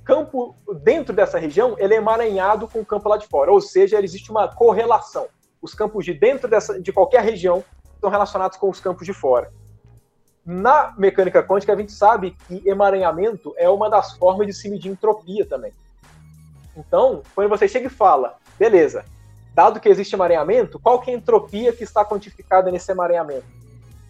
O 0.01 0.05
campo 0.05 0.55
dentro 0.83 1.15
dessa 1.15 1.39
região 1.39 1.77
ele 1.79 1.95
é 1.95 1.97
emaranhado 1.97 2.69
com 2.69 2.81
o 2.81 2.85
campo 2.85 3.09
lá 3.09 3.17
de 3.17 3.27
fora, 3.27 3.51
ou 3.51 3.61
seja, 3.61 4.03
existe 4.03 4.31
uma 4.31 4.49
correlação. 4.49 5.29
Os 5.63 5.75
campos 5.75 6.05
de 6.05 6.13
dentro 6.13 6.49
dessa, 6.49 6.81
de 6.81 6.93
qualquer 6.93 7.23
região 7.23 7.65
estão 7.95 8.11
relacionados 8.11 8.57
com 8.59 8.69
os 8.69 8.81
campos 8.81 9.07
de 9.07 9.13
fora. 9.13 9.53
Na 10.47 10.95
mecânica 10.97 11.43
quântica, 11.43 11.73
a 11.73 11.77
gente 11.77 11.91
sabe 11.91 12.37
que 12.47 12.63
emaranhamento 12.65 13.53
é 13.57 13.69
uma 13.69 13.91
das 13.91 14.13
formas 14.17 14.47
de 14.47 14.53
se 14.53 14.71
medir 14.71 14.93
entropia 14.93 15.45
também. 15.45 15.73
Então, 16.77 17.23
quando 17.35 17.49
você 17.49 17.67
chega 17.67 17.89
e 17.89 17.91
fala, 17.91 18.37
beleza, 18.57 19.05
dado 19.53 19.81
que 19.81 19.89
existe 19.89 20.15
emaranhamento, 20.15 20.79
qual 20.79 21.01
que 21.01 21.11
é 21.11 21.15
a 21.15 21.17
entropia 21.17 21.73
que 21.73 21.83
está 21.83 22.05
quantificada 22.05 22.71
nesse 22.71 22.93
emaranhamento? 22.93 23.45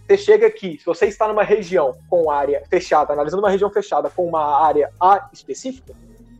Você 0.06 0.18
chega 0.18 0.46
aqui, 0.46 0.78
se 0.78 0.84
você 0.84 1.06
está 1.06 1.26
numa 1.26 1.42
região 1.42 1.96
com 2.10 2.30
área 2.30 2.62
fechada, 2.68 3.14
analisando 3.14 3.42
uma 3.42 3.50
região 3.50 3.70
fechada 3.70 4.10
com 4.10 4.26
uma 4.26 4.62
área 4.62 4.92
A 5.00 5.30
específica, 5.32 5.94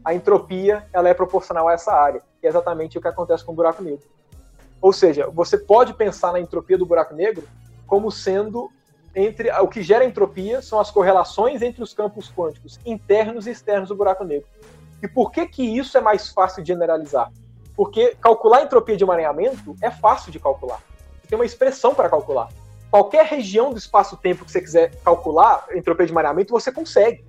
a 0.05 0.15
entropia 0.15 0.87
ela 0.93 1.09
é 1.09 1.15
proporcional 1.15 1.69
a 1.69 1.73
essa 1.73 1.93
área, 1.93 2.23
que 2.39 2.47
é 2.47 2.51
exatamente 2.51 2.99
o 2.99 3.01
que 3.01 3.09
acontece 3.09 3.45
com 3.45 3.53
o 3.53 3.57
buraco 3.57 3.83
negro. 3.83 4.05
Ou 4.81 4.93
seja, 4.93 5.29
você 5.31 5.57
pode 5.57 5.95
pensar 5.95 6.33
na 6.33 6.39
entropia 6.39 6.77
do 6.77 6.85
buraco 6.85 7.15
negro 7.15 7.49
como 7.87 8.11
sendo 8.11 8.71
entre 9.17 9.51
o 9.51 9.67
que 9.67 9.83
gera 9.83 10.05
entropia 10.05 10.61
são 10.61 10.79
as 10.79 10.91
correlações 10.91 11.63
entre 11.63 11.83
os 11.83 11.95
campos 11.95 12.31
quânticos 12.31 12.79
internos 12.85 13.47
e 13.47 13.51
externos 13.51 13.89
do 13.89 13.97
buraco 13.97 14.23
negro. 14.23 14.47
E 15.03 15.09
por 15.09 15.33
que 15.33 15.47
que 15.47 15.63
isso 15.63 15.97
é 15.97 16.01
mais 16.03 16.29
fácil 16.29 16.63
de 16.63 16.69
generalizar? 16.69 17.33
Porque 17.75 18.15
calcular 18.21 18.59
a 18.59 18.63
entropia 18.63 18.97
de 18.97 19.05
emaranhamento 19.05 19.75
é 19.83 19.91
fácil 19.91 20.31
de 20.31 20.39
calcular. 20.39 20.81
Você 21.23 21.29
tem 21.29 21.39
uma 21.39 21.47
expressão 21.47 21.95
para 21.95 22.11
calcular. 22.11 22.49
Qualquer 22.91 23.25
região 23.25 23.71
do 23.71 23.79
espaço-tempo 23.79 24.45
que 24.45 24.53
você 24.53 24.61
quiser 24.61 24.95
calcular 25.03 25.67
entropia 25.75 26.07
de 26.07 26.13
emaranhamento, 26.13 26.53
você 26.53 26.71
consegue. 26.71 27.25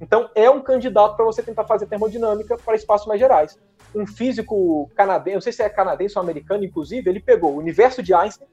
Então, 0.00 0.30
é 0.34 0.48
um 0.50 0.60
candidato 0.60 1.16
para 1.16 1.24
você 1.24 1.42
tentar 1.42 1.64
fazer 1.64 1.86
termodinâmica 1.86 2.56
para 2.58 2.74
espaços 2.74 3.06
mais 3.06 3.20
gerais. 3.20 3.58
Um 3.94 4.06
físico 4.06 4.90
canadense, 4.94 5.34
não 5.34 5.40
sei 5.40 5.52
se 5.52 5.62
é 5.62 5.68
canadense 5.68 6.18
ou 6.18 6.22
americano, 6.22 6.64
inclusive, 6.64 7.08
ele 7.08 7.20
pegou 7.20 7.54
o 7.54 7.58
universo 7.58 8.02
de 8.02 8.12
Einstein, 8.12 8.48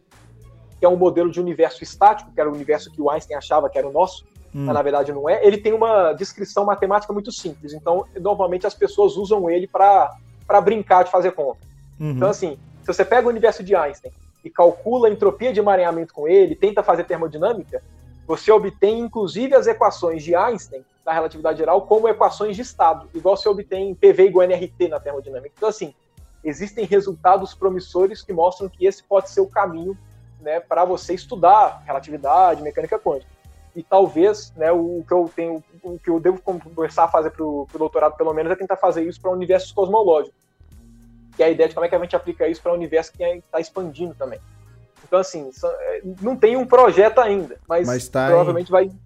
que 0.83 0.85
é 0.85 0.89
um 0.89 0.97
modelo 0.97 1.31
de 1.31 1.39
universo 1.39 1.81
estático, 1.81 2.29
que 2.29 2.41
era 2.41 2.49
o 2.49 2.53
universo 2.53 2.91
que 2.91 3.01
o 3.01 3.09
Einstein 3.09 3.37
achava 3.37 3.69
que 3.69 3.77
era 3.77 3.87
o 3.87 3.91
nosso, 3.93 4.25
hum. 4.53 4.65
mas 4.65 4.75
na 4.75 4.81
verdade 4.81 5.13
não 5.13 5.29
é. 5.29 5.39
Ele 5.47 5.57
tem 5.57 5.71
uma 5.71 6.11
descrição 6.11 6.65
matemática 6.65 7.13
muito 7.13 7.31
simples, 7.31 7.71
então 7.71 8.05
normalmente 8.19 8.67
as 8.67 8.73
pessoas 8.73 9.15
usam 9.15 9.49
ele 9.49 9.65
para 9.65 10.11
brincar 10.61 11.03
de 11.03 11.09
fazer 11.09 11.31
conta. 11.31 11.59
Uhum. 11.97 12.11
Então, 12.11 12.29
assim, 12.29 12.57
se 12.81 12.87
você 12.87 13.05
pega 13.05 13.25
o 13.25 13.29
universo 13.29 13.63
de 13.63 13.73
Einstein 13.73 14.11
e 14.43 14.49
calcula 14.49 15.07
a 15.07 15.11
entropia 15.11 15.53
de 15.53 15.61
emaranhamento 15.61 16.13
com 16.13 16.27
ele, 16.27 16.53
tenta 16.53 16.83
fazer 16.83 17.05
termodinâmica, 17.05 17.81
você 18.27 18.51
obtém 18.51 18.99
inclusive 18.99 19.55
as 19.55 19.67
equações 19.67 20.21
de 20.21 20.35
Einstein 20.35 20.83
da 21.05 21.13
relatividade 21.13 21.59
geral 21.59 21.83
como 21.83 22.09
equações 22.09 22.57
de 22.57 22.61
estado, 22.61 23.07
igual 23.13 23.37
você 23.37 23.47
obtém 23.47 23.95
PV 23.95 24.25
igual 24.25 24.43
NRT 24.43 24.89
na 24.89 24.99
termodinâmica. 24.99 25.53
Então, 25.55 25.69
assim, 25.69 25.93
existem 26.43 26.83
resultados 26.83 27.55
promissores 27.55 28.21
que 28.21 28.33
mostram 28.33 28.67
que 28.67 28.85
esse 28.85 29.01
pode 29.01 29.29
ser 29.29 29.39
o 29.39 29.47
caminho 29.47 29.97
né, 30.43 30.59
para 30.59 30.85
você 30.85 31.13
estudar 31.13 31.81
relatividade, 31.85 32.61
mecânica 32.61 32.99
quântica. 32.99 33.31
E 33.75 33.81
talvez 33.81 34.53
né, 34.55 34.71
o 34.71 35.03
que 35.07 35.13
eu 35.13 35.31
tenho, 35.35 35.63
o 35.81 35.97
que 35.97 36.09
eu 36.09 36.19
devo 36.19 36.39
começar 36.39 37.05
a 37.05 37.07
fazer 37.07 37.31
para 37.31 37.43
o 37.43 37.67
doutorado, 37.75 38.15
pelo 38.15 38.33
menos, 38.33 38.51
é 38.51 38.55
tentar 38.55 38.77
fazer 38.77 39.03
isso 39.03 39.19
para 39.19 39.31
universos 39.31 39.71
cosmológicos. 39.71 40.39
Que 41.35 41.41
é 41.41 41.47
a 41.47 41.49
ideia 41.49 41.67
de 41.67 41.73
como 41.73 41.85
é 41.85 41.89
que 41.89 41.95
a 41.95 41.99
gente 41.99 42.15
aplica 42.15 42.47
isso 42.47 42.61
para 42.61 42.71
um 42.71 42.75
universo 42.75 43.11
que 43.11 43.23
está 43.23 43.59
expandindo 43.59 44.13
também. 44.13 44.39
Então, 45.03 45.19
assim, 45.19 45.49
é, 45.63 46.01
não 46.21 46.35
tem 46.35 46.55
um 46.55 46.67
projeto 46.67 47.19
ainda, 47.19 47.57
mas, 47.67 47.87
mas 47.87 48.07
tá 48.07 48.27
provavelmente 48.27 48.69
em... 48.69 48.71
vai 48.71 48.83
estar 48.85 48.99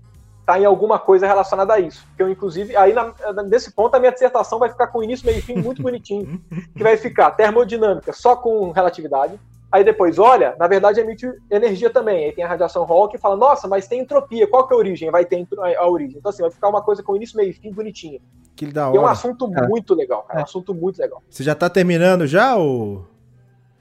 tá 0.45 0.59
em 0.59 0.65
alguma 0.65 0.99
coisa 0.99 1.25
relacionada 1.25 1.73
a 1.73 1.79
isso. 1.79 2.05
Que 2.17 2.23
eu, 2.23 2.29
inclusive, 2.29 2.75
aí 2.75 2.93
na, 2.93 3.13
nesse 3.45 3.71
ponto 3.71 3.95
a 3.95 3.99
minha 3.99 4.11
dissertação 4.11 4.59
vai 4.59 4.69
ficar 4.69 4.87
com 4.87 5.01
início, 5.01 5.25
meio 5.25 5.39
e 5.39 5.41
fim 5.41 5.55
muito 5.55 5.81
bonitinho. 5.81 6.41
que 6.75 6.83
vai 6.83 6.97
ficar 6.97 7.31
termodinâmica 7.31 8.11
só 8.11 8.35
com 8.35 8.71
relatividade, 8.71 9.39
Aí 9.71 9.83
depois, 9.83 10.17
olha, 10.17 10.55
na 10.57 10.67
verdade 10.67 10.99
emite 10.99 11.29
energia 11.51 11.89
também. 11.89 12.25
Aí 12.25 12.31
tem 12.31 12.43
a 12.43 12.47
radiação 12.47 12.85
Hall 12.85 13.09
que 13.09 13.17
fala, 13.17 13.35
nossa, 13.35 13.67
mas 13.67 13.87
tem 13.87 13.99
entropia. 13.99 14.47
Qual 14.47 14.67
que 14.67 14.73
é 14.73 14.77
a 14.77 14.79
origem? 14.79 15.11
Vai 15.11 15.25
ter 15.25 15.45
a 15.77 15.87
origem. 15.89 16.17
Então, 16.17 16.29
assim, 16.29 16.41
vai 16.41 16.51
ficar 16.51 16.69
uma 16.69 16.81
coisa 16.81 17.03
com 17.03 17.15
início, 17.15 17.35
meio 17.35 17.49
e 17.49 17.53
fim 17.53 17.71
bonitinha. 17.71 18.19
Que 18.55 18.65
da 18.67 18.87
hora. 18.87 18.95
E 18.95 18.97
é 18.97 19.01
um 19.01 19.05
assunto 19.05 19.51
é. 19.53 19.67
muito 19.67 19.93
legal, 19.93 20.23
cara. 20.23 20.39
É 20.39 20.41
um 20.41 20.45
assunto 20.45 20.73
muito 20.73 20.99
legal. 20.99 21.21
Você 21.29 21.43
já 21.43 21.53
tá 21.53 21.69
terminando 21.69 22.25
já, 22.25 22.55
ou... 22.55 23.05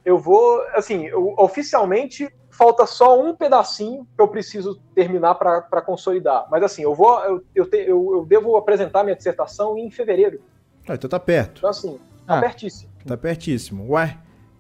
Eu 0.04 0.18
vou, 0.18 0.62
assim, 0.74 1.06
eu, 1.06 1.34
oficialmente 1.36 2.32
falta 2.56 2.86
só 2.86 3.20
um 3.20 3.34
pedacinho 3.34 4.06
que 4.16 4.22
eu 4.22 4.28
preciso 4.28 4.80
terminar 4.94 5.34
para 5.34 5.82
consolidar. 5.82 6.46
Mas 6.50 6.62
assim, 6.62 6.82
eu 6.82 6.94
vou, 6.94 7.18
eu, 7.24 7.44
eu, 7.54 7.66
te, 7.68 7.76
eu, 7.76 8.14
eu, 8.14 8.24
devo 8.24 8.56
apresentar 8.56 9.04
minha 9.04 9.14
dissertação 9.14 9.76
em 9.76 9.90
fevereiro. 9.90 10.40
Ah, 10.88 10.94
então 10.94 11.10
tá 11.10 11.20
perto. 11.20 11.58
Então 11.58 11.70
assim, 11.70 11.98
tá 12.26 12.38
ah, 12.38 12.40
pertíssimo. 12.40 12.90
Tá 13.04 13.16
pertíssimo. 13.16 13.92
Ué, 13.92 14.16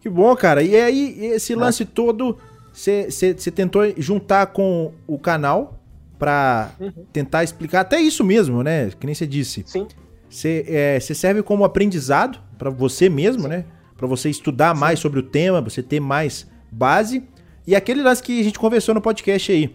que 0.06 0.10
bom, 0.10 0.36
cara. 0.36 0.62
E 0.62 0.76
aí, 0.76 1.26
esse 1.26 1.52
é. 1.52 1.56
lance 1.56 1.84
todo, 1.84 2.38
você 2.72 3.34
tentou 3.52 3.82
juntar 3.96 4.46
com 4.46 4.92
o 5.04 5.18
canal 5.18 5.80
para 6.16 6.70
uhum. 6.78 6.92
tentar 7.12 7.42
explicar 7.42 7.80
até 7.80 8.00
isso 8.00 8.22
mesmo, 8.22 8.62
né? 8.62 8.90
Que 9.00 9.04
nem 9.04 9.14
você 9.16 9.26
disse. 9.26 9.64
Sim. 9.66 9.88
Você 10.30 10.64
é, 10.68 11.00
serve 11.00 11.42
como 11.42 11.64
aprendizado 11.64 12.38
para 12.56 12.70
você 12.70 13.08
mesmo, 13.08 13.42
Sim. 13.42 13.48
né? 13.48 13.64
Para 13.96 14.06
você 14.06 14.30
estudar 14.30 14.74
Sim. 14.74 14.80
mais 14.80 15.00
sobre 15.00 15.18
o 15.18 15.22
tema, 15.24 15.60
você 15.60 15.82
ter 15.82 15.98
mais 15.98 16.46
base. 16.70 17.24
E 17.66 17.74
aquele 17.74 18.00
lance 18.00 18.22
que 18.22 18.40
a 18.40 18.44
gente 18.44 18.60
conversou 18.60 18.94
no 18.94 19.00
podcast 19.00 19.50
aí, 19.50 19.74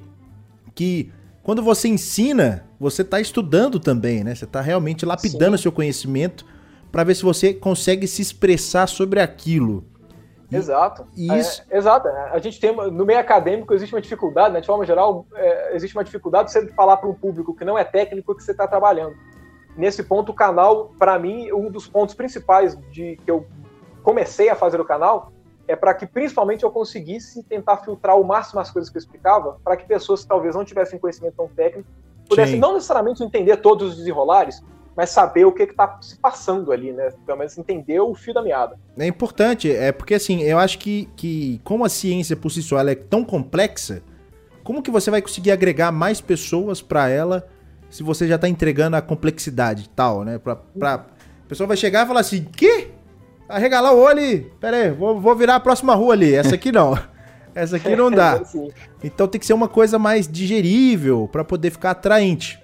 que 0.73 1.11
quando 1.43 1.61
você 1.61 1.89
ensina, 1.89 2.65
você 2.79 3.01
está 3.01 3.19
estudando 3.19 3.81
também, 3.81 4.23
né? 4.23 4.33
Você 4.33 4.45
está 4.45 4.61
realmente 4.61 5.05
lapidando 5.05 5.57
Sim. 5.57 5.63
seu 5.63 5.73
conhecimento 5.73 6.45
para 6.89 7.03
ver 7.03 7.15
se 7.15 7.23
você 7.23 7.53
consegue 7.53 8.07
se 8.07 8.21
expressar 8.21 8.87
sobre 8.87 9.19
aquilo. 9.19 9.90
Exato. 10.51 11.07
Isso. 11.15 11.63
É, 11.69 11.77
exato. 11.77 12.07
A 12.07 12.37
gente 12.39 12.59
tem 12.59 12.75
no 12.75 13.05
meio 13.05 13.19
acadêmico 13.19 13.73
existe 13.73 13.95
uma 13.95 14.01
dificuldade, 14.01 14.53
né? 14.53 14.61
de 14.61 14.67
forma 14.67 14.85
geral, 14.85 15.25
é, 15.33 15.75
existe 15.75 15.95
uma 15.95 16.03
dificuldade 16.03 16.47
de 16.47 16.53
você 16.53 16.67
falar 16.73 16.97
para 16.97 17.07
um 17.07 17.13
público 17.13 17.55
que 17.55 17.63
não 17.63 17.77
é 17.77 17.83
técnico 17.83 18.35
que 18.35 18.43
você 18.43 18.51
está 18.51 18.67
trabalhando. 18.67 19.15
Nesse 19.77 20.03
ponto, 20.03 20.31
o 20.31 20.35
canal, 20.35 20.91
para 20.99 21.17
mim, 21.17 21.51
um 21.53 21.71
dos 21.71 21.87
pontos 21.87 22.13
principais 22.13 22.77
de 22.91 23.17
que 23.23 23.31
eu 23.31 23.47
comecei 24.03 24.49
a 24.49 24.55
fazer 24.55 24.81
o 24.81 24.85
canal 24.85 25.31
é 25.67 25.75
para 25.75 25.93
que 25.93 26.05
principalmente 26.05 26.63
eu 26.63 26.71
conseguisse 26.71 27.43
tentar 27.43 27.77
filtrar 27.77 28.19
o 28.19 28.23
máximo 28.23 28.59
as 28.59 28.69
coisas 28.69 28.89
que 28.89 28.97
eu 28.97 28.99
explicava, 28.99 29.57
para 29.63 29.77
que 29.77 29.85
pessoas 29.85 30.23
que 30.23 30.27
talvez 30.27 30.55
não 30.55 30.65
tivessem 30.65 30.99
conhecimento 30.99 31.35
tão 31.37 31.47
técnico 31.47 31.87
pudessem 32.27 32.55
Sim. 32.55 32.59
não 32.59 32.73
necessariamente 32.73 33.23
entender 33.23 33.57
todos 33.57 33.91
os 33.91 33.97
desenrolares, 33.97 34.61
mas 35.01 35.09
saber 35.09 35.45
o 35.45 35.51
que 35.51 35.63
está 35.63 35.97
se 35.99 36.15
passando 36.15 36.71
ali, 36.71 36.91
né? 36.91 37.09
Pelo 37.25 37.39
menos 37.39 37.57
entender 37.57 37.99
o 37.99 38.13
fio 38.13 38.35
da 38.35 38.41
meada. 38.43 38.77
É 38.95 39.07
importante, 39.07 39.71
é 39.71 39.91
porque 39.91 40.13
assim, 40.13 40.43
eu 40.43 40.59
acho 40.59 40.77
que, 40.77 41.09
que 41.15 41.59
como 41.63 41.83
a 41.83 41.89
ciência 41.89 42.35
por 42.35 42.51
si 42.51 42.61
só 42.61 42.77
ela 42.77 42.91
é 42.91 42.95
tão 42.95 43.23
complexa, 43.23 44.03
como 44.63 44.83
que 44.83 44.91
você 44.91 45.09
vai 45.09 45.19
conseguir 45.19 45.49
agregar 45.49 45.91
mais 45.91 46.21
pessoas 46.21 46.83
para 46.83 47.09
ela 47.09 47.47
se 47.89 48.03
você 48.03 48.27
já 48.27 48.35
está 48.35 48.47
entregando 48.47 48.95
a 48.95 49.01
complexidade 49.01 49.85
e 49.85 49.89
tal, 49.89 50.23
né? 50.23 50.37
Pra, 50.37 50.55
pra... 50.55 50.93
A 50.93 51.49
pessoa 51.49 51.65
vai 51.65 51.77
chegar 51.77 52.05
e 52.05 52.07
falar 52.07 52.19
assim, 52.19 52.43
que? 52.43 52.89
Arregalar 53.49 53.95
o 53.95 53.99
olho 53.99 54.19
e... 54.19 54.41
Pera 54.59 54.77
aí, 54.77 54.91
vou, 54.91 55.19
vou 55.19 55.35
virar 55.35 55.55
a 55.55 55.59
próxima 55.59 55.95
rua 55.95 56.13
ali, 56.13 56.35
essa 56.35 56.53
aqui 56.53 56.71
não. 56.71 56.95
Essa 57.55 57.77
aqui 57.77 57.95
não 57.95 58.11
dá. 58.11 58.39
Então 59.03 59.27
tem 59.27 59.39
que 59.39 59.47
ser 59.47 59.53
uma 59.53 59.67
coisa 59.67 59.97
mais 59.97 60.27
digerível 60.27 61.27
para 61.27 61.43
poder 61.43 61.71
ficar 61.71 61.89
atraente. 61.89 62.60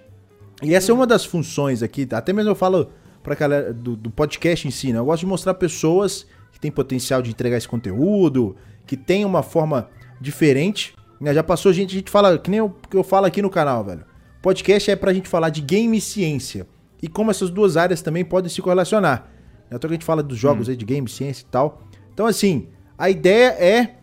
E 0.61 0.73
essa 0.73 0.91
é 0.91 0.93
uma 0.93 1.05
das 1.05 1.23
funções 1.23 1.83
aqui, 1.83 2.07
até 2.11 2.33
mesmo 2.33 2.51
eu 2.51 2.55
falo 2.55 2.89
para 3.21 3.35
galera 3.35 3.73
do, 3.73 3.95
do, 3.95 4.09
podcast 4.09 4.67
em 4.67 4.71
si, 4.71 4.91
né? 4.91 4.99
Eu 4.99 5.05
gosto 5.05 5.21
de 5.21 5.25
mostrar 5.27 5.53
pessoas 5.53 6.25
que 6.51 6.59
têm 6.59 6.71
potencial 6.71 7.21
de 7.21 7.29
entregar 7.29 7.57
esse 7.57 7.67
conteúdo, 7.67 8.55
que 8.85 8.97
tem 8.97 9.23
uma 9.23 9.43
forma 9.43 9.89
diferente. 10.19 10.95
Né? 11.19 11.33
Já 11.33 11.43
passou 11.43 11.71
gente, 11.73 11.91
a 11.91 11.99
gente 11.99 12.09
fala, 12.09 12.37
que 12.39 12.49
nem 12.49 12.61
o 12.61 12.69
que 12.69 12.97
eu 12.97 13.03
falo 13.03 13.25
aqui 13.25 13.41
no 13.41 13.49
canal, 13.49 13.83
velho. 13.83 14.05
Podcast 14.41 14.89
é 14.89 14.95
pra 14.95 15.13
gente 15.13 15.27
falar 15.27 15.49
de 15.49 15.61
game 15.61 15.97
e 15.97 16.01
ciência. 16.01 16.65
E 17.01 17.07
como 17.07 17.29
essas 17.29 17.49
duas 17.49 17.77
áreas 17.77 18.01
também 18.01 18.25
podem 18.25 18.49
se 18.49 18.61
correlacionar. 18.61 19.29
Então 19.69 19.89
a 19.89 19.93
gente 19.93 20.05
fala 20.05 20.23
dos 20.23 20.37
jogos 20.37 20.67
hum. 20.67 20.71
aí 20.71 20.77
de 20.77 20.85
game, 20.85 21.07
ciência 21.07 21.43
e 21.43 21.51
tal. 21.51 21.83
Então, 22.13 22.25
assim, 22.25 22.69
a 22.97 23.09
ideia 23.09 23.49
é, 23.59 23.95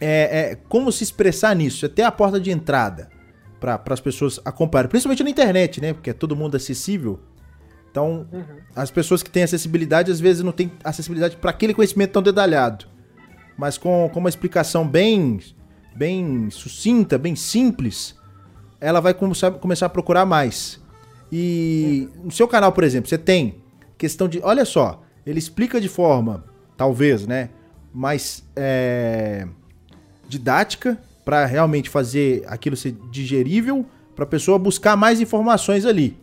é, 0.00 0.50
é 0.50 0.58
como 0.68 0.90
se 0.90 1.04
expressar 1.04 1.54
nisso, 1.54 1.84
até 1.84 2.04
a 2.04 2.12
porta 2.12 2.40
de 2.40 2.50
entrada 2.50 3.17
para 3.60 3.82
as 3.90 4.00
pessoas 4.00 4.40
acompanharem, 4.44 4.88
principalmente 4.88 5.24
na 5.24 5.30
internet, 5.30 5.80
né? 5.80 5.92
Porque 5.92 6.10
é 6.10 6.12
todo 6.12 6.36
mundo 6.36 6.56
acessível. 6.56 7.18
Então, 7.90 8.28
uhum. 8.32 8.44
as 8.76 8.90
pessoas 8.90 9.22
que 9.22 9.30
têm 9.30 9.42
acessibilidade 9.42 10.10
às 10.10 10.20
vezes 10.20 10.42
não 10.42 10.52
têm 10.52 10.70
acessibilidade 10.84 11.36
para 11.36 11.50
aquele 11.50 11.74
conhecimento 11.74 12.12
tão 12.12 12.22
detalhado. 12.22 12.86
Mas 13.56 13.76
com, 13.76 14.08
com 14.12 14.20
uma 14.20 14.28
explicação 14.28 14.86
bem 14.86 15.40
bem 15.98 16.48
sucinta, 16.48 17.18
bem 17.18 17.34
simples, 17.34 18.14
ela 18.80 19.00
vai 19.00 19.12
começar, 19.12 19.50
começar 19.50 19.86
a 19.86 19.88
procurar 19.88 20.24
mais. 20.24 20.80
E 21.30 22.08
uhum. 22.14 22.24
no 22.26 22.30
seu 22.30 22.46
canal, 22.46 22.72
por 22.72 22.84
exemplo, 22.84 23.08
você 23.08 23.18
tem 23.18 23.56
questão 23.98 24.28
de. 24.28 24.40
Olha 24.42 24.64
só, 24.64 25.02
ele 25.26 25.40
explica 25.40 25.80
de 25.80 25.88
forma, 25.88 26.44
talvez, 26.76 27.26
né? 27.26 27.50
Mais 27.92 28.44
é, 28.54 29.46
didática, 30.28 30.98
para 31.28 31.44
realmente 31.44 31.90
fazer 31.90 32.42
aquilo 32.46 32.74
ser 32.74 32.92
digerível, 33.10 33.84
para 34.16 34.24
a 34.24 34.26
pessoa 34.26 34.58
buscar 34.58 34.96
mais 34.96 35.20
informações 35.20 35.84
ali. 35.84 36.18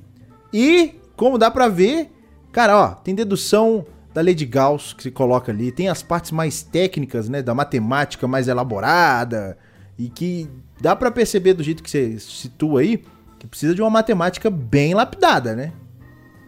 E, 0.51 0.99
como 1.15 1.37
dá 1.37 1.51
para 1.51 1.67
ver, 1.67 2.09
cara, 2.51 2.75
ó, 2.75 2.87
tem 2.95 3.13
dedução 3.13 3.85
da 4.11 4.21
lei 4.21 4.33
de 4.33 4.47
Gauss 4.47 4.93
que 4.93 5.03
se 5.03 5.11
coloca 5.11 5.51
ali, 5.51 5.71
tem 5.71 5.89
as 5.89 6.01
partes 6.01 6.31
mais 6.31 6.63
técnicas, 6.63 7.29
né, 7.29 7.43
da 7.43 7.53
matemática 7.53 8.27
mais 8.27 8.47
elaborada 8.47 9.59
e 9.95 10.09
que 10.09 10.49
dá 10.81 10.95
para 10.95 11.11
perceber 11.11 11.53
do 11.53 11.61
jeito 11.61 11.83
que 11.83 11.91
você 11.91 12.17
situa 12.17 12.81
aí, 12.81 13.05
que 13.37 13.45
precisa 13.45 13.75
de 13.75 13.83
uma 13.83 13.91
matemática 13.91 14.49
bem 14.49 14.95
lapidada, 14.95 15.55
né? 15.55 15.71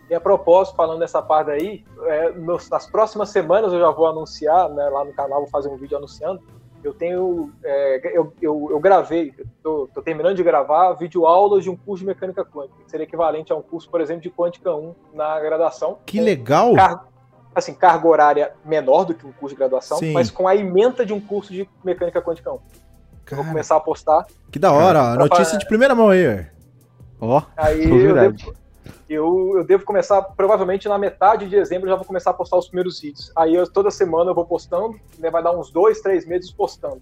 E 0.10 0.16
a 0.16 0.20
propósito, 0.20 0.76
falando 0.76 0.98
dessa 0.98 1.22
parte 1.22 1.52
aí, 1.52 1.86
é, 2.08 2.32
nos, 2.32 2.68
nas 2.72 2.88
próximas 2.88 3.30
semanas 3.30 3.72
eu 3.72 3.80
já 3.80 3.92
vou 3.92 4.08
anunciar, 4.08 4.68
né, 4.70 4.90
lá 4.90 5.06
no 5.06 5.14
canal, 5.14 5.42
vou 5.42 5.50
fazer 5.52 5.70
um 5.70 5.78
vídeo 5.78 5.96
anunciando 5.96 6.42
eu 6.84 6.94
tenho. 6.94 7.52
É, 7.64 8.18
eu, 8.18 8.34
eu, 8.42 8.68
eu, 8.72 8.80
gravei, 8.80 9.34
estou 9.58 9.88
terminando 10.04 10.36
de 10.36 10.44
gravar 10.44 10.94
videoaulas 10.94 11.64
de 11.64 11.70
um 11.70 11.76
curso 11.76 12.02
de 12.02 12.08
mecânica 12.08 12.46
quântica, 12.46 12.78
que 12.84 12.92
seria 12.92 13.04
equivalente 13.06 13.52
a 13.52 13.56
um 13.56 13.62
curso, 13.62 13.90
por 13.90 14.02
exemplo, 14.02 14.22
de 14.22 14.30
quântica 14.30 14.74
1 14.74 14.96
na 15.14 15.40
graduação. 15.40 15.98
Que 16.06 16.20
legal! 16.20 16.74
Car 16.74 17.08
assim, 17.58 17.74
carga 17.74 18.08
horária 18.08 18.52
menor 18.64 19.04
do 19.04 19.16
que 19.16 19.26
um 19.26 19.32
curso 19.32 19.56
de 19.56 19.60
graduação, 19.60 19.98
Sim. 19.98 20.14
mas 20.14 20.30
com 20.30 20.48
a 20.48 20.56
ementa 20.56 21.04
de 21.04 21.12
um 21.12 21.20
curso 21.20 21.52
de 21.52 21.68
mecânica 21.84 22.22
quântica 22.22 22.54
1. 22.54 22.60
Cara, 23.26 23.42
vou 23.42 23.52
começar 23.52 23.76
a 23.76 23.80
postar. 23.80 24.26
Que 24.52 24.60
da 24.60 24.72
hora, 24.72 25.16
notícia 25.16 25.58
de 25.58 25.66
primeira 25.66 25.96
mão 25.96 26.10
aí. 26.10 26.46
Ó, 27.20 27.40
oh, 27.40 27.44
aí 27.58 27.84
eu 27.84 28.34
eu, 29.10 29.54
eu 29.58 29.64
devo 29.64 29.86
começar, 29.86 30.22
provavelmente 30.22 30.88
na 30.88 30.98
metade 30.98 31.46
de 31.46 31.56
dezembro, 31.56 31.88
eu 31.88 31.92
já 31.92 31.96
vou 31.96 32.06
começar 32.06 32.32
a 32.32 32.34
postar 32.34 32.58
os 32.58 32.68
primeiros 32.68 33.00
vídeos. 33.00 33.32
Aí 33.36 33.56
eu, 33.56 33.68
toda 33.70 33.90
semana 33.90 34.32
eu 34.32 34.36
vou 34.36 34.46
postando, 34.46 35.00
né, 35.18 35.30
vai 35.30 35.42
dar 35.42 35.58
uns 35.58 35.72
dois, 35.72 36.02
três 36.02 36.26
meses 36.26 36.52
postando. 36.52 37.02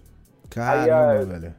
Caramba, 0.50 1.10
aí, 1.10 1.24
velho. 1.24 1.54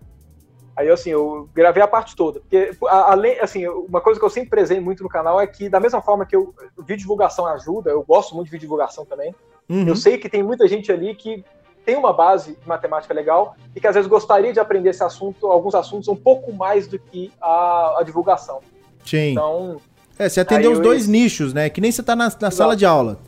Aí, 0.77 0.89
assim, 0.91 1.09
eu 1.09 1.49
gravei 1.55 1.81
a 1.81 1.87
parte 1.87 2.15
toda. 2.15 2.39
Porque, 2.39 2.71
além, 2.87 3.39
assim, 3.39 3.67
uma 3.67 3.99
coisa 3.99 4.19
que 4.19 4.25
eu 4.25 4.29
sempre 4.29 4.51
prezei 4.51 4.79
muito 4.79 5.01
no 5.01 5.09
canal 5.09 5.41
é 5.41 5.47
que, 5.47 5.67
da 5.67 5.79
mesma 5.79 6.03
forma 6.03 6.23
que 6.23 6.35
eu, 6.35 6.53
o 6.77 6.83
vídeo 6.83 6.99
divulgação 6.99 7.47
ajuda, 7.47 7.89
eu 7.89 8.03
gosto 8.03 8.35
muito 8.35 8.45
de 8.45 8.51
vídeo 8.51 8.65
divulgação 8.65 9.03
também. 9.03 9.33
Uhum. 9.67 9.87
Eu 9.87 9.95
sei 9.95 10.19
que 10.19 10.29
tem 10.29 10.43
muita 10.43 10.67
gente 10.67 10.91
ali 10.91 11.15
que 11.15 11.43
tem 11.83 11.95
uma 11.95 12.13
base 12.13 12.55
de 12.55 12.67
matemática 12.67 13.11
legal 13.11 13.55
e 13.75 13.81
que 13.81 13.87
às 13.87 13.95
vezes 13.95 14.07
gostaria 14.07 14.53
de 14.53 14.59
aprender 14.59 14.89
esse 14.89 15.03
assunto, 15.03 15.47
alguns 15.47 15.73
assuntos 15.73 16.07
um 16.09 16.15
pouco 16.15 16.53
mais 16.53 16.85
do 16.85 16.99
que 16.99 17.33
a, 17.41 17.95
a 17.99 18.03
divulgação. 18.03 18.59
Sim. 19.03 19.31
Então, 19.31 19.81
é, 20.19 20.29
você 20.29 20.39
atendeu 20.39 20.71
os 20.71 20.79
dois 20.79 21.07
nichos, 21.07 21.53
né? 21.53 21.69
Que 21.69 21.81
nem 21.81 21.91
você 21.91 22.01
tá 22.01 22.15
na, 22.15 22.31
na 22.39 22.51
sala 22.51 22.75
de 22.75 22.85
aula. 22.85 23.19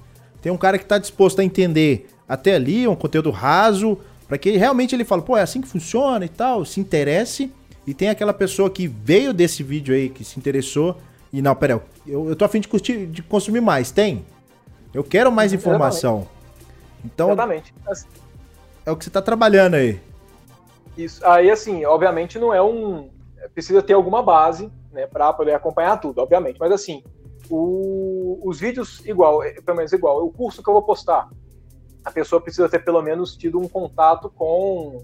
Tem 0.41 0.51
um 0.51 0.57
cara 0.57 0.77
que 0.77 0.85
tá 0.85 0.97
disposto 0.97 1.39
a 1.39 1.43
entender 1.43 2.09
até 2.27 2.55
ali, 2.55 2.87
um 2.87 2.95
conteúdo 2.95 3.31
raso, 3.31 3.97
para 4.27 4.37
que 4.37 4.51
realmente 4.51 4.95
ele 4.95 5.03
fale, 5.03 5.21
pô, 5.21 5.35
é 5.35 5.41
assim 5.41 5.61
que 5.61 5.67
funciona 5.67 6.23
e 6.23 6.29
tal, 6.29 6.63
se 6.63 6.79
interesse. 6.79 7.51
E 7.85 7.93
tem 7.93 8.09
aquela 8.09 8.33
pessoa 8.33 8.69
que 8.69 8.87
veio 8.87 9.33
desse 9.33 9.63
vídeo 9.63 9.95
aí, 9.95 10.09
que 10.09 10.23
se 10.23 10.37
interessou, 10.37 10.97
e 11.33 11.41
não, 11.41 11.55
pera, 11.55 11.81
eu, 12.05 12.29
eu 12.29 12.35
tô 12.35 12.45
afim 12.45 12.59
de, 12.59 12.67
curtir, 12.67 13.07
de 13.07 13.21
consumir 13.23 13.61
mais, 13.61 13.91
tem? 13.91 14.25
Eu 14.93 15.03
quero 15.03 15.31
mais 15.31 15.53
informação. 15.53 16.27
Então, 17.03 17.29
Exatamente. 17.29 17.73
é 18.85 18.91
o 18.91 18.95
que 18.95 19.03
você 19.03 19.09
tá 19.09 19.21
trabalhando 19.21 19.75
aí. 19.75 19.99
Isso. 20.97 21.25
Aí, 21.25 21.49
assim, 21.49 21.85
obviamente 21.85 22.37
não 22.37 22.53
é 22.53 22.61
um. 22.61 23.09
Precisa 23.53 23.81
ter 23.81 23.93
alguma 23.93 24.21
base, 24.21 24.69
né, 24.91 25.07
para 25.07 25.31
poder 25.33 25.53
acompanhar 25.53 25.97
tudo, 25.97 26.19
obviamente. 26.19 26.57
Mas 26.59 26.71
assim, 26.71 27.03
o, 27.49 28.39
os 28.43 28.59
vídeos 28.59 29.05
igual, 29.05 29.43
é, 29.43 29.53
pelo 29.61 29.77
menos 29.77 29.93
igual, 29.93 30.25
o 30.25 30.31
curso 30.31 30.63
que 30.63 30.69
eu 30.69 30.73
vou 30.73 30.83
postar, 30.83 31.29
a 32.03 32.11
pessoa 32.11 32.41
precisa 32.41 32.69
ter 32.69 32.79
pelo 32.79 33.01
menos 33.01 33.35
tido 33.35 33.59
um 33.59 33.67
contato 33.67 34.29
com, 34.29 35.03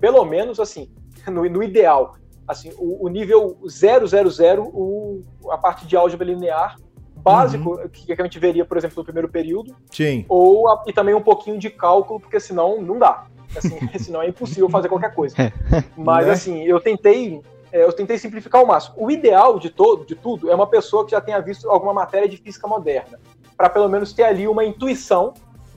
pelo 0.00 0.24
menos 0.24 0.58
assim, 0.58 0.90
no, 1.26 1.48
no 1.48 1.62
ideal, 1.62 2.16
assim, 2.46 2.72
o, 2.76 3.06
o, 3.06 3.08
nível 3.08 3.58
000, 3.66 4.62
o, 4.62 5.22
a 5.50 5.58
parte 5.58 5.86
de 5.86 5.96
álgebra 5.96 6.26
linear 6.26 6.76
básico 7.16 7.76
uhum. 7.76 7.88
que 7.88 8.12
a 8.12 8.24
gente 8.24 8.38
veria, 8.38 8.64
por 8.64 8.76
exemplo, 8.76 8.96
no 8.98 9.04
primeiro 9.04 9.28
período. 9.28 9.76
Sim. 9.90 10.24
Ou 10.28 10.68
a, 10.68 10.82
e 10.86 10.92
também 10.92 11.14
um 11.14 11.22
pouquinho 11.22 11.58
de 11.58 11.70
cálculo, 11.70 12.18
porque 12.18 12.40
senão 12.40 12.82
não 12.82 12.98
dá. 12.98 13.26
Assim, 13.56 13.78
senão 13.98 14.22
é 14.22 14.28
impossível 14.28 14.68
fazer 14.68 14.88
qualquer 14.88 15.14
coisa. 15.14 15.36
É. 15.72 15.84
Mas 15.96 16.26
né? 16.26 16.32
assim, 16.32 16.62
eu 16.64 16.80
tentei 16.80 17.40
é, 17.72 17.82
eu 17.82 17.92
tentei 17.92 18.18
simplificar 18.18 18.60
ao 18.60 18.66
máximo. 18.66 18.94
O 18.98 19.10
ideal 19.10 19.58
de 19.58 19.70
todo, 19.70 20.04
de 20.04 20.14
tudo, 20.14 20.50
é 20.50 20.54
uma 20.54 20.66
pessoa 20.66 21.04
que 21.04 21.12
já 21.12 21.20
tenha 21.20 21.40
visto 21.40 21.68
alguma 21.70 21.94
matéria 21.94 22.28
de 22.28 22.36
física 22.36 22.68
moderna, 22.68 23.18
para 23.56 23.70
pelo 23.70 23.88
menos 23.88 24.12
ter 24.12 24.24
ali 24.24 24.46
uma 24.46 24.64
intuição 24.64 25.32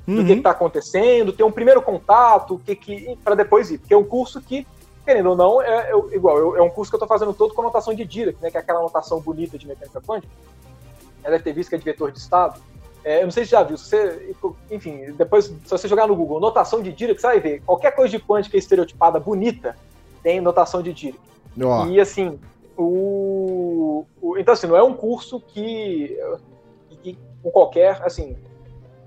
uhum. 0.07 0.17
do 0.17 0.25
que 0.25 0.33
está 0.33 0.51
acontecendo, 0.51 1.31
ter 1.31 1.43
um 1.43 1.51
primeiro 1.51 1.81
contato, 1.81 2.61
que, 2.65 2.75
que 2.75 3.17
para 3.23 3.33
depois 3.33 3.71
ir, 3.71 3.79
porque 3.79 3.93
é 3.93 3.97
um 3.97 4.03
curso 4.03 4.41
que 4.41 4.67
querendo 5.05 5.29
ou 5.29 5.35
não, 5.35 5.61
é, 5.61 5.91
é 5.91 6.15
igual, 6.15 6.57
é 6.57 6.61
um 6.61 6.69
curso 6.69 6.91
que 6.91 6.95
eu 6.95 6.97
estou 6.97 7.07
fazendo 7.07 7.31
todo 7.31 7.53
com 7.53 7.61
notação 7.61 7.93
de 7.93 8.03
Dirac, 8.03 8.41
né, 8.41 8.49
que 8.49 8.57
é 8.57 8.59
aquela 8.59 8.81
notação 8.81 9.21
bonita 9.21 9.55
de 9.55 9.67
mecânica 9.67 10.01
quântica. 10.01 10.33
Ela 11.23 11.33
deve 11.33 11.43
ter 11.43 11.53
visto 11.53 11.69
que 11.69 11.75
é 11.75 11.77
de 11.77 11.85
vetor 11.85 12.11
de 12.11 12.17
estado. 12.17 12.59
É, 13.03 13.19
eu 13.19 13.25
não 13.25 13.31
sei 13.31 13.45
se 13.45 13.51
já 13.51 13.61
viu, 13.61 13.77
se 13.77 13.85
você, 13.85 14.35
enfim, 14.71 15.13
depois, 15.13 15.45
se 15.45 15.69
você 15.69 15.87
jogar 15.87 16.07
no 16.07 16.15
Google 16.15 16.39
notação 16.39 16.81
de 16.81 16.91
Dirac, 16.91 17.21
você 17.21 17.27
vai 17.27 17.39
ver, 17.39 17.61
qualquer 17.63 17.91
coisa 17.91 18.17
de 18.17 18.23
quântica 18.23 18.57
estereotipada 18.57 19.19
bonita 19.19 19.77
tem 20.23 20.41
notação 20.41 20.81
de 20.81 20.91
Dirac. 20.91 21.19
Oh. 21.59 21.85
E 21.87 21.99
assim, 21.99 22.39
o, 22.77 24.05
o, 24.21 24.37
Então, 24.37 24.53
assim, 24.53 24.67
não 24.67 24.75
é 24.75 24.83
um 24.83 24.93
curso 24.93 25.39
que, 25.39 26.17
que 27.01 27.17
com 27.41 27.51
qualquer, 27.51 28.01
assim, 28.03 28.35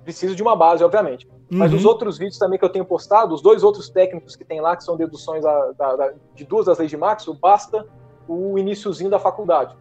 precisa 0.04 0.34
de 0.34 0.42
uma 0.42 0.56
base, 0.56 0.82
obviamente. 0.82 1.26
Uhum. 1.50 1.58
Mas 1.58 1.72
os 1.72 1.84
uhum. 1.84 1.90
outros 1.90 2.18
vídeos 2.18 2.38
também 2.38 2.58
que 2.58 2.64
eu 2.64 2.68
tenho 2.68 2.84
postado, 2.84 3.34
os 3.34 3.42
dois 3.42 3.62
outros 3.62 3.88
técnicos 3.88 4.36
que 4.36 4.44
tem 4.44 4.60
lá, 4.60 4.76
que 4.76 4.84
são 4.84 4.96
deduções 4.96 5.42
da, 5.42 5.72
da, 5.72 5.96
da, 5.96 6.12
de 6.34 6.44
duas 6.44 6.66
das 6.66 6.78
leis 6.78 6.90
de 6.90 6.96
Maxwell, 6.96 7.36
basta 7.40 7.86
o 8.26 8.58
iníciozinho 8.58 9.10
da 9.10 9.18
faculdade. 9.18 9.74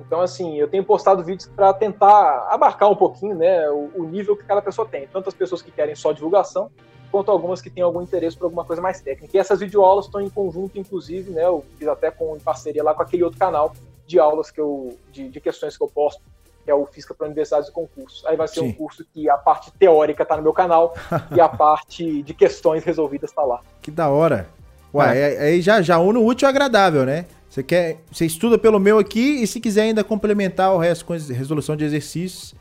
Então, 0.00 0.20
assim, 0.20 0.56
eu 0.56 0.68
tenho 0.68 0.84
postado 0.84 1.22
vídeos 1.22 1.48
para 1.54 1.72
tentar 1.72 2.48
abarcar 2.50 2.90
um 2.90 2.96
pouquinho 2.96 3.34
né, 3.34 3.68
o, 3.70 3.90
o, 3.96 4.04
nível 4.04 4.36
que 4.36 4.44
cada 4.44 4.62
pessoa 4.62 4.88
tem. 4.88 5.06
Tanto 5.06 5.28
as 5.28 5.34
pessoas 5.34 5.62
que 5.62 5.70
querem 5.70 5.94
só 5.94 6.12
divulgação, 6.12 6.70
quanto 7.10 7.30
algumas 7.30 7.60
que 7.60 7.70
têm 7.70 7.82
algum 7.82 8.00
interesse 8.02 8.36
por 8.36 8.44
alguma 8.44 8.64
coisa 8.64 8.80
mais 8.80 9.00
técnica. 9.00 9.36
E 9.36 9.40
essas 9.40 9.60
videoaulas 9.60 10.06
estão 10.06 10.20
em 10.20 10.30
conjunto, 10.30 10.78
inclusive, 10.78 11.30
né? 11.30 11.44
Eu 11.44 11.64
fiz 11.78 11.88
até 11.88 12.10
com, 12.10 12.36
em 12.36 12.40
parceria 12.40 12.82
lá 12.82 12.94
com 12.94 13.02
aquele 13.02 13.22
outro 13.24 13.38
canal 13.38 13.72
de 14.06 14.18
aulas 14.18 14.50
que 14.50 14.60
eu. 14.60 14.96
de, 15.12 15.28
de 15.28 15.40
questões 15.40 15.76
que 15.76 15.82
eu 15.82 15.88
posto, 15.88 16.22
que 16.64 16.70
é 16.70 16.74
o 16.74 16.86
Física 16.86 17.14
para 17.14 17.26
Universidades 17.26 17.68
e 17.68 17.72
Concursos. 17.72 18.24
Aí 18.26 18.36
vai 18.36 18.48
ser 18.48 18.60
Sim. 18.60 18.68
um 18.68 18.72
curso 18.72 19.04
que 19.12 19.28
a 19.28 19.36
parte 19.36 19.70
teórica 19.72 20.24
tá 20.24 20.36
no 20.36 20.42
meu 20.42 20.52
canal 20.52 20.94
e 21.34 21.40
a 21.40 21.48
parte 21.48 22.22
de 22.22 22.34
questões 22.34 22.84
resolvidas 22.84 23.32
tá 23.32 23.42
lá. 23.42 23.60
Que 23.82 23.90
da 23.90 24.08
hora. 24.08 24.48
Ué, 24.92 25.08
aí- 25.08 25.38
aí 25.38 25.60
já, 25.62 25.80
já 25.80 25.98
une 25.98 26.18
o 26.18 26.26
útil 26.26 26.48
ao 26.48 26.50
agradável, 26.50 27.04
né? 27.04 27.26
Você 27.50 27.64
quer, 27.64 28.04
você 28.10 28.24
estuda 28.24 28.56
pelo 28.56 28.78
meu 28.78 28.96
aqui 29.00 29.42
e 29.42 29.46
se 29.46 29.58
quiser 29.58 29.82
ainda 29.82 30.04
complementar 30.04 30.72
o 30.72 30.78
resto 30.78 31.04
com 31.04 31.14
resolução 31.14 31.76
de 31.76 31.84
exercícios, 31.84 32.54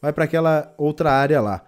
vai 0.00 0.12
pra 0.12 0.22
aquela 0.22 0.72
outra 0.78 1.10
área 1.10 1.40
lá. 1.40 1.64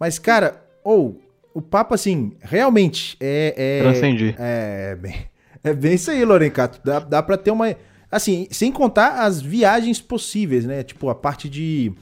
Mas 0.00 0.18
cara, 0.18 0.64
ou 0.82 1.20
o 1.52 1.60
papo 1.60 1.92
assim, 1.92 2.32
realmente 2.40 3.18
é 3.20 3.54
é 3.54 3.82
Transcendi. 3.82 4.34
é 4.38 4.96
bem, 4.96 5.26
é 5.62 5.74
bem 5.74 5.92
isso 5.92 6.10
aí, 6.10 6.24
Lorencato. 6.24 6.80
Dá, 6.82 7.00
dá 7.00 7.22
pra 7.22 7.36
ter 7.36 7.50
uma 7.50 7.76
assim, 8.10 8.48
sem 8.50 8.72
contar 8.72 9.20
as 9.26 9.42
viagens 9.42 10.00
possíveis, 10.00 10.64
né? 10.64 10.82
Tipo 10.82 11.10
a 11.10 11.14
parte 11.14 11.50
de 11.50 11.92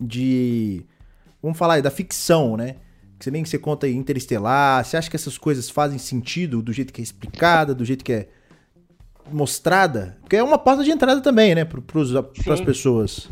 de 0.00 0.84
vamos 1.40 1.56
falar 1.56 1.74
aí 1.74 1.82
da 1.82 1.90
ficção, 1.90 2.56
né? 2.56 2.74
Que 3.16 3.26
você 3.26 3.30
nem 3.30 3.44
que 3.44 3.48
você 3.48 3.58
conta 3.60 3.86
aí 3.86 3.94
Interestelar, 3.94 4.84
você 4.84 4.96
acha 4.96 5.08
que 5.08 5.14
essas 5.14 5.38
coisas 5.38 5.70
fazem 5.70 6.00
sentido 6.00 6.60
do 6.60 6.72
jeito 6.72 6.92
que 6.92 7.00
é 7.00 7.04
explicada, 7.04 7.72
do 7.72 7.84
jeito 7.84 8.02
que 8.02 8.12
é 8.12 8.28
mostrada? 9.30 10.16
Porque 10.20 10.36
é 10.36 10.42
uma 10.42 10.58
porta 10.58 10.82
de 10.84 10.90
entrada 10.90 11.20
também, 11.20 11.54
né, 11.54 11.64
para 11.64 11.80
as 12.54 12.60
pessoas. 12.60 13.28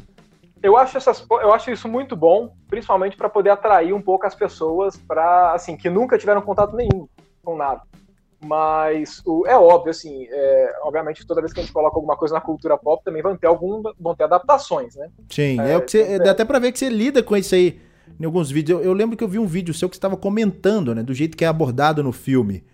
Eu 0.63 0.77
acho, 0.77 0.97
essas, 0.99 1.25
eu 1.31 1.53
acho 1.55 1.71
isso 1.71 1.89
muito 1.89 2.15
bom, 2.15 2.53
principalmente 2.69 3.17
para 3.17 3.29
poder 3.31 3.51
atrair 3.51 3.95
um 3.95 4.03
pouco 4.03 4.27
as 4.27 4.35
pessoas 4.35 4.97
para 4.97 5.53
assim 5.55 5.75
que 5.77 5.89
nunca 5.89 6.19
tiveram 6.19 6.43
contato 6.43 6.77
nenhum 6.77 7.09
com 7.43 7.57
nada. 7.57 7.81
Mas 8.43 9.23
o- 9.27 9.47
é 9.47 9.57
óbvio, 9.57 9.91
assim, 9.91 10.27
é, 10.31 10.75
obviamente 10.83 11.27
toda 11.27 11.41
vez 11.41 11.53
que 11.53 11.61
a 11.61 11.63
gente 11.63 11.73
coloca 11.73 11.97
alguma 11.97 12.17
coisa 12.17 12.35
na 12.35 12.41
cultura 12.41 12.77
pop 12.77 13.03
também 13.05 13.23
vão 13.23 13.37
ter 13.37 13.47
algum, 13.47 13.83
vão 13.99 14.15
ter 14.15 14.25
adaptações, 14.25 14.97
né? 14.97 15.09
Sim, 15.29 15.61
é, 15.61 15.73
É, 15.73 15.77
o 15.77 15.83
que 15.83 15.91
você, 15.91 16.03
é. 16.03 16.19
dá 16.19 16.31
até 16.31 16.45
pra 16.45 16.59
ver 16.59 16.73
que 16.73 16.79
você 16.79 16.89
lida 16.89 17.23
com 17.23 17.37
isso 17.37 17.55
aí 17.55 17.81
em 18.19 18.25
alguns 18.25 18.51
vídeos. 18.51 18.81
Eu, 18.81 18.85
eu 18.87 18.93
lembro 18.95 19.17
que 19.17 19.25
eu 19.25 19.29
vi 19.29 19.39
um 19.39 19.47
vídeo 19.47 19.73
seu 19.75 19.89
que 19.89 19.95
você 19.97 19.99
estava 19.99 20.17
comentando, 20.17 20.95
né, 20.95 21.03
do 21.03 21.13
jeito 21.15 21.37
que 21.37 21.45
é 21.45 21.49
abordado 21.49 22.03
no 22.03 22.13
filme. 22.13 22.65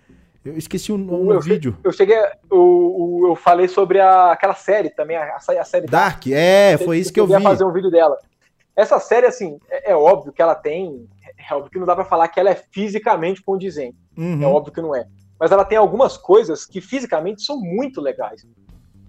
Eu 0.46 0.56
esqueci 0.56 0.92
o 0.92 0.98
nome 0.98 1.24
do 1.24 1.32
eu, 1.34 1.40
vídeo. 1.40 1.76
eu 1.82 1.92
cheguei, 1.92 2.16
eu, 2.16 2.30
eu, 2.50 3.22
eu 3.28 3.36
falei 3.36 3.68
sobre 3.68 4.00
a, 4.00 4.32
aquela 4.32 4.54
série 4.54 4.90
também, 4.90 5.16
a, 5.16 5.36
a 5.36 5.64
série 5.64 5.86
Dark, 5.86 6.26
é, 6.28 6.78
foi 6.78 6.98
isso 6.98 7.12
que 7.12 7.18
eu 7.18 7.26
vi. 7.26 7.34
a 7.34 7.40
fazer 7.40 7.64
um 7.64 7.72
vídeo 7.72 7.90
dela. 7.90 8.16
Essa 8.76 9.00
série, 9.00 9.26
assim, 9.26 9.58
é, 9.70 9.92
é 9.92 9.96
óbvio 9.96 10.32
que 10.32 10.42
ela 10.42 10.54
tem, 10.54 11.08
é 11.38 11.54
óbvio 11.54 11.70
que 11.70 11.78
não 11.78 11.86
dá 11.86 11.94
para 11.94 12.04
falar 12.04 12.28
que 12.28 12.38
ela 12.38 12.50
é 12.50 12.54
fisicamente 12.54 13.42
condizente. 13.42 13.96
Uhum. 14.16 14.42
É 14.42 14.46
óbvio 14.46 14.72
que 14.72 14.80
não 14.80 14.94
é. 14.94 15.06
Mas 15.38 15.50
ela 15.50 15.64
tem 15.64 15.78
algumas 15.78 16.16
coisas 16.16 16.64
que 16.64 16.80
fisicamente 16.80 17.42
são 17.42 17.58
muito 17.58 18.00
legais. 18.00 18.46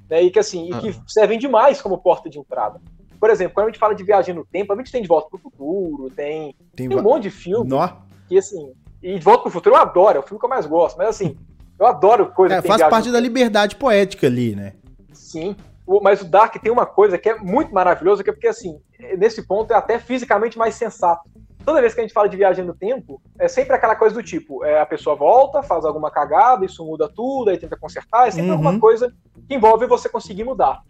Né? 0.09 0.23
E 0.23 0.31
que 0.31 0.39
assim, 0.39 0.69
e 0.69 0.79
que 0.79 0.99
servem 1.07 1.37
demais 1.37 1.81
como 1.81 1.97
porta 1.97 2.29
de 2.29 2.39
entrada. 2.39 2.81
Por 3.19 3.29
exemplo, 3.29 3.53
quando 3.55 3.67
a 3.67 3.69
gente 3.69 3.79
fala 3.79 3.95
de 3.95 4.03
viagem 4.03 4.33
no 4.33 4.45
tempo, 4.45 4.71
a 4.71 4.75
gente 4.75 4.91
tem 4.91 5.01
De 5.01 5.07
Volta 5.07 5.29
para 5.29 5.37
o 5.37 5.39
Futuro, 5.39 6.09
tem, 6.11 6.55
Tem 6.75 6.87
tem 6.87 6.97
um 6.97 7.01
monte 7.01 7.23
de 7.23 7.31
filme 7.31 7.69
Nó. 7.69 7.89
que 8.27 8.37
assim. 8.37 8.73
E 9.07 9.17
De 9.17 9.23
Volta 9.23 9.43
para 9.43 9.49
o 9.49 9.51
Futuro 9.51 9.75
eu 9.75 9.79
adoro, 9.79 10.17
é 10.17 10.19
o 10.19 10.23
filme 10.23 10.37
que 10.37 10.45
eu 10.45 10.49
mais 10.49 10.65
gosto. 10.65 10.97
Mas 10.97 11.07
assim, 11.07 11.37
eu 11.79 11.85
adoro 11.85 12.27
coisa 12.33 12.55
É, 12.55 12.61
que 12.61 12.67
faz 12.67 12.83
parte 12.83 13.09
da 13.09 13.19
liberdade 13.19 13.77
poética 13.77 14.27
ali, 14.27 14.53
né? 14.53 14.73
Sim. 15.13 15.55
Mas 16.01 16.21
o 16.21 16.25
Dark 16.25 16.53
tem 16.61 16.69
uma 16.69 16.85
coisa 16.85 17.17
que 17.17 17.29
é 17.29 17.37
muito 17.37 17.73
maravilhosa, 17.73 18.21
que 18.21 18.29
é 18.29 18.33
porque, 18.33 18.47
assim, 18.49 18.77
nesse 19.17 19.47
ponto 19.47 19.71
é 19.71 19.77
até 19.77 19.97
fisicamente 19.97 20.57
mais 20.57 20.75
sensato. 20.75 21.21
Toda 21.63 21.79
vez 21.79 21.93
que 21.93 22.01
a 22.01 22.03
gente 22.03 22.13
fala 22.13 22.27
de 22.27 22.35
viagem 22.35 22.65
no 22.65 22.73
tempo, 22.73 23.21
é 23.39 23.47
sempre 23.47 23.73
aquela 23.73 23.95
coisa 23.95 24.13
do 24.13 24.21
tipo, 24.21 24.65
é, 24.65 24.81
a 24.81 24.85
pessoa 24.85 25.15
volta, 25.15 25.63
faz 25.63 25.85
alguma 25.85 26.11
cagada, 26.11 26.65
isso 26.65 26.83
muda 26.85 27.07
tudo, 27.07 27.49
aí 27.49 27.57
tenta 27.57 27.77
consertar, 27.77 28.27
é 28.27 28.31
sempre 28.31 28.47
Uhum. 28.49 28.53
alguma 28.57 28.79
coisa 28.79 29.13
que 29.47 29.55
envolve 29.55 29.85
você 29.85 30.09
conseguir 30.09 30.43
mudar. 30.43 30.81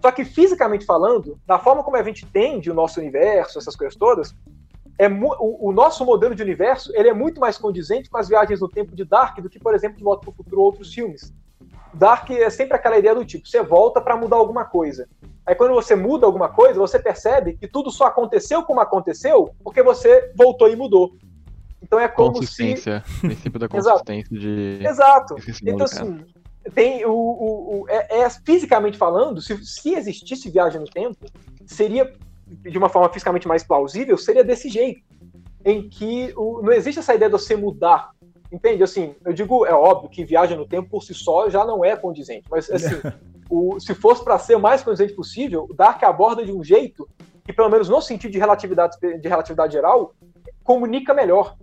Só 0.00 0.10
que 0.10 0.24
fisicamente 0.24 0.86
falando, 0.86 1.38
da 1.46 1.58
forma 1.58 1.82
como 1.82 1.96
a 1.96 2.02
gente 2.02 2.24
entende 2.24 2.70
o 2.70 2.74
nosso 2.74 2.98
universo, 3.00 3.58
essas 3.58 3.76
coisas 3.76 3.96
todas, 3.96 4.34
é 4.98 5.08
o, 5.08 5.68
o 5.68 5.72
nosso 5.72 6.04
modelo 6.04 6.34
de 6.34 6.42
universo 6.42 6.90
ele 6.94 7.08
é 7.08 7.14
muito 7.14 7.40
mais 7.40 7.56
condizente 7.56 8.10
com 8.10 8.18
as 8.18 8.28
viagens 8.28 8.60
no 8.60 8.68
tempo 8.68 8.94
de 8.96 9.04
Dark 9.04 9.38
do 9.40 9.48
que, 9.48 9.58
por 9.58 9.74
exemplo, 9.74 9.96
de 9.96 10.04
Volta 10.04 10.22
para 10.22 10.30
o 10.30 10.34
Futuro 10.34 10.58
ou 10.60 10.66
outros 10.66 10.92
filmes. 10.92 11.32
Dark 11.94 12.28
é 12.30 12.50
sempre 12.50 12.76
aquela 12.76 12.98
ideia 12.98 13.14
do 13.14 13.24
tipo, 13.24 13.46
você 13.48 13.62
volta 13.62 14.00
para 14.00 14.16
mudar 14.16 14.36
alguma 14.36 14.64
coisa. 14.64 15.08
Aí 15.46 15.54
quando 15.54 15.72
você 15.72 15.94
muda 15.94 16.26
alguma 16.26 16.48
coisa, 16.48 16.78
você 16.78 16.98
percebe 16.98 17.56
que 17.56 17.66
tudo 17.66 17.90
só 17.90 18.06
aconteceu 18.06 18.62
como 18.64 18.80
aconteceu 18.80 19.50
porque 19.64 19.82
você 19.82 20.30
voltou 20.36 20.68
e 20.68 20.76
mudou. 20.76 21.12
Então 21.82 21.98
é 21.98 22.08
como 22.08 22.34
se... 22.34 22.40
Consistência. 22.40 23.02
Princípio 23.20 23.58
da 23.58 23.66
Exato. 23.72 24.04
consistência 24.04 24.38
de. 24.38 24.78
Exato. 24.84 25.38
Esqueci 25.38 25.64
o 25.64 25.68
Então, 25.70 25.84
assim, 25.86 26.24
tem 26.74 27.06
o, 27.06 27.12
o, 27.12 27.80
o- 27.82 27.88
é, 27.88 28.20
é 28.22 28.30
fisicamente 28.44 28.98
falando, 28.98 29.40
se, 29.40 29.56
se 29.64 29.94
existisse 29.94 30.50
viagem 30.50 30.80
no 30.80 30.86
tempo, 30.86 31.24
seria 31.66 32.12
de 32.48 32.78
uma 32.78 32.88
forma 32.88 33.08
fisicamente 33.08 33.46
mais 33.48 33.62
plausível, 33.62 34.16
seria 34.16 34.44
desse 34.44 34.68
jeito, 34.68 35.00
em 35.64 35.88
que 35.88 36.32
o- 36.36 36.62
não 36.62 36.72
existe 36.72 36.98
essa 36.98 37.14
ideia 37.14 37.30
de 37.30 37.32
você 37.38 37.56
mudar. 37.56 38.10
Entende? 38.50 38.82
Assim, 38.82 39.14
eu 39.24 39.32
digo, 39.32 39.66
é 39.66 39.72
óbvio 39.74 40.08
que 40.08 40.24
viagem 40.24 40.56
no 40.56 40.66
tempo 40.66 40.88
por 40.88 41.02
si 41.02 41.12
só 41.12 41.50
já 41.50 41.64
não 41.64 41.84
é 41.84 41.94
condizente, 41.96 42.44
mas 42.50 42.70
assim, 42.70 42.86
o- 43.50 43.78
se 43.78 43.94
fosse 43.94 44.24
para 44.24 44.38
ser 44.38 44.56
o 44.56 44.60
mais 44.60 44.82
condizente 44.82 45.12
possível, 45.12 45.66
o 45.68 45.74
Dark 45.74 46.02
aborda 46.02 46.44
de 46.44 46.52
um 46.52 46.64
jeito 46.64 47.06
que, 47.44 47.52
pelo 47.52 47.68
menos 47.68 47.88
no 47.88 48.00
sentido 48.00 48.32
de 48.32 48.38
relatividade, 48.38 48.96
de 49.00 49.28
relatividade 49.28 49.72
geral, 49.74 50.14
comunica 50.64 51.12
melhor. 51.12 51.56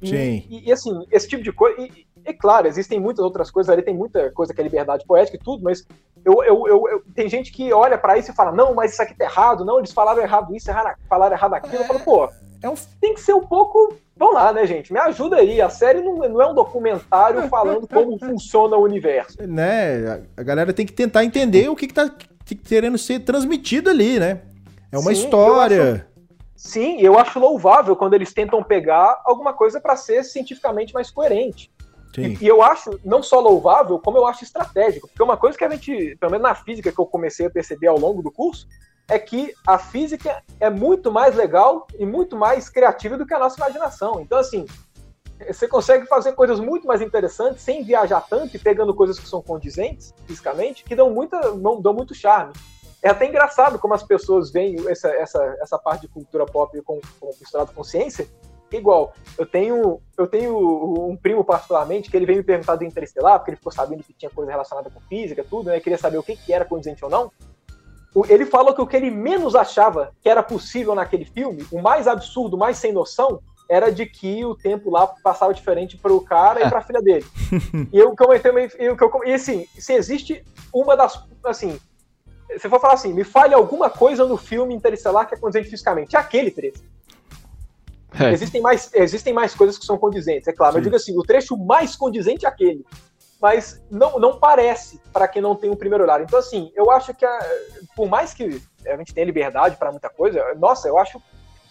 E, 0.00 0.08
Sim. 0.08 0.46
E, 0.50 0.68
e, 0.68 0.72
assim, 0.72 1.04
esse 1.12 1.28
tipo 1.28 1.42
de 1.44 1.52
coisa. 1.52 1.80
E, 1.80 2.06
e, 2.24 2.32
claro, 2.32 2.66
existem 2.66 2.98
muitas 3.00 3.24
outras 3.24 3.50
coisas 3.50 3.70
ali, 3.72 3.82
tem 3.82 3.94
muita 3.94 4.30
coisa 4.32 4.52
que 4.54 4.60
é 4.60 4.64
liberdade 4.64 5.04
poética 5.06 5.36
e 5.36 5.40
tudo, 5.40 5.62
mas 5.62 5.86
eu, 6.24 6.42
eu, 6.44 6.66
eu, 6.68 6.88
eu- 6.88 7.02
tem 7.14 7.28
gente 7.28 7.50
que 7.52 7.72
olha 7.72 7.98
pra 7.98 8.16
isso 8.18 8.30
e 8.30 8.34
fala: 8.34 8.52
não, 8.52 8.74
mas 8.74 8.92
isso 8.92 9.02
aqui 9.02 9.14
tá 9.14 9.24
errado, 9.24 9.64
não, 9.64 9.78
eles 9.78 9.92
falaram 9.92 10.22
errado 10.22 10.54
isso, 10.54 10.70
erraram- 10.70 10.94
falaram 11.08 11.34
errado 11.36 11.54
aquilo. 11.54 11.82
Eu 11.82 11.84
falo, 11.86 12.00
pô, 12.00 12.28
É 12.62 12.68
um 12.68 12.74
tem 13.00 13.14
que 13.14 13.20
ser 13.20 13.34
um 13.34 13.40
pouco. 13.46 13.94
Vamos 14.16 14.34
lá, 14.34 14.52
né, 14.52 14.64
gente? 14.66 14.92
Me 14.92 15.00
ajuda 15.00 15.36
aí. 15.36 15.60
A 15.60 15.68
série 15.68 16.00
não, 16.00 16.14
não 16.16 16.40
é 16.40 16.46
um 16.46 16.54
documentário 16.54 17.42
falando 17.50 17.88
como 17.88 18.16
funciona 18.18 18.76
o 18.76 18.82
universo. 18.82 19.36
né? 19.48 20.22
A 20.36 20.42
galera 20.44 20.72
tem 20.72 20.86
que 20.86 20.92
tentar 20.92 21.24
entender 21.24 21.68
o 21.68 21.74
que, 21.74 21.88
que 21.88 21.94
tá 21.94 22.08
que- 22.44 22.54
querendo 22.54 22.96
ser 22.98 23.20
transmitido 23.20 23.90
ali, 23.90 24.20
né? 24.20 24.42
É 24.92 24.98
uma 24.98 25.12
Sim, 25.12 25.24
história. 25.24 26.06
Sim, 26.54 27.00
eu 27.00 27.18
acho 27.18 27.40
louvável 27.40 27.96
quando 27.96 28.14
eles 28.14 28.32
tentam 28.32 28.62
pegar 28.62 29.20
alguma 29.24 29.52
coisa 29.52 29.80
pra 29.80 29.96
ser 29.96 30.22
cientificamente 30.22 30.94
mais 30.94 31.10
coerente. 31.10 31.68
E, 32.18 32.44
e 32.44 32.46
eu 32.46 32.62
acho 32.62 32.98
não 33.04 33.22
só 33.22 33.40
louvável, 33.40 33.98
como 33.98 34.18
eu 34.18 34.26
acho 34.26 34.44
estratégico. 34.44 35.08
Porque 35.08 35.22
uma 35.22 35.36
coisa 35.36 35.56
que 35.56 35.64
a 35.64 35.70
gente, 35.70 36.16
pelo 36.16 36.32
menos 36.32 36.46
na 36.46 36.54
física 36.54 36.92
que 36.92 36.98
eu 36.98 37.06
comecei 37.06 37.46
a 37.46 37.50
perceber 37.50 37.86
ao 37.86 37.98
longo 37.98 38.22
do 38.22 38.30
curso, 38.30 38.66
é 39.08 39.18
que 39.18 39.52
a 39.66 39.78
física 39.78 40.42
é 40.60 40.70
muito 40.70 41.10
mais 41.10 41.34
legal 41.34 41.86
e 41.98 42.06
muito 42.06 42.36
mais 42.36 42.68
criativa 42.68 43.16
do 43.16 43.26
que 43.26 43.34
a 43.34 43.38
nossa 43.38 43.56
imaginação. 43.56 44.20
Então, 44.20 44.38
assim, 44.38 44.66
você 45.46 45.66
consegue 45.66 46.06
fazer 46.06 46.32
coisas 46.32 46.60
muito 46.60 46.86
mais 46.86 47.00
interessantes 47.00 47.62
sem 47.62 47.82
viajar 47.82 48.20
tanto 48.28 48.56
e 48.56 48.58
pegando 48.58 48.94
coisas 48.94 49.18
que 49.18 49.28
são 49.28 49.42
condizentes 49.42 50.14
fisicamente, 50.26 50.84
que 50.84 50.94
dão, 50.94 51.10
muita, 51.10 51.40
dão 51.80 51.92
muito 51.92 52.14
charme. 52.14 52.52
É 53.02 53.08
até 53.08 53.26
engraçado 53.26 53.78
como 53.78 53.94
as 53.94 54.02
pessoas 54.02 54.52
veem 54.52 54.76
essa, 54.88 55.08
essa, 55.08 55.56
essa 55.60 55.78
parte 55.78 56.02
de 56.02 56.08
cultura 56.08 56.46
pop 56.46 56.80
com, 56.82 57.00
com 57.18 57.26
misturado 57.40 57.72
com 57.72 57.82
ciência. 57.82 58.28
Igual, 58.72 59.12
eu 59.38 59.46
tenho, 59.46 60.00
eu 60.16 60.26
tenho 60.26 61.08
um 61.08 61.16
primo 61.16 61.44
particularmente 61.44 62.10
que 62.10 62.16
ele 62.16 62.26
veio 62.26 62.38
me 62.38 62.44
perguntar 62.44 62.76
do 62.76 62.84
Interestelar, 62.84 63.38
porque 63.38 63.50
ele 63.50 63.56
ficou 63.56 63.72
sabendo 63.72 64.02
que 64.02 64.12
tinha 64.12 64.30
coisa 64.30 64.50
relacionada 64.50 64.90
com 64.90 65.00
física, 65.00 65.44
tudo, 65.48 65.70
né? 65.70 65.80
Queria 65.80 65.98
saber 65.98 66.18
o 66.18 66.22
que, 66.22 66.36
que 66.36 66.52
era 66.52 66.64
condizente 66.64 67.04
ou 67.04 67.10
não. 67.10 67.30
Ele 68.28 68.44
falou 68.44 68.74
que 68.74 68.82
o 68.82 68.86
que 68.86 68.96
ele 68.96 69.10
menos 69.10 69.54
achava 69.54 70.12
que 70.20 70.28
era 70.28 70.42
possível 70.42 70.94
naquele 70.94 71.24
filme, 71.24 71.66
o 71.72 71.80
mais 71.80 72.06
absurdo, 72.06 72.56
o 72.56 72.58
mais 72.58 72.76
sem 72.76 72.92
noção, 72.92 73.40
era 73.68 73.90
de 73.90 74.04
que 74.04 74.44
o 74.44 74.54
tempo 74.54 74.90
lá 74.90 75.06
passava 75.06 75.54
diferente 75.54 75.96
para 75.96 76.12
o 76.12 76.20
cara 76.20 76.60
e 76.60 76.68
para 76.68 76.80
a 76.80 76.82
filha 76.82 77.00
dele. 77.00 77.24
e 77.90 77.98
eu 77.98 78.14
comentei, 78.14 78.52
e, 78.52 78.84
eu, 78.84 78.96
e 79.24 79.32
assim, 79.32 79.66
se 79.78 79.94
existe 79.94 80.44
uma 80.72 80.94
das, 80.94 81.24
assim, 81.44 81.80
se 82.58 82.68
for 82.68 82.80
falar 82.80 82.94
assim, 82.94 83.14
me 83.14 83.24
fale 83.24 83.54
alguma 83.54 83.88
coisa 83.88 84.26
no 84.26 84.36
filme 84.36 84.74
Interestelar 84.74 85.26
que 85.26 85.34
é 85.34 85.38
condizente 85.38 85.70
fisicamente, 85.70 86.16
é 86.16 86.18
aquele 86.18 86.50
trecho. 86.50 86.82
É, 88.18 88.32
Existem 88.32 88.60
mais, 88.60 88.90
existem 88.94 89.32
mais 89.32 89.54
coisas 89.54 89.78
que 89.78 89.84
são 89.86 89.96
condizentes, 89.98 90.46
é 90.48 90.52
claro. 90.52 90.74
Mas 90.74 90.82
Sim. 90.82 90.88
eu 90.88 90.92
digo 90.92 90.96
assim, 90.96 91.18
o 91.18 91.22
trecho 91.22 91.56
mais 91.56 91.96
condizente 91.96 92.44
é 92.44 92.48
aquele. 92.48 92.84
Mas 93.40 93.82
não, 93.90 94.18
não 94.20 94.38
parece 94.38 95.00
para 95.12 95.26
quem 95.26 95.42
não 95.42 95.56
tem 95.56 95.68
um 95.70 95.74
primeiro 95.76 96.04
olhar. 96.04 96.20
Então, 96.22 96.38
assim, 96.38 96.70
eu 96.76 96.90
acho 96.90 97.12
que, 97.12 97.24
a- 97.24 97.46
por 97.96 98.08
mais 98.08 98.32
que 98.32 98.60
a 98.86 98.96
gente 98.96 99.12
tenha 99.12 99.26
liberdade 99.26 99.76
para 99.76 99.90
muita 99.90 100.08
coisa, 100.08 100.40
nossa, 100.58 100.86
eu 100.86 100.96
acho 100.96 101.20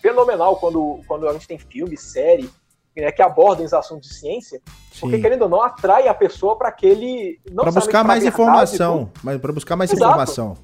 fenomenal 0.02 0.58
quando, 0.58 1.00
quando 1.08 1.28
a 1.30 1.34
gente 1.34 1.48
tem 1.48 1.58
filme, 1.58 1.96
série, 1.98 2.50
né, 2.98 3.12
que 3.12 3.22
abordam 3.22 3.64
os 3.66 3.74
assuntos 3.74 4.10
de 4.10 4.16
ciência, 4.16 4.60
porque, 5.00 5.16
Sim. 5.16 5.22
querendo 5.22 5.44
ou 5.44 5.50
não, 5.50 5.62
atrai 5.62 6.08
a 6.10 6.14
pessoa 6.14 6.58
para 6.58 6.68
aquele. 6.70 7.40
não 7.50 7.64
Pra 7.64 7.72
somente 7.72 7.86
buscar 7.86 8.04
mais 8.04 8.24
verdade, 8.24 8.42
informação. 8.42 9.10
Mas 9.24 9.40
para 9.40 9.54
buscar 9.54 9.76
mais 9.78 9.92
Exato. 9.94 10.04
informação. 10.12 10.58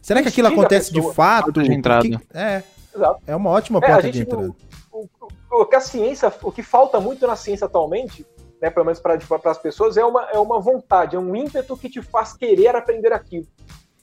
Será 0.00 0.22
que 0.22 0.28
aquilo 0.28 0.46
Instiga 0.48 0.62
acontece 0.62 0.92
de 0.92 1.02
fato? 1.12 1.52
De 1.52 1.72
entrada. 1.72 2.08
Porque- 2.08 2.24
É. 2.38 2.62
Exato. 2.94 3.20
é 3.26 3.36
uma 3.36 3.50
ótima 3.50 3.78
É, 3.82 3.86
porta 3.86 4.10
de 4.10 4.18
gente, 4.20 4.28
entrada. 4.28 4.48
o, 4.48 4.56
o- 5.00 5.60
o 5.62 5.66
que 5.66 5.76
a 5.76 5.80
ciência, 5.80 6.32
o 6.42 6.50
que 6.52 6.62
falta 6.62 7.00
muito 7.00 7.26
na 7.26 7.36
ciência 7.36 7.66
atualmente, 7.66 8.26
né, 8.60 8.70
pelo 8.70 8.86
menos 8.86 9.00
para 9.00 9.18
as 9.44 9.58
pessoas, 9.58 9.96
é 9.96 10.04
uma, 10.04 10.24
é 10.30 10.38
uma 10.38 10.60
vontade, 10.60 11.16
é 11.16 11.18
um 11.18 11.34
ímpeto 11.36 11.76
que 11.76 11.88
te 11.90 12.00
faz 12.02 12.32
querer 12.32 12.74
aprender 12.74 13.12
aquilo. 13.12 13.46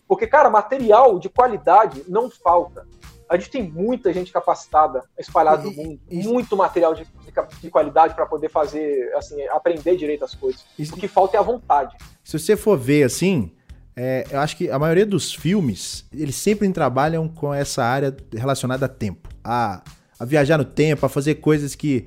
Porque, 0.08 0.28
cara, 0.28 0.50
material 0.50 1.18
de 1.18 1.30
qualidade 1.30 2.04
não 2.08 2.30
falta. 2.30 2.86
A 3.30 3.36
gente 3.38 3.50
tem 3.50 3.64
muita 3.64 4.14
gente 4.14 4.32
capacitada 4.32 5.02
espalhada 5.18 5.64
no 5.64 5.72
mundo, 5.72 6.00
muito 6.12 6.56
material 6.56 6.94
de, 6.94 7.04
de, 7.06 7.34
de 7.62 7.70
qualidade 7.72 8.14
para 8.14 8.26
poder 8.28 8.50
fazer, 8.50 9.12
assim, 9.16 9.42
aprender 9.48 9.96
direito 9.96 10.24
as 10.24 10.36
coisas. 10.36 10.64
o 10.78 10.96
que 10.98 11.08
falta 11.08 11.36
é 11.38 11.40
a 11.40 11.44
vontade. 11.44 11.96
Se 12.24 12.38
você 12.38 12.56
for 12.56 12.78
ver 12.78 13.04
assim, 13.04 13.52
é, 13.96 14.26
eu 14.30 14.40
acho 14.40 14.56
que 14.58 14.70
a 14.70 14.78
maioria 14.78 15.06
dos 15.06 15.34
filmes, 15.34 16.06
eles 16.14 16.36
sempre 16.36 16.70
trabalham 16.72 17.28
com 17.28 17.52
essa 17.54 17.84
área 17.84 18.16
relacionada 18.32 18.86
a 18.86 18.90
tempo. 18.90 19.30
A, 19.44 19.82
a 20.24 20.26
viajar 20.26 20.58
no 20.58 20.64
tempo, 20.64 21.06
a 21.06 21.10
fazer 21.10 21.36
coisas 21.36 21.76
que. 21.76 22.06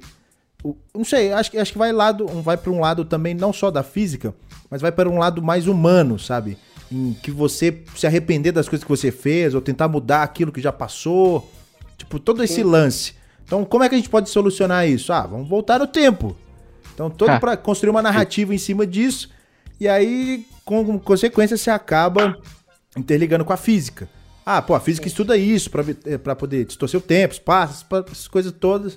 Não 0.94 1.04
sei, 1.04 1.32
acho 1.32 1.50
que, 1.50 1.58
acho 1.58 1.72
que 1.72 1.78
vai, 1.78 1.92
lado, 1.92 2.26
vai 2.42 2.56
para 2.56 2.72
um 2.72 2.80
lado 2.80 3.04
também, 3.04 3.34
não 3.34 3.52
só 3.52 3.70
da 3.70 3.82
física, 3.82 4.34
mas 4.70 4.80
vai 4.80 4.90
para 4.90 5.08
um 5.08 5.18
lado 5.18 5.42
mais 5.42 5.66
humano, 5.66 6.18
sabe? 6.18 6.56
Em 6.90 7.12
que 7.22 7.30
você 7.30 7.82
se 7.94 8.06
arrepender 8.06 8.52
das 8.52 8.68
coisas 8.68 8.82
que 8.82 8.88
você 8.88 9.12
fez, 9.12 9.54
ou 9.54 9.60
tentar 9.60 9.86
mudar 9.86 10.22
aquilo 10.22 10.50
que 10.50 10.62
já 10.62 10.72
passou. 10.72 11.52
Tipo, 11.98 12.18
todo 12.18 12.42
esse 12.42 12.62
lance. 12.62 13.14
Então, 13.44 13.64
como 13.66 13.84
é 13.84 13.88
que 13.88 13.94
a 13.94 13.98
gente 13.98 14.08
pode 14.08 14.30
solucionar 14.30 14.88
isso? 14.88 15.12
Ah, 15.12 15.26
vamos 15.26 15.46
voltar 15.46 15.78
no 15.78 15.86
tempo. 15.86 16.34
Então, 16.94 17.10
todo 17.10 17.30
ah. 17.30 17.38
para 17.38 17.56
construir 17.56 17.90
uma 17.90 18.02
narrativa 18.02 18.54
em 18.54 18.58
cima 18.58 18.86
disso. 18.86 19.28
E 19.78 19.86
aí, 19.86 20.46
com 20.64 20.98
consequência, 20.98 21.56
você 21.56 21.70
acaba 21.70 22.38
interligando 22.96 23.44
com 23.44 23.52
a 23.52 23.58
física. 23.58 24.08
Ah, 24.48 24.62
pô, 24.62 24.76
a 24.76 24.80
física 24.80 25.08
estuda 25.08 25.36
isso 25.36 25.68
para 25.68 25.84
eh, 26.04 26.34
poder 26.36 26.64
distorcer 26.64 27.00
o 27.00 27.02
tempo, 27.02 27.34
espaço, 27.34 27.84
essas 28.06 28.28
coisas 28.28 28.52
todas. 28.52 28.96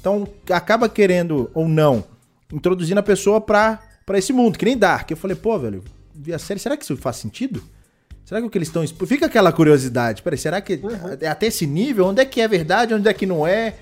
Então, 0.00 0.26
acaba 0.50 0.88
querendo 0.88 1.50
ou 1.52 1.68
não 1.68 2.02
introduzindo 2.50 2.98
a 2.98 3.02
pessoa 3.02 3.38
para 3.38 3.78
esse 4.14 4.32
mundo, 4.32 4.58
que 4.58 4.64
nem 4.64 4.78
Dark. 4.78 5.10
Eu 5.10 5.16
falei, 5.16 5.36
pô, 5.36 5.58
velho, 5.58 5.84
vi 6.14 6.32
a 6.32 6.38
série, 6.38 6.58
será 6.58 6.78
que 6.78 6.84
isso 6.84 6.96
faz 6.96 7.16
sentido? 7.16 7.62
Será 8.24 8.40
que 8.40 8.46
o 8.46 8.50
que 8.50 8.56
eles 8.58 8.68
estão. 8.68 8.84
Fica 9.06 9.26
aquela 9.26 9.52
curiosidade. 9.52 10.22
Peraí, 10.22 10.38
será 10.38 10.60
que 10.60 10.74
uhum. 10.74 11.16
é 11.20 11.28
até 11.28 11.46
esse 11.46 11.66
nível? 11.66 12.06
Onde 12.06 12.22
é 12.22 12.24
que 12.24 12.40
é 12.40 12.48
verdade? 12.48 12.94
Onde 12.94 13.08
é 13.08 13.12
que 13.12 13.26
não 13.26 13.46
é? 13.46 13.74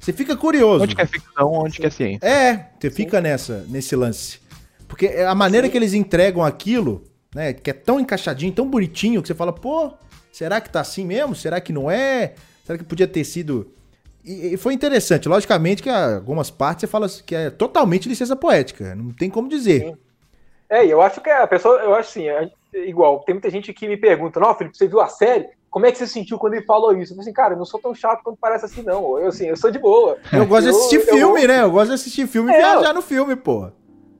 Você 0.00 0.12
fica 0.12 0.36
curioso. 0.36 0.82
Onde 0.82 0.96
que 0.96 1.02
é 1.02 1.06
ficção, 1.06 1.52
onde 1.52 1.78
que 1.78 1.86
é 1.86 1.90
ciência. 1.90 2.26
É, 2.26 2.70
você 2.80 2.90
fica 2.90 3.20
nessa, 3.20 3.64
nesse 3.68 3.94
lance. 3.94 4.40
Porque 4.88 5.06
é 5.06 5.26
a 5.26 5.34
maneira 5.34 5.66
Sim. 5.66 5.70
que 5.70 5.78
eles 5.78 5.94
entregam 5.94 6.42
aquilo, 6.42 7.04
né, 7.32 7.52
que 7.52 7.70
é 7.70 7.72
tão 7.72 8.00
encaixadinho, 8.00 8.52
tão 8.52 8.68
bonitinho, 8.68 9.22
que 9.22 9.28
você 9.28 9.34
fala, 9.34 9.52
pô, 9.52 9.92
será 10.32 10.60
que 10.60 10.70
tá 10.70 10.80
assim 10.80 11.06
mesmo? 11.06 11.34
Será 11.34 11.60
que 11.60 11.72
não 11.72 11.90
é? 11.90 12.34
Será 12.64 12.78
que 12.78 12.84
podia 12.84 13.06
ter 13.06 13.22
sido. 13.22 13.70
E, 14.24 14.54
e 14.54 14.56
foi 14.56 14.74
interessante. 14.74 15.28
Logicamente 15.28 15.82
que 15.82 15.90
algumas 15.90 16.50
partes 16.50 16.80
você 16.80 16.86
fala 16.86 17.06
que 17.24 17.34
é 17.34 17.50
totalmente 17.50 18.08
licença 18.08 18.34
poética. 18.34 18.94
Não 18.94 19.12
tem 19.12 19.30
como 19.30 19.48
dizer. 19.48 19.82
Sim. 19.82 19.96
É, 20.72 20.86
eu 20.86 21.02
acho 21.02 21.20
que 21.20 21.28
a 21.28 21.46
pessoa, 21.46 21.78
eu 21.80 21.94
acho 21.94 22.08
assim, 22.08 22.28
é 22.28 22.50
igual, 22.72 23.20
tem 23.20 23.34
muita 23.34 23.50
gente 23.50 23.74
que 23.74 23.86
me 23.86 23.98
pergunta, 23.98 24.40
não, 24.40 24.54
Felipe, 24.54 24.74
você 24.74 24.88
viu 24.88 25.02
a 25.02 25.06
série? 25.06 25.46
Como 25.70 25.84
é 25.84 25.92
que 25.92 25.98
você 25.98 26.06
sentiu 26.06 26.38
quando 26.38 26.54
ele 26.54 26.64
falou 26.64 26.96
isso? 26.96 27.12
Eu 27.12 27.16
falei 27.16 27.28
assim, 27.28 27.32
cara, 27.34 27.54
eu 27.54 27.58
não 27.58 27.66
sou 27.66 27.78
tão 27.78 27.94
chato 27.94 28.22
quanto 28.22 28.38
parece 28.38 28.64
assim, 28.64 28.82
não. 28.82 29.18
Eu, 29.18 29.28
assim, 29.28 29.46
eu 29.46 29.56
sou 29.56 29.70
de 29.70 29.78
boa. 29.78 30.16
Eu 30.32 30.46
gosto 30.46 30.64
de 30.64 30.70
assistir 30.70 30.96
eu, 30.96 31.06
filme, 31.06 31.42
eu... 31.42 31.48
né? 31.48 31.62
Eu 31.62 31.70
gosto 31.70 31.88
de 31.88 31.94
assistir 31.94 32.26
filme 32.26 32.50
e 32.50 32.54
é, 32.54 32.58
viajar 32.58 32.94
no 32.94 33.02
filme, 33.02 33.36
pô. 33.36 33.70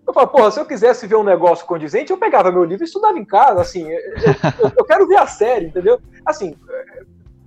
Eu 0.07 0.13
falo, 0.13 0.29
porra, 0.29 0.51
se 0.51 0.59
eu 0.59 0.67
quisesse 0.67 1.07
ver 1.07 1.17
um 1.17 1.23
negócio 1.23 1.65
condizente, 1.65 2.11
eu 2.11 2.19
pegava 2.19 2.51
meu 2.51 2.65
livro 2.65 2.85
e 2.85 2.87
estudava 2.87 3.19
em 3.19 3.25
casa, 3.25 3.61
assim, 3.61 3.89
eu, 3.89 4.01
eu, 4.77 4.85
quero 4.85 5.07
ver 5.07 5.17
a 5.17 5.27
série, 5.27 5.67
entendeu? 5.67 6.01
Assim, 6.27 6.57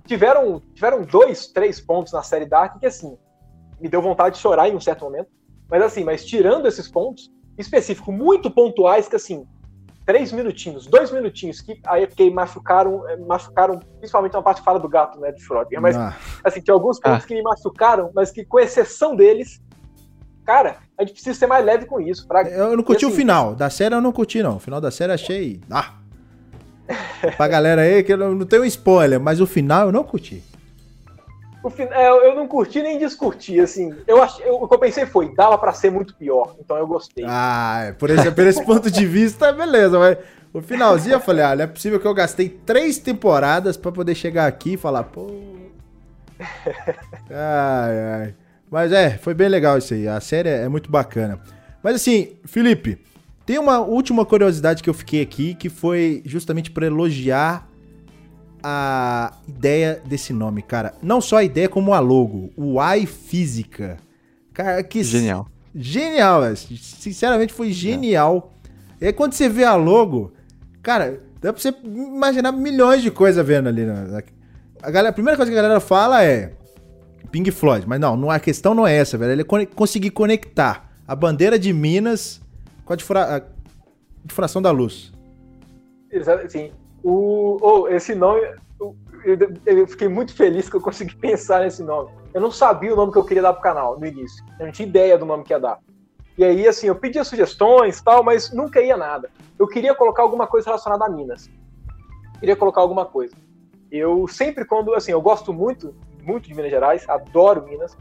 tiveram, 0.06 0.62
tiveram 0.74 1.02
dois, 1.02 1.48
três 1.48 1.80
pontos 1.80 2.12
na 2.12 2.22
série 2.22 2.46
Dark 2.46 2.78
que, 2.78 2.86
assim, 2.86 3.18
me 3.80 3.88
deu 3.88 4.00
vontade 4.00 4.36
de 4.36 4.40
chorar 4.40 4.68
em 4.68 4.74
um 4.74 4.80
certo 4.80 5.04
momento, 5.04 5.28
mas 5.68 5.82
assim, 5.82 6.02
mas 6.02 6.24
tirando 6.24 6.66
esses 6.66 6.88
pontos 6.88 7.30
específicos, 7.58 8.14
muito 8.14 8.50
pontuais, 8.50 9.08
que 9.08 9.16
assim, 9.16 9.46
três 10.06 10.32
minutinhos, 10.32 10.86
dois 10.86 11.10
minutinhos, 11.10 11.60
que 11.60 11.78
aí 11.86 12.06
fiquei 12.06 12.30
machucaram, 12.30 13.02
machucaram, 13.26 13.80
principalmente 13.98 14.34
na 14.34 14.42
parte 14.42 14.58
que 14.58 14.64
fala 14.64 14.78
do 14.78 14.88
gato, 14.88 15.18
né, 15.18 15.32
de 15.32 15.42
Schrödinger, 15.42 15.80
mas, 15.80 15.96
ah. 15.96 16.16
assim, 16.44 16.60
tinha 16.60 16.74
alguns 16.74 17.00
pontos 17.00 17.24
ah. 17.24 17.26
que 17.26 17.34
me 17.34 17.42
machucaram, 17.42 18.10
mas 18.14 18.30
que, 18.30 18.44
com 18.44 18.58
exceção 18.58 19.16
deles, 19.16 19.60
cara, 20.46 20.76
a 20.96 21.02
gente 21.02 21.12
precisa 21.12 21.36
ser 21.36 21.46
mais 21.46 21.64
leve 21.64 21.84
com 21.84 22.00
isso. 22.00 22.26
Pra... 22.26 22.42
Eu 22.42 22.76
não 22.76 22.84
curti 22.84 23.04
assim, 23.04 23.12
o 23.12 23.16
final. 23.16 23.54
Da 23.54 23.68
série 23.68 23.94
eu 23.94 24.00
não 24.00 24.12
curti, 24.12 24.42
não. 24.42 24.56
O 24.56 24.60
final 24.60 24.80
da 24.80 24.90
série 24.90 25.12
achei. 25.12 25.60
Ah! 25.70 25.94
pra 27.36 27.48
galera 27.48 27.82
aí, 27.82 28.02
que 28.04 28.12
eu 28.12 28.16
não 28.16 28.46
tenho 28.46 28.64
spoiler, 28.64 29.18
mas 29.20 29.40
o 29.40 29.46
final 29.46 29.86
eu 29.86 29.92
não 29.92 30.04
curti. 30.04 30.42
O 31.62 31.68
fin... 31.68 31.82
É, 31.90 32.08
eu 32.08 32.36
não 32.36 32.46
curti 32.46 32.80
nem 32.80 32.96
descurti, 32.96 33.58
assim. 33.58 33.92
Eu 34.06 34.22
ach... 34.22 34.38
eu, 34.38 34.54
o 34.54 34.68
que 34.68 34.74
eu 34.74 34.78
pensei 34.78 35.04
foi, 35.04 35.34
dava 35.34 35.58
para 35.58 35.72
ser 35.72 35.90
muito 35.90 36.14
pior, 36.14 36.54
então 36.60 36.76
eu 36.76 36.86
gostei. 36.86 37.24
Ah, 37.26 37.86
é, 37.88 37.92
por 37.92 38.08
esse, 38.08 38.30
por 38.30 38.46
esse 38.46 38.62
ponto 38.64 38.88
de 38.88 39.04
vista, 39.04 39.52
beleza, 39.52 39.98
mas 39.98 40.16
o 40.52 40.62
finalzinho 40.62 41.14
eu 41.14 41.20
falei, 41.20 41.44
ah, 41.44 41.56
não 41.56 41.64
é 41.64 41.66
possível 41.66 41.98
que 41.98 42.06
eu 42.06 42.14
gastei 42.14 42.48
três 42.48 42.98
temporadas 42.98 43.76
para 43.76 43.90
poder 43.90 44.14
chegar 44.14 44.46
aqui 44.46 44.74
e 44.74 44.76
falar, 44.76 45.02
pô. 45.02 45.28
Ai, 47.30 47.98
ai. 47.98 48.34
Mas 48.76 48.92
é, 48.92 49.16
foi 49.16 49.32
bem 49.32 49.48
legal 49.48 49.78
isso 49.78 49.94
aí. 49.94 50.06
A 50.06 50.20
série 50.20 50.50
é 50.50 50.68
muito 50.68 50.90
bacana. 50.90 51.40
Mas 51.82 51.94
assim, 51.94 52.32
Felipe, 52.44 52.98
tem 53.46 53.58
uma 53.58 53.78
última 53.78 54.22
curiosidade 54.26 54.82
que 54.82 54.90
eu 54.90 54.92
fiquei 54.92 55.22
aqui, 55.22 55.54
que 55.54 55.70
foi 55.70 56.20
justamente 56.26 56.70
para 56.70 56.84
elogiar 56.84 57.66
a 58.62 59.32
ideia 59.48 60.02
desse 60.04 60.34
nome, 60.34 60.60
cara. 60.60 60.92
Não 61.02 61.22
só 61.22 61.38
a 61.38 61.44
ideia, 61.44 61.70
como 61.70 61.94
a 61.94 62.00
logo. 62.00 62.50
O 62.54 62.76
iFísica. 62.96 63.96
Cara, 64.52 64.82
que. 64.82 65.02
Genial. 65.02 65.48
Genial, 65.74 66.42
velho. 66.42 66.56
Sinceramente, 66.58 67.54
foi 67.54 67.72
genial. 67.72 68.52
É. 69.00 69.04
E 69.04 69.06
aí, 69.06 69.12
quando 69.14 69.32
você 69.32 69.48
vê 69.48 69.64
a 69.64 69.74
logo, 69.74 70.34
cara, 70.82 71.22
dá 71.40 71.50
pra 71.50 71.62
você 71.62 71.74
imaginar 71.82 72.52
milhões 72.52 73.00
de 73.00 73.10
coisas 73.10 73.46
vendo 73.46 73.70
ali. 73.70 73.86
Né? 73.86 74.22
A, 74.82 74.90
galera, 74.90 75.08
a 75.08 75.14
primeira 75.14 75.38
coisa 75.38 75.50
que 75.50 75.58
a 75.58 75.62
galera 75.62 75.80
fala 75.80 76.22
é 76.22 76.52
Pink 77.26 77.50
Floyd. 77.50 77.86
Mas 77.86 78.00
não, 78.00 78.16
não, 78.16 78.30
a 78.30 78.38
questão 78.38 78.74
não 78.74 78.86
é 78.86 78.96
essa, 78.96 79.18
velho. 79.18 79.32
Ele 79.32 79.42
é 79.42 79.66
conseguir 79.66 80.10
conectar 80.10 80.90
a 81.06 81.14
bandeira 81.14 81.58
de 81.58 81.72
Minas 81.72 82.40
com 82.84 82.92
a, 82.92 82.96
difra 82.96 83.42
a 84.46 84.60
da 84.60 84.70
luz. 84.70 85.12
Exato, 86.10 86.50
sim. 86.50 86.72
O, 87.02 87.58
oh, 87.60 87.88
esse 87.88 88.14
nome, 88.14 88.40
eu, 89.24 89.38
eu, 89.64 89.86
fiquei 89.86 90.08
muito 90.08 90.34
feliz 90.34 90.68
que 90.68 90.76
eu 90.76 90.80
consegui 90.80 91.14
pensar 91.18 91.60
nesse 91.60 91.82
nome. 91.82 92.10
Eu 92.32 92.40
não 92.40 92.50
sabia 92.50 92.92
o 92.92 92.96
nome 92.96 93.12
que 93.12 93.18
eu 93.18 93.24
queria 93.24 93.42
dar 93.42 93.52
pro 93.52 93.62
canal 93.62 93.98
no 93.98 94.06
início. 94.06 94.44
Eu 94.58 94.66
não 94.66 94.72
tinha 94.72 94.88
ideia 94.88 95.18
do 95.18 95.26
nome 95.26 95.44
que 95.44 95.52
ia 95.52 95.60
dar. 95.60 95.78
E 96.38 96.44
aí, 96.44 96.68
assim, 96.68 96.86
eu 96.86 96.94
pedia 96.94 97.24
sugestões 97.24 98.00
tal, 98.02 98.22
mas 98.22 98.52
nunca 98.52 98.80
ia 98.80 98.96
nada. 98.96 99.30
Eu 99.58 99.66
queria 99.66 99.94
colocar 99.94 100.22
alguma 100.22 100.46
coisa 100.46 100.66
relacionada 100.66 101.06
a 101.06 101.08
Minas. 101.08 101.50
Queria 102.38 102.54
colocar 102.54 102.82
alguma 102.82 103.06
coisa. 103.06 103.34
Eu 103.90 104.28
sempre, 104.28 104.64
quando, 104.64 104.94
assim, 104.94 105.12
eu 105.12 105.20
gosto 105.22 105.52
muito 105.52 105.94
muito 106.26 106.48
de 106.48 106.54
Minas 106.54 106.70
Gerais, 106.70 107.08
adoro 107.08 107.64
Minas. 107.64 107.96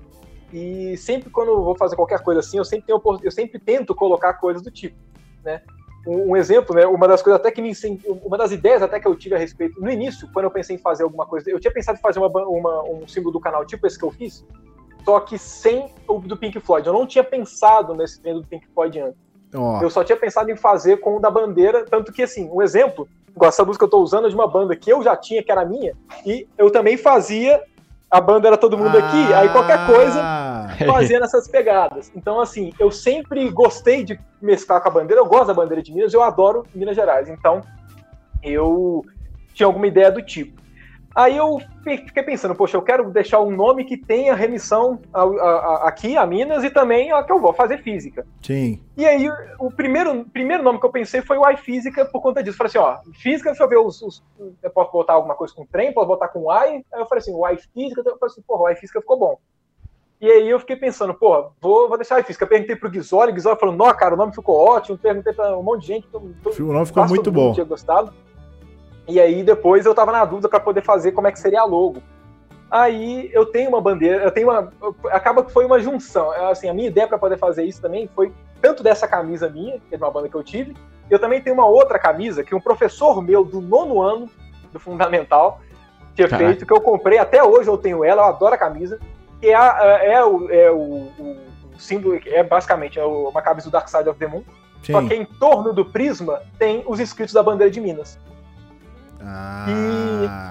E 0.52 0.95
sempre 0.97 1.30
quando 1.30 1.49
eu 1.49 1.64
vou 1.64 1.76
fazer 1.76 1.95
qualquer 1.95 2.22
coisa 2.22 2.39
assim, 2.39 2.57
eu 2.57 2.65
sempre, 2.65 2.88
tenho, 2.88 3.02
eu 3.23 3.31
sempre 3.31 3.60
tento 3.60 3.93
colocar 3.93 4.34
coisas 4.35 4.61
do 4.61 4.72
tipo, 4.72 4.97
né? 5.43 5.61
Um, 6.07 6.31
um 6.31 6.38
exemplo, 6.38 6.76
né? 6.76 6.85
Uma 6.85 7.07
das 7.07 7.22
coisas 7.22 7.39
até 7.39 7.52
que 7.52 7.61
me 7.61 7.73
uma 8.23 8.38
das 8.38 8.52
ideias 8.52 8.81
até 8.81 8.99
que 8.99 9.07
eu 9.07 9.15
tive 9.15 9.35
a 9.35 9.38
respeito 9.38 9.80
no 9.81 9.89
início, 9.89 10.30
quando 10.31 10.45
eu 10.45 10.52
pensei 10.52 10.76
em 10.76 10.80
fazer 10.80 11.03
alguma 11.03 11.26
coisa, 11.26 11.49
eu 11.49 11.60
tinha 11.60 11.73
pensado 11.73 11.97
em 11.97 12.02
fazer 12.02 12.19
uma, 12.19 12.27
uma, 12.27 12.84
um 12.84 13.07
símbolo 13.07 13.34
do 13.34 13.39
canal 13.39 13.65
tipo 13.65 13.85
esse 13.85 13.97
que 13.97 14.06
eu 14.06 14.11
fiz, 14.11 14.45
só 15.03 15.19
que 15.19 15.38
sem 15.38 15.91
o 16.07 16.19
do 16.19 16.38
Pink 16.38 16.60
Floyd. 16.60 16.88
Eu 16.88 16.93
não 16.93 17.06
tinha 17.06 17.23
pensado 17.23 17.93
nesse 17.93 18.22
treino 18.22 18.41
do 18.41 18.47
Pink 18.47 18.68
Floyd 18.73 18.99
antes. 18.99 19.19
Oh. 19.53 19.80
Eu 19.81 19.89
só 19.89 20.03
tinha 20.03 20.18
pensado 20.18 20.49
em 20.52 20.56
fazer 20.56 20.97
com 20.97 21.18
o 21.18 21.19
da 21.19 21.30
bandeira, 21.30 21.85
tanto 21.85 22.11
que 22.11 22.23
assim, 22.23 22.49
um 22.52 22.61
exemplo, 22.61 23.07
essa 23.41 23.64
música 23.64 23.85
que 23.85 23.88
eu 23.88 23.91
tô 23.91 24.02
usando 24.02 24.27
é 24.27 24.30
de 24.30 24.35
uma 24.35 24.47
banda 24.47 24.76
que 24.76 24.91
eu 24.91 25.02
já 25.03 25.15
tinha, 25.15 25.43
que 25.43 25.52
era 25.52 25.65
minha, 25.65 25.95
e 26.26 26.47
eu 26.57 26.72
também 26.72 26.97
fazia 26.97 27.61
a 28.10 28.22
banda 28.22 28.48
era 28.48 28.57
todo 28.57 28.77
mundo 28.77 28.98
ah. 28.98 28.99
aqui, 28.99 29.34
aí 29.34 29.49
qualquer 29.49 29.86
coisa 29.88 30.22
fazendo 30.86 31.26
essas 31.26 31.48
pegadas. 31.48 32.11
Então, 32.15 32.40
assim, 32.40 32.73
eu 32.80 32.91
sempre 32.91 33.49
gostei 33.49 34.03
de 34.03 34.19
mesclar 34.41 34.82
com 34.82 34.90
a 34.90 34.91
bandeira, 34.91 35.22
eu 35.22 35.26
gosto 35.26 35.48
da 35.48 35.53
bandeira 35.53 35.82
de 35.82 35.94
Minas, 35.94 36.14
eu 36.14 36.22
adoro 36.22 36.65
Minas 36.73 36.95
Gerais. 36.95 37.30
Então, 37.30 37.61
eu 38.44 39.03
tinha 39.53 39.68
alguma 39.68 39.88
ideia 39.88 40.11
do 40.11 40.22
tipo. 40.22 40.61
Aí 41.16 41.38
eu 41.38 41.62
fiquei 41.82 42.24
pensando, 42.24 42.54
poxa, 42.54 42.76
eu 42.76 42.82
quero 42.82 43.10
deixar 43.10 43.40
um 43.40 43.50
nome 43.50 43.86
que 43.86 43.96
tenha 43.96 44.36
remissão 44.36 45.00
a, 45.14 45.22
a, 45.22 45.24
a, 45.24 45.88
aqui 45.88 46.18
a 46.18 46.26
Minas 46.26 46.62
e 46.66 46.70
também 46.70 47.10
a 47.14 47.24
que 47.24 47.32
eu 47.32 47.40
vou 47.40 47.54
fazer 47.54 47.82
física. 47.82 48.28
Sim. 48.42 48.84
E 48.98 49.06
aí 49.06 49.30
o 49.58 49.72
primeiro, 49.72 50.26
primeiro 50.26 50.62
nome 50.62 50.78
que 50.78 50.86
eu 50.86 50.92
pensei 50.92 51.22
foi 51.22 51.38
o 51.38 51.50
iFísica 51.52 52.04
por 52.04 52.22
conta 52.22 52.44
disso. 52.44 52.58
Falei 52.58 52.68
assim, 52.68 52.78
ó, 52.80 52.98
física, 53.14 53.52
deixa 53.52 53.64
eu 53.64 53.70
ver 53.70 53.78
os, 53.78 54.02
os 54.02 54.22
eu 54.62 54.70
posso 54.70 54.92
botar 54.92 55.14
alguma 55.14 55.36
coisa 55.36 55.54
com 55.54 55.66
trem, 55.66 55.94
posso 55.94 56.08
botar 56.08 56.28
com 56.28 56.52
I. 56.52 56.84
Aí 56.92 57.00
eu 57.00 57.08
falei 57.08 57.22
assim, 57.22 57.34
o 57.34 57.50
iFísica, 57.50 58.02
eu 58.02 58.18
falei 58.18 58.34
assim, 58.34 58.42
porra, 58.46 58.64
o 58.64 58.70
iFísica 58.72 59.00
ficou 59.00 59.18
bom. 59.18 59.40
E 60.20 60.30
aí 60.30 60.50
eu 60.50 60.60
fiquei 60.60 60.76
pensando, 60.76 61.14
pô, 61.14 61.50
vou, 61.62 61.88
vou 61.88 61.98
deixar 61.98 62.20
a 62.20 62.24
física. 62.24 62.46
Perguntei 62.46 62.76
pro 62.76 62.90
Guizoli, 62.90 63.32
o 63.32 63.36
Guizoli 63.36 63.60
falou, 63.60 63.76
não, 63.76 63.94
cara, 63.94 64.16
o 64.16 64.18
nome 64.18 64.34
ficou 64.34 64.58
ótimo. 64.58 64.98
Perguntei 64.98 65.32
pra 65.32 65.58
um 65.58 65.64
monte 65.64 65.82
de 65.82 65.88
gente. 65.88 66.08
Todo, 66.08 66.26
o 66.26 66.74
nome 66.74 66.86
ficou 66.86 67.08
muito 67.08 67.32
bom. 67.32 67.54
Tinha 67.54 67.66
gostado. 67.66 68.14
E 69.07 69.19
aí 69.19 69.44
depois 69.44 69.86
eu 69.86 69.94
tava 69.95 70.11
na 70.11 70.26
dúvida 70.26 70.49
para 70.49 70.60
poder 70.60 70.82
fazer 70.82 71.11
como 71.11 71.27
é 71.27 71.32
que 71.32 71.40
seria 71.40 71.61
a 71.61 71.65
logo. 71.65 72.02
Aí 72.72 73.30
eu 73.32 73.45
tenho 73.45 73.69
uma 73.69 73.80
bandeira, 73.80 74.23
eu 74.23 74.32
tenho 74.32 74.49
uma. 74.49 74.72
Acaba 75.11 75.44
que 75.44 75.52
foi 75.52 75.65
uma 75.65 75.80
junção. 75.80 76.34
É, 76.34 76.49
assim, 76.52 76.68
a 76.68 76.73
minha 76.73 76.88
ideia 76.88 77.07
para 77.07 77.18
poder 77.18 77.38
fazer 77.38 77.64
isso 77.64 77.82
também 77.82 78.10
foi 78.15 78.34
tanto 78.61 78.82
dessa 78.82 79.07
camisa 79.07 79.48
minha, 79.49 79.80
que 79.80 79.94
é 79.94 79.98
de 79.98 80.03
uma 80.03 80.10
banda 80.11 80.27
que 80.27 80.36
eu 80.36 80.44
tive, 80.44 80.76
eu 81.10 81.19
também 81.19 81.40
tenho 81.40 81.56
uma 81.56 81.68
outra 81.68 81.99
camisa 81.99 82.44
que 82.44 82.56
um 82.56 82.60
professor 82.60 83.22
meu 83.22 83.45
do 83.45 83.61
nono 83.61 84.02
ano 84.02 84.27
do 84.73 84.80
Fundamental 84.80 85.60
tinha 86.15 86.27
Caraca. 86.27 86.48
feito, 86.49 86.65
que 86.65 86.73
eu 86.73 86.82
comprei, 86.82 87.19
até 87.19 87.44
hoje 87.44 87.69
eu 87.69 87.77
tenho 87.77 88.03
ela, 88.03 88.23
eu 88.23 88.26
adoro 88.26 88.56
a 88.56 88.57
camisa, 88.57 88.99
que 89.40 89.48
é, 89.49 89.53
a- 89.53 89.99
é, 90.02 90.23
o, 90.26 90.49
é 90.49 90.72
o, 90.72 90.77
o- 90.77 91.38
o 91.76 91.80
símbolo, 91.80 92.19
é 92.26 92.41
basicamente 92.41 92.98
é 92.98 93.06
uma 93.06 93.41
camisa 93.41 93.69
do 93.69 93.72
Dark 93.72 93.88
Side 93.88 94.10
of 94.10 94.18
the 94.18 94.26
Moon, 94.27 94.44
só 94.94 95.02
que 95.07 95.14
em 95.14 95.26
torno 95.26 95.72
do 95.73 95.86
prisma 95.86 96.41
tem 96.57 96.84
os 96.88 96.99
escritos 96.99 97.34
da 97.34 97.44
bandeira 97.44 97.69
de 97.69 97.80
Minas. 97.82 98.18
Ah. 99.26 99.65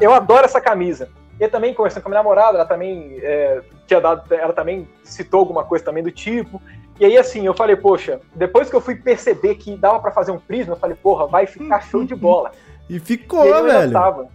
E 0.01 0.05
eu 0.05 0.12
adoro 0.12 0.44
essa 0.44 0.60
camisa. 0.60 1.09
E 1.38 1.48
também, 1.48 1.74
conversando 1.74 2.02
com 2.02 2.09
a 2.09 2.10
minha 2.10 2.22
namorada, 2.22 2.59
ela 2.59 2.66
também 2.66 3.18
é, 3.20 3.60
tinha 3.86 4.01
dado, 4.01 4.32
ela 4.32 4.52
também 4.52 4.88
citou 5.02 5.40
alguma 5.40 5.64
coisa 5.64 5.84
também 5.84 6.02
do 6.02 6.10
tipo. 6.10 6.60
E 6.98 7.05
aí, 7.05 7.16
assim, 7.18 7.44
eu 7.44 7.55
falei, 7.55 7.74
poxa, 7.74 8.20
depois 8.34 8.70
que 8.70 8.76
eu 8.76 8.80
fui 8.80 8.94
perceber 8.94 9.56
que 9.56 9.76
dava 9.76 9.98
pra 9.98 10.12
fazer 10.12 10.30
um 10.30 10.38
prisma, 10.38 10.74
eu 10.74 10.78
falei, 10.78 10.96
porra, 10.96 11.26
vai 11.26 11.44
ficar 11.46 11.80
show 11.82 12.05
de 12.05 12.14
bola. 12.14 12.52
E 12.88 12.96
E 12.96 13.01
ficou, 13.01 13.42
aí 13.42 13.48
eu 13.48 13.56
ainda 13.56 13.78
velho. 13.80 13.92
tava. 13.92 14.28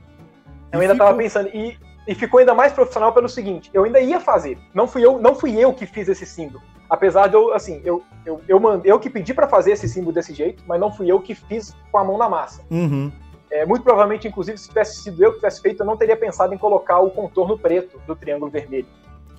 Eu 0.73 0.79
E 0.79 0.81
ainda 0.81 0.95
tava 0.95 1.11
ficou. 1.11 1.23
pensando. 1.23 1.49
E, 1.53 1.77
e 2.05 2.15
ficou 2.15 2.39
ainda 2.39 2.53
mais 2.53 2.73
profissional 2.73 3.13
pelo 3.13 3.29
seguinte: 3.29 3.69
eu 3.73 3.85
ainda 3.85 4.01
ia 4.01 4.19
fazer. 4.19 4.57
Não 4.73 4.85
fui 4.87 5.05
eu, 5.05 5.19
não 5.21 5.35
fui 5.35 5.57
eu 5.57 5.71
que 5.73 5.85
fiz 5.85 6.09
esse 6.09 6.25
símbolo. 6.25 6.61
Apesar 6.89 7.27
de 7.27 7.35
eu, 7.35 7.53
assim, 7.53 7.81
eu, 7.85 8.03
eu, 8.25 8.41
eu, 8.47 8.59
mandei, 8.59 8.91
eu 8.91 8.99
que 8.99 9.09
pedi 9.09 9.33
pra 9.33 9.47
fazer 9.47 9.71
esse 9.71 9.87
símbolo 9.87 10.11
desse 10.11 10.33
jeito, 10.33 10.63
mas 10.67 10.79
não 10.81 10.91
fui 10.91 11.07
eu 11.09 11.19
que 11.21 11.33
fiz 11.35 11.73
com 11.91 11.97
a 11.99 12.03
mão 12.03 12.17
na 12.17 12.27
massa. 12.27 12.63
Uhum. 12.69 13.11
É, 13.51 13.65
muito 13.65 13.83
provavelmente, 13.83 14.27
inclusive, 14.27 14.57
se 14.57 14.69
tivesse 14.69 15.01
sido 15.01 15.23
eu 15.23 15.31
que 15.31 15.37
tivesse 15.37 15.61
feito, 15.61 15.81
eu 15.81 15.85
não 15.85 15.97
teria 15.97 16.15
pensado 16.15 16.53
em 16.53 16.57
colocar 16.57 16.99
o 16.99 17.09
contorno 17.09 17.57
preto 17.57 17.99
do 18.05 18.15
triângulo 18.15 18.51
vermelho. 18.51 18.85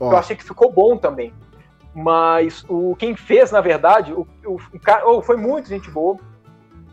Ó, 0.01 0.11
Eu 0.12 0.16
achei 0.16 0.35
que 0.35 0.43
ficou 0.45 0.73
bom 0.73 0.97
também. 0.97 1.32
Mas 1.95 2.65
o 2.69 2.95
quem 2.97 3.16
fez, 3.16 3.51
na 3.51 3.61
verdade, 3.61 4.12
o, 4.12 4.27
o, 4.45 4.57
o 4.74 4.81
cara 4.81 5.09
oh, 5.09 5.20
foi 5.23 5.37
muito 5.37 5.69
gente 5.69 5.91
boa. 5.91 6.16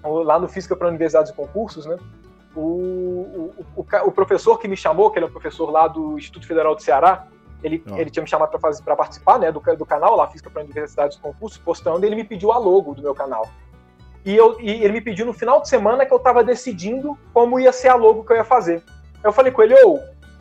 O- 0.04 0.22
Lá 0.24 0.40
no 0.40 0.48
Física 0.48 0.76
para 0.76 0.88
Universidades 0.88 1.32
e 1.32 1.36
Concursos, 1.36 1.86
né? 1.86 1.98
O, 2.56 2.62
o, 2.62 3.66
o, 3.76 3.86
o 4.08 4.12
professor 4.12 4.58
que 4.58 4.68
me 4.68 4.76
chamou, 4.76 5.12
que 5.12 5.20
ele 5.20 5.26
é 5.26 5.30
um 5.30 5.32
professor 5.32 5.70
lá 5.70 5.88
do 5.88 6.18
Instituto 6.18 6.48
Federal 6.48 6.76
do 6.76 6.82
Ceará, 6.82 7.28
ele, 7.64 7.84
ele 7.96 8.10
tinha 8.10 8.24
me 8.24 8.30
chamado 8.30 8.50
para 8.60 8.96
participar 8.96 9.40
né, 9.40 9.52
do, 9.52 9.60
do 9.60 9.86
canal 9.86 10.16
lá, 10.16 10.28
Física 10.28 10.50
para 10.50 10.64
Universidades 10.64 11.18
e 11.18 11.20
Concursos, 11.22 11.58
postando, 11.58 12.04
e 12.04 12.08
ele 12.10 12.16
me 12.16 12.24
pediu 12.24 12.52
a 12.52 12.58
logo 12.58 12.94
do 12.96 13.02
meu 13.02 13.14
canal. 13.14 13.48
E, 14.28 14.36
eu, 14.36 14.60
e 14.60 14.70
ele 14.84 14.92
me 14.92 15.00
pediu 15.00 15.26
no 15.26 15.32
final 15.32 15.62
de 15.62 15.70
semana 15.70 16.06
que 16.06 16.12
eu 16.14 16.18
estava 16.18 16.44
decidindo 16.44 17.18
como 17.34 17.58
ia 17.58 17.72
ser 17.72 17.88
a 17.88 17.96
logo 17.96 18.26
que 18.26 18.34
eu 18.34 18.36
ia 18.36 18.44
fazer. 18.44 18.84
Eu 19.24 19.32
falei 19.32 19.54
com 19.54 19.62
ele, 19.64 19.74
ô, 19.86 20.00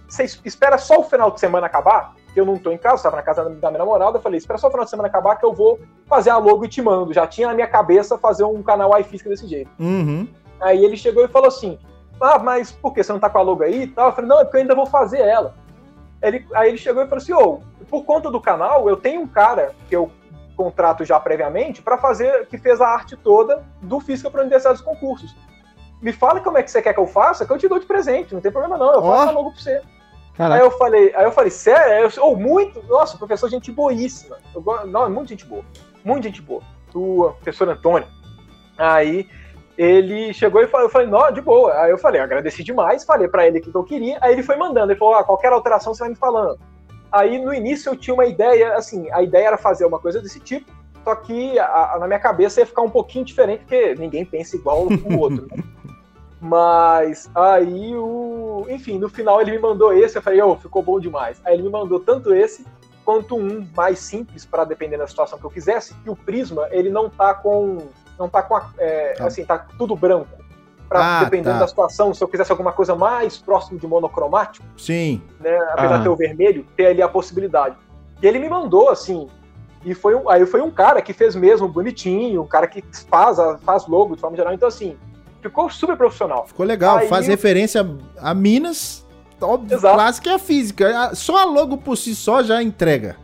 você 0.09 0.25
es- 0.25 0.41
espera 0.45 0.77
só 0.77 0.99
o 0.99 1.05
final 1.05 1.31
de 1.31 1.39
semana 1.39 1.69
acabar, 1.69 2.15
que 2.35 2.41
eu 2.41 2.45
não 2.45 2.59
tô 2.59 2.73
em 2.73 2.77
casa, 2.79 2.97
estava 2.97 3.15
na 3.15 3.23
casa 3.23 3.45
da 3.45 3.69
minha 3.71 3.79
namorada, 3.79 4.19
eu 4.19 4.21
falei, 4.21 4.39
espera 4.39 4.59
só 4.59 4.67
o 4.67 4.71
final 4.73 4.83
de 4.85 4.91
semana 4.91 5.09
acabar 5.09 5.37
que 5.37 5.47
eu 5.47 5.53
vou 5.55 5.79
fazer 6.09 6.31
a 6.31 6.37
logo 6.37 6.65
e 6.65 6.69
te 6.69 6.83
mando. 6.83 7.13
Já 7.13 7.29
tinha 7.29 7.47
na 7.47 7.55
minha 7.55 7.69
cabeça 7.69 8.19
fazer 8.19 8.43
um 8.43 8.61
canal 8.61 8.91
iFísica 8.99 9.31
desse 9.31 9.47
jeito. 9.47 9.71
Uhum. 9.79 10.27
Aí 10.61 10.85
ele 10.85 10.97
chegou 10.97 11.25
e 11.25 11.29
falou 11.29 11.47
assim, 11.47 11.79
ah, 12.21 12.41
mas 12.41 12.73
por 12.73 12.93
que 12.93 13.05
você 13.05 13.13
não 13.13 13.21
tá 13.21 13.31
com 13.31 13.39
a 13.39 13.43
logo 13.43 13.63
aí 13.63 13.83
e 13.85 13.87
tal? 13.87 14.09
Eu 14.09 14.13
falei, 14.15 14.29
não, 14.29 14.41
é 14.41 14.45
porque 14.45 14.57
eu 14.57 14.63
ainda 14.63 14.75
vou 14.75 14.87
fazer 14.87 15.21
ela. 15.21 15.55
Ele, 16.21 16.45
aí 16.55 16.71
ele 16.71 16.79
chegou 16.79 17.05
e 17.05 17.07
falou 17.07 17.19
assim, 17.23 17.33
ô, 17.35 17.61
por 17.89 18.05
conta 18.05 18.33
do 18.33 18.41
canal, 18.41 18.89
eu 18.89 18.97
tenho 18.97 19.21
um 19.21 19.29
cara 19.29 19.77
que 19.89 19.95
eu 19.95 20.11
contrato 20.57 21.05
já 21.05 21.21
previamente 21.21 21.83
para 21.83 21.99
fazer, 21.99 22.47
que 22.47 22.59
fez 22.59 22.81
a 22.81 22.89
arte 22.89 23.17
toda 23.17 23.63
do 23.83 24.01
Física 24.01 24.31
para 24.31 24.41
Universidades 24.41 24.81
e 24.81 24.85
Concursos. 24.85 25.37
Me 26.01 26.13
fala 26.13 26.41
como 26.41 26.59
é 26.59 26.63
que 26.63 26.71
você 26.71 26.83
quer 26.83 26.95
que 26.95 27.01
eu 27.01 27.07
faça, 27.07 27.47
que 27.47 27.53
eu 27.53 27.59
te 27.59 27.69
dou 27.69 27.79
de 27.79 27.87
presente, 27.87 28.35
não 28.35 28.41
tem 28.41 28.51
problema 28.51 28.77
não, 28.77 28.95
eu 28.95 29.03
faço 29.03 29.29
a 29.29 29.33
logo 29.33 29.53
pra 29.53 29.61
você. 29.61 29.71
Aí 29.71 29.83
Caraca, 30.37 30.65
eu 30.65 30.71
falei, 30.73 31.15
aí 31.15 31.25
eu 31.25 31.33
falei, 31.33 31.51
sério? 31.51 32.11
Eu, 32.15 32.23
oh, 32.23 32.37
muito, 32.37 32.83
nossa, 32.87 33.17
professor, 33.17 33.49
gente 33.49 33.73
boíssima. 33.73 34.37
Eu, 34.55 34.63
não, 34.87 35.07
é 35.07 35.09
muito 35.09 35.31
gente 35.31 35.47
boa. 35.47 35.65
Muito 36.05 36.25
gente 36.25 36.43
boa. 36.43 36.63
O 36.95 37.33
professor 37.37 37.69
Antônio. 37.69 38.07
Aí 38.77 39.27
ele 39.79 40.35
chegou 40.35 40.63
e 40.63 40.67
falou, 40.67 40.87
eu 40.87 40.91
falei, 40.91 41.09
não, 41.09 41.33
de 41.33 41.41
boa. 41.41 41.73
Aí 41.81 41.91
eu 41.91 41.97
falei, 41.97 42.21
agradeci 42.21 42.63
demais, 42.63 43.05
falei 43.05 43.29
pra 43.29 43.47
ele 43.47 43.61
o 43.61 43.63
que 43.63 43.75
eu 43.75 43.85
queria. 43.85 44.19
Aí 44.21 44.33
ele 44.33 44.43
foi 44.43 44.57
mandando, 44.57 44.93
ele 44.93 44.99
falou, 44.99 45.15
ah, 45.15 45.25
qualquer 45.25 45.53
alteração 45.53 45.95
você 45.95 46.01
vai 46.01 46.11
me 46.11 46.17
falando. 46.17 46.59
Aí 47.19 47.39
no 47.39 47.53
início 47.55 47.91
eu 47.91 47.97
tinha 47.97 48.15
uma 48.15 48.27
ideia, 48.27 48.75
assim, 48.75 49.11
a 49.13 49.23
ideia 49.23 49.49
era 49.49 49.59
fazer 49.59 49.85
uma 49.85 49.99
coisa 49.99 50.21
desse 50.21 50.39
tipo, 50.41 50.71
só 51.05 51.15
que 51.15 51.59
a- 51.59 51.95
a- 51.95 51.99
na 52.01 52.07
minha 52.07 52.19
cabeça 52.19 52.61
ia 52.61 52.67
ficar 52.67 52.83
um 52.83 52.91
pouquinho 52.91 53.25
diferente, 53.25 53.61
porque 53.61 53.95
ninguém 53.95 54.25
pensa 54.25 54.57
igual 54.57 54.87
o 54.87 55.19
outro. 55.19 55.47
né? 55.51 55.63
Mas 56.41 57.31
aí 57.35 57.95
o. 57.95 58.67
Enfim, 58.69 58.99
no 58.99 59.09
final 59.09 59.41
ele 59.41 59.53
me 59.53 59.59
mandou 59.59 59.93
esse, 59.93 60.19
eu 60.19 60.23
falei, 60.23 60.41
ô, 60.43 60.57
ficou 60.57 60.83
bom 60.83 61.01
demais. 61.01 61.41
Aí 61.45 61.55
ele 61.55 61.63
me 61.63 61.71
mandou 61.71 61.99
tanto 62.01 62.35
esse 62.35 62.65
quanto 63.05 63.37
um 63.37 63.67
mais 63.75 63.99
simples 64.01 64.45
para 64.45 64.65
depender 64.65 64.99
da 64.99 65.07
situação 65.07 65.39
que 65.39 65.45
eu 65.45 65.51
quisesse, 65.51 65.95
que 65.95 66.11
o 66.11 66.17
Prisma, 66.17 66.69
ele 66.71 66.91
não 66.91 67.09
tá 67.09 67.33
com. 67.35 67.79
Não 68.19 68.29
tá 68.29 68.43
com 68.43 68.57
a, 68.57 68.71
é, 68.79 69.13
Tá. 69.15 69.27
assim, 69.27 69.45
tá 69.45 69.59
tudo 69.79 69.95
branco. 69.97 70.29
Pra, 70.89 71.19
Ah, 71.21 71.25
dependendo 71.25 71.55
tá. 71.55 71.61
da 71.61 71.67
situação, 71.69 72.15
se 72.15 72.23
eu 72.23 72.29
quisesse 72.29 72.51
alguma 72.53 72.73
coisa 72.73 72.95
mais 72.95 73.37
próximo 73.39 73.79
de 73.79 73.87
monocromático, 73.87 74.65
Sim. 74.77 75.21
né? 75.41 75.57
Apesar 75.73 75.95
Ah. 75.95 75.99
de 75.99 76.03
ter 76.05 76.09
o 76.09 76.17
vermelho, 76.17 76.67
ter 76.77 76.87
ali 76.87 77.03
a 77.03 77.09
possibilidade. 77.09 77.77
E 78.23 78.27
ele 78.27 78.39
me 78.39 78.49
mandou, 78.49 78.89
assim. 78.89 79.29
E 79.85 79.95
foi 79.95 80.15
um, 80.15 80.29
aí 80.31 80.45
foi 80.47 80.61
um 80.61 80.71
cara 80.71 81.03
que 81.03 81.13
fez 81.13 81.35
mesmo 81.37 81.69
bonitinho, 81.69 82.43
um 82.43 82.47
cara 82.47 82.67
que 82.67 82.83
faz, 83.11 83.37
faz 83.63 83.87
logo 83.87 84.15
de 84.15 84.21
forma 84.21 84.37
geral. 84.37 84.53
Então, 84.55 84.69
assim, 84.69 84.97
ficou 85.43 85.69
super 85.71 85.97
profissional. 85.97 86.47
Ficou 86.47 86.65
legal. 86.67 86.99
Aí 86.99 87.09
Faz 87.09 87.27
referência 87.27 87.87
a 88.19 88.35
Minas. 88.35 89.05
Óbvio, 89.41 89.77
Exato. 89.77 89.95
clássica 89.95 90.31
é 90.31 90.35
a 90.35 90.39
física. 90.39 90.99
A- 90.99 91.15
Só 91.15 91.37
a 91.39 91.45
logo 91.45 91.77
por 91.79 91.97
si 91.97 92.15
só 92.15 92.43
já 92.43 92.63
entrega. 92.63 93.17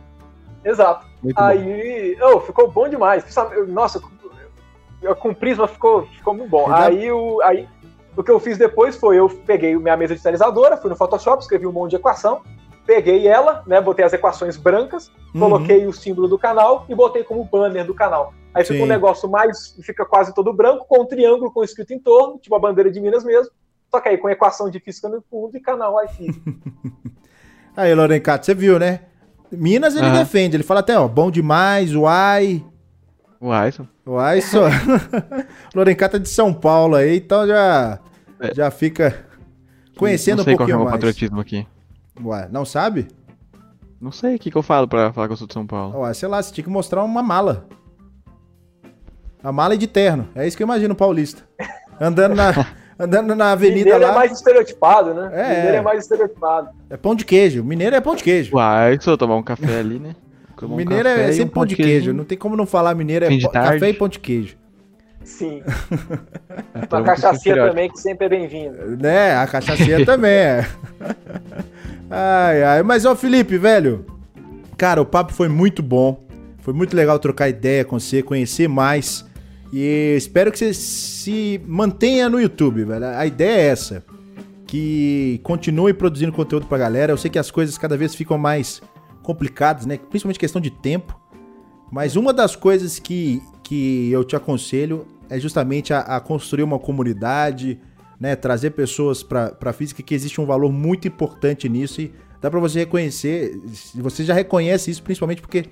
Exato. 0.63 1.05
muito 1.23 1.35
bom. 1.35 1.43
Aí, 1.43 2.17
oh, 2.21 2.39
ficou 2.41 2.69
bom 2.69 2.87
demais. 2.87 3.23
Nossa, 3.69 4.01
com 5.19 5.29
o 5.29 5.35
Prisma 5.35 5.67
ficou, 5.67 6.03
ficou 6.07 6.33
muito 6.33 6.49
bom. 6.49 6.71
Aí, 6.71 7.11
o, 7.11 7.41
aí 7.41 7.67
o 8.15 8.23
que 8.23 8.31
eu 8.31 8.39
fiz 8.39 8.57
depois 8.57 8.95
foi, 8.95 9.17
eu 9.17 9.27
peguei 9.29 9.75
minha 9.75 9.97
mesa 9.97 10.13
digitalizadora, 10.13 10.77
fui 10.77 10.89
no 10.89 10.95
Photoshop, 10.95 11.41
escrevi 11.41 11.65
um 11.65 11.71
monte 11.71 11.91
de 11.91 11.95
equação, 11.97 12.41
peguei 12.85 13.27
ela, 13.27 13.63
né, 13.65 13.81
botei 13.81 14.05
as 14.05 14.13
equações 14.13 14.57
brancas, 14.57 15.11
Uhum. 15.33 15.39
coloquei 15.41 15.87
o 15.87 15.93
símbolo 15.93 16.27
do 16.27 16.37
canal 16.37 16.85
e 16.87 16.93
botei 16.93 17.23
como 17.23 17.43
banner 17.43 17.85
do 17.85 17.93
canal. 17.93 18.33
Aí 18.53 18.63
fica 18.63 18.77
Sim. 18.77 18.83
um 18.83 18.87
negócio 18.87 19.27
mais, 19.27 19.75
fica 19.81 20.05
quase 20.05 20.33
todo 20.33 20.53
branco, 20.53 20.85
com 20.87 21.01
um 21.01 21.05
triângulo 21.05 21.51
com 21.51 21.63
escrito 21.63 21.91
em 21.91 21.99
torno, 21.99 22.37
tipo 22.37 22.55
a 22.55 22.59
bandeira 22.59 22.91
de 22.91 23.01
Minas 23.01 23.23
mesmo, 23.23 23.51
só 23.89 23.99
que 23.99 24.09
aí 24.09 24.17
com 24.17 24.29
equação 24.29 24.69
de 24.69 24.79
física 24.79 25.09
no 25.09 25.23
fundo 25.29 25.57
e 25.57 25.59
canal 25.59 25.95
iFísica. 26.05 26.51
Aí, 27.75 27.91
Lorencato, 27.95 28.45
você 28.45 28.53
viu, 28.53 28.77
né? 28.77 28.99
Minas 29.51 29.95
ele 29.95 30.11
defende. 30.11 30.55
Ele 30.55 30.63
fala 30.63 30.81
até, 30.81 30.97
ó, 30.97 31.07
bom 31.07 31.31
demais, 31.31 31.95
uai. 31.95 32.63
Uai, 33.43 33.69
isso- 33.69 33.87
Uai, 34.07 34.41
só. 34.41 34.61
Lorencato 35.75 36.15
é 36.15 36.19
de 36.19 36.29
São 36.29 36.53
Paulo 36.53 36.95
aí, 36.95 37.17
então 37.17 37.45
já, 37.45 37.99
É. 38.39 38.53
já 38.55 38.71
fica 38.71 39.25
conhecendo 39.97 40.37
não 40.37 40.41
um 40.43 40.45
sei 40.45 40.55
qual 40.55 40.67
é 40.67 40.71
pouquinho 40.71 40.77
o 40.77 40.79
meu 40.79 40.85
mais. 40.85 40.93
patriotismo 40.95 41.39
aqui. 41.41 41.67
Uai, 42.23 42.47
não 42.51 42.63
sabe? 42.63 43.07
Não 43.99 44.11
sei 44.11 44.35
o 44.35 44.39
que, 44.39 44.49
que 44.51 44.57
eu 44.57 44.63
falo 44.63 44.87
pra 44.87 45.11
falar 45.11 45.27
que 45.27 45.33
eu 45.33 45.37
sou 45.37 45.47
de 45.47 45.53
São 45.53 45.65
Paulo. 45.67 45.99
Uai, 45.99 46.13
sei 46.13 46.29
lá, 46.29 46.41
você 46.41 46.53
tinha 46.53 46.63
que 46.63 46.69
mostrar 46.69 47.03
uma 47.03 47.21
mala. 47.23 47.65
A 49.43 49.51
mala 49.51 49.73
é 49.73 49.77
de 49.77 49.87
terno. 49.87 50.27
É 50.35 50.47
isso 50.47 50.55
que 50.55 50.63
eu 50.63 50.67
imagino 50.67 50.93
o 50.93 50.97
paulista. 50.97 51.43
Andando 51.99 52.35
na, 52.35 52.51
andando 52.97 53.35
na 53.35 53.51
avenida 53.51 53.91
Mineiro 53.91 54.05
lá. 54.05 54.11
é 54.11 54.15
mais 54.15 54.31
estereotipado, 54.31 55.13
né? 55.13 55.29
É. 55.33 55.55
Mineiro 55.57 55.77
é 55.77 55.81
mais 55.81 55.99
estereotipado. 56.03 56.69
É 56.89 56.95
pão 56.95 57.13
de 57.13 57.25
queijo. 57.25 57.61
Mineiro 57.63 57.93
é 57.95 57.99
pão 58.01 58.15
de 58.15 58.23
queijo. 58.23 58.55
Uai, 58.55 58.97
se 59.01 59.09
eu 59.09 59.17
tomar 59.17 59.35
um 59.35 59.43
café 59.43 59.79
ali, 59.79 59.99
né? 59.99 60.15
Tomar 60.63 60.75
um 60.75 60.77
Mineiro 60.77 61.03
café 61.03 61.25
é 61.25 61.29
e 61.29 61.33
sempre 61.33 61.49
um 61.49 61.53
pão 61.53 61.65
de 61.65 61.75
queijo. 61.75 62.13
Não 62.13 62.23
tem 62.23 62.37
como 62.37 62.55
não 62.55 62.65
falar 62.65 62.95
mineiro. 62.95 63.25
É 63.25 63.37
café 63.51 63.89
e 63.89 63.93
pão 63.93 64.07
de 64.07 64.17
queijo. 64.17 64.55
Sim. 65.21 65.61
Então, 66.73 66.99
Uma 66.99 67.05
cachaçinha 67.05 67.55
também, 67.55 67.89
que 67.89 67.99
sempre 67.99 68.27
é 68.27 68.29
bem-vinda. 68.29 68.85
Né? 68.97 69.35
A 69.35 69.45
cachaceira 69.45 70.05
também 70.07 70.31
é. 70.31 70.65
Ai, 72.09 72.63
ai. 72.63 72.83
Mas, 72.83 73.03
ó, 73.03 73.13
Felipe, 73.13 73.57
velho. 73.57 74.05
Cara, 74.77 75.01
o 75.01 75.05
papo 75.05 75.33
foi 75.33 75.49
muito 75.49 75.83
bom. 75.83 76.23
Foi 76.59 76.73
muito 76.73 76.95
legal 76.95 77.19
trocar 77.19 77.49
ideia 77.49 77.83
com 77.83 77.99
você, 77.99 78.23
conhecer 78.23 78.69
mais. 78.69 79.25
E 79.73 80.15
espero 80.15 80.49
que 80.49 80.57
você 80.57 80.73
se 80.73 81.59
mantenha 81.67 82.29
no 82.29 82.39
YouTube, 82.39 82.85
velho. 82.85 83.05
A 83.05 83.25
ideia 83.25 83.63
é 83.63 83.65
essa. 83.65 84.03
Que 84.65 85.41
continue 85.43 85.93
produzindo 85.93 86.31
conteúdo 86.31 86.67
pra 86.67 86.77
galera. 86.77 87.11
Eu 87.11 87.17
sei 87.17 87.29
que 87.29 87.37
as 87.37 87.51
coisas 87.51 87.77
cada 87.77 87.97
vez 87.97 88.15
ficam 88.15 88.37
mais 88.37 88.81
complicadas, 89.23 89.85
né? 89.85 89.97
Principalmente 89.97 90.37
questão 90.37 90.61
de 90.61 90.69
tempo. 90.69 91.19
Mas 91.91 92.15
uma 92.15 92.33
das 92.33 92.55
coisas 92.55 92.99
que, 92.99 93.41
que 93.63 94.11
eu 94.11 94.23
te 94.23 94.35
aconselho 94.35 95.07
é 95.29 95.39
justamente 95.39 95.93
a, 95.93 96.01
a 96.01 96.19
construir 96.19 96.63
uma 96.63 96.77
comunidade, 96.77 97.79
né? 98.19 98.35
Trazer 98.35 98.71
pessoas 98.71 99.23
pra 99.23 99.73
física, 99.73 100.03
que 100.03 100.13
existe 100.13 100.39
um 100.39 100.45
valor 100.45 100.71
muito 100.71 101.07
importante 101.07 101.67
nisso 101.67 102.01
e 102.01 102.13
dá 102.41 102.51
pra 102.51 102.59
você 102.59 102.79
reconhecer. 102.79 103.59
Você 103.95 104.23
já 104.23 104.33
reconhece 104.33 104.91
isso, 104.91 105.01
principalmente 105.01 105.41
porque 105.41 105.65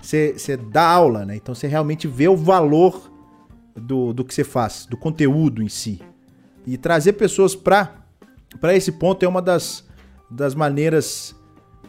você, 0.00 0.34
você 0.36 0.56
dá 0.56 0.86
aula, 0.86 1.24
né? 1.24 1.36
Então 1.36 1.54
você 1.54 1.66
realmente 1.66 2.06
vê 2.06 2.28
o 2.28 2.36
valor 2.36 3.10
do, 3.74 4.12
do 4.12 4.24
que 4.24 4.34
você 4.34 4.44
faz, 4.44 4.86
do 4.86 4.96
conteúdo 4.96 5.62
em 5.62 5.68
si. 5.68 6.00
E 6.66 6.76
trazer 6.76 7.14
pessoas 7.14 7.54
pra 7.54 8.04
esse 8.74 8.92
ponto 8.92 9.24
é 9.24 9.28
uma 9.28 9.40
das, 9.40 9.86
das 10.30 10.54
maneiras, 10.54 11.34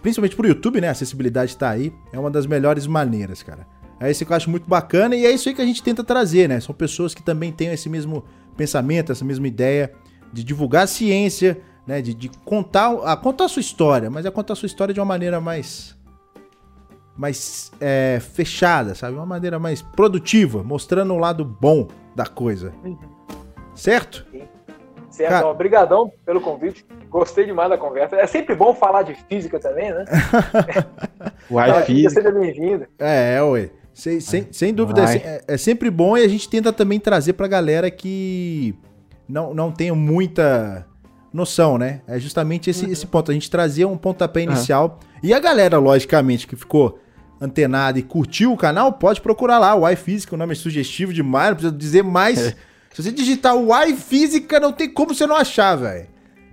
principalmente 0.01 0.35
pro 0.35 0.47
YouTube, 0.47 0.81
né? 0.81 0.87
A 0.87 0.91
acessibilidade 0.91 1.55
tá 1.57 1.69
aí, 1.69 1.93
é 2.11 2.19
uma 2.19 2.31
das 2.31 2.45
melhores 2.45 2.87
maneiras, 2.87 3.43
cara. 3.43 3.67
É 3.99 4.09
isso 4.09 4.25
que 4.25 4.31
eu 4.31 4.37
acho 4.37 4.49
muito 4.49 4.67
bacana 4.67 5.15
e 5.15 5.25
é 5.25 5.31
isso 5.31 5.49
aí 5.49 5.55
que 5.55 5.61
a 5.61 5.65
gente 5.65 5.83
tenta 5.83 6.03
trazer, 6.03 6.47
né? 6.47 6.59
São 6.59 6.73
pessoas 6.73 7.13
que 7.13 7.21
também 7.21 7.51
têm 7.51 7.69
esse 7.69 7.89
mesmo 7.89 8.23
pensamento, 8.55 9.11
essa 9.11 9.25
mesma 9.25 9.47
ideia 9.47 9.91
de 10.31 10.43
divulgar 10.43 10.83
a 10.83 10.87
ciência, 10.87 11.59
né? 11.85 12.01
De, 12.01 12.13
de 12.13 12.29
contar, 12.45 12.93
a 13.03 13.17
contar 13.17 13.45
a 13.45 13.49
sua 13.49 13.59
história, 13.59 14.09
mas 14.09 14.25
é 14.25 14.31
contar 14.31 14.53
a 14.53 14.55
sua 14.55 14.67
história 14.67 14.93
de 14.93 14.99
uma 14.99 15.05
maneira 15.05 15.41
mais 15.41 15.97
mais 17.17 17.69
é, 17.81 18.21
fechada, 18.33 18.95
sabe? 18.95 19.17
Uma 19.17 19.25
maneira 19.25 19.59
mais 19.59 19.81
produtiva, 19.81 20.63
mostrando 20.63 21.13
o 21.13 21.17
lado 21.17 21.43
bom 21.43 21.89
da 22.15 22.25
coisa. 22.25 22.73
Certo? 23.75 24.25
Certo, 25.19 25.31
Cara- 25.31 25.47
obrigadão 25.49 26.09
pelo 26.25 26.39
convite. 26.39 26.85
Gostei 27.09 27.45
demais 27.45 27.69
da 27.69 27.77
conversa. 27.77 28.15
É 28.15 28.25
sempre 28.25 28.55
bom 28.55 28.73
falar 28.73 29.03
de 29.03 29.15
física 29.27 29.59
também, 29.59 29.91
né? 29.91 30.05
O 31.49 31.55
Wi-Fi. 31.55 31.85
Física, 31.85 32.09
seja 32.21 32.31
bem-vindo. 32.31 32.85
É, 32.97 33.35
é, 33.35 33.43
ué. 33.43 33.69
Sem, 33.93 34.21
sem, 34.21 34.47
sem 34.49 34.73
dúvida, 34.73 35.01
Vai. 35.03 35.17
é, 35.17 35.19
é- 35.19 35.43
é 35.55 35.57
sempre 35.57 35.89
bom 35.89 36.15
e 36.17 36.23
a 36.23 36.27
gente 36.29 36.47
tenta 36.47 36.71
também 36.71 37.01
trazer 37.01 37.33
pra 37.33 37.47
galera 37.49 37.91
que 37.91 38.73
não, 39.27 39.53
não 39.53 39.71
tenha 39.73 39.93
muita 39.93 40.85
noção, 41.33 41.77
né? 41.77 41.99
É 42.07 42.17
justamente 42.17 42.69
esse, 42.69 42.89
esse 42.89 43.05
ponto. 43.05 43.29
A 43.29 43.33
gente 43.33 43.51
trazia 43.51 43.89
um 43.89 43.97
pontapé 43.97 44.41
inicial. 44.43 44.99
E 45.21 45.33
a 45.33 45.39
galera, 45.39 45.77
logicamente, 45.79 46.47
que 46.47 46.55
ficou 46.55 46.97
antenada 47.41 47.99
e 47.99 48.03
curtiu 48.03 48.53
o 48.53 48.57
canal, 48.57 48.93
pode 48.93 49.19
procurar 49.19 49.59
lá. 49.59 49.75
O 49.75 49.89
iFísica, 49.89 50.33
o 50.33 50.37
nome 50.37 50.53
é 50.53 50.55
sugestivo 50.55 51.11
demais, 51.13 51.49
não 51.49 51.55
precisa 51.55 51.75
dizer 51.77 52.03
mais. 52.05 52.55
Se 52.93 53.03
você 53.03 53.11
digitar 53.11 53.55
o 53.55 53.69
iFísica, 53.85 54.59
não 54.59 54.71
tem 54.71 54.89
como 54.91 55.13
você 55.13 55.25
não 55.27 55.35
achar, 55.35 55.75
velho. 55.75 56.07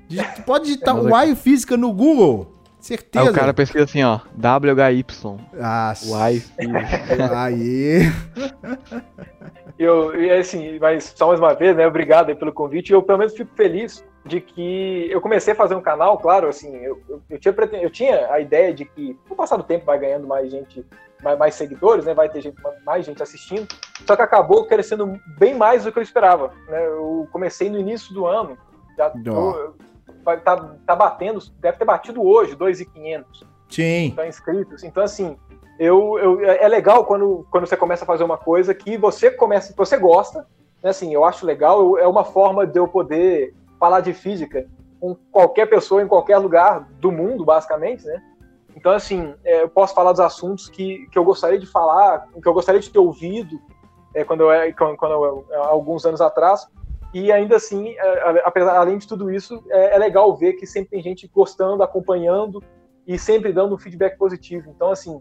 Digi- 0.09 0.43
Pode 0.45 0.65
digitar 0.67 0.95
Mas 0.95 1.05
o 1.05 1.15
aqui- 1.15 1.31
iFísica 1.33 1.77
no 1.77 1.93
Google. 1.93 2.53
Certeza. 2.79 3.25
Aí 3.25 3.31
o 3.31 3.35
cara 3.35 3.53
pesquisa 3.53 3.85
assim, 3.85 4.03
ó. 4.05 4.21
WHY. 4.37 5.05
Ah, 5.61 5.93
Wi-Fi. 6.07 6.67
Aí. 7.35 8.13
Eu, 9.79 10.19
e 10.19 10.31
assim, 10.31 10.79
mas 10.79 11.13
só 11.17 11.27
mais 11.29 11.41
uma 11.41 11.53
vez, 11.55 11.77
né? 11.77 11.87
Obrigado 11.87 12.29
aí 12.29 12.35
pelo 12.35 12.53
convite. 12.53 12.93
Eu 12.93 13.03
pelo 13.03 13.19
menos 13.19 13.35
fico 13.37 13.51
feliz 13.57 14.05
de 14.25 14.41
que 14.41 15.09
eu 15.11 15.21
comecei 15.21 15.53
a 15.53 15.57
fazer 15.57 15.75
um 15.75 15.81
canal, 15.83 16.19
claro, 16.19 16.49
assim, 16.49 16.75
eu, 16.77 17.01
eu, 17.09 17.21
eu 17.31 17.39
tinha, 17.39 17.55
eu 17.83 17.91
tinha 17.91 18.33
a 18.33 18.41
ideia 18.41 18.73
de 18.73 18.85
que 18.85 19.17
com 19.29 19.35
o 19.35 19.37
passar 19.37 19.57
do 19.57 19.63
tempo 19.63 19.85
vai 19.85 19.99
ganhando 19.99 20.27
mais 20.27 20.51
gente, 20.51 20.85
mais, 21.23 21.39
mais 21.39 21.55
seguidores, 21.55 22.05
né? 22.05 22.15
Vai 22.15 22.29
ter 22.29 22.41
gente, 22.41 22.57
mais 22.85 23.05
gente 23.05 23.23
assistindo. 23.23 23.67
Só 24.07 24.15
que 24.15 24.23
acabou 24.23 24.67
crescendo 24.67 25.19
bem 25.39 25.55
mais 25.55 25.85
do 25.85 25.93
que 25.93 25.99
eu 25.99 26.03
esperava. 26.03 26.53
Né? 26.69 26.87
Eu 26.87 27.29
comecei 27.33 27.71
no 27.71 27.79
início 27.79 28.13
do 28.15 28.27
ano, 28.27 28.57
já 28.97 29.11
tô, 29.11 29.75
tá, 30.45 30.57
tá 30.87 30.97
batendo, 30.97 31.41
deve 31.61 31.79
ter 31.79 31.85
batido 31.85 32.23
hoje, 32.23 32.55
2,500 32.55 33.45
Sim. 33.69 34.13
tá 34.15 34.27
inscritos. 34.27 34.85
Então, 34.85 35.03
assim, 35.03 35.37
eu, 35.79 36.19
eu, 36.19 36.45
é 36.45 36.69
legal 36.69 37.05
quando, 37.05 37.47
quando 37.51 37.67
você 37.67 37.77
começa 37.77 38.05
a 38.05 38.07
fazer 38.07 38.25
uma 38.25 38.39
coisa 38.39 38.75
que 38.75 38.97
você 38.97 39.31
começa, 39.31 39.73
que 39.73 39.79
você 39.79 39.97
gosta, 39.97 40.47
né? 40.83 40.91
Assim, 40.91 41.13
eu 41.13 41.25
acho 41.25 41.45
legal, 41.45 41.81
eu- 41.81 41.99
é 41.99 42.07
uma 42.07 42.25
forma 42.25 42.67
de 42.67 42.79
eu 42.79 42.87
poder 42.89 43.55
falar 43.79 44.01
de 44.01 44.13
física 44.15 44.67
com 45.01 45.15
qualquer 45.31 45.67
pessoa 45.67 46.03
em 46.03 46.09
qualquer 46.09 46.39
lugar 46.39 46.89
do 47.01 47.13
mundo, 47.13 47.45
basicamente, 47.45 48.05
né? 48.07 48.23
Então, 48.87 48.95
assim, 48.95 49.35
é, 49.45 49.63
eu 49.63 49.69
posso 49.69 49.93
falar 49.93 50.13
dos 50.13 50.21
assuntos 50.21 50.69
que, 50.69 51.09
que 51.11 51.19
eu 51.19 51.25
gostaria 51.25 51.59
de 51.59 51.67
falar, 51.67 52.29
que 52.41 52.49
eu 52.49 52.55
gostaria 52.55 52.81
de 52.81 52.89
ter 52.89 53.01
ouvido 53.01 53.61
é, 54.15 54.23
quando 54.23 54.43
eu, 54.43 54.53
é, 54.53 54.71
quando, 54.71 54.97
quando 54.97 55.11
eu, 55.11 55.45
há 55.55 55.67
alguns 55.67 56.07
anos 56.07 56.21
atrás. 56.21 56.69
E 57.13 57.33
ainda 57.33 57.57
assim, 57.57 57.97
é, 57.99 58.43
apesar, 58.45 58.77
além 58.77 58.97
de 58.97 59.09
tudo 59.09 59.29
isso, 59.29 59.61
é, 59.71 59.97
é 59.97 59.99
legal 59.99 60.37
ver 60.37 60.53
que 60.53 60.69
sempre 60.69 60.91
tem 60.91 61.03
gente 61.03 61.29
gostando, 61.35 61.83
acompanhando 61.83 62.63
e 63.05 63.19
sempre 63.19 63.53
dando 63.53 63.75
um 63.75 63.79
feedback 63.79 64.17
positivo. 64.17 64.71
Então, 64.71 64.93
assim, 64.93 65.21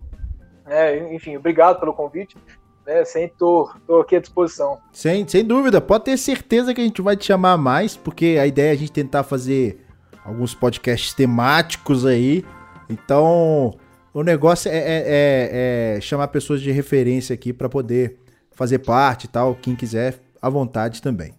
é, 0.67 1.11
enfim, 1.15 1.35
obrigado 1.35 1.79
pelo 1.79 1.91
convite. 1.91 2.37
Né, 2.85 3.03
sempre 3.03 3.35
tô, 3.35 3.67
tô 3.87 4.01
aqui 4.01 4.15
à 4.15 4.19
disposição. 4.19 4.77
Sem, 4.91 5.27
sem 5.27 5.43
dúvida, 5.43 5.81
pode 5.81 6.03
ter 6.03 6.17
certeza 6.17 6.71
que 6.71 6.81
a 6.81 6.83
gente 6.83 7.01
vai 7.01 7.17
te 7.17 7.25
chamar 7.25 7.57
mais, 7.57 7.97
porque 7.97 8.37
a 8.39 8.45
ideia 8.45 8.69
é 8.69 8.73
a 8.73 8.77
gente 8.77 8.91
tentar 8.91 9.23
fazer 9.23 9.83
alguns 10.23 10.53
podcasts 10.53 11.15
temáticos 11.15 12.05
aí. 12.05 12.45
Então, 12.89 13.73
o 14.13 14.23
negócio 14.23 14.69
é, 14.69 14.75
é- 14.77 15.03
é- 15.05 15.95
é 15.97 16.01
chamar 16.01 16.27
pessoas 16.29 16.61
de 16.61 16.71
referência 16.71 17.33
aqui 17.33 17.51
para 17.53 17.67
poder 17.69 18.17
fazer 18.51 18.79
parte 18.79 19.25
e 19.25 19.27
tal. 19.27 19.55
Quem 19.55 19.75
quiser, 19.75 20.19
à 20.41 20.49
vontade 20.49 21.01
também. 21.01 21.33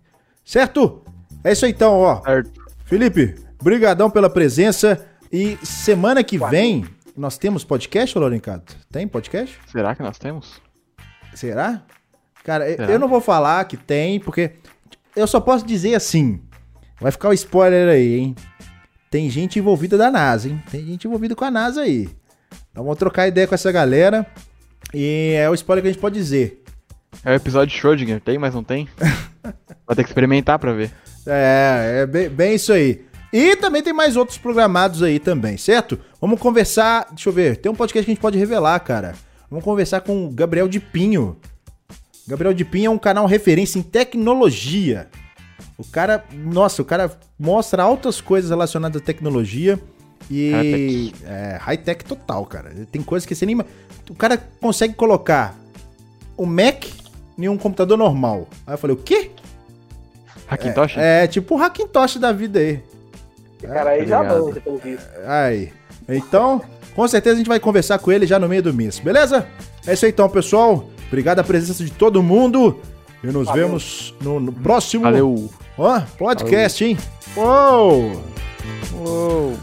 Certo? 0.44 1.02
É 1.44 1.52
isso 1.52 1.64
aí 1.64 1.72
então, 1.72 1.94
ó. 1.94 2.22
Certo. 2.22 2.50
Felipe, 2.84 3.34
brigadão 3.62 4.10
pela 4.10 4.28
presença. 4.30 5.06
E 5.32 5.56
semana 5.64 6.22
que 6.22 6.38
vem, 6.38 6.84
nós 7.16 7.36
temos 7.36 7.64
podcast, 7.64 8.16
Lorencato? 8.18 8.76
Tem 8.92 9.08
podcast? 9.08 9.58
Será 9.70 9.94
que 9.94 10.02
nós 10.02 10.18
temos? 10.18 10.60
Será? 11.34 11.82
Cara, 12.44 12.68
eu- 12.70 12.76
Será? 12.76 12.92
eu 12.92 12.98
não 12.98 13.08
vou 13.08 13.20
falar 13.20 13.64
que 13.64 13.76
tem, 13.76 14.20
porque 14.20 14.52
eu 15.16 15.26
só 15.26 15.40
posso 15.40 15.66
dizer 15.66 15.94
assim. 15.94 16.40
Vai 17.00 17.10
ficar 17.12 17.28
o 17.28 17.32
spoiler 17.32 17.88
aí, 17.88 18.18
hein? 18.18 18.34
Tem 19.16 19.30
gente 19.30 19.58
envolvida 19.58 19.96
da 19.96 20.10
NASA, 20.10 20.46
hein? 20.46 20.62
Tem 20.70 20.84
gente 20.84 21.06
envolvida 21.06 21.34
com 21.34 21.42
a 21.42 21.50
NASA 21.50 21.80
aí. 21.80 22.06
Então 22.70 22.84
vamos 22.84 22.98
trocar 22.98 23.26
ideia 23.26 23.46
com 23.46 23.54
essa 23.54 23.72
galera. 23.72 24.26
E 24.92 25.32
é 25.34 25.48
o 25.48 25.54
spoiler 25.54 25.82
que 25.82 25.88
a 25.88 25.92
gente 25.92 26.00
pode 26.02 26.16
dizer. 26.16 26.62
É 27.24 27.30
o 27.30 27.34
episódio 27.34 27.74
de 27.74 27.80
Schrödinger. 27.80 28.20
Tem, 28.20 28.36
mas 28.36 28.54
não 28.54 28.62
tem? 28.62 28.86
Vai 29.86 29.96
ter 29.96 30.02
que 30.04 30.10
experimentar 30.10 30.58
pra 30.58 30.74
ver. 30.74 30.90
É, 31.26 32.00
é 32.02 32.06
bem, 32.06 32.28
bem 32.28 32.56
isso 32.56 32.74
aí. 32.74 33.06
E 33.32 33.56
também 33.56 33.82
tem 33.82 33.94
mais 33.94 34.18
outros 34.18 34.36
programados 34.36 35.02
aí 35.02 35.18
também, 35.18 35.56
certo? 35.56 35.98
Vamos 36.20 36.38
conversar. 36.38 37.06
Deixa 37.08 37.30
eu 37.30 37.32
ver. 37.32 37.56
Tem 37.56 37.72
um 37.72 37.74
podcast 37.74 38.04
que 38.04 38.10
a 38.10 38.14
gente 38.14 38.20
pode 38.20 38.36
revelar, 38.36 38.78
cara. 38.80 39.14
Vamos 39.48 39.64
conversar 39.64 40.02
com 40.02 40.26
o 40.26 40.30
Gabriel 40.30 40.68
de 40.68 40.78
Pinho. 40.78 41.38
Gabriel 42.28 42.52
de 42.52 42.66
Pinho 42.66 42.88
é 42.88 42.90
um 42.90 42.98
canal 42.98 43.24
referência 43.24 43.78
em 43.78 43.82
tecnologia. 43.82 45.08
O 45.78 45.84
cara, 45.84 46.24
nossa, 46.32 46.80
o 46.80 46.84
cara 46.84 47.10
mostra 47.38 47.82
altas 47.82 48.20
coisas 48.20 48.50
relacionadas 48.50 49.00
à 49.00 49.04
tecnologia 49.04 49.78
e 50.30 50.50
High-tech. 50.50 51.14
é 51.26 51.58
high-tech 51.60 52.04
total, 52.04 52.46
cara. 52.46 52.72
Tem 52.90 53.02
coisas 53.02 53.26
que 53.26 53.34
você 53.34 53.44
nem. 53.44 53.58
O 54.10 54.14
cara 54.16 54.38
consegue 54.60 54.94
colocar 54.94 55.54
o 56.36 56.46
Mac 56.46 56.84
em 57.38 57.48
um 57.48 57.56
computador 57.58 57.98
normal. 57.98 58.48
Aí 58.66 58.74
eu 58.74 58.78
falei, 58.78 58.96
o 58.96 58.98
quê? 58.98 59.30
Hackintosh? 60.48 60.96
É, 60.96 61.26
tipo 61.26 61.56
o 61.56 61.58
Hackintosh 61.58 62.16
da 62.16 62.32
vida 62.32 62.58
aí. 62.58 62.82
Esse 63.58 63.66
cara 63.66 63.90
aí 63.90 64.06
já 64.06 64.20
obrigado. 64.20 64.44
manja, 64.46 64.60
pelo 64.60 64.78
visto. 64.78 65.06
Aí. 65.26 65.72
Então, 66.08 66.62
com 66.94 67.06
certeza 67.08 67.34
a 67.34 67.38
gente 67.38 67.48
vai 67.48 67.60
conversar 67.60 67.98
com 67.98 68.12
ele 68.12 68.26
já 68.26 68.38
no 68.38 68.48
meio 68.48 68.62
do 68.62 68.72
mês, 68.72 68.98
beleza? 68.98 69.46
É 69.86 69.92
isso 69.92 70.04
aí 70.04 70.12
então, 70.12 70.28
pessoal. 70.28 70.88
Obrigado 71.08 71.40
a 71.40 71.44
presença 71.44 71.84
de 71.84 71.90
todo 71.90 72.22
mundo. 72.22 72.80
E 73.26 73.32
nos 73.32 73.46
Valeu. 73.46 73.66
vemos 73.66 74.14
no, 74.20 74.38
no 74.38 74.52
próximo 74.52 75.02
Valeu. 75.04 75.50
ó, 75.76 76.00
podcast, 76.16 76.84
hein? 76.84 76.96
Uou! 77.36 78.12
Uou! 78.94 79.56